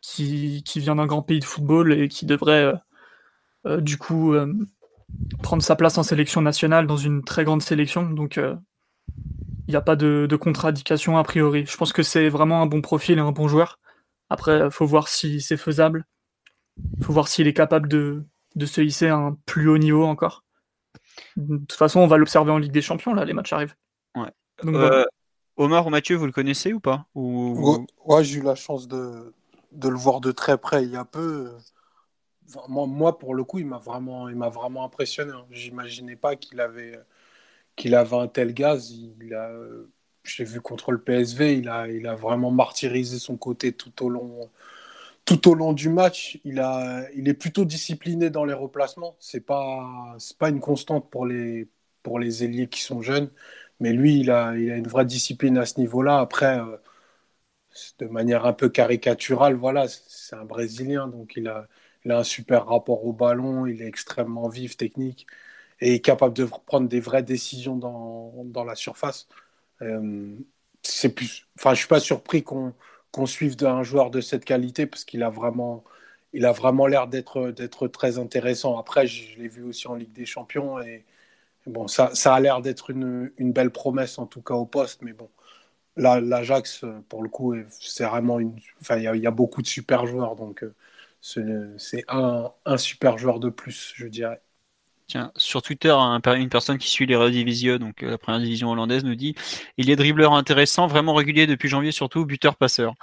qui, 0.00 0.62
qui 0.64 0.78
vient 0.78 0.94
d'un 0.94 1.06
grand 1.06 1.22
pays 1.22 1.40
de 1.40 1.44
football 1.44 1.92
et 1.92 2.08
qui 2.08 2.24
devrait 2.24 2.72
du 3.64 3.96
coup 3.96 4.34
prendre 5.42 5.62
sa 5.62 5.76
place 5.76 5.98
en 5.98 6.02
sélection 6.02 6.40
nationale 6.40 6.86
dans 6.86 6.96
une 6.96 7.22
très 7.24 7.44
grande 7.44 7.62
sélection. 7.62 8.02
Donc, 8.02 8.36
il 8.36 8.42
euh, 8.42 8.54
n'y 9.68 9.76
a 9.76 9.80
pas 9.80 9.96
de, 9.96 10.26
de, 10.28 10.36
contradiction 10.36 11.18
a 11.18 11.24
priori. 11.24 11.66
Je 11.66 11.76
pense 11.76 11.92
que 11.92 12.02
c'est 12.02 12.28
vraiment 12.28 12.62
un 12.62 12.66
bon 12.66 12.80
profil 12.80 13.18
et 13.18 13.22
un 13.22 13.32
bon 13.32 13.48
joueur. 13.48 13.78
Après, 14.30 14.70
faut 14.70 14.86
voir 14.86 15.08
si 15.08 15.40
c'est 15.40 15.56
faisable. 15.56 16.06
faut 17.02 17.12
voir 17.12 17.28
s'il 17.28 17.46
est 17.46 17.52
capable 17.52 17.88
de, 17.88 18.24
de 18.54 18.66
se 18.66 18.80
hisser 18.80 19.08
à 19.08 19.16
un 19.16 19.36
plus 19.46 19.68
haut 19.68 19.78
niveau 19.78 20.04
encore. 20.04 20.44
De 21.36 21.58
toute 21.58 21.72
façon, 21.72 22.00
on 22.00 22.06
va 22.06 22.16
l'observer 22.16 22.50
en 22.50 22.58
Ligue 22.58 22.72
des 22.72 22.82
Champions, 22.82 23.14
là, 23.14 23.24
les 23.24 23.32
matchs 23.32 23.52
arrivent. 23.52 23.74
Ouais. 24.14 24.30
Euh, 24.64 25.04
Omar 25.56 25.86
ou 25.86 25.90
Mathieu, 25.90 26.16
vous 26.16 26.26
le 26.26 26.32
connaissez 26.32 26.72
ou 26.72 26.80
pas? 26.80 27.06
Ou... 27.14 27.86
Ouais, 28.04 28.24
j'ai 28.24 28.38
eu 28.38 28.42
la 28.42 28.54
chance 28.54 28.88
de, 28.88 29.34
de, 29.72 29.88
le 29.88 29.96
voir 29.96 30.20
de 30.20 30.32
très 30.32 30.58
près 30.58 30.84
il 30.84 30.90
y 30.90 30.96
a 30.96 31.04
peu. 31.04 31.50
Moi, 32.68 33.18
pour 33.18 33.34
le 33.34 33.44
coup, 33.44 33.58
il 33.58 33.66
m'a 33.66 33.78
vraiment, 33.78 34.28
il 34.28 34.36
vraiment 34.36 34.84
impressionné. 34.84 35.32
Hein. 35.32 35.46
J'imaginais 35.50 36.16
pas 36.16 36.36
qu'il 36.36 36.60
avait, 36.60 36.98
qu'il 37.76 37.94
avait 37.94 38.16
un 38.16 38.28
tel 38.28 38.54
gaz. 38.54 38.92
Il 38.92 39.34
a, 39.34 39.52
j'ai 40.24 40.44
vu 40.44 40.60
contre 40.60 40.92
le 40.92 41.00
PSV, 41.02 41.58
il 41.58 41.68
a, 41.68 41.88
il 41.88 42.06
a 42.06 42.14
vraiment 42.14 42.50
martyrisé 42.50 43.18
son 43.18 43.36
côté 43.36 43.72
tout 43.72 44.04
au 44.04 44.08
long, 44.10 44.50
tout 45.24 45.48
au 45.48 45.54
long 45.54 45.72
du 45.72 45.88
match. 45.88 46.40
Il, 46.44 46.60
a, 46.60 47.06
il 47.14 47.28
est 47.28 47.34
plutôt 47.34 47.64
discipliné 47.64 48.30
dans 48.30 48.44
les 48.44 48.54
replacements. 48.54 49.16
C'est 49.20 49.40
pas, 49.46 50.16
c'est 50.18 50.38
pas 50.38 50.50
une 50.50 50.60
constante 50.60 51.10
pour 51.10 51.26
les, 51.26 51.68
pour 52.02 52.18
les 52.18 52.44
ailiers 52.44 52.68
qui 52.68 52.82
sont 52.82 53.02
jeunes. 53.02 53.30
Mais 53.80 53.92
lui, 53.92 54.20
il 54.20 54.30
a, 54.30 54.56
il 54.56 54.70
a 54.70 54.76
une 54.76 54.88
vraie 54.88 55.06
discipline 55.06 55.58
à 55.58 55.66
ce 55.66 55.80
niveau-là. 55.80 56.20
Après, 56.20 56.58
euh, 56.60 56.76
de 57.98 58.06
manière 58.06 58.46
un 58.46 58.52
peu 58.52 58.68
caricaturale, 58.68 59.54
voilà, 59.54 59.86
c'est 59.88 60.36
un 60.36 60.44
Brésilien, 60.44 61.08
donc 61.08 61.34
il 61.36 61.48
a, 61.48 61.68
il 62.04 62.12
a 62.12 62.18
un 62.18 62.24
super 62.24 62.66
rapport 62.66 63.04
au 63.04 63.12
ballon, 63.12 63.66
il 63.66 63.82
est 63.82 63.86
extrêmement 63.86 64.48
vif, 64.48 64.76
technique, 64.76 65.26
et 65.80 66.00
capable 66.00 66.34
de 66.34 66.44
prendre 66.44 66.88
des 66.88 67.00
vraies 67.00 67.22
décisions 67.22 67.76
dans, 67.76 68.32
dans 68.46 68.64
la 68.64 68.74
surface. 68.76 69.28
Euh, 69.82 70.36
c'est 70.82 71.14
plus, 71.14 71.46
enfin, 71.58 71.74
je 71.74 71.80
suis 71.80 71.88
pas 71.88 72.00
surpris 72.00 72.42
qu'on 72.42 72.74
qu'on 73.12 73.26
suive 73.26 73.56
un 73.64 73.82
joueur 73.82 74.10
de 74.10 74.20
cette 74.20 74.44
qualité 74.44 74.86
parce 74.86 75.04
qu'il 75.04 75.22
a 75.22 75.30
vraiment, 75.30 75.84
l'air 76.32 77.08
d'être 77.08 77.86
très 77.88 78.18
intéressant. 78.18 78.78
Après, 78.78 79.06
je, 79.06 79.38
l'ai 79.38 79.48
vu 79.48 79.62
aussi 79.64 79.86
en 79.88 79.94
Ligue 79.94 80.12
des 80.12 80.26
Champions 80.26 80.80
et 80.80 81.04
bon, 81.66 81.88
ça, 81.88 82.14
ça 82.14 82.34
a 82.34 82.40
l'air 82.40 82.62
d'être 82.62 82.90
une, 82.90 83.32
une, 83.38 83.52
belle 83.52 83.70
promesse 83.70 84.18
en 84.18 84.26
tout 84.26 84.42
cas 84.42 84.54
au 84.54 84.66
poste, 84.66 85.02
mais 85.02 85.12
bon. 85.12 85.30
L'Ajax, 85.96 86.84
pour 87.08 87.22
le 87.22 87.28
coup, 87.28 87.54
c'est 87.68 88.04
vraiment 88.06 88.40
une. 88.40 88.56
Enfin, 88.80 88.96
il 88.96 89.02
y, 89.02 89.20
y, 89.20 89.26
a 89.26 89.30
beaucoup 89.30 89.62
de 89.62 89.66
super 89.66 90.06
joueurs, 90.06 90.36
donc 90.36 90.64
euh, 90.64 90.74
c'est 91.22 92.04
un, 92.08 92.50
un 92.66 92.76
super 92.76 93.16
joueur 93.16 93.40
de 93.40 93.48
plus, 93.48 93.92
je 93.94 94.06
dirais. 94.06 94.42
Tiens, 95.06 95.30
sur 95.36 95.62
Twitter, 95.62 95.94
une 96.36 96.48
personne 96.48 96.78
qui 96.78 96.88
suit 96.88 97.06
les 97.06 97.16
Redivision, 97.16 97.76
donc 97.76 98.02
euh, 98.02 98.10
la 98.10 98.18
première 98.18 98.40
division 98.40 98.70
hollandaise, 98.70 99.04
nous 99.04 99.14
dit 99.14 99.34
il 99.76 99.90
est 99.90 99.96
dribbleur 99.96 100.32
intéressant, 100.32 100.86
vraiment 100.86 101.14
régulier 101.14 101.46
depuis 101.46 101.68
janvier, 101.68 101.92
surtout 101.92 102.24
buteur-passeur. 102.24 102.94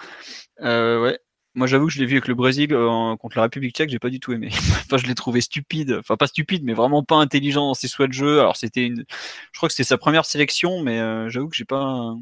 Euh, 0.61 1.01
ouais. 1.03 1.19
Moi, 1.55 1.67
j'avoue 1.67 1.87
que 1.87 1.93
je 1.93 1.99
l'ai 1.99 2.05
vu 2.05 2.15
avec 2.15 2.27
le 2.27 2.35
Brésil 2.35 2.73
euh, 2.73 3.15
contre 3.17 3.37
la 3.37 3.43
République 3.43 3.75
tchèque, 3.75 3.89
j'ai 3.89 3.99
pas 3.99 4.09
du 4.09 4.19
tout 4.19 4.33
aimé. 4.33 4.49
enfin, 4.51 4.97
je 4.97 5.07
l'ai 5.07 5.15
trouvé 5.15 5.41
stupide. 5.41 5.97
Enfin, 5.99 6.15
pas 6.17 6.27
stupide, 6.27 6.63
mais 6.63 6.73
vraiment 6.73 7.03
pas 7.03 7.17
intelligent 7.17 7.67
dans 7.67 7.73
ses 7.73 7.87
souhaits 7.87 8.09
de 8.09 8.13
jeu. 8.13 8.39
Alors, 8.39 8.55
c'était 8.55 8.85
une, 8.85 9.05
je 9.51 9.57
crois 9.57 9.69
que 9.69 9.73
c'était 9.73 9.87
sa 9.87 9.97
première 9.97 10.25
sélection, 10.25 10.81
mais 10.81 11.29
j'avoue 11.29 11.49
que 11.49 11.55
j'ai 11.55 11.65
pas, 11.65 12.15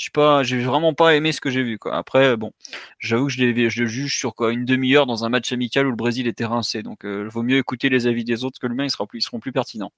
j'ai 0.00 0.10
pas, 0.10 0.42
j'ai 0.42 0.58
vraiment 0.62 0.94
pas 0.94 1.14
aimé 1.14 1.30
ce 1.30 1.42
que 1.42 1.50
j'ai 1.50 1.62
vu. 1.62 1.78
Quoi. 1.78 1.94
Après, 1.94 2.34
bon, 2.38 2.52
j'avoue 2.98 3.26
que 3.26 3.32
je, 3.32 3.68
je 3.68 3.82
le 3.82 3.86
juge 3.86 4.18
sur 4.18 4.34
quoi 4.34 4.50
une 4.50 4.64
demi-heure 4.64 5.04
dans 5.04 5.26
un 5.26 5.28
match 5.28 5.52
amical 5.52 5.86
où 5.86 5.90
le 5.90 5.96
Brésil 5.96 6.26
était 6.26 6.46
rincé. 6.46 6.82
Donc, 6.82 7.04
euh, 7.04 7.24
il 7.26 7.30
vaut 7.30 7.42
mieux 7.42 7.58
écouter 7.58 7.90
les 7.90 8.06
avis 8.06 8.24
des 8.24 8.42
autres 8.42 8.58
que 8.58 8.66
le 8.66 8.74
mien, 8.74 8.84
ils, 8.84 8.90
sera 8.90 9.06
plus, 9.06 9.18
ils 9.18 9.22
seront 9.22 9.40
plus 9.40 9.52
pertinents. 9.52 9.92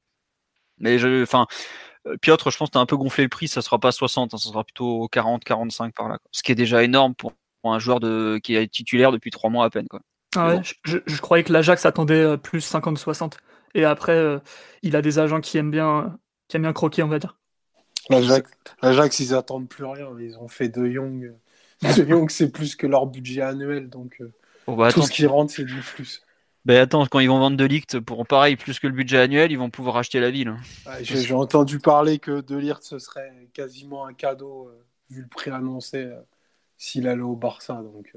Mais 0.79 0.99
je, 0.99 1.23
enfin, 1.23 1.47
euh, 2.09 2.17
Piotr, 2.21 2.51
je 2.51 2.59
pense 2.59 2.71
que 2.71 2.73
tu 2.73 2.79
as 2.79 2.81
un 2.81 2.87
peu 2.87 2.97
gonflé 2.97 3.23
le 3.23 3.29
prix, 3.29 3.47
ça 3.47 3.63
sera 3.63 3.79
pas 3.79 3.93
60, 3.93 4.35
hein, 4.35 4.39
ça 4.39 4.49
sera 4.49 4.65
plutôt 4.65 5.07
40, 5.13 5.45
45 5.45 5.95
par 5.95 6.09
là. 6.09 6.19
Ce 6.33 6.43
qui 6.43 6.51
est 6.51 6.57
déjà 6.57 6.83
énorme 6.83 7.15
pour, 7.15 7.33
un 7.63 7.79
joueur 7.79 8.01
de, 8.01 8.41
qui 8.43 8.57
est 8.57 8.67
titulaire 8.67 9.13
depuis 9.13 9.31
trois 9.31 9.51
mois 9.51 9.65
à 9.65 9.71
peine. 9.71 9.87
Quoi. 9.87 10.01
Ah 10.35 10.49
ouais, 10.49 10.63
je, 10.83 10.97
je, 11.07 11.21
croyais 11.21 11.45
que 11.45 11.53
l'Ajax 11.53 11.87
attendait 11.87 12.15
euh, 12.15 12.37
plus 12.37 12.69
50-60. 12.69 13.35
Et 13.75 13.85
après, 13.85 14.21
il 14.83 14.97
a 14.97 15.01
des 15.01 15.21
agents 15.21 15.41
qui 15.41 15.59
aiment 15.59 15.71
bien, 15.71 16.19
qui 16.49 16.57
aiment 16.57 16.65
bien 16.65 16.73
croquer, 16.73 17.05
on 17.05 17.09
va 17.09 17.21
dire. 17.21 17.39
L'Ajax, 18.11 19.21
ils 19.21 19.35
attendent 19.35 19.69
plus 19.69 19.85
rien. 19.85 20.09
Ils 20.19 20.37
ont 20.39 20.49
fait 20.49 20.69
De 20.69 20.91
Jong. 20.91 21.35
De 21.83 22.09
Jong, 22.09 22.31
c'est 22.31 22.51
plus 22.51 22.77
que 22.77 22.87
leur 22.87 23.07
budget 23.07 23.43
annuel. 23.43 23.89
Donc, 23.89 24.21
euh, 24.21 24.33
bah, 24.67 24.93
tout 24.93 25.03
ce 25.03 25.11
qui 25.11 25.27
rentre, 25.27 25.53
c'est 25.53 25.65
du 25.65 25.81
plus. 25.81 26.23
Ben 26.65 26.81
attends, 26.81 27.05
quand 27.07 27.19
ils 27.19 27.29
vont 27.29 27.41
vendre 27.41 27.57
De 27.57 27.65
Ligt 27.65 27.99
pour 27.99 28.25
pareil, 28.25 28.55
plus 28.55 28.79
que 28.79 28.87
le 28.87 28.93
budget 28.93 29.19
annuel, 29.19 29.51
ils 29.51 29.59
vont 29.59 29.71
pouvoir 29.71 29.97
acheter 29.97 30.21
la 30.21 30.31
ville. 30.31 30.49
Hein. 30.49 30.61
J'ai 31.01 31.35
entendu 31.35 31.81
parler 31.81 32.21
que 32.21 32.41
De 32.41 32.57
Ligt, 32.57 32.83
ce 32.83 33.01
serait 33.01 33.49
quasiment 33.53 34.07
un 34.07 34.13
cadeau, 34.13 34.69
euh, 34.69 34.85
vu 35.11 35.23
le 35.23 35.29
prix 35.29 35.51
annoncé, 35.51 36.05
euh, 36.05 36.21
s'il 36.77 37.09
allait 37.09 37.23
au 37.23 37.35
Barça. 37.35 37.83
Donc, 37.83 38.13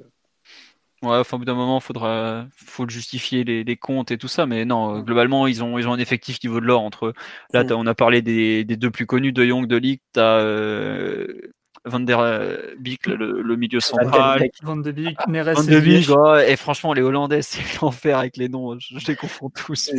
Ouais, 1.02 1.18
enfin, 1.18 1.36
au 1.36 1.40
bout 1.40 1.46
d'un 1.46 1.56
moment, 1.56 1.80
faudra, 1.80 2.48
faut 2.56 2.88
justifier 2.88 3.44
les, 3.44 3.78
comptes 3.78 4.12
et 4.12 4.18
tout 4.18 4.28
ça, 4.28 4.46
mais 4.46 4.66
non, 4.66 5.00
globalement, 5.02 5.46
ils 5.46 5.64
ont, 5.64 5.78
ils 5.78 5.88
ont 5.88 5.94
un 5.94 6.00
effectif 6.00 6.42
niveau 6.44 6.60
de 6.60 6.66
l'or 6.66 6.82
entre. 6.82 7.14
Là, 7.54 7.64
mm. 7.64 7.72
on 7.74 7.86
a 7.86 7.94
parlé 7.94 8.22
des, 8.22 8.64
deux 8.64 8.90
plus 8.90 9.06
connus, 9.06 9.34
de 9.34 9.44
Young, 9.44 9.68
de 9.68 9.76
League, 9.76 10.02
t'as 10.14 10.40
euh, 10.40 11.54
Van 11.86 12.00
der 12.00 12.58
Beek, 12.80 13.06
le, 13.06 13.56
milieu 13.56 13.80
central. 13.80 14.50
Van 14.64 14.78
der 14.78 14.94
Beek, 14.94 15.18
Van 15.28 15.64
der 15.64 15.82
Beek, 15.82 16.10
et 16.48 16.56
franchement, 16.56 16.94
les 16.94 17.02
Hollandais, 17.02 17.42
c'est 17.44 17.82
l'enfer 17.82 18.18
avec 18.18 18.38
les 18.38 18.50
noms, 18.50 18.78
je, 18.80 19.08
les 19.08 19.16
confonds 19.16 19.50
tous. 19.50 19.92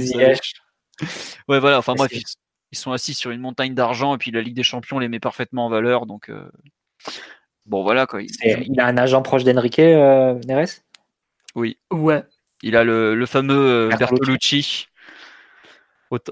ouais, 1.48 1.60
voilà, 1.60 1.78
enfin 1.78 1.94
bref, 1.94 2.12
ils, 2.12 2.78
sont 2.78 2.92
assis 2.92 3.14
sur 3.14 3.30
une 3.30 3.40
montagne 3.40 3.74
d'argent, 3.74 4.14
et 4.14 4.18
puis 4.18 4.32
la 4.32 4.40
Ligue 4.40 4.56
des 4.56 4.64
Champions 4.64 4.98
les 4.98 5.08
met 5.08 5.20
parfaitement 5.20 5.66
en 5.66 5.68
valeur, 5.68 6.06
donc. 6.06 6.30
Euh, 6.30 6.50
bon, 7.66 7.84
voilà 7.84 8.06
quoi. 8.06 8.20
Il, 8.22 8.80
a 8.80 8.86
un 8.86 8.96
agent 8.96 9.22
proche 9.22 9.44
d'Enrique, 9.44 9.78
euh, 9.78 10.34
Neres? 10.46 10.82
Oui. 11.56 11.78
Ouais. 11.90 12.22
Il 12.62 12.76
a 12.76 12.84
le, 12.84 13.26
fameux 13.26 13.90
euh, 13.90 13.96
Bertolucci. 13.96 14.86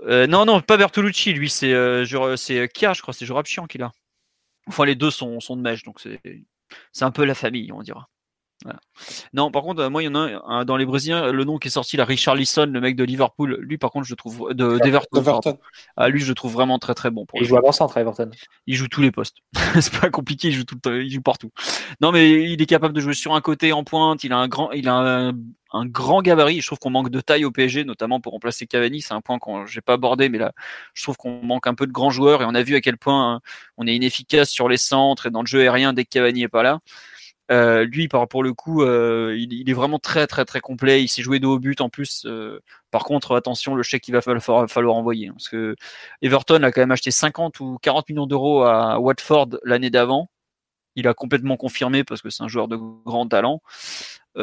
Euh, 0.07 0.27
non, 0.27 0.45
non, 0.45 0.61
pas 0.61 0.77
Bertolucci, 0.77 1.33
lui, 1.33 1.51
c'est 1.51 1.73
euh, 1.73 2.05
Kia, 2.73 2.93
je 2.93 3.03
crois, 3.03 3.13
c'est 3.13 3.27
Jorapchian 3.27 3.67
qu'il 3.67 3.83
a. 3.83 3.91
Enfin, 4.67 4.85
les 4.85 4.95
deux 4.95 5.11
sont, 5.11 5.41
sont 5.41 5.57
de 5.57 5.63
mèche, 5.63 5.83
donc 5.83 6.01
c'est 6.01 7.05
un 7.05 7.11
peu 7.11 7.25
la 7.25 7.35
famille, 7.35 7.73
on 7.73 7.83
dira. 7.83 8.09
Non, 9.33 9.51
par 9.51 9.63
contre, 9.63 9.87
moi, 9.89 10.03
il 10.03 10.07
y 10.07 10.09
en 10.09 10.15
a 10.15 10.41
un, 10.47 10.65
dans 10.65 10.77
les 10.77 10.87
Brésiliens, 10.87 11.33
le 11.33 11.45
nom 11.45 11.59
qui 11.59 11.69
est 11.69 11.71
sorti, 11.71 11.97
là, 11.97 12.05
Richard 12.05 12.35
Lisson, 12.35 12.71
le 12.73 12.81
mec 12.81 12.97
de 12.97 13.05
Liverpool. 13.05 13.59
Lui, 13.61 13.79
par 13.79 13.91
contre, 13.91 14.07
je 14.07 14.15
trouve 14.15 14.55
de 14.55 14.79
d'Everton. 14.79 15.59
Ah, 15.97 16.09
lui, 16.09 16.21
je 16.21 16.29
le 16.29 16.35
trouve 16.35 16.53
vraiment 16.53 16.79
très 16.79 16.95
très 16.95 17.11
bon. 17.11 17.27
Pour 17.27 17.41
il 17.41 17.47
joue 17.47 17.57
avant 17.57 17.73
centre, 17.73 17.97
Everton. 17.97 18.31
Il 18.67 18.77
joue 18.77 18.89
tous 18.89 19.03
les 19.03 19.11
postes. 19.11 19.39
c'est 19.81 20.01
pas 20.01 20.11
compliqué, 20.11 20.49
il 20.49 20.55
joue 20.55 20.65
tout 20.65 20.79
il 20.87 21.11
joue 21.11 21.21
partout. 21.21 21.51
Non, 22.01 22.13
mais 22.13 22.53
il 22.53 22.61
est 22.61 22.67
capable 22.67 22.95
de 22.95 23.01
jouer 23.01 23.15
sur 23.15 23.35
un 23.35 23.41
côté 23.41 23.73
en 23.73 23.85
pointe. 23.85 24.25
Il 24.25 24.33
a 24.33 24.39
un 24.39 24.49
grand, 24.49 24.71
il 24.73 24.89
a 24.89 25.33
un, 25.73 25.87
grand 25.87 26.23
gabarit. 26.23 26.61
Je 26.61 26.67
trouve 26.67 26.79
qu'on 26.79 26.91
manque 26.91 27.11
de 27.11 27.21
taille 27.21 27.45
au 27.45 27.51
PSG, 27.51 27.85
notamment 27.85 28.21
pour 28.21 28.33
remplacer 28.33 28.67
Cavani. 28.67 29.03
C'est 29.03 29.15
un 29.15 29.21
point 29.21 29.39
qu'on 29.39 29.67
j'ai 29.67 29.81
pas 29.81 29.95
abordé, 29.95 30.29
mais 30.29 30.39
là, 30.39 30.53
je 30.95 31.03
trouve 31.03 31.17
qu'on 31.17 31.43
manque 31.43 31.67
un 31.67 31.75
peu 31.75 31.87
de 31.87 31.93
grands 31.93 32.11
joueurs 32.11 32.43
et 32.43 32.45
on 32.45 32.55
a 32.55 32.63
vu 32.63 32.77
à 32.77 32.81
quel 32.81 32.97
point 32.97 33.35
hein, 33.35 33.41
on 33.77 33.87
est 33.87 33.95
inefficace 33.95 34.51
sur 34.51 34.69
les 34.69 34.77
centres 34.77 35.27
et 35.27 35.31
dans 35.31 35.41
le 35.43 35.47
jeu 35.47 35.61
aérien 35.61 35.93
dès 35.93 36.05
que 36.05 36.11
Cavani 36.11 36.43
est 36.43 36.49
pas 36.49 36.63
là. 36.63 36.81
Euh, 37.51 37.85
lui, 37.85 38.09
par 38.09 38.27
pour 38.27 38.43
le 38.43 38.55
coup, 38.55 38.83
euh, 38.83 39.37
il, 39.39 39.69
est 39.69 39.75
vraiment 39.75 39.99
très 39.99 40.27
très 40.27 40.45
très 40.45 40.61
complet. 40.61 41.03
Il 41.03 41.09
s'est 41.09 41.23
joué 41.23 41.41
de 41.41 41.47
haut 41.47 41.59
but 41.59 41.81
en 41.81 41.91
plus. 41.91 42.25
Euh, 42.25 42.61
par 42.91 43.05
contre, 43.05 43.37
attention, 43.37 43.75
le 43.75 43.83
chèque 43.83 44.03
qu'il 44.03 44.15
va 44.15 44.23
falloir, 44.23 44.69
falloir 44.71 44.97
envoyer, 44.97 45.29
hein, 45.29 45.33
parce 45.35 45.49
que 45.49 45.77
Everton 46.23 46.63
a 46.63 46.73
quand 46.73 46.81
même 46.81 46.93
acheté 46.93 47.11
50 47.11 47.61
ou 47.61 47.79
40 47.83 48.09
millions 48.09 48.27
d'euros 48.27 48.63
à 48.63 48.99
Watford 48.99 49.59
l'année 49.63 49.91
d'avant. 49.91 50.31
Il 50.97 51.07
a 51.07 51.13
complètement 51.13 51.57
confirmé 51.57 52.03
parce 52.05 52.23
que 52.23 52.31
c'est 52.31 52.43
un 52.43 52.49
joueur 52.49 52.69
de 52.69 52.77
grand 52.77 53.29
talent. 53.29 53.61
à 54.37 54.41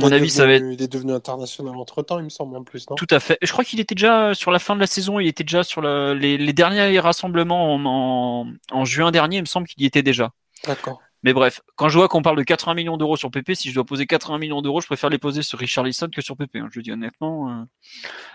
mon 0.00 0.10
avis, 0.10 0.30
ça 0.30 0.46
va 0.46 0.54
être. 0.54 0.64
Il 0.64 0.82
est 0.82 0.92
devenu 0.92 1.12
international 1.12 1.76
entre 1.76 2.02
temps, 2.02 2.18
il 2.18 2.24
me 2.24 2.30
semble 2.30 2.56
en 2.56 2.64
plus, 2.64 2.90
non? 2.90 2.96
Tout 2.96 3.06
à 3.10 3.20
fait. 3.20 3.38
Je 3.40 3.52
crois 3.52 3.62
qu'il 3.62 3.78
était 3.78 3.94
déjà 3.94 4.34
sur 4.34 4.50
la 4.50 4.58
fin 4.58 4.74
de 4.74 4.80
la 4.80 4.88
saison. 4.88 5.20
Il 5.20 5.28
était 5.28 5.44
déjà 5.44 5.62
sur 5.62 5.80
les, 5.80 6.52
derniers 6.52 6.98
rassemblements 6.98 7.74
en, 7.76 8.52
en 8.72 8.84
juin 8.84 9.12
dernier. 9.12 9.36
Il 9.36 9.42
me 9.42 9.46
semble 9.46 9.68
qu'il 9.68 9.80
y 9.82 9.86
était 9.86 10.02
déjà. 10.02 10.32
D'accord. 10.66 11.00
Mais 11.22 11.32
bref, 11.32 11.60
quand 11.76 11.88
je 11.88 11.98
vois 11.98 12.08
qu'on 12.08 12.22
parle 12.22 12.36
de 12.36 12.42
80 12.42 12.74
millions 12.74 12.96
d'euros 12.96 13.16
sur 13.16 13.30
PP, 13.30 13.54
si 13.54 13.70
je 13.70 13.74
dois 13.74 13.84
poser 13.84 14.06
80 14.06 14.38
millions 14.38 14.62
d'euros, 14.62 14.80
je 14.80 14.86
préfère 14.86 15.10
les 15.10 15.18
poser 15.18 15.42
sur 15.42 15.58
Richard 15.58 15.84
Lisson 15.84 16.08
que 16.12 16.20
sur 16.20 16.36
PP. 16.36 16.56
Hein, 16.56 16.68
je 16.72 16.78
le 16.78 16.82
dis 16.82 16.92
honnêtement. 16.92 17.50
Euh. 17.50 17.64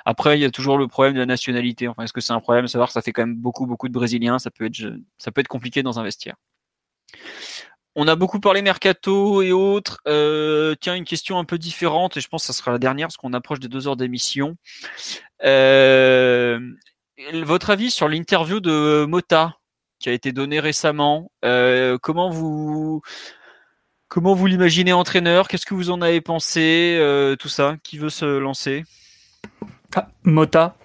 Après, 0.05 0.37
il 0.37 0.41
y 0.41 0.45
a 0.45 0.51
toujours 0.51 0.77
le 0.77 0.87
problème 0.87 1.13
de 1.13 1.19
la 1.19 1.25
nationalité. 1.25 1.87
Enfin, 1.87 2.03
est-ce 2.03 2.13
que 2.13 2.21
c'est 2.21 2.33
un 2.33 2.39
problème 2.39 2.67
savoir? 2.67 2.91
Ça 2.91 3.01
fait 3.01 3.11
quand 3.11 3.23
même 3.23 3.35
beaucoup, 3.35 3.65
beaucoup 3.65 3.87
de 3.89 3.93
Brésiliens 3.93 4.39
Ça 4.39 4.51
peut 4.51 4.65
être, 4.65 4.93
ça 5.17 5.31
peut 5.31 5.41
être 5.41 5.47
compliqué 5.47 5.83
dans 5.83 5.99
un 5.99 6.03
vestiaire. 6.03 6.35
On 7.99 8.07
a 8.07 8.15
beaucoup 8.15 8.39
parlé 8.39 8.61
mercato 8.61 9.41
et 9.41 9.51
autres. 9.51 9.97
Euh, 10.07 10.75
tiens, 10.79 10.95
une 10.95 11.03
question 11.03 11.39
un 11.39 11.45
peu 11.45 11.57
différente, 11.57 12.15
et 12.15 12.21
je 12.21 12.27
pense 12.27 12.43
que 12.43 12.53
ça 12.53 12.53
sera 12.53 12.71
la 12.71 12.77
dernière, 12.77 13.07
parce 13.07 13.17
qu'on 13.17 13.33
approche 13.33 13.59
des 13.59 13.67
deux 13.67 13.87
heures 13.87 13.97
d'émission. 13.97 14.55
Euh, 15.43 16.59
votre 17.33 17.71
avis 17.71 17.89
sur 17.89 18.07
l'interview 18.07 18.59
de 18.59 19.05
Mota? 19.05 19.57
Qui 19.99 20.09
a 20.09 20.13
été 20.13 20.31
donné 20.31 20.59
récemment. 20.59 21.31
Euh, 21.45 21.97
comment 22.01 22.29
vous 22.29 23.01
comment 24.07 24.33
vous 24.33 24.47
l'imaginez 24.47 24.93
entraîneur? 24.93 25.47
Qu'est-ce 25.47 25.65
que 25.65 25.73
vous 25.73 25.89
en 25.89 26.01
avez 26.01 26.21
pensé 26.21 26.97
euh, 26.99 27.35
Tout 27.35 27.49
ça? 27.49 27.77
Qui 27.83 27.97
veut 27.97 28.09
se 28.09 28.25
lancer? 28.25 28.83
Ah, 29.95 30.07
Mota. 30.23 30.75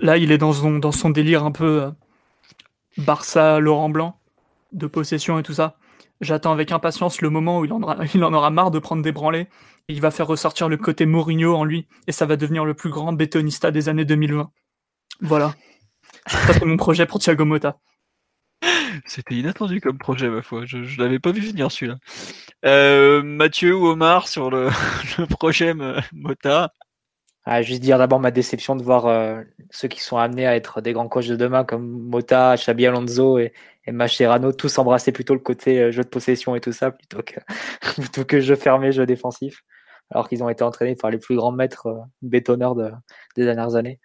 Là, 0.00 0.16
il 0.16 0.32
est 0.32 0.38
dans 0.38 0.52
son, 0.52 0.78
dans 0.78 0.92
son 0.92 1.10
délire 1.10 1.44
un 1.44 1.52
peu 1.52 1.82
euh, 1.82 1.90
Barça, 2.98 3.58
Laurent 3.60 3.88
Blanc, 3.88 4.18
de 4.72 4.86
possession 4.86 5.38
et 5.38 5.42
tout 5.42 5.54
ça. 5.54 5.76
J'attends 6.20 6.52
avec 6.52 6.72
impatience 6.72 7.20
le 7.20 7.30
moment 7.30 7.60
où 7.60 7.64
il 7.64 7.72
en, 7.72 7.82
aura, 7.82 7.96
il 8.14 8.24
en 8.24 8.32
aura 8.32 8.50
marre 8.50 8.70
de 8.70 8.78
prendre 8.78 9.02
des 9.02 9.12
branlées. 9.12 9.48
Et 9.88 9.92
il 9.92 10.00
va 10.00 10.10
faire 10.10 10.26
ressortir 10.26 10.68
le 10.70 10.78
côté 10.78 11.04
Mourinho 11.04 11.54
en 11.54 11.64
lui. 11.64 11.86
Et 12.06 12.12
ça 12.12 12.24
va 12.24 12.36
devenir 12.36 12.64
le 12.64 12.74
plus 12.74 12.90
grand 12.90 13.12
bétonista 13.12 13.70
des 13.70 13.88
années 13.88 14.06
2020. 14.06 14.50
Voilà. 15.20 15.54
c'est 16.26 16.64
mon 16.64 16.76
projet 16.76 17.06
pour 17.06 17.18
Thiago 17.18 17.44
Motta. 17.44 17.78
C'était 19.06 19.34
inattendu 19.34 19.80
comme 19.80 19.98
projet, 19.98 20.28
ma 20.28 20.42
foi. 20.42 20.64
Je 20.64 20.78
ne 20.78 21.02
l'avais 21.02 21.18
pas 21.18 21.32
vu 21.32 21.40
venir 21.40 21.70
celui-là. 21.70 21.98
Euh, 22.64 23.22
Mathieu 23.22 23.76
ou 23.76 23.86
Omar 23.86 24.28
sur 24.28 24.50
le, 24.50 24.68
projet 25.30 25.74
Mota? 26.12 26.72
Ah, 27.44 27.60
Juste 27.60 27.82
dire 27.82 27.98
d'abord 27.98 28.20
ma 28.20 28.30
déception 28.30 28.74
de 28.74 28.82
voir 28.82 29.06
euh, 29.06 29.42
ceux 29.70 29.88
qui 29.88 30.00
sont 30.00 30.16
amenés 30.16 30.46
à 30.46 30.56
être 30.56 30.80
des 30.80 30.94
grands 30.94 31.08
coachs 31.08 31.28
de 31.28 31.36
demain 31.36 31.64
comme 31.64 31.86
Mota, 31.86 32.54
Xabi 32.56 32.86
Alonso 32.86 33.38
et, 33.38 33.52
et 33.86 33.92
Mascherano 33.92 34.52
tous 34.52 34.78
embrasser 34.78 35.12
plutôt 35.12 35.34
le 35.34 35.40
côté 35.40 35.80
euh, 35.80 35.92
jeu 35.92 36.02
de 36.02 36.08
possession 36.08 36.54
et 36.54 36.60
tout 36.60 36.72
ça 36.72 36.90
plutôt 36.90 37.22
que, 37.22 37.34
plutôt 38.00 38.24
que 38.24 38.40
jeu 38.40 38.56
fermé, 38.56 38.92
jeu 38.92 39.04
défensif. 39.04 39.62
Alors 40.10 40.28
qu'ils 40.28 40.42
ont 40.42 40.48
été 40.48 40.64
entraînés 40.64 40.96
par 40.96 41.10
les 41.10 41.18
plus 41.18 41.36
grands 41.36 41.52
maîtres 41.52 41.88
bétonneurs 42.22 42.74
des 42.74 43.44
dernières 43.44 43.74
années. 43.74 44.00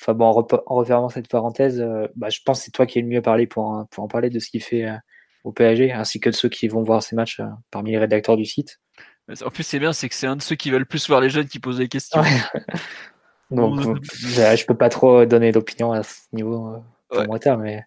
Enfin 0.00 0.12
bon, 0.12 0.26
en, 0.26 0.74
refermant 0.74 1.08
cette 1.08 1.28
parenthèse, 1.28 1.80
euh, 1.80 2.06
bah, 2.16 2.28
je 2.28 2.40
pense 2.44 2.58
que 2.60 2.64
c'est 2.66 2.70
toi 2.70 2.86
qui 2.86 2.98
es 2.98 3.02
le 3.02 3.08
mieux 3.08 3.22
parlé 3.22 3.46
pour, 3.46 3.86
pour 3.90 4.04
en 4.04 4.08
parler 4.08 4.28
de 4.28 4.38
ce 4.38 4.50
qu'il 4.50 4.62
fait 4.62 4.84
euh, 4.84 4.96
au 5.44 5.52
PSG, 5.52 5.92
ainsi 5.92 6.20
que 6.20 6.28
de 6.28 6.34
ceux 6.34 6.48
qui 6.48 6.68
vont 6.68 6.82
voir 6.82 7.02
ces 7.02 7.16
matchs 7.16 7.40
euh, 7.40 7.46
parmi 7.70 7.92
les 7.92 7.98
rédacteurs 7.98 8.36
du 8.36 8.44
site. 8.44 8.78
En 9.44 9.50
plus, 9.50 9.64
c'est 9.64 9.78
bien, 9.78 9.92
c'est 9.92 10.08
que 10.08 10.14
c'est 10.14 10.26
un 10.26 10.36
de 10.36 10.42
ceux 10.42 10.54
qui 10.54 10.70
veulent 10.70 10.86
plus 10.86 11.08
voir 11.08 11.20
les 11.20 11.30
jeunes 11.30 11.48
qui 11.48 11.58
posent 11.58 11.78
des 11.78 11.88
questions. 11.88 12.22
Donc, 13.50 13.80
je, 14.12 14.66
peux 14.66 14.76
pas 14.76 14.88
trop 14.88 15.24
donner 15.24 15.50
d'opinion 15.50 15.92
à 15.92 16.02
ce 16.02 16.20
niveau 16.32 16.76
pour 17.08 17.24
moi, 17.26 17.38
mais 17.56 17.82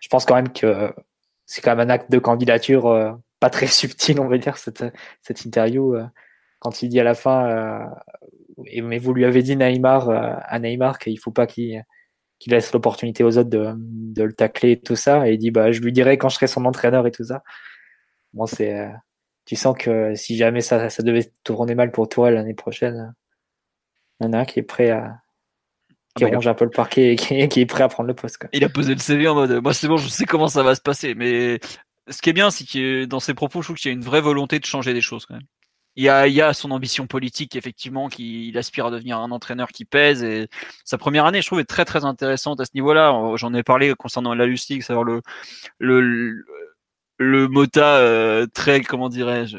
je 0.00 0.08
pense 0.08 0.24
quand 0.24 0.34
même 0.34 0.52
que 0.52 0.92
c'est 1.44 1.60
quand 1.60 1.76
même 1.76 1.88
un 1.88 1.92
acte 1.92 2.10
de 2.10 2.18
candidature 2.18 3.18
pas 3.38 3.50
très 3.50 3.66
subtil, 3.66 4.18
on 4.20 4.28
va 4.28 4.38
dire, 4.38 4.56
cette, 4.56 4.84
cette 5.20 5.44
interview. 5.44 5.96
quand 6.60 6.82
il 6.82 6.88
dit 6.88 6.98
à 6.98 7.04
la 7.04 7.14
fin 7.14 7.88
mais 8.56 8.98
vous 8.98 9.12
lui 9.12 9.24
avez 9.24 9.42
dit 9.42 9.56
Neymar, 9.56 10.08
euh, 10.08 10.34
à 10.42 10.58
Neymar 10.58 10.98
qu'il 10.98 11.18
faut 11.18 11.30
pas 11.30 11.46
qu'il 11.46 11.84
laisse 12.46 12.72
l'opportunité 12.72 13.24
aux 13.24 13.38
autres 13.38 13.50
de, 13.50 13.74
de, 13.76 14.22
le 14.22 14.32
tacler 14.32 14.72
et 14.72 14.80
tout 14.80 14.96
ça. 14.96 15.28
Et 15.28 15.34
il 15.34 15.38
dit 15.38 15.50
bah 15.50 15.72
je 15.72 15.80
lui 15.80 15.92
dirai 15.92 16.18
quand 16.18 16.28
je 16.28 16.36
serai 16.36 16.46
son 16.46 16.64
entraîneur 16.64 17.06
et 17.06 17.10
tout 17.10 17.24
ça. 17.24 17.42
Bon 18.32 18.46
c'est 18.46 18.78
euh, 18.78 18.88
tu 19.44 19.56
sens 19.56 19.76
que 19.78 20.14
si 20.14 20.36
jamais 20.36 20.60
ça, 20.60 20.90
ça 20.90 21.02
devait 21.02 21.32
tourner 21.44 21.74
mal 21.74 21.92
pour 21.92 22.08
Tourelle 22.08 22.34
l'année 22.34 22.54
prochaine, 22.54 23.14
il 24.20 24.26
y 24.26 24.28
en 24.28 24.32
a 24.32 24.38
un 24.40 24.44
qui 24.44 24.58
est 24.58 24.64
prêt 24.64 24.90
à 24.90 25.20
qui 26.16 26.24
ah 26.24 26.28
bah, 26.28 26.36
ronge 26.36 26.46
un 26.46 26.54
peu 26.54 26.64
le 26.64 26.70
parquet 26.70 27.12
et 27.12 27.16
qui, 27.16 27.60
est 27.60 27.66
prêt 27.66 27.84
à 27.84 27.88
prendre 27.88 28.06
le 28.06 28.14
poste. 28.14 28.38
Quoi. 28.38 28.48
Il 28.54 28.64
a 28.64 28.70
posé 28.70 28.94
le 28.94 29.00
CV 29.00 29.28
en 29.28 29.34
mode 29.34 29.62
moi 29.62 29.74
c'est 29.74 29.86
bon 29.86 29.98
je 29.98 30.08
sais 30.08 30.24
comment 30.24 30.48
ça 30.48 30.62
va 30.62 30.74
se 30.74 30.80
passer 30.80 31.14
mais 31.14 31.60
ce 32.08 32.22
qui 32.22 32.30
est 32.30 32.32
bien 32.32 32.50
c'est 32.50 32.66
que 32.66 33.04
dans 33.04 33.20
ses 33.20 33.34
propos 33.34 33.60
je 33.60 33.66
trouve 33.68 33.76
qu'il 33.76 33.90
y 33.90 33.94
a 33.94 33.96
une 33.96 34.04
vraie 34.04 34.22
volonté 34.22 34.58
de 34.58 34.64
changer 34.64 34.94
des 34.94 35.02
choses 35.02 35.26
quand 35.26 35.34
même 35.34 35.46
il 35.96 36.04
y 36.04 36.08
a, 36.10 36.26
il 36.28 36.34
y 36.34 36.42
a 36.42 36.52
son 36.52 36.70
ambition 36.70 37.06
politique 37.06 37.56
effectivement 37.56 38.08
qu'il 38.08 38.56
aspire 38.58 38.86
à 38.86 38.90
devenir 38.90 39.18
un 39.18 39.30
entraîneur 39.30 39.68
qui 39.68 39.84
pèse 39.86 40.22
et 40.22 40.48
sa 40.84 40.98
première 40.98 41.24
année 41.24 41.40
je 41.40 41.46
trouve 41.46 41.60
est 41.60 41.64
très 41.64 41.86
très 41.86 42.04
intéressante 42.04 42.60
à 42.60 42.66
ce 42.66 42.70
niveau-là. 42.74 43.34
J'en 43.36 43.54
ai 43.54 43.62
parlé 43.62 43.94
concernant 43.94 44.34
la 44.34 44.46
Lustig 44.46 44.82
savoir 44.82 45.04
le 45.04 45.22
le 45.78 46.44
le 47.18 47.48
Mota 47.48 47.96
euh, 47.98 48.46
très 48.52 48.82
comment 48.82 49.08
dirais-je 49.08 49.58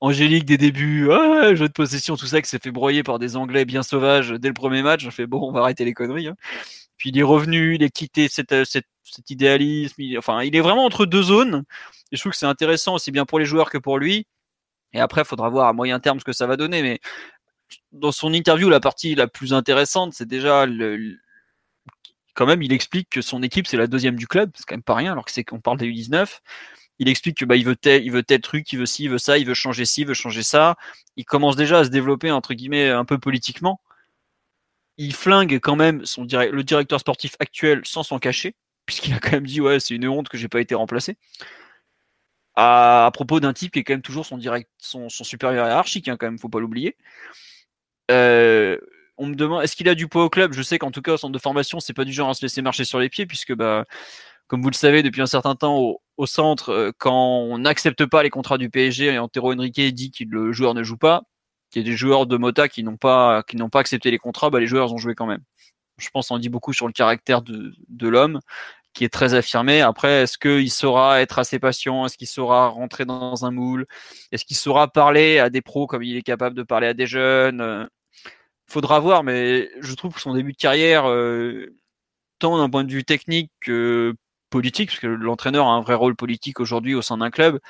angélique 0.00 0.44
des 0.46 0.58
débuts. 0.58 1.08
Jeu 1.54 1.68
de 1.68 1.72
possession 1.72 2.16
tout 2.16 2.26
ça 2.26 2.40
qui 2.40 2.48
s'est 2.48 2.58
fait 2.58 2.70
broyer 2.70 3.02
par 3.02 3.18
des 3.18 3.36
Anglais 3.36 3.64
bien 3.64 3.82
sauvages 3.82 4.30
dès 4.30 4.48
le 4.48 4.54
premier 4.54 4.82
match. 4.82 5.06
On 5.06 5.10
fait 5.10 5.26
bon 5.26 5.48
on 5.48 5.52
va 5.52 5.60
arrêter 5.60 5.84
les 5.84 5.94
conneries 5.94 6.28
hein. 6.28 6.36
puis 6.96 7.10
il 7.10 7.18
est 7.18 7.22
revenu 7.22 7.74
il 7.76 7.84
a 7.84 7.88
quitté 7.88 8.28
cette, 8.28 8.64
cette 8.64 8.86
cet 9.02 9.30
idéalisme 9.30 10.02
enfin 10.18 10.42
il 10.42 10.56
est 10.56 10.60
vraiment 10.60 10.84
entre 10.86 11.06
deux 11.06 11.22
zones. 11.22 11.64
Et 12.12 12.16
je 12.16 12.20
trouve 12.22 12.32
que 12.32 12.38
c'est 12.38 12.46
intéressant 12.46 12.94
aussi 12.94 13.10
bien 13.12 13.26
pour 13.26 13.38
les 13.38 13.44
joueurs 13.44 13.70
que 13.70 13.78
pour 13.78 13.98
lui 13.98 14.26
et 14.94 15.00
après, 15.00 15.22
il 15.22 15.26
faudra 15.26 15.48
voir 15.50 15.68
à 15.68 15.72
moyen 15.72 16.00
terme 16.00 16.20
ce 16.20 16.24
que 16.24 16.32
ça 16.32 16.46
va 16.46 16.56
donner. 16.56 16.82
Mais 16.82 17.00
dans 17.92 18.12
son 18.12 18.32
interview, 18.32 18.70
la 18.70 18.80
partie 18.80 19.14
la 19.14 19.26
plus 19.26 19.52
intéressante, 19.52 20.14
c'est 20.14 20.28
déjà 20.28 20.66
quand 22.34 22.46
même, 22.46 22.62
il 22.62 22.72
explique 22.72 23.10
que 23.10 23.20
son 23.20 23.42
équipe, 23.42 23.66
c'est 23.66 23.76
la 23.76 23.88
deuxième 23.88 24.16
du 24.16 24.26
club. 24.28 24.52
C'est 24.54 24.64
quand 24.66 24.76
même 24.76 24.82
pas 24.82 24.94
rien, 24.94 25.12
alors 25.12 25.24
que 25.24 25.32
c'est 25.32 25.44
qu'on 25.44 25.60
parle 25.60 25.78
des 25.78 25.88
U19. 25.88 26.38
Il 27.00 27.08
explique 27.08 27.38
que 27.38 27.44
bah, 27.44 27.56
il 27.56 27.64
veut 27.64 27.76
tel, 27.76 28.04
il 28.04 28.40
truc, 28.40 28.72
il 28.72 28.78
veut 28.78 28.86
ci, 28.86 29.04
il 29.04 29.10
veut 29.10 29.18
ça, 29.18 29.36
il 29.36 29.46
veut 29.46 29.54
changer 29.54 29.84
ci, 29.84 30.02
il 30.02 30.06
veut 30.06 30.14
changer 30.14 30.44
ça. 30.44 30.76
Il 31.16 31.24
commence 31.24 31.56
déjà 31.56 31.80
à 31.80 31.84
se 31.84 31.90
développer 31.90 32.30
entre 32.30 32.54
guillemets 32.54 32.88
un 32.88 33.04
peu 33.04 33.18
politiquement. 33.18 33.80
Il 34.96 35.12
flingue 35.12 35.58
quand 35.60 35.74
même 35.74 36.04
le 36.18 36.62
directeur 36.62 37.00
sportif 37.00 37.34
actuel 37.40 37.80
sans 37.84 38.04
s'en 38.04 38.20
cacher, 38.20 38.54
puisqu'il 38.86 39.12
a 39.12 39.18
quand 39.18 39.32
même 39.32 39.46
dit 39.46 39.60
ouais 39.60 39.80
c'est 39.80 39.94
une 39.94 40.06
honte 40.06 40.28
que 40.28 40.38
j'ai 40.38 40.48
pas 40.48 40.60
été 40.60 40.76
remplacé 40.76 41.16
à, 42.56 43.10
propos 43.12 43.40
d'un 43.40 43.52
type 43.52 43.72
qui 43.72 43.80
est 43.80 43.84
quand 43.84 43.94
même 43.94 44.02
toujours 44.02 44.26
son 44.26 44.38
direct, 44.38 44.70
son, 44.78 45.08
supérieur 45.08 45.66
hiérarchique, 45.66 46.08
hein, 46.08 46.16
quand 46.18 46.26
même, 46.26 46.38
faut 46.38 46.48
pas 46.48 46.60
l'oublier. 46.60 46.96
Euh, 48.10 48.78
on 49.16 49.26
me 49.26 49.34
demande, 49.34 49.62
est-ce 49.62 49.76
qu'il 49.76 49.88
a 49.88 49.94
du 49.94 50.08
poids 50.08 50.24
au 50.24 50.30
club? 50.30 50.52
Je 50.52 50.62
sais 50.62 50.78
qu'en 50.78 50.90
tout 50.90 51.02
cas, 51.02 51.14
au 51.14 51.16
centre 51.16 51.32
de 51.32 51.38
formation, 51.38 51.80
c'est 51.80 51.92
pas 51.92 52.04
du 52.04 52.12
genre 52.12 52.30
à 52.30 52.34
se 52.34 52.42
laisser 52.44 52.62
marcher 52.62 52.84
sur 52.84 52.98
les 53.00 53.08
pieds, 53.08 53.26
puisque, 53.26 53.54
bah, 53.54 53.84
comme 54.46 54.62
vous 54.62 54.70
le 54.70 54.74
savez, 54.74 55.02
depuis 55.02 55.22
un 55.22 55.26
certain 55.26 55.54
temps, 55.56 55.98
au, 56.16 56.26
centre, 56.26 56.70
euh, 56.70 56.92
quand 56.98 57.38
on 57.38 57.58
n'accepte 57.58 58.06
pas 58.06 58.22
les 58.22 58.30
contrats 58.30 58.58
du 58.58 58.70
PSG, 58.70 59.06
et 59.06 59.18
Antero 59.18 59.52
Henrique 59.52 59.80
dit 59.94 60.10
que 60.10 60.24
le 60.28 60.52
joueur 60.52 60.74
ne 60.74 60.82
joue 60.82 60.96
pas, 60.98 61.22
qu'il 61.70 61.82
y 61.82 61.84
a 61.84 61.90
des 61.90 61.96
joueurs 61.96 62.26
de 62.26 62.36
Mota 62.36 62.68
qui 62.68 62.84
n'ont 62.84 62.96
pas, 62.96 63.42
qui 63.44 63.56
n'ont 63.56 63.70
pas 63.70 63.80
accepté 63.80 64.10
les 64.10 64.18
contrats, 64.18 64.50
bah, 64.50 64.60
les 64.60 64.66
joueurs 64.66 64.92
ont 64.92 64.98
joué 64.98 65.14
quand 65.14 65.26
même. 65.26 65.42
Je 65.98 66.08
pense 66.10 66.28
qu'on 66.28 66.38
dit 66.38 66.48
beaucoup 66.48 66.72
sur 66.72 66.86
le 66.86 66.92
caractère 66.92 67.42
de, 67.42 67.74
de 67.88 68.08
l'homme 68.08 68.40
qui 68.94 69.04
est 69.04 69.12
très 69.12 69.34
affirmé. 69.34 69.82
Après, 69.82 70.22
est-ce 70.22 70.38
qu'il 70.38 70.70
saura 70.70 71.20
être 71.20 71.38
assez 71.38 71.58
patient? 71.58 72.06
Est-ce 72.06 72.16
qu'il 72.16 72.28
saura 72.28 72.68
rentrer 72.68 73.04
dans 73.04 73.44
un 73.44 73.50
moule? 73.50 73.86
Est-ce 74.32 74.44
qu'il 74.44 74.56
saura 74.56 74.88
parler 74.88 75.38
à 75.38 75.50
des 75.50 75.60
pros 75.62 75.86
comme 75.86 76.02
il 76.02 76.16
est 76.16 76.22
capable 76.22 76.56
de 76.56 76.62
parler 76.62 76.86
à 76.86 76.94
des 76.94 77.06
jeunes? 77.06 77.60
Euh, 77.60 77.86
Faudra 78.66 79.00
voir, 79.00 79.24
mais 79.24 79.70
je 79.80 79.94
trouve 79.94 80.14
que 80.14 80.20
son 80.20 80.34
début 80.34 80.52
de 80.52 80.56
carrière, 80.56 81.08
euh, 81.10 81.76
tant 82.38 82.58
d'un 82.58 82.70
point 82.70 82.84
de 82.84 82.92
vue 82.92 83.04
technique 83.04 83.52
que 83.60 84.14
politique, 84.50 84.90
parce 84.90 85.00
que 85.00 85.06
l'entraîneur 85.06 85.66
a 85.66 85.72
un 85.72 85.82
vrai 85.82 85.94
rôle 85.94 86.16
politique 86.16 86.60
aujourd'hui 86.60 86.94
au 86.94 87.02
sein 87.02 87.18
d'un 87.18 87.30
club, 87.30 87.60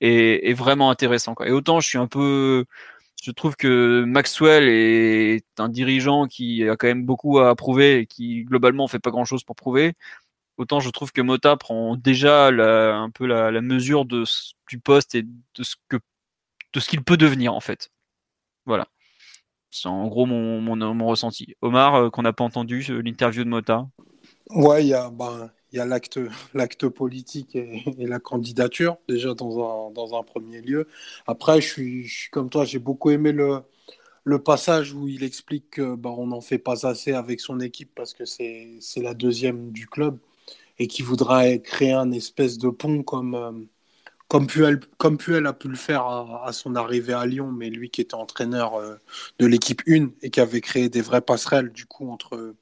est, 0.00 0.54
vraiment 0.54 0.90
intéressant. 0.90 1.34
Et 1.44 1.50
autant 1.52 1.80
je 1.80 1.88
suis 1.88 1.98
un 1.98 2.06
peu 2.06 2.64
je 3.22 3.30
trouve 3.32 3.56
que 3.56 4.04
Maxwell 4.06 4.68
est 4.68 5.44
un 5.58 5.68
dirigeant 5.70 6.26
qui 6.26 6.68
a 6.68 6.76
quand 6.76 6.86
même 6.88 7.04
beaucoup 7.06 7.38
à 7.40 7.54
prouver 7.56 8.00
et 8.00 8.06
qui 8.06 8.44
globalement 8.44 8.86
fait 8.88 8.98
pas 8.98 9.10
grand 9.10 9.24
chose 9.24 9.44
pour 9.44 9.56
prouver 9.56 9.94
autant 10.56 10.80
je 10.80 10.90
trouve 10.90 11.12
que 11.12 11.20
Mota 11.20 11.56
prend 11.56 11.96
déjà 11.96 12.48
un 12.48 13.10
peu 13.10 13.26
la, 13.26 13.60
mesure 13.60 14.04
du 14.04 14.78
poste 14.78 15.14
et 15.14 15.22
de 15.22 15.62
ce 15.62 16.88
qu'il 16.88 17.02
peut 17.02 17.16
devenir 17.16 17.54
en 17.54 17.60
fait. 17.60 17.90
Voilà. 18.66 18.88
C'est 19.74 19.88
en 19.88 20.06
gros 20.06 20.24
mon, 20.24 21.06
ressenti. 21.06 21.56
Omar, 21.60 21.96
euh, 21.96 22.10
qu'on 22.10 22.22
n'a 22.22 22.32
pas 22.32 22.44
entendu, 22.44 22.86
l'interview 23.02 23.42
de 23.42 23.48
Mota? 23.48 23.88
Ouais, 24.50 24.84
il 24.84 24.88
y 24.88 24.94
a, 24.94 25.10
ben, 25.10 25.50
l'acte, 25.72 26.88
politique 26.88 27.56
et, 27.56 27.82
la 27.98 28.20
candidature, 28.20 28.98
déjà 29.08 29.34
dans 29.34 30.16
un, 30.16 30.22
premier 30.22 30.60
lieu. 30.60 30.86
Après, 31.26 31.60
je 31.60 31.66
suis, 31.66 32.12
comme 32.30 32.50
toi, 32.50 32.64
j'ai 32.64 32.78
beaucoup 32.78 33.10
aimé 33.10 33.32
le, 33.32 34.38
passage 34.38 34.92
où 34.92 35.08
il 35.08 35.24
explique 35.24 35.74
qu'on 35.74 35.96
ben, 35.96 36.24
n'en 36.24 36.40
fait 36.40 36.58
pas 36.58 36.86
assez 36.86 37.12
avec 37.12 37.40
son 37.40 37.58
équipe 37.58 37.90
parce 37.96 38.14
que 38.14 38.24
c'est 38.24 38.78
la 38.98 39.14
deuxième 39.14 39.72
du 39.72 39.88
club 39.88 40.18
et 40.78 40.86
qui 40.88 41.02
voudra 41.02 41.56
créer 41.58 41.92
un 41.92 42.10
espèce 42.12 42.58
de 42.58 42.68
pont 42.70 43.02
comme, 43.02 43.34
euh, 43.34 43.52
comme, 44.28 44.46
Puel, 44.46 44.80
comme 44.98 45.18
Puel 45.18 45.46
a 45.46 45.52
pu 45.52 45.68
le 45.68 45.76
faire 45.76 46.06
à, 46.06 46.52
son 46.52 46.76
arrivée 46.76 47.12
à 47.12 47.26
Lyon, 47.26 47.52
mais 47.52 47.70
lui 47.70 47.90
qui 47.90 48.00
était 48.00 48.14
entraîneur 48.14 48.74
euh, 48.76 48.96
de 49.38 49.46
l'équipe 49.46 49.82
1 49.88 50.10
et 50.22 50.30
qui 50.30 50.40
avait 50.40 50.60
créé 50.60 50.88
des 50.88 51.02
vraies 51.02 51.20
passerelles 51.20 51.72
du 51.72 51.86
coup 51.86 52.10
entre, 52.10 52.54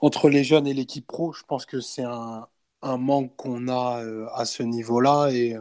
entre 0.00 0.28
les 0.30 0.44
jeunes 0.44 0.66
et 0.66 0.74
l'équipe 0.74 1.06
pro. 1.06 1.32
Je 1.32 1.42
pense 1.44 1.66
que 1.66 1.80
c'est 1.80 2.04
un, 2.04 2.46
un 2.82 2.96
manque 2.98 3.34
qu'on 3.36 3.68
a 3.68 4.02
euh, 4.04 4.26
à 4.34 4.44
ce 4.44 4.62
niveau-là 4.62 5.30
et 5.32 5.56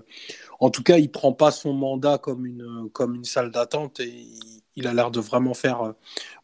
en 0.59 0.69
tout 0.69 0.83
cas 0.83 0.97
il 0.97 1.11
prend 1.11 1.33
pas 1.33 1.51
son 1.51 1.73
mandat 1.73 2.17
comme 2.17 2.45
une, 2.45 2.89
comme 2.93 3.15
une 3.15 3.25
salle 3.25 3.51
d'attente 3.51 3.99
et 3.99 4.09
il, 4.09 4.61
il 4.75 4.87
a 4.87 4.93
l'air 4.93 5.11
de 5.11 5.19
vraiment 5.19 5.53
faire 5.53 5.93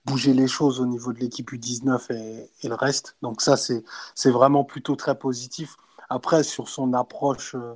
bouger 0.05 0.33
les 0.33 0.47
choses 0.47 0.79
au 0.79 0.85
niveau 0.85 1.13
de 1.13 1.19
l'équipe 1.19 1.51
U19 1.51 2.11
et, 2.63 2.67
le 2.67 2.75
reste. 2.75 3.17
Donc 3.21 3.41
ça, 3.41 3.57
c'est, 3.57 3.83
vraiment 4.31 4.63
plutôt 4.63 4.95
très 4.95 5.17
positif. 5.17 5.77
Après, 6.09 6.43
sur 6.43 6.69
son 6.69 6.93
approche, 6.93 7.55
euh, 7.55 7.75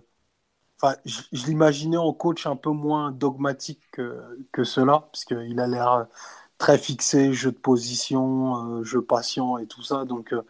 je, 1.06 1.22
l'imaginais 1.48 1.98
en 1.98 2.14
coach 2.14 2.46
un 2.48 2.56
peu 2.56 2.72
moins 2.72 3.12
dogmatique 3.12 3.82
que, 3.92 4.40
que 4.52 4.64
cela, 4.64 5.10
puisqu'il 5.12 5.60
a 5.60 5.68
l'air 5.68 6.08
très 6.58 6.78
fixé, 6.78 7.34
jeu 7.34 7.52
de 7.52 7.58
position, 7.58 8.80
euh, 8.80 8.84
jeu 8.84 9.02
patient 9.04 9.58
et 9.58 9.68
tout 9.68 9.84
ça. 9.84 10.06
Donc 10.06 10.34
euh, 10.34 10.44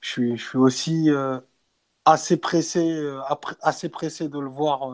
je, 0.00 0.10
suis, 0.10 0.36
je 0.36 0.48
suis 0.48 0.58
aussi 0.58 1.10
assez, 2.04 2.36
pressé, 2.36 3.10
assez 3.60 3.88
pressé 3.88 4.28
de 4.28 4.38
le 4.38 4.48
voir 4.48 4.92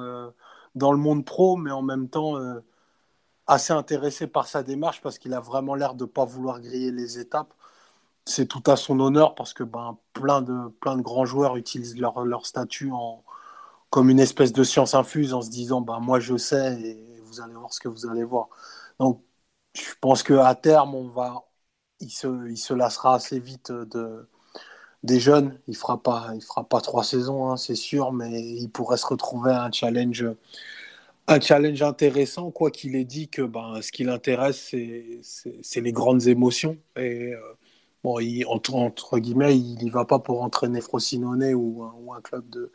dans 0.74 0.92
le 0.92 0.98
monde 0.98 1.24
pro, 1.24 1.56
mais 1.56 1.70
en 1.70 1.82
même 1.82 2.08
temps 2.08 2.36
assez 3.46 3.72
intéressé 3.72 4.26
par 4.26 4.48
sa 4.48 4.62
démarche 4.62 5.00
parce 5.02 5.18
qu'il 5.18 5.34
a 5.34 5.40
vraiment 5.40 5.74
l'air 5.74 5.94
de 5.94 6.04
ne 6.04 6.08
pas 6.10 6.24
vouloir 6.24 6.60
griller 6.60 6.90
les 6.92 7.18
étapes. 7.18 7.52
C'est 8.26 8.46
tout 8.46 8.62
à 8.66 8.76
son 8.76 9.00
honneur 9.00 9.34
parce 9.36 9.54
que 9.54 9.64
ben, 9.64 9.98
plein, 10.12 10.42
de, 10.42 10.68
plein 10.80 10.96
de 10.96 11.02
grands 11.02 11.26
joueurs 11.26 11.56
utilisent 11.56 11.98
leur, 11.98 12.24
leur 12.24 12.46
statut 12.46 12.90
en, 12.92 13.24
comme 13.90 14.10
une 14.10 14.20
espèce 14.20 14.52
de 14.52 14.64
science 14.64 14.94
infuse 14.94 15.34
en 15.34 15.42
se 15.42 15.50
disant 15.50 15.80
bah, 15.80 15.98
moi 16.00 16.20
je 16.20 16.36
sais 16.36 16.80
et 16.82 17.20
vous 17.26 17.40
allez 17.40 17.54
voir 17.54 17.72
ce 17.74 17.80
que 17.80 17.88
vous 17.88 18.06
allez 18.08 18.24
voir. 18.24 18.48
Donc 19.00 19.22
je 19.74 19.82
pense 20.00 20.22
qu'à 20.22 20.54
terme, 20.54 20.94
on 20.94 21.08
va, 21.08 21.44
il, 22.00 22.10
se, 22.10 22.48
il 22.50 22.58
se 22.58 22.74
lassera 22.74 23.16
assez 23.16 23.38
vite 23.40 23.72
de, 23.72 24.28
des 25.02 25.20
jeunes. 25.20 25.58
Il 25.68 25.72
ne 25.72 25.76
fera, 25.76 26.02
pas, 26.02 26.32
fera 26.40 26.64
pas 26.68 26.80
trois 26.80 27.04
saisons, 27.04 27.50
hein, 27.50 27.56
c'est 27.56 27.74
sûr, 27.76 28.12
mais 28.12 28.42
il 28.42 28.68
pourrait 28.70 28.96
se 28.96 29.06
retrouver 29.06 29.52
à 29.52 29.64
un 29.64 29.72
challenge, 29.72 30.26
un 31.28 31.40
challenge 31.40 31.82
intéressant, 31.82 32.50
quoi 32.50 32.70
qu'il 32.70 32.96
ait 32.96 33.04
dit 33.04 33.28
que 33.28 33.42
ben, 33.42 33.80
ce 33.82 33.92
qui 33.92 34.04
l'intéresse, 34.04 34.74
c'est 35.62 35.80
les 35.80 35.92
grandes 35.92 36.26
émotions. 36.26 36.78
Et 36.96 37.34
euh, 37.34 37.40
bon, 38.04 38.18
il, 38.20 38.44
entre, 38.46 39.18
guillemets, 39.18 39.56
il 39.58 39.76
n'y 39.78 39.90
va 39.90 40.04
pas 40.04 40.18
pour 40.18 40.42
entraîner 40.42 40.80
Frosinone 40.80 41.54
ou, 41.54 42.12
un 42.14 42.20
club 42.22 42.48
de, 42.50 42.72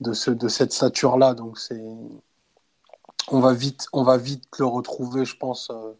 de, 0.00 0.12
ce, 0.12 0.30
de 0.30 0.48
cette 0.48 0.72
stature-là. 0.72 1.34
Donc 1.34 1.58
c'est 1.58 1.82
on 3.30 3.40
va 3.40 3.54
vite, 3.54 3.88
le 4.58 4.66
retrouver, 4.66 5.24
je 5.24 5.36
pense, 5.36 5.70
euh, 5.70 5.92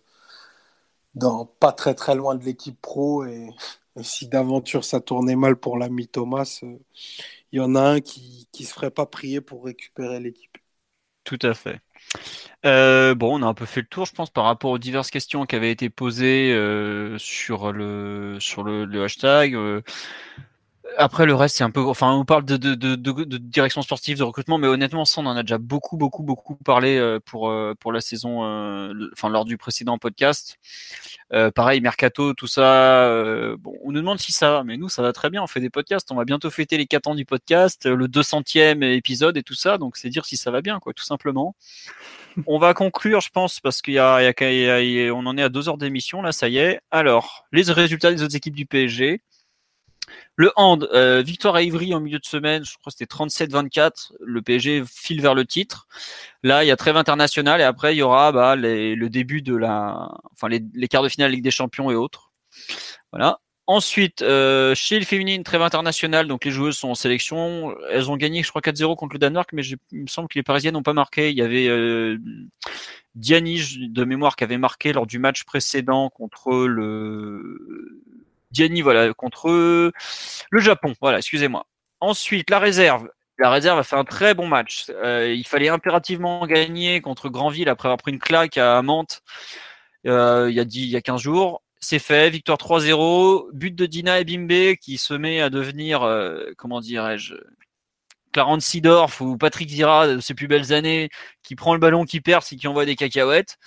dans 1.14 1.46
pas 1.46 1.72
très 1.72 1.94
très 1.94 2.14
loin 2.14 2.34
de 2.34 2.44
l'équipe 2.44 2.80
pro. 2.80 3.24
Et, 3.24 3.50
si 4.02 4.26
d'aventure 4.28 4.84
ça 4.84 5.00
tournait 5.00 5.36
mal 5.36 5.56
pour 5.56 5.78
l'ami 5.78 6.08
Thomas, 6.08 6.60
euh, 6.64 6.78
il 7.52 7.58
y 7.58 7.60
en 7.60 7.74
a 7.76 7.82
un 7.82 8.00
qui 8.00 8.48
ne 8.60 8.64
se 8.64 8.72
ferait 8.72 8.90
pas 8.90 9.06
prier 9.06 9.40
pour 9.40 9.64
récupérer 9.64 10.20
l'équipe. 10.20 10.61
Tout 11.24 11.38
à 11.42 11.54
fait. 11.54 11.80
Euh, 12.64 13.14
bon, 13.14 13.38
on 13.38 13.42
a 13.42 13.46
un 13.46 13.54
peu 13.54 13.64
fait 13.64 13.80
le 13.80 13.86
tour, 13.86 14.06
je 14.06 14.12
pense, 14.12 14.30
par 14.30 14.44
rapport 14.44 14.70
aux 14.70 14.78
diverses 14.78 15.10
questions 15.10 15.46
qui 15.46 15.56
avaient 15.56 15.70
été 15.70 15.88
posées 15.88 16.50
sur 17.18 17.72
le 17.72 18.36
sur 18.40 18.62
le, 18.64 19.04
hashtag. 19.04 19.56
Après, 20.98 21.26
le 21.26 21.34
reste, 21.34 21.56
c'est 21.56 21.64
un 21.64 21.70
peu. 21.70 21.80
Enfin, 21.80 22.12
on 22.12 22.24
parle 22.24 22.44
de, 22.44 23.36
direction 23.38 23.82
sportive, 23.82 24.18
de 24.18 24.22
recrutement, 24.22 24.58
mais 24.58 24.66
honnêtement, 24.66 25.04
ça, 25.04 25.20
on 25.20 25.26
en 25.26 25.36
a 25.36 25.42
déjà 25.42 25.58
beaucoup, 25.58 25.96
beaucoup, 25.96 26.22
beaucoup 26.22 26.56
parlé 26.56 26.96
euh, 26.96 27.18
pour, 27.24 27.50
euh, 27.50 27.74
pour 27.78 27.92
la 27.92 28.00
saison, 28.00 28.44
euh, 28.44 28.92
enfin, 29.12 29.28
lors 29.28 29.44
du 29.44 29.56
précédent 29.56 29.98
podcast. 29.98 30.58
pareil, 31.54 31.80
Mercato, 31.80 32.34
tout 32.34 32.46
ça. 32.46 33.08
on 33.84 33.92
nous 33.92 34.00
demande 34.00 34.18
si 34.18 34.32
ça 34.32 34.50
va, 34.52 34.64
mais 34.64 34.76
nous, 34.76 34.88
ça 34.88 35.02
va 35.02 35.12
très 35.12 35.30
bien. 35.30 35.42
On 35.42 35.46
fait 35.46 35.60
des 35.60 35.70
podcasts. 35.70 36.10
On 36.12 36.16
va 36.16 36.24
bientôt 36.24 36.50
fêter 36.50 36.76
les 36.78 36.86
4 36.86 37.08
ans 37.08 37.14
du 37.14 37.24
podcast, 37.24 37.86
le 37.86 38.06
200e 38.08 38.82
épisode 38.82 39.36
et 39.36 39.42
tout 39.42 39.54
ça. 39.54 39.78
Donc, 39.78 39.96
c'est 39.96 40.08
dire 40.08 40.24
si 40.26 40.36
ça 40.36 40.50
va 40.50 40.60
bien, 40.62 40.78
quoi, 40.80 40.92
tout 40.92 41.04
simplement. 41.04 41.54
on 42.46 42.58
va 42.58 42.74
conclure, 42.74 43.20
je 43.20 43.30
pense, 43.30 43.60
parce 43.60 43.82
qu'il 43.82 43.94
y 43.94 44.00
on 44.00 45.26
en 45.26 45.38
est 45.38 45.42
à 45.42 45.48
deux 45.48 45.68
heures 45.68 45.78
d'émission, 45.78 46.22
là, 46.22 46.32
ça 46.32 46.48
y 46.48 46.58
est. 46.58 46.80
Alors, 46.90 47.46
les 47.52 47.70
résultats 47.70 48.12
des 48.12 48.22
autres 48.22 48.36
équipes 48.36 48.56
du 48.56 48.66
PSG. 48.66 49.20
Le 50.36 50.50
hand, 50.56 50.88
euh, 50.92 51.22
victoire 51.22 51.54
à 51.54 51.62
Ivry 51.62 51.94
en 51.94 52.00
milieu 52.00 52.18
de 52.18 52.24
semaine, 52.24 52.64
je 52.64 52.76
crois 52.78 52.90
que 52.90 52.98
c'était 52.98 53.12
37-24. 53.12 54.12
Le 54.20 54.42
PSG 54.42 54.82
file 54.86 55.20
vers 55.20 55.34
le 55.34 55.44
titre. 55.44 55.86
Là, 56.42 56.64
il 56.64 56.68
y 56.68 56.70
a 56.70 56.76
trêve 56.76 56.96
internationale 56.96 57.60
et 57.60 57.64
après 57.64 57.94
il 57.94 57.98
y 57.98 58.02
aura 58.02 58.32
bah, 58.32 58.56
le 58.56 59.06
début 59.08 59.42
de 59.42 59.54
la, 59.54 60.10
enfin 60.32 60.48
les, 60.48 60.88
quarts 60.88 61.02
de 61.02 61.08
finale 61.08 61.30
Ligue 61.30 61.44
des 61.44 61.50
Champions 61.50 61.90
et 61.90 61.94
autres. 61.94 62.32
Voilà. 63.12 63.40
Ensuite, 63.68 64.22
euh, 64.22 64.74
chez 64.74 64.98
les 64.98 65.04
féminines, 65.04 65.44
trêve 65.44 65.62
internationale, 65.62 66.26
donc 66.26 66.44
les 66.44 66.50
joueuses 66.50 66.76
sont 66.76 66.88
en 66.88 66.94
sélection. 66.96 67.74
Elles 67.90 68.10
ont 68.10 68.16
gagné, 68.16 68.42
je 68.42 68.48
crois, 68.48 68.60
4-0 68.60 68.96
contre 68.96 69.14
le 69.14 69.18
Danemark, 69.20 69.50
mais 69.52 69.62
il 69.92 70.02
me 70.02 70.08
semble 70.08 70.28
que 70.28 70.38
les 70.38 70.42
Parisiennes 70.42 70.74
n'ont 70.74 70.82
pas 70.82 70.92
marqué. 70.92 71.30
Il 71.30 71.38
y 71.38 71.42
avait 71.42 71.68
euh, 71.68 72.18
de 73.14 74.04
mémoire 74.04 74.36
qui 74.36 74.44
avait 74.44 74.58
marqué 74.58 74.92
lors 74.92 75.06
du 75.06 75.18
match 75.18 75.44
précédent 75.44 76.10
contre 76.10 76.66
le 76.66 78.02
Diani, 78.52 78.82
voilà, 78.82 79.12
contre 79.14 79.48
le 79.50 80.60
Japon. 80.60 80.94
Voilà, 81.00 81.18
excusez-moi. 81.18 81.66
Ensuite, 82.00 82.50
la 82.50 82.58
réserve. 82.58 83.08
La 83.38 83.50
réserve 83.50 83.78
a 83.78 83.82
fait 83.82 83.96
un 83.96 84.04
très 84.04 84.34
bon 84.34 84.46
match. 84.46 84.86
Euh, 84.90 85.32
il 85.34 85.46
fallait 85.46 85.68
impérativement 85.68 86.46
gagner 86.46 87.00
contre 87.00 87.28
Granville 87.28 87.68
après 87.68 87.88
avoir 87.88 87.98
pris 87.98 88.12
une 88.12 88.18
claque 88.18 88.58
à 88.58 88.82
Mantes 88.82 89.22
euh, 90.06 90.48
il, 90.50 90.54
y 90.56 90.60
a 90.60 90.64
il 90.64 90.86
y 90.86 90.96
a 90.96 91.00
15 91.00 91.20
jours. 91.20 91.62
C'est 91.80 91.98
fait, 91.98 92.30
victoire 92.30 92.58
3-0, 92.58 93.50
but 93.52 93.74
de 93.74 93.86
Dina 93.86 94.20
et 94.20 94.24
Bimbe 94.24 94.76
qui 94.76 94.98
se 94.98 95.14
met 95.14 95.40
à 95.40 95.50
devenir, 95.50 96.02
euh, 96.02 96.52
comment 96.56 96.80
dirais-je, 96.80 97.34
Clarence 98.32 98.64
Sidorf 98.64 99.20
ou 99.20 99.36
Patrick 99.36 99.68
Vira 99.68 100.06
de 100.08 100.20
ses 100.20 100.34
plus 100.34 100.48
belles 100.48 100.72
années, 100.72 101.08
qui 101.42 101.56
prend 101.56 101.74
le 101.74 101.80
ballon, 101.80 102.04
qui 102.04 102.20
perce 102.20 102.52
et 102.52 102.56
qui 102.56 102.68
envoie 102.68 102.86
des 102.86 102.96
cacahuètes. 102.96 103.58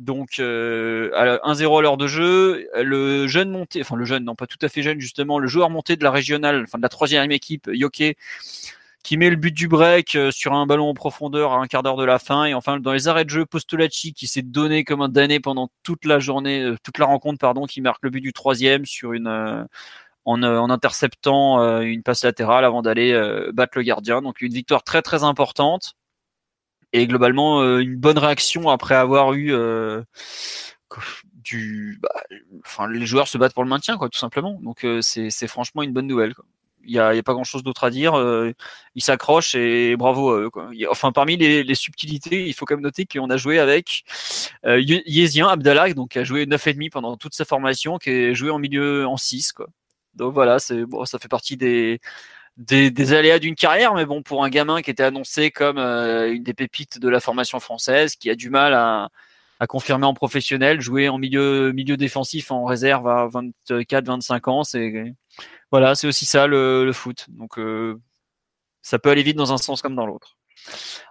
Donc 0.00 0.38
euh, 0.38 1.10
1-0 1.44 1.78
à 1.78 1.82
l'heure 1.82 1.98
de 1.98 2.06
jeu, 2.06 2.66
le 2.74 3.26
jeune 3.26 3.50
monté, 3.50 3.82
enfin 3.82 3.96
le 3.96 4.06
jeune, 4.06 4.24
non 4.24 4.34
pas 4.34 4.46
tout 4.46 4.56
à 4.62 4.70
fait 4.70 4.82
jeune 4.82 4.98
justement, 4.98 5.38
le 5.38 5.46
joueur 5.46 5.68
monté 5.68 5.94
de 5.96 6.02
la 6.02 6.10
régionale, 6.10 6.62
enfin 6.64 6.78
de 6.78 6.82
la 6.82 6.88
troisième 6.88 7.30
équipe, 7.30 7.68
Yoke, 7.70 8.16
qui 9.02 9.16
met 9.18 9.28
le 9.28 9.36
but 9.36 9.52
du 9.52 9.68
break 9.68 10.16
euh, 10.16 10.30
sur 10.30 10.54
un 10.54 10.64
ballon 10.64 10.88
en 10.88 10.94
profondeur 10.94 11.52
à 11.52 11.58
un 11.58 11.66
quart 11.66 11.82
d'heure 11.82 11.98
de 11.98 12.04
la 12.04 12.18
fin, 12.18 12.46
et 12.46 12.54
enfin 12.54 12.80
dans 12.80 12.94
les 12.94 13.08
arrêts 13.08 13.26
de 13.26 13.30
jeu, 13.30 13.44
Postolacci 13.44 14.14
qui 14.14 14.26
s'est 14.26 14.40
donné 14.40 14.84
comme 14.84 15.02
un 15.02 15.10
damné 15.10 15.38
pendant 15.38 15.70
toute 15.82 16.06
la 16.06 16.18
journée, 16.18 16.62
euh, 16.62 16.76
toute 16.82 16.96
la 16.96 17.04
rencontre 17.04 17.38
pardon, 17.38 17.66
qui 17.66 17.82
marque 17.82 18.02
le 18.02 18.08
but 18.08 18.22
du 18.22 18.32
troisième 18.32 18.86
sur 18.86 19.12
une 19.12 19.26
euh, 19.26 19.64
en, 20.24 20.70
interceptant 20.70 21.80
une 21.82 22.02
passe 22.02 22.24
latérale 22.24 22.64
avant 22.64 22.82
d'aller 22.82 23.12
battre 23.52 23.72
le 23.76 23.82
gardien. 23.82 24.22
Donc 24.22 24.42
une 24.42 24.52
victoire 24.52 24.84
très 24.84 25.02
très 25.02 25.24
importante 25.24 25.96
et 26.92 27.06
globalement 27.06 27.62
euh, 27.62 27.78
une 27.78 27.96
bonne 27.96 28.18
réaction 28.18 28.68
après 28.68 28.94
avoir 28.94 29.32
eu 29.34 29.52
euh, 29.52 30.02
du 31.34 31.98
bah, 32.02 32.08
enfin 32.64 32.88
les 32.88 33.06
joueurs 33.06 33.28
se 33.28 33.38
battent 33.38 33.54
pour 33.54 33.64
le 33.64 33.68
maintien 33.68 33.96
quoi 33.96 34.08
tout 34.08 34.18
simplement 34.18 34.58
donc 34.62 34.84
euh, 34.84 35.00
c'est 35.02 35.48
franchement 35.48 35.82
une 35.82 35.92
bonne 35.92 36.06
nouvelle. 36.06 36.34
Il 36.82 36.94
y 36.94 36.98
a, 36.98 37.22
pas 37.22 37.34
grand 37.34 37.44
chose 37.44 37.62
d'autre 37.62 37.84
à 37.84 37.90
dire. 37.90 38.14
ils 38.94 39.02
s'accrochent 39.02 39.54
et 39.54 39.96
bravo 39.96 40.30
à 40.30 40.40
eux. 40.40 40.50
Enfin, 40.88 41.12
parmi 41.12 41.36
les, 41.36 41.74
subtilités, 41.74 42.48
il 42.48 42.54
faut 42.54 42.64
quand 42.64 42.74
même 42.74 42.82
noter 42.82 43.04
qu'on 43.04 43.28
a 43.28 43.36
joué 43.36 43.58
avec 43.58 44.02
euh, 44.64 44.82
Abdallah, 45.46 45.92
donc 45.92 46.12
qui 46.12 46.18
a 46.18 46.24
joué 46.24 46.46
9,5 46.46 46.90
pendant 46.90 47.18
toute 47.18 47.34
sa 47.34 47.44
formation, 47.44 47.98
qui 47.98 48.08
est 48.08 48.34
joué 48.34 48.48
en 48.48 48.58
milieu 48.58 49.06
en 49.06 49.18
6. 49.18 49.52
Quoi. 49.52 49.66
Donc 50.14 50.32
voilà, 50.32 50.56
bon, 50.88 51.04
ça 51.04 51.18
fait 51.18 51.28
partie 51.28 51.58
des, 51.58 52.00
des, 52.56 53.12
aléas 53.12 53.38
d'une 53.38 53.54
carrière, 53.54 53.94
mais 53.94 54.06
bon, 54.06 54.22
pour 54.22 54.44
un 54.44 54.50
gamin 54.50 54.82
qui 54.82 54.90
était 54.90 55.02
annoncé 55.02 55.50
comme 55.50 55.78
euh, 55.78 56.32
une 56.32 56.42
des 56.42 56.54
pépites 56.54 56.98
de 56.98 57.08
la 57.08 57.20
formation 57.20 57.60
française, 57.60 58.16
qui 58.16 58.30
a 58.30 58.34
du 58.34 58.50
mal 58.50 58.74
à, 58.74 59.10
confirmer 59.68 60.06
en 60.06 60.14
professionnel, 60.14 60.80
jouer 60.80 61.08
en 61.08 61.18
milieu, 61.18 61.72
milieu 61.72 61.96
défensif 61.98 62.50
en 62.50 62.64
réserve 62.64 63.06
à 63.08 63.28
24-25 63.28 64.50
ans, 64.50 64.64
c'est 64.64 65.14
voilà, 65.70 65.94
c'est 65.94 66.06
aussi 66.06 66.24
ça 66.24 66.46
le, 66.46 66.90
foot. 66.92 67.26
Donc 67.28 67.58
euh, 67.58 68.00
ça 68.82 68.98
peut 68.98 69.10
aller 69.10 69.22
vite 69.22 69.36
dans 69.36 69.52
un 69.52 69.58
sens 69.58 69.82
comme 69.82 69.94
dans 69.94 70.06
l'autre. 70.06 70.36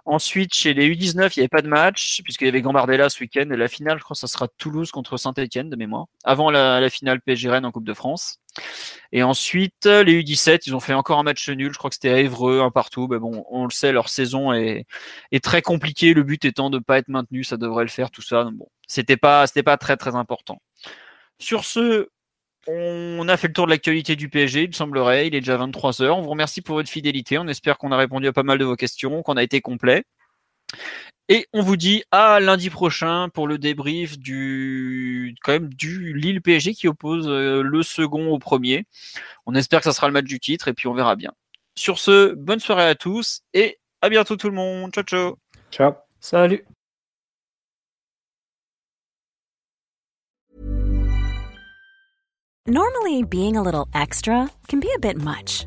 Ensuite, 0.04 0.54
chez 0.54 0.74
les 0.74 0.88
U19, 0.88 1.32
il 1.36 1.40
n'y 1.40 1.42
avait 1.42 1.48
pas 1.48 1.62
de 1.62 1.68
match, 1.68 2.20
puisqu'il 2.22 2.46
y 2.46 2.48
avait 2.48 2.62
Gambardella 2.62 3.08
ce 3.08 3.20
week-end. 3.20 3.46
La 3.48 3.68
finale, 3.68 3.98
je 3.98 4.04
crois 4.04 4.16
ça 4.16 4.26
sera 4.26 4.48
Toulouse 4.48 4.90
contre 4.90 5.16
Saint-Etienne 5.16 5.70
de 5.70 5.76
mémoire. 5.76 6.06
Avant 6.24 6.50
la, 6.50 6.88
finale 6.90 7.20
PSG 7.20 7.48
Rennes 7.50 7.64
en 7.64 7.72
Coupe 7.72 7.84
de 7.84 7.94
France. 7.94 8.39
Et 9.12 9.22
ensuite, 9.22 9.86
les 9.86 10.22
U17, 10.22 10.62
ils 10.66 10.74
ont 10.74 10.80
fait 10.80 10.94
encore 10.94 11.18
un 11.18 11.22
match 11.22 11.48
nul. 11.48 11.72
Je 11.72 11.78
crois 11.78 11.90
que 11.90 11.94
c'était 11.94 12.10
à 12.10 12.20
Évreux, 12.20 12.60
un 12.60 12.70
partout. 12.70 13.08
Bon, 13.08 13.44
on 13.50 13.64
le 13.64 13.70
sait, 13.70 13.92
leur 13.92 14.08
saison 14.08 14.52
est, 14.52 14.86
très 15.42 15.62
compliquée. 15.62 16.14
Le 16.14 16.22
but 16.22 16.44
étant 16.44 16.70
de 16.70 16.78
ne 16.78 16.82
pas 16.82 16.98
être 16.98 17.08
maintenu, 17.08 17.44
ça 17.44 17.56
devrait 17.56 17.84
le 17.84 17.90
faire, 17.90 18.10
tout 18.10 18.22
ça. 18.22 18.44
bon, 18.52 18.68
c'était 18.86 19.16
pas, 19.16 19.46
c'était 19.46 19.62
pas 19.62 19.76
très, 19.76 19.96
très 19.96 20.14
important. 20.14 20.60
Sur 21.38 21.64
ce, 21.64 22.08
on 22.68 23.28
a 23.28 23.36
fait 23.36 23.48
le 23.48 23.52
tour 23.54 23.66
de 23.66 23.70
l'actualité 23.70 24.16
du 24.16 24.28
PSG, 24.28 24.64
il 24.64 24.74
semblerait. 24.74 25.26
Il 25.26 25.34
est 25.34 25.40
déjà 25.40 25.56
23h. 25.56 26.10
On 26.10 26.22
vous 26.22 26.30
remercie 26.30 26.60
pour 26.60 26.76
votre 26.76 26.90
fidélité. 26.90 27.38
On 27.38 27.48
espère 27.48 27.78
qu'on 27.78 27.92
a 27.92 27.96
répondu 27.96 28.28
à 28.28 28.32
pas 28.32 28.42
mal 28.42 28.58
de 28.58 28.64
vos 28.64 28.76
questions, 28.76 29.22
qu'on 29.22 29.36
a 29.36 29.42
été 29.42 29.60
complet. 29.60 30.04
Et 31.32 31.46
on 31.52 31.62
vous 31.62 31.76
dit 31.76 32.02
à 32.10 32.40
lundi 32.40 32.70
prochain 32.70 33.28
pour 33.28 33.46
le 33.46 33.56
débrief 33.56 34.18
du 34.18 35.36
quand 35.44 35.52
même 35.52 35.72
du 35.72 36.12
Lille 36.12 36.42
PSG 36.42 36.74
qui 36.74 36.88
oppose 36.88 37.28
euh, 37.28 37.62
le 37.62 37.84
second 37.84 38.32
au 38.32 38.40
premier. 38.40 38.84
On 39.46 39.54
espère 39.54 39.78
que 39.78 39.84
ça 39.84 39.92
sera 39.92 40.08
le 40.08 40.12
match 40.12 40.24
du 40.24 40.40
titre 40.40 40.66
et 40.66 40.72
puis 40.72 40.88
on 40.88 40.92
verra 40.92 41.14
bien. 41.14 41.30
Sur 41.76 42.00
ce, 42.00 42.34
bonne 42.34 42.58
soirée 42.58 42.88
à 42.88 42.96
tous 42.96 43.42
et 43.54 43.78
à 44.02 44.08
bientôt 44.08 44.34
tout 44.34 44.48
le 44.48 44.56
monde. 44.56 44.90
Ciao 44.92 45.04
ciao. 45.04 45.38
Ciao. 45.70 45.92
Salut. 46.18 46.64
Normally 52.66 53.22
being 53.22 53.56
a 53.56 53.62
little 53.62 53.86
extra 53.94 54.50
can 54.68 54.80
be 54.80 54.88
a 54.96 54.98
bit 54.98 55.16
much, 55.16 55.66